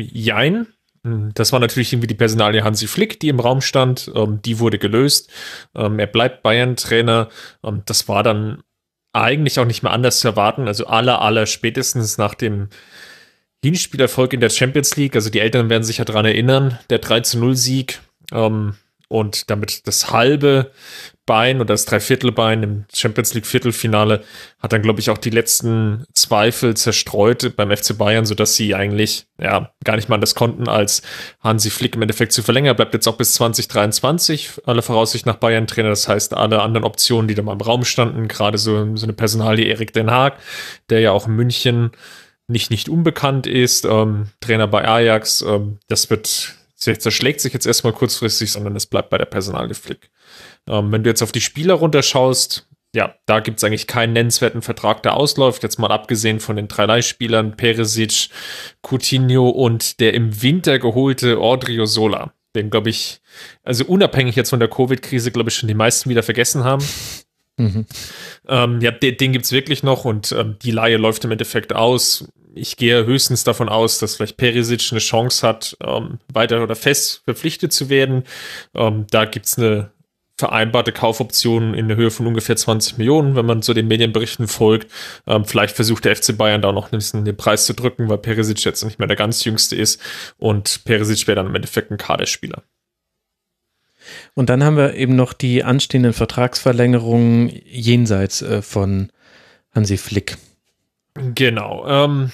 jein. 0.00 0.66
Hm, 1.06 1.30
das 1.34 1.52
war 1.52 1.60
natürlich 1.60 1.92
irgendwie 1.92 2.08
die 2.08 2.14
Personalie 2.14 2.64
Hansi 2.64 2.88
Flick, 2.88 3.20
die 3.20 3.28
im 3.28 3.38
Raum 3.38 3.60
stand. 3.60 4.10
Ähm, 4.14 4.42
die 4.42 4.58
wurde 4.58 4.78
gelöst. 4.78 5.30
Ähm, 5.74 6.00
er 6.00 6.08
bleibt 6.08 6.42
Bayern-Trainer. 6.42 7.28
Ähm, 7.64 7.82
das 7.86 8.08
war 8.08 8.24
dann 8.24 8.62
eigentlich 9.12 9.58
auch 9.60 9.64
nicht 9.64 9.84
mehr 9.84 9.92
anders 9.92 10.18
zu 10.20 10.28
erwarten. 10.28 10.66
Also 10.66 10.86
aller, 10.86 11.22
aller 11.22 11.46
spätestens 11.46 12.18
nach 12.18 12.34
dem 12.34 12.68
Hinspielerfolg 13.64 14.32
in 14.32 14.40
der 14.40 14.50
Champions 14.50 14.96
League. 14.96 15.14
Also 15.14 15.30
die 15.30 15.40
Eltern 15.40 15.70
werden 15.70 15.84
sich 15.84 15.98
ja 15.98 16.04
daran 16.04 16.26
erinnern. 16.26 16.78
Der 16.90 16.98
3 16.98 17.22
0 17.36 17.56
Sieg. 17.56 18.00
Ähm, 18.32 18.74
und 19.08 19.50
damit 19.50 19.86
das 19.86 20.10
halbe 20.10 20.72
Bein 21.26 21.56
oder 21.56 21.74
das 21.74 21.84
Dreiviertelbein 21.84 22.62
im 22.62 22.84
Champions 22.94 23.34
League 23.34 23.46
Viertelfinale 23.46 24.22
hat 24.60 24.72
dann, 24.72 24.82
glaube 24.82 25.00
ich, 25.00 25.10
auch 25.10 25.18
die 25.18 25.30
letzten 25.30 26.04
Zweifel 26.14 26.76
zerstreut 26.76 27.56
beim 27.56 27.76
FC 27.76 27.98
Bayern, 27.98 28.24
sodass 28.24 28.54
sie 28.54 28.74
eigentlich 28.74 29.26
ja 29.38 29.72
gar 29.84 29.96
nicht 29.96 30.08
mal 30.08 30.14
anders 30.14 30.36
konnten, 30.36 30.68
als 30.68 31.02
Hansi 31.40 31.70
Flick 31.70 31.96
im 31.96 32.02
Endeffekt 32.02 32.32
zu 32.32 32.42
verlängern. 32.42 32.76
Bleibt 32.76 32.94
jetzt 32.94 33.08
auch 33.08 33.16
bis 33.16 33.34
2023, 33.34 34.52
alle 34.64 34.82
Voraussicht 34.82 35.26
nach 35.26 35.36
Bayern-Trainer. 35.36 35.90
Das 35.90 36.06
heißt, 36.06 36.32
alle 36.32 36.62
anderen 36.62 36.84
Optionen, 36.84 37.26
die 37.26 37.34
da 37.34 37.42
mal 37.42 37.52
im 37.52 37.60
Raum 37.60 37.84
standen, 37.84 38.28
gerade 38.28 38.56
so, 38.56 38.96
so 38.96 39.04
eine 39.04 39.12
Personalie 39.12 39.66
Erik 39.66 39.92
Den 39.92 40.10
Haag, 40.10 40.38
der 40.90 41.00
ja 41.00 41.10
auch 41.10 41.26
in 41.26 41.34
München 41.34 41.90
nicht, 42.48 42.70
nicht 42.70 42.88
unbekannt 42.88 43.48
ist, 43.48 43.84
ähm, 43.84 44.28
Trainer 44.40 44.68
bei 44.68 44.86
Ajax, 44.86 45.42
ähm, 45.42 45.78
das 45.88 46.08
wird 46.08 46.54
zerschlägt 46.76 47.40
sich 47.40 47.52
jetzt 47.52 47.66
erstmal 47.66 47.92
kurzfristig, 47.92 48.52
sondern 48.52 48.76
es 48.76 48.86
bleibt 48.86 49.10
bei 49.10 49.18
der 49.18 49.24
Personalie 49.24 49.74
Flick. 49.74 50.10
Ähm, 50.68 50.92
wenn 50.92 51.02
du 51.04 51.10
jetzt 51.10 51.22
auf 51.22 51.32
die 51.32 51.40
Spieler 51.40 51.74
runterschaust, 51.74 52.66
ja, 52.96 53.14
da 53.26 53.40
gibt 53.40 53.58
es 53.58 53.64
eigentlich 53.64 53.86
keinen 53.86 54.14
nennenswerten 54.14 54.62
Vertrag, 54.62 55.02
der 55.02 55.16
ausläuft. 55.16 55.62
Jetzt 55.62 55.78
mal 55.78 55.92
abgesehen 55.92 56.40
von 56.40 56.56
den 56.56 56.66
drei 56.66 56.86
Leihspielern, 56.86 57.56
Peresic, 57.56 58.30
Coutinho 58.82 59.50
und 59.50 60.00
der 60.00 60.14
im 60.14 60.42
Winter 60.42 60.78
geholte 60.78 61.38
Ordrio 61.38 61.84
Sola. 61.84 62.32
Den, 62.54 62.70
glaube 62.70 62.88
ich, 62.88 63.20
also 63.64 63.84
unabhängig 63.84 64.34
jetzt 64.34 64.48
von 64.48 64.60
der 64.60 64.70
Covid-Krise, 64.70 65.30
glaube 65.30 65.50
ich, 65.50 65.56
schon 65.56 65.68
die 65.68 65.74
meisten 65.74 66.08
wieder 66.08 66.22
vergessen 66.22 66.64
haben. 66.64 66.84
Mhm. 67.58 67.86
Ähm, 68.48 68.82
ja, 68.82 68.90
den, 68.90 69.16
den 69.16 69.32
gibt 69.32 69.46
es 69.46 69.52
wirklich 69.52 69.82
noch 69.82 70.04
und 70.04 70.30
ähm, 70.32 70.56
die 70.62 70.72
Laie 70.72 70.98
läuft 70.98 71.24
im 71.24 71.30
Endeffekt 71.30 71.74
aus. 71.74 72.28
ich 72.54 72.76
gehe 72.76 73.06
höchstens 73.06 73.44
davon 73.44 73.70
aus, 73.70 73.98
dass 73.98 74.16
vielleicht 74.16 74.36
Perisic 74.36 74.88
eine 74.90 75.00
Chance 75.00 75.48
hat, 75.48 75.74
ähm, 75.82 76.18
weiter 76.30 76.62
oder 76.62 76.76
fest 76.76 77.22
verpflichtet 77.24 77.72
zu 77.72 77.88
werden. 77.88 78.24
Ähm, 78.74 79.06
da 79.10 79.24
gibt's 79.24 79.56
eine 79.58 79.90
vereinbarte 80.38 80.92
Kaufoption 80.92 81.74
in 81.74 81.88
der 81.88 81.96
Höhe 81.96 82.10
von 82.10 82.26
ungefähr 82.26 82.56
20 82.56 82.98
Millionen, 82.98 83.36
wenn 83.36 83.46
man 83.46 83.62
so 83.62 83.72
den 83.72 83.88
Medienberichten 83.88 84.48
folgt. 84.48 84.90
Ähm, 85.26 85.44
vielleicht 85.44 85.74
versucht 85.74 86.04
der 86.04 86.14
FC 86.14 86.36
Bayern 86.36 86.62
da 86.62 86.72
noch 86.72 86.92
ein 86.92 86.98
bisschen 86.98 87.24
den 87.24 87.36
Preis 87.36 87.64
zu 87.64 87.74
drücken, 87.74 88.08
weil 88.08 88.18
Perisic 88.18 88.64
jetzt 88.64 88.84
nicht 88.84 88.98
mehr 88.98 89.08
der 89.08 89.16
ganz 89.16 89.44
jüngste 89.44 89.76
ist 89.76 90.00
und 90.38 90.84
Perisic 90.84 91.26
wäre 91.26 91.36
dann 91.36 91.46
im 91.46 91.54
Endeffekt 91.54 91.90
ein 91.90 91.96
Kaderspieler. 91.96 92.62
Und 94.34 94.50
dann 94.50 94.62
haben 94.62 94.76
wir 94.76 94.94
eben 94.94 95.16
noch 95.16 95.32
die 95.32 95.64
anstehenden 95.64 96.12
Vertragsverlängerungen 96.12 97.50
jenseits 97.64 98.42
äh, 98.42 98.62
von 98.62 99.10
Hansi 99.74 99.96
Flick. 99.96 100.36
Genau. 101.34 101.86
Ähm, 101.88 102.30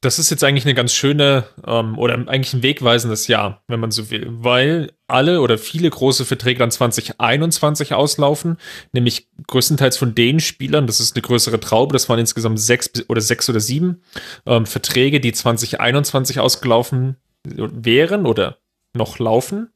das 0.00 0.18
ist 0.18 0.30
jetzt 0.30 0.44
eigentlich 0.44 0.64
eine 0.64 0.74
ganz 0.74 0.92
schöne 0.92 1.44
ähm, 1.66 1.98
oder 1.98 2.14
eigentlich 2.14 2.54
ein 2.54 2.62
wegweisendes 2.62 3.26
Jahr, 3.26 3.62
wenn 3.66 3.80
man 3.80 3.90
so 3.90 4.10
will, 4.10 4.26
weil 4.30 4.92
alle 5.08 5.40
oder 5.40 5.58
viele 5.58 5.90
große 5.90 6.24
Verträge 6.24 6.60
dann 6.60 6.70
2021 6.70 7.92
auslaufen, 7.92 8.58
nämlich 8.92 9.28
größtenteils 9.46 9.96
von 9.96 10.14
den 10.14 10.40
Spielern, 10.40 10.86
das 10.86 11.00
ist 11.00 11.16
eine 11.16 11.22
größere 11.22 11.60
Traube, 11.60 11.92
das 11.92 12.08
waren 12.08 12.18
insgesamt 12.18 12.60
sechs 12.60 12.90
oder 13.08 13.20
sechs 13.20 13.48
oder 13.48 13.60
sieben 13.60 14.02
ähm, 14.46 14.66
Verträge, 14.66 15.20
die 15.20 15.32
2021 15.32 16.40
ausgelaufen 16.40 17.16
wären 17.44 18.26
oder 18.26 18.58
noch 18.96 19.18
laufen, 19.18 19.70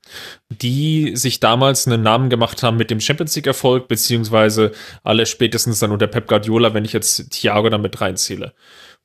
die 0.49 1.17
sich 1.17 1.41
damals 1.41 1.87
einen 1.87 2.03
Namen 2.03 2.31
gemacht 2.31 2.63
haben 2.63 2.77
mit 2.77 2.91
dem 2.91 3.01
Champions 3.01 3.35
League 3.35 3.49
Erfolg, 3.49 3.89
beziehungsweise 3.89 4.73
alle 5.03 5.27
spätestens 5.27 5.81
dann 5.81 5.91
unter 5.91 6.07
Pep 6.07 6.29
Guardiola, 6.29 6.73
wenn 6.73 6.85
ich 6.85 6.93
jetzt 6.93 7.31
Thiago 7.31 7.69
damit 7.69 8.01
reinzähle. 8.01 8.55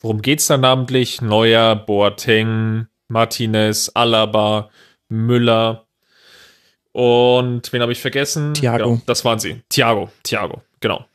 Worum 0.03 0.21
geht's 0.21 0.45
da 0.45 0.57
namentlich? 0.57 1.21
Neuer, 1.21 1.75
Boateng, 1.75 2.87
Martinez, 3.07 3.89
Alaba, 3.95 4.69
Müller 5.09 5.87
und 6.93 7.73
wen 7.73 7.81
habe 7.81 7.91
ich 7.91 7.99
vergessen? 7.99 8.53
Thiago. 8.53 8.93
Ja, 8.95 9.01
das 9.07 9.25
waren 9.25 9.39
sie. 9.39 9.61
Thiago, 9.69 10.09
Thiago, 10.23 10.61
genau. 10.79 11.05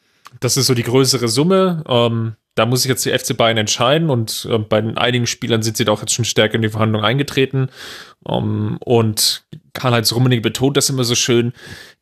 Das 0.41 0.57
ist 0.57 0.67
so 0.67 0.75
die 0.75 0.83
größere 0.83 1.28
Summe. 1.28 1.84
Ähm, 1.89 2.34
da 2.59 2.67
muss 2.67 2.83
sich 2.83 2.89
jetzt 2.89 3.05
die 3.05 3.17
FC 3.17 3.37
Bayern 3.37 3.57
entscheiden 3.57 4.11
und 4.11 4.49
äh, 4.51 4.59
bei 4.59 4.78
einigen 4.97 5.27
Spielern 5.27 5.62
sind 5.62 5.77
sie 5.77 5.85
da 5.85 5.93
auch 5.93 6.01
jetzt 6.01 6.12
schon 6.12 6.25
stärker 6.25 6.57
in 6.57 6.62
die 6.62 6.69
Verhandlungen 6.69 7.05
eingetreten. 7.05 7.69
Um, 8.25 8.70
ähm, 8.73 8.78
und 8.81 9.45
Karl-Heinz 9.75 10.12
Rummenigge 10.12 10.43
betont 10.43 10.77
das 10.77 10.91
immer 10.91 11.05
so 11.05 11.15
schön, 11.15 11.53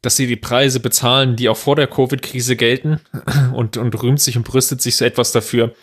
dass 0.01 0.17
sie 0.17 0.27
die 0.27 0.37
Preise 0.37 0.81
bezahlen, 0.81 1.37
die 1.37 1.51
auch 1.51 1.59
vor 1.59 1.77
der 1.77 1.87
Covid-Krise 1.89 2.57
gelten 2.57 3.01
und, 3.53 3.77
und 3.77 4.03
rühmt 4.03 4.21
sich 4.21 4.37
und 4.39 4.45
brüstet 4.45 4.81
sich 4.81 4.97
so 4.97 5.05
etwas 5.05 5.33
dafür. 5.33 5.75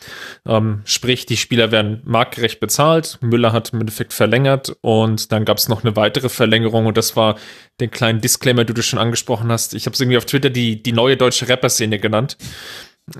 Ähm, 0.48 0.82
sprich, 0.86 1.28
die 1.28 1.38
Spieler 1.38 1.72
werden 1.72 2.02
marktgerecht 2.04 2.60
bezahlt. 2.60 3.20
Müller 3.22 3.52
hat 3.52 3.74
im 3.74 3.82
Endeffekt 3.82 4.12
verlängert 4.12 4.76
und 4.82 5.32
dann 5.32 5.46
gab 5.46 5.60
es 5.60 5.70
noch 5.70 5.84
eine 5.84 5.96
weitere 5.96 6.30
Verlängerung 6.30 6.88
und 6.88 6.98
das 6.98 7.16
war 7.16 7.38
den 7.80 7.92
kleinen 7.92 8.22
Disclaimer, 8.22 8.66
den 8.66 8.76
du 8.76 8.82
schon 8.82 9.00
angesprochen 9.00 9.52
hast. 9.52 9.76
Ich 9.76 9.86
habe 9.86 9.94
es 9.94 10.02
irgendwie 10.02 10.18
auf 10.18 10.26
Twitter 10.26 10.50
die, 10.50 10.82
die 10.82 10.94
neue 10.94 11.16
deutsche 11.16 11.48
Rapper-Szene 11.48 12.00
genannt 12.00 12.38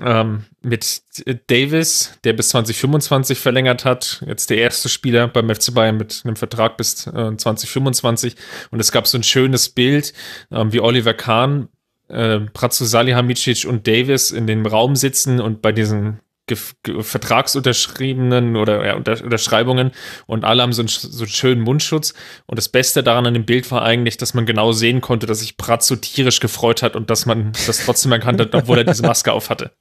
ähm, 0.00 0.44
mit 0.62 1.02
Davis, 1.48 2.18
der 2.24 2.32
bis 2.32 2.48
2025 2.50 3.38
verlängert 3.38 3.84
hat. 3.84 4.22
Jetzt 4.26 4.50
der 4.50 4.58
erste 4.58 4.88
Spieler 4.88 5.28
beim 5.28 5.54
FC 5.54 5.74
Bayern 5.74 5.96
mit 5.96 6.22
einem 6.24 6.36
Vertrag 6.36 6.76
bis 6.76 7.06
äh, 7.06 7.36
2025. 7.36 8.36
Und 8.70 8.80
es 8.80 8.92
gab 8.92 9.06
so 9.06 9.18
ein 9.18 9.22
schönes 9.22 9.68
Bild, 9.68 10.12
ähm, 10.50 10.72
wie 10.72 10.80
Oliver 10.80 11.14
Kahn, 11.14 11.68
äh, 12.08 12.40
Pratzo 12.40 12.84
Salihamidzic 12.84 13.66
und 13.66 13.86
Davis 13.86 14.30
in 14.30 14.46
dem 14.46 14.64
Raum 14.66 14.96
sitzen 14.96 15.40
und 15.40 15.62
bei 15.62 15.72
diesen 15.72 16.20
Vertragsunterschriebenen 16.52 18.56
oder 18.56 18.86
ja, 18.86 18.96
Unter 18.96 19.22
Unterschreibungen 19.22 19.92
und 20.26 20.44
alle 20.44 20.62
haben 20.62 20.72
so 20.72 20.82
einen, 20.82 20.88
so 20.88 21.24
einen 21.24 21.28
schönen 21.28 21.62
Mundschutz. 21.62 22.12
Und 22.46 22.58
das 22.58 22.68
Beste 22.68 23.02
daran 23.02 23.26
an 23.26 23.34
dem 23.34 23.46
Bild 23.46 23.70
war 23.70 23.82
eigentlich, 23.82 24.18
dass 24.18 24.34
man 24.34 24.44
genau 24.44 24.72
sehen 24.72 25.00
konnte, 25.00 25.26
dass 25.26 25.40
sich 25.40 25.56
Pratz 25.56 25.86
so 25.86 25.96
tierisch 25.96 26.40
gefreut 26.40 26.82
hat 26.82 26.96
und 26.96 27.08
dass 27.08 27.24
man 27.24 27.52
das 27.66 27.84
trotzdem 27.84 28.12
erkannt 28.12 28.40
hat, 28.40 28.54
obwohl 28.54 28.78
er 28.78 28.84
diese 28.84 29.02
Maske 29.02 29.32
auf 29.32 29.48
hatte. 29.48 29.72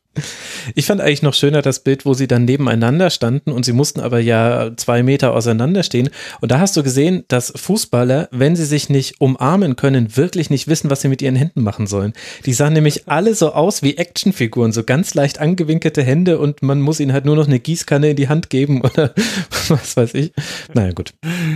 Ich 0.75 0.85
fand 0.85 1.01
eigentlich 1.01 1.23
noch 1.23 1.33
schöner 1.33 1.61
das 1.61 1.79
Bild, 1.79 2.05
wo 2.05 2.13
sie 2.13 2.27
dann 2.27 2.45
nebeneinander 2.45 3.09
standen 3.09 3.51
und 3.51 3.65
sie 3.65 3.73
mussten 3.73 3.99
aber 3.99 4.19
ja 4.19 4.71
zwei 4.77 5.01
Meter 5.01 5.33
auseinander 5.33 5.83
stehen. 5.83 6.09
Und 6.39 6.51
da 6.51 6.59
hast 6.59 6.77
du 6.77 6.83
gesehen, 6.83 7.23
dass 7.27 7.51
Fußballer, 7.55 8.29
wenn 8.31 8.55
sie 8.55 8.65
sich 8.65 8.89
nicht 8.89 9.19
umarmen 9.19 9.75
können, 9.75 10.15
wirklich 10.15 10.49
nicht 10.49 10.67
wissen, 10.67 10.89
was 10.89 11.01
sie 11.01 11.07
mit 11.07 11.21
ihren 11.21 11.35
Händen 11.35 11.63
machen 11.63 11.87
sollen. 11.87 12.13
Die 12.45 12.53
sahen 12.53 12.73
nämlich 12.73 13.07
alle 13.07 13.33
so 13.33 13.53
aus 13.53 13.81
wie 13.81 13.97
Actionfiguren, 13.97 14.71
so 14.71 14.83
ganz 14.83 15.15
leicht 15.15 15.39
angewinkelte 15.39 16.03
Hände 16.03 16.37
und 16.37 16.61
man 16.61 16.79
muss 16.79 16.99
ihnen 16.99 17.13
halt 17.13 17.25
nur 17.25 17.35
noch 17.35 17.47
eine 17.47 17.59
Gießkanne 17.59 18.11
in 18.11 18.15
die 18.15 18.29
Hand 18.29 18.49
geben 18.49 18.81
oder 18.81 19.13
was 19.67 19.97
weiß 19.97 20.13
ich. 20.13 20.31
Naja, 20.73 20.91
gut. 20.91 21.13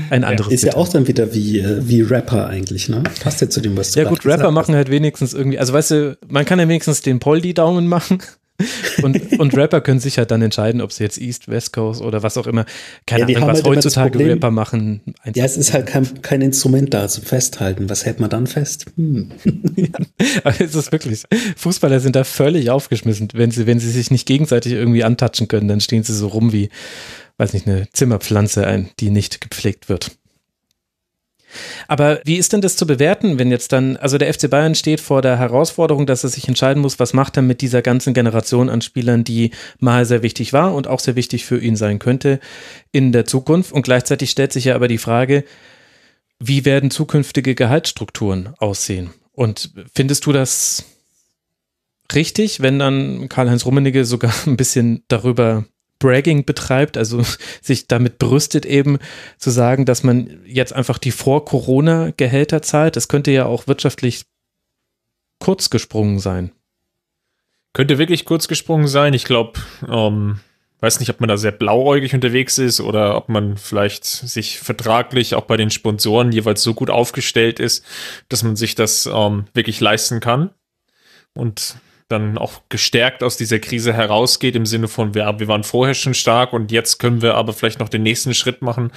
Ein 0.10 0.24
anderes. 0.24 0.50
Ja, 0.50 0.56
ist 0.56 0.62
Bild. 0.62 0.74
ja 0.74 0.80
auch 0.80 0.88
dann 0.88 1.08
wieder 1.08 1.34
wie, 1.34 1.60
äh, 1.60 1.88
wie 1.88 2.02
Rapper 2.02 2.48
eigentlich, 2.48 2.90
ne? 2.90 3.04
Passt 3.22 3.42
ja 3.42 3.50
zu 3.50 3.62
dem, 3.62 3.78
was 3.78 3.92
du 3.92 4.02
Ja, 4.02 4.10
gut, 4.10 4.26
Rapper 4.26 4.52
machen 4.52 4.76
halt 4.76 4.90
wenigstens 4.90 5.34
irgendwie, 5.34 5.60
also 5.60 5.74
weißt 5.74 5.92
du, 5.92 6.18
man 6.28 6.46
kann 6.46 6.60
ja 6.60 6.68
wenigstens 6.68 7.02
den 7.02 7.20
Poldi-Daumen 7.20 7.88
machen 7.88 8.20
und, 9.04 9.40
und 9.40 9.56
Rapper 9.56 9.82
können 9.82 10.00
sich 10.00 10.18
halt 10.18 10.32
dann 10.32 10.42
entscheiden, 10.42 10.82
ob 10.82 10.92
sie 10.92 11.04
jetzt 11.04 11.20
East, 11.20 11.48
West 11.48 11.74
Coast 11.74 12.02
oder 12.02 12.24
was 12.24 12.38
auch 12.38 12.48
immer, 12.48 12.66
keine 13.06 13.32
ja, 13.32 13.38
Ahnung, 13.38 13.50
was 13.50 13.64
halt 13.64 13.68
heutzutage 13.68 14.12
Problem, 14.12 14.34
Rapper 14.34 14.52
machen. 14.52 15.02
Ja, 15.36 15.46
es 15.46 15.58
ist 15.58 15.74
halt 15.74 15.86
kein, 15.86 16.22
kein 16.22 16.42
Instrument 16.42 16.94
da 16.94 17.08
zum 17.08 17.24
Festhalten. 17.24 17.90
Was 17.90 18.06
hält 18.06 18.20
man 18.20 18.30
dann 18.30 18.48
fest? 18.48 18.86
Hm. 18.96 19.32
ja, 19.76 19.88
aber 20.44 20.60
es 20.60 20.74
ist 20.74 20.92
wirklich, 20.92 21.24
Fußballer 21.56 22.00
sind 22.00 22.16
da 22.16 22.24
völlig 22.24 22.70
aufgeschmissen. 22.70 23.30
Wenn 23.34 23.52
sie, 23.52 23.68
wenn 23.68 23.80
sie 23.80 23.92
sich 23.92 24.10
nicht 24.10 24.26
gegenseitig 24.26 24.74
irgendwie 24.74 25.04
antatschen 25.04 25.48
können, 25.48 25.68
dann 25.68 25.80
stehen 25.80 26.04
sie 26.04 26.14
so 26.14 26.28
rum 26.28 26.52
wie, 26.52 26.70
weiß 27.38 27.54
nicht, 27.54 27.68
eine 27.68 27.88
Zimmerpflanze, 27.92 28.66
ein, 28.66 28.90
die 29.00 29.12
nicht 29.12 29.42
gepflegt 29.42 29.90
wird. 29.90 30.12
Aber 31.88 32.20
wie 32.24 32.36
ist 32.38 32.54
denn 32.54 32.62
das 32.62 32.76
zu 32.76 32.88
bewerten, 32.88 33.40
wenn 33.40 33.52
jetzt 33.52 33.72
dann, 33.72 33.98
also 33.98 34.18
der 34.18 34.34
FC 34.34 34.50
Bayern 34.50 34.76
steht 34.76 35.02
vor 35.02 35.22
der 35.22 35.38
Herausforderung, 35.38 36.06
dass 36.06 36.24
er 36.24 36.30
sich 36.30 36.48
entscheiden 36.48 36.82
muss, 36.82 37.00
was 37.00 37.14
macht 37.14 37.38
er 37.38 37.44
mit 37.44 37.62
dieser 37.62 37.82
ganzen 37.82 38.14
Generation 38.14 38.70
an 38.70 38.82
Spielern, 38.82 39.24
die 39.24 39.52
mal 39.80 40.06
sehr 40.06 40.24
wichtig 40.24 40.54
war 40.54 40.74
und 40.74 40.88
auch 40.88 41.00
sehr 41.00 41.16
wichtig 41.16 41.46
für 41.46 41.60
ihn 41.60 41.76
sein 41.76 42.00
könnte 42.00 42.40
in 42.92 43.12
der 43.12 43.26
Zukunft. 43.26 43.72
Und 43.72 43.84
gleichzeitig 43.84 44.32
stellt 44.32 44.54
sich 44.54 44.66
ja 44.66 44.76
aber 44.76 44.88
die 44.88 44.98
Frage, 44.98 45.44
wie 46.40 46.66
werden 46.66 46.92
zukünftige 46.92 47.56
Gehaltsstrukturen 47.56 48.54
aussehen? 48.58 49.10
Und 49.32 49.72
findest 49.94 50.26
du 50.26 50.32
das 50.32 50.86
richtig, 52.14 52.62
wenn 52.62 52.80
dann 52.80 53.30
Karl-Heinz 53.30 53.66
Rummenigge 53.66 54.06
sogar 54.06 54.34
ein 54.46 54.58
bisschen 54.58 55.04
darüber 55.08 55.66
Bragging 56.00 56.46
betreibt, 56.46 56.98
also 56.98 57.24
sich 57.62 57.88
damit 57.88 58.20
brüstet 58.20 58.66
eben 58.66 59.00
zu 59.38 59.50
sagen, 59.50 59.86
dass 59.86 60.04
man 60.04 60.40
jetzt 60.46 60.74
einfach 60.74 60.98
die 60.98 61.12
Vor-Corona-Gehälter 61.12 62.62
zahlt. 62.62 62.96
Das 62.96 63.08
könnte 63.08 63.32
ja 63.32 63.46
auch 63.46 63.68
wirtschaftlich 63.68 64.24
kurz 65.40 65.70
gesprungen 65.70 66.20
sein. 66.20 66.52
Könnte 67.74 67.98
wirklich 67.98 68.26
kurz 68.26 68.48
gesprungen 68.48 68.88
sein. 68.88 69.14
Ich 69.14 69.24
glaube, 69.24 69.60
ähm, 69.88 70.40
weiß 70.80 71.00
nicht, 71.00 71.10
ob 71.10 71.20
man 71.20 71.28
da 71.28 71.38
sehr 71.38 71.52
blauäugig 71.52 72.14
unterwegs 72.14 72.58
ist 72.58 72.82
oder 72.82 73.16
ob 73.18 73.30
man 73.30 73.58
vielleicht 73.58 74.06
sich 74.06 74.60
vertraglich 74.60 75.36
auch 75.36 75.46
bei 75.46 75.58
den 75.58 75.70
Sponsoren 75.70 76.32
jeweils 76.32 76.64
so 76.64 76.74
gut 76.74 76.90
aufgestellt 76.90 77.60
ist, 77.60 77.86
dass 78.30 78.44
man 78.44 78.56
sich 78.56 78.76
das 78.76 79.08
ähm, 79.12 79.46
wirklich 79.54 79.80
leisten 79.80 80.20
kann. 80.20 80.52
Und 81.34 81.76
dann 82.08 82.38
auch 82.38 82.62
gestärkt 82.70 83.22
aus 83.22 83.36
dieser 83.36 83.60
Krise 83.60 83.94
herausgeht, 83.94 84.56
im 84.56 84.66
Sinne 84.66 84.88
von, 84.88 85.14
wir, 85.14 85.40
wir 85.40 85.48
waren 85.48 85.64
vorher 85.64 85.94
schon 85.94 86.14
stark 86.14 86.54
und 86.54 86.72
jetzt 86.72 87.00
können 87.00 87.22
wir 87.22 87.36
aber 87.36 87.54
vielleicht 87.54 87.80
noch 87.80 87.90
den 87.90 88.04
nächsten 88.04 88.34
Schritt 88.34 88.62
machen, 88.62 88.92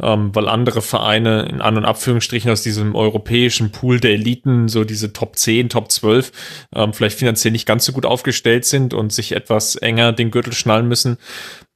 ähm, 0.00 0.34
weil 0.34 0.48
andere 0.48 0.80
Vereine 0.80 1.42
in 1.46 1.60
An- 1.60 1.76
und 1.76 1.84
Abführungsstrichen 1.84 2.50
aus 2.50 2.62
diesem 2.62 2.94
europäischen 2.94 3.72
Pool 3.72 3.98
der 3.98 4.12
Eliten, 4.12 4.68
so 4.68 4.84
diese 4.84 5.12
Top 5.12 5.36
10, 5.36 5.70
Top 5.70 5.90
12, 5.90 6.30
ähm, 6.74 6.92
vielleicht 6.92 7.18
finanziell 7.18 7.52
nicht 7.52 7.66
ganz 7.66 7.84
so 7.84 7.92
gut 7.92 8.06
aufgestellt 8.06 8.64
sind 8.64 8.94
und 8.94 9.12
sich 9.12 9.32
etwas 9.32 9.74
enger 9.76 10.12
den 10.12 10.30
Gürtel 10.30 10.52
schnallen 10.52 10.86
müssen. 10.86 11.18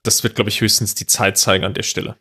Das 0.05 0.23
wird, 0.23 0.37
glaube 0.37 0.51
ich, 0.51 0.61
höchstens 0.61 0.95
die 0.95 1.07
Zeit 1.07 1.37
zeigen 1.37 1.65
an 1.65 1.75
der 1.75 1.83
Stelle. 1.83 2.17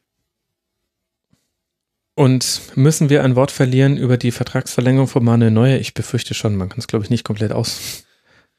Und 2.16 2.62
müssen 2.76 3.10
wir 3.10 3.24
ein 3.24 3.36
Wort 3.36 3.52
verlieren 3.52 3.98
über 3.98 4.18
die 4.18 4.32
Vertragsverlängerung 4.32 5.08
von 5.08 5.24
Manuel 5.24 5.52
Neuer? 5.52 5.80
Ich 5.80 5.94
befürchte 5.94 6.34
schon, 6.34 6.56
man 6.56 6.70
kann 6.70 6.80
es, 6.80 6.88
glaube 6.88 7.04
ich, 7.04 7.12
nicht 7.12 7.26
komplett 7.26 7.52
aus 7.52 8.05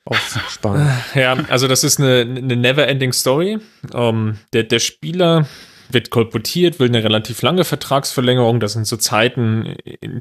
aussparen. 0.06 0.90
Ja, 1.14 1.36
also 1.48 1.68
das 1.68 1.84
ist 1.84 2.00
eine, 2.00 2.20
eine 2.20 2.56
never-ending 2.56 3.12
Story. 3.12 3.58
Um, 3.92 4.38
der, 4.52 4.64
der 4.64 4.78
Spieler 4.78 5.46
wird 5.90 6.10
kolportiert, 6.10 6.80
will 6.80 6.88
eine 6.88 7.04
relativ 7.04 7.42
lange 7.42 7.64
Vertragsverlängerung. 7.64 8.60
Das 8.60 8.72
sind 8.72 8.86
so 8.86 8.96
Zeiten, 8.96 9.76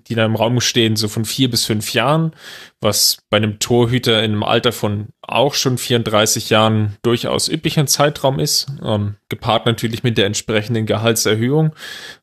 die 0.07 0.15
da 0.15 0.25
im 0.25 0.35
Raum 0.35 0.61
stehen, 0.61 0.95
so 0.95 1.07
von 1.07 1.25
vier 1.25 1.49
bis 1.49 1.65
fünf 1.65 1.93
Jahren, 1.93 2.33
was 2.81 3.17
bei 3.29 3.37
einem 3.37 3.59
Torhüter 3.59 4.23
in 4.23 4.31
einem 4.31 4.43
Alter 4.43 4.71
von 4.71 5.07
auch 5.21 5.53
schon 5.53 5.77
34 5.77 6.49
Jahren 6.49 6.97
durchaus 7.01 7.47
üblicher 7.47 7.85
Zeitraum 7.85 8.39
ist, 8.39 8.67
ähm, 8.83 9.15
gepaart 9.29 9.65
natürlich 9.65 10.03
mit 10.03 10.17
der 10.17 10.27
entsprechenden 10.27 10.85
Gehaltserhöhung. 10.85 11.73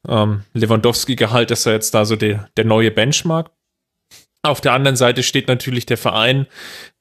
Ähm, 0.08 0.42
Lewandowski-Gehalt 0.54 1.50
ist 1.50 1.66
ja 1.66 1.72
jetzt 1.72 1.94
da 1.94 2.04
so 2.04 2.16
der, 2.16 2.48
der 2.56 2.64
neue 2.64 2.90
Benchmark. 2.90 3.50
Auf 4.44 4.60
der 4.60 4.72
anderen 4.72 4.96
Seite 4.96 5.22
steht 5.22 5.46
natürlich 5.46 5.86
der 5.86 5.96
Verein, 5.96 6.46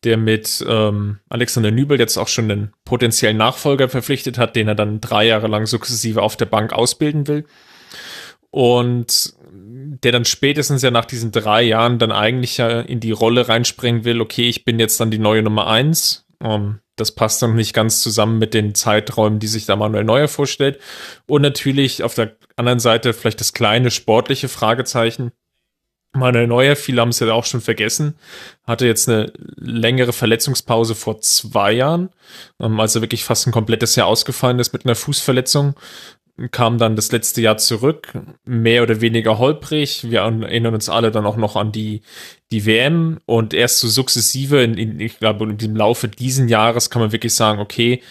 der 0.03 0.17
mit 0.17 0.63
ähm, 0.67 1.19
Alexander 1.27 1.71
Nübel 1.71 1.99
jetzt 1.99 2.17
auch 2.17 2.27
schon 2.27 2.51
einen 2.51 2.73
potenziellen 2.85 3.37
Nachfolger 3.37 3.89
verpflichtet 3.89 4.37
hat, 4.37 4.55
den 4.55 4.67
er 4.67 4.75
dann 4.75 5.01
drei 5.01 5.25
Jahre 5.25 5.47
lang 5.47 5.65
sukzessive 5.65 6.21
auf 6.21 6.37
der 6.37 6.45
Bank 6.45 6.71
ausbilden 6.71 7.27
will. 7.27 7.45
Und 8.51 9.33
der 9.41 10.11
dann 10.11 10.25
spätestens 10.25 10.83
ja 10.83 10.91
nach 10.91 11.05
diesen 11.05 11.31
drei 11.31 11.63
Jahren 11.63 11.97
dann 11.97 12.11
eigentlich 12.11 12.57
ja 12.57 12.81
in 12.81 12.99
die 12.99 13.11
Rolle 13.11 13.47
reinspringen 13.47 14.05
will, 14.05 14.21
okay, 14.21 14.47
ich 14.47 14.63
bin 14.63 14.79
jetzt 14.79 14.99
dann 14.99 15.09
die 15.09 15.17
neue 15.17 15.41
Nummer 15.41 15.67
eins. 15.67 16.27
Ähm, 16.43 16.79
das 16.95 17.13
passt 17.13 17.41
dann 17.41 17.55
nicht 17.55 17.73
ganz 17.73 18.01
zusammen 18.01 18.37
mit 18.37 18.53
den 18.53 18.75
Zeiträumen, 18.75 19.39
die 19.39 19.47
sich 19.47 19.65
da 19.65 19.75
Manuel 19.75 20.03
Neuer 20.03 20.27
vorstellt. 20.27 20.79
Und 21.25 21.41
natürlich 21.41 22.03
auf 22.03 22.13
der 22.13 22.35
anderen 22.55 22.79
Seite 22.79 23.13
vielleicht 23.13 23.39
das 23.39 23.53
kleine 23.53 23.89
sportliche 23.89 24.47
Fragezeichen. 24.47 25.31
Manuel 26.13 26.47
Neuer, 26.47 26.75
viele 26.75 27.01
haben 27.01 27.09
es 27.09 27.19
ja 27.19 27.31
auch 27.31 27.45
schon 27.45 27.61
vergessen, 27.61 28.15
hatte 28.67 28.85
jetzt 28.85 29.07
eine 29.07 29.31
längere 29.55 30.11
Verletzungspause 30.11 30.93
vor 30.93 31.21
zwei 31.21 31.71
Jahren, 31.71 32.09
also 32.57 33.01
wirklich 33.01 33.23
fast 33.23 33.47
ein 33.47 33.53
komplettes 33.53 33.95
Jahr 33.95 34.07
ausgefallen 34.07 34.59
ist 34.59 34.73
mit 34.73 34.85
einer 34.85 34.95
Fußverletzung 34.95 35.75
kam 36.49 36.77
dann 36.77 36.95
das 36.95 37.11
letzte 37.11 37.41
Jahr 37.41 37.57
zurück, 37.57 38.13
mehr 38.45 38.83
oder 38.83 39.01
weniger 39.01 39.37
holprig. 39.37 40.09
Wir 40.09 40.21
erinnern 40.21 40.73
uns 40.73 40.89
alle 40.89 41.11
dann 41.11 41.25
auch 41.25 41.37
noch 41.37 41.55
an 41.55 41.71
die, 41.71 42.01
die 42.51 42.65
WM 42.65 43.19
und 43.25 43.53
erst 43.53 43.79
so 43.79 43.87
sukzessive, 43.87 44.63
in, 44.63 44.75
in, 44.75 44.99
ich 44.99 45.19
glaube, 45.19 45.45
im 45.45 45.75
Laufe 45.75 46.07
diesen 46.07 46.47
Jahres 46.47 46.89
kann 46.89 47.01
man 47.01 47.11
wirklich 47.11 47.35
sagen, 47.35 47.59
okay, 47.59 48.01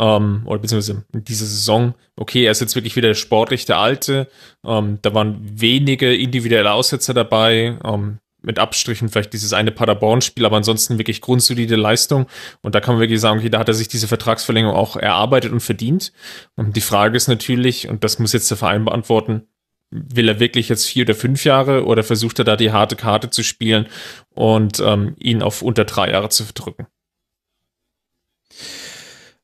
ähm, 0.00 0.42
oder 0.46 0.58
beziehungsweise 0.58 1.04
in 1.12 1.24
dieser 1.24 1.44
Saison, 1.44 1.94
okay, 2.16 2.44
er 2.44 2.52
ist 2.52 2.60
jetzt 2.60 2.74
wirklich 2.74 2.96
wieder 2.96 3.14
sportlich 3.14 3.66
der 3.66 3.78
Alte. 3.78 4.28
Ähm, 4.64 4.98
da 5.02 5.12
waren 5.14 5.38
wenige 5.42 6.14
individuelle 6.14 6.72
Aussetzer 6.72 7.12
dabei. 7.12 7.78
Ähm, 7.84 8.18
mit 8.42 8.58
Abstrichen 8.58 9.10
vielleicht 9.10 9.34
dieses 9.34 9.52
eine 9.52 9.70
Paderborn-Spiel, 9.70 10.46
aber 10.46 10.56
ansonsten 10.56 10.96
wirklich 10.96 11.20
grundsolide 11.20 11.76
Leistung. 11.76 12.26
Und 12.62 12.74
da 12.74 12.80
kann 12.80 12.94
man 12.94 13.02
wirklich 13.02 13.20
sagen, 13.20 13.40
okay, 13.40 13.50
da 13.50 13.58
hat 13.58 13.68
er 13.68 13.74
sich 13.74 13.88
diese 13.88 14.08
Vertragsverlängerung 14.08 14.74
auch 14.74 14.96
erarbeitet 14.96 15.52
und 15.52 15.60
verdient. 15.60 16.14
Und 16.56 16.74
die 16.74 16.80
Frage 16.80 17.18
ist 17.18 17.28
natürlich, 17.28 17.88
und 17.88 18.02
das 18.02 18.18
muss 18.18 18.32
jetzt 18.32 18.50
der 18.50 18.56
Verein 18.56 18.86
beantworten, 18.86 19.42
will 19.90 20.26
er 20.26 20.40
wirklich 20.40 20.70
jetzt 20.70 20.86
vier 20.86 21.04
oder 21.04 21.14
fünf 21.14 21.44
Jahre 21.44 21.84
oder 21.84 22.02
versucht 22.02 22.38
er 22.38 22.46
da 22.46 22.56
die 22.56 22.72
harte 22.72 22.96
Karte 22.96 23.28
zu 23.28 23.42
spielen 23.42 23.88
und 24.34 24.80
ähm, 24.80 25.16
ihn 25.18 25.42
auf 25.42 25.60
unter 25.60 25.84
drei 25.84 26.10
Jahre 26.10 26.30
zu 26.30 26.44
verdrücken? 26.44 26.86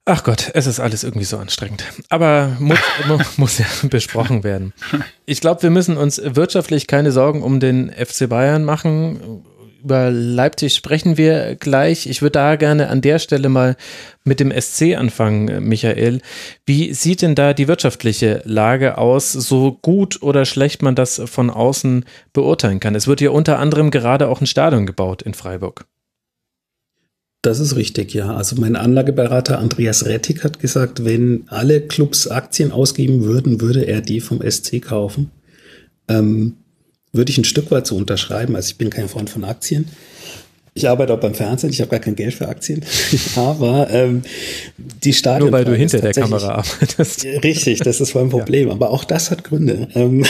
Ach 0.08 0.22
Gott, 0.22 0.52
es 0.54 0.68
ist 0.68 0.78
alles 0.78 1.02
irgendwie 1.02 1.24
so 1.24 1.36
anstrengend. 1.36 1.82
Aber 2.10 2.56
muss, 2.60 2.78
muss 3.36 3.58
ja 3.58 3.66
besprochen 3.82 4.44
werden. 4.44 4.72
Ich 5.24 5.40
glaube, 5.40 5.64
wir 5.64 5.70
müssen 5.70 5.96
uns 5.96 6.22
wirtschaftlich 6.24 6.86
keine 6.86 7.10
Sorgen 7.10 7.42
um 7.42 7.58
den 7.58 7.90
FC 7.90 8.28
Bayern 8.28 8.62
machen. 8.64 9.42
Über 9.82 10.12
Leipzig 10.12 10.76
sprechen 10.76 11.16
wir 11.16 11.56
gleich. 11.56 12.06
Ich 12.06 12.22
würde 12.22 12.32
da 12.32 12.54
gerne 12.54 12.88
an 12.88 13.00
der 13.00 13.18
Stelle 13.18 13.48
mal 13.48 13.74
mit 14.22 14.38
dem 14.38 14.52
SC 14.52 14.94
anfangen, 14.96 15.68
Michael. 15.68 16.20
Wie 16.66 16.94
sieht 16.94 17.22
denn 17.22 17.34
da 17.34 17.52
die 17.52 17.66
wirtschaftliche 17.66 18.42
Lage 18.44 18.98
aus, 18.98 19.32
so 19.32 19.72
gut 19.72 20.22
oder 20.22 20.44
schlecht 20.44 20.82
man 20.82 20.94
das 20.94 21.20
von 21.26 21.50
außen 21.50 22.04
beurteilen 22.32 22.78
kann? 22.78 22.94
Es 22.94 23.08
wird 23.08 23.20
ja 23.20 23.30
unter 23.30 23.58
anderem 23.58 23.90
gerade 23.90 24.28
auch 24.28 24.40
ein 24.40 24.46
Stadion 24.46 24.86
gebaut 24.86 25.22
in 25.22 25.34
Freiburg. 25.34 25.84
Das 27.46 27.60
ist 27.60 27.76
richtig, 27.76 28.12
ja. 28.12 28.34
Also 28.34 28.56
mein 28.56 28.74
Anlageberater 28.74 29.60
Andreas 29.60 30.04
Rettig 30.04 30.42
hat 30.42 30.58
gesagt, 30.58 31.04
wenn 31.04 31.44
alle 31.46 31.80
Clubs 31.80 32.26
Aktien 32.26 32.72
ausgeben 32.72 33.22
würden, 33.22 33.60
würde 33.60 33.86
er 33.86 34.00
die 34.00 34.20
vom 34.20 34.42
SC 34.42 34.82
kaufen. 34.82 35.30
Ähm, 36.08 36.56
würde 37.12 37.30
ich 37.30 37.38
ein 37.38 37.44
Stück 37.44 37.70
weit 37.70 37.86
so 37.86 37.94
unterschreiben. 37.94 38.56
Also 38.56 38.70
ich 38.70 38.78
bin 38.78 38.90
kein 38.90 39.08
Freund 39.08 39.30
von 39.30 39.44
Aktien. 39.44 39.84
Ich 40.76 40.86
arbeite 40.86 41.14
auch 41.14 41.20
beim 41.20 41.32
Fernsehen, 41.32 41.70
ich 41.70 41.80
habe 41.80 41.90
gar 41.90 42.00
kein 42.00 42.16
Geld 42.16 42.34
für 42.34 42.48
Aktien, 42.48 42.84
aber 43.36 43.88
ähm, 43.90 44.22
die 44.76 45.14
Stadion. 45.14 45.48
Nur 45.48 45.58
weil 45.58 45.64
du 45.64 45.74
hinter 45.74 46.00
der 46.00 46.12
Kamera 46.12 46.56
arbeitest. 46.56 47.24
Richtig, 47.42 47.80
das 47.80 48.02
ist 48.02 48.14
mein 48.14 48.28
Problem. 48.28 48.68
Ja. 48.68 48.74
Aber 48.74 48.90
auch 48.90 49.04
das 49.04 49.30
hat 49.30 49.42
Gründe. 49.42 49.88
Ähm, 49.94 50.26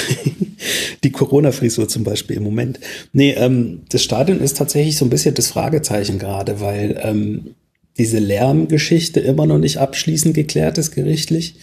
die 1.04 1.10
Corona-Frisur 1.10 1.88
zum 1.88 2.04
Beispiel 2.04 2.36
im 2.36 2.44
Moment. 2.44 2.78
Nee, 3.12 3.32
ähm, 3.32 3.82
das 3.88 4.04
Stadion 4.04 4.38
ist 4.38 4.56
tatsächlich 4.56 4.96
so 4.96 5.04
ein 5.04 5.10
bisschen 5.10 5.34
das 5.34 5.48
Fragezeichen 5.48 6.20
gerade, 6.20 6.60
weil 6.60 7.00
ähm, 7.02 7.56
diese 7.98 8.20
Lärmgeschichte 8.20 9.18
immer 9.18 9.46
noch 9.46 9.58
nicht 9.58 9.78
abschließend 9.78 10.32
geklärt 10.32 10.78
ist 10.78 10.92
gerichtlich. 10.92 11.56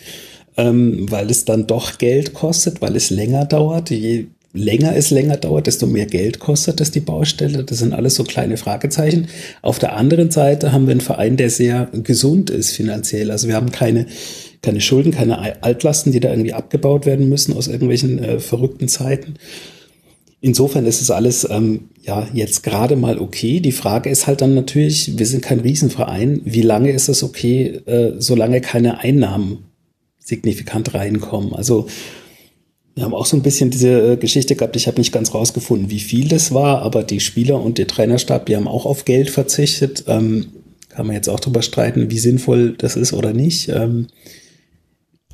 Ähm, 0.57 1.09
weil 1.09 1.31
es 1.31 1.45
dann 1.45 1.67
doch 1.67 1.97
Geld 1.97 2.33
kostet, 2.33 2.81
weil 2.81 2.97
es 2.97 3.09
länger 3.09 3.45
dauert. 3.45 3.89
Je 3.91 4.25
länger 4.53 4.95
es 4.95 5.09
länger 5.09 5.37
dauert, 5.37 5.67
desto 5.67 5.87
mehr 5.87 6.05
Geld 6.05 6.39
kostet 6.39 6.79
es 6.79 6.91
die 6.91 6.99
Baustelle. 6.99 7.63
Das 7.63 7.79
sind 7.79 7.93
alles 7.93 8.15
so 8.15 8.23
kleine 8.23 8.57
Fragezeichen. 8.57 9.27
Auf 9.63 9.79
der 9.79 9.95
anderen 9.95 10.29
Seite 10.29 10.71
haben 10.71 10.85
wir 10.85 10.91
einen 10.91 11.01
Verein, 11.01 11.37
der 11.37 11.49
sehr 11.49 11.89
gesund 11.91 12.51
ist 12.51 12.71
finanziell. 12.71 13.31
Also 13.31 13.47
wir 13.47 13.55
haben 13.55 13.71
keine, 13.71 14.05
keine 14.61 14.79
Schulden, 14.79 15.11
keine 15.11 15.63
Altlasten, 15.63 16.11
die 16.11 16.19
da 16.19 16.29
irgendwie 16.29 16.53
abgebaut 16.53 17.07
werden 17.07 17.29
müssen 17.29 17.57
aus 17.57 17.67
irgendwelchen 17.67 18.23
äh, 18.23 18.39
verrückten 18.39 18.87
Zeiten. 18.87 19.35
Insofern 20.39 20.85
ist 20.85 21.01
es 21.01 21.09
alles 21.09 21.47
ähm, 21.49 21.89
ja 22.01 22.27
jetzt 22.33 22.63
gerade 22.63 22.95
mal 22.95 23.17
okay. 23.17 23.59
Die 23.59 23.71
Frage 23.71 24.09
ist 24.09 24.27
halt 24.27 24.41
dann 24.41 24.53
natürlich, 24.53 25.17
wir 25.17 25.25
sind 25.25 25.41
kein 25.41 25.61
Riesenverein, 25.61 26.41
wie 26.43 26.61
lange 26.61 26.91
ist 26.91 27.07
es 27.09 27.23
okay, 27.23 27.79
äh, 27.85 28.11
solange 28.19 28.61
keine 28.61 28.99
Einnahmen 28.99 29.65
signifikant 30.19 30.93
reinkommen? 30.93 31.53
Also 31.53 31.87
wir 32.95 33.03
haben 33.03 33.13
auch 33.13 33.25
so 33.25 33.35
ein 33.35 33.41
bisschen 33.41 33.71
diese 33.71 34.13
äh, 34.13 34.17
Geschichte 34.17 34.55
gehabt. 34.55 34.75
Ich 34.75 34.87
habe 34.87 34.99
nicht 34.99 35.11
ganz 35.11 35.33
rausgefunden, 35.33 35.89
wie 35.89 35.99
viel 35.99 36.27
das 36.27 36.53
war, 36.53 36.81
aber 36.81 37.03
die 37.03 37.19
Spieler 37.19 37.61
und 37.61 37.77
der 37.77 37.87
Trainerstab, 37.87 38.45
die 38.45 38.55
haben 38.55 38.67
auch 38.67 38.85
auf 38.85 39.05
Geld 39.05 39.29
verzichtet. 39.29 40.03
Ähm, 40.07 40.47
kann 40.89 41.07
man 41.07 41.15
jetzt 41.15 41.29
auch 41.29 41.39
drüber 41.39 41.63
streiten, 41.63 42.11
wie 42.11 42.19
sinnvoll 42.19 42.75
das 42.77 42.95
ist 42.95 43.13
oder 43.13 43.33
nicht. 43.33 43.69
Ähm, 43.69 44.07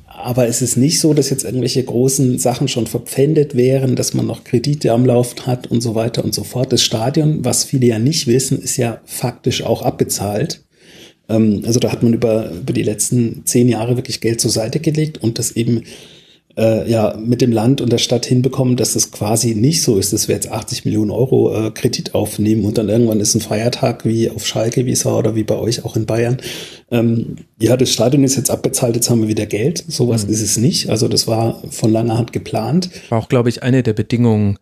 aber 0.06 0.46
es 0.46 0.62
ist 0.62 0.76
nicht 0.76 1.00
so, 1.00 1.14
dass 1.14 1.30
jetzt 1.30 1.44
irgendwelche 1.44 1.82
großen 1.82 2.38
Sachen 2.38 2.68
schon 2.68 2.86
verpfändet 2.86 3.56
wären, 3.56 3.96
dass 3.96 4.14
man 4.14 4.26
noch 4.26 4.44
Kredite 4.44 4.92
am 4.92 5.06
Laufen 5.06 5.46
hat 5.46 5.66
und 5.66 5.82
so 5.82 5.94
weiter 5.94 6.24
und 6.24 6.34
so 6.34 6.44
fort. 6.44 6.72
Das 6.72 6.82
Stadion, 6.82 7.44
was 7.44 7.64
viele 7.64 7.86
ja 7.86 7.98
nicht 7.98 8.26
wissen, 8.26 8.60
ist 8.60 8.76
ja 8.76 9.00
faktisch 9.04 9.62
auch 9.62 9.82
abbezahlt. 9.82 10.62
Ähm, 11.28 11.62
also 11.66 11.78
da 11.78 11.92
hat 11.92 12.02
man 12.02 12.14
über, 12.14 12.50
über 12.50 12.72
die 12.72 12.82
letzten 12.82 13.42
zehn 13.44 13.68
Jahre 13.68 13.96
wirklich 13.96 14.20
Geld 14.20 14.40
zur 14.40 14.50
Seite 14.50 14.80
gelegt 14.80 15.18
und 15.18 15.38
das 15.38 15.52
eben 15.52 15.84
äh, 16.56 16.90
ja 16.90 17.16
mit 17.18 17.40
dem 17.40 17.52
Land 17.52 17.80
und 17.80 17.92
der 17.92 17.98
Stadt 17.98 18.26
hinbekommen, 18.26 18.76
dass 18.76 18.96
es 18.96 19.10
quasi 19.10 19.54
nicht 19.54 19.82
so 19.82 19.98
ist, 19.98 20.12
dass 20.12 20.28
wir 20.28 20.34
jetzt 20.34 20.50
80 20.50 20.84
Millionen 20.84 21.10
Euro 21.10 21.66
äh, 21.66 21.70
Kredit 21.70 22.14
aufnehmen 22.14 22.64
und 22.64 22.78
dann 22.78 22.88
irgendwann 22.88 23.20
ist 23.20 23.34
ein 23.34 23.40
Feiertag 23.40 24.04
wie 24.04 24.30
auf 24.30 24.46
Schalke, 24.46 24.86
wie 24.86 24.92
es 24.92 25.04
war, 25.04 25.18
oder 25.18 25.34
wie 25.34 25.44
bei 25.44 25.56
euch 25.56 25.84
auch 25.84 25.96
in 25.96 26.06
Bayern. 26.06 26.38
Ähm, 26.90 27.36
ja, 27.60 27.76
das 27.76 27.92
Stadion 27.92 28.24
ist 28.24 28.36
jetzt 28.36 28.50
abbezahlt, 28.50 28.96
jetzt 28.96 29.10
haben 29.10 29.22
wir 29.22 29.28
wieder 29.28 29.46
Geld. 29.46 29.84
Sowas 29.88 30.26
mhm. 30.26 30.32
ist 30.32 30.42
es 30.42 30.56
nicht. 30.56 30.90
Also 30.90 31.08
das 31.08 31.26
war 31.26 31.62
von 31.70 31.92
langer 31.92 32.18
Hand 32.18 32.32
geplant. 32.32 32.90
War 33.08 33.18
auch, 33.18 33.28
glaube 33.28 33.48
ich, 33.48 33.62
eine 33.62 33.82
der 33.82 33.92
Bedingungen, 33.92 34.58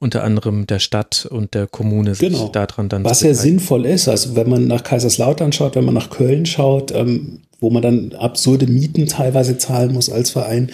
unter 0.00 0.24
anderem 0.24 0.66
der 0.66 0.78
Stadt 0.78 1.28
und 1.30 1.54
der 1.54 1.66
Kommune 1.66 2.14
sich 2.14 2.30
genau. 2.30 2.48
daran 2.48 2.88
dann 2.88 3.04
Was 3.04 3.20
ja 3.20 3.34
sinnvoll 3.34 3.84
ist, 3.84 4.08
also 4.08 4.34
wenn 4.34 4.48
man 4.48 4.66
nach 4.66 4.82
Kaiserslautern 4.82 5.52
schaut, 5.52 5.76
wenn 5.76 5.84
man 5.84 5.94
nach 5.94 6.10
Köln 6.10 6.46
schaut, 6.46 6.90
ähm, 6.90 7.40
wo 7.60 7.68
man 7.68 7.82
dann 7.82 8.12
absurde 8.14 8.66
Mieten 8.66 9.06
teilweise 9.06 9.58
zahlen 9.58 9.92
muss 9.92 10.08
als 10.08 10.30
Verein, 10.30 10.70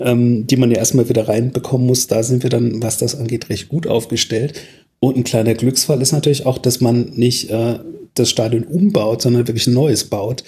ähm, 0.00 0.46
die 0.46 0.56
man 0.56 0.70
ja 0.70 0.78
erstmal 0.78 1.10
wieder 1.10 1.28
reinbekommen 1.28 1.86
muss, 1.86 2.06
da 2.06 2.22
sind 2.22 2.42
wir 2.42 2.50
dann, 2.50 2.82
was 2.82 2.96
das 2.96 3.14
angeht, 3.14 3.50
recht 3.50 3.68
gut 3.68 3.86
aufgestellt. 3.86 4.58
Und 4.98 5.16
ein 5.16 5.24
kleiner 5.24 5.54
Glücksfall 5.54 6.00
ist 6.00 6.12
natürlich 6.12 6.46
auch, 6.46 6.56
dass 6.56 6.80
man 6.80 7.10
nicht 7.14 7.50
äh, 7.50 7.78
das 8.14 8.30
Stadion 8.30 8.64
umbaut, 8.64 9.20
sondern 9.20 9.46
wirklich 9.46 9.66
ein 9.66 9.74
neues 9.74 10.04
baut. 10.04 10.42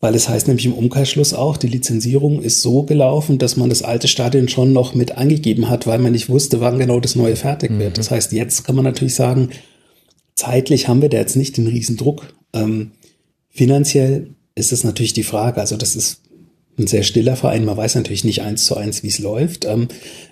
Weil 0.00 0.14
es 0.14 0.28
heißt 0.28 0.46
nämlich 0.46 0.66
im 0.66 0.74
Umkehrschluss 0.74 1.34
auch, 1.34 1.56
die 1.56 1.66
Lizenzierung 1.66 2.40
ist 2.40 2.62
so 2.62 2.84
gelaufen, 2.84 3.38
dass 3.38 3.56
man 3.56 3.68
das 3.68 3.82
alte 3.82 4.06
Stadion 4.06 4.48
schon 4.48 4.72
noch 4.72 4.94
mit 4.94 5.18
angegeben 5.18 5.68
hat, 5.68 5.88
weil 5.88 5.98
man 5.98 6.12
nicht 6.12 6.28
wusste, 6.28 6.60
wann 6.60 6.78
genau 6.78 7.00
das 7.00 7.16
neue 7.16 7.34
fertig 7.34 7.70
wird. 7.78 7.94
Mhm. 7.94 7.94
Das 7.94 8.10
heißt, 8.12 8.30
jetzt 8.32 8.64
kann 8.64 8.76
man 8.76 8.84
natürlich 8.84 9.16
sagen, 9.16 9.50
zeitlich 10.36 10.86
haben 10.86 11.02
wir 11.02 11.08
da 11.08 11.18
jetzt 11.18 11.34
nicht 11.34 11.56
den 11.56 11.66
Riesendruck. 11.66 12.32
Ähm, 12.52 12.92
finanziell 13.50 14.30
ist 14.54 14.70
es 14.70 14.84
natürlich 14.84 15.14
die 15.14 15.24
Frage. 15.24 15.60
Also 15.60 15.76
das 15.76 15.96
ist 15.96 16.20
ein 16.78 16.86
sehr 16.86 17.02
stiller 17.02 17.34
Verein. 17.34 17.64
Man 17.64 17.76
weiß 17.76 17.96
natürlich 17.96 18.22
nicht 18.22 18.42
eins 18.42 18.66
zu 18.66 18.76
eins, 18.76 19.02
wie 19.02 19.08
es 19.08 19.18
läuft. 19.18 19.64
Ähm, 19.64 19.88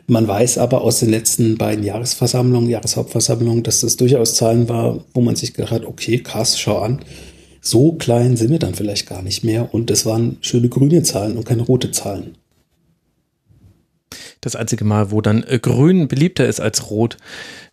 man 0.07 0.29
weiß 0.29 0.59
aber 0.59 0.83
aus 0.83 1.01
den 1.01 1.11
letzten 1.11 1.59
beiden 1.59 1.83
Jahresversammlungen, 1.83 2.71
Jahreshauptversammlungen, 2.71 3.65
dass 3.65 3.81
das 3.81 3.97
durchaus 3.97 4.37
Zahlen 4.37 4.69
war, 4.69 5.05
wo 5.13 5.23
man 5.23 5.35
sich 5.35 5.55
gedacht 5.55 5.73
hat, 5.73 5.85
okay, 5.85 6.21
krass, 6.21 6.57
schau 6.57 6.79
an 6.79 7.01
so 7.67 7.93
klein 7.93 8.37
sind 8.37 8.51
wir 8.51 8.59
dann 8.59 8.75
vielleicht 8.75 9.09
gar 9.09 9.23
nicht 9.23 9.45
mehr. 9.45 9.75
Und 9.75 9.91
das 9.91 10.07
waren 10.07 10.39
schöne 10.41 10.69
grüne 10.69 11.03
Zahlen 11.03 11.37
und 11.37 11.45
keine 11.45 11.63
rote 11.63 11.91
Zahlen. 11.91 12.37
Das 14.41 14.55
einzige 14.55 14.85
Mal, 14.85 15.11
wo 15.11 15.21
dann 15.21 15.43
äh, 15.43 15.59
grün 15.59 16.07
beliebter 16.07 16.47
ist 16.47 16.61
als 16.61 16.91
rot 16.91 17.17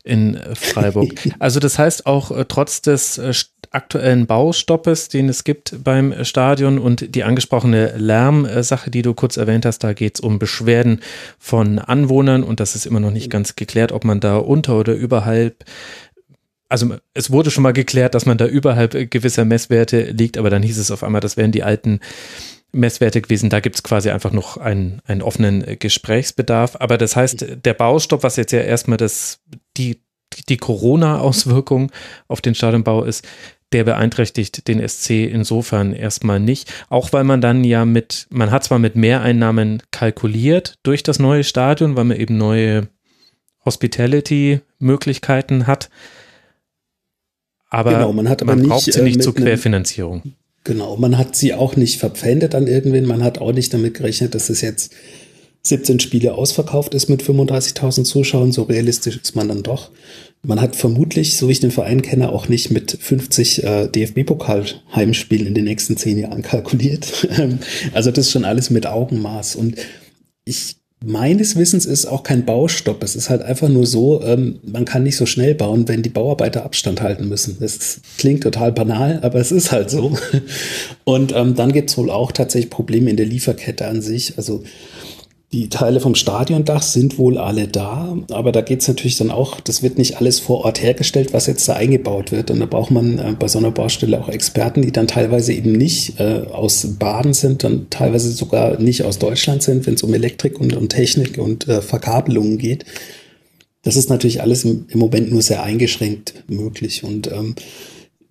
in 0.03 0.35
äh, 0.35 0.55
Freiburg. 0.55 1.13
Also 1.39 1.59
das 1.59 1.77
heißt 1.77 2.07
auch 2.07 2.31
äh, 2.31 2.45
trotz 2.47 2.81
des 2.81 3.21
aktuellen 3.69 4.25
Baustoppes, 4.25 5.09
den 5.09 5.29
es 5.29 5.43
gibt 5.43 5.83
beim 5.83 6.23
Stadion 6.23 6.79
und 6.79 7.15
die 7.15 7.23
angesprochene 7.23 7.95
Lärmsache, 7.97 8.91
die 8.91 9.01
du 9.01 9.13
kurz 9.13 9.37
erwähnt 9.37 9.65
hast, 9.65 9.79
da 9.79 9.93
geht 9.93 10.15
es 10.15 10.21
um 10.21 10.39
Beschwerden 10.39 11.01
von 11.39 11.79
Anwohnern 11.79 12.43
und 12.43 12.59
das 12.59 12.75
ist 12.75 12.85
immer 12.85 12.99
noch 12.99 13.11
nicht 13.11 13.29
ganz 13.29 13.55
geklärt, 13.55 13.91
ob 13.91 14.05
man 14.05 14.19
da 14.19 14.37
unter 14.37 14.79
oder 14.79 14.93
überhalb 14.93 15.65
also 16.73 16.95
es 17.13 17.29
wurde 17.29 17.51
schon 17.51 17.61
mal 17.61 17.71
geklärt, 17.71 18.15
dass 18.15 18.25
man 18.25 18.39
da 18.39 18.47
überhalb 18.47 19.11
gewisser 19.11 19.45
Messwerte 19.45 20.05
liegt, 20.05 20.39
aber 20.39 20.49
dann 20.49 20.63
hieß 20.63 20.79
es 20.79 20.89
auf 20.89 21.03
einmal, 21.03 21.21
das 21.21 21.37
wären 21.37 21.51
die 21.51 21.61
alten 21.61 21.99
Messwerte 22.71 23.21
gewesen. 23.21 23.51
Da 23.51 23.59
gibt 23.59 23.75
es 23.75 23.83
quasi 23.83 24.09
einfach 24.09 24.31
noch 24.31 24.57
einen, 24.57 24.99
einen 25.05 25.21
offenen 25.21 25.63
Gesprächsbedarf. 25.77 26.77
Aber 26.79 26.97
das 26.97 27.15
heißt, 27.15 27.45
der 27.63 27.73
Baustopp, 27.75 28.23
was 28.23 28.37
jetzt 28.37 28.53
ja 28.53 28.61
erstmal 28.61 28.97
das, 28.97 29.39
die, 29.77 30.01
die 30.49 30.57
Corona-Auswirkung 30.57 31.91
auf 32.27 32.41
den 32.41 32.55
Stadionbau 32.55 33.03
ist, 33.03 33.23
der 33.71 33.83
beeinträchtigt 33.83 34.67
den 34.67 34.87
SC 34.87 35.31
insofern 35.31 35.93
erstmal 35.93 36.39
nicht. 36.39 36.73
Auch 36.89 37.13
weil 37.13 37.23
man 37.23 37.39
dann 37.39 37.63
ja 37.63 37.85
mit, 37.85 38.25
man 38.31 38.49
hat 38.49 38.63
zwar 38.63 38.79
mit 38.79 38.95
Mehreinnahmen 38.95 39.83
kalkuliert 39.91 40.79
durch 40.81 41.03
das 41.03 41.19
neue 41.19 41.43
Stadion, 41.43 41.95
weil 41.95 42.05
man 42.05 42.17
eben 42.17 42.35
neue 42.35 42.87
Hospitality-Möglichkeiten 43.63 45.67
hat. 45.67 45.91
Aber 47.73 47.91
genau, 47.93 48.13
man, 48.13 48.29
hat 48.29 48.41
aber 48.43 48.55
man 48.55 48.67
braucht 48.67 48.85
nicht, 48.87 48.95
sie 48.95 49.01
nicht 49.01 49.17
äh, 49.17 49.21
zur 49.21 49.33
mit 49.33 49.37
einem- 49.39 49.47
Querfinanzierung. 49.47 50.21
Genau, 50.63 50.95
man 50.95 51.17
hat 51.17 51.35
sie 51.35 51.53
auch 51.53 51.75
nicht 51.75 51.99
verpfändet 51.99 52.55
an 52.55 52.67
irgendwen. 52.67 53.05
Man 53.05 53.23
hat 53.23 53.39
auch 53.39 53.51
nicht 53.51 53.73
damit 53.73 53.95
gerechnet, 53.95 54.35
dass 54.35 54.49
es 54.49 54.61
jetzt 54.61 54.93
17 55.63 55.99
Spiele 55.99 56.35
ausverkauft 56.35 56.93
ist 56.93 57.09
mit 57.09 57.23
35.000 57.23 58.03
Zuschauern. 58.05 58.51
So 58.51 58.63
realistisch 58.63 59.17
ist 59.21 59.35
man 59.35 59.47
dann 59.47 59.63
doch. 59.63 59.91
Man 60.45 60.61
hat 60.61 60.75
vermutlich, 60.75 61.35
so 61.37 61.47
wie 61.47 61.53
ich 61.53 61.61
den 61.61 61.71
Verein 61.71 62.01
kenne, 62.01 62.29
auch 62.29 62.47
nicht 62.47 62.69
mit 62.69 62.97
50 62.99 63.63
äh, 63.63 63.87
DFB-Pokal-Heimspielen 63.87 65.47
in 65.47 65.53
den 65.55 65.63
nächsten 65.65 65.97
zehn 65.97 66.19
Jahren 66.19 66.41
kalkuliert. 66.43 67.27
Ähm, 67.37 67.59
also 67.93 68.11
das 68.11 68.27
ist 68.27 68.31
schon 68.31 68.45
alles 68.45 68.69
mit 68.69 68.85
Augenmaß. 68.85 69.55
Und 69.55 69.77
ich 70.45 70.75
meines 71.05 71.55
Wissens 71.57 71.85
ist 71.85 72.05
auch 72.05 72.23
kein 72.23 72.45
Baustopp. 72.45 73.03
Es 73.03 73.15
ist 73.15 73.29
halt 73.29 73.41
einfach 73.41 73.67
nur 73.67 73.85
so, 73.85 74.21
ähm, 74.23 74.59
man 74.63 74.85
kann 74.85 75.03
nicht 75.03 75.17
so 75.17 75.25
schnell 75.25 75.53
bauen, 75.53 75.87
wenn 75.87 76.01
die 76.01 76.09
Bauarbeiter 76.09 76.63
Abstand 76.63 77.01
halten 77.01 77.27
müssen. 77.27 77.57
Das 77.59 77.99
klingt 78.17 78.43
total 78.43 78.71
banal, 78.71 79.19
aber 79.21 79.39
es 79.39 79.51
ist 79.51 79.71
halt 79.71 79.89
so. 79.89 80.17
Und 81.03 81.33
ähm, 81.35 81.55
dann 81.55 81.73
gibt 81.73 81.89
es 81.89 81.97
wohl 81.97 82.09
auch 82.09 82.31
tatsächlich 82.31 82.69
Probleme 82.69 83.09
in 83.09 83.17
der 83.17 83.25
Lieferkette 83.25 83.87
an 83.87 84.01
sich. 84.01 84.37
Also 84.37 84.63
die 85.53 85.69
Teile 85.69 85.99
vom 85.99 86.15
Stadiondach 86.15 86.81
sind 86.81 87.19
wohl 87.19 87.37
alle 87.37 87.67
da, 87.67 88.17
aber 88.31 88.51
da 88.51 88.61
geht 88.61 88.81
es 88.81 88.87
natürlich 88.87 89.17
dann 89.17 89.29
auch, 89.29 89.61
das 89.61 89.83
wird 89.83 89.99
nicht 89.99 90.17
alles 90.17 90.39
vor 90.39 90.65
Ort 90.65 90.81
hergestellt, 90.81 91.31
was 91.31 91.45
jetzt 91.45 91.69
da 91.69 91.73
eingebaut 91.73 92.31
wird. 92.31 92.49
Und 92.49 92.59
da 92.59 92.65
braucht 92.65 92.89
man 92.89 93.19
äh, 93.19 93.35
bei 93.37 93.47
so 93.47 93.59
einer 93.59 93.69
Baustelle 93.69 94.19
auch 94.19 94.29
Experten, 94.29 94.81
die 94.81 94.91
dann 94.91 95.07
teilweise 95.07 95.53
eben 95.53 95.73
nicht 95.73 96.19
äh, 96.19 96.41
aus 96.51 96.95
Baden 96.97 97.35
sind, 97.35 97.63
dann 97.63 97.85
teilweise 97.91 98.31
sogar 98.31 98.79
nicht 98.79 99.03
aus 99.03 99.19
Deutschland 99.19 99.61
sind, 99.61 99.85
wenn 99.85 99.93
es 99.93 100.01
um 100.01 100.11
Elektrik 100.15 100.59
und, 100.59 100.75
und 100.75 100.89
Technik 100.89 101.37
und 101.37 101.67
äh, 101.67 101.83
Verkabelungen 101.83 102.57
geht. 102.57 102.85
Das 103.83 103.95
ist 103.95 104.09
natürlich 104.09 104.41
alles 104.41 104.65
im, 104.65 104.87
im 104.89 104.99
Moment 104.99 105.31
nur 105.31 105.43
sehr 105.43 105.61
eingeschränkt 105.61 106.33
möglich. 106.47 107.03
Und 107.03 107.31
ähm, 107.31 107.53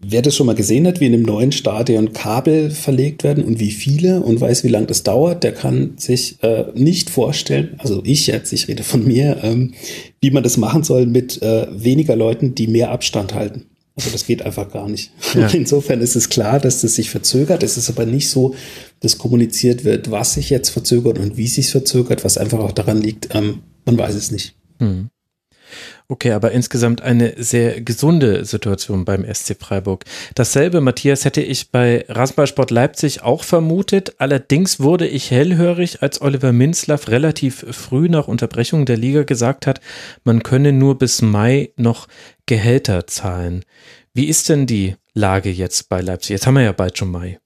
Wer 0.04 0.20
das 0.20 0.34
schon 0.34 0.46
mal 0.46 0.56
gesehen 0.56 0.86
hat, 0.88 1.00
wie 1.00 1.06
in 1.06 1.14
einem 1.14 1.22
neuen 1.22 1.52
Stadion 1.52 2.12
Kabel 2.12 2.70
verlegt 2.70 3.22
werden 3.22 3.44
und 3.44 3.60
wie 3.60 3.70
viele 3.70 4.20
und 4.20 4.40
weiß, 4.40 4.64
wie 4.64 4.68
lange 4.68 4.86
das 4.86 5.04
dauert, 5.04 5.44
der 5.44 5.52
kann 5.52 5.92
sich 5.96 6.42
äh, 6.42 6.64
nicht 6.74 7.08
vorstellen, 7.08 7.76
also 7.78 8.02
ich 8.04 8.26
jetzt, 8.26 8.52
ich 8.52 8.66
rede 8.66 8.82
von 8.82 9.04
mir, 9.04 9.38
ähm, 9.44 9.74
wie 10.20 10.32
man 10.32 10.42
das 10.42 10.56
machen 10.56 10.82
soll 10.82 11.06
mit 11.06 11.40
äh, 11.40 11.68
weniger 11.70 12.16
Leuten, 12.16 12.56
die 12.56 12.66
mehr 12.66 12.90
Abstand 12.90 13.34
halten. 13.34 13.66
Also 13.94 14.10
das 14.10 14.26
geht 14.26 14.42
einfach 14.42 14.70
gar 14.70 14.88
nicht. 14.88 15.12
Ja. 15.34 15.46
Insofern 15.52 16.00
ist 16.00 16.16
es 16.16 16.28
klar, 16.28 16.58
dass 16.58 16.80
das 16.80 16.96
sich 16.96 17.10
verzögert. 17.10 17.62
Es 17.62 17.76
ist 17.76 17.88
aber 17.90 18.06
nicht 18.06 18.28
so, 18.28 18.54
dass 19.00 19.18
kommuniziert 19.18 19.84
wird, 19.84 20.10
was 20.10 20.34
sich 20.34 20.50
jetzt 20.50 20.70
verzögert 20.70 21.18
und 21.18 21.36
wie 21.36 21.46
sich 21.46 21.70
verzögert, 21.70 22.24
was 22.24 22.38
einfach 22.38 22.58
auch 22.58 22.72
daran 22.72 23.00
liegt, 23.00 23.34
ähm, 23.34 23.60
man 23.84 23.98
weiß 23.98 24.14
es 24.16 24.32
nicht. 24.32 24.54
Hm. 24.78 25.10
Okay, 26.12 26.32
aber 26.32 26.52
insgesamt 26.52 27.00
eine 27.00 27.42
sehr 27.42 27.80
gesunde 27.80 28.44
Situation 28.44 29.06
beim 29.06 29.24
SC 29.24 29.56
Freiburg. 29.58 30.04
Dasselbe, 30.34 30.82
Matthias, 30.82 31.24
hätte 31.24 31.40
ich 31.40 31.70
bei 31.70 32.04
Rasenballsport 32.06 32.70
Leipzig 32.70 33.22
auch 33.22 33.44
vermutet. 33.44 34.16
Allerdings 34.18 34.78
wurde 34.78 35.06
ich 35.06 35.30
hellhörig, 35.30 36.02
als 36.02 36.20
Oliver 36.20 36.52
Minzlaff 36.52 37.08
relativ 37.08 37.64
früh 37.70 38.10
nach 38.10 38.28
Unterbrechung 38.28 38.84
der 38.84 38.98
Liga 38.98 39.22
gesagt 39.22 39.66
hat, 39.66 39.80
man 40.22 40.42
könne 40.42 40.74
nur 40.74 40.98
bis 40.98 41.22
Mai 41.22 41.70
noch 41.76 42.08
Gehälter 42.44 43.06
zahlen. 43.06 43.64
Wie 44.12 44.26
ist 44.26 44.50
denn 44.50 44.66
die 44.66 44.96
Lage 45.14 45.48
jetzt 45.48 45.88
bei 45.88 46.02
Leipzig? 46.02 46.34
Jetzt 46.34 46.46
haben 46.46 46.56
wir 46.56 46.62
ja 46.62 46.72
bald 46.72 46.98
schon 46.98 47.10
Mai. 47.10 47.38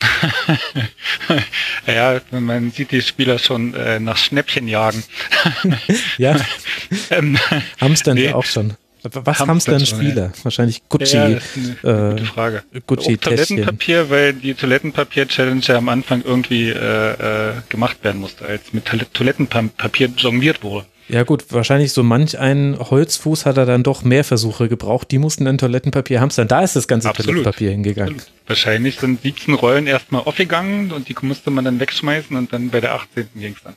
ja, 1.86 2.20
man 2.30 2.70
sieht 2.70 2.92
die 2.92 3.02
Spieler 3.02 3.38
schon 3.38 3.74
äh, 3.74 3.98
nach 4.00 4.16
Schnäppchen 4.16 4.68
jagen. 4.68 5.02
Ja, 6.18 6.36
ähm, 7.10 7.38
hamstern 7.80 8.16
nee. 8.16 8.32
auch 8.32 8.44
schon. 8.44 8.74
Was 9.02 9.38
Hamstern 9.40 9.84
Spieler? 9.86 10.32
Wahrscheinlich 10.42 10.82
Gucci. 10.88 11.16
Ja, 11.16 11.26
ist 11.28 11.56
eine 11.82 12.08
äh, 12.08 12.10
gute 12.12 12.24
Frage. 12.24 12.62
Gucci 12.86 13.14
Auch 13.16 13.20
Toilettenpapier, 13.20 14.10
weil 14.10 14.32
die 14.34 14.54
Toilettenpapier-Challenge 14.54 15.62
ja 15.64 15.76
am 15.76 15.88
Anfang 15.88 16.22
irgendwie 16.24 16.70
äh, 16.70 17.12
äh, 17.12 17.52
gemacht 17.68 17.98
werden 18.02 18.20
musste, 18.20 18.44
als 18.44 18.72
mit 18.72 18.86
Toil- 18.86 19.06
Toilettenpapier 19.12 20.08
jongliert 20.16 20.62
wurde. 20.64 20.86
Ja 21.08 21.22
gut, 21.22 21.46
wahrscheinlich 21.50 21.92
so 21.92 22.02
manch 22.02 22.38
ein 22.38 22.76
Holzfuß 22.78 23.46
hat 23.46 23.56
er 23.56 23.64
dann 23.64 23.82
doch 23.82 24.04
mehr 24.04 24.24
Versuche 24.24 24.68
gebraucht. 24.68 25.10
Die 25.10 25.18
mussten 25.18 25.46
dann 25.46 25.56
Toilettenpapier 25.56 26.20
hamstern. 26.20 26.48
Da 26.48 26.62
ist 26.62 26.76
das 26.76 26.86
ganze 26.86 27.08
Absolut. 27.08 27.28
Toilettenpapier 27.28 27.70
hingegangen. 27.70 28.14
Absolut. 28.16 28.38
Wahrscheinlich 28.48 28.98
sind 28.98 29.22
17 29.22 29.54
Rollen 29.54 29.86
erstmal 29.86 30.22
aufgegangen 30.22 30.90
und 30.92 31.08
die 31.08 31.16
musste 31.20 31.50
man 31.50 31.66
dann 31.66 31.80
wegschmeißen 31.80 32.34
und 32.34 32.52
dann 32.52 32.70
bei 32.70 32.80
der 32.80 32.94
18. 32.94 33.28
ging 33.34 33.54
es 33.54 33.62
dann. 33.62 33.76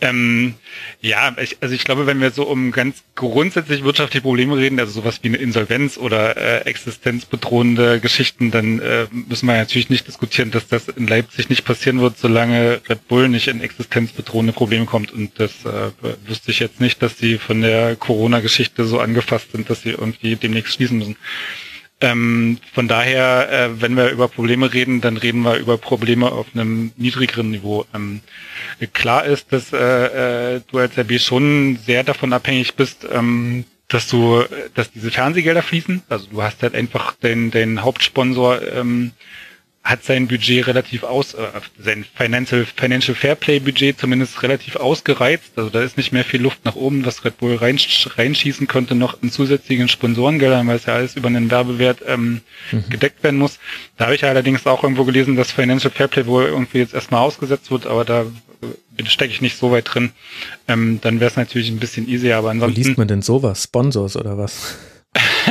Ähm, 0.00 0.54
ja, 1.00 1.34
ich, 1.40 1.56
also 1.60 1.74
ich 1.74 1.84
glaube, 1.84 2.06
wenn 2.06 2.20
wir 2.20 2.30
so 2.30 2.44
um 2.44 2.70
ganz 2.70 3.02
grundsätzlich 3.16 3.82
wirtschaftliche 3.82 4.22
Probleme 4.22 4.56
reden, 4.56 4.78
also 4.78 4.92
sowas 4.92 5.18
wie 5.22 5.28
eine 5.28 5.38
Insolvenz 5.38 5.98
oder 5.98 6.36
äh, 6.36 6.66
existenzbedrohende 6.66 7.98
Geschichten, 7.98 8.52
dann 8.52 8.78
äh, 8.78 9.06
müssen 9.10 9.46
wir 9.46 9.54
natürlich 9.54 9.90
nicht 9.90 10.06
diskutieren, 10.06 10.52
dass 10.52 10.68
das 10.68 10.88
in 10.88 11.08
Leipzig 11.08 11.48
nicht 11.48 11.64
passieren 11.64 12.00
wird, 12.00 12.16
solange 12.16 12.80
Red 12.88 13.08
Bull 13.08 13.28
nicht 13.28 13.48
in 13.48 13.60
existenzbedrohende 13.60 14.52
Probleme 14.52 14.86
kommt. 14.86 15.12
Und 15.12 15.32
das 15.38 15.50
äh, 15.64 15.90
wüsste 16.26 16.50
ich 16.50 16.60
jetzt 16.60 16.80
nicht, 16.80 17.02
dass 17.02 17.18
sie 17.18 17.38
von 17.38 17.60
der 17.60 17.96
Corona-Geschichte 17.96 18.84
so 18.84 19.00
angefasst 19.00 19.52
sind, 19.52 19.70
dass 19.70 19.82
sie 19.82 19.90
irgendwie 19.90 20.36
demnächst 20.36 20.74
schließen 20.74 20.98
müssen. 20.98 21.16
Ähm, 22.00 22.58
von 22.72 22.88
daher, 22.88 23.50
äh, 23.50 23.80
wenn 23.80 23.96
wir 23.96 24.10
über 24.10 24.28
Probleme 24.28 24.72
reden, 24.72 25.00
dann 25.00 25.16
reden 25.16 25.42
wir 25.42 25.56
über 25.56 25.78
Probleme 25.78 26.30
auf 26.32 26.46
einem 26.54 26.92
niedrigeren 26.96 27.50
Niveau. 27.50 27.86
Ähm, 27.94 28.20
klar 28.92 29.24
ist, 29.24 29.52
dass 29.52 29.72
äh, 29.72 30.56
äh, 30.56 30.60
du 30.70 30.78
als 30.78 30.98
RB 30.98 31.20
schon 31.20 31.78
sehr 31.86 32.02
davon 32.02 32.32
abhängig 32.32 32.74
bist, 32.74 33.06
ähm, 33.10 33.64
dass 33.88 34.08
du, 34.08 34.42
dass 34.74 34.90
diese 34.90 35.10
Fernsehgelder 35.10 35.62
fließen. 35.62 36.02
Also 36.08 36.26
du 36.30 36.42
hast 36.42 36.62
halt 36.62 36.74
einfach 36.74 37.12
den, 37.14 37.50
den 37.50 37.82
Hauptsponsor 37.82 38.60
ähm, 38.72 39.12
hat 39.84 40.02
sein 40.02 40.28
Budget 40.28 40.66
relativ 40.66 41.02
aus, 41.02 41.34
äh, 41.34 41.46
sein 41.78 42.06
Financial, 42.14 42.64
Financial 42.64 43.14
Fairplay 43.14 43.60
Budget 43.60 43.98
zumindest 44.00 44.42
relativ 44.42 44.76
ausgereizt. 44.76 45.52
Also 45.56 45.68
da 45.68 45.82
ist 45.82 45.98
nicht 45.98 46.10
mehr 46.10 46.24
viel 46.24 46.40
Luft 46.40 46.64
nach 46.64 46.74
oben, 46.74 47.04
was 47.04 47.22
Red 47.24 47.36
Bull 47.36 47.54
reinsch 47.56 48.08
reinschießen 48.16 48.66
könnte, 48.66 48.94
noch 48.94 49.22
in 49.22 49.30
zusätzlichen 49.30 49.88
Sponsorengeldern, 49.88 50.66
weil 50.68 50.76
es 50.76 50.86
ja 50.86 50.94
alles 50.94 51.16
über 51.16 51.28
einen 51.28 51.50
Werbewert 51.50 51.98
ähm, 52.06 52.40
Mhm. 52.72 52.88
gedeckt 52.88 53.22
werden 53.22 53.38
muss. 53.38 53.58
Da 53.98 54.06
habe 54.06 54.14
ich 54.14 54.24
allerdings 54.24 54.66
auch 54.66 54.82
irgendwo 54.82 55.04
gelesen, 55.04 55.36
dass 55.36 55.52
Financial 55.52 55.90
Fairplay 55.92 56.24
wohl 56.24 56.44
irgendwie 56.44 56.78
jetzt 56.78 56.94
erstmal 56.94 57.20
ausgesetzt 57.20 57.70
wird, 57.70 57.86
aber 57.86 58.06
da 58.06 58.22
äh, 58.22 59.04
stecke 59.04 59.32
ich 59.34 59.42
nicht 59.42 59.58
so 59.58 59.70
weit 59.70 59.92
drin. 59.92 60.12
Ähm, 60.66 60.98
dann 61.02 61.20
wäre 61.20 61.30
es 61.30 61.36
natürlich 61.36 61.68
ein 61.68 61.78
bisschen 61.78 62.08
easier, 62.08 62.38
aber 62.38 62.46
Wo 62.46 62.50
ansonsten. 62.52 62.82
liest 62.82 62.96
man 62.96 63.06
denn 63.08 63.20
sowas? 63.20 63.64
Sponsors 63.64 64.16
oder 64.16 64.38
was? 64.38 64.76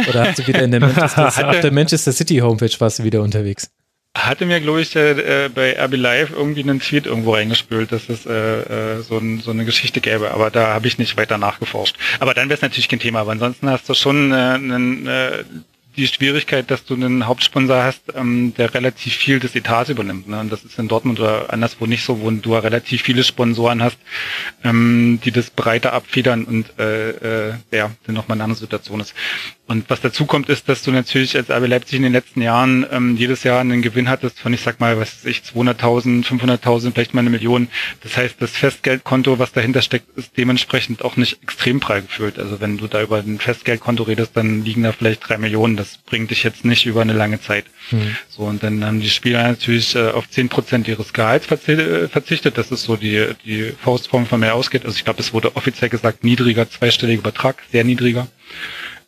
Oder 0.10 0.26
hast 0.28 0.40
du 0.40 0.48
wieder 0.48 0.64
in 0.64 0.72
der 0.72 0.80
Manchester, 0.82 1.50
auf 1.50 1.60
der 1.60 1.72
Manchester 1.72 2.12
City 2.12 2.38
Homepage 2.38 2.72
warst 2.80 2.98
du 2.98 3.04
wieder 3.04 3.22
unterwegs? 3.22 3.70
Hatte 4.16 4.46
mir, 4.46 4.62
glaube 4.62 4.82
ich, 4.82 4.96
äh, 4.96 5.50
bei 5.54 5.76
RB 5.78 5.96
Live 5.96 6.32
irgendwie 6.32 6.62
einen 6.62 6.80
Tweet 6.80 7.08
irgendwo 7.08 7.34
reingespült, 7.34 7.92
dass 7.92 8.10
es 8.10 8.26
äh, 8.26 8.98
äh, 8.98 9.02
so, 9.02 9.18
ein, 9.18 9.40
so 9.42 9.52
eine 9.52 9.66
Geschichte 9.66 10.02
gäbe, 10.02 10.32
aber 10.32 10.52
da 10.52 10.68
habe 10.68 10.88
ich 10.88 11.00
nicht 11.00 11.18
weiter 11.18 11.38
nachgeforscht. 11.38 11.96
Aber 12.20 12.34
dann 12.34 12.48
wäre 12.48 12.56
es 12.56 12.62
natürlich 12.62 12.90
kein 12.90 13.00
Thema, 13.00 13.22
aber 13.22 13.32
ansonsten 13.32 13.70
hast 13.70 13.90
du 13.90 13.96
schon 13.96 14.32
äh, 14.32 14.36
einen, 14.36 15.08
äh, 15.08 15.44
die 15.96 16.08
Schwierigkeit, 16.08 16.72
dass 16.72 16.86
du 16.86 16.96
einen 16.96 17.28
Hauptsponsor 17.28 17.84
hast, 17.84 18.02
ähm, 18.16 18.54
der 18.58 18.74
relativ 18.74 19.16
viel 19.16 19.40
des 19.40 19.56
Etats 19.56 19.90
übernimmt. 19.90 20.28
Ne? 20.28 20.40
Und 20.40 20.52
das 20.52 20.64
ist 20.64 20.80
in 20.80 20.88
Dortmund 20.88 21.20
oder 21.20 21.54
anderswo 21.54 21.86
nicht 21.86 22.04
so, 22.04 22.22
wo 22.22 22.32
du 22.32 22.56
relativ 22.56 23.04
viele 23.04 23.24
Sponsoren 23.24 23.84
hast, 23.84 23.98
ähm, 24.64 25.20
die 25.24 25.32
das 25.32 25.50
breiter 25.52 25.94
abfedern 25.94 26.46
und 26.46 26.80
äh, 26.80 27.50
äh, 27.50 27.54
ja, 27.72 27.92
dann 28.06 28.16
nochmal 28.16 28.38
eine 28.38 28.46
andere 28.46 28.60
Situation 28.60 29.00
ist. 29.00 29.14
Und 29.66 29.90
was 29.90 30.02
dazu 30.02 30.26
kommt, 30.26 30.50
ist, 30.50 30.68
dass 30.68 30.84
du 30.84 30.92
natürlich 30.92 31.38
als 31.38 31.50
RB 31.50 31.68
Leipzig 31.68 31.96
in 31.96 32.04
den 32.04 32.12
letzten 32.12 32.42
Jahren 32.42 32.86
ähm, 32.92 33.16
jedes 33.16 33.44
Jahr 33.44 33.62
einen 33.62 33.82
Gewinn 33.82 34.10
hattest 34.10 34.40
von, 34.40 34.54
ich 34.54 34.60
sag 34.60 34.82
mal, 34.82 35.00
was 35.00 35.24
weiß 35.24 35.26
ich, 35.26 35.40
200.000, 35.40 36.26
500.000, 36.26 36.92
vielleicht 36.94 37.14
mal 37.14 37.22
eine 37.22 37.30
Million. 37.30 37.70
Das 38.02 38.18
heißt, 38.18 38.36
das 38.40 38.52
Festgeldkonto, 38.52 39.40
was 39.40 39.54
dahinter 39.54 39.82
steckt, 39.82 40.18
ist 40.18 40.38
dementsprechend 40.38 41.06
auch 41.06 41.16
nicht 41.16 41.42
extrem 41.42 41.80
prall 41.80 42.02
gefüllt. 42.02 42.40
Also 42.40 42.60
wenn 42.60 42.78
du 42.78 42.88
da 42.88 43.02
über 43.02 43.20
ein 43.20 43.40
Festgeldkonto 43.40 44.04
redest, 44.04 44.36
dann 44.36 44.66
liegen 44.66 44.84
da 44.84 44.92
vielleicht 44.92 45.28
drei 45.30 45.38
Millionen. 45.38 45.78
Das 45.78 45.98
bringt 45.98 46.32
dich 46.32 46.44
jetzt 46.44 46.66
nicht 46.66 46.86
über 46.86 47.02
eine 47.02 47.14
lange 47.14 47.40
Zeit. 47.40 47.66
Hm. 47.90 48.18
So, 48.28 48.44
und 48.44 48.64
dann 48.64 48.84
haben 48.84 49.00
die 49.00 49.10
Spieler 49.10 49.44
natürlich 49.44 49.96
äh, 49.96 50.10
auf 50.10 50.30
zehn 50.30 50.50
Prozent 50.50 50.90
ihres 50.90 51.14
Gehalts 51.14 51.50
äh, 51.50 52.10
verzichtet. 52.10 52.58
Das 52.58 52.70
ist 52.70 52.84
so 52.84 52.98
die, 52.98 53.28
die 53.46 53.72
Faustform, 53.82 54.26
von 54.26 54.42
der 54.42 54.56
ausgeht. 54.56 54.84
Also 54.84 54.98
ich 54.98 55.06
glaube, 55.06 55.22
es 55.22 55.32
wurde 55.32 55.56
offiziell 55.56 55.90
gesagt, 55.90 56.26
niedriger 56.26 56.70
zweistelliger 56.70 57.22
Betrag, 57.22 57.64
sehr 57.72 57.86
niedriger. 57.86 58.28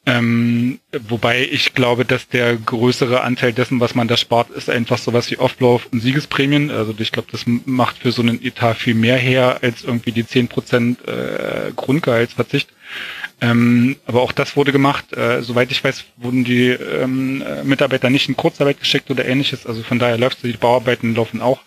Ähm, 0.07 0.79
wobei 1.07 1.47
ich 1.51 1.73
glaube, 1.73 2.05
dass 2.05 2.27
der 2.27 2.55
größere 2.57 3.21
Anteil 3.21 3.53
dessen, 3.53 3.79
was 3.79 3.95
man 3.95 4.07
da 4.07 4.17
spart, 4.17 4.51
ist 4.51 4.69
einfach 4.69 4.99
sowas 4.99 5.31
wie 5.31 5.39
Offlauf 5.39 5.87
und 5.91 5.99
Siegesprämien. 5.99 6.69
Also 6.69 6.93
ich 6.99 7.11
glaube, 7.11 7.29
das 7.31 7.45
macht 7.65 7.97
für 7.97 8.11
so 8.11 8.21
einen 8.21 8.43
Etat 8.43 8.75
viel 8.75 8.93
mehr 8.93 9.17
her 9.17 9.59
als 9.63 9.83
irgendwie 9.83 10.11
die 10.11 10.23
10% 10.23 11.07
äh, 11.07 11.71
Grundgehaltsverzicht. 11.75 12.69
Ähm, 13.41 13.95
aber 14.05 14.21
auch 14.21 14.31
das 14.31 14.55
wurde 14.55 14.71
gemacht. 14.71 15.11
Äh, 15.13 15.41
soweit 15.41 15.71
ich 15.71 15.83
weiß, 15.83 16.05
wurden 16.17 16.43
die 16.43 16.67
ähm, 16.67 17.43
Mitarbeiter 17.63 18.11
nicht 18.11 18.29
in 18.29 18.37
Kurzarbeit 18.37 18.79
geschickt 18.79 19.09
oder 19.09 19.25
ähnliches. 19.25 19.65
Also 19.65 19.81
von 19.81 19.97
daher 19.97 20.19
läuft. 20.19 20.43
Die 20.43 20.53
Bauarbeiten 20.53 21.15
laufen 21.15 21.41
auch. 21.41 21.61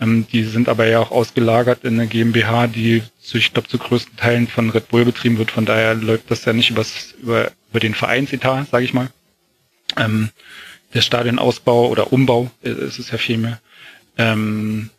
Ähm, 0.00 0.26
die 0.32 0.44
sind 0.44 0.68
aber 0.68 0.86
ja 0.86 1.00
auch 1.00 1.10
ausgelagert 1.10 1.84
in 1.84 1.94
eine 1.94 2.08
GmbH, 2.08 2.68
die 2.68 3.02
ich 3.34 3.52
glaube, 3.52 3.68
zu 3.68 3.78
größten 3.78 4.16
Teilen 4.16 4.48
von 4.48 4.70
Red 4.70 4.88
Bull 4.88 5.04
betrieben 5.04 5.38
wird. 5.38 5.50
Von 5.50 5.64
daher 5.64 5.94
läuft 5.94 6.30
das 6.30 6.44
ja 6.44 6.52
nicht 6.52 6.70
übers, 6.70 7.14
über, 7.22 7.50
über 7.72 7.80
den 7.80 7.94
Vereinsetat, 7.94 8.68
sage 8.68 8.84
ich 8.84 8.92
mal. 8.92 9.08
Ähm, 9.96 10.28
der 10.92 11.00
Stadionausbau 11.00 11.88
oder 11.88 12.12
Umbau 12.12 12.50
äh, 12.62 12.68
ist 12.68 12.98
es 12.98 13.10
ja 13.10 13.16
viel 13.16 13.38
mehr. 13.38 13.60
Ähm, 14.18 14.90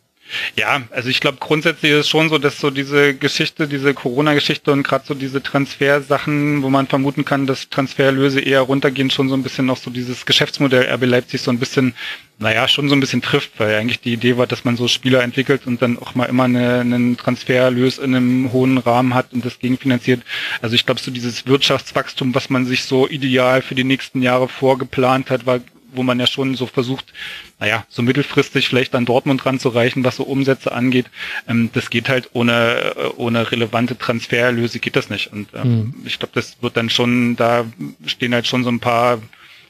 ja, 0.56 0.82
also 0.90 1.08
ich 1.08 1.20
glaube 1.20 1.38
grundsätzlich 1.40 1.92
ist 1.92 1.98
es 1.98 2.08
schon 2.08 2.28
so, 2.28 2.38
dass 2.38 2.58
so 2.58 2.70
diese 2.70 3.14
Geschichte, 3.14 3.68
diese 3.68 3.94
Corona-Geschichte 3.94 4.72
und 4.72 4.82
gerade 4.82 5.04
so 5.06 5.14
diese 5.14 5.42
Transfersachen, 5.42 6.62
wo 6.62 6.70
man 6.70 6.86
vermuten 6.86 7.24
kann, 7.24 7.46
dass 7.46 7.68
Transferlöse 7.68 8.40
eher 8.40 8.62
runtergehen, 8.62 9.10
schon 9.10 9.28
so 9.28 9.34
ein 9.34 9.42
bisschen 9.42 9.66
noch 9.66 9.76
so 9.76 9.90
dieses 9.90 10.26
Geschäftsmodell 10.26 10.88
RB 10.92 11.04
Leipzig 11.06 11.42
so 11.42 11.50
ein 11.50 11.58
bisschen, 11.58 11.94
naja, 12.38 12.68
schon 12.68 12.88
so 12.88 12.94
ein 12.94 13.00
bisschen 13.00 13.22
trifft, 13.22 13.52
weil 13.58 13.74
eigentlich 13.74 14.00
die 14.00 14.12
Idee 14.12 14.36
war, 14.36 14.46
dass 14.46 14.64
man 14.64 14.76
so 14.76 14.88
Spieler 14.88 15.22
entwickelt 15.22 15.66
und 15.66 15.82
dann 15.82 15.98
auch 15.98 16.14
mal 16.14 16.26
immer 16.26 16.44
eine, 16.44 16.80
einen 16.80 17.16
Transferlös 17.16 17.98
in 17.98 18.14
einem 18.14 18.52
hohen 18.52 18.78
Rahmen 18.78 19.14
hat 19.14 19.32
und 19.32 19.44
das 19.44 19.58
gegenfinanziert. 19.58 20.22
Also 20.62 20.74
ich 20.74 20.86
glaube, 20.86 21.00
so 21.00 21.10
dieses 21.10 21.46
Wirtschaftswachstum, 21.46 22.34
was 22.34 22.50
man 22.50 22.66
sich 22.66 22.84
so 22.84 23.08
ideal 23.08 23.62
für 23.62 23.74
die 23.74 23.84
nächsten 23.84 24.22
Jahre 24.22 24.48
vorgeplant 24.48 25.30
hat, 25.30 25.46
war 25.46 25.60
wo 25.94 26.02
man 26.02 26.20
ja 26.20 26.26
schon 26.26 26.54
so 26.54 26.66
versucht, 26.66 27.12
naja, 27.58 27.84
so 27.88 28.02
mittelfristig 28.02 28.68
vielleicht 28.68 28.94
an 28.94 29.04
Dortmund 29.04 29.44
ranzureichen, 29.46 30.04
was 30.04 30.16
so 30.16 30.24
Umsätze 30.24 30.72
angeht. 30.72 31.06
Ähm, 31.48 31.70
das 31.72 31.90
geht 31.90 32.08
halt 32.08 32.30
ohne, 32.32 32.94
äh, 32.96 33.06
ohne 33.16 33.50
relevante 33.50 33.96
Transfererlöse 33.96 34.78
geht 34.78 34.96
das 34.96 35.10
nicht. 35.10 35.32
Und 35.32 35.48
ähm, 35.54 35.62
mhm. 35.62 35.94
ich 36.04 36.18
glaube, 36.18 36.32
das 36.34 36.62
wird 36.62 36.76
dann 36.76 36.90
schon, 36.90 37.36
da 37.36 37.66
stehen 38.06 38.34
halt 38.34 38.46
schon 38.46 38.64
so 38.64 38.70
ein 38.70 38.80
paar 38.80 39.20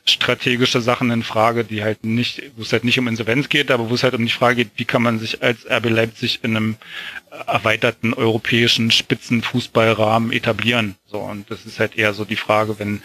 strategische 0.06 0.82
Sachen 0.82 1.10
in 1.10 1.22
Frage, 1.22 1.64
die 1.64 1.82
halt 1.82 2.04
nicht, 2.04 2.42
wo 2.56 2.62
es 2.62 2.72
halt 2.72 2.84
nicht 2.84 2.98
um 2.98 3.08
Insolvenz 3.08 3.48
geht, 3.48 3.70
aber 3.70 3.88
wo 3.88 3.94
es 3.94 4.02
halt 4.02 4.14
um 4.14 4.24
die 4.24 4.32
Frage 4.32 4.56
geht, 4.56 4.72
wie 4.76 4.84
kann 4.84 5.02
man 5.02 5.18
sich 5.18 5.42
als 5.42 5.66
RB 5.66 5.88
Leipzig 5.88 6.40
in 6.42 6.56
einem 6.56 6.76
erweiterten 7.46 8.12
europäischen 8.12 8.90
Spitzenfußballrahmen 8.90 10.30
etablieren. 10.30 10.96
So, 11.06 11.20
und 11.20 11.50
das 11.50 11.64
ist 11.64 11.80
halt 11.80 11.96
eher 11.96 12.12
so 12.12 12.26
die 12.26 12.36
Frage, 12.36 12.78
wenn 12.78 13.02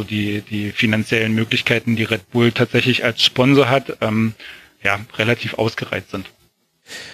so 0.00 0.04
die, 0.04 0.40
die 0.40 0.70
finanziellen 0.70 1.34
Möglichkeiten, 1.34 1.94
die 1.94 2.04
Red 2.04 2.30
Bull 2.30 2.52
tatsächlich 2.52 3.04
als 3.04 3.22
Sponsor 3.22 3.68
hat, 3.68 3.98
ähm, 4.00 4.34
ja, 4.82 4.98
relativ 5.18 5.54
ausgereizt 5.54 6.10
sind. 6.10 6.30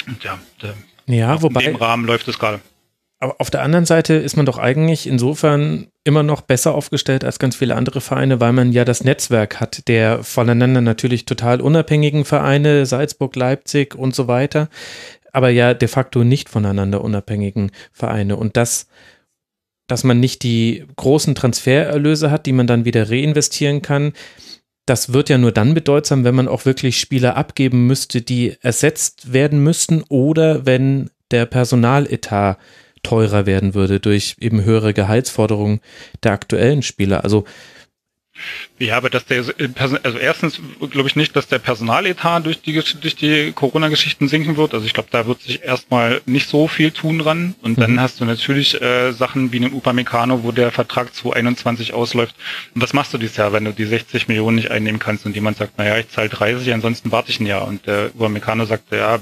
Und 0.07 0.23
ja, 0.23 0.39
ja 1.07 1.43
wobei, 1.43 1.65
in 1.65 1.73
dem 1.73 1.77
Rahmen 1.77 2.07
läuft 2.07 2.29
es 2.29 2.39
gerade. 2.39 2.61
Aber 3.19 3.37
auf 3.39 3.51
der 3.51 3.63
anderen 3.63 3.87
Seite 3.87 4.15
ist 4.15 4.37
man 4.37 4.47
doch 4.47 4.59
eigentlich 4.59 5.09
insofern 5.09 5.89
immer 6.05 6.23
noch 6.23 6.43
besser 6.43 6.75
aufgestellt 6.75 7.25
als 7.25 7.41
ganz 7.41 7.57
viele 7.57 7.75
andere 7.75 8.01
Vereine, 8.01 8.41
weil 8.41 8.53
man 8.53 8.71
ja 8.71 8.85
das 8.85 9.03
Netzwerk 9.03 9.59
hat 9.59 9.89
der 9.89 10.23
voneinander 10.23 10.81
natürlich 10.81 11.25
total 11.25 11.61
unabhängigen 11.61 12.25
Vereine, 12.25 12.87
Salzburg, 12.87 13.35
Leipzig 13.35 13.97
und 13.97 14.15
so 14.15 14.29
weiter, 14.29 14.69
aber 15.33 15.49
ja 15.49 15.75
de 15.75 15.89
facto 15.89 16.23
nicht 16.23 16.49
voneinander 16.49 17.03
unabhängigen 17.03 17.73
Vereine. 17.91 18.37
Und 18.37 18.57
das 18.57 18.87
dass 19.87 20.05
man 20.05 20.21
nicht 20.21 20.43
die 20.43 20.85
großen 20.97 21.35
Transfererlöse 21.35 22.31
hat, 22.31 22.47
die 22.47 22.53
man 22.53 22.67
dann 22.67 22.85
wieder 22.85 23.11
reinvestieren 23.11 23.83
kann. 23.83 24.13
Das 24.85 25.13
wird 25.13 25.29
ja 25.29 25.39
nur 25.39 25.53
dann 25.53 25.75
bedeutsam, 25.75 26.25
wenn 26.25 26.35
man 26.35 26.49
auch 26.49 26.65
wirklich 26.65 27.01
Spieler 27.01 27.37
abgeben 27.37 27.87
müsste, 27.87 28.23
die 28.23 28.57
ersetzt 28.61 29.33
werden 29.33 29.63
müssten 29.63 30.03
oder 30.09 30.67
wenn 30.67 31.11
der 31.31 31.47
Personaletat 31.47 32.59
teurer 33.03 33.47
werden 33.47 33.75
würde 33.75 34.01
durch 34.01 34.37
eben 34.41 34.65
höhere 34.65 34.93
Gehaltsforderungen 34.95 35.81
der 36.23 36.33
aktuellen 36.33 36.83
Spieler. 36.83 37.25
Also 37.25 37.45
ja, 38.79 38.99
aber 38.99 39.09
dass 39.09 39.25
der, 39.25 39.43
also 40.03 40.19
erstens 40.19 40.61
glaube 40.91 41.09
ich 41.09 41.17
nicht, 41.17 41.35
dass 41.35 41.49
der 41.49 41.59
Personaletat 41.59 42.45
durch 42.45 42.61
die, 42.61 42.75
durch 43.01 43.17
die 43.17 43.53
Corona-Geschichten 43.53 44.29
sinken 44.29 44.59
wird. 44.59 44.75
Also 44.75 44.85
ich 44.85 44.93
glaube, 44.93 45.09
da 45.11 45.27
wird 45.27 45.41
sich 45.41 45.63
erstmal 45.63 46.21
nicht 46.27 46.49
so 46.51 46.69
viel 46.69 46.91
tun 46.91 47.19
dran. 47.19 47.55
Und 47.63 47.81
dann 47.81 47.93
mhm. 47.93 48.01
hast 48.01 48.21
du 48.21 48.27
natürlich 48.27 48.81
äh, 48.83 49.13
Sachen 49.13 49.51
wie 49.51 49.65
einen 49.65 49.73
Upamecano, 49.73 50.45
wo 50.45 50.53
der 50.53 50.73
Vertrag 50.73 51.15
2021 51.15 51.95
ausläuft. 51.95 52.35
Und 52.75 52.83
was 52.83 52.93
machst 52.93 53.15
du 53.15 53.19
dieses 53.19 53.39
Jahr, 53.39 53.55
wenn 53.55 53.65
du 53.65 53.73
die 53.73 53.87
60 53.87 54.29
Millionen 54.29 54.57
nicht 54.57 54.71
einnehmen 54.71 54.99
kannst 54.99 55.25
und 55.25 55.35
jemand 55.35 55.57
sagt, 55.57 55.79
naja, 55.79 55.97
ich 55.97 56.11
zahle 56.11 56.29
30, 56.29 56.75
ansonsten 56.75 57.11
warte 57.13 57.31
ich 57.31 57.41
ein 57.41 57.47
Jahr. 57.47 57.67
Und 57.67 57.87
der 57.87 58.11
Upamecano 58.15 58.67
sagt, 58.67 58.93
ja, 58.93 59.21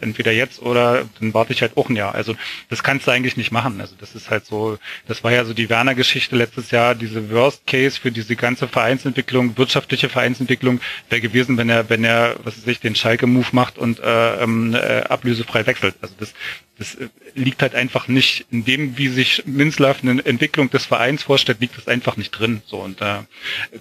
entweder 0.00 0.32
jetzt 0.32 0.60
oder 0.60 1.04
dann 1.20 1.32
warte 1.32 1.52
ich 1.52 1.62
halt 1.62 1.76
auch 1.76 1.88
ein 1.88 1.94
Jahr. 1.94 2.16
Also 2.16 2.34
das 2.70 2.82
kannst 2.82 3.06
du 3.06 3.12
eigentlich 3.12 3.36
nicht 3.36 3.52
machen. 3.52 3.80
Also 3.80 3.94
das 4.00 4.16
ist 4.16 4.30
halt 4.30 4.46
so, 4.46 4.78
das 5.06 5.22
war 5.22 5.30
ja 5.30 5.44
so 5.44 5.54
die 5.54 5.70
Werner-Geschichte 5.70 6.34
letztes 6.34 6.72
Jahr, 6.72 6.96
diese 6.96 7.30
Worst 7.30 7.68
Case 7.68 8.00
für 8.00 8.10
diese 8.10 8.34
ganze 8.34 8.66
Verein 8.66 8.95
Vereinsentwicklung, 8.96 9.58
wirtschaftliche 9.58 10.08
Vereinsentwicklung 10.08 10.80
wäre 11.10 11.20
gewesen, 11.20 11.56
wenn 11.56 11.68
er, 11.68 11.88
wenn 11.90 12.04
er, 12.04 12.36
was 12.44 12.56
weiß 12.56 12.66
ich, 12.66 12.80
den 12.80 12.94
Schalke-Move 12.94 13.48
macht 13.52 13.78
und 13.78 14.00
äh, 14.00 14.42
ähm, 14.42 14.74
äh, 14.74 15.02
ablösefrei 15.02 15.66
wechselt. 15.66 15.96
Also 16.00 16.14
das, 16.18 16.32
das 16.78 16.94
äh, 16.94 17.08
liegt 17.34 17.62
halt 17.62 17.74
einfach 17.74 18.08
nicht 18.08 18.46
in 18.50 18.64
dem, 18.64 18.96
wie 18.96 19.08
sich 19.08 19.42
Minzlaff 19.46 20.02
eine 20.02 20.24
Entwicklung 20.24 20.70
des 20.70 20.86
Vereins 20.86 21.22
vorstellt, 21.22 21.60
liegt 21.60 21.76
das 21.76 21.88
einfach 21.88 22.16
nicht 22.16 22.30
drin. 22.30 22.62
So 22.66 22.78
und 22.78 23.00
äh, 23.02 23.18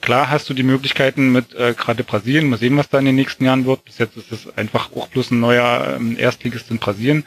klar 0.02 0.30
hast 0.30 0.50
du 0.50 0.54
die 0.54 0.64
Möglichkeiten 0.64 1.32
mit 1.32 1.54
äh, 1.56 1.74
gerade 1.74 2.04
Brasilien. 2.04 2.50
Mal 2.50 2.58
sehen, 2.60 2.78
was 2.78 2.90
da 2.90 3.00
in 3.00 3.06
den 3.06 3.16
nächsten 3.16 3.46
Jahren 3.46 3.66
wird. 3.66 3.86
Bis 3.86 3.98
jetzt 3.98 4.18
ist 4.18 4.32
es 4.32 4.58
einfach 4.58 4.92
auch 4.94 5.08
bloß 5.08 5.32
ein 5.32 5.40
neuer 5.40 5.96
ähm, 5.96 6.18
Erstligist 6.18 6.70
in 6.72 6.80
Brasilien 6.80 7.26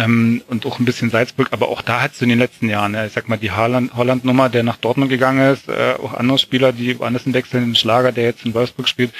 ähm, 0.00 0.42
und 0.48 0.64
auch 0.64 0.78
ein 0.78 0.86
bisschen 0.86 1.10
Salzburg, 1.10 1.48
aber 1.50 1.68
auch 1.68 1.82
da 1.82 2.00
hat 2.00 2.14
es 2.14 2.22
in 2.22 2.30
den 2.30 2.38
letzten 2.38 2.70
Jahren, 2.70 2.94
ja, 2.94 3.04
ich 3.04 3.12
sag 3.12 3.28
mal, 3.28 3.36
die 3.36 3.52
Holland-Nummer, 3.52 4.48
der 4.48 4.62
nach 4.62 4.78
Dortmund 4.78 5.10
gegangen 5.10 5.52
ist, 5.52 5.68
äh, 5.68 5.94
auch 6.02 6.14
andere 6.14 6.38
Spieler, 6.38 6.72
die 6.72 6.98
woanders 6.98 7.30
wechseln, 7.30 7.66
den 7.66 7.76
Schlager, 7.76 8.10
der 8.10 8.24
jetzt 8.24 8.46
in 8.46 8.54
Wolfsburg 8.54 8.88
spielt, 8.88 9.12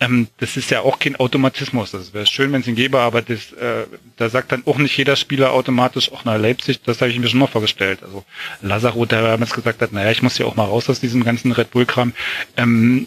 ähm, 0.00 0.26
das 0.38 0.56
ist 0.56 0.70
ja 0.70 0.80
auch 0.80 0.98
kein 0.98 1.14
Automatismus. 1.16 1.92
Das 1.92 2.12
wäre 2.12 2.26
schön, 2.26 2.52
wenn 2.52 2.62
es 2.62 2.66
ihn 2.66 2.74
gäbe, 2.74 2.98
aber 2.98 3.22
das, 3.22 3.52
äh, 3.52 3.86
da 4.16 4.28
sagt 4.28 4.50
dann 4.50 4.64
auch 4.66 4.78
nicht 4.78 4.96
jeder 4.96 5.14
Spieler 5.14 5.52
automatisch, 5.52 6.10
auch 6.10 6.24
nach 6.24 6.36
Leipzig, 6.36 6.82
das 6.82 7.00
habe 7.00 7.12
ich 7.12 7.18
mir 7.18 7.28
schon 7.28 7.38
mal 7.38 7.46
vorgestellt. 7.46 8.02
Also 8.02 8.24
Lazaro, 8.60 9.06
der 9.06 9.22
damals 9.22 9.54
gesagt 9.54 9.82
hat, 9.82 9.92
naja, 9.92 10.10
ich 10.10 10.22
muss 10.22 10.38
ja 10.38 10.46
auch 10.46 10.56
mal 10.56 10.64
raus 10.64 10.90
aus 10.90 10.98
diesem 10.98 11.22
ganzen 11.22 11.52
Red 11.52 11.70
Bull-Kram. 11.70 12.12
Ähm, 12.56 13.06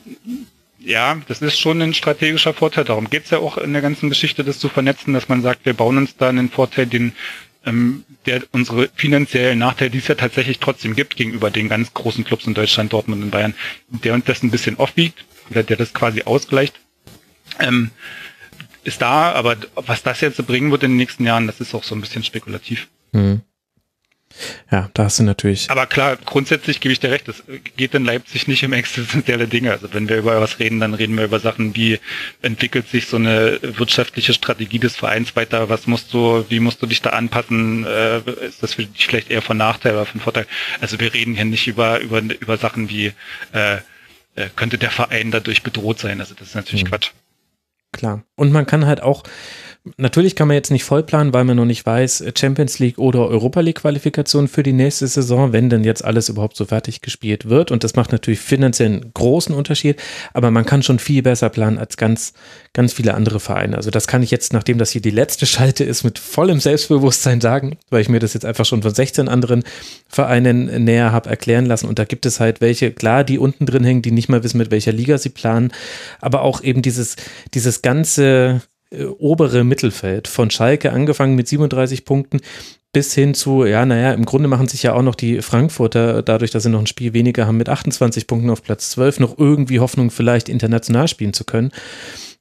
ja, 0.88 1.18
das 1.28 1.42
ist 1.42 1.60
schon 1.60 1.82
ein 1.82 1.94
strategischer 1.94 2.54
Vorteil. 2.54 2.86
Darum 2.86 3.10
geht's 3.10 3.30
ja 3.30 3.40
auch 3.40 3.58
in 3.58 3.74
der 3.74 3.82
ganzen 3.82 4.08
Geschichte, 4.08 4.46
das 4.46 4.58
zu 4.58 4.70
vernetzen, 4.70 5.14
dass 5.14 5.28
man 5.28 5.42
sagt, 5.42 5.66
wir 5.66 5.74
bauen 5.74 5.98
uns 5.98 6.16
da 6.16 6.30
einen 6.30 6.50
Vorteil, 6.50 6.86
den 6.86 7.12
ähm, 7.66 8.06
der 8.26 8.44
unsere 8.54 8.90
finanziellen 8.96 9.60
Nachteile, 9.60 9.92
die 9.92 9.98
es 9.98 10.08
ja 10.08 10.16
tatsächlich 10.16 10.60
trotzdem 10.60 10.96
gibt 10.96 11.18
gegenüber 11.18 11.52
den 11.52 11.68
ganz 11.68 11.94
großen 11.94 12.24
Clubs 12.24 12.48
in 12.48 12.54
Deutschland, 12.54 12.94
Dortmund 12.94 13.22
und 13.22 13.32
Bayern, 13.32 13.54
der 13.90 14.14
uns 14.14 14.24
das 14.26 14.44
ein 14.44 14.52
bisschen 14.52 14.80
aufwiegt, 14.80 15.26
oder 15.50 15.64
der 15.64 15.76
das 15.76 15.94
quasi 15.94 16.24
ausgleicht, 16.24 16.80
ähm, 17.60 17.92
ist 18.86 19.02
da, 19.02 19.34
aber 19.34 19.58
was 19.76 20.04
das 20.04 20.22
jetzt 20.22 20.46
bringen 20.48 20.72
wird 20.72 20.84
in 20.84 20.92
den 20.92 20.98
nächsten 20.98 21.26
Jahren, 21.26 21.48
das 21.48 21.60
ist 21.60 21.76
auch 21.76 21.84
so 21.84 21.96
ein 21.96 22.02
bisschen 22.02 22.24
spekulativ. 22.24 22.88
Mhm. 23.12 23.42
Ja, 24.72 24.90
da 24.94 25.06
hast 25.06 25.20
du 25.20 25.24
natürlich. 25.24 25.70
Aber 25.70 25.86
klar, 25.86 26.18
grundsätzlich 26.18 26.80
gebe 26.80 26.94
ich 26.94 27.00
dir 27.00 27.12
recht, 27.12 27.28
es 27.28 27.44
geht 27.76 27.94
in 27.94 28.06
Leipzig 28.06 28.48
nicht 28.48 28.64
um 28.66 28.74
existenzielle 28.74 29.48
Dinge. 29.48 29.72
Also 29.72 29.94
wenn 29.94 30.10
wir 30.10 30.18
über 30.18 30.40
was 30.42 30.60
reden, 30.60 30.80
dann 30.80 30.94
reden 30.94 31.18
wir 31.18 31.26
über 31.26 31.40
Sachen 31.40 31.76
wie 31.76 32.00
entwickelt 32.42 32.88
sich 32.90 33.08
so 33.08 33.18
eine 33.18 33.60
wirtschaftliche 33.62 34.34
Strategie 34.34 34.80
des 34.80 34.96
Vereins 34.96 35.36
weiter, 35.36 35.70
was 35.70 35.88
musst 35.88 36.14
du, 36.14 36.46
wie 36.50 36.60
musst 36.60 36.82
du 36.82 36.86
dich 36.86 37.02
da 37.02 37.12
anpassen, 37.12 37.86
äh, 37.86 38.20
ist 38.46 38.64
das 38.64 38.74
für 38.74 38.86
dich 38.86 39.08
vielleicht 39.08 39.32
eher 39.32 39.42
von 39.42 39.58
Nachteil 39.58 39.94
oder 39.94 40.06
von 40.06 40.22
Vorteil? 40.22 40.46
Also 40.82 41.00
wir 41.00 41.14
reden 41.14 41.36
hier 41.36 41.46
nicht 41.46 41.68
über, 41.68 42.00
über, 42.00 42.20
über 42.22 42.58
Sachen 42.58 42.90
wie 42.90 43.14
äh, 43.54 43.76
äh 44.36 44.50
könnte 44.56 44.78
der 44.78 44.92
Verein 44.92 45.32
dadurch 45.32 45.64
bedroht 45.64 46.00
sein. 46.00 46.20
Also 46.20 46.36
das 46.36 46.50
ist 46.50 46.56
natürlich 46.56 46.84
mhm. 46.84 46.90
Quatsch. 46.90 47.12
Klar. 47.92 48.24
Und 48.36 48.52
man 48.52 48.66
kann 48.66 48.86
halt 48.86 49.02
auch 49.02 49.24
Natürlich 49.98 50.36
kann 50.36 50.48
man 50.48 50.56
jetzt 50.56 50.72
nicht 50.72 50.84
vollplanen, 50.84 51.34
weil 51.34 51.44
man 51.44 51.58
noch 51.58 51.66
nicht 51.66 51.86
weiß, 51.86 52.24
Champions 52.38 52.80
League 52.80 52.98
oder 52.98 53.28
Europa 53.28 53.62
League 53.62 53.80
Qualifikation 53.82 54.48
für 54.48 54.64
die 54.64 54.74
nächste 54.74 55.08
Saison, 55.08 55.54
wenn 55.54 55.70
denn 55.70 55.84
jetzt 55.84 56.04
alles 56.04 56.30
überhaupt 56.30 56.58
so 56.58 56.66
fertig 56.66 57.02
gespielt 57.02 57.50
wird. 57.50 57.72
Und 57.72 57.84
das 57.84 57.96
macht 57.96 58.12
natürlich 58.12 58.40
finanziell 58.40 58.90
einen 58.90 59.12
großen 59.14 59.54
Unterschied, 59.56 60.02
aber 60.34 60.52
man 60.52 60.66
kann 60.66 60.84
schon 60.84 61.00
viel 61.00 61.22
besser 61.22 61.50
planen 61.50 61.78
als 61.78 61.98
ganz, 61.98 62.34
ganz 62.74 62.94
viele 62.94 63.14
andere 63.14 63.40
Vereine. 63.40 63.78
Also 63.78 63.90
das 63.90 64.08
kann 64.08 64.24
ich 64.24 64.32
jetzt, 64.32 64.54
nachdem 64.54 64.78
das 64.78 64.92
hier 64.92 65.02
die 65.02 65.12
letzte 65.12 65.46
Schalte 65.46 65.84
ist, 65.84 66.04
mit 66.04 66.20
vollem 66.20 66.60
Selbstbewusstsein 66.60 67.42
sagen, 67.42 67.78
weil 67.90 68.02
ich 68.02 68.10
mir 68.10 68.20
das 68.20 68.34
jetzt 68.34 68.46
einfach 68.46 68.66
schon 68.66 68.82
von 68.82 68.94
16 68.94 69.28
anderen 69.30 69.64
Vereinen 70.08 70.84
näher 70.84 71.12
habe 71.12 71.30
erklären 71.30 71.66
lassen. 71.66 71.88
Und 71.88 72.00
da 72.00 72.06
gibt 72.06 72.26
es 72.26 72.40
halt 72.40 72.62
welche, 72.62 72.92
klar, 72.92 73.24
die 73.24 73.40
unten 73.40 73.66
drin 73.66 73.84
hängen, 73.84 74.02
die 74.02 74.12
nicht 74.12 74.30
mal 74.30 74.44
wissen, 74.44 74.58
mit 74.58 74.72
welcher 74.72 74.92
Liga 74.92 75.18
sie 75.18 75.30
planen, 75.30 75.72
aber 76.22 76.42
auch 76.42 76.64
eben 76.64 76.82
dieses, 76.82 77.16
dieses 77.54 77.82
ganze 77.82 78.62
äh, 78.90 79.06
obere 79.06 79.64
Mittelfeld 79.64 80.28
von 80.28 80.50
Schalke 80.50 80.92
angefangen 80.92 81.36
mit 81.36 81.48
37 81.48 82.06
Punkten 82.06 82.40
bis 82.94 83.14
hin 83.14 83.34
zu, 83.34 83.66
ja, 83.66 83.86
naja, 83.86 84.14
im 84.14 84.26
Grunde 84.26 84.48
machen 84.48 84.68
sich 84.68 84.84
ja 84.84 84.94
auch 84.94 85.02
noch 85.02 85.16
die 85.16 85.42
Frankfurter, 85.42 86.24
dadurch, 86.24 86.52
dass 86.52 86.64
sie 86.64 86.70
noch 86.70 86.80
ein 86.80 86.88
Spiel 86.88 87.14
weniger 87.14 87.46
haben, 87.46 87.58
mit 87.58 87.70
28 87.70 88.26
Punkten 88.28 88.50
auf 88.50 88.64
Platz 88.64 88.90
12, 88.92 89.20
noch 89.20 89.38
irgendwie 89.38 89.80
Hoffnung, 89.80 90.10
vielleicht 90.10 90.50
international 90.50 91.08
spielen 91.08 91.34
zu 91.34 91.44
können. 91.44 91.72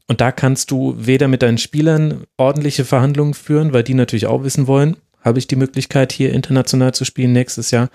Und 0.09 0.21
da 0.21 0.33
kannst 0.33 0.71
du 0.71 0.95
weder 0.97 1.29
mit 1.29 1.43
deinen 1.43 1.59
Spielern 1.59 2.25
ordentliche 2.37 2.85
Verhandlungen 2.85 3.35
führen, 3.35 3.73
weil 3.73 3.83
die 3.83 3.95
natürlich 3.95 4.27
auch 4.27 4.45
wissen 4.45 4.67
wollen, 4.67 4.97
habe 5.21 5.39
ich 5.39 5.49
die 5.49 5.57
Möglichkeit, 5.57 6.13
hier 6.13 6.33
international 6.33 6.95
zu 6.95 7.05
spielen 7.05 7.33
nächstes 7.33 7.71
Jahr, 7.73 7.91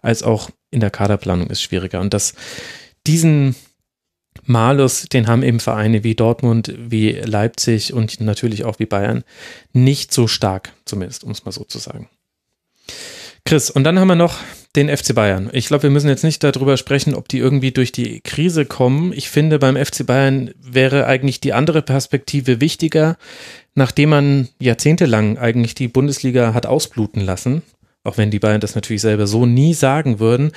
als 0.00 0.22
auch 0.22 0.50
in 0.70 0.80
der 0.80 0.90
Kaderplanung 0.90 1.50
ist 1.50 1.60
schwieriger. 1.60 2.00
Und 2.00 2.14
das, 2.14 2.34
diesen 3.06 3.56
Malus, 4.48 5.02
den 5.02 5.26
haben 5.26 5.42
eben 5.42 5.60
Vereine 5.60 6.04
wie 6.04 6.14
Dortmund, 6.14 6.74
wie 6.76 7.12
Leipzig 7.12 7.92
und 7.92 8.20
natürlich 8.20 8.64
auch 8.64 8.78
wie 8.78 8.86
Bayern 8.86 9.24
nicht 9.72 10.12
so 10.12 10.26
stark, 10.26 10.72
zumindest, 10.84 11.24
um 11.24 11.30
es 11.30 11.44
mal 11.44 11.52
so 11.52 11.64
zu 11.64 11.78
sagen. 11.78 12.08
Chris, 13.44 13.70
und 13.70 13.84
dann 13.84 13.98
haben 13.98 14.08
wir 14.08 14.14
noch 14.14 14.36
den 14.76 14.94
FC 14.94 15.14
Bayern. 15.14 15.48
Ich 15.52 15.68
glaube, 15.68 15.84
wir 15.84 15.90
müssen 15.90 16.08
jetzt 16.08 16.22
nicht 16.22 16.44
darüber 16.44 16.76
sprechen, 16.76 17.14
ob 17.14 17.28
die 17.28 17.38
irgendwie 17.38 17.72
durch 17.72 17.92
die 17.92 18.20
Krise 18.20 18.66
kommen. 18.66 19.12
Ich 19.14 19.30
finde, 19.30 19.58
beim 19.58 19.76
FC 19.76 20.06
Bayern 20.06 20.50
wäre 20.60 21.06
eigentlich 21.06 21.40
die 21.40 21.54
andere 21.54 21.80
Perspektive 21.80 22.60
wichtiger, 22.60 23.16
nachdem 23.74 24.10
man 24.10 24.48
jahrzehntelang 24.60 25.38
eigentlich 25.38 25.74
die 25.74 25.88
Bundesliga 25.88 26.52
hat 26.52 26.66
ausbluten 26.66 27.24
lassen, 27.24 27.62
auch 28.04 28.18
wenn 28.18 28.30
die 28.30 28.38
Bayern 28.38 28.60
das 28.60 28.74
natürlich 28.74 29.02
selber 29.02 29.26
so 29.26 29.46
nie 29.46 29.72
sagen 29.72 30.20
würden. 30.20 30.52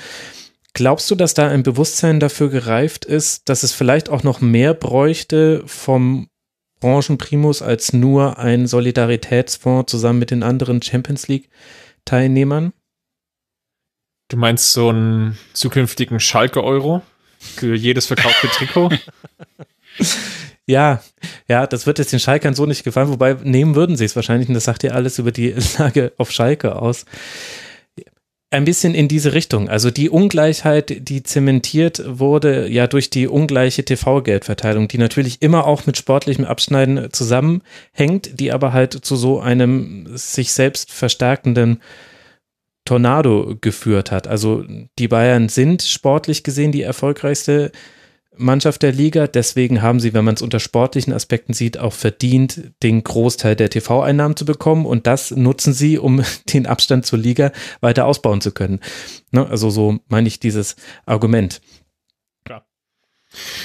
Glaubst 0.74 1.10
du, 1.10 1.14
dass 1.14 1.34
da 1.34 1.48
ein 1.48 1.62
Bewusstsein 1.62 2.18
dafür 2.18 2.48
gereift 2.48 3.04
ist, 3.04 3.48
dass 3.48 3.62
es 3.62 3.72
vielleicht 3.72 4.08
auch 4.08 4.22
noch 4.22 4.40
mehr 4.40 4.72
bräuchte 4.72 5.62
vom 5.66 6.28
Branchenprimus 6.80 7.62
als 7.62 7.92
nur 7.92 8.38
ein 8.38 8.66
Solidaritätsfonds 8.66 9.90
zusammen 9.90 10.18
mit 10.18 10.30
den 10.30 10.42
anderen 10.42 10.80
Champions 10.82 11.28
League 11.28 11.50
Teilnehmern? 12.04 12.72
Du 14.28 14.36
meinst 14.38 14.72
so 14.72 14.88
einen 14.88 15.38
zukünftigen 15.52 16.18
Schalke-Euro 16.18 17.02
für 17.38 17.74
jedes 17.74 18.06
verkaufte 18.06 18.48
Trikot? 18.48 18.90
Ja, 20.66 21.02
ja, 21.48 21.66
das 21.66 21.86
wird 21.86 21.98
jetzt 21.98 22.12
den 22.12 22.20
Schalkern 22.20 22.54
so 22.54 22.66
nicht 22.66 22.84
gefallen, 22.84 23.08
wobei 23.08 23.34
nehmen 23.42 23.74
würden 23.74 23.96
sie 23.96 24.04
es 24.04 24.14
wahrscheinlich 24.14 24.48
und 24.48 24.54
das 24.54 24.64
sagt 24.64 24.84
ja 24.84 24.92
alles 24.92 25.18
über 25.18 25.32
die 25.32 25.54
Lage 25.78 26.12
auf 26.18 26.30
Schalke 26.30 26.76
aus. 26.76 27.04
Ein 28.52 28.66
bisschen 28.66 28.94
in 28.94 29.08
diese 29.08 29.32
Richtung. 29.32 29.70
Also 29.70 29.90
die 29.90 30.10
Ungleichheit, 30.10 31.08
die 31.08 31.22
zementiert 31.22 32.02
wurde, 32.06 32.68
ja 32.68 32.86
durch 32.86 33.08
die 33.08 33.26
ungleiche 33.26 33.82
TV-Geldverteilung, 33.82 34.88
die 34.88 34.98
natürlich 34.98 35.40
immer 35.40 35.66
auch 35.66 35.86
mit 35.86 35.96
sportlichem 35.96 36.44
Abschneiden 36.44 37.10
zusammenhängt, 37.12 38.38
die 38.38 38.52
aber 38.52 38.74
halt 38.74 38.92
zu 38.92 39.16
so 39.16 39.40
einem 39.40 40.06
sich 40.18 40.52
selbst 40.52 40.92
verstärkenden 40.92 41.80
Tornado 42.84 43.56
geführt 43.58 44.10
hat. 44.10 44.28
Also 44.28 44.64
die 44.98 45.08
Bayern 45.08 45.48
sind 45.48 45.80
sportlich 45.80 46.44
gesehen 46.44 46.72
die 46.72 46.82
erfolgreichste 46.82 47.72
Mannschaft 48.36 48.82
der 48.82 48.92
Liga. 48.92 49.26
Deswegen 49.26 49.82
haben 49.82 50.00
sie, 50.00 50.14
wenn 50.14 50.24
man 50.24 50.34
es 50.34 50.42
unter 50.42 50.60
sportlichen 50.60 51.12
Aspekten 51.12 51.52
sieht, 51.52 51.78
auch 51.78 51.92
verdient, 51.92 52.72
den 52.82 53.02
Großteil 53.04 53.56
der 53.56 53.70
TV-Einnahmen 53.70 54.36
zu 54.36 54.44
bekommen. 54.44 54.86
Und 54.86 55.06
das 55.06 55.30
nutzen 55.30 55.72
sie, 55.72 55.98
um 55.98 56.22
den 56.52 56.66
Abstand 56.66 57.06
zur 57.06 57.18
Liga 57.18 57.52
weiter 57.80 58.06
ausbauen 58.06 58.40
zu 58.40 58.52
können. 58.52 58.80
Ne? 59.30 59.46
Also 59.46 59.70
so 59.70 59.98
meine 60.08 60.28
ich 60.28 60.40
dieses 60.40 60.76
Argument. 61.06 61.60
Klar. 62.44 62.66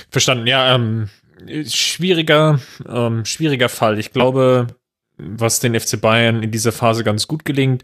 Verstanden. 0.09 0.47
Ja, 0.47 0.75
ähm, 0.75 1.09
schwieriger, 1.65 2.59
ähm, 2.87 3.25
schwieriger 3.25 3.69
Fall. 3.69 3.99
Ich 3.99 4.11
glaube, 4.11 4.67
was 5.17 5.59
den 5.59 5.79
FC 5.79 5.99
Bayern 5.99 6.43
in 6.43 6.51
dieser 6.51 6.71
Phase 6.71 7.03
ganz 7.03 7.27
gut 7.27 7.45
gelingt, 7.45 7.83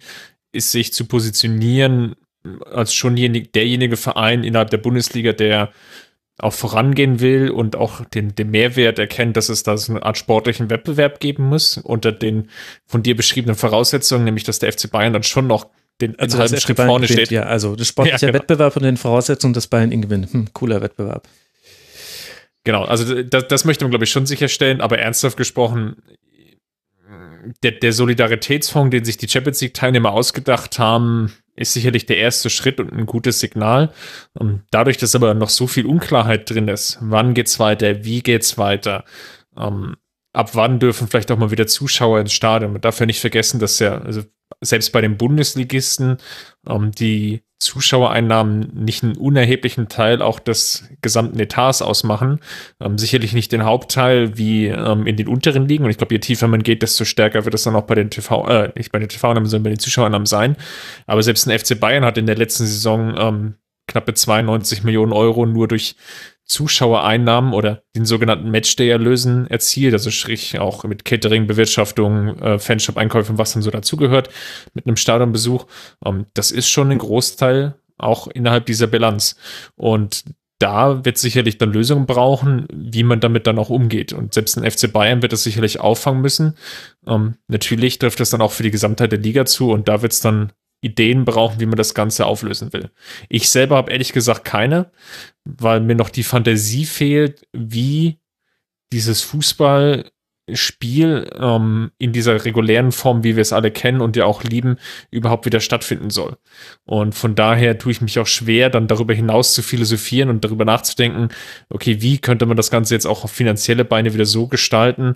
ist 0.52 0.72
sich 0.72 0.94
zu 0.94 1.06
positionieren 1.06 2.16
als 2.66 2.94
schon 2.94 3.16
derjenige 3.16 3.98
Verein 3.98 4.44
innerhalb 4.44 4.70
der 4.70 4.78
Bundesliga, 4.78 5.32
der 5.32 5.72
auch 6.40 6.54
vorangehen 6.54 7.20
will 7.20 7.52
und 7.52 7.76
auch 7.76 8.04
den, 8.06 8.36
den 8.36 8.50
Mehrwert 8.50 8.98
erkennt, 8.98 9.38
dass 9.38 9.50
es 9.50 9.64
da 9.64 9.78
so 9.78 9.94
eine 9.94 10.04
Art 10.04 10.18
sportlichen 10.18 10.70
Wettbewerb 10.70 11.20
geben 11.20 11.48
muss 11.48 11.78
unter 11.78 12.12
den 12.12 12.50
von 12.86 13.04
dir 13.04 13.16
beschriebenen 13.16 13.56
Voraussetzungen, 13.56 14.26
nämlich 14.26 14.44
dass 14.44 14.60
der 14.60 14.72
FC 14.74 14.90
Bayern 14.90 15.14
dann 15.14 15.24
schon 15.24 15.48
noch 15.48 15.68
den 16.02 16.18
also 16.18 16.40
halben 16.40 16.58
Schritt 16.58 16.78
vorne 16.78 17.06
gewinnt, 17.06 17.28
steht. 17.28 17.32
Ja, 17.32 17.44
also 17.44 17.76
das 17.76 17.88
sportliche 17.88 18.26
ja, 18.26 18.32
genau. 18.32 18.42
Wettbewerb 18.42 18.76
und 18.76 18.84
den 18.84 18.98
Voraussetzungen, 18.98 19.54
dass 19.54 19.68
Bayern 19.68 19.92
ihn 19.92 20.02
gewinnt. 20.02 20.34
Hm, 20.34 20.48
cooler 20.54 20.82
Wettbewerb. 20.82 21.28
Genau, 22.64 22.84
also 22.84 23.22
das, 23.22 23.48
das 23.48 23.66
möchte 23.66 23.84
man, 23.84 23.92
glaube 23.92 24.06
ich, 24.06 24.12
schon 24.12 24.26
sicherstellen, 24.26 24.82
aber 24.82 24.98
ernsthaft 24.98 25.38
gesprochen, 25.38 25.98
der, 27.62 27.72
der 27.74 27.94
Solidaritätsfonds, 27.94 28.92
den 28.92 29.06
sich 29.06 29.18
die 29.18 29.28
Champions 29.28 29.62
League-Teilnehmer 29.62 30.12
ausgedacht 30.12 30.80
haben, 30.80 31.34
ist 31.56 31.74
sicherlich 31.74 32.06
der 32.06 32.18
erste 32.18 32.50
Schritt 32.50 32.80
und 32.80 32.92
ein 32.92 33.06
gutes 33.06 33.40
Signal. 33.40 33.92
Und 34.34 34.64
dadurch, 34.72 34.98
dass 34.98 35.16
aber 35.16 35.34
noch 35.34 35.50
so 35.50 35.68
viel 35.68 35.86
Unklarheit 35.86 36.50
drin 36.50 36.68
ist, 36.68 36.98
wann 37.02 37.34
geht's 37.34 37.60
weiter, 37.60 38.04
wie 38.04 38.22
geht's 38.22 38.58
weiter, 38.58 39.04
ähm, 39.58 39.96
ab 40.34 40.56
wann 40.56 40.80
dürfen 40.80 41.08
vielleicht 41.08 41.32
auch 41.32 41.38
mal 41.38 41.52
wieder 41.52 41.68
Zuschauer 41.68 42.20
ins 42.20 42.34
Stadion. 42.34 42.74
Man 42.74 42.82
darf 42.82 43.00
ja 43.00 43.06
nicht 43.06 43.22
vergessen, 43.22 43.60
dass 43.60 43.80
ja, 43.80 44.00
also 44.00 44.24
selbst 44.62 44.92
bei 44.92 45.02
den 45.02 45.18
Bundesligisten 45.18 46.18
ähm, 46.68 46.92
die 46.92 47.44
Zuschauereinnahmen 47.60 48.72
nicht 48.74 49.04
einen 49.04 49.16
unerheblichen 49.16 49.88
Teil 49.88 50.22
auch 50.22 50.40
des 50.40 50.90
gesamten 51.02 51.40
Etats 51.40 51.82
ausmachen. 51.82 52.40
Ähm, 52.82 52.98
sicherlich 52.98 53.34
nicht 53.34 53.52
den 53.52 53.64
Hauptteil 53.64 54.38
wie 54.38 54.68
ähm, 54.68 55.08
in 55.08 55.16
den 55.16 55.30
unteren 55.30 55.68
Ligen. 55.68 55.86
Und 55.86 55.90
ich 55.90 55.98
glaube, 55.98 56.14
je 56.14 56.20
tiefer 56.20 56.48
man 56.48 56.64
geht, 56.64 56.82
desto 56.82 57.06
stärker 57.06 57.46
wird 57.46 57.56
es 57.56 57.64
dann 57.64 57.76
auch 57.76 57.84
bei 57.84 57.96
den 57.96 58.10
TV, 58.10 58.48
äh, 58.48 58.72
nicht 58.76 58.92
bei 58.92 59.00
den 59.00 59.08
TV-Einnahmen, 59.08 59.48
sondern 59.48 59.64
bei 59.64 59.70
den 59.70 59.80
Zuschauereinnahmen 59.80 60.26
sein. 60.26 60.58
Aber 61.08 61.24
selbst 61.24 61.48
ein 61.48 61.58
FC 61.58 61.80
Bayern 61.80 62.04
hat 62.04 62.18
in 62.18 62.26
der 62.26 62.36
letzten 62.36 62.66
Saison 62.66 63.16
ähm, 63.18 63.54
knappe 63.94 64.14
92 64.14 64.84
Millionen 64.84 65.14
Euro 65.14 65.46
nur 65.46 65.68
durch 65.68 65.96
Zuschauereinnahmen 66.46 67.54
oder 67.54 67.84
den 67.96 68.06
sogenannten 68.06 68.52
Matchday-Erlösen 68.52 69.48
erzielt, 69.48 69.94
also 69.94 70.12
sprich 70.12 70.60
auch 70.60 70.84
mit 70.84 71.06
Catering, 71.06 71.48
Bewirtschaftung, 71.48 72.38
äh, 72.40 72.60
Fanshop-Einkäufen, 72.60 73.38
was 73.38 73.54
dann 73.54 73.62
so 73.62 73.72
dazugehört, 73.72 74.30
mit 74.74 74.86
einem 74.86 74.98
Stadionbesuch. 74.98 75.66
Ähm, 76.06 76.26
das 76.34 76.52
ist 76.52 76.70
schon 76.70 76.92
ein 76.92 76.98
Großteil 76.98 77.76
auch 77.98 78.28
innerhalb 78.28 78.66
dieser 78.66 78.88
Bilanz. 78.88 79.38
Und 79.76 80.26
da 80.60 81.06
wird 81.06 81.18
sicherlich 81.18 81.58
dann 81.58 81.72
Lösungen 81.72 82.06
brauchen, 82.06 82.68
wie 82.74 83.04
man 83.04 83.20
damit 83.20 83.48
dann 83.48 83.60
auch 83.60 83.70
umgeht. 83.70 84.12
Und 84.12 84.34
selbst 84.34 84.58
ein 84.58 84.70
FC 84.70 84.92
Bayern 84.92 85.22
wird 85.22 85.34
das 85.34 85.44
sicherlich 85.44 85.80
auffangen 85.80 86.22
müssen. 86.22 86.56
Ähm, 87.08 87.36
natürlich 87.48 88.00
trifft 88.00 88.20
das 88.20 88.32
dann 88.32 88.42
auch 88.42 88.52
für 88.52 88.64
die 88.64 88.72
Gesamtheit 88.72 89.12
der 89.12 89.20
Liga 89.20 89.46
zu 89.46 89.72
und 89.72 89.88
da 89.88 90.02
wird 90.02 90.12
es 90.12 90.20
dann 90.20 90.52
Ideen 90.84 91.26
brauchen, 91.26 91.60
wie 91.60 91.66
man 91.66 91.78
das 91.78 91.94
Ganze 91.94 92.26
auflösen 92.26 92.74
will. 92.74 92.92
Ich 93.30 93.50
selber 93.50 93.78
habe 93.78 93.92
ehrlich 93.92 94.14
gesagt 94.14 94.46
keine, 94.46 94.92
weil 95.46 95.80
mir 95.80 95.96
noch 95.96 96.10
die 96.10 96.24
Fantasie 96.24 96.86
fehlt, 96.86 97.48
wie 97.54 98.20
dieses 98.92 99.22
Fußballspiel 99.22 100.12
ähm, 101.40 101.92
in 101.98 102.12
dieser 102.12 102.46
regulären 102.46 102.92
Form, 102.92 103.24
wie 103.24 103.36
wir 103.36 103.42
es 103.42 103.54
alle 103.54 103.72
kennen 103.72 104.02
und 104.02 104.16
ja 104.16 104.26
auch 104.26 104.44
lieben, 104.44 104.78
überhaupt 105.10 105.46
wieder 105.46 105.60
stattfinden 105.60 106.10
soll. 106.10 106.38
Und 106.86 107.16
von 107.16 107.34
daher 107.34 107.78
tue 107.78 107.94
ich 107.94 108.02
mich 108.02 108.20
auch 108.20 108.28
schwer, 108.28 108.70
dann 108.70 108.88
darüber 108.88 109.14
hinaus 109.14 109.54
zu 109.54 109.64
philosophieren 109.64 110.30
und 110.30 110.44
darüber 110.44 110.66
nachzudenken, 110.66 111.30
okay, 111.70 112.02
wie 112.02 112.20
könnte 112.20 112.46
man 112.46 112.58
das 112.58 112.70
Ganze 112.72 112.94
jetzt 112.94 113.08
auch 113.08 113.24
auf 113.24 113.32
finanzielle 113.32 113.86
Beine 113.86 114.14
wieder 114.14 114.26
so 114.26 114.48
gestalten, 114.48 115.16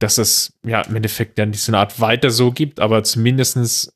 dass 0.00 0.18
es 0.18 0.58
ja 0.66 0.80
im 0.80 0.96
Endeffekt 0.96 1.38
so 1.38 1.70
eine 1.70 1.78
Art 1.78 2.00
weiter 2.00 2.30
so 2.30 2.50
gibt, 2.50 2.80
aber 2.80 3.04
zumindestens 3.04 3.92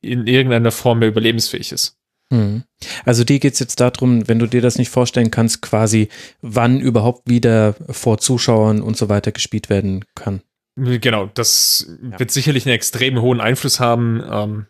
in 0.00 0.26
irgendeiner 0.26 0.70
Form 0.70 1.00
mehr 1.00 1.08
überlebensfähig 1.08 1.72
ist. 1.72 1.96
Hm. 2.32 2.62
Also 3.04 3.24
dir 3.24 3.40
geht 3.40 3.54
es 3.54 3.58
jetzt 3.58 3.80
darum, 3.80 4.28
wenn 4.28 4.38
du 4.38 4.46
dir 4.46 4.62
das 4.62 4.78
nicht 4.78 4.88
vorstellen 4.88 5.30
kannst, 5.30 5.62
quasi 5.62 6.08
wann 6.40 6.80
überhaupt 6.80 7.28
wieder 7.28 7.74
vor 7.90 8.18
Zuschauern 8.18 8.82
und 8.82 8.96
so 8.96 9.08
weiter 9.08 9.32
gespielt 9.32 9.68
werden 9.68 10.04
kann. 10.14 10.42
Genau, 10.76 11.26
das 11.34 11.90
ja. 12.02 12.18
wird 12.18 12.30
sicherlich 12.30 12.66
einen 12.66 12.74
extrem 12.74 13.20
hohen 13.20 13.40
Einfluss 13.40 13.80
haben. 13.80 14.22
Ähm, 14.30 14.66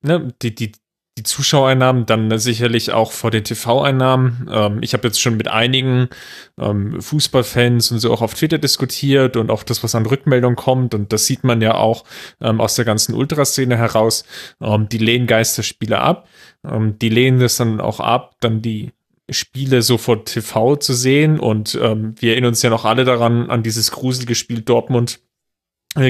ne, 0.00 0.34
die, 0.42 0.54
die, 0.54 0.72
die 1.16 1.22
Zuschauereinnahmen, 1.22 2.04
dann 2.04 2.38
sicherlich 2.38 2.92
auch 2.92 3.10
vor 3.10 3.30
den 3.30 3.42
TV-Einnahmen. 3.42 4.50
Ähm, 4.52 4.78
ich 4.82 4.92
habe 4.92 5.08
jetzt 5.08 5.20
schon 5.20 5.36
mit 5.36 5.48
einigen 5.48 6.08
ähm, 6.60 7.00
Fußballfans 7.00 7.90
und 7.90 8.00
so 8.00 8.12
auch 8.12 8.20
auf 8.20 8.34
Twitter 8.34 8.58
diskutiert 8.58 9.36
und 9.36 9.50
auch 9.50 9.62
das, 9.62 9.82
was 9.82 9.94
an 9.94 10.04
Rückmeldungen 10.04 10.56
kommt. 10.56 10.94
Und 10.94 11.12
das 11.12 11.24
sieht 11.24 11.42
man 11.42 11.62
ja 11.62 11.74
auch 11.74 12.04
ähm, 12.40 12.60
aus 12.60 12.74
der 12.74 12.84
ganzen 12.84 13.14
Ultraszene 13.14 13.78
heraus. 13.78 14.24
Ähm, 14.60 14.88
die 14.90 14.98
lehnen 14.98 15.26
Geisterspiele 15.26 15.98
ab. 15.98 16.28
Ähm, 16.64 16.98
die 16.98 17.08
lehnen 17.08 17.40
es 17.40 17.56
dann 17.56 17.80
auch 17.80 18.00
ab, 18.00 18.34
dann 18.40 18.60
die 18.60 18.92
Spiele 19.30 19.82
so 19.82 19.96
vor 19.96 20.24
TV 20.24 20.76
zu 20.76 20.92
sehen. 20.92 21.40
Und 21.40 21.78
ähm, 21.80 22.14
wir 22.18 22.32
erinnern 22.32 22.48
uns 22.48 22.62
ja 22.62 22.68
noch 22.68 22.84
alle 22.84 23.04
daran, 23.04 23.50
an 23.50 23.62
dieses 23.62 23.90
gruselige 23.90 24.34
Spiel 24.34 24.60
Dortmund 24.60 25.20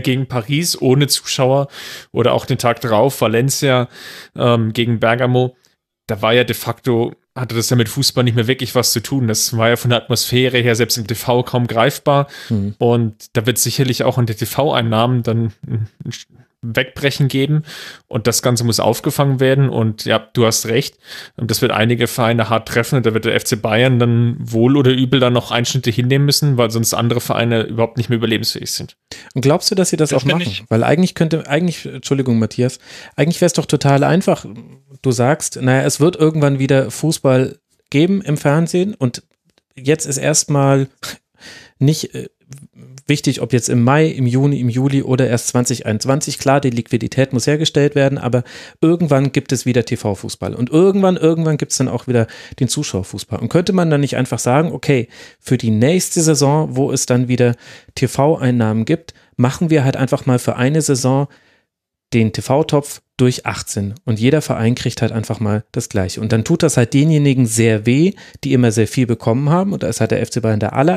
gegen 0.02 0.26
Paris 0.26 0.80
ohne 0.80 1.06
Zuschauer 1.06 1.68
oder 2.12 2.32
auch 2.32 2.46
den 2.46 2.58
Tag 2.58 2.80
darauf 2.80 3.20
Valencia 3.20 3.88
ähm, 4.36 4.72
gegen 4.72 5.00
Bergamo. 5.00 5.56
Da 6.06 6.22
war 6.22 6.32
ja 6.32 6.44
de 6.44 6.54
facto, 6.54 7.14
hatte 7.34 7.54
das 7.56 7.70
ja 7.70 7.76
mit 7.76 7.88
Fußball 7.88 8.24
nicht 8.24 8.36
mehr 8.36 8.46
wirklich 8.46 8.74
was 8.74 8.92
zu 8.92 9.00
tun. 9.00 9.26
Das 9.26 9.56
war 9.56 9.68
ja 9.68 9.76
von 9.76 9.90
der 9.90 10.02
Atmosphäre 10.02 10.58
her 10.58 10.76
selbst 10.76 10.96
im 10.98 11.06
TV 11.06 11.42
kaum 11.42 11.66
greifbar. 11.66 12.28
Mhm. 12.48 12.74
Und 12.78 13.36
da 13.36 13.46
wird 13.46 13.58
sicherlich 13.58 14.04
auch 14.04 14.18
an 14.18 14.26
der 14.26 14.36
TV-Einnahmen 14.36 15.22
dann 15.22 15.52
ein 15.66 15.88
Wegbrechen 16.74 17.28
geben 17.28 17.62
und 18.08 18.26
das 18.26 18.42
Ganze 18.42 18.64
muss 18.64 18.80
aufgefangen 18.80 19.40
werden 19.40 19.68
und 19.68 20.04
ja, 20.04 20.18
du 20.18 20.46
hast 20.46 20.66
recht, 20.66 20.96
das 21.36 21.62
wird 21.62 21.72
einige 21.72 22.06
Vereine 22.06 22.48
hart 22.48 22.68
treffen 22.68 22.96
und 22.96 23.06
da 23.06 23.14
wird 23.14 23.24
der 23.24 23.38
FC 23.38 23.60
Bayern 23.60 23.98
dann 23.98 24.36
wohl 24.38 24.76
oder 24.76 24.90
übel 24.90 25.20
dann 25.20 25.32
noch 25.32 25.50
Einschnitte 25.50 25.90
hinnehmen 25.90 26.26
müssen, 26.26 26.56
weil 26.56 26.70
sonst 26.70 26.94
andere 26.94 27.20
Vereine 27.20 27.62
überhaupt 27.62 27.96
nicht 27.96 28.08
mehr 28.08 28.18
überlebensfähig 28.18 28.70
sind. 28.70 28.96
Und 29.34 29.42
glaubst 29.42 29.70
du, 29.70 29.74
dass 29.74 29.90
sie 29.90 29.96
das, 29.96 30.10
das 30.10 30.22
auch 30.22 30.26
machen? 30.26 30.42
Ich. 30.42 30.64
Weil 30.68 30.84
eigentlich 30.84 31.14
könnte, 31.14 31.48
eigentlich, 31.48 31.86
Entschuldigung, 31.86 32.38
Matthias, 32.38 32.78
eigentlich 33.16 33.40
wäre 33.40 33.46
es 33.46 33.52
doch 33.52 33.66
total 33.66 34.04
einfach. 34.04 34.46
Du 35.02 35.12
sagst, 35.12 35.60
naja, 35.60 35.82
es 35.82 36.00
wird 36.00 36.16
irgendwann 36.16 36.58
wieder 36.58 36.90
Fußball 36.90 37.58
geben 37.90 38.20
im 38.22 38.36
Fernsehen 38.36 38.94
und 38.94 39.22
jetzt 39.74 40.06
ist 40.06 40.18
erstmal 40.18 40.88
nicht 41.78 42.14
äh, 42.14 42.28
wichtig, 43.06 43.40
ob 43.40 43.52
jetzt 43.52 43.68
im 43.68 43.82
Mai, 43.82 44.06
im 44.06 44.26
Juni, 44.26 44.60
im 44.60 44.68
Juli 44.68 45.02
oder 45.02 45.28
erst 45.28 45.48
2021. 45.48 46.38
Klar, 46.38 46.60
die 46.60 46.70
Liquidität 46.70 47.32
muss 47.32 47.46
hergestellt 47.46 47.94
werden, 47.94 48.18
aber 48.18 48.42
irgendwann 48.80 49.32
gibt 49.32 49.52
es 49.52 49.66
wieder 49.66 49.84
TV-Fußball 49.84 50.54
und 50.54 50.70
irgendwann, 50.70 51.16
irgendwann 51.16 51.56
gibt 51.56 51.72
es 51.72 51.78
dann 51.78 51.88
auch 51.88 52.06
wieder 52.06 52.26
den 52.60 52.68
Zuschauerfußball. 52.68 53.38
Und 53.38 53.48
könnte 53.48 53.72
man 53.72 53.90
dann 53.90 54.00
nicht 54.00 54.16
einfach 54.16 54.38
sagen, 54.38 54.72
okay, 54.72 55.08
für 55.38 55.56
die 55.56 55.70
nächste 55.70 56.20
Saison, 56.20 56.76
wo 56.76 56.90
es 56.92 57.06
dann 57.06 57.28
wieder 57.28 57.54
TV-Einnahmen 57.94 58.84
gibt, 58.84 59.14
machen 59.36 59.70
wir 59.70 59.84
halt 59.84 59.96
einfach 59.96 60.26
mal 60.26 60.38
für 60.38 60.56
eine 60.56 60.82
Saison 60.82 61.28
den 62.12 62.32
TV-Topf 62.32 63.02
durch 63.16 63.46
18 63.46 63.94
und 64.04 64.20
jeder 64.20 64.42
Verein 64.42 64.74
kriegt 64.74 65.00
halt 65.00 65.12
einfach 65.12 65.40
mal 65.40 65.64
das 65.72 65.88
Gleiche. 65.88 66.20
Und 66.20 66.32
dann 66.32 66.44
tut 66.44 66.62
das 66.62 66.76
halt 66.76 66.92
denjenigen 66.92 67.46
sehr 67.46 67.86
weh, 67.86 68.12
die 68.44 68.52
immer 68.52 68.72
sehr 68.72 68.86
viel 68.86 69.06
bekommen 69.06 69.48
haben 69.48 69.72
und 69.72 69.82
da 69.82 69.88
ist 69.88 70.00
halt 70.00 70.10
der 70.10 70.24
FC 70.24 70.42
Bayern 70.42 70.60
der 70.60 70.74
aller, 70.74 70.96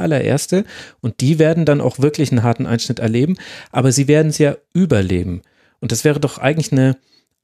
und 1.02 1.22
die 1.22 1.40
werden 1.40 1.66
dann 1.66 1.82
auch 1.82 2.00
wirklich 2.00 2.32
einen 2.32 2.44
harten 2.44 2.66
Einschnitt 2.66 3.00
erleben, 3.00 3.38
aber 3.72 3.92
sie 3.92 4.08
werden 4.08 4.30
es 4.30 4.38
ja 4.38 4.56
überleben. 4.74 5.42
Und 5.80 5.92
das 5.92 6.04
wäre 6.04 6.20
doch 6.20 6.38
eigentlich 6.38 6.72
eine 6.72 6.98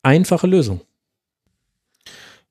einfache 0.04 0.48
Lösung. 0.48 0.82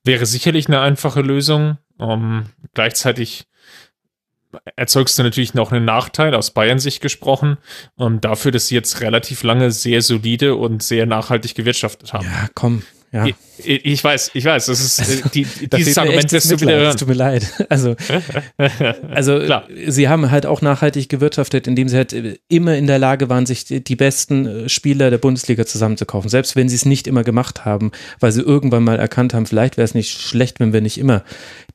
Wäre 0.03 0.27
sicherlich 0.27 0.69
eine 0.69 0.81
einfache 0.81 1.21
Lösung. 1.21 1.79
Um, 1.97 2.47
gleichzeitig 2.75 3.47
erzeugst 4.77 5.19
du 5.19 5.23
natürlich 5.23 5.55
noch 5.55 5.73
einen 5.73 5.85
Nachteil, 5.85 6.35
aus 6.35 6.51
Bayern-Sicht 6.51 7.01
gesprochen, 7.01 7.59
um, 7.97 8.21
dafür, 8.21 8.53
dass 8.53 8.69
sie 8.69 8.75
jetzt 8.75 9.01
relativ 9.01 9.43
lange 9.43 9.71
sehr 9.71 10.03
solide 10.03 10.57
und 10.57 10.83
sehr 10.83 11.07
nachhaltig 11.07 11.55
gewirtschaftet 11.55 12.13
haben. 12.13 12.27
Ja, 12.27 12.49
komm, 12.55 12.83
ja. 13.15 13.27
Ich, 13.59 13.85
ich, 13.85 14.03
weiß, 14.03 14.33
ich 14.35 14.45
weiß, 14.45 14.67
das 14.67 14.81
ist 14.81 14.99
äh, 14.99 15.29
die, 15.33 15.45
das 15.71 15.79
dieses 15.79 15.97
Argument 15.97 16.33
wirst 16.33 16.51
du 16.51 16.61
wieder 16.61 16.77
hören. 16.77 16.97
Tut 16.97 17.07
mir 17.07 17.15
leid. 17.15 17.47
Also, 17.69 17.97
also 19.11 19.41
sie 19.87 20.09
haben 20.09 20.31
halt 20.31 20.47
auch 20.47 20.63
nachhaltig 20.63 21.09
gewirtschaftet, 21.09 21.67
indem 21.67 21.89
sie 21.89 21.97
halt 21.97 22.41
immer 22.49 22.77
in 22.77 22.87
der 22.87 22.99
Lage 22.99 23.29
waren, 23.29 23.47
sich 23.47 23.65
die 23.65 23.97
besten 23.97 24.47
äh, 24.47 24.69
Spieler 24.69 25.11
der 25.11 25.19
Bundesliga 25.19 25.65
zusammenzukaufen, 25.65 26.29
selbst 26.29 26.57
wenn 26.57 26.69
sie 26.69 26.75
es 26.75 26.85
nicht 26.85 27.07
immer 27.07 27.23
gemacht 27.23 27.65
haben, 27.65 27.93
weil 28.19 28.33
sie 28.33 28.43
irgendwann 28.43 28.83
mal 28.83 28.99
erkannt 28.99 29.33
haben, 29.33 29.47
vielleicht 29.47 29.77
wäre 29.77 29.85
es 29.85 29.95
nicht 29.95 30.21
schlecht, 30.21 30.59
wenn 30.59 30.73
wir 30.73 30.81
nicht 30.81 30.99
immer 30.99 31.23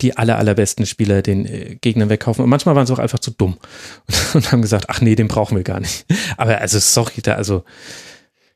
die 0.02 0.18
aller, 0.18 0.38
allerbesten 0.38 0.86
Spieler 0.86 1.22
den 1.22 1.46
äh, 1.46 1.78
Gegnern 1.80 2.10
wegkaufen. 2.10 2.44
Und 2.44 2.50
manchmal 2.50 2.76
waren 2.76 2.86
sie 2.86 2.94
auch 2.94 3.00
einfach 3.00 3.20
zu 3.20 3.32
dumm 3.32 3.58
und 4.34 4.52
haben 4.52 4.62
gesagt, 4.62 4.86
ach 4.90 5.00
nee, 5.00 5.16
den 5.16 5.30
brauchen 5.30 5.56
wir 5.56 5.64
gar 5.64 5.80
nicht. 5.80 6.06
Aber 6.36 6.60
also 6.60 6.80
sorry, 6.80 7.22
da 7.24 7.36
also 7.36 7.64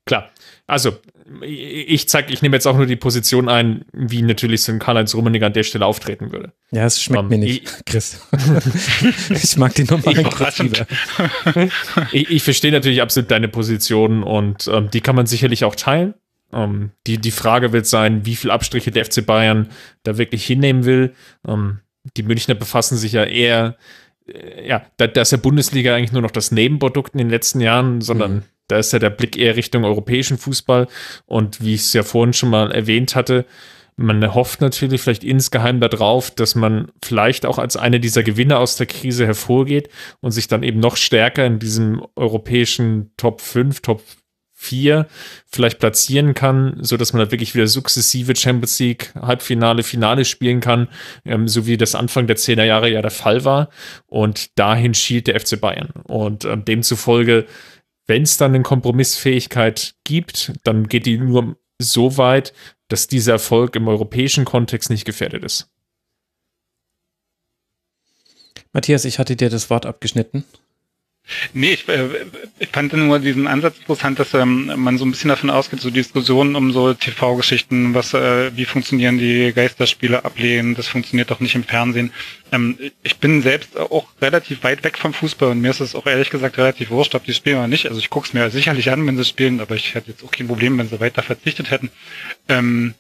Klar. 0.06 0.30
Also, 0.68 0.98
ich 1.42 2.10
zeig, 2.10 2.32
ich 2.32 2.42
nehme 2.42 2.56
jetzt 2.56 2.66
auch 2.66 2.76
nur 2.76 2.86
die 2.86 2.96
Position 2.96 3.48
ein, 3.48 3.86
wie 3.94 4.22
natürlich 4.22 4.64
so 4.64 4.72
ein 4.72 4.80
Karl-Heinz 4.80 5.16
Rummenigge 5.16 5.46
an 5.46 5.54
der 5.54 5.64
Stelle 5.64 5.86
auftreten 5.86 6.32
würde. 6.32 6.54
Ja, 6.72 6.86
es 6.86 7.02
schmeckt 7.02 7.24
um, 7.24 7.30
mir 7.30 7.38
nicht, 7.38 7.64
ich, 7.64 7.86
Chris. 7.86 8.22
ich 9.30 9.58
mag 9.58 9.74
den 9.76 9.86
nochmal 9.86 10.16
ich, 12.12 12.30
ich 12.30 12.44
verstehe 12.44 12.72
natürlich 12.72 13.02
absolut 13.02 13.32
deine 13.32 13.48
Position 13.48 14.24
und 14.24 14.68
ähm, 14.68 14.90
die 14.90 15.02
kann 15.02 15.16
man 15.16 15.26
sicherlich 15.26 15.64
auch 15.64 15.76
teilen. 15.76 16.14
Ähm, 16.52 16.92
die, 17.08 17.18
die 17.18 17.32
Frage 17.32 17.72
wird 17.72 17.88
sein, 17.88 18.26
wie 18.26 18.36
viel 18.36 18.52
Abstriche 18.52 18.92
der 18.92 19.06
FC 19.06 19.26
Bayern 19.26 19.70
da 20.04 20.18
wirklich 20.18 20.46
hinnehmen 20.46 20.86
will. 20.86 21.14
Ähm, 21.48 21.80
die 22.18 22.24
Münchner 22.24 22.56
befassen 22.56 22.98
sich 22.98 23.14
ja 23.14 23.24
eher, 23.24 23.78
äh, 24.28 24.68
ja, 24.68 24.86
da, 24.98 25.08
da 25.08 25.22
ist 25.22 25.32
der 25.32 25.38
Bundesliga 25.38 25.96
eigentlich 25.96 26.12
nur 26.12 26.22
noch 26.22 26.32
das 26.32 26.52
Nebenprodukt 26.52 27.14
in 27.14 27.20
den 27.20 27.30
letzten 27.30 27.62
Jahren, 27.62 28.02
sondern 28.02 28.34
mhm 28.34 28.44
da 28.68 28.78
ist 28.78 28.94
ja 28.94 29.00
der 29.00 29.10
Blick 29.10 29.38
eher 29.38 29.56
Richtung 29.56 29.84
europäischen 29.84 30.38
Fußball. 30.38 30.88
Und 31.26 31.62
wie 31.62 31.76
ich 31.76 31.82
es 31.82 31.94
ja 31.94 32.04
vorhin 32.04 32.34
schon 32.34 32.50
mal 32.50 32.72
erwähnt 32.72 33.16
hatte, 33.16 33.46
man 33.96 34.34
hofft 34.34 34.62
natürlich 34.62 35.02
vielleicht 35.02 35.24
insgeheim 35.24 35.80
darauf, 35.80 36.32
dass 36.32 36.56
man 36.56 36.92
vielleicht 37.04 37.46
auch 37.46 37.60
als 37.60 37.78
einer 37.78 38.00
dieser 38.00 38.24
Gewinner 38.24 38.60
aus 38.60 38.76
der 38.76 38.88
Krise 38.88 39.26
hervorgeht 39.26 39.90
und 40.20 40.32
sich 40.32 40.48
dann 40.48 40.64
eben 40.64 40.80
noch 40.80 40.98
stärker 40.98 41.46
in 41.46 41.60
diesem 41.60 42.04
europäischen 42.16 43.12
Top 43.18 43.42
5, 43.42 43.82
Top 43.82 44.02
4 44.64 45.08
vielleicht 45.46 45.80
platzieren 45.80 46.34
kann, 46.34 46.78
so 46.82 46.98
dass 46.98 47.14
man 47.14 47.26
da 47.26 47.32
wirklich 47.32 47.54
wieder 47.54 47.68
sukzessive 47.68 48.36
Champions 48.36 48.80
League 48.80 49.14
Halbfinale, 49.16 49.84
Finale 49.84 50.26
spielen 50.26 50.62
kann, 50.62 50.88
ähm, 51.26 51.48
so 51.48 51.68
wie 51.68 51.78
das 51.78 51.96
Anfang 51.96 52.28
der 52.28 52.38
10er 52.38 52.64
Jahre 52.64 52.90
ja 52.90 53.02
der 53.02 53.12
Fall 53.12 53.44
war. 53.46 53.70
Und 54.08 54.58
dahin 54.58 54.94
schielt 54.94 55.28
der 55.28 55.40
FC 55.40 55.60
Bayern. 55.60 55.90
Und 56.06 56.46
ähm, 56.46 56.66
demzufolge 56.66 57.46
wenn 58.06 58.24
es 58.24 58.38
dann 58.38 58.54
eine 58.54 58.64
Kompromissfähigkeit 58.64 59.96
gibt, 60.04 60.54
dann 60.64 60.88
geht 60.88 61.06
die 61.06 61.18
nur 61.18 61.58
so 61.80 62.18
weit, 62.18 62.54
dass 62.88 63.08
dieser 63.08 63.34
Erfolg 63.34 63.76
im 63.76 63.88
europäischen 63.88 64.46
Kontext 64.46 64.90
nicht 64.90 65.06
gefährdet 65.06 65.44
ist. 65.44 65.70
Matthias, 68.72 69.06
ich 69.06 69.20
hatte 69.20 69.36
dir 69.36 69.50
das 69.50 69.70
Wort 69.70 69.86
abgeschnitten. 69.86 70.44
Nee, 71.54 71.74
ich, 71.74 71.88
äh, 71.88 72.26
ich 72.60 72.70
fand 72.70 72.92
nur 72.94 73.20
diesen 73.20 73.48
Ansatz 73.48 73.78
interessant, 73.78 74.20
dass 74.20 74.34
ähm, 74.34 74.72
man 74.76 74.98
so 74.98 75.06
ein 75.06 75.12
bisschen 75.12 75.30
davon 75.30 75.50
ausgeht, 75.50 75.80
so 75.80 75.90
Diskussionen 75.90 76.56
um 76.56 76.74
so 76.74 76.94
TV-Geschichten, 76.94 77.94
was, 77.94 78.14
äh, 78.14 78.56
wie 78.56 78.66
funktionieren 78.66 79.18
die 79.18 79.54
Geisterspiele 79.54 80.26
ablehnen, 80.26 80.76
das 80.76 80.88
funktioniert 80.88 81.32
doch 81.32 81.40
nicht 81.40 81.56
im 81.56 81.64
Fernsehen. 81.64 82.12
Ähm, 82.52 82.78
ich 83.04 83.18
bin 83.18 83.42
selbst 83.42 83.78
auch 83.78 84.08
relativ 84.22 84.64
weit 84.64 84.84
weg 84.84 84.98
vom 84.98 85.14
Fußball 85.14 85.52
und 85.52 85.62
mir 85.62 85.72
ist 85.72 85.80
es 85.80 85.96
auch 85.96 86.06
ehrlich 86.08 86.30
gesagt 86.30 86.58
relativ 86.58 86.90
wurscht, 86.90 87.16
ob 87.16 87.24
die 87.24 87.34
spielen 87.34 87.58
oder 87.58 87.68
nicht. 87.68 87.88
Also 87.88 88.00
ich 88.00 88.10
gucke 88.10 88.28
es 88.28 88.34
mir 88.34 88.50
sicherlich 88.50 88.92
an, 88.92 89.08
wenn 89.08 89.18
sie 89.18 89.26
spielen, 89.26 89.62
aber 89.62 89.76
ich 89.76 89.96
hätte 89.96 90.12
jetzt 90.12 90.24
auch 90.24 90.32
kein 90.32 90.48
Problem, 90.48 90.78
wenn 90.78 90.90
sie 90.90 91.00
weiter 91.00 91.24
verzichtet 91.24 91.72
hätten. 91.72 91.90
Ähm, 92.50 92.96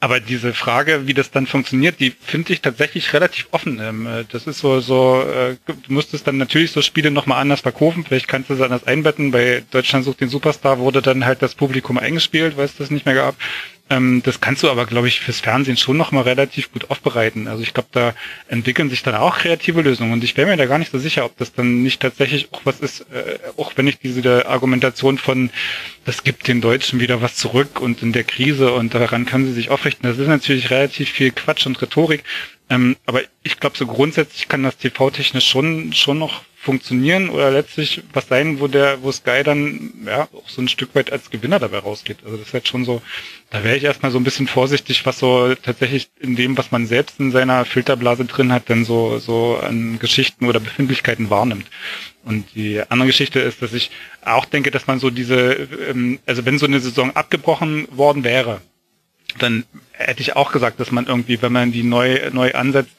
aber 0.00 0.18
diese 0.18 0.54
Frage, 0.54 1.06
wie 1.06 1.12
das 1.12 1.30
dann 1.30 1.46
funktioniert, 1.46 2.00
die 2.00 2.10
finde 2.10 2.54
ich 2.54 2.62
tatsächlich 2.62 3.12
relativ 3.12 3.48
offen. 3.50 3.78
Ähm, 3.80 4.06
äh, 4.06 4.24
das 4.32 4.46
ist 4.46 4.58
so, 4.58 4.80
so, 4.80 5.22
äh, 5.22 5.56
du 5.66 5.92
musstest 5.92 6.26
dann 6.26 6.38
natürlich 6.38 6.72
so 6.72 6.80
Spiele 6.80 7.10
nochmal 7.10 7.40
anders 7.40 7.60
verkaufen. 7.60 8.04
Vielleicht 8.04 8.26
kannst 8.26 8.48
du 8.48 8.54
es 8.54 8.62
anders 8.62 8.86
einbetten. 8.86 9.30
Bei 9.30 9.62
Deutschland 9.70 10.06
sucht 10.06 10.22
den 10.22 10.30
Superstar 10.30 10.78
wurde 10.78 11.02
dann 11.02 11.26
halt 11.26 11.42
das 11.42 11.54
Publikum 11.54 11.98
eingespielt, 11.98 12.56
weil 12.56 12.64
es 12.64 12.76
das 12.76 12.90
nicht 12.90 13.04
mehr 13.04 13.14
gab. 13.14 13.36
Ähm, 13.90 14.22
das 14.24 14.40
kannst 14.40 14.62
du 14.62 14.70
aber, 14.70 14.86
glaube 14.86 15.08
ich, 15.08 15.20
fürs 15.20 15.40
Fernsehen 15.40 15.76
schon 15.76 15.96
nochmal 15.96 16.22
relativ 16.22 16.72
gut 16.72 16.88
aufbereiten. 16.90 17.48
Also 17.48 17.64
ich 17.64 17.74
glaube, 17.74 17.88
da 17.90 18.14
entwickeln 18.46 18.88
sich 18.88 19.02
dann 19.02 19.16
auch 19.16 19.38
kreative 19.38 19.82
Lösungen. 19.82 20.12
Und 20.12 20.22
ich 20.22 20.36
wäre 20.36 20.48
mir 20.48 20.56
da 20.56 20.66
gar 20.66 20.78
nicht 20.78 20.92
so 20.92 20.98
sicher, 20.98 21.24
ob 21.24 21.36
das 21.38 21.52
dann 21.52 21.82
nicht 21.82 22.00
tatsächlich 22.00 22.52
auch 22.52 22.60
was 22.64 22.78
ist, 22.78 23.00
äh, 23.12 23.38
auch 23.56 23.72
wenn 23.74 23.88
ich 23.88 23.98
diese 23.98 24.46
Argumentation 24.46 25.18
von, 25.18 25.50
das 26.04 26.22
gibt 26.22 26.46
den 26.46 26.60
Deutschen 26.60 27.00
wieder 27.00 27.20
was 27.20 27.34
zurück 27.34 27.80
und 27.80 28.00
in 28.00 28.12
der 28.12 28.24
Krise 28.24 28.72
und 28.72 28.94
daran 28.94 29.26
kann 29.26 29.44
sie 29.44 29.52
sich 29.52 29.70
aufrichten. 29.70 30.08
Das 30.08 30.18
ist 30.18 30.28
natürlich 30.28 30.70
relativ 30.70 31.10
viel 31.10 31.32
Quatsch 31.32 31.66
und 31.66 31.82
Rhetorik. 31.82 32.22
Ähm, 32.68 32.96
aber 33.06 33.22
ich 33.42 33.58
glaube, 33.58 33.76
so 33.76 33.86
grundsätzlich 33.86 34.46
kann 34.46 34.62
das 34.62 34.76
TV-technisch 34.76 35.48
schon, 35.48 35.92
schon 35.92 36.20
noch 36.20 36.42
funktionieren 36.62 37.30
oder 37.30 37.50
letztlich 37.50 38.02
was 38.12 38.28
sein, 38.28 38.60
wo 38.60 38.68
der, 38.68 39.02
wo 39.02 39.10
Sky 39.10 39.42
dann 39.42 39.94
ja 40.04 40.28
auch 40.34 40.46
so 40.46 40.60
ein 40.60 40.68
Stück 40.68 40.94
weit 40.94 41.10
als 41.10 41.30
Gewinner 41.30 41.58
dabei 41.58 41.78
rausgeht. 41.78 42.18
Also 42.22 42.36
das 42.36 42.48
ist 42.48 42.52
jetzt 42.52 42.68
schon 42.68 42.84
so, 42.84 43.00
da 43.48 43.64
wäre 43.64 43.78
ich 43.78 43.84
erstmal 43.84 44.12
so 44.12 44.18
ein 44.18 44.24
bisschen 44.24 44.46
vorsichtig, 44.46 45.06
was 45.06 45.18
so 45.18 45.54
tatsächlich 45.54 46.10
in 46.20 46.36
dem, 46.36 46.58
was 46.58 46.70
man 46.70 46.86
selbst 46.86 47.18
in 47.18 47.32
seiner 47.32 47.64
Filterblase 47.64 48.26
drin 48.26 48.52
hat, 48.52 48.68
dann 48.68 48.84
so, 48.84 49.18
so 49.18 49.56
an 49.56 49.98
Geschichten 49.98 50.44
oder 50.44 50.60
Befindlichkeiten 50.60 51.30
wahrnimmt. 51.30 51.66
Und 52.24 52.54
die 52.54 52.82
andere 52.90 53.06
Geschichte 53.06 53.40
ist, 53.40 53.62
dass 53.62 53.72
ich 53.72 53.90
auch 54.22 54.44
denke, 54.44 54.70
dass 54.70 54.86
man 54.86 54.98
so 54.98 55.08
diese, 55.08 55.52
ähm, 55.88 56.18
also 56.26 56.44
wenn 56.44 56.58
so 56.58 56.66
eine 56.66 56.80
Saison 56.80 57.16
abgebrochen 57.16 57.88
worden 57.90 58.22
wäre, 58.22 58.60
dann 59.38 59.64
hätte 59.92 60.22
ich 60.22 60.34
auch 60.34 60.50
gesagt, 60.52 60.80
dass 60.80 60.90
man 60.90 61.06
irgendwie, 61.06 61.40
wenn 61.42 61.52
man 61.52 61.72
die 61.72 61.82
neu, 61.82 62.30
neu 62.32 62.52
ansetzt, 62.52 62.90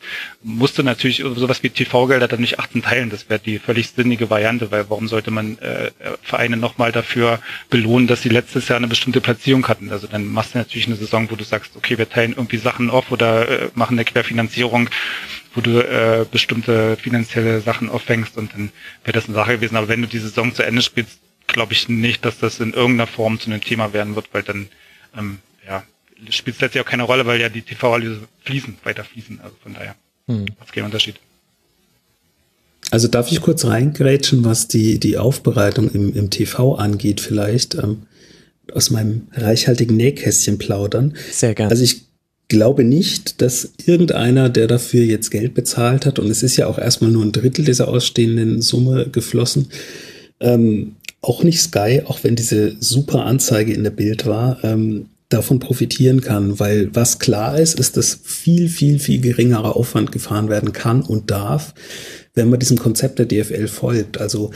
musste 0.44 0.84
natürlich 0.84 1.18
sowas 1.18 1.64
wie 1.64 1.70
TV-Gelder 1.70 2.28
dann 2.28 2.42
nicht 2.42 2.60
achten 2.60 2.82
teilen. 2.82 3.10
Das 3.10 3.30
wäre 3.30 3.40
die 3.40 3.60
völlig 3.60 3.90
sinnige 3.90 4.30
Variante, 4.30 4.72
weil 4.72 4.90
warum 4.90 5.08
sollte 5.08 5.32
man 5.32 5.58
äh, 5.60 5.92
Vereine 6.22 6.58
nochmal 6.58 6.92
dafür 6.92 7.40
belohnen, 7.70 8.08
dass 8.08 8.22
sie 8.22 8.30
letztes 8.30 8.68
Jahr 8.68 8.78
eine 8.78 8.88
bestimmte 8.88 9.22
Platzierung 9.22 9.68
hatten? 9.68 9.92
Also 9.92 10.08
dann 10.08 10.26
machst 10.26 10.54
du 10.54 10.60
natürlich 10.60 10.88
eine 10.88 10.96
Saison, 10.96 11.32
wo 11.32 11.36
du 11.36 11.44
sagst, 11.44 11.76
okay, 11.76 11.98
wir 11.98 12.10
teilen 12.10 12.34
irgendwie 12.34 12.58
Sachen 12.58 12.90
auf 12.90 13.12
oder 13.12 13.50
äh, 13.50 13.70
machen 13.74 13.98
eine 13.98 14.06
Querfinanzierung, 14.06 14.90
wo 15.56 15.62
du 15.62 15.80
äh, 15.80 16.26
bestimmte 16.32 16.98
finanzielle 16.98 17.62
Sachen 17.62 17.90
auffängst 17.90 18.38
und 18.38 18.54
dann 18.54 18.72
wäre 19.04 19.14
das 19.14 19.26
eine 19.26 19.36
Sache 19.36 19.54
gewesen. 19.54 19.76
Aber 19.76 19.88
wenn 19.88 20.02
du 20.02 20.08
die 20.08 20.20
Saison 20.20 20.54
zu 20.54 20.64
Ende 20.64 20.82
spielst, 20.82 21.20
glaube 21.48 21.74
ich 21.74 21.90
nicht, 21.90 22.24
dass 22.26 22.38
das 22.38 22.60
in 22.60 22.74
irgendeiner 22.74 23.08
Form 23.08 23.40
zu 23.40 23.50
einem 23.50 23.62
Thema 23.62 23.94
werden 23.94 24.16
wird, 24.16 24.28
weil 24.32 24.44
dann 24.44 24.70
ähm, 25.18 25.40
ja, 25.66 25.84
spielt 26.30 26.56
es 26.56 26.62
letztlich 26.62 26.84
auch 26.84 26.90
keine 26.90 27.04
Rolle, 27.04 27.26
weil 27.26 27.40
ja 27.40 27.50
die 27.50 27.62
TV-Analyse 27.62 28.22
fließen, 28.44 28.78
weiter 28.84 29.04
fließen. 29.04 29.40
Also 29.42 29.56
von 29.62 29.74
daher 29.74 29.96
hm. 30.28 30.46
es 30.64 30.72
keinen 30.72 30.86
Unterschied. 30.86 31.16
Also 32.92 33.08
darf 33.08 33.32
ich 33.32 33.42
kurz 33.42 33.66
reingrätschen, 33.66 34.44
was 34.44 34.68
die, 34.68 35.00
die 35.00 35.18
Aufbereitung 35.18 35.90
im, 35.92 36.14
im 36.14 36.30
TV 36.30 36.76
angeht 36.76 37.22
vielleicht. 37.22 37.76
Ähm, 37.76 38.04
aus 38.74 38.90
meinem 38.90 39.28
reichhaltigen 39.34 39.98
Nähkästchen 39.98 40.58
plaudern. 40.58 41.16
Sehr 41.32 41.54
gerne. 41.56 41.72
Also 41.72 41.84
ich 41.84 42.04
glaube 42.48 42.84
nicht, 42.84 43.42
dass 43.42 43.72
irgendeiner, 43.86 44.50
der 44.50 44.68
dafür 44.68 45.04
jetzt 45.04 45.30
Geld 45.30 45.54
bezahlt 45.54 46.06
hat, 46.06 46.20
und 46.20 46.30
es 46.30 46.44
ist 46.44 46.58
ja 46.58 46.68
auch 46.68 46.78
erstmal 46.78 47.12
nur 47.12 47.24
ein 47.24 47.32
Drittel 47.32 47.66
dieser 47.66 47.88
ausstehenden 47.88 48.62
Summe 48.62 49.08
geflossen, 49.10 49.70
ähm, 50.40 50.96
auch 51.22 51.44
nicht 51.44 51.62
Sky, 51.62 52.02
auch 52.06 52.24
wenn 52.24 52.36
diese 52.36 52.76
super 52.80 53.26
Anzeige 53.26 53.74
in 53.74 53.84
der 53.84 53.92
Bild 53.92 54.26
war, 54.26 54.64
ähm, 54.64 55.08
davon 55.34 55.60
profitieren 55.60 56.22
kann, 56.22 56.60
weil 56.60 56.90
was 56.94 57.20
klar 57.20 57.60
ist, 57.60 57.80
ist, 57.80 57.98
dass 57.98 58.20
viel, 58.24 58.70
viel, 58.70 59.00
viel 59.00 59.22
geringerer 59.22 59.76
Aufwand 59.76 60.12
gefahren 60.12 60.50
werden 60.50 60.74
kann 60.74 61.02
und 61.02 61.32
darf, 61.32 61.74
wenn 62.34 62.50
man 62.50 62.60
diesem 62.60 62.78
Konzept 62.78 63.20
der 63.20 63.26
DFL 63.26 63.68
folgt. 63.68 64.20
Also 64.20 64.52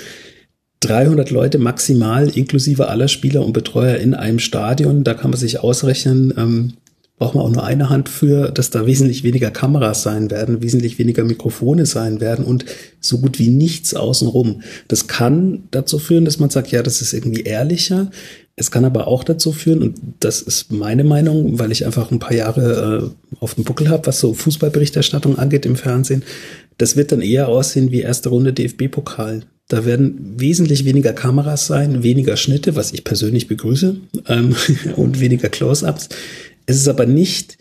300 0.81 1.31
Leute 1.31 1.57
maximal, 1.57 2.29
inklusive 2.29 2.89
aller 2.89 3.07
Spieler 3.07 3.45
und 3.45 3.53
Betreuer 3.53 3.97
in 3.97 4.13
einem 4.13 4.39
Stadion, 4.39 5.03
da 5.03 5.13
kann 5.13 5.31
man 5.31 5.39
sich 5.39 5.59
ausrechnen, 5.59 6.33
ähm, 6.37 6.73
braucht 7.17 7.33
man 7.33 7.45
auch 7.45 7.51
nur 7.51 7.63
eine 7.63 7.89
Hand 7.89 8.09
für, 8.09 8.51
dass 8.51 8.71
da 8.71 8.85
wesentlich 8.85 9.23
weniger 9.23 9.49
Kameras 9.49 10.03
sein 10.03 10.31
werden, 10.31 10.61
wesentlich 10.61 10.99
weniger 10.99 11.23
Mikrofone 11.23 11.85
sein 11.85 12.19
werden 12.19 12.43
und 12.43 12.65
so 12.99 13.19
gut 13.19 13.39
wie 13.39 13.49
nichts 13.49 13.93
außenrum. 13.93 14.63
Das 14.89 15.07
kann 15.07 15.63
dazu 15.71 15.97
führen, 15.97 16.25
dass 16.25 16.39
man 16.39 16.49
sagt, 16.49 16.71
ja, 16.71 16.83
das 16.83 17.01
ist 17.01 17.13
irgendwie 17.13 17.43
ehrlicher. 17.43 18.11
Es 18.57 18.71
kann 18.71 18.85
aber 18.85 19.07
auch 19.07 19.25
dazu 19.25 19.51
führen, 19.51 19.81
und 19.81 19.97
das 20.21 20.41
ist 20.41 20.71
meine 20.71 21.03
Meinung, 21.03 21.59
weil 21.59 21.73
ich 21.73 21.85
einfach 21.85 22.09
ein 22.11 22.19
paar 22.19 22.33
Jahre 22.33 23.11
äh, 23.11 23.35
auf 23.39 23.55
dem 23.55 23.65
Buckel 23.65 23.89
habe, 23.89 24.07
was 24.07 24.19
so 24.19 24.33
Fußballberichterstattung 24.33 25.37
angeht 25.37 25.65
im 25.65 25.75
Fernsehen, 25.75 26.23
das 26.77 26.95
wird 26.95 27.11
dann 27.11 27.21
eher 27.21 27.49
aussehen 27.49 27.91
wie 27.91 28.01
erste 28.01 28.29
Runde 28.29 28.53
DFB-Pokal. 28.53 29.43
Da 29.67 29.83
werden 29.83 30.35
wesentlich 30.37 30.85
weniger 30.85 31.11
Kameras 31.11 31.67
sein, 31.67 32.03
weniger 32.03 32.37
Schnitte, 32.37 32.75
was 32.75 32.93
ich 32.93 33.03
persönlich 33.03 33.47
begrüße, 33.47 33.97
ähm, 34.27 34.55
und 34.95 35.19
weniger 35.19 35.49
Close-ups. 35.49 36.09
Es 36.65 36.77
ist 36.77 36.87
aber 36.87 37.05
nicht 37.05 37.57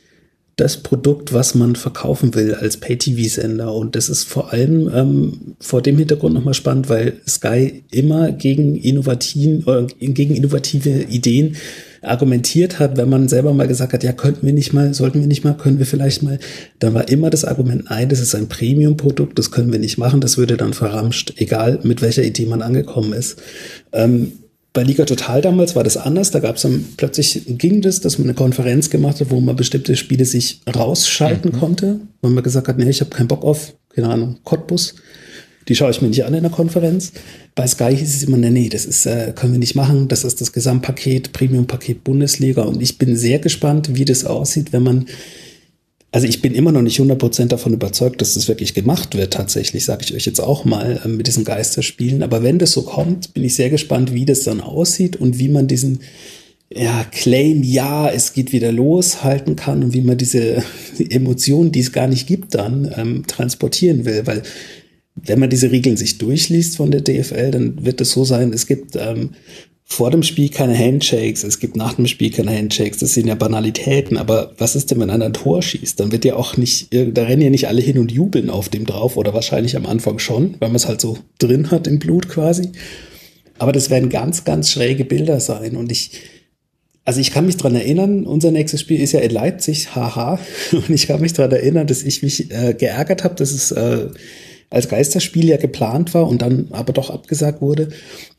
das 0.57 0.77
Produkt, 0.77 1.33
was 1.33 1.55
man 1.55 1.75
verkaufen 1.75 2.35
will 2.35 2.55
als 2.55 2.77
Pay-TV-Sender. 2.77 3.73
Und 3.73 3.97
das 3.97 4.09
ist 4.09 4.25
vor 4.25 4.53
allem 4.53 4.89
ähm, 4.95 5.57
vor 5.59 5.83
dem 5.83 5.99
Hintergrund 5.99 6.35
nochmal 6.35 6.55
spannend, 6.55 6.89
weil 6.89 7.15
Sky 7.29 7.85
immer 7.91 8.31
gegen, 8.31 8.77
innovativen, 8.77 9.65
äh, 9.67 9.87
gegen 10.07 10.37
innovative 10.37 10.91
Ideen 10.91 11.57
argumentiert 12.03 12.79
hat, 12.79 12.97
wenn 12.97 13.09
man 13.09 13.29
selber 13.29 13.53
mal 13.55 13.67
gesagt 13.67 13.93
hat, 13.95 14.05
ja, 14.05 14.13
könnten 14.13 14.47
wir 14.47 14.53
nicht 14.53 14.73
mal, 14.73 14.95
sollten 14.95 15.21
wir 15.21 15.27
nicht 15.27 15.43
mal, 15.43 15.57
können 15.57 15.79
wir 15.79 15.87
vielleicht 15.87 16.23
mal, 16.23 16.39
dann 16.79 16.95
war 16.95 17.09
immer 17.09 17.31
das 17.31 17.45
Argument, 17.45 17.87
nein, 17.89 18.09
das 18.09 18.21
ist 18.21 18.35
ein 18.35 18.49
Premium-Produkt, 18.49 19.39
das 19.39 19.51
können 19.51 19.73
wir 19.73 19.79
nicht 19.79 19.99
machen, 19.99 20.21
das 20.21 20.37
würde 20.37 20.57
dann 20.57 20.75
verramscht, 20.75 21.35
egal 21.37 21.81
mit 21.83 22.03
welcher 22.03 22.23
Idee 22.23 22.47
man 22.47 22.63
angekommen 22.63 23.13
ist. 23.13 23.41
Ähm, 23.93 24.33
bei 24.75 24.83
Liga 24.83 25.05
Total 25.05 25.41
damals 25.41 25.77
war 25.77 25.85
das 25.85 25.97
anders. 25.97 26.33
Da 26.33 26.41
gab 26.41 26.57
es 26.57 26.63
dann 26.63 26.85
plötzlich 26.97 27.45
ging 27.47 27.81
das, 27.81 28.01
dass 28.01 28.19
man 28.19 28.27
eine 28.27 28.35
Konferenz 28.35 28.91
gemacht 28.91 29.21
hat, 29.21 29.31
wo 29.31 29.41
man 29.41 29.57
bestimmte 29.57 29.97
Spiele 29.97 30.27
sich 30.27 30.61
rausschalten 30.75 31.53
mhm. 31.53 31.59
konnte, 31.61 32.01
weil 32.21 32.33
man 32.33 32.45
gesagt 32.45 32.69
hat, 32.69 32.77
nee, 32.77 32.91
ich 32.91 33.01
habe 33.01 33.11
keinen 33.11 33.29
Bock 33.29 33.45
auf, 33.45 33.75
keine 33.95 34.09
Ahnung, 34.11 34.39
Cottbus. 34.43 34.97
Die 35.69 35.77
schaue 35.77 35.93
ich 35.93 36.03
mir 36.03 36.09
nicht 36.09 36.25
an 36.25 36.35
in 36.35 36.43
der 36.43 36.51
Konferenz. 36.51 37.13
Bei 37.55 37.67
Sky 37.67 37.97
hieß 37.97 38.17
es 38.17 38.25
immer, 38.25 38.37
nee, 38.37 38.51
nee, 38.51 38.69
das 38.69 38.85
ist, 38.85 39.07
äh, 39.07 39.33
können 39.35 39.53
wir 39.53 39.59
nicht 39.61 39.77
machen. 39.77 40.09
Das 40.09 40.25
ist 40.25 40.41
das 40.41 40.53
Gesamtpaket, 40.53 41.33
Premium-Paket 41.33 42.05
Bundesliga. 42.05 42.63
Und 42.63 42.83
ich 42.83 42.99
bin 42.99 43.17
sehr 43.17 43.39
gespannt, 43.39 43.95
wie 43.95 44.05
das 44.05 44.25
aussieht, 44.25 44.73
wenn 44.73 44.83
man 44.83 45.07
also 46.15 46.29
ich 46.29 46.41
bin 46.41 46.55
immer 46.55 46.71
noch 46.71 46.83
nicht 46.83 47.01
100% 47.01 47.47
davon 47.47 47.73
überzeugt, 47.73 48.21
dass 48.21 48.35
das 48.35 48.47
wirklich 48.47 48.73
gemacht 48.73 49.17
wird 49.17 49.33
tatsächlich, 49.33 49.85
sage 49.85 50.05
ich 50.05 50.15
euch 50.15 50.27
jetzt 50.27 50.39
auch 50.39 50.65
mal 50.65 51.01
äh, 51.05 51.09
mit 51.09 51.27
diesen 51.27 51.43
Geisterspielen. 51.43 52.23
Aber 52.23 52.45
wenn 52.45 52.61
das 52.61 52.71
so 52.71 52.83
kommt, 52.83 53.35
bin 53.35 53.43
ich 53.43 53.57
sehr 53.57 53.69
gespannt, 53.69 54.15
wie 54.15 54.25
das 54.25 54.45
dann 54.45 54.61
aussieht 54.61 55.17
und 55.17 55.41
wie 55.41 55.49
man 55.49 55.67
diesen 55.67 56.03
ja, 56.73 57.05
Claim, 57.11 57.65
ja, 57.65 58.09
es 58.09 58.33
geht 58.33 58.53
wieder 58.53 58.71
los, 58.71 59.25
halten 59.25 59.57
kann 59.57 59.83
und 59.83 59.93
wie 59.93 60.03
man 60.03 60.17
diese 60.17 60.63
Emotionen, 61.11 61.73
die 61.73 61.81
es 61.81 61.91
gar 61.91 62.07
nicht 62.07 62.29
gibt, 62.29 62.55
dann 62.55 62.95
ähm, 62.97 63.27
transportieren 63.27 64.05
will. 64.05 64.25
Weil 64.25 64.45
wenn 65.17 65.41
man 65.41 65.51
diese 65.51 65.73
Regeln 65.73 65.97
sich 65.97 66.19
durchliest 66.19 66.77
von 66.77 66.93
der 66.93 67.01
DFL, 67.01 67.51
dann 67.51 67.85
wird 67.85 68.01
es 68.01 68.13
so 68.13 68.25
sein, 68.25 68.53
es 68.53 68.69
gibt 68.69 68.95
ähm, 68.95 69.31
vor 69.87 70.11
dem 70.11 70.23
Spiel 70.23 70.49
keine 70.49 70.77
Handshakes, 70.77 71.45
es 71.45 71.59
gibt 71.59 71.77
nach 71.77 71.95
dem 71.95 72.07
Spiel 72.07 72.31
keine 72.31 72.57
Handshakes, 72.57 72.99
das 72.99 73.15
sind 73.15 73.27
ja 73.29 73.35
Banalitäten, 73.35 74.17
aber 74.17 74.53
was 74.57 74.77
ist 74.77 74.91
denn, 74.91 74.99
wenn 74.99 75.11
einer 75.11 75.27
ein 75.27 75.35
Tor 75.35 75.63
schießt? 75.63 76.01
Dann 76.01 76.11
wird 76.11 76.25
ja 76.25 76.37
auch 76.37 76.57
nicht, 76.57 76.89
da 76.93 77.23
rennen 77.23 77.43
ja 77.43 77.51
nicht 77.51 77.69
alle 77.69 77.83
hin 77.83 77.99
und 77.99 78.11
jubeln 78.11 78.49
auf 78.49 78.71
dem 78.71 78.87
drauf 78.87 79.17
oder 79.17 79.35
wahrscheinlich 79.35 79.77
am 79.77 79.87
Anfang 79.87 80.19
schon, 80.19 80.57
weil 80.59 80.71
man 80.71 80.77
es 80.77 80.89
halt 80.89 81.01
so 81.01 81.19
drin 81.39 81.71
hat 81.71 81.87
im 81.87 81.99
Blut 81.99 82.29
quasi. 82.29 82.71
Aber 83.59 83.73
das 83.73 83.91
werden 83.91 84.09
ganz, 84.09 84.45
ganz 84.45 84.71
schräge 84.71 85.05
Bilder 85.05 85.39
sein 85.39 85.77
und 85.77 85.93
ich, 85.93 86.23
also 87.05 87.21
ich 87.21 87.31
kann 87.31 87.45
mich 87.45 87.59
dran 87.59 87.75
erinnern, 87.75 88.27
unser 88.27 88.51
nächstes 88.51 88.81
Spiel 88.81 89.01
ist 89.01 89.13
ja 89.13 89.21
in 89.21 89.31
Leipzig, 89.31 89.95
haha, 89.95 90.41
und 90.73 90.91
ich 90.91 91.07
kann 91.07 91.21
mich 91.21 91.35
dran 91.35 91.53
erinnern, 91.53 91.87
dass 91.87 92.03
ich 92.03 92.23
mich 92.23 92.51
äh, 92.51 92.75
geärgert 92.75 93.23
habe, 93.23 93.35
dass 93.35 93.53
es 93.53 93.71
äh, 93.71 94.09
als 94.71 94.89
Geisterspiel 94.89 95.45
ja 95.45 95.59
geplant 95.59 96.15
war 96.15 96.27
und 96.27 96.41
dann 96.43 96.69
aber 96.71 96.95
doch 96.95 97.11
abgesagt 97.11 97.61
wurde 97.61 97.91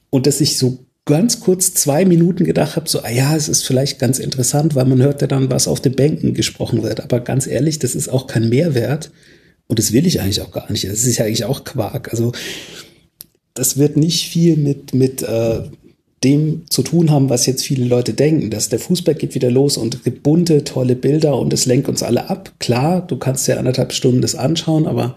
und 0.10 0.28
dass 0.28 0.42
ich 0.42 0.58
so 0.58 0.85
ganz 1.06 1.40
kurz 1.40 1.74
zwei 1.74 2.04
Minuten 2.04 2.44
gedacht 2.44 2.76
habe, 2.76 2.90
so, 2.90 3.02
ah 3.02 3.10
ja, 3.10 3.36
es 3.36 3.48
ist 3.48 3.64
vielleicht 3.64 4.00
ganz 4.00 4.18
interessant, 4.18 4.74
weil 4.74 4.86
man 4.86 5.02
hört 5.02 5.22
ja 5.22 5.28
dann, 5.28 5.52
was 5.52 5.68
auf 5.68 5.80
den 5.80 5.96
Bänken 5.96 6.34
gesprochen 6.34 6.82
wird. 6.82 7.02
Aber 7.02 7.20
ganz 7.20 7.46
ehrlich, 7.46 7.78
das 7.80 7.94
ist 7.94 8.10
auch 8.10 8.26
kein 8.28 8.50
Mehrwert. 8.50 9.12
Und 9.68 9.80
das 9.80 9.94
will 9.94 10.08
ich 10.08 10.20
eigentlich 10.20 10.42
auch 10.42 10.52
gar 10.52 10.72
nicht. 10.72 10.84
Das 10.84 11.06
ist 11.06 11.18
ja 11.18 11.26
eigentlich 11.26 11.46
auch 11.46 11.64
Quark. 11.64 12.12
Also 12.12 12.32
das 13.54 13.78
wird 13.78 13.98
nicht 13.98 14.28
viel 14.28 14.58
mit, 14.58 14.94
mit 14.94 15.22
äh, 15.22 15.62
dem 16.24 16.64
zu 16.70 16.82
tun 16.82 17.12
haben, 17.12 17.30
was 17.30 17.46
jetzt 17.46 17.64
viele 17.64 17.86
Leute 17.86 18.14
denken, 18.14 18.50
dass 18.50 18.70
der 18.70 18.80
Fußball 18.80 19.16
geht 19.16 19.36
wieder 19.36 19.52
los 19.52 19.78
und 19.78 19.96
es 19.96 20.04
gibt 20.04 20.24
bunte, 20.24 20.64
tolle 20.64 20.96
Bilder 20.96 21.38
und 21.38 21.54
es 21.54 21.68
lenkt 21.68 21.88
uns 21.88 22.02
alle 22.02 22.30
ab. 22.30 22.52
Klar, 22.60 23.06
du 23.06 23.18
kannst 23.18 23.48
ja 23.48 23.58
anderthalb 23.58 23.94
Stunden 23.94 24.22
das 24.22 24.36
anschauen, 24.36 24.88
aber 24.88 25.16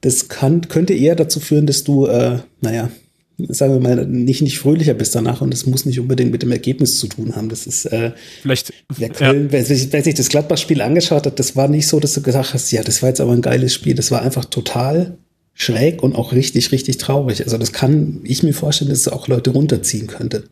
das 0.00 0.28
kann, 0.28 0.68
könnte 0.68 0.94
eher 0.94 1.16
dazu 1.16 1.40
führen, 1.40 1.66
dass 1.66 1.82
du, 1.82 2.06
äh, 2.06 2.38
naja, 2.60 2.90
sagen 3.38 3.72
wir 3.72 3.80
mal, 3.80 4.06
nicht, 4.06 4.42
nicht 4.42 4.58
fröhlicher 4.58 4.94
bist 4.94 5.14
danach 5.14 5.40
und 5.40 5.54
es 5.54 5.64
muss 5.64 5.86
nicht 5.86 6.00
unbedingt 6.00 6.32
mit 6.32 6.42
dem 6.42 6.50
Ergebnis 6.50 6.98
zu 6.98 7.06
tun 7.06 7.36
haben. 7.36 7.48
Das 7.48 7.66
ist, 7.66 7.86
äh, 7.86 8.12
vielleicht, 8.42 8.72
wer, 8.96 9.10
Köln, 9.10 9.44
ja. 9.44 9.52
wer, 9.52 9.68
wer, 9.68 10.02
sich 10.02 10.14
das 10.14 10.28
Gladbach-Spiel 10.28 10.82
angeschaut 10.82 11.26
hat, 11.26 11.38
das 11.38 11.54
war 11.54 11.68
nicht 11.68 11.86
so, 11.86 12.00
dass 12.00 12.14
du 12.14 12.22
gesagt 12.22 12.52
hast, 12.52 12.70
ja, 12.72 12.82
das 12.82 13.00
war 13.02 13.10
jetzt 13.10 13.20
aber 13.20 13.32
ein 13.32 13.42
geiles 13.42 13.72
Spiel. 13.72 13.94
Das 13.94 14.10
war 14.10 14.22
einfach 14.22 14.44
total 14.44 15.18
schräg 15.54 16.02
und 16.02 16.16
auch 16.16 16.32
richtig, 16.32 16.72
richtig 16.72 16.98
traurig. 16.98 17.42
Also 17.44 17.58
das 17.58 17.72
kann 17.72 18.20
ich 18.24 18.42
mir 18.42 18.54
vorstellen, 18.54 18.90
dass 18.90 19.00
es 19.00 19.08
auch 19.08 19.28
Leute 19.28 19.50
runterziehen 19.50 20.08
könnte. 20.08 20.44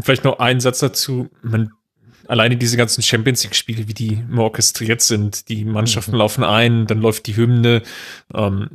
Vielleicht 0.00 0.24
noch 0.24 0.38
ein 0.38 0.60
Satz 0.60 0.78
dazu. 0.78 1.28
Man 1.42 1.70
alleine 2.28 2.56
diese 2.56 2.76
ganzen 2.76 3.02
Champions 3.02 3.42
League-Spiele, 3.44 3.88
wie 3.88 3.94
die 3.94 4.14
immer 4.28 4.42
orchestriert 4.42 5.00
sind, 5.00 5.48
die 5.48 5.64
Mannschaften 5.64 6.12
mhm. 6.12 6.18
laufen 6.18 6.44
ein, 6.44 6.86
dann 6.86 7.00
läuft 7.00 7.26
die 7.26 7.36
Hymne. 7.36 7.82
Ähm, 8.34 8.68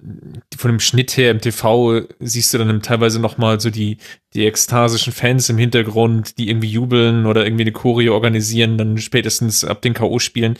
von 0.57 0.71
dem 0.71 0.79
Schnitt 0.79 1.17
her 1.17 1.31
im 1.31 1.41
TV 1.41 2.01
siehst 2.19 2.53
du 2.53 2.57
dann 2.57 2.81
teilweise 2.81 3.19
nochmal 3.19 3.59
so 3.59 3.69
die, 3.69 3.97
die 4.33 4.45
ekstasischen 4.45 5.13
Fans 5.13 5.49
im 5.49 5.57
Hintergrund, 5.57 6.37
die 6.37 6.49
irgendwie 6.49 6.71
jubeln 6.71 7.25
oder 7.25 7.45
irgendwie 7.45 7.63
eine 7.63 7.71
Choreo 7.71 8.13
organisieren, 8.13 8.77
dann 8.77 8.97
spätestens 8.97 9.63
ab 9.63 9.81
den 9.81 9.93
K.O.-Spielen. 9.93 10.57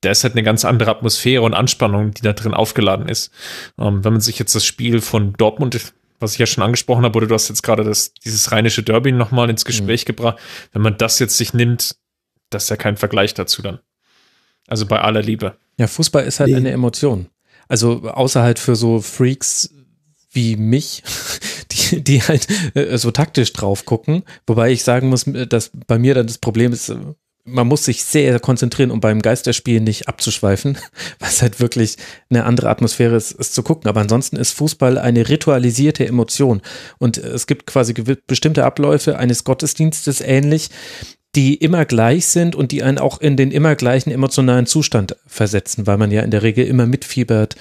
Da 0.00 0.10
ist 0.10 0.24
halt 0.24 0.34
eine 0.34 0.42
ganz 0.42 0.64
andere 0.64 0.90
Atmosphäre 0.90 1.42
und 1.42 1.54
Anspannung, 1.54 2.12
die 2.12 2.22
da 2.22 2.32
drin 2.32 2.54
aufgeladen 2.54 3.08
ist. 3.08 3.32
Ähm, 3.78 4.04
wenn 4.04 4.12
man 4.12 4.20
sich 4.20 4.38
jetzt 4.38 4.54
das 4.54 4.64
Spiel 4.64 5.00
von 5.00 5.32
Dortmund 5.34 5.92
was 6.22 6.34
ich 6.34 6.38
ja 6.38 6.46
schon 6.46 6.62
angesprochen 6.62 7.04
habe, 7.04 7.16
oder 7.16 7.26
du 7.26 7.34
hast 7.34 7.48
jetzt 7.48 7.62
gerade 7.62 7.84
das, 7.84 8.14
dieses 8.14 8.52
rheinische 8.52 8.82
Derby 8.82 9.12
nochmal 9.12 9.50
ins 9.50 9.64
Gespräch 9.64 10.04
mhm. 10.04 10.06
gebracht. 10.06 10.38
Wenn 10.72 10.80
man 10.80 10.96
das 10.96 11.18
jetzt 11.18 11.36
sich 11.36 11.52
nimmt, 11.52 11.96
das 12.54 12.64
ist 12.64 12.70
ja 12.70 12.76
kein 12.76 12.96
Vergleich 12.96 13.34
dazu 13.34 13.62
dann. 13.62 13.80
Also 14.68 14.86
bei 14.86 15.00
aller 15.00 15.22
Liebe. 15.22 15.56
Ja, 15.78 15.86
Fußball 15.86 16.24
ist 16.24 16.40
halt 16.40 16.50
nee. 16.50 16.56
eine 16.56 16.70
Emotion. 16.70 17.26
Also 17.68 18.02
außer 18.10 18.42
halt 18.42 18.58
für 18.58 18.76
so 18.76 19.00
Freaks 19.00 19.70
wie 20.30 20.56
mich, 20.56 21.02
die, 21.72 22.02
die 22.02 22.22
halt 22.22 22.46
äh, 22.74 22.96
so 22.98 23.10
taktisch 23.10 23.52
drauf 23.52 23.84
gucken. 23.84 24.22
Wobei 24.46 24.70
ich 24.70 24.84
sagen 24.84 25.08
muss, 25.08 25.24
dass 25.48 25.70
bei 25.86 25.98
mir 25.98 26.14
dann 26.14 26.26
das 26.26 26.38
Problem 26.38 26.72
ist, 26.72 26.94
man 27.44 27.66
muss 27.66 27.84
sich 27.84 28.04
sehr 28.04 28.38
konzentrieren, 28.38 28.90
um 28.90 29.00
beim 29.00 29.20
Geisterspiel 29.20 29.80
nicht 29.80 30.08
abzuschweifen, 30.08 30.78
was 31.18 31.42
halt 31.42 31.60
wirklich 31.60 31.96
eine 32.30 32.44
andere 32.44 32.70
Atmosphäre 32.70 33.16
ist, 33.16 33.32
ist 33.32 33.54
zu 33.54 33.62
gucken. 33.62 33.88
Aber 33.88 34.00
ansonsten 34.00 34.36
ist 34.36 34.52
Fußball 34.52 34.98
eine 34.98 35.28
ritualisierte 35.28 36.06
Emotion. 36.06 36.62
Und 36.98 37.18
es 37.18 37.46
gibt 37.46 37.66
quasi 37.66 37.94
bestimmte 38.26 38.64
Abläufe 38.64 39.18
eines 39.18 39.44
Gottesdienstes 39.44 40.20
ähnlich, 40.20 40.70
die 41.34 41.54
immer 41.54 41.86
gleich 41.86 42.26
sind 42.26 42.54
und 42.54 42.72
die 42.72 42.82
einen 42.82 42.98
auch 42.98 43.20
in 43.20 43.38
den 43.38 43.52
immer 43.52 43.74
gleichen 43.74 44.10
emotionalen 44.10 44.66
Zustand 44.66 45.16
versetzen, 45.26 45.86
weil 45.86 45.96
man 45.96 46.10
ja 46.10 46.20
in 46.20 46.30
der 46.30 46.42
Regel 46.42 46.66
immer 46.66 46.84
mitfiebert 46.84 47.56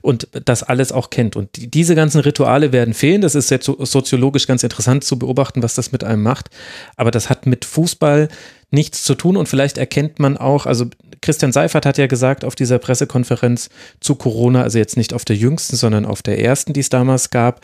und 0.00 0.28
das 0.44 0.62
alles 0.62 0.92
auch 0.92 1.10
kennt. 1.10 1.34
Und 1.34 1.56
die, 1.56 1.68
diese 1.68 1.96
ganzen 1.96 2.20
Rituale 2.20 2.70
werden 2.70 2.94
fehlen. 2.94 3.22
Das 3.22 3.34
ist 3.34 3.50
jetzt 3.50 3.66
soziologisch 3.66 4.46
ganz 4.46 4.62
interessant 4.62 5.02
zu 5.02 5.18
beobachten, 5.18 5.62
was 5.64 5.74
das 5.74 5.90
mit 5.90 6.04
einem 6.04 6.22
macht. 6.22 6.50
Aber 6.96 7.10
das 7.10 7.28
hat 7.28 7.46
mit 7.46 7.64
Fußball 7.64 8.28
nichts 8.70 9.02
zu 9.02 9.14
tun 9.14 9.36
und 9.36 9.48
vielleicht 9.48 9.78
erkennt 9.78 10.18
man 10.18 10.36
auch, 10.36 10.66
also 10.66 10.86
Christian 11.20 11.52
Seifert 11.52 11.86
hat 11.86 11.98
ja 11.98 12.06
gesagt 12.06 12.44
auf 12.44 12.54
dieser 12.54 12.78
Pressekonferenz 12.78 13.70
zu 14.00 14.16
Corona, 14.16 14.62
also 14.62 14.78
jetzt 14.78 14.96
nicht 14.96 15.12
auf 15.12 15.24
der 15.24 15.36
jüngsten, 15.36 15.76
sondern 15.76 16.04
auf 16.04 16.22
der 16.22 16.40
ersten, 16.40 16.72
die 16.72 16.80
es 16.80 16.88
damals 16.88 17.30
gab, 17.30 17.60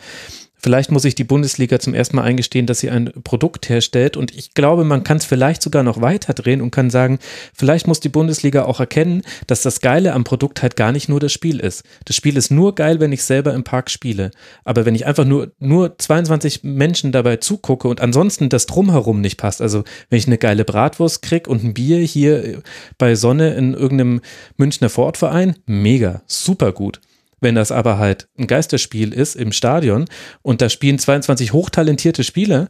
Vielleicht 0.63 0.91
muss 0.91 1.01
sich 1.01 1.13
die 1.13 1.25
Bundesliga 1.25 1.77
zum 1.77 1.93
ersten 1.93 2.15
Mal 2.15 2.23
eingestehen, 2.23 2.65
dass 2.65 2.79
sie 2.79 2.89
ein 2.89 3.11
Produkt 3.25 3.67
herstellt. 3.67 4.15
Und 4.15 4.33
ich 4.33 4.53
glaube, 4.53 4.85
man 4.85 5.03
kann 5.03 5.17
es 5.17 5.25
vielleicht 5.25 5.61
sogar 5.61 5.83
noch 5.83 5.99
weiter 5.99 6.33
drehen 6.33 6.61
und 6.61 6.71
kann 6.71 6.89
sagen, 6.89 7.19
vielleicht 7.53 7.85
muss 7.85 7.99
die 7.99 8.07
Bundesliga 8.07 8.63
auch 8.63 8.79
erkennen, 8.79 9.23
dass 9.45 9.61
das 9.61 9.81
Geile 9.81 10.13
am 10.13 10.23
Produkt 10.23 10.61
halt 10.61 10.77
gar 10.77 10.93
nicht 10.93 11.09
nur 11.09 11.19
das 11.19 11.33
Spiel 11.33 11.59
ist. 11.59 11.83
Das 12.05 12.15
Spiel 12.15 12.37
ist 12.37 12.49
nur 12.49 12.75
geil, 12.75 13.01
wenn 13.01 13.11
ich 13.11 13.23
selber 13.23 13.53
im 13.53 13.65
Park 13.65 13.91
spiele. 13.91 14.31
Aber 14.63 14.85
wenn 14.85 14.95
ich 14.95 15.05
einfach 15.05 15.25
nur, 15.25 15.51
nur 15.59 15.97
22 15.97 16.63
Menschen 16.63 17.11
dabei 17.11 17.35
zugucke 17.35 17.89
und 17.89 17.99
ansonsten 17.99 18.47
das 18.47 18.65
Drumherum 18.65 19.19
nicht 19.19 19.35
passt, 19.35 19.61
also 19.61 19.83
wenn 20.09 20.19
ich 20.19 20.27
eine 20.27 20.37
geile 20.37 20.63
Bratwurst 20.63 21.21
krieg 21.23 21.49
und 21.49 21.65
ein 21.65 21.73
Bier 21.73 21.97
hier 21.97 22.61
bei 22.97 23.15
Sonne 23.15 23.55
in 23.55 23.73
irgendeinem 23.73 24.21
Münchner 24.55 24.87
Vorortverein, 24.87 25.57
mega, 25.65 26.21
super 26.25 26.71
gut. 26.71 27.01
Wenn 27.43 27.55
das 27.55 27.71
aber 27.71 27.97
halt 27.97 28.29
ein 28.39 28.47
Geisterspiel 28.47 29.13
ist 29.13 29.35
im 29.35 29.51
Stadion 29.51 30.05
und 30.41 30.61
da 30.61 30.69
spielen 30.69 30.97
22 30.97 31.51
hochtalentierte 31.51 32.23
Spieler, 32.23 32.69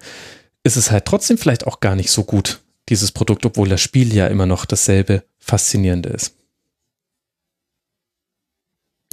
ist 0.63 0.77
es 0.77 0.89
halt 0.89 1.05
trotzdem 1.05 1.37
vielleicht 1.37 1.67
auch 1.67 1.79
gar 1.79 1.95
nicht 1.95 2.09
so 2.09 2.23
gut, 2.23 2.61
dieses 2.89 3.11
Produkt, 3.11 3.45
obwohl 3.45 3.69
das 3.69 3.81
Spiel 3.81 4.13
ja 4.13 4.27
immer 4.27 4.47
noch 4.47 4.65
dasselbe 4.65 5.23
Faszinierende 5.37 6.09
ist. 6.09 6.33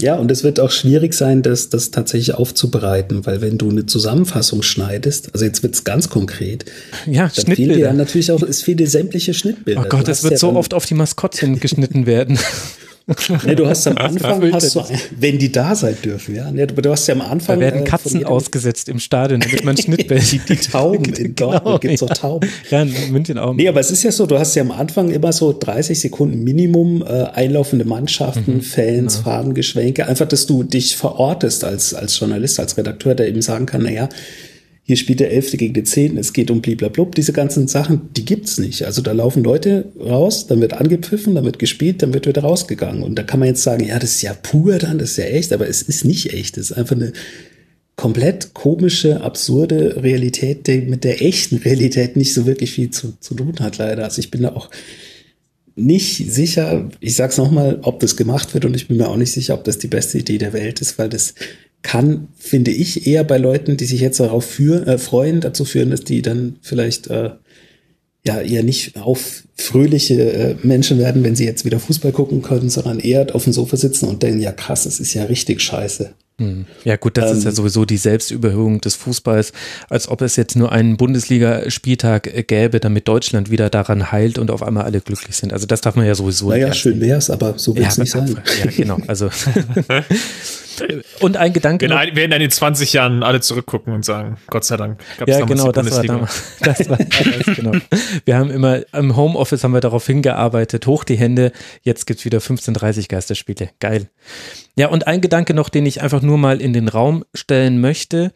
Ja, 0.00 0.14
und 0.14 0.30
es 0.30 0.44
wird 0.44 0.60
auch 0.60 0.70
schwierig 0.70 1.12
sein, 1.12 1.42
das, 1.42 1.68
das 1.68 1.90
tatsächlich 1.90 2.34
aufzubereiten, 2.34 3.26
weil 3.26 3.42
wenn 3.42 3.58
du 3.58 3.68
eine 3.68 3.84
Zusammenfassung 3.84 4.62
schneidest, 4.62 5.34
also 5.34 5.44
jetzt 5.44 5.62
wird's 5.62 5.84
ganz 5.84 6.08
konkret, 6.08 6.64
ja, 7.04 7.30
dann 7.36 7.44
fehlt 7.54 7.58
dir 7.58 7.78
ja 7.78 7.92
natürlich 7.92 8.32
auch, 8.32 8.42
es 8.42 8.62
fehlt 8.62 8.80
dir 8.80 8.88
sämtliche 8.88 9.34
Schnittbilder. 9.34 9.82
Oh 9.84 9.88
Gott, 9.90 10.08
es 10.08 10.22
wird 10.22 10.32
ja 10.32 10.38
so 10.38 10.54
oft 10.54 10.72
auf 10.72 10.86
die 10.86 10.94
Maskottchen 10.94 11.60
geschnitten 11.60 12.06
werden. 12.06 12.38
Nee, 13.44 13.54
du 13.54 13.66
hast 13.66 13.86
am 13.86 13.96
Anfang, 13.96 14.52
hast 14.52 14.74
du, 14.74 14.82
wenn 15.18 15.38
die 15.38 15.50
da 15.50 15.74
sein 15.74 15.96
dürfen, 16.04 16.34
ja. 16.34 16.50
Nee, 16.50 16.66
du 16.66 16.90
hast 16.90 17.06
ja 17.06 17.14
am 17.14 17.20
Anfang. 17.20 17.58
Da 17.58 17.66
werden 17.66 17.84
Katzen 17.84 18.22
äh, 18.22 18.24
ausgesetzt 18.24 18.88
im 18.88 18.98
Stadion, 18.98 19.40
damit 19.40 19.64
man 19.64 19.76
Schnittbild. 19.78 20.30
die, 20.32 20.38
die 20.38 20.56
Tauben, 20.56 21.04
in 21.14 21.34
genau, 21.34 21.52
Dortmund 21.52 21.80
gibt's 21.80 22.00
ja. 22.00 22.06
auch 22.06 22.14
Tauben. 22.14 22.48
Ja, 22.70 22.82
in 22.82 23.12
München 23.12 23.38
auch. 23.38 23.54
Nee, 23.54 23.68
aber 23.68 23.80
es 23.80 23.90
ist 23.90 24.02
ja 24.02 24.12
so, 24.12 24.26
du 24.26 24.38
hast 24.38 24.54
ja 24.54 24.62
am 24.62 24.70
Anfang 24.70 25.10
immer 25.10 25.32
so 25.32 25.56
30 25.58 25.98
Sekunden 25.98 26.42
Minimum 26.44 27.02
äh, 27.02 27.24
einlaufende 27.32 27.84
Mannschaften, 27.84 28.56
mhm, 28.56 28.62
Fans, 28.62 29.18
genau. 29.18 29.24
Farbengeschwenke. 29.24 30.06
Einfach, 30.06 30.28
dass 30.28 30.46
du 30.46 30.62
dich 30.62 30.96
verortest 30.96 31.64
als, 31.64 31.94
als 31.94 32.18
Journalist, 32.18 32.60
als 32.60 32.76
Redakteur, 32.76 33.14
der 33.14 33.28
eben 33.28 33.42
sagen 33.42 33.66
kann, 33.66 33.82
naja, 33.82 34.08
hier 34.90 34.96
spielt 34.96 35.20
der 35.20 35.30
Elfte 35.30 35.56
gegen 35.56 35.72
den 35.72 35.86
Zehnten, 35.86 36.18
es 36.18 36.32
geht 36.32 36.50
um 36.50 36.60
bliblablub. 36.60 37.14
Diese 37.14 37.32
ganzen 37.32 37.68
Sachen, 37.68 38.12
die 38.16 38.24
gibt's 38.24 38.58
nicht. 38.58 38.82
Also 38.82 39.02
da 39.02 39.12
laufen 39.12 39.44
Leute 39.44 39.92
raus, 40.00 40.48
dann 40.48 40.60
wird 40.60 40.72
angepfiffen, 40.72 41.36
dann 41.36 41.44
wird 41.44 41.60
gespielt, 41.60 42.02
dann 42.02 42.12
wird 42.12 42.26
wieder 42.26 42.42
rausgegangen. 42.42 43.04
Und 43.04 43.14
da 43.14 43.22
kann 43.22 43.38
man 43.38 43.48
jetzt 43.48 43.62
sagen, 43.62 43.86
ja, 43.86 44.00
das 44.00 44.16
ist 44.16 44.22
ja 44.22 44.34
pur 44.34 44.78
dann, 44.78 44.98
das 44.98 45.12
ist 45.12 45.18
ja 45.18 45.26
echt, 45.26 45.52
aber 45.52 45.68
es 45.68 45.82
ist 45.82 46.04
nicht 46.04 46.32
echt. 46.32 46.58
Es 46.58 46.72
ist 46.72 46.76
einfach 46.76 46.96
eine 46.96 47.12
komplett 47.94 48.52
komische, 48.52 49.20
absurde 49.20 50.02
Realität, 50.02 50.66
die 50.66 50.80
mit 50.80 51.04
der 51.04 51.22
echten 51.22 51.58
Realität 51.58 52.16
nicht 52.16 52.34
so 52.34 52.44
wirklich 52.44 52.72
viel 52.72 52.90
zu, 52.90 53.12
zu 53.20 53.34
tun 53.34 53.54
hat, 53.60 53.78
leider. 53.78 54.02
Also 54.02 54.18
ich 54.18 54.32
bin 54.32 54.42
da 54.42 54.56
auch 54.56 54.70
nicht 55.76 56.32
sicher, 56.32 56.88
ich 56.98 57.14
sag's 57.14 57.38
nochmal, 57.38 57.78
ob 57.82 58.00
das 58.00 58.16
gemacht 58.16 58.54
wird 58.54 58.64
und 58.64 58.74
ich 58.74 58.88
bin 58.88 58.96
mir 58.96 59.06
auch 59.06 59.16
nicht 59.16 59.30
sicher, 59.30 59.54
ob 59.54 59.62
das 59.62 59.78
die 59.78 59.86
beste 59.86 60.18
Idee 60.18 60.38
der 60.38 60.52
Welt 60.52 60.80
ist, 60.80 60.98
weil 60.98 61.08
das 61.08 61.36
kann, 61.82 62.28
finde 62.36 62.70
ich, 62.70 63.06
eher 63.06 63.24
bei 63.24 63.38
Leuten, 63.38 63.76
die 63.76 63.86
sich 63.86 64.00
jetzt 64.00 64.20
darauf 64.20 64.44
für, 64.44 64.86
äh, 64.86 64.98
freuen, 64.98 65.40
dazu 65.40 65.64
führen, 65.64 65.90
dass 65.90 66.04
die 66.04 66.22
dann 66.22 66.56
vielleicht 66.60 67.06
äh, 67.08 67.30
ja 68.26 68.40
eher 68.40 68.62
nicht 68.62 68.96
auf 68.96 69.44
fröhliche 69.56 70.32
äh, 70.32 70.56
Menschen 70.62 70.98
werden, 70.98 71.24
wenn 71.24 71.36
sie 71.36 71.46
jetzt 71.46 71.64
wieder 71.64 71.80
Fußball 71.80 72.12
gucken 72.12 72.42
können, 72.42 72.68
sondern 72.68 72.98
eher 72.98 73.34
auf 73.34 73.44
dem 73.44 73.52
Sofa 73.52 73.76
sitzen 73.76 74.08
und 74.08 74.22
denken, 74.22 74.40
ja 74.40 74.52
krass, 74.52 74.84
es 74.86 75.00
ist 75.00 75.14
ja 75.14 75.24
richtig 75.24 75.62
scheiße. 75.62 76.12
Hm. 76.40 76.64
Ja 76.84 76.96
gut, 76.96 77.18
das 77.18 77.30
ähm, 77.30 77.38
ist 77.38 77.44
ja 77.44 77.50
ähm. 77.50 77.56
sowieso 77.56 77.84
die 77.84 77.98
Selbstüberhöhung 77.98 78.80
des 78.80 78.94
Fußballs, 78.96 79.52
als 79.88 80.08
ob 80.08 80.22
es 80.22 80.36
jetzt 80.36 80.56
nur 80.56 80.72
einen 80.72 80.96
Bundesligaspieltag 80.96 82.34
äh, 82.34 82.42
gäbe, 82.42 82.80
damit 82.80 83.08
Deutschland 83.08 83.50
wieder 83.50 83.68
daran 83.68 84.10
heilt 84.10 84.38
und 84.38 84.50
auf 84.50 84.62
einmal 84.62 84.84
alle 84.84 85.00
glücklich 85.00 85.36
sind. 85.36 85.52
Also 85.52 85.66
das 85.66 85.82
darf 85.82 85.96
man 85.96 86.06
ja 86.06 86.14
sowieso 86.14 86.48
naja, 86.48 86.68
nicht. 86.68 86.84
Naja, 86.84 86.92
schön 86.92 87.00
wär's, 87.00 87.30
aber 87.30 87.58
so 87.58 87.76
will 87.76 87.84
es 87.84 87.96
ja, 87.96 88.02
nicht 88.02 88.12
sein. 88.12 88.38
Ja, 88.64 88.70
genau. 88.70 88.98
Also 89.06 89.30
Und 91.20 91.36
ein 91.36 91.52
Gedanke. 91.52 91.88
Wir 91.88 91.96
werden 92.16 92.30
dann 92.30 92.40
in 92.40 92.50
20 92.50 92.92
Jahren 92.92 93.22
alle 93.22 93.40
zurückgucken 93.40 93.92
und 93.92 94.04
sagen, 94.04 94.36
Gott 94.48 94.64
sei 94.64 94.76
Dank. 94.76 95.00
ja, 95.26 95.44
genau, 95.44 95.72
das 95.72 95.90
war, 95.90 96.02
damals, 96.02 96.42
das 96.60 96.88
war 96.88 96.98
damals, 96.98 97.56
genau. 97.56 97.72
Wir 98.24 98.36
haben 98.36 98.50
immer, 98.50 98.80
im 98.94 99.16
Homeoffice 99.16 99.64
haben 99.64 99.72
wir 99.72 99.80
darauf 99.80 100.06
hingearbeitet, 100.06 100.86
hoch 100.86 101.04
die 101.04 101.16
Hände, 101.16 101.52
jetzt 101.82 102.06
gibt's 102.06 102.24
wieder 102.24 102.38
15.30 102.38 103.08
Geisterspiele. 103.08 103.70
Geil. 103.80 104.08
Ja, 104.76 104.88
und 104.88 105.06
ein 105.06 105.20
Gedanke 105.20 105.54
noch, 105.54 105.68
den 105.68 105.86
ich 105.86 106.02
einfach 106.02 106.22
nur 106.22 106.38
mal 106.38 106.60
in 106.60 106.72
den 106.72 106.88
Raum 106.88 107.24
stellen 107.34 107.80
möchte. 107.80 108.32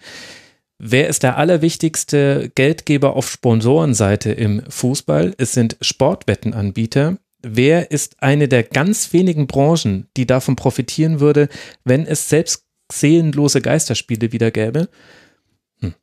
Wer 0.79 1.09
ist 1.09 1.23
der 1.23 1.39
allerwichtigste 1.39 2.51
Geldgeber 2.55 3.15
auf 3.15 3.31
Sponsorenseite 3.31 4.33
im 4.33 4.63
Fußball? 4.69 5.35
Es 5.39 5.53
sind 5.53 5.77
Sportwettenanbieter 5.81 7.19
wer 7.45 7.91
ist 7.91 8.23
eine 8.23 8.49
der 8.49 8.63
ganz 8.63 9.13
wenigen 9.13 9.47
Branchen, 9.47 10.09
die 10.17 10.27
davon 10.27 10.57
profitieren 10.57 11.21
würde, 11.21 11.49
wenn 11.85 12.07
es 12.07 12.29
selbst 12.29 12.65
seelenlose 12.91 13.61
Geisterspiele 13.61 14.33
wieder 14.33 14.51
gäbe? 14.51 14.89
Hm. 15.81 15.95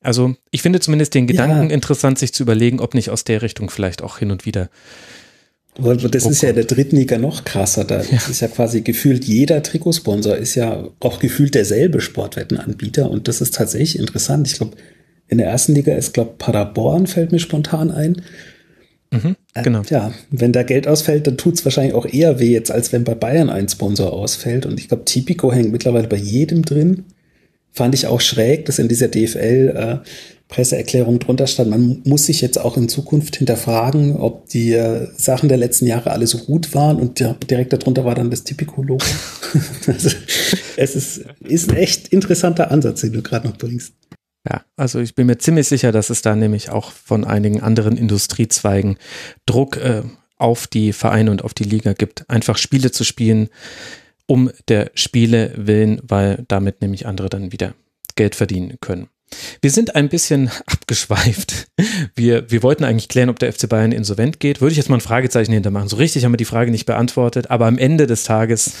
Also 0.00 0.34
ich 0.50 0.62
finde 0.62 0.80
zumindest 0.80 1.14
den 1.14 1.26
Gedanken 1.26 1.70
ja. 1.70 1.74
interessant, 1.74 2.18
sich 2.18 2.32
zu 2.32 2.42
überlegen, 2.42 2.80
ob 2.80 2.94
nicht 2.94 3.10
aus 3.10 3.24
der 3.24 3.42
Richtung 3.42 3.70
vielleicht 3.70 4.02
auch 4.02 4.18
hin 4.18 4.30
und 4.30 4.46
wieder. 4.46 4.70
Das 5.74 6.26
ist 6.26 6.42
ja 6.42 6.50
in 6.50 6.56
der 6.56 6.64
dritten 6.64 6.96
Liga 6.96 7.16
noch 7.16 7.44
krasser. 7.44 7.84
Da 7.84 8.02
ja. 8.02 8.16
ist 8.28 8.40
ja 8.40 8.48
quasi 8.48 8.82
gefühlt 8.82 9.24
jeder 9.24 9.62
Trikotsponsor 9.62 10.36
ist 10.36 10.56
ja 10.56 10.88
auch 10.98 11.20
gefühlt 11.20 11.54
derselbe 11.54 12.00
Sportwettenanbieter 12.00 13.10
und 13.10 13.28
das 13.28 13.40
ist 13.40 13.54
tatsächlich 13.54 13.98
interessant. 13.98 14.48
Ich 14.48 14.54
glaube, 14.54 14.76
in 15.28 15.38
der 15.38 15.46
ersten 15.46 15.74
Liga 15.74 15.94
ist, 15.94 16.12
glaube 16.12 16.34
Paderborn 16.38 17.06
fällt 17.06 17.30
mir 17.30 17.38
spontan 17.38 17.92
ein. 17.92 18.22
Mhm, 19.12 19.36
äh, 19.54 19.62
genau. 19.62 19.82
Ja, 19.88 20.12
wenn 20.30 20.52
da 20.52 20.62
Geld 20.62 20.86
ausfällt, 20.86 21.26
dann 21.26 21.36
tut 21.36 21.54
es 21.54 21.64
wahrscheinlich 21.64 21.94
auch 21.94 22.06
eher 22.06 22.38
weh 22.38 22.52
jetzt, 22.52 22.70
als 22.70 22.92
wenn 22.92 23.04
bei 23.04 23.14
Bayern 23.14 23.50
ein 23.50 23.68
Sponsor 23.68 24.12
ausfällt. 24.12 24.66
Und 24.66 24.78
ich 24.78 24.88
glaube, 24.88 25.04
Tipico 25.04 25.52
hängt 25.52 25.72
mittlerweile 25.72 26.06
bei 26.06 26.16
jedem 26.16 26.64
drin. 26.64 27.04
Fand 27.72 27.94
ich 27.94 28.06
auch 28.06 28.20
schräg, 28.20 28.66
dass 28.66 28.78
in 28.78 28.88
dieser 28.88 29.08
DFL 29.08 29.74
äh, 29.76 30.08
Presseerklärung 30.48 31.20
drunter 31.20 31.46
stand, 31.46 31.70
man 31.70 32.02
muss 32.04 32.26
sich 32.26 32.40
jetzt 32.40 32.60
auch 32.60 32.76
in 32.76 32.88
Zukunft 32.88 33.36
hinterfragen, 33.36 34.16
ob 34.16 34.48
die 34.48 34.72
äh, 34.72 35.06
Sachen 35.16 35.48
der 35.48 35.58
letzten 35.58 35.86
Jahre 35.86 36.10
alle 36.10 36.26
so 36.26 36.38
gut 36.38 36.74
waren 36.74 36.96
und 36.98 37.20
ja, 37.20 37.36
direkt 37.48 37.72
darunter 37.72 38.04
war 38.04 38.16
dann 38.16 38.30
das 38.30 38.42
Tipico-Logo. 38.42 39.04
also, 39.86 40.10
es 40.76 40.96
ist, 40.96 41.24
ist 41.40 41.70
ein 41.70 41.76
echt 41.76 42.08
interessanter 42.08 42.70
Ansatz, 42.72 43.02
den 43.02 43.12
du 43.12 43.22
gerade 43.22 43.46
noch 43.48 43.56
bringst. 43.56 43.94
Ja, 44.48 44.64
also 44.76 45.00
ich 45.00 45.14
bin 45.14 45.26
mir 45.26 45.38
ziemlich 45.38 45.68
sicher, 45.68 45.92
dass 45.92 46.08
es 46.08 46.22
da 46.22 46.34
nämlich 46.34 46.70
auch 46.70 46.92
von 46.92 47.24
einigen 47.24 47.60
anderen 47.60 47.96
Industriezweigen 47.96 48.96
Druck 49.44 49.76
äh, 49.76 50.02
auf 50.38 50.66
die 50.66 50.92
Vereine 50.92 51.30
und 51.30 51.44
auf 51.44 51.52
die 51.52 51.64
Liga 51.64 51.92
gibt, 51.92 52.28
einfach 52.30 52.56
Spiele 52.56 52.90
zu 52.90 53.04
spielen, 53.04 53.50
um 54.26 54.50
der 54.68 54.90
Spiele 54.94 55.52
willen, 55.56 56.00
weil 56.02 56.44
damit 56.48 56.80
nämlich 56.80 57.06
andere 57.06 57.28
dann 57.28 57.52
wieder 57.52 57.74
Geld 58.16 58.34
verdienen 58.34 58.78
können. 58.80 59.08
Wir 59.60 59.70
sind 59.70 59.94
ein 59.94 60.08
bisschen 60.08 60.50
abgeschweift. 60.66 61.68
Wir, 62.14 62.50
wir 62.50 62.62
wollten 62.62 62.84
eigentlich 62.84 63.08
klären, 63.08 63.28
ob 63.28 63.38
der 63.38 63.52
FC 63.52 63.68
Bayern 63.68 63.92
insolvent 63.92 64.40
geht. 64.40 64.60
Würde 64.60 64.72
ich 64.72 64.78
jetzt 64.78 64.88
mal 64.88 64.96
ein 64.96 65.02
Fragezeichen 65.02 65.52
hintermachen. 65.52 65.88
So 65.88 65.96
richtig 65.96 66.24
haben 66.24 66.32
wir 66.32 66.38
die 66.38 66.44
Frage 66.44 66.70
nicht 66.70 66.86
beantwortet, 66.86 67.50
aber 67.50 67.66
am 67.66 67.78
Ende 67.78 68.06
des 68.06 68.24
Tages 68.24 68.72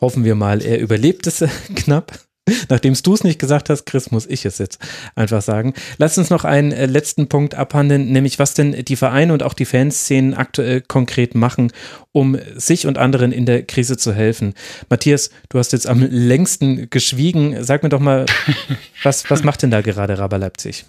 hoffen 0.00 0.24
wir 0.24 0.36
mal, 0.36 0.62
er 0.62 0.78
überlebt 0.78 1.26
es 1.26 1.44
knapp. 1.74 2.27
Nachdem 2.68 2.94
du 2.94 3.14
es 3.14 3.24
nicht 3.24 3.38
gesagt 3.38 3.70
hast, 3.70 3.86
Chris, 3.86 4.10
muss 4.10 4.26
ich 4.26 4.44
es 4.44 4.58
jetzt 4.58 4.78
einfach 5.14 5.42
sagen. 5.42 5.74
Lass 5.98 6.18
uns 6.18 6.30
noch 6.30 6.44
einen 6.44 6.72
äh, 6.72 6.86
letzten 6.86 7.28
Punkt 7.28 7.54
abhandeln, 7.54 8.10
nämlich 8.12 8.38
was 8.38 8.54
denn 8.54 8.84
die 8.84 8.96
Vereine 8.96 9.32
und 9.32 9.42
auch 9.42 9.54
die 9.54 9.64
Fanszenen 9.64 10.34
aktuell 10.34 10.80
konkret 10.80 11.34
machen, 11.34 11.72
um 12.12 12.38
sich 12.56 12.86
und 12.86 12.98
anderen 12.98 13.32
in 13.32 13.46
der 13.46 13.62
Krise 13.64 13.96
zu 13.96 14.12
helfen. 14.12 14.54
Matthias, 14.88 15.30
du 15.48 15.58
hast 15.58 15.72
jetzt 15.72 15.86
am 15.86 16.02
längsten 16.02 16.90
geschwiegen. 16.90 17.62
Sag 17.64 17.82
mir 17.82 17.88
doch 17.88 18.00
mal, 18.00 18.26
was, 19.02 19.30
was 19.30 19.44
macht 19.44 19.62
denn 19.62 19.70
da 19.70 19.80
gerade 19.80 20.18
Raber 20.18 20.38
Leipzig? 20.38 20.84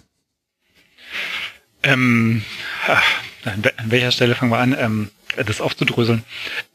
Ähm, 1.82 2.42
an 3.44 3.64
welcher 3.84 4.12
Stelle 4.12 4.34
fangen 4.34 4.52
wir 4.52 4.58
an, 4.58 4.76
ähm, 4.78 5.10
das 5.46 5.60
aufzudröseln? 5.60 6.24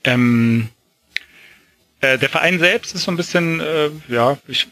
Ähm, 0.04 0.70
äh, 2.06 2.18
der 2.18 2.30
Verein 2.30 2.60
selbst 2.60 2.96
ist 2.96 3.04
so 3.04 3.12
ein 3.12 3.18
bisschen, 3.18 3.60
äh, 3.60 3.90
ja, 4.08 4.38
ich, 4.48 4.68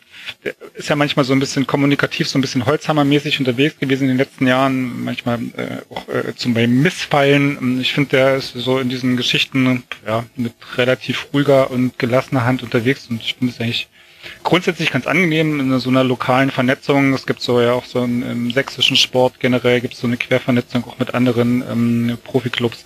ist 0.74 0.90
ja 0.90 0.96
manchmal 0.96 1.26
so 1.26 1.34
ein 1.34 1.40
bisschen 1.40 1.68
kommunikativ, 1.68 2.28
so 2.28 2.38
ein 2.38 2.42
bisschen 2.42 2.66
Holzhammermäßig 2.66 3.40
unterwegs 3.40 3.78
gewesen 3.80 4.04
in 4.04 4.10
den 4.10 4.18
letzten 4.18 4.48
Jahren, 4.48 5.04
manchmal 5.04 5.40
äh, 5.58 5.78
auch 5.90 6.08
äh, 6.08 6.36
zum 6.36 6.54
beim 6.54 6.82
Missfallen. 6.82 7.82
Ich 7.82 7.94
finde, 7.94 8.12
der 8.12 8.36
ist 8.36 8.54
so 8.54 8.80
in 8.80 8.90
diesen 8.90 9.18
Geschichten 9.18 9.84
ja 10.06 10.26
mit 10.36 10.54
relativ 10.78 11.28
ruhiger 11.34 11.72
und 11.72 11.98
gelassener 12.00 12.46
Hand 12.46 12.64
unterwegs 12.64 13.08
und 13.10 13.22
ich 13.22 13.36
finde 13.36 13.54
es 13.54 13.60
eigentlich 13.60 13.88
grundsätzlich 14.44 14.92
ganz 14.92 15.08
angenehm 15.08 15.60
in 15.60 15.80
so 15.80 15.90
einer 15.90 16.04
lokalen 16.04 16.52
Vernetzung. 16.52 17.14
Es 17.14 17.26
gibt 17.26 17.42
so 17.42 17.62
ja 17.62 17.74
auch 17.74 17.86
so 17.86 18.02
einen, 18.02 18.24
im 18.24 18.52
sächsischen 18.52 18.96
Sport 18.96 19.40
generell 19.40 19.82
gibt 19.82 19.94
es 19.94 20.00
so 20.00 20.08
eine 20.08 20.18
Quervernetzung 20.18 20.84
auch 20.86 21.00
mit 21.00 21.14
anderen 21.14 21.64
ähm, 21.70 22.18
Profiklubs. 22.24 22.86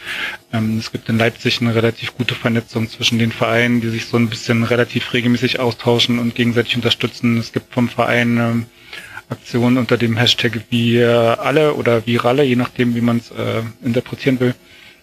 Ähm, 0.53 0.77
es 0.77 0.91
gibt 0.91 1.09
in 1.09 1.17
Leipzig 1.17 1.61
eine 1.61 1.75
relativ 1.75 2.15
gute 2.17 2.35
Vernetzung 2.35 2.89
zwischen 2.89 3.19
den 3.19 3.31
Vereinen, 3.31 3.81
die 3.81 3.89
sich 3.89 4.05
so 4.05 4.17
ein 4.17 4.29
bisschen 4.29 4.63
relativ 4.63 5.13
regelmäßig 5.13 5.59
austauschen 5.59 6.19
und 6.19 6.35
gegenseitig 6.35 6.75
unterstützen. 6.75 7.37
Es 7.37 7.51
gibt 7.51 7.73
vom 7.73 7.89
Verein 7.89 8.37
ähm, 8.37 8.65
Aktionen 9.29 9.77
unter 9.77 9.97
dem 9.97 10.15
Hashtag 10.15 10.61
wir 10.69 11.39
alle 11.41 11.73
oder 11.73 12.07
Viralle, 12.07 12.43
je 12.43 12.55
nachdem, 12.55 12.95
wie 12.95 13.01
man 13.01 13.17
es 13.17 13.31
äh, 13.31 13.61
interpretieren 13.83 14.39
will. 14.39 14.55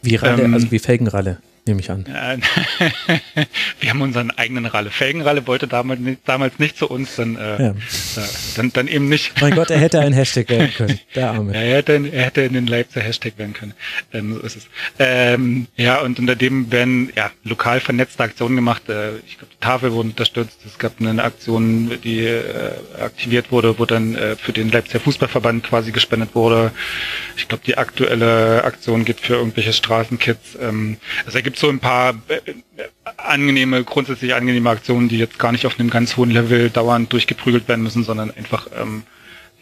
Viralle, 0.03 0.43
ähm, 0.43 0.55
also 0.55 0.71
wie 0.71 0.79
Felgenralle 0.79 1.39
nehme 1.67 1.81
ich 1.81 1.91
an. 1.91 2.05
wir 3.81 3.91
haben 3.91 4.03
unseren 4.03 4.31
eigenen 4.31 4.67
Ralle. 4.67 4.91
Felgenralle 4.91 5.47
wollte 5.47 5.67
damals 5.67 6.01
nicht, 6.01 6.21
damals 6.27 6.59
nicht 6.59 6.77
zu 6.77 6.89
uns, 6.89 7.17
dann, 7.17 7.37
äh, 7.37 7.63
ja. 7.63 7.75
dann, 8.57 8.73
dann 8.73 8.89
eben 8.89 9.09
nicht. 9.09 9.41
Mein 9.41 9.55
Gott, 9.55 9.71
er 9.71 9.79
hätte 9.79 10.01
ein 10.01 10.13
Hashtag 10.13 10.49
werden 10.51 10.73
können, 10.77 11.01
der 11.15 11.31
Arme. 11.31 11.55
er, 11.55 11.77
hätte, 11.77 12.11
er 12.13 12.25
hätte 12.27 12.43
in 12.43 12.53
den 12.53 12.67
Leipziger 12.67 13.05
Hashtag 13.05 13.39
werden 13.39 13.55
können. 13.55 13.75
Ähm, 14.13 14.35
so 14.35 14.41
ist 14.41 14.57
es. 14.57 14.67
Ähm, 14.99 15.67
ja, 15.77 16.01
und 16.01 16.19
unter 16.19 16.37
dem 16.37 16.71
werden 16.71 17.11
ja 17.17 17.31
lokal 17.45 17.81
vernetzte 17.81 18.23
Aktionen 18.23 18.57
gemacht. 18.57 18.89
Äh, 18.89 19.17
ich 19.27 19.39
glaube, 19.39 19.53
die 19.55 19.65
Tafel 19.65 19.93
wurde 19.93 20.11
unterstützt. 20.11 20.59
Es 20.67 20.79
gab 20.79 21.01
eine 21.01 21.23
Aktion, 21.23 21.99
die 22.03 22.21
äh, 22.21 22.73
aktiviert 23.01 23.51
wurde, 23.51 23.79
wo 23.79 23.87
dann 23.87 24.15
äh, 24.15 24.37
für 24.37 24.53
den 24.53 24.71
Leipziger 24.71 25.01
Fußballverband 25.01 25.65
quasi 25.65 25.93
gespendet 25.93 26.35
wurde. 26.35 26.73
Ich 27.37 27.49
glaube, 27.49 27.65
die 27.67 27.79
aktuelle 27.79 28.65
Aktion 28.65 29.05
geht 29.05 29.21
für 29.21 29.35
irgendwelche 29.35 29.73
Straßenkids. 29.73 30.59
Ähm, 30.61 30.99
also 31.25 31.39
gibt 31.55 31.61
so 31.61 31.69
ein 31.69 31.79
paar 31.79 32.15
äh, 32.27 32.41
angenehme, 33.17 33.85
grundsätzlich 33.85 34.35
angenehme 34.35 34.71
Aktionen, 34.71 35.09
die 35.09 35.19
jetzt 35.19 35.39
gar 35.39 35.53
nicht 35.53 35.67
auf 35.67 35.79
einem 35.79 35.89
ganz 35.89 36.17
hohen 36.17 36.31
Level 36.31 36.69
dauernd 36.69 37.13
durchgeprügelt 37.13 37.69
werden 37.69 37.85
müssen, 37.85 38.03
sondern 38.03 38.33
einfach 38.33 38.67
ähm, 38.77 39.05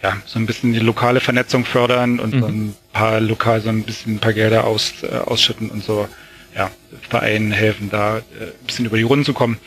ja 0.02 0.16
so 0.24 0.38
ein 0.38 0.46
bisschen 0.46 0.72
die 0.72 0.78
lokale 0.78 1.20
Vernetzung 1.20 1.66
fördern 1.66 2.18
und 2.18 2.34
mhm. 2.34 2.40
so 2.40 2.46
ein 2.46 2.74
paar 2.94 3.20
lokal 3.20 3.60
so 3.60 3.68
ein 3.68 3.82
bisschen 3.82 4.14
ein 4.14 4.18
paar 4.20 4.32
Gelder 4.32 4.64
aus, 4.64 4.94
äh, 5.02 5.14
ausschütten 5.16 5.68
und 5.68 5.84
so 5.84 6.08
ja 6.56 6.70
Vereinen 7.10 7.52
helfen, 7.52 7.90
da 7.90 8.18
äh, 8.18 8.20
ein 8.20 8.66
bisschen 8.66 8.86
über 8.86 8.96
die 8.96 9.02
Runden 9.02 9.26
zu 9.26 9.34
kommen. 9.34 9.58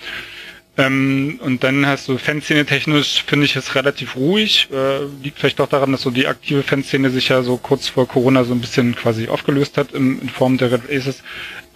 Ähm, 0.77 1.39
und 1.41 1.63
dann 1.63 1.85
hast 1.85 2.07
du 2.07 2.17
Fanszene 2.17 2.65
technisch, 2.65 3.23
finde 3.25 3.45
ich 3.45 3.55
es 3.55 3.75
relativ 3.75 4.15
ruhig. 4.15 4.67
Äh, 4.73 5.05
liegt 5.23 5.39
vielleicht 5.39 5.61
auch 5.61 5.69
daran, 5.69 5.91
dass 5.91 6.01
so 6.01 6.11
die 6.11 6.27
aktive 6.27 6.63
Fanszene 6.63 7.09
sich 7.09 7.29
ja 7.29 7.43
so 7.43 7.57
kurz 7.57 7.87
vor 7.87 8.07
Corona 8.07 8.43
so 8.43 8.53
ein 8.53 8.61
bisschen 8.61 8.95
quasi 8.95 9.29
aufgelöst 9.29 9.77
hat 9.77 9.93
in, 9.93 10.21
in 10.21 10.29
Form 10.29 10.57
der 10.57 10.71
Red 10.71 10.89
Aces. 10.89 11.23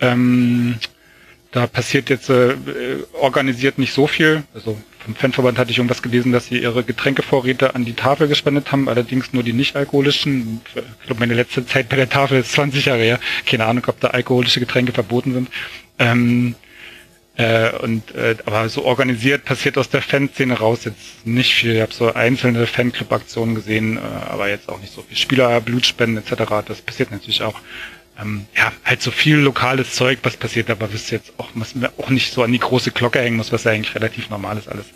Ähm, 0.02 0.76
da 1.52 1.66
passiert 1.66 2.10
jetzt 2.10 2.30
äh, 2.30 2.56
organisiert 3.14 3.80
nicht 3.80 3.94
so 3.94 4.06
viel. 4.06 4.44
Also 4.54 4.78
vom 5.00 5.16
Fanverband 5.16 5.58
hatte 5.58 5.72
ich 5.72 5.78
irgendwas 5.78 6.02
gelesen, 6.02 6.32
dass 6.32 6.48
sie 6.48 6.60
ihre 6.60 6.84
Getränkevorräte 6.84 7.74
an 7.74 7.86
die 7.86 7.94
Tafel 7.94 8.28
gespendet 8.28 8.72
haben, 8.72 8.90
allerdings 8.90 9.34
nur 9.34 9.44
die 9.44 9.54
nicht 9.54 9.76
alkoholischen. 9.76 10.62
Ich 10.76 11.06
glaube, 11.08 11.20
meine 11.20 11.34
letzte 11.34 11.66
Zeit 11.66 11.90
bei 11.90 11.96
der 11.96 12.10
Tafel 12.10 12.42
ist 12.42 12.52
20 12.52 12.86
Jahre 12.86 13.02
her. 13.02 13.20
Keine 13.46 13.66
Ahnung, 13.66 13.84
ob 13.88 14.00
da 14.00 14.10
alkoholische 14.10 14.60
Getränke 14.60 14.92
verboten 14.92 15.34
sind. 15.34 15.50
Ähm, 15.98 16.56
äh, 17.40 17.72
und 17.78 18.14
äh, 18.16 18.36
aber 18.46 18.68
so 18.68 18.84
organisiert 18.84 19.46
passiert 19.46 19.78
aus 19.78 19.88
der 19.90 20.02
Fanszene 20.02 20.56
raus 20.56 20.84
jetzt 20.84 21.26
nicht 21.26 21.56
viel. 21.56 21.76
Ich 21.76 21.82
habe 21.82 21.94
so 21.94 22.14
einzelne 22.14 22.68
Fanclub-Aktionen 22.68 23.56
gesehen, 23.56 23.96
äh, 23.96 24.02
aber 24.02 24.50
jetzt 24.50 24.68
auch 24.68 24.82
nicht 24.82 24.94
so 24.94 25.04
viel. 25.04 25.16
Spieler, 25.16 25.62
Blutspenden 25.62 26.22
etc. 26.22 26.44
Das 26.68 26.82
passiert 26.82 27.12
natürlich 27.12 27.42
auch 27.42 27.62
ähm, 28.22 28.46
ja, 28.58 28.74
halt 28.84 29.02
so 29.02 29.12
viel 29.12 29.38
lokales 29.38 29.94
Zeug, 29.94 30.20
was 30.24 30.36
passiert, 30.36 30.70
aber 30.70 30.92
wisst 30.92 31.12
jetzt 31.12 31.32
auch, 31.38 31.48
was 31.54 31.76
man 31.76 31.90
auch 31.98 32.10
nicht 32.10 32.34
so 32.34 32.44
an 32.44 32.52
die 32.52 32.60
große 32.60 32.92
Glocke 32.92 33.20
hängen 33.20 33.38
muss, 33.38 33.54
was 33.54 33.66
eigentlich 33.66 33.96
relativ 33.96 34.30
normal 34.30 34.58
ist 34.58 34.68
alles. 34.68 34.88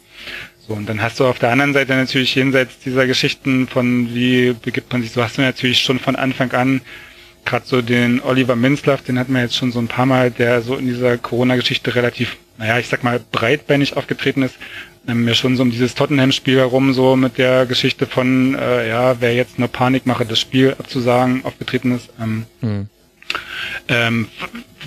So, 0.67 0.73
und 0.73 0.87
dann 0.87 1.01
hast 1.01 1.21
du 1.21 1.25
auf 1.25 1.39
der 1.39 1.49
anderen 1.49 1.71
Seite 1.71 1.95
natürlich 1.95 2.35
jenseits 2.35 2.77
dieser 2.79 3.07
Geschichten 3.07 3.69
von 3.69 4.13
wie 4.13 4.51
begibt 4.51 4.91
man 4.91 5.01
sich, 5.01 5.11
so 5.11 5.23
hast 5.23 5.37
du 5.37 5.41
natürlich 5.41 5.79
schon 5.79 5.99
von 5.99 6.17
Anfang 6.17 6.51
an 6.51 6.81
gerade 7.45 7.65
so 7.65 7.81
den 7.81 8.21
Oliver 8.21 8.55
Minzlaff, 8.55 9.01
den 9.01 9.19
hatten 9.19 9.33
wir 9.33 9.41
jetzt 9.41 9.55
schon 9.55 9.71
so 9.71 9.79
ein 9.79 9.87
paar 9.87 10.05
Mal, 10.05 10.31
der 10.31 10.61
so 10.61 10.75
in 10.75 10.85
dieser 10.87 11.17
Corona-Geschichte 11.17 11.95
relativ, 11.95 12.37
naja, 12.57 12.79
ich 12.79 12.87
sag 12.87 13.03
mal, 13.03 13.19
breitbeinig 13.31 13.97
aufgetreten 13.97 14.43
ist, 14.43 14.55
ähm, 15.07 15.25
mir 15.25 15.35
schon 15.35 15.57
so 15.57 15.63
um 15.63 15.71
dieses 15.71 15.95
Tottenham-Spiel 15.95 16.57
herum, 16.57 16.93
so 16.93 17.15
mit 17.15 17.37
der 17.37 17.65
Geschichte 17.65 18.07
von, 18.07 18.55
äh, 18.55 18.87
ja, 18.87 19.19
wer 19.19 19.35
jetzt 19.35 19.59
nur 19.59 19.67
Panik 19.67 20.05
mache, 20.05 20.25
das 20.25 20.39
Spiel 20.39 20.75
abzusagen, 20.77 21.43
aufgetreten 21.45 21.95
ist. 21.95 22.09
Ähm, 22.21 22.45
mhm. 22.61 22.87
Ähm, 23.87 24.27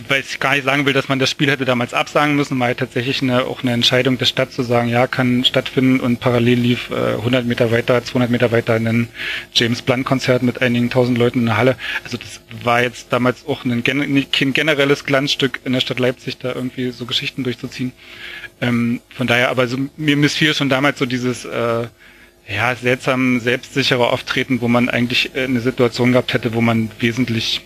weil 0.08 0.20
ich 0.20 0.40
gar 0.40 0.54
nicht 0.54 0.64
sagen 0.64 0.86
will, 0.86 0.92
dass 0.92 1.08
man 1.08 1.18
das 1.18 1.30
Spiel 1.30 1.50
hätte 1.50 1.64
damals 1.64 1.94
absagen 1.94 2.36
müssen, 2.36 2.58
war 2.58 2.68
ja 2.68 2.74
tatsächlich 2.74 3.22
eine, 3.22 3.44
auch 3.44 3.62
eine 3.62 3.72
Entscheidung 3.72 4.18
der 4.18 4.26
Stadt 4.26 4.52
zu 4.52 4.62
sagen, 4.62 4.88
ja, 4.88 5.06
kann 5.06 5.44
stattfinden 5.44 6.00
und 6.00 6.20
parallel 6.20 6.58
lief 6.58 6.90
äh, 6.90 7.14
100 7.14 7.46
Meter 7.46 7.70
weiter, 7.70 8.02
200 8.04 8.30
Meter 8.30 8.52
weiter 8.52 8.74
ein 8.74 9.08
James 9.54 9.82
Blunt 9.82 10.04
Konzert 10.04 10.42
mit 10.42 10.62
einigen 10.62 10.90
tausend 10.90 11.18
Leuten 11.18 11.40
in 11.40 11.46
der 11.46 11.56
Halle. 11.56 11.76
Also 12.04 12.16
das 12.16 12.40
war 12.62 12.82
jetzt 12.82 13.12
damals 13.12 13.46
auch 13.46 13.64
ein, 13.64 13.82
kein 13.84 14.52
generelles 14.52 15.04
Glanzstück 15.04 15.60
in 15.64 15.72
der 15.72 15.80
Stadt 15.80 15.98
Leipzig, 15.98 16.38
da 16.38 16.52
irgendwie 16.52 16.90
so 16.90 17.06
Geschichten 17.06 17.44
durchzuziehen. 17.44 17.92
Ähm, 18.60 19.00
von 19.10 19.26
daher, 19.26 19.50
aber 19.50 19.68
so, 19.68 19.78
mir 19.96 20.16
missfiel 20.16 20.54
schon 20.54 20.68
damals 20.68 20.98
so 20.98 21.06
dieses 21.06 21.44
äh, 21.44 21.86
ja, 22.48 22.74
seltsam 22.76 23.40
selbstsichere 23.40 24.08
Auftreten, 24.08 24.60
wo 24.60 24.68
man 24.68 24.88
eigentlich 24.88 25.34
äh, 25.34 25.44
eine 25.44 25.60
Situation 25.60 26.12
gehabt 26.12 26.32
hätte, 26.32 26.54
wo 26.54 26.60
man 26.60 26.90
wesentlich, 27.00 27.62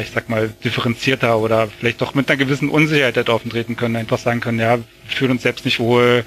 ich 0.00 0.10
sag 0.10 0.28
mal, 0.28 0.50
differenzierter 0.64 1.38
oder 1.38 1.68
vielleicht 1.68 2.00
doch 2.00 2.14
mit 2.14 2.28
einer 2.28 2.36
gewissen 2.36 2.68
Unsicherheit 2.68 3.16
hätte 3.16 3.32
auftreten 3.32 3.76
können, 3.76 3.96
einfach 3.96 4.18
sagen 4.18 4.40
können, 4.40 4.58
ja, 4.58 4.78
wir 4.78 4.84
fühlen 5.06 5.30
uns 5.32 5.42
selbst 5.42 5.64
nicht 5.64 5.80
wohl, 5.80 6.24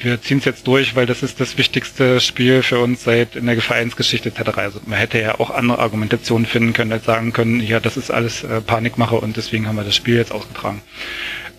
wir 0.00 0.20
ziehen 0.20 0.38
es 0.38 0.44
jetzt 0.44 0.66
durch, 0.66 0.96
weil 0.96 1.06
das 1.06 1.22
ist 1.22 1.40
das 1.40 1.58
wichtigste 1.58 2.20
Spiel 2.20 2.62
für 2.62 2.80
uns 2.80 3.04
seit 3.04 3.36
in 3.36 3.46
der 3.46 3.60
Vereinsgeschichte 3.60 4.30
etc. 4.30 4.58
Also 4.58 4.80
man 4.86 4.98
hätte 4.98 5.20
ja 5.20 5.38
auch 5.38 5.50
andere 5.50 5.78
Argumentationen 5.78 6.46
finden 6.46 6.72
können, 6.72 6.92
als 6.92 7.04
sagen 7.04 7.32
können, 7.32 7.60
ja, 7.60 7.80
das 7.80 7.96
ist 7.96 8.10
alles 8.10 8.42
äh, 8.44 8.60
Panikmache 8.60 9.16
und 9.16 9.36
deswegen 9.36 9.68
haben 9.68 9.76
wir 9.76 9.84
das 9.84 9.96
Spiel 9.96 10.16
jetzt 10.16 10.32
ausgetragen 10.32 10.82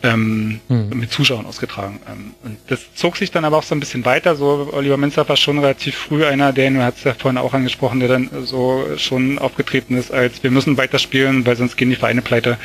ähm, 0.03 0.59
mhm. 0.67 0.89
mit 0.93 1.11
Zuschauern 1.11 1.45
ausgetragen. 1.45 2.01
Ähm, 2.07 2.33
und 2.43 2.57
das 2.67 2.93
zog 2.93 3.15
sich 3.17 3.31
dann 3.31 3.45
aber 3.45 3.57
auch 3.57 3.63
so 3.63 3.73
ein 3.73 3.79
bisschen 3.79 4.05
weiter. 4.05 4.35
So 4.35 4.69
Oliver 4.73 4.97
Minzer 4.97 5.27
war 5.27 5.37
schon 5.37 5.59
relativ 5.59 5.95
früh 5.95 6.25
einer, 6.25 6.51
der, 6.51 6.69
du 6.69 6.83
hast 6.83 7.05
ja 7.05 7.13
vorhin 7.13 7.37
auch 7.37 7.53
angesprochen, 7.53 8.01
der 8.01 8.09
dann 8.09 8.29
so 8.43 8.85
schon 8.97 9.39
aufgetreten 9.39 9.97
ist, 9.97 10.11
als 10.11 10.43
wir 10.43 10.51
müssen 10.51 10.77
weiterspielen, 10.77 11.45
weil 11.45 11.55
sonst 11.55 11.77
gehen 11.77 11.89
die 11.89 11.95
Vereine 11.95 12.21
pleite. 12.21 12.57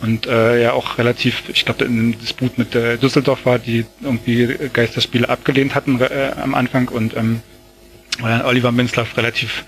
Und 0.00 0.26
äh, 0.26 0.62
ja 0.62 0.72
auch 0.72 0.98
relativ, 0.98 1.42
ich 1.48 1.64
glaube, 1.66 1.84
in 1.84 1.92
einem 1.92 2.18
Disput 2.18 2.56
mit 2.56 2.74
äh, 2.74 2.96
Düsseldorf 2.96 3.44
war, 3.44 3.58
die 3.58 3.84
irgendwie 4.00 4.56
Geisterspiele 4.72 5.28
abgelehnt 5.28 5.74
hatten 5.74 6.00
äh, 6.00 6.32
am 6.40 6.54
Anfang 6.54 6.88
und 6.88 7.14
ähm, 7.16 7.42
Oliver 8.22 8.72
Minzlaff 8.72 9.16
relativ, 9.16 9.64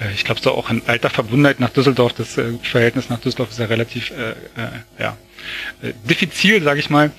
äh, 0.00 0.12
ich 0.14 0.24
glaube 0.24 0.40
so 0.40 0.52
auch 0.52 0.70
in 0.70 0.82
alter 0.86 1.10
Verbundenheit 1.10 1.60
nach 1.60 1.70
Düsseldorf, 1.70 2.14
das 2.14 2.38
äh, 2.38 2.52
Verhältnis 2.62 3.10
nach 3.10 3.20
Düsseldorf 3.20 3.50
ist 3.50 3.58
ja 3.58 3.66
relativ, 3.66 4.10
äh, 4.10 4.30
äh, 4.30 4.70
ja, 4.98 5.16
äh, 5.82 5.92
diffizil, 6.08 6.62
sage 6.62 6.80
ich 6.80 6.90
mal, 6.90 7.10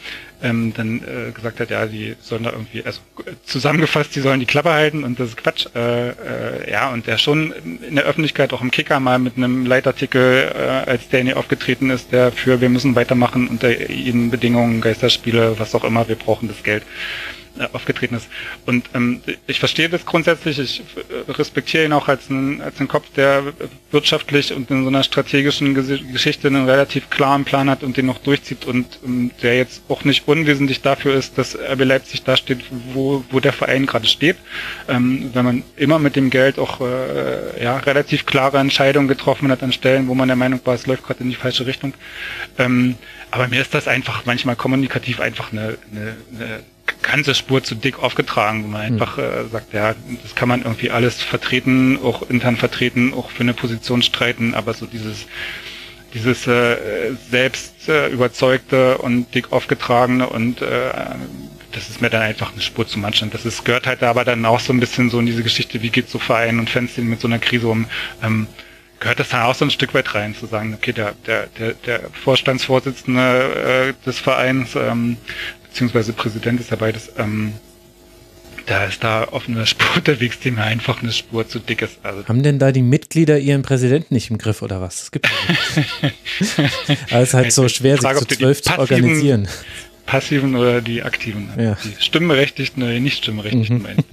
ähm, 0.44 0.74
dann 0.76 1.02
äh, 1.02 1.32
gesagt 1.32 1.60
hat, 1.60 1.70
ja, 1.70 1.86
die 1.86 2.16
sollen 2.20 2.44
da 2.44 2.52
irgendwie, 2.52 2.84
also 2.84 3.02
zusammengefasst, 3.46 4.16
die 4.16 4.22
sollen 4.22 4.40
die 4.40 4.46
Klappe 4.46 4.72
halten 4.72 5.04
und 5.04 5.20
das 5.20 5.30
ist 5.30 5.38
Quatsch. 5.38 5.68
Äh, 5.76 6.10
äh, 6.10 6.72
ja, 6.72 6.92
und 6.92 7.08
der 7.08 7.18
schon 7.18 7.52
in 7.88 7.96
der 7.96 8.06
Öffentlichkeit, 8.06 8.54
auch 8.54 8.62
im 8.62 8.72
Kicker 8.72 9.00
mal 9.00 9.20
mit 9.20 9.38
einem 9.38 9.66
Leitartikel, 9.66 10.52
äh, 10.54 10.90
als 10.90 11.12
nie 11.12 11.34
aufgetreten 11.34 11.90
ist, 11.90 12.12
der 12.12 12.32
für 12.32 12.62
wir 12.62 12.70
müssen 12.70 12.96
weitermachen 12.96 13.48
unter 13.48 13.92
jeden 13.92 14.32
Bedingungen, 14.32 14.82
Geisterspiele, 14.82 15.60
was 15.60 15.76
auch 15.76 15.84
immer, 15.84 16.08
wir 16.08 16.16
brauchen 16.16 16.48
das 16.48 16.64
Geld. 16.64 16.84
Äh, 17.60 17.68
aufgetreten 17.74 18.16
ist. 18.16 18.30
Und 18.66 18.86
ähm, 18.94 19.22
ich 19.46 19.60
verstehe 19.60 19.90
das 19.90 20.06
grundsätzlich, 20.06 20.58
ich 20.58 20.84
äh, 20.96 21.32
respektiere 21.32 21.84
ihn 21.84 21.92
auch 21.92 22.08
als 22.08 22.30
einen, 22.30 22.62
als 22.62 22.80
einen 22.80 22.88
Kopf, 22.88 23.12
der 23.18 23.44
wirtschaftlich 23.92 24.54
und 24.54 24.72
in 24.72 24.84
so 24.84 24.88
einer 24.88 25.04
strategischen 25.04 25.76
Geschichte 25.76 26.48
einen 26.48 26.70
relativ 26.70 27.10
klaren 27.10 27.44
Plan 27.44 27.70
hat 27.70 27.84
und 27.84 27.98
den 27.98 28.06
noch 28.06 28.20
durchzieht 28.20 28.64
und 28.64 29.00
ähm, 29.04 29.32
der 29.42 29.58
jetzt 29.58 29.82
auch 29.90 30.06
nicht 30.06 30.30
unwesentlich 30.30 30.82
dafür 30.82 31.14
ist, 31.14 31.38
dass 31.38 31.58
RB 31.58 31.84
Leipzig 31.84 32.24
da 32.24 32.38
steht, 32.38 32.60
wo, 32.94 33.26
wo 33.32 33.42
der 33.42 33.52
Verein 33.52 33.86
gerade 33.86 34.08
steht. 34.08 34.38
Ähm, 34.88 35.32
wenn 35.34 35.44
man 35.44 35.64
immer 35.76 36.00
mit 36.00 36.16
dem 36.16 36.30
Geld 36.30 36.58
auch 36.58 36.80
äh, 36.80 37.62
ja, 37.62 37.78
relativ 37.80 38.26
klare 38.26 38.60
Entscheidungen 38.60 39.10
getroffen 39.10 39.52
hat 39.52 39.62
an 39.62 39.74
Stellen, 39.74 40.08
wo 40.08 40.16
man 40.16 40.30
der 40.30 40.38
Meinung 40.38 40.62
war, 40.64 40.76
es 40.76 40.88
läuft 40.88 41.04
gerade 41.04 41.22
in 41.22 41.30
die 41.30 41.36
falsche 41.36 41.66
Richtung. 41.66 41.94
Ähm, 42.58 42.96
aber 43.30 43.50
mir 43.50 43.62
ist 43.62 43.74
das 43.74 43.90
einfach 43.90 44.26
manchmal 44.26 44.56
kommunikativ 44.56 45.20
einfach 45.20 45.52
eine, 45.52 45.78
eine, 45.92 46.16
eine 46.34 46.64
ganze 47.02 47.36
Spur 47.36 47.64
zu 47.64 47.76
dick 47.76 48.00
aufgetragen, 48.00 48.64
wo 48.64 48.68
man 48.68 48.86
hm. 48.86 48.94
einfach 48.94 49.18
äh, 49.18 49.46
sagt, 49.52 49.74
ja, 49.74 49.96
das 50.24 50.36
kann 50.36 50.50
man 50.50 50.64
irgendwie 50.64 50.92
alles 50.92 51.22
vertreten, 51.22 52.00
auch 52.04 52.30
intern 52.30 52.58
vertreten, 52.58 53.14
auch 53.14 53.30
für 53.30 53.42
eine 53.42 53.54
Position 53.54 54.02
streiten, 54.02 54.54
aber 54.54 54.74
so 54.74 54.86
dieses 54.86 55.26
dieses 56.14 56.46
äh, 56.48 57.14
selbst 57.30 57.88
äh, 57.88 58.10
überzeugte 58.10 58.98
und 58.98 59.34
dick 59.34 59.52
aufgetragene 59.52 60.28
und 60.28 60.62
äh, 60.62 60.92
das 61.72 61.90
ist 61.90 62.02
mir 62.02 62.10
dann 62.10 62.22
einfach 62.22 62.52
eine 62.52 62.62
Spur 62.62 62.86
zu 62.86 63.00
manchen. 63.00 63.32
Das 63.32 63.46
ist, 63.46 63.64
gehört 63.64 63.88
halt 63.88 64.04
aber 64.04 64.26
dann 64.26 64.46
auch 64.46 64.60
so 64.60 64.74
ein 64.74 64.80
bisschen 64.80 65.10
so 65.10 65.20
in 65.20 65.26
diese 65.26 65.44
Geschichte, 65.44 65.82
wie 65.82 65.90
geht 65.90 66.10
so 66.10 66.20
Verein 66.20 66.60
und 66.60 66.70
Fans 66.70 66.98
mit 66.98 67.22
so 67.22 67.28
einer 67.28 67.40
Krise 67.40 67.68
um. 67.68 67.86
Ähm, 68.22 68.48
gehört 69.00 69.20
das 69.20 69.30
dann 69.30 69.44
auch 69.44 69.56
so 69.56 69.66
ein 69.66 69.72
Stück 69.72 69.94
weit 69.94 70.14
rein, 70.14 70.36
zu 70.36 70.46
sagen, 70.48 70.74
okay, 70.74 70.92
der, 70.92 71.14
der, 71.26 71.48
der, 71.58 71.74
der 71.74 72.02
Vorstandsvorsitzende 72.24 73.94
äh, 73.96 74.06
des 74.06 74.20
Vereins 74.20 74.76
ähm, 74.76 75.18
beziehungsweise 75.72 76.14
Präsident 76.14 76.60
ist 76.60 76.72
dabei, 76.72 76.92
das, 76.92 77.12
ähm, 77.18 77.54
da 78.66 78.86
ist 78.86 79.04
da 79.04 79.28
offene 79.32 79.66
Spur 79.66 79.88
unterwegs, 79.96 80.40
die 80.40 80.52
mir 80.52 80.64
einfach 80.64 81.02
eine 81.02 81.12
Spur 81.12 81.48
zu 81.48 81.60
dick 81.60 81.82
ist. 81.82 82.00
Also 82.04 82.26
Haben 82.28 82.44
denn 82.44 82.60
da 82.60 82.72
die 82.72 82.82
Mitglieder 82.82 83.40
ihren 83.40 83.62
Präsidenten 83.64 84.14
nicht 84.14 84.30
im 84.30 84.38
Griff 84.38 84.62
oder 84.62 84.82
was? 84.82 85.00
Das 85.00 85.12
gibt 85.12 85.28
es. 85.28 85.78
Aber 87.12 87.22
es 87.22 87.30
ist 87.30 87.34
halt 87.34 87.52
so 87.52 87.68
schwer, 87.70 87.98
Frage, 87.98 88.20
sich 88.20 88.28
zu 88.28 88.38
zwölf 88.38 88.62
zu 88.62 88.78
organisieren. 88.78 89.48
passiven 90.06 90.56
oder 90.56 90.82
die 90.82 91.04
aktiven. 91.04 91.50
Ja. 91.58 91.78
Die 91.84 92.04
Stimmberechtigten 92.04 92.84
oder 92.84 92.94
die 92.94 93.00
nicht 93.00 93.24
Stimmberechtigten. 93.24 93.78
Mhm. 93.78 93.84
meinen. 93.84 94.04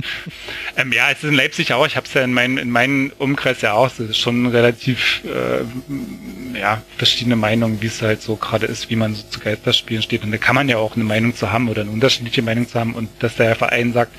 Ähm, 0.79 0.93
ja, 0.93 1.11
es 1.11 1.19
ist 1.19 1.31
in 1.31 1.35
Leipzig 1.35 1.73
auch. 1.73 1.87
Ich 1.87 1.97
habe 1.97 2.07
es 2.07 2.15
ja 2.15 2.23
in, 2.23 2.33
mein, 2.33 2.57
in 2.57 2.71
meinem 2.71 3.13
Umkreis 3.19 3.61
ja 3.63 3.73
auch. 3.73 3.89
Es 3.89 3.99
ist 3.99 4.19
schon 4.19 4.47
relativ 4.47 5.23
äh, 5.25 6.57
ja, 6.57 6.83
verschiedene 6.97 7.35
Meinungen, 7.35 7.83
wie 7.83 7.89
es 7.89 8.01
halt 8.01 8.23
so 8.23 8.37
gerade 8.37 8.67
ist, 8.67 8.89
wie 8.89 8.95
man 8.95 9.15
so 9.15 9.25
zu 9.29 9.41
Geisterspielen 9.41 10.05
steht. 10.05 10.23
Und 10.23 10.31
da 10.31 10.39
kann 10.39 10.55
man 10.55 10.69
ja 10.69 10.79
auch 10.79 10.95
eine 10.95 11.05
Meinung 11.05 11.35
zu 11.35 11.51
haben 11.51 11.69
oder 11.69 11.83
eine 11.83 11.91
unterschiedliche 11.91 12.43
Meinung 12.43 12.69
zu 12.69 12.79
haben. 12.79 12.95
Und 12.95 13.09
dass 13.19 13.35
der 13.35 13.57
Verein 13.57 13.93
sagt, 13.93 14.13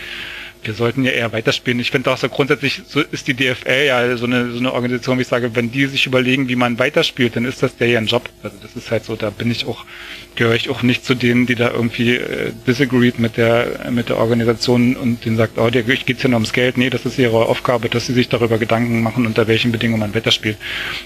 wir 0.64 0.74
sollten 0.74 1.04
ja 1.04 1.12
eher 1.12 1.32
weiterspielen. 1.32 1.80
Ich 1.80 1.92
finde 1.92 2.12
auch 2.12 2.18
so 2.18 2.28
grundsätzlich, 2.28 2.82
so 2.86 3.00
ist 3.00 3.28
die 3.28 3.34
DFL 3.34 3.86
ja 3.88 4.18
so 4.18 4.26
eine, 4.26 4.52
so 4.52 4.60
eine 4.60 4.74
Organisation, 4.74 5.18
wie 5.18 5.22
ich 5.22 5.28
sage, 5.28 5.56
wenn 5.56 5.72
die 5.72 5.86
sich 5.86 6.06
überlegen, 6.06 6.50
wie 6.50 6.56
man 6.56 6.78
weiterspielt, 6.80 7.36
dann 7.36 7.46
ist 7.46 7.64
das 7.64 7.78
der 7.78 7.88
ja 7.88 7.98
ein 7.98 8.08
Job. 8.08 8.30
Also 8.44 8.58
das 8.62 8.76
ist 8.76 8.92
halt 8.92 9.06
so, 9.06 9.16
da 9.16 9.30
bin 9.30 9.50
ich 9.50 9.66
auch, 9.66 9.86
gehöre 10.36 10.56
ich 10.56 10.70
auch 10.70 10.84
nicht 10.84 11.06
zu 11.06 11.16
denen, 11.16 11.46
die 11.46 11.56
da 11.56 11.72
irgendwie 11.72 12.16
äh, 12.16 12.52
disagreed 12.68 13.20
mit 13.20 13.38
der, 13.38 13.90
mit 13.92 14.10
der 14.10 14.18
Organisation 14.18 14.98
und 14.98 15.24
denen 15.24 15.38
sagt, 15.38 15.58
oh, 15.58 15.70
dir 15.70 15.84
geht's 15.84 16.22
hier 16.22 16.30
nur 16.30 16.38
ums 16.38 16.52
Geld. 16.52 16.78
Nee, 16.78 16.90
das 16.90 17.06
ist 17.06 17.18
ihre 17.18 17.46
Aufgabe, 17.46 17.88
dass 17.88 18.08
sie 18.08 18.14
sich 18.14 18.28
darüber 18.28 18.58
Gedanken 18.58 19.02
machen, 19.02 19.26
unter 19.26 19.48
welchen 19.48 19.72
Bedingungen 19.72 20.02
man 20.02 20.16
weiterspielt 20.16 20.58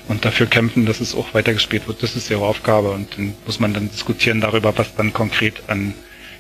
und 0.08 0.26
dafür 0.26 0.48
kämpfen, 0.48 0.86
dass 0.86 1.00
es 1.00 1.14
auch 1.14 1.34
weitergespielt 1.34 1.88
wird. 1.88 2.02
Das 2.02 2.16
ist 2.16 2.30
ihre 2.32 2.44
Aufgabe 2.44 2.90
und 2.90 3.18
dann 3.18 3.34
muss 3.46 3.60
man 3.60 3.74
dann 3.74 3.90
diskutieren 3.92 4.42
darüber, 4.42 4.76
was 4.78 4.96
dann 4.96 5.14
konkret 5.14 5.62
an 5.68 5.94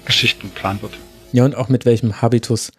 Geschichten 0.06 0.50
geplant 0.54 0.82
wird. 0.82 0.94
Ja, 1.32 1.46
und 1.46 1.56
auch 1.56 1.70
mit 1.70 1.86
welchem 1.86 2.22
Habitus 2.22 2.72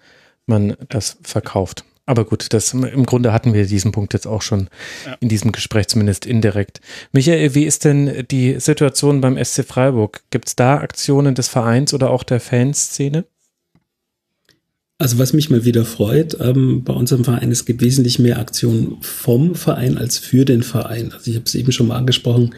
man 0.46 0.76
das 0.88 1.16
verkauft. 1.22 1.84
Aber 2.06 2.26
gut, 2.26 2.52
das 2.52 2.74
im 2.74 3.06
Grunde 3.06 3.32
hatten 3.32 3.54
wir 3.54 3.64
diesen 3.66 3.90
Punkt 3.92 4.12
jetzt 4.12 4.26
auch 4.26 4.42
schon 4.42 4.68
Ja. 5.06 5.16
in 5.20 5.30
diesem 5.30 5.52
Gespräch 5.52 5.88
zumindest 5.88 6.26
indirekt. 6.26 6.80
Michael, 7.12 7.54
wie 7.54 7.64
ist 7.64 7.84
denn 7.86 8.26
die 8.30 8.60
Situation 8.60 9.22
beim 9.22 9.38
SC 9.42 9.64
Freiburg? 9.64 10.22
Gibt 10.30 10.48
es 10.48 10.56
da 10.56 10.78
Aktionen 10.78 11.34
des 11.34 11.48
Vereins 11.48 11.94
oder 11.94 12.10
auch 12.10 12.22
der 12.22 12.40
Fanszene? 12.40 13.24
Also 14.98 15.18
was 15.18 15.32
mich 15.32 15.50
mal 15.50 15.64
wieder 15.64 15.84
freut, 15.84 16.36
ähm, 16.40 16.84
bei 16.84 16.92
unserem 16.92 17.24
Verein, 17.24 17.50
es 17.50 17.64
gibt 17.64 17.80
wesentlich 17.82 18.18
mehr 18.18 18.38
Aktionen 18.38 18.98
vom 19.00 19.54
Verein 19.54 19.98
als 19.98 20.18
für 20.18 20.44
den 20.44 20.62
Verein. 20.62 21.12
Also 21.12 21.30
ich 21.30 21.36
habe 21.36 21.46
es 21.46 21.54
eben 21.54 21.72
schon 21.72 21.88
mal 21.88 21.96
angesprochen, 21.96 22.54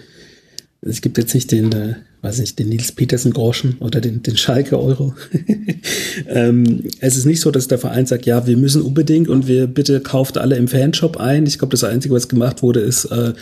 es 0.88 1.00
gibt 1.00 1.18
jetzt 1.18 1.34
nicht 1.34 1.52
den, 1.52 1.72
äh, 1.72 1.94
weiß 2.22 2.38
nicht, 2.38 2.58
den 2.58 2.68
Nils 2.68 2.92
Petersen 2.92 3.32
Groschen 3.32 3.76
oder 3.80 4.00
den, 4.00 4.22
den 4.22 4.36
Schalke 4.36 4.78
Euro. 4.78 5.14
ähm, 6.28 6.84
es 7.00 7.16
ist 7.16 7.26
nicht 7.26 7.40
so, 7.40 7.50
dass 7.50 7.68
der 7.68 7.78
Verein 7.78 8.06
sagt, 8.06 8.26
ja, 8.26 8.46
wir 8.46 8.56
müssen 8.56 8.82
unbedingt 8.82 9.28
und 9.28 9.46
wir 9.46 9.66
bitte 9.66 10.00
kauft 10.00 10.38
alle 10.38 10.56
im 10.56 10.68
Fanshop 10.68 11.16
ein. 11.18 11.46
Ich 11.46 11.58
glaube, 11.58 11.72
das 11.72 11.84
Einzige, 11.84 12.14
was 12.14 12.28
gemacht 12.28 12.62
wurde, 12.62 12.80
ist 12.80 13.06
äh, 13.06 13.32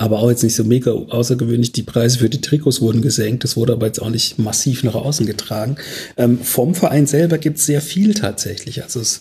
aber 0.00 0.20
auch 0.20 0.30
jetzt 0.30 0.42
nicht 0.42 0.54
so 0.54 0.64
mega 0.64 0.92
außergewöhnlich. 0.92 1.72
Die 1.72 1.82
Preise 1.82 2.18
für 2.18 2.30
die 2.30 2.40
Trikots 2.40 2.80
wurden 2.80 3.02
gesenkt. 3.02 3.44
Das 3.44 3.56
wurde 3.56 3.74
aber 3.74 3.86
jetzt 3.86 4.00
auch 4.00 4.08
nicht 4.08 4.38
massiv 4.38 4.82
nach 4.82 4.94
außen 4.94 5.26
getragen. 5.26 5.76
Ähm, 6.16 6.38
vom 6.38 6.74
Verein 6.74 7.06
selber 7.06 7.36
gibt 7.36 7.58
es 7.58 7.66
sehr 7.66 7.82
viel 7.82 8.14
tatsächlich. 8.14 8.82
Also 8.82 9.00
es 9.00 9.20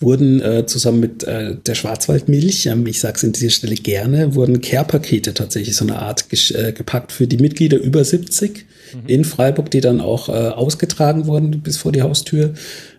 wurden 0.00 0.40
äh, 0.42 0.66
zusammen 0.66 1.00
mit 1.00 1.22
äh, 1.24 1.56
der 1.56 1.74
Schwarzwaldmilch, 1.74 2.66
ähm, 2.66 2.86
ich 2.86 3.00
sage 3.00 3.16
es 3.16 3.24
an 3.24 3.32
dieser 3.32 3.50
Stelle 3.50 3.76
gerne, 3.76 4.34
wurden 4.34 4.60
Care-Pakete 4.60 5.34
tatsächlich 5.34 5.76
so 5.76 5.84
eine 5.84 6.00
Art 6.00 6.26
äh, 6.32 6.72
gepackt 6.72 7.12
für 7.12 7.26
die 7.26 7.38
Mitglieder 7.38 7.78
über 7.78 8.04
70 8.04 8.66
in 9.06 9.24
Freiburg, 9.24 9.70
die 9.70 9.80
dann 9.80 10.00
auch 10.00 10.28
äh, 10.28 10.32
ausgetragen 10.32 11.26
wurden 11.26 11.60
bis 11.60 11.76
vor 11.76 11.92
die 11.92 12.02
Haustür 12.02 12.54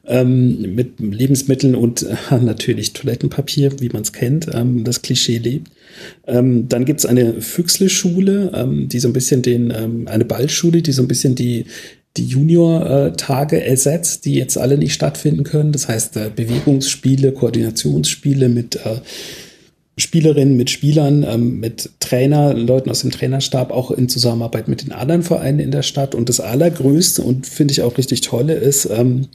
ähm, 0.06 0.76
mit 0.76 1.00
Lebensmitteln 1.00 1.76
und 1.76 2.04
äh, 2.04 2.38
natürlich 2.40 2.94
Toilettenpapier, 2.94 3.80
wie 3.80 3.90
man 3.90 4.02
es 4.02 4.14
kennt, 4.14 4.48
ähm, 4.54 4.84
das 4.84 5.02
Klischee 5.02 5.38
lebt. 5.38 5.72
Ähm, 6.28 6.68
dann 6.68 6.86
gibt's 6.86 7.06
eine 7.06 7.42
Füchsle-Schule, 7.42 8.52
ähm, 8.54 8.90
die 8.90 9.00
so 9.00 9.08
ein 9.08 9.14
bisschen 9.14 9.42
den, 9.42 9.72
ähm, 9.76 10.08
eine 10.08 10.26
Ballschule, 10.26 10.82
die 10.82 10.92
so 10.92 11.02
ein 11.02 11.08
bisschen 11.08 11.36
die, 11.36 11.66
die 12.18 12.26
Junior-Tage 12.26 13.64
ersetzt, 13.64 14.26
die 14.26 14.36
jetzt 14.36 14.58
alle 14.58 14.78
nicht 14.78 14.94
stattfinden 14.94 15.44
können. 15.44 15.72
Das 15.72 15.88
heißt, 15.88 16.18
äh, 16.18 16.32
Bewegungsspiele, 16.34 17.34
Koordinationsspiele 17.34 18.50
mit 18.50 18.76
äh, 18.78 19.02
Spielerinnen, 19.98 20.58
mit 20.58 20.70
Spielern, 20.70 21.24
ähm, 21.24 21.60
mit 21.60 21.90
Trainer, 22.00 22.54
Leuten 22.54 22.90
aus 22.90 23.02
dem 23.02 23.12
Trainerstab, 23.12 23.72
auch 23.72 23.92
in 23.92 24.10
Zusammenarbeit 24.10 24.68
mit 24.68 24.84
den 24.84 24.92
anderen 24.92 25.24
Vereinen 25.24 25.60
in 25.60 25.72
der 25.72 25.84
Stadt. 25.84 26.16
Und 26.16 26.30
das 26.30 26.40
Allergrößte 26.40 27.22
und 27.22 27.48
finde 27.48 27.72
ich 27.72 27.82
auch 27.82 27.98
richtig 27.98 28.22
tolle 28.22 28.54
ist, 28.54 28.86
ähm, 28.92 29.28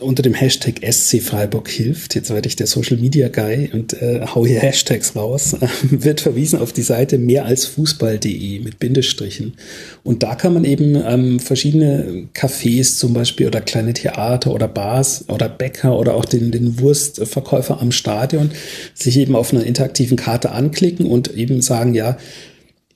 unter 0.00 0.22
dem 0.22 0.34
Hashtag 0.34 0.80
SC 0.82 1.22
Freiburg 1.22 1.68
hilft, 1.68 2.16
jetzt 2.16 2.30
werde 2.30 2.48
ich 2.48 2.56
der 2.56 2.66
Social 2.66 2.96
Media 2.96 3.28
Guy 3.28 3.70
und 3.72 3.92
äh, 3.94 4.20
hau 4.26 4.44
hier 4.44 4.58
Hashtags 4.62 5.14
raus, 5.14 5.56
wird 5.82 6.20
verwiesen 6.20 6.58
auf 6.58 6.72
die 6.72 6.82
Seite 6.82 7.18
mehr 7.18 7.44
als 7.44 7.66
Fußball.de 7.66 8.58
mit 8.60 8.80
Bindestrichen. 8.80 9.54
Und 10.02 10.24
da 10.24 10.34
kann 10.34 10.54
man 10.54 10.64
eben 10.64 10.96
ähm, 10.96 11.38
verschiedene 11.38 12.26
Cafés 12.34 12.98
zum 12.98 13.14
Beispiel 13.14 13.46
oder 13.46 13.60
kleine 13.60 13.92
Theater 13.92 14.52
oder 14.52 14.66
Bars 14.66 15.24
oder 15.28 15.48
Bäcker 15.48 15.96
oder 15.96 16.14
auch 16.14 16.24
den, 16.24 16.50
den 16.50 16.80
Wurstverkäufer 16.80 17.80
am 17.80 17.92
Stadion 17.92 18.50
sich 18.92 19.16
eben 19.16 19.36
auf 19.36 19.52
einer 19.52 19.64
interaktiven 19.64 20.16
Karte 20.16 20.50
anklicken 20.50 21.06
und 21.06 21.32
eben 21.36 21.62
sagen, 21.62 21.94
ja, 21.94 22.18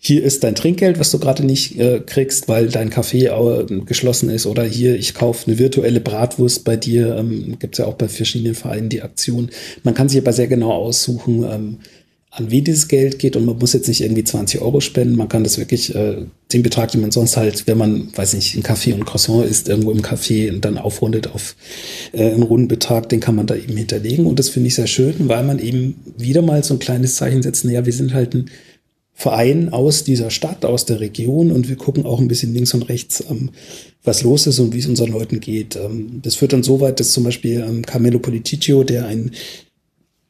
hier 0.03 0.25
ist 0.25 0.45
dein 0.45 0.55
Trinkgeld, 0.55 0.99
was 0.99 1.11
du 1.11 1.19
gerade 1.19 1.45
nicht 1.45 1.79
äh, 1.79 2.01
kriegst, 2.01 2.49
weil 2.49 2.69
dein 2.69 2.91
Café 2.91 3.29
äh, 3.29 3.81
geschlossen 3.85 4.31
ist. 4.31 4.47
Oder 4.47 4.65
hier, 4.65 4.97
ich 4.97 5.13
kaufe 5.13 5.47
eine 5.47 5.59
virtuelle 5.59 6.01
Bratwurst 6.01 6.65
bei 6.65 6.77
dir. 6.77 7.17
Ähm, 7.17 7.59
Gibt 7.59 7.75
es 7.75 7.81
ja 7.81 7.85
auch 7.85 7.95
bei 7.95 8.09
verschiedenen 8.09 8.55
Vereinen 8.55 8.89
die 8.89 9.03
Aktion. 9.03 9.51
Man 9.83 9.93
kann 9.93 10.09
sich 10.09 10.19
aber 10.19 10.33
sehr 10.33 10.47
genau 10.47 10.73
aussuchen, 10.73 11.45
ähm, 11.45 11.79
an 12.31 12.51
wen 12.51 12.65
dieses 12.65 12.89
Geld 12.89 13.19
geht. 13.19 13.37
Und 13.37 13.45
man 13.45 13.59
muss 13.59 13.75
jetzt 13.75 13.89
nicht 13.89 14.01
irgendwie 14.01 14.25
20 14.25 14.63
Euro 14.63 14.81
spenden. 14.81 15.17
Man 15.17 15.29
kann 15.29 15.45
das 15.45 15.59
wirklich, 15.59 15.95
äh, 15.95 16.25
den 16.51 16.63
Betrag, 16.63 16.93
den 16.93 17.03
man 17.03 17.11
sonst 17.11 17.37
halt, 17.37 17.67
wenn 17.67 17.77
man, 17.77 18.09
weiß 18.17 18.33
nicht, 18.33 18.57
ein 18.57 18.63
Kaffee 18.63 18.95
und 18.95 19.05
Croissant 19.05 19.45
isst, 19.45 19.69
irgendwo 19.69 19.91
im 19.91 20.01
Café 20.01 20.51
und 20.51 20.65
dann 20.65 20.79
aufrundet 20.79 21.35
auf 21.35 21.57
äh, 22.13 22.31
einen 22.31 22.43
runden 22.43 22.69
Betrag, 22.69 23.11
den 23.11 23.21
kann 23.21 23.35
man 23.35 23.47
da 23.47 23.55
eben 23.55 23.77
hinterlegen. 23.77 24.25
Und 24.25 24.39
das 24.39 24.49
finde 24.49 24.69
ich 24.69 24.77
sehr 24.77 24.87
schön, 24.87 25.29
weil 25.29 25.45
man 25.45 25.59
eben 25.59 25.97
wieder 26.17 26.41
mal 26.41 26.65
so 26.65 26.73
ein 26.73 26.81
kleines 26.81 27.17
Zeichen 27.17 27.43
setzt, 27.43 27.67
naja, 27.67 27.85
wir 27.85 27.93
sind 27.93 28.15
halt 28.15 28.35
ein 28.35 28.51
Verein 29.21 29.71
aus 29.71 30.03
dieser 30.03 30.31
Stadt, 30.31 30.65
aus 30.65 30.87
der 30.87 31.01
Region 31.01 31.53
und 31.53 31.69
wir 31.69 31.77
gucken 31.77 32.07
auch 32.07 32.21
ein 32.21 32.29
bisschen 32.29 32.55
links 32.55 32.73
und 32.73 32.89
rechts, 32.89 33.23
ähm, 33.29 33.51
was 34.03 34.23
los 34.23 34.47
ist 34.47 34.59
und 34.61 34.73
wie 34.73 34.79
es 34.79 34.87
unseren 34.87 35.13
Leuten 35.13 35.41
geht. 35.41 35.77
Ähm, 35.77 36.21
das 36.23 36.37
führt 36.37 36.55
dann 36.55 36.63
so 36.63 36.81
weit, 36.81 37.01
dass 37.01 37.13
zum 37.13 37.25
Beispiel 37.25 37.63
ähm, 37.69 37.85
Carmelo 37.85 38.19
Politiccio, 38.19 38.83
der 38.83 39.05
ein 39.05 39.33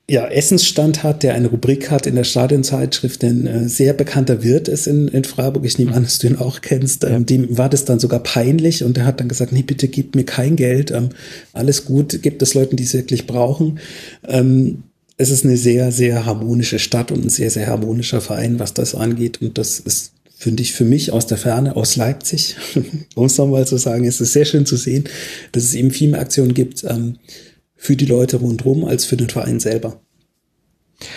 ja, 0.08 0.26
Essensstand 0.26 1.04
hat, 1.04 1.22
der 1.22 1.34
eine 1.34 1.46
Rubrik 1.46 1.88
hat 1.92 2.04
in 2.08 2.16
der 2.16 2.24
Stadionzeitschrift, 2.24 3.22
ein 3.22 3.46
äh, 3.46 3.68
sehr 3.68 3.92
bekannter 3.92 4.42
Wirt 4.42 4.66
ist 4.66 4.88
in, 4.88 5.06
in 5.06 5.22
Freiburg. 5.22 5.64
Ich 5.64 5.78
nehme 5.78 5.94
an, 5.94 6.02
dass 6.02 6.18
du 6.18 6.26
ihn 6.26 6.34
auch 6.34 6.60
kennst. 6.60 7.04
Ähm, 7.04 7.26
dem 7.26 7.56
war 7.56 7.68
das 7.68 7.84
dann 7.84 8.00
sogar 8.00 8.18
peinlich 8.18 8.82
und 8.82 8.98
er 8.98 9.04
hat 9.04 9.20
dann 9.20 9.28
gesagt, 9.28 9.52
nee, 9.52 9.62
bitte 9.62 9.86
gib 9.86 10.16
mir 10.16 10.24
kein 10.24 10.56
Geld. 10.56 10.90
Ähm, 10.90 11.10
alles 11.52 11.84
gut, 11.84 12.22
gibt 12.22 12.42
es 12.42 12.54
Leuten, 12.54 12.74
die 12.74 12.82
es 12.82 12.94
wirklich 12.94 13.28
brauchen. 13.28 13.78
Ähm, 14.26 14.82
es 15.20 15.28
ist 15.28 15.44
eine 15.44 15.58
sehr, 15.58 15.92
sehr 15.92 16.24
harmonische 16.24 16.78
Stadt 16.78 17.12
und 17.12 17.26
ein 17.26 17.28
sehr, 17.28 17.50
sehr 17.50 17.66
harmonischer 17.66 18.22
Verein, 18.22 18.58
was 18.58 18.72
das 18.72 18.94
angeht. 18.94 19.42
Und 19.42 19.58
das 19.58 19.78
ist, 19.78 20.14
finde 20.34 20.62
ich, 20.62 20.72
für 20.72 20.86
mich 20.86 21.12
aus 21.12 21.26
der 21.26 21.36
Ferne, 21.36 21.76
aus 21.76 21.96
Leipzig, 21.96 22.56
um 23.14 23.26
es 23.26 23.36
nochmal 23.36 23.66
zu 23.66 23.76
sagen, 23.76 24.06
es 24.06 24.22
ist 24.22 24.32
sehr 24.32 24.46
schön 24.46 24.64
zu 24.64 24.76
sehen, 24.76 25.04
dass 25.52 25.64
es 25.64 25.74
eben 25.74 25.90
viel 25.90 26.08
mehr 26.08 26.22
Aktionen 26.22 26.54
gibt 26.54 26.84
ähm, 26.84 27.18
für 27.76 27.96
die 27.96 28.06
Leute 28.06 28.38
rundherum 28.38 28.86
als 28.86 29.04
für 29.04 29.18
den 29.18 29.28
Verein 29.28 29.60
selber. 29.60 30.00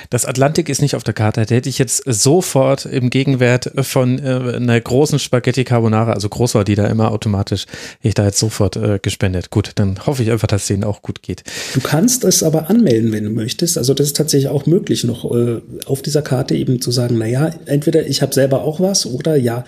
Das 0.10 0.26
Atlantik 0.26 0.70
ist 0.70 0.82
nicht 0.82 0.96
auf 0.96 1.04
der 1.04 1.14
Karte. 1.14 1.46
Da 1.46 1.56
hätte 1.56 1.70
ich 1.70 1.78
jetzt 1.78 2.04
sofort 2.06 2.86
im 2.86 3.10
Gegenwert 3.10 3.72
von 3.82 4.20
äh, 4.20 4.56
einer 4.56 4.80
großen 4.80 5.20
Spaghetti 5.20 5.64
Carbonara, 5.64 6.14
also 6.14 6.30
groß 6.30 6.56
war 6.56 6.64
die 6.64 6.76
da 6.76 6.88
immer 6.88 7.12
automatisch, 7.12 7.66
hätte 8.00 8.08
ich 8.08 8.14
da 8.14 8.26
jetzt 8.26 8.40
sofort 8.40 8.76
äh, 8.76 9.00
gespendet. 9.02 9.50
Gut, 9.50 9.72
dann 9.76 10.06
hoffe 10.06 10.24
ich 10.24 10.32
einfach, 10.32 10.48
dass 10.48 10.64
es 10.64 10.68
denen 10.68 10.84
auch 10.84 11.02
gut 11.02 11.22
geht. 11.22 11.44
Du 11.74 11.82
kannst 11.82 12.24
es 12.24 12.44
aber 12.44 12.70
anmelden, 12.70 13.12
wenn 13.12 13.24
du 13.24 13.30
möchtest. 13.30 13.78
Also 13.78 13.94
das 13.94 14.08
ist 14.08 14.18
tatsächlich 14.18 14.50
auch 14.50 14.66
möglich, 14.66 15.04
noch 15.04 15.30
äh, 15.36 15.62
auf 15.86 16.02
dieser 16.02 16.22
Karte 16.22 16.56
eben 16.56 16.82
zu 16.82 16.92
sagen, 16.92 17.18
na 17.18 17.28
ja, 17.28 17.52
entweder 17.66 18.06
ich 18.08 18.22
habe 18.22 18.34
selber 18.34 18.64
auch 18.64 18.80
was 18.80 19.06
oder 19.06 19.36
ja, 19.36 19.66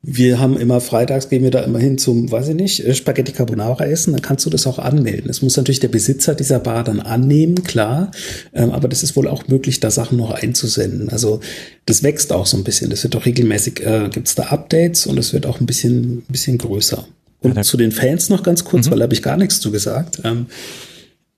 wir 0.00 0.38
haben 0.38 0.56
immer 0.56 0.80
freitags, 0.80 1.28
gehen 1.28 1.42
wir 1.42 1.50
da 1.50 1.60
immer 1.60 1.80
hin 1.80 1.98
zum, 1.98 2.30
weiß 2.30 2.48
ich 2.48 2.54
nicht, 2.54 2.86
äh, 2.86 2.94
Spaghetti 2.94 3.32
Carbonara 3.32 3.84
essen, 3.84 4.12
dann 4.12 4.22
kannst 4.22 4.46
du 4.46 4.50
das 4.50 4.66
auch 4.66 4.78
anmelden. 4.78 5.26
Das 5.26 5.42
muss 5.42 5.56
natürlich 5.56 5.80
der 5.80 5.88
Besitzer 5.88 6.34
dieser 6.36 6.60
Bar 6.60 6.84
dann 6.84 7.00
annehmen, 7.00 7.64
klar, 7.64 8.12
ähm, 8.54 8.70
aber 8.70 8.86
das 8.86 9.02
ist 9.02 9.16
wohl 9.16 9.26
auch 9.26 9.48
möglich, 9.48 9.80
da 9.80 9.90
Sachen 9.90 10.16
noch 10.16 10.30
einzusenden. 10.30 11.08
Also 11.08 11.40
das 11.84 12.04
wächst 12.04 12.32
auch 12.32 12.46
so 12.46 12.56
ein 12.56 12.64
bisschen, 12.64 12.90
das 12.90 13.02
wird 13.02 13.16
auch 13.16 13.26
regelmäßig, 13.26 13.84
äh, 13.84 14.08
gibt's 14.12 14.36
da 14.36 14.44
Updates 14.44 15.06
und 15.06 15.18
es 15.18 15.32
wird 15.32 15.46
auch 15.46 15.60
ein 15.60 15.66
bisschen, 15.66 16.18
ein 16.18 16.24
bisschen 16.28 16.58
größer. 16.58 17.04
Und 17.40 17.56
Ja, 17.56 17.62
zu 17.62 17.76
den 17.76 17.92
Fans 17.92 18.28
noch 18.28 18.44
ganz 18.44 18.64
kurz, 18.64 18.90
weil 18.90 18.98
da 18.98 19.04
habe 19.04 19.14
ich 19.14 19.22
gar 19.22 19.36
nichts 19.36 19.60
zu 19.60 19.72
gesagt. 19.72 20.20
Ähm, 20.24 20.46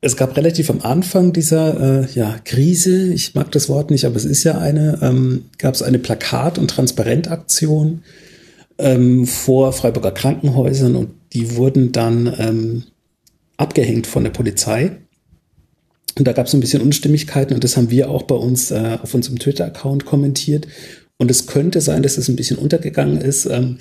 es 0.03 0.17
gab 0.17 0.37
relativ 0.37 0.71
am 0.71 0.81
Anfang 0.81 1.33
dieser 1.33 2.03
äh, 2.03 2.07
ja, 2.15 2.37
Krise, 2.45 3.13
ich 3.13 3.35
mag 3.35 3.53
das 3.53 3.69
Wort 3.69 3.91
nicht, 3.91 4.05
aber 4.05 4.17
es 4.17 4.25
ist 4.25 4.45
ja 4.45 4.59
eine, 4.59 4.99
ähm, 5.03 5.45
gab 5.59 5.75
es 5.75 5.83
eine 5.83 5.99
Plakat- 5.99 6.59
und 6.59 6.69
Transparentaktion 6.69 8.03
ähm, 8.81 9.27
vor 9.27 9.73
Freiburger 9.73 10.13
Krankenhäusern 10.13 10.97
und 10.97 11.11
die 11.33 11.57
wurden 11.57 11.93
dann 11.93 12.35
ähm, 12.39 12.83
abgehängt 13.57 14.07
von 14.07 14.25
der 14.25 14.31
Polizei. 14.31 14.99
Und 16.19 16.27
da 16.27 16.33
gab 16.33 16.47
es 16.47 16.55
ein 16.55 16.61
bisschen 16.61 16.83
Unstimmigkeiten 16.83 17.55
und 17.55 17.63
das 17.63 17.77
haben 17.77 17.91
wir 17.91 18.11
auch 18.11 18.25
bei 18.25 18.35
uns 18.35 18.71
äh, 18.71 18.99
auf 19.01 19.15
unserem 19.15 19.39
Twitter-Account 19.39 20.07
kommentiert. 20.07 20.67
Und 21.19 21.31
es 21.31 21.47
könnte 21.47 21.81
sein, 21.81 22.03
dass 22.03 22.19
es 22.19 22.29
ein 22.29 22.37
bisschen 22.37 22.59
untergegangen 22.59 23.21
ist. 23.21 23.47
Ähm, 23.47 23.79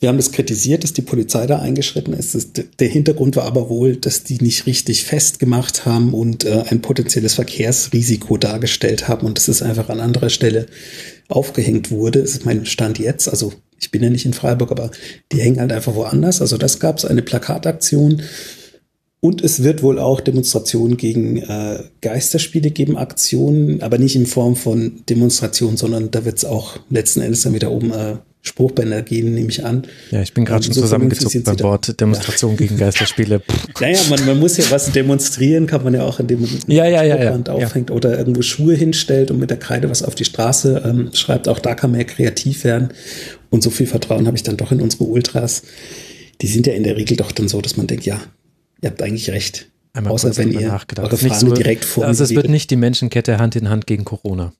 wir 0.00 0.08
haben 0.08 0.18
das 0.18 0.32
kritisiert, 0.32 0.84
dass 0.84 0.92
die 0.92 1.02
Polizei 1.02 1.46
da 1.46 1.60
eingeschritten 1.60 2.12
ist. 2.12 2.34
Das, 2.34 2.48
der 2.52 2.88
Hintergrund 2.88 3.36
war 3.36 3.44
aber 3.44 3.70
wohl, 3.70 3.96
dass 3.96 4.22
die 4.22 4.38
nicht 4.38 4.66
richtig 4.66 5.04
festgemacht 5.04 5.86
haben 5.86 6.12
und 6.12 6.44
äh, 6.44 6.64
ein 6.68 6.82
potenzielles 6.82 7.34
Verkehrsrisiko 7.34 8.36
dargestellt 8.36 9.08
haben 9.08 9.26
und 9.26 9.38
dass 9.38 9.48
es 9.48 9.62
einfach 9.62 9.88
an 9.88 10.00
anderer 10.00 10.30
Stelle 10.30 10.66
aufgehängt 11.28 11.90
wurde. 11.90 12.20
Das 12.20 12.32
ist 12.32 12.44
mein 12.44 12.66
Stand 12.66 12.98
jetzt. 12.98 13.28
Also 13.28 13.52
ich 13.78 13.90
bin 13.90 14.02
ja 14.02 14.10
nicht 14.10 14.24
in 14.26 14.32
Freiburg, 14.32 14.70
aber 14.70 14.90
die 15.32 15.40
hängen 15.40 15.60
halt 15.60 15.72
einfach 15.72 15.94
woanders. 15.94 16.40
Also 16.40 16.56
das 16.56 16.80
gab 16.80 16.98
es 16.98 17.04
eine 17.04 17.22
Plakataktion. 17.22 18.22
Und 19.20 19.42
es 19.42 19.62
wird 19.62 19.82
wohl 19.82 19.98
auch 19.98 20.20
Demonstrationen 20.20 20.98
gegen 20.98 21.38
äh, 21.38 21.82
Geisterspiele 22.02 22.70
geben, 22.70 22.98
Aktionen, 22.98 23.80
aber 23.80 23.96
nicht 23.96 24.16
in 24.16 24.26
Form 24.26 24.54
von 24.54 25.02
Demonstrationen, 25.08 25.78
sondern 25.78 26.10
da 26.10 26.26
wird 26.26 26.36
es 26.36 26.44
auch 26.44 26.78
letzten 26.90 27.22
Endes 27.22 27.40
dann 27.40 27.54
wieder 27.54 27.70
oben 27.70 27.90
äh, 27.90 28.16
Spruchbänder 28.46 29.00
gehen, 29.00 29.32
nehme 29.34 29.48
ich 29.48 29.64
an. 29.64 29.86
Ja, 30.10 30.20
ich 30.20 30.34
bin 30.34 30.44
gerade 30.44 30.62
schon 30.62 30.74
zusammengezuckt 30.74 31.44
beim 31.44 31.60
Wort 31.60 31.98
Demonstration 31.98 32.58
gegen 32.58 32.76
Geisterspiele. 32.76 33.40
naja, 33.80 33.98
man, 34.10 34.24
man 34.26 34.38
muss 34.38 34.58
ja 34.58 34.64
was 34.68 34.92
demonstrieren, 34.92 35.66
kann 35.66 35.82
man 35.82 35.94
ja 35.94 36.02
auch, 36.02 36.20
indem 36.20 36.42
man 36.42 36.50
ja, 36.66 36.86
ja, 36.86 37.02
ja, 37.02 37.16
ja, 37.22 37.52
aufhängt 37.52 37.88
ja. 37.88 37.96
oder 37.96 38.18
irgendwo 38.18 38.42
Schuhe 38.42 38.74
hinstellt 38.74 39.30
und 39.30 39.38
mit 39.38 39.48
der 39.48 39.58
Kreide 39.58 39.88
was 39.88 40.02
auf 40.02 40.14
die 40.14 40.26
Straße 40.26 40.82
ähm, 40.84 41.10
schreibt. 41.14 41.48
Auch 41.48 41.58
da 41.58 41.74
kann 41.74 41.90
man 41.90 42.00
ja 42.00 42.06
kreativ 42.06 42.64
werden. 42.64 42.90
Und 43.48 43.62
so 43.62 43.70
viel 43.70 43.86
Vertrauen 43.86 44.26
habe 44.26 44.36
ich 44.36 44.42
dann 44.42 44.58
doch 44.58 44.72
in 44.72 44.82
unsere 44.82 45.04
Ultras. 45.04 45.62
Die 46.42 46.46
sind 46.46 46.66
ja 46.66 46.74
in 46.74 46.84
der 46.84 46.96
Regel 46.98 47.16
doch 47.16 47.32
dann 47.32 47.48
so, 47.48 47.62
dass 47.62 47.78
man 47.78 47.86
denkt, 47.86 48.04
ja, 48.04 48.20
ihr 48.82 48.90
habt 48.90 49.02
eigentlich 49.02 49.30
recht. 49.30 49.68
Einmal 49.94 50.12
Außer 50.12 50.36
wenn 50.36 50.50
ihr 50.50 50.66
nachgedacht. 50.66 51.06
eure 51.06 51.16
Fahne 51.16 51.38
so, 51.38 51.54
direkt 51.54 51.84
vor 51.84 52.04
Also 52.04 52.24
es 52.24 52.34
wird 52.34 52.48
nicht 52.48 52.68
die 52.70 52.76
Menschenkette 52.76 53.38
Hand 53.38 53.54
in 53.54 53.70
Hand 53.70 53.86
gegen 53.86 54.04
Corona. 54.04 54.52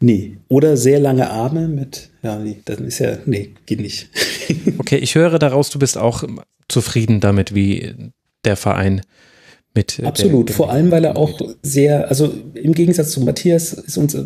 Nee. 0.00 0.36
Oder 0.48 0.76
sehr 0.76 0.98
lange 0.98 1.30
Arme 1.30 1.68
mit, 1.68 2.10
ja, 2.24 2.38
nee, 2.40 2.58
das 2.64 2.80
ist 2.80 2.98
ja, 2.98 3.16
nee, 3.24 3.54
geht 3.66 3.80
nicht. 3.80 4.08
okay, 4.78 4.96
ich 4.96 5.14
höre 5.14 5.38
daraus, 5.38 5.70
du 5.70 5.78
bist 5.78 5.96
auch 5.96 6.24
zufrieden 6.68 7.20
damit, 7.20 7.54
wie 7.54 7.94
der 8.44 8.56
Verein 8.56 9.02
mit. 9.74 10.02
Absolut, 10.02 10.50
vor 10.50 10.72
allem, 10.72 10.90
weil 10.90 11.04
er 11.04 11.16
auch 11.16 11.40
sehr, 11.62 12.08
also 12.08 12.34
im 12.54 12.74
Gegensatz 12.74 13.10
zu 13.10 13.20
Matthias 13.20 13.72
ist 13.72 13.96
uns, 13.96 14.16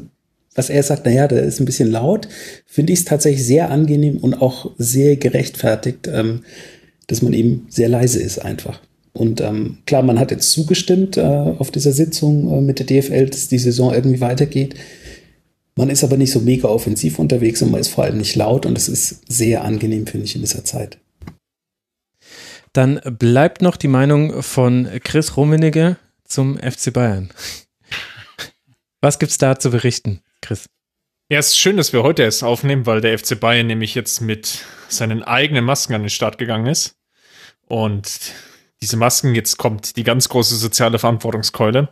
was 0.55 0.71
er 0.71 0.83
sagt, 0.83 1.05
naja, 1.05 1.29
der 1.29 1.43
ist 1.43 1.61
ein 1.61 1.67
bisschen 1.67 1.91
laut, 1.91 2.27
finde 2.65 2.95
ich 2.95 3.01
es 3.01 3.05
tatsächlich 3.05 3.47
sehr 3.47 3.71
angenehm 3.71 4.17
und 4.17 4.41
auch 4.41 4.71
sehr 4.79 5.17
gerechtfertigt, 5.17 6.09
ähm, 6.11 6.45
dass 7.07 7.21
man 7.21 7.35
eben 7.35 7.67
sehr 7.69 7.91
leise 7.91 8.23
ist 8.23 8.39
einfach. 8.39 8.81
Und 9.19 9.41
ähm, 9.41 9.79
klar, 9.85 10.03
man 10.03 10.21
hat 10.21 10.31
jetzt 10.31 10.53
zugestimmt 10.53 11.17
äh, 11.17 11.23
auf 11.23 11.73
dieser 11.73 11.93
Sitzung 11.93 12.53
äh, 12.53 12.61
mit 12.61 12.79
der 12.79 12.87
DFL, 12.87 13.27
dass 13.27 13.49
die 13.49 13.59
Saison 13.59 13.93
irgendwie 13.93 14.21
weitergeht. 14.21 14.77
Man 15.75 15.91
ist 15.91 16.05
aber 16.05 16.17
nicht 16.17 16.31
so 16.31 16.39
mega 16.39 16.69
offensiv 16.69 17.19
unterwegs 17.19 17.61
und 17.61 17.73
man 17.73 17.81
ist 17.81 17.89
vor 17.89 18.05
allem 18.05 18.19
nicht 18.19 18.37
laut 18.37 18.65
und 18.65 18.79
es 18.79 18.89
ist 18.89 19.23
sehr 19.27 19.65
angenehm, 19.65 20.07
finde 20.07 20.27
ich, 20.27 20.37
in 20.37 20.43
dieser 20.43 20.65
Zeit. 20.65 20.99
Dann 22.73 23.01
bleibt 23.19 23.61
noch 23.61 23.77
die 23.77 23.89
Meinung 23.89 24.41
von 24.43 24.89
Chris 25.03 25.37
Rummenigge 25.37 25.97
zum 26.25 26.57
FC 26.57 26.93
Bayern. 26.93 27.31
Was 29.01 29.19
gibt 29.19 29.33
es 29.33 29.39
da 29.39 29.59
zu 29.59 29.71
berichten, 29.71 30.21
Chris? 30.43 30.69
Ja, 31.29 31.41
es 31.41 31.49
ist 31.49 31.59
schön, 31.59 31.77
dass 31.77 31.93
wir 31.93 32.05
heute 32.05 32.23
erst 32.23 32.45
aufnehmen, 32.45 32.87
weil 32.87 33.01
der 33.01 33.19
FC 33.19 33.39
Bayern 33.39 33.67
nämlich 33.67 33.97
jetzt 33.97 34.21
mit 34.21 34.65
seinen 34.89 35.25
eigenen 35.25 35.65
Masken 35.65 35.95
an 35.95 36.03
den 36.03 36.11
Start 36.11 36.39
gegangen 36.39 36.67
ist. 36.67 36.95
Und 37.67 38.33
diese 38.83 38.97
Masken, 38.97 39.35
jetzt 39.35 39.57
kommt 39.59 39.97
die 39.97 40.05
ganz 40.05 40.29
große 40.29 40.57
soziale 40.57 40.99
Verantwortungskeule, 40.99 41.89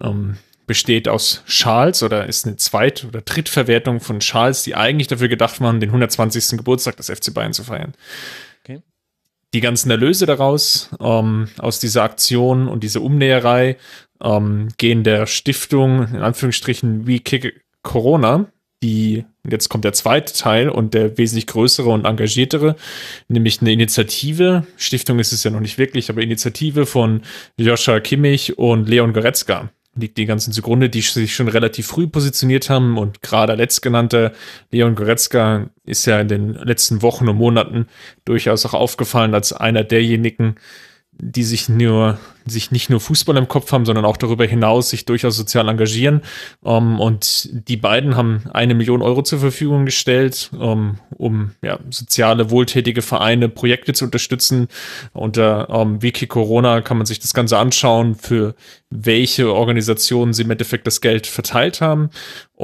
ähm, 0.00 0.36
besteht 0.66 1.08
aus 1.08 1.42
Schals 1.46 2.02
oder 2.02 2.26
ist 2.26 2.46
eine 2.46 2.56
Zweit- 2.56 3.04
oder 3.04 3.20
Drittverwertung 3.20 4.00
von 4.00 4.20
Schals, 4.20 4.62
die 4.62 4.74
eigentlich 4.74 5.08
dafür 5.08 5.28
gedacht 5.28 5.60
waren, 5.60 5.80
den 5.80 5.90
120. 5.90 6.56
Geburtstag 6.56 6.96
des 6.96 7.10
FC 7.10 7.34
Bayern 7.34 7.52
zu 7.52 7.64
feiern. 7.64 7.92
Okay. 8.62 8.80
Die 9.52 9.60
ganzen 9.60 9.90
Erlöse 9.90 10.26
daraus, 10.26 10.90
ähm, 11.00 11.48
aus 11.58 11.80
dieser 11.80 12.02
Aktion 12.02 12.68
und 12.68 12.82
dieser 12.82 13.02
Umnäherei, 13.02 13.76
ähm, 14.22 14.68
gehen 14.78 15.04
der 15.04 15.26
Stiftung, 15.26 16.08
in 16.08 16.22
Anführungsstrichen, 16.22 17.06
wie 17.06 17.20
Kick 17.20 17.62
Corona, 17.82 18.46
die, 18.84 19.24
jetzt 19.48 19.70
kommt 19.70 19.84
der 19.84 19.94
zweite 19.94 20.34
Teil 20.34 20.68
und 20.68 20.92
der 20.92 21.16
wesentlich 21.16 21.46
größere 21.46 21.88
und 21.88 22.04
engagiertere, 22.04 22.76
nämlich 23.28 23.60
eine 23.60 23.72
Initiative, 23.72 24.66
Stiftung 24.76 25.18
ist 25.18 25.32
es 25.32 25.42
ja 25.42 25.50
noch 25.50 25.60
nicht 25.60 25.78
wirklich, 25.78 26.10
aber 26.10 26.20
Initiative 26.20 26.84
von 26.84 27.22
Joscha 27.56 27.98
Kimmich 28.00 28.58
und 28.58 28.88
Leon 28.88 29.14
Goretzka. 29.14 29.70
Liegt 29.96 30.18
die 30.18 30.26
ganzen 30.26 30.52
zugrunde, 30.52 30.90
die 30.90 31.02
sich 31.02 31.34
schon 31.34 31.46
relativ 31.46 31.86
früh 31.86 32.08
positioniert 32.08 32.68
haben 32.68 32.98
und 32.98 33.22
gerade 33.22 33.54
letztgenannte 33.54 34.32
Leon 34.70 34.96
Goretzka 34.96 35.70
ist 35.86 36.04
ja 36.06 36.20
in 36.20 36.28
den 36.28 36.52
letzten 36.54 37.00
Wochen 37.00 37.28
und 37.28 37.36
Monaten 37.36 37.86
durchaus 38.24 38.66
auch 38.66 38.74
aufgefallen 38.74 39.34
als 39.34 39.52
einer 39.52 39.84
derjenigen, 39.84 40.56
die 41.18 41.44
sich 41.44 41.68
nur, 41.68 42.18
sich 42.44 42.70
nicht 42.70 42.90
nur 42.90 43.00
Fußball 43.00 43.36
im 43.36 43.48
Kopf 43.48 43.72
haben, 43.72 43.84
sondern 43.84 44.04
auch 44.04 44.16
darüber 44.16 44.44
hinaus 44.44 44.90
sich 44.90 45.04
durchaus 45.04 45.36
sozial 45.36 45.68
engagieren. 45.68 46.22
Um, 46.60 46.94
ähm, 46.94 47.00
und 47.00 47.48
die 47.68 47.76
beiden 47.76 48.16
haben 48.16 48.42
eine 48.52 48.74
Million 48.74 49.02
Euro 49.02 49.22
zur 49.22 49.38
Verfügung 49.38 49.84
gestellt, 49.84 50.50
um, 50.58 50.98
um 51.16 51.52
ja, 51.62 51.78
soziale, 51.90 52.50
wohltätige 52.50 53.02
Vereine, 53.02 53.48
Projekte 53.48 53.92
zu 53.92 54.04
unterstützen. 54.04 54.68
Unter 55.12 55.70
um, 55.70 56.02
Wiki 56.02 56.26
Corona 56.26 56.80
kann 56.80 56.96
man 56.96 57.06
sich 57.06 57.20
das 57.20 57.34
Ganze 57.34 57.58
anschauen, 57.58 58.14
für 58.14 58.54
welche 58.90 59.52
Organisationen 59.52 60.32
sie 60.32 60.42
im 60.42 60.50
Endeffekt 60.50 60.86
das 60.86 61.00
Geld 61.00 61.26
verteilt 61.26 61.80
haben. 61.80 62.10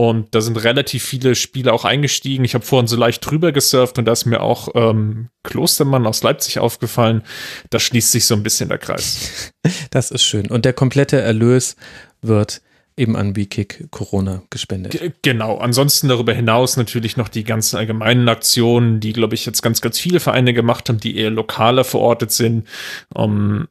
Und 0.01 0.35
da 0.35 0.41
sind 0.41 0.57
relativ 0.57 1.05
viele 1.05 1.35
Spiele 1.35 1.75
auch 1.75 1.85
eingestiegen. 1.85 2.43
Ich 2.43 2.55
habe 2.55 2.65
vorhin 2.65 2.87
so 2.87 2.97
leicht 2.97 3.21
drüber 3.23 3.53
gesurft 3.53 3.99
und 3.99 4.07
da 4.07 4.13
ist 4.13 4.25
mir 4.25 4.41
auch 4.41 4.69
ähm, 4.75 5.29
Klostermann 5.43 6.07
aus 6.07 6.23
Leipzig 6.23 6.59
aufgefallen. 6.59 7.23
Da 7.69 7.79
schließt 7.79 8.11
sich 8.11 8.25
so 8.25 8.35
ein 8.35 8.43
bisschen 8.43 8.71
der 8.71 8.79
Kreis. 8.79 9.53
Das 9.91 10.11
ist 10.11 10.23
schön. 10.23 10.51
Und 10.51 10.65
der 10.65 10.73
komplette 10.73 11.21
Erlös 11.21 11.77
wird 12.23 12.63
eben 12.97 13.15
an 13.15 13.37
WeKick 13.37 13.89
Corona 13.91 14.43
gespendet. 14.49 14.93
G 14.93 15.13
genau. 15.21 15.59
Ansonsten 15.59 16.09
darüber 16.09 16.33
hinaus 16.33 16.79
natürlich 16.79 17.19
noch 17.19 17.29
die 17.29 17.45
ganzen 17.45 17.77
allgemeinen 17.77 18.27
Aktionen, 18.31 19.01
die, 19.01 19.13
glaube 19.13 19.35
ich, 19.35 19.45
jetzt 19.45 19.61
ganz, 19.61 19.83
ganz 19.83 19.99
viele 19.99 20.19
Vereine 20.19 20.55
gemacht 20.55 20.89
haben, 20.89 20.99
die 20.99 21.19
eher 21.19 21.29
lokaler 21.29 21.85
verortet 21.85 22.31
sind. 22.31 22.67
Um, 23.13 23.69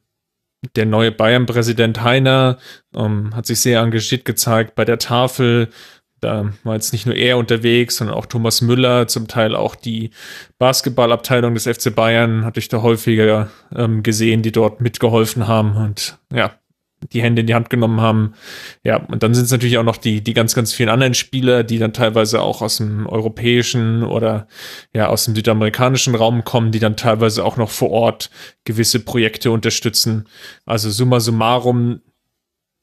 der 0.76 0.86
neue 0.86 1.10
Bayern-Präsident 1.10 2.02
Heiner 2.04 2.58
um, 2.92 3.34
hat 3.34 3.46
sich 3.46 3.58
sehr 3.58 3.80
engagiert 3.80 4.24
gezeigt 4.24 4.76
bei 4.76 4.84
der 4.84 4.98
Tafel 4.98 5.70
da 6.20 6.52
war 6.64 6.74
jetzt 6.74 6.92
nicht 6.92 7.06
nur 7.06 7.16
er 7.16 7.38
unterwegs, 7.38 7.96
sondern 7.96 8.16
auch 8.16 8.26
Thomas 8.26 8.60
Müller, 8.60 9.08
zum 9.08 9.28
Teil 9.28 9.54
auch 9.54 9.74
die 9.74 10.10
Basketballabteilung 10.58 11.54
des 11.54 11.64
FC 11.64 11.94
Bayern 11.94 12.44
hatte 12.44 12.60
ich 12.60 12.68
da 12.68 12.82
häufiger 12.82 13.50
ähm, 13.74 14.02
gesehen, 14.02 14.42
die 14.42 14.52
dort 14.52 14.80
mitgeholfen 14.80 15.48
haben 15.48 15.76
und 15.76 16.18
ja, 16.32 16.52
die 17.12 17.22
Hände 17.22 17.40
in 17.40 17.46
die 17.46 17.54
Hand 17.54 17.70
genommen 17.70 18.00
haben. 18.00 18.34
Ja, 18.84 18.96
und 18.96 19.22
dann 19.22 19.34
sind 19.34 19.44
es 19.44 19.50
natürlich 19.50 19.78
auch 19.78 19.84
noch 19.84 19.96
die, 19.96 20.20
die 20.20 20.34
ganz, 20.34 20.54
ganz 20.54 20.72
vielen 20.72 20.88
anderen 20.88 21.14
Spieler, 21.14 21.64
die 21.64 21.78
dann 21.78 21.92
teilweise 21.92 22.42
auch 22.42 22.62
aus 22.62 22.76
dem 22.76 23.06
europäischen 23.06 24.02
oder 24.02 24.46
ja 24.94 25.08
aus 25.08 25.24
dem 25.24 25.34
südamerikanischen 25.34 26.14
Raum 26.14 26.44
kommen, 26.44 26.72
die 26.72 26.78
dann 26.78 26.96
teilweise 26.96 27.44
auch 27.44 27.56
noch 27.56 27.70
vor 27.70 27.90
Ort 27.90 28.30
gewisse 28.64 29.00
Projekte 29.00 29.50
unterstützen. 29.50 30.28
Also 30.66 30.90
summa 30.90 31.20
summarum 31.20 32.00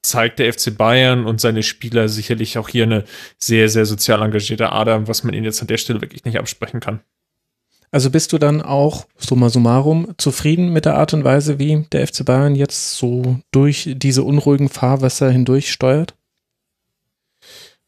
zeigt 0.07 0.39
der 0.39 0.51
FC 0.51 0.75
Bayern 0.75 1.25
und 1.25 1.41
seine 1.41 1.63
Spieler 1.63 2.09
sicherlich 2.09 2.57
auch 2.57 2.69
hier 2.69 2.83
eine 2.83 3.03
sehr, 3.37 3.69
sehr 3.69 3.85
sozial 3.85 4.21
engagierte 4.21 4.71
Ader, 4.71 5.07
was 5.07 5.23
man 5.23 5.33
ihnen 5.33 5.45
jetzt 5.45 5.61
an 5.61 5.67
der 5.67 5.77
Stelle 5.77 6.01
wirklich 6.01 6.25
nicht 6.25 6.39
absprechen 6.39 6.79
kann. 6.79 7.01
Also 7.91 8.09
bist 8.09 8.33
du 8.33 8.37
dann 8.37 8.61
auch, 8.61 9.07
summa 9.17 9.49
summarum, 9.49 10.13
zufrieden 10.17 10.73
mit 10.73 10.85
der 10.85 10.95
Art 10.95 11.13
und 11.13 11.23
Weise, 11.23 11.57
wie 11.59 11.85
der 11.91 12.05
FC 12.05 12.25
Bayern 12.25 12.55
jetzt 12.55 12.97
so 12.97 13.39
durch 13.51 13.89
diese 13.95 14.23
unruhigen 14.23 14.69
Fahrwässer 14.69 15.29
hindurch 15.29 15.71
steuert? 15.71 16.13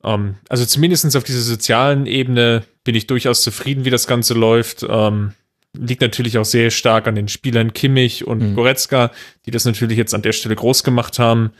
Um, 0.02 0.12
ähm, 0.12 0.36
also 0.48 0.66
zumindest 0.66 1.16
auf 1.18 1.26
dieser 1.26 1.42
sozialen 1.42 2.06
Ebene 2.06 2.64
bin 2.86 2.96
ich 2.96 3.08
durchaus 3.08 3.42
zufrieden, 3.42 3.84
wie 3.84 3.90
das 3.90 4.08
Ganze 4.08 4.34
läuft. 4.34 4.84
Um, 4.84 4.92
ähm, 4.92 5.34
liegt 5.80 6.02
natürlich 6.02 6.38
auch 6.38 6.46
sehr 6.46 6.72
stark 6.72 7.08
an 7.08 7.16
den 7.16 7.28
Spielern 7.28 7.74
Kimmich 7.74 8.28
und 8.28 8.52
mhm. 8.52 8.56
Goretzka, 8.56 9.12
die 9.46 9.52
das 9.52 9.66
natürlich 9.66 9.98
jetzt 9.98 10.14
an 10.14 10.22
der 10.22 10.34
Stelle 10.34 10.56
groß 10.56 10.84
gemacht 10.84 11.20
haben 11.20 11.52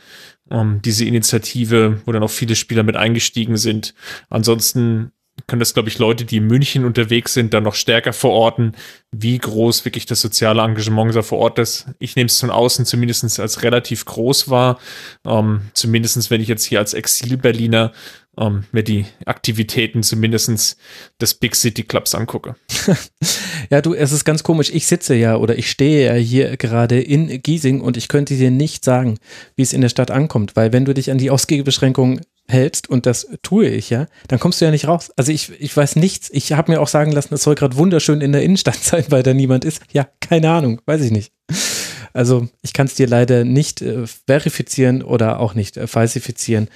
um, 0.50 0.82
diese 0.82 1.04
Initiative, 1.04 2.02
wo 2.04 2.12
dann 2.12 2.22
auch 2.22 2.30
viele 2.30 2.56
Spieler 2.56 2.82
mit 2.82 2.96
eingestiegen 2.96 3.56
sind. 3.56 3.94
Ansonsten 4.28 5.12
können 5.46 5.60
das, 5.60 5.72
glaube 5.72 5.88
ich, 5.88 5.98
Leute, 5.98 6.24
die 6.24 6.38
in 6.38 6.46
München 6.48 6.84
unterwegs 6.84 7.32
sind, 7.32 7.54
dann 7.54 7.62
noch 7.62 7.74
stärker 7.74 8.12
verorten, 8.12 8.72
wie 9.10 9.38
groß 9.38 9.84
wirklich 9.84 10.04
das 10.04 10.20
soziale 10.20 10.60
Engagement 10.60 11.14
da 11.14 11.22
vor 11.22 11.38
Ort 11.38 11.58
ist. 11.58 11.86
Ich 11.98 12.16
nehme 12.16 12.26
es 12.26 12.38
von 12.38 12.50
außen 12.50 12.84
zumindest 12.84 13.40
als 13.40 13.62
relativ 13.62 14.04
groß 14.04 14.50
wahr. 14.50 14.78
Ähm, 15.24 15.62
zumindest 15.72 16.30
wenn 16.30 16.42
ich 16.42 16.48
jetzt 16.48 16.64
hier 16.64 16.78
als 16.78 16.92
Exil-Berliner 16.92 17.92
ähm, 18.38 18.64
mir 18.72 18.82
die 18.82 19.06
Aktivitäten 19.26 20.02
zumindest 20.02 20.76
des 21.20 21.34
Big 21.34 21.54
City 21.56 21.82
Clubs 21.82 22.14
angucke. 22.14 22.56
ja, 23.70 23.80
du, 23.80 23.94
es 23.94 24.12
ist 24.12 24.24
ganz 24.24 24.42
komisch. 24.42 24.70
Ich 24.72 24.86
sitze 24.86 25.14
ja 25.14 25.36
oder 25.36 25.58
ich 25.58 25.70
stehe 25.70 26.06
ja 26.06 26.14
hier 26.14 26.56
gerade 26.56 27.00
in 27.00 27.42
Giesing 27.42 27.80
und 27.80 27.96
ich 27.96 28.08
könnte 28.08 28.36
dir 28.36 28.50
nicht 28.50 28.84
sagen, 28.84 29.18
wie 29.56 29.62
es 29.62 29.72
in 29.72 29.80
der 29.80 29.88
Stadt 29.88 30.10
ankommt, 30.10 30.56
weil 30.56 30.72
wenn 30.72 30.84
du 30.84 30.94
dich 30.94 31.10
an 31.10 31.18
die 31.18 31.30
Ausgehbeschränkungen 31.30 32.20
hältst, 32.48 32.90
und 32.90 33.06
das 33.06 33.28
tue 33.42 33.68
ich 33.68 33.90
ja, 33.90 34.06
dann 34.28 34.40
kommst 34.40 34.60
du 34.60 34.64
ja 34.64 34.70
nicht 34.70 34.88
raus. 34.88 35.10
Also 35.16 35.32
ich, 35.32 35.52
ich 35.60 35.76
weiß 35.76 35.96
nichts. 35.96 36.30
Ich 36.32 36.52
habe 36.52 36.72
mir 36.72 36.80
auch 36.80 36.88
sagen 36.88 37.12
lassen, 37.12 37.34
es 37.34 37.42
soll 37.42 37.54
gerade 37.54 37.76
wunderschön 37.76 38.20
in 38.20 38.32
der 38.32 38.42
Innenstadt 38.42 38.76
sein, 38.82 39.04
weil 39.08 39.22
da 39.22 39.34
niemand 39.34 39.64
ist. 39.64 39.82
Ja, 39.92 40.08
keine 40.20 40.50
Ahnung, 40.50 40.80
weiß 40.86 41.02
ich 41.02 41.10
nicht. 41.10 41.32
Also 42.12 42.48
ich 42.62 42.72
kann 42.72 42.86
es 42.86 42.94
dir 42.94 43.06
leider 43.06 43.44
nicht 43.44 43.82
äh, 43.82 44.06
verifizieren 44.06 45.02
oder 45.02 45.38
auch 45.40 45.54
nicht 45.54 45.76
äh, 45.76 45.86
falsifizieren. 45.86 46.68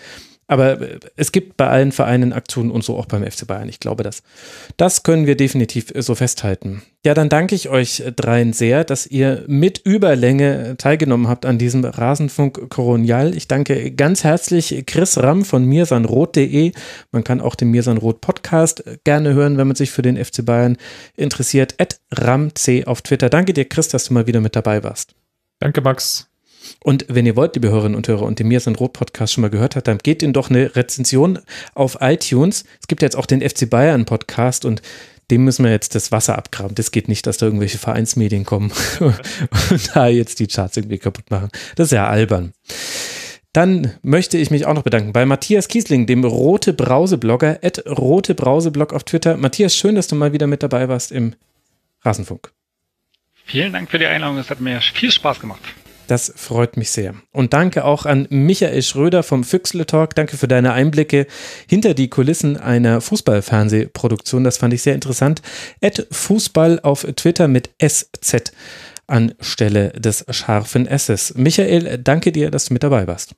Aber 0.47 0.81
äh, 0.81 0.99
es 1.17 1.33
gibt 1.33 1.57
bei 1.57 1.69
allen 1.69 1.93
Vereinen 1.93 2.33
Aktionen 2.33 2.71
und 2.71 2.85
so 2.85 2.97
auch 2.97 3.07
beim 3.07 3.25
FC 3.25 3.47
Bayern. 3.47 3.69
Ich 3.69 3.81
glaube, 3.81 4.03
das, 4.03 4.23
das 4.77 5.03
können 5.03 5.27
wir 5.27 5.37
definitiv 5.37 5.95
äh, 5.95 6.03
so 6.03 6.15
festhalten. 6.15 6.83
Ja, 7.05 7.15
dann 7.15 7.29
danke 7.29 7.55
ich 7.55 7.69
euch 7.69 8.01
äh, 8.01 8.13
dreien 8.13 8.53
sehr, 8.53 8.85
dass 8.85 9.07
ihr 9.07 9.45
mit 9.47 9.79
Überlänge 9.85 10.77
teilgenommen 10.77 11.29
habt 11.29 11.47
an 11.47 11.59
diesem 11.59 11.85
Rasenfunk 11.85 12.69
Koronial. 12.71 13.35
Ich 13.37 13.49
danke 13.49 13.91
ganz 13.93 14.25
herzlich 14.25 14.85
Chris 14.87 15.19
Ramm 15.19 15.45
von 15.45 15.65
mirsanrot.de. 15.65 16.73
Man 17.13 17.25
kann 17.25 17.41
auch 17.41 17.55
den 17.55 17.71
Mirsanrot 17.71 18.21
Podcast 18.21 18.85
gerne 19.05 19.35
hören, 19.35 19.57
wenn 19.59 19.67
man 19.67 19.77
sich 19.77 19.91
für 19.91 20.03
den 20.03 20.23
FC 20.23 20.45
Bayern 20.45 20.77
interessiert. 21.17 21.75
At 21.79 22.01
ramc 22.11 22.55
auf 22.87 23.03
Twitter. 23.03 23.31
Danke 23.31 23.53
dir, 23.53 23.65
Chris, 23.65 23.89
dass 23.89 24.07
du 24.07 24.15
mal 24.15 24.27
wieder 24.27 24.41
mit 24.41 24.57
dabei 24.57 24.83
warst. 24.83 25.15
Danke, 25.59 25.81
Max. 25.81 26.34
Und 26.83 27.07
wenn 27.09 27.27
ihr 27.27 27.37
wollt, 27.37 27.55
liebe 27.55 27.71
Hörerinnen 27.71 27.97
und 27.97 28.09
Hörer, 28.09 28.23
und 28.23 28.39
den 28.39 28.49
Mir 28.49 28.61
sind 28.61 28.81
Rot 28.81 28.93
Podcast 28.93 29.33
schon 29.33 29.43
mal 29.43 29.51
gehört 29.51 29.77
habt, 29.77 29.89
dann 29.89 29.99
geht 29.99 30.23
in 30.23 30.33
doch 30.33 30.51
eine 30.51 30.75
Rezension 30.77 31.39
auf 31.75 31.99
iTunes. 32.01 32.65
Es 32.81 32.89
gibt 32.89 33.03
jetzt 33.03 33.17
auch 33.17 33.27
den 33.27 33.41
FC 33.41 33.69
Bayern 33.69 34.05
Podcast 34.05 34.65
und 34.65 34.83
dem 35.31 35.45
müssen 35.45 35.65
wir 35.65 35.71
jetzt 35.71 35.95
das 35.95 36.13
Wasser 36.13 36.37
abgraben. 36.37 36.75
Das 36.75 36.91
geht 36.91 37.09
nicht, 37.09 37.27
dass 37.27 37.39
da 37.39 37.47
irgendwelche 37.47 37.79
Vereinsmedien 37.79 38.45
kommen 38.45 38.73
und 39.01 39.91
da 39.95 40.07
jetzt 40.09 40.41
die 40.41 40.47
Charts 40.47 40.77
irgendwie 40.77 40.99
kaputt 40.99 41.31
machen. 41.31 41.49
Das 41.77 41.87
ist 41.87 41.93
ja 41.93 42.07
albern. 42.07 42.53
Dann 43.53 43.93
möchte 44.03 44.37
ich 44.37 44.51
mich 44.51 44.67
auch 44.67 44.75
noch 44.75 44.83
bedanken 44.83 45.13
bei 45.13 45.25
Matthias 45.25 45.69
Kiesling, 45.69 46.07
dem 46.07 46.25
Rote 46.25 46.73
Brause-Blogger, 46.73 47.61
at 47.63 47.87
Rote 47.87 48.35
Brause-Blog 48.35 48.93
auf 48.93 49.05
Twitter. 49.05 49.37
Matthias, 49.37 49.77
schön, 49.77 49.95
dass 49.95 50.09
du 50.09 50.17
mal 50.17 50.33
wieder 50.33 50.49
mit 50.49 50.63
dabei 50.63 50.89
warst 50.89 51.13
im 51.13 51.35
Rasenfunk. 52.03 52.51
Vielen 53.45 53.73
Dank 53.73 53.91
für 53.91 53.99
die 53.99 54.07
Einladung. 54.07 54.39
Es 54.39 54.51
hat 54.51 54.61
mir 54.61 54.81
viel 54.81 55.11
Spaß 55.13 55.39
gemacht. 55.41 55.61
Das 56.07 56.33
freut 56.37 56.77
mich 56.77 56.91
sehr. 56.91 57.15
Und 57.33 57.53
danke 57.53 57.85
auch 57.85 58.05
an 58.07 58.27
Michael 58.31 58.83
Schröder 58.83 59.23
vom 59.23 59.45
Füchsle 59.45 59.87
Talk. 59.87 60.15
Danke 60.15 60.37
für 60.37 60.49
deine 60.49 60.73
Einblicke 60.73 61.27
hinter 61.67 61.95
die 61.95 62.09
Kulissen 62.09 62.57
einer 62.57 63.01
Fußballfernsehproduktion. 63.01 64.45
Das 64.45 64.59
fand 64.59 64.75
ich 64.75 64.83
sehr 64.83 64.95
interessant. 64.95 65.41
Ed 65.81 66.07
Fußball 66.11 66.81
auf 66.81 67.07
Twitter 67.17 67.49
mit 67.49 67.71
SZ 67.83 68.53
anstelle 69.07 69.91
des 69.91 70.25
scharfen 70.31 70.87
S's. 70.87 71.35
Michael, 71.37 71.99
danke 71.99 72.33
dir, 72.33 72.51
dass 72.51 72.67
du 72.67 72.75
mit 72.75 72.83
dabei 72.83 73.07
warst. 73.07 73.35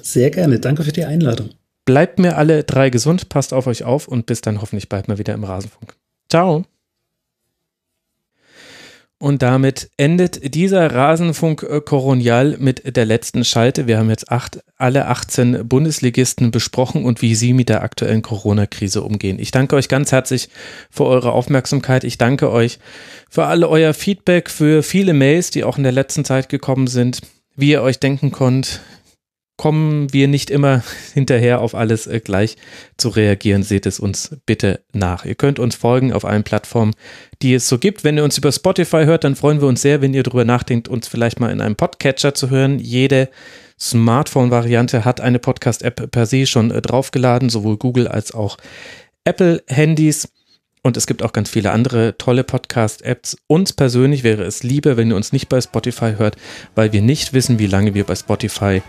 Sehr 0.00 0.30
gerne. 0.30 0.60
Danke 0.60 0.84
für 0.84 0.92
die 0.92 1.04
Einladung. 1.04 1.50
Bleibt 1.84 2.18
mir 2.18 2.36
alle 2.36 2.64
drei 2.64 2.90
gesund, 2.90 3.28
passt 3.28 3.52
auf 3.52 3.66
euch 3.66 3.84
auf 3.84 4.08
und 4.08 4.26
bis 4.26 4.40
dann 4.40 4.60
hoffentlich 4.60 4.88
bald 4.88 5.08
mal 5.08 5.18
wieder 5.18 5.34
im 5.34 5.44
Rasenfunk. 5.44 5.94
Ciao. 6.30 6.64
Und 9.24 9.40
damit 9.40 9.88
endet 9.96 10.54
dieser 10.54 10.94
Rasenfunk 10.94 11.86
Koronial 11.86 12.56
mit 12.58 12.94
der 12.94 13.06
letzten 13.06 13.42
Schalte. 13.42 13.86
Wir 13.86 13.96
haben 13.96 14.10
jetzt 14.10 14.30
acht, 14.30 14.62
alle 14.76 15.06
18 15.06 15.66
Bundesligisten 15.66 16.50
besprochen 16.50 17.06
und 17.06 17.22
wie 17.22 17.34
sie 17.34 17.54
mit 17.54 17.70
der 17.70 17.82
aktuellen 17.82 18.20
Corona-Krise 18.20 19.02
umgehen. 19.02 19.38
Ich 19.38 19.50
danke 19.50 19.76
euch 19.76 19.88
ganz 19.88 20.12
herzlich 20.12 20.50
für 20.90 21.06
eure 21.06 21.32
Aufmerksamkeit. 21.32 22.04
Ich 22.04 22.18
danke 22.18 22.50
euch 22.50 22.78
für 23.30 23.46
alle 23.46 23.70
euer 23.70 23.94
Feedback, 23.94 24.50
für 24.50 24.82
viele 24.82 25.14
Mails, 25.14 25.50
die 25.50 25.64
auch 25.64 25.78
in 25.78 25.84
der 25.84 25.92
letzten 25.92 26.26
Zeit 26.26 26.50
gekommen 26.50 26.86
sind. 26.86 27.22
Wie 27.56 27.70
ihr 27.70 27.80
euch 27.80 28.00
denken 28.00 28.30
konnt, 28.30 28.82
kommen 29.56 30.12
wir 30.12 30.28
nicht 30.28 30.50
immer 30.50 30.82
hinterher 31.14 31.60
auf 31.60 31.74
alles 31.74 32.06
äh, 32.06 32.20
gleich 32.20 32.56
zu 32.96 33.08
reagieren. 33.08 33.62
Seht 33.62 33.86
es 33.86 34.00
uns 34.00 34.36
bitte 34.46 34.80
nach. 34.92 35.24
Ihr 35.24 35.34
könnt 35.34 35.58
uns 35.58 35.74
folgen 35.74 36.12
auf 36.12 36.24
allen 36.24 36.44
Plattformen, 36.44 36.94
die 37.42 37.54
es 37.54 37.68
so 37.68 37.78
gibt. 37.78 38.04
Wenn 38.04 38.16
ihr 38.16 38.24
uns 38.24 38.38
über 38.38 38.52
Spotify 38.52 39.04
hört, 39.04 39.24
dann 39.24 39.36
freuen 39.36 39.60
wir 39.60 39.68
uns 39.68 39.82
sehr, 39.82 40.00
wenn 40.00 40.14
ihr 40.14 40.22
darüber 40.22 40.44
nachdenkt, 40.44 40.88
uns 40.88 41.08
vielleicht 41.08 41.40
mal 41.40 41.52
in 41.52 41.60
einem 41.60 41.76
Podcatcher 41.76 42.34
zu 42.34 42.50
hören. 42.50 42.78
Jede 42.78 43.28
Smartphone-Variante 43.78 45.04
hat 45.04 45.20
eine 45.20 45.38
Podcast-App 45.38 46.10
per 46.10 46.26
se 46.26 46.46
schon 46.46 46.70
äh, 46.70 46.82
draufgeladen, 46.82 47.48
sowohl 47.48 47.76
Google 47.76 48.08
als 48.08 48.32
auch 48.32 48.56
Apple-Handys. 49.24 50.28
Und 50.84 50.98
es 50.98 51.06
gibt 51.06 51.22
auch 51.22 51.32
ganz 51.32 51.48
viele 51.48 51.72
andere 51.72 52.18
tolle 52.18 52.44
Podcast-Apps. 52.44 53.38
Uns 53.46 53.72
persönlich 53.72 54.22
wäre 54.22 54.42
es 54.42 54.62
lieber, 54.62 54.98
wenn 54.98 55.08
ihr 55.08 55.16
uns 55.16 55.32
nicht 55.32 55.48
bei 55.48 55.58
Spotify 55.58 56.14
hört, 56.18 56.36
weil 56.74 56.92
wir 56.92 57.00
nicht 57.00 57.32
wissen, 57.32 57.58
wie 57.58 57.66
lange 57.66 57.94
wir 57.94 58.04
bei 58.04 58.14
Spotify 58.14 58.82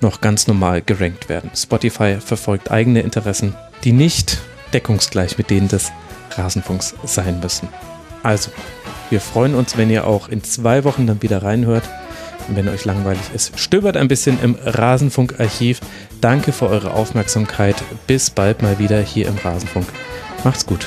noch 0.00 0.20
ganz 0.20 0.46
normal 0.46 0.80
gerankt 0.80 1.28
werden. 1.28 1.50
Spotify 1.56 2.18
verfolgt 2.24 2.70
eigene 2.70 3.00
Interessen, 3.00 3.56
die 3.82 3.90
nicht 3.90 4.38
deckungsgleich 4.72 5.38
mit 5.38 5.50
denen 5.50 5.66
des 5.66 5.90
Rasenfunks 6.30 6.94
sein 7.04 7.40
müssen. 7.40 7.68
Also, 8.22 8.52
wir 9.10 9.20
freuen 9.20 9.56
uns, 9.56 9.76
wenn 9.76 9.90
ihr 9.90 10.06
auch 10.06 10.28
in 10.28 10.44
zwei 10.44 10.84
Wochen 10.84 11.08
dann 11.08 11.20
wieder 11.20 11.42
reinhört. 11.42 11.84
Und 12.46 12.54
wenn 12.54 12.68
euch 12.68 12.84
langweilig 12.84 13.22
ist, 13.34 13.58
stöbert 13.58 13.96
ein 13.96 14.06
bisschen 14.06 14.40
im 14.40 14.56
Rasenfunk-Archiv. 14.62 15.80
Danke 16.20 16.52
für 16.52 16.68
eure 16.68 16.94
Aufmerksamkeit. 16.94 17.82
Bis 18.06 18.30
bald 18.30 18.62
mal 18.62 18.78
wieder 18.78 19.00
hier 19.00 19.26
im 19.26 19.36
Rasenfunk. 19.36 19.88
Macht's 20.44 20.64
gut. 20.64 20.86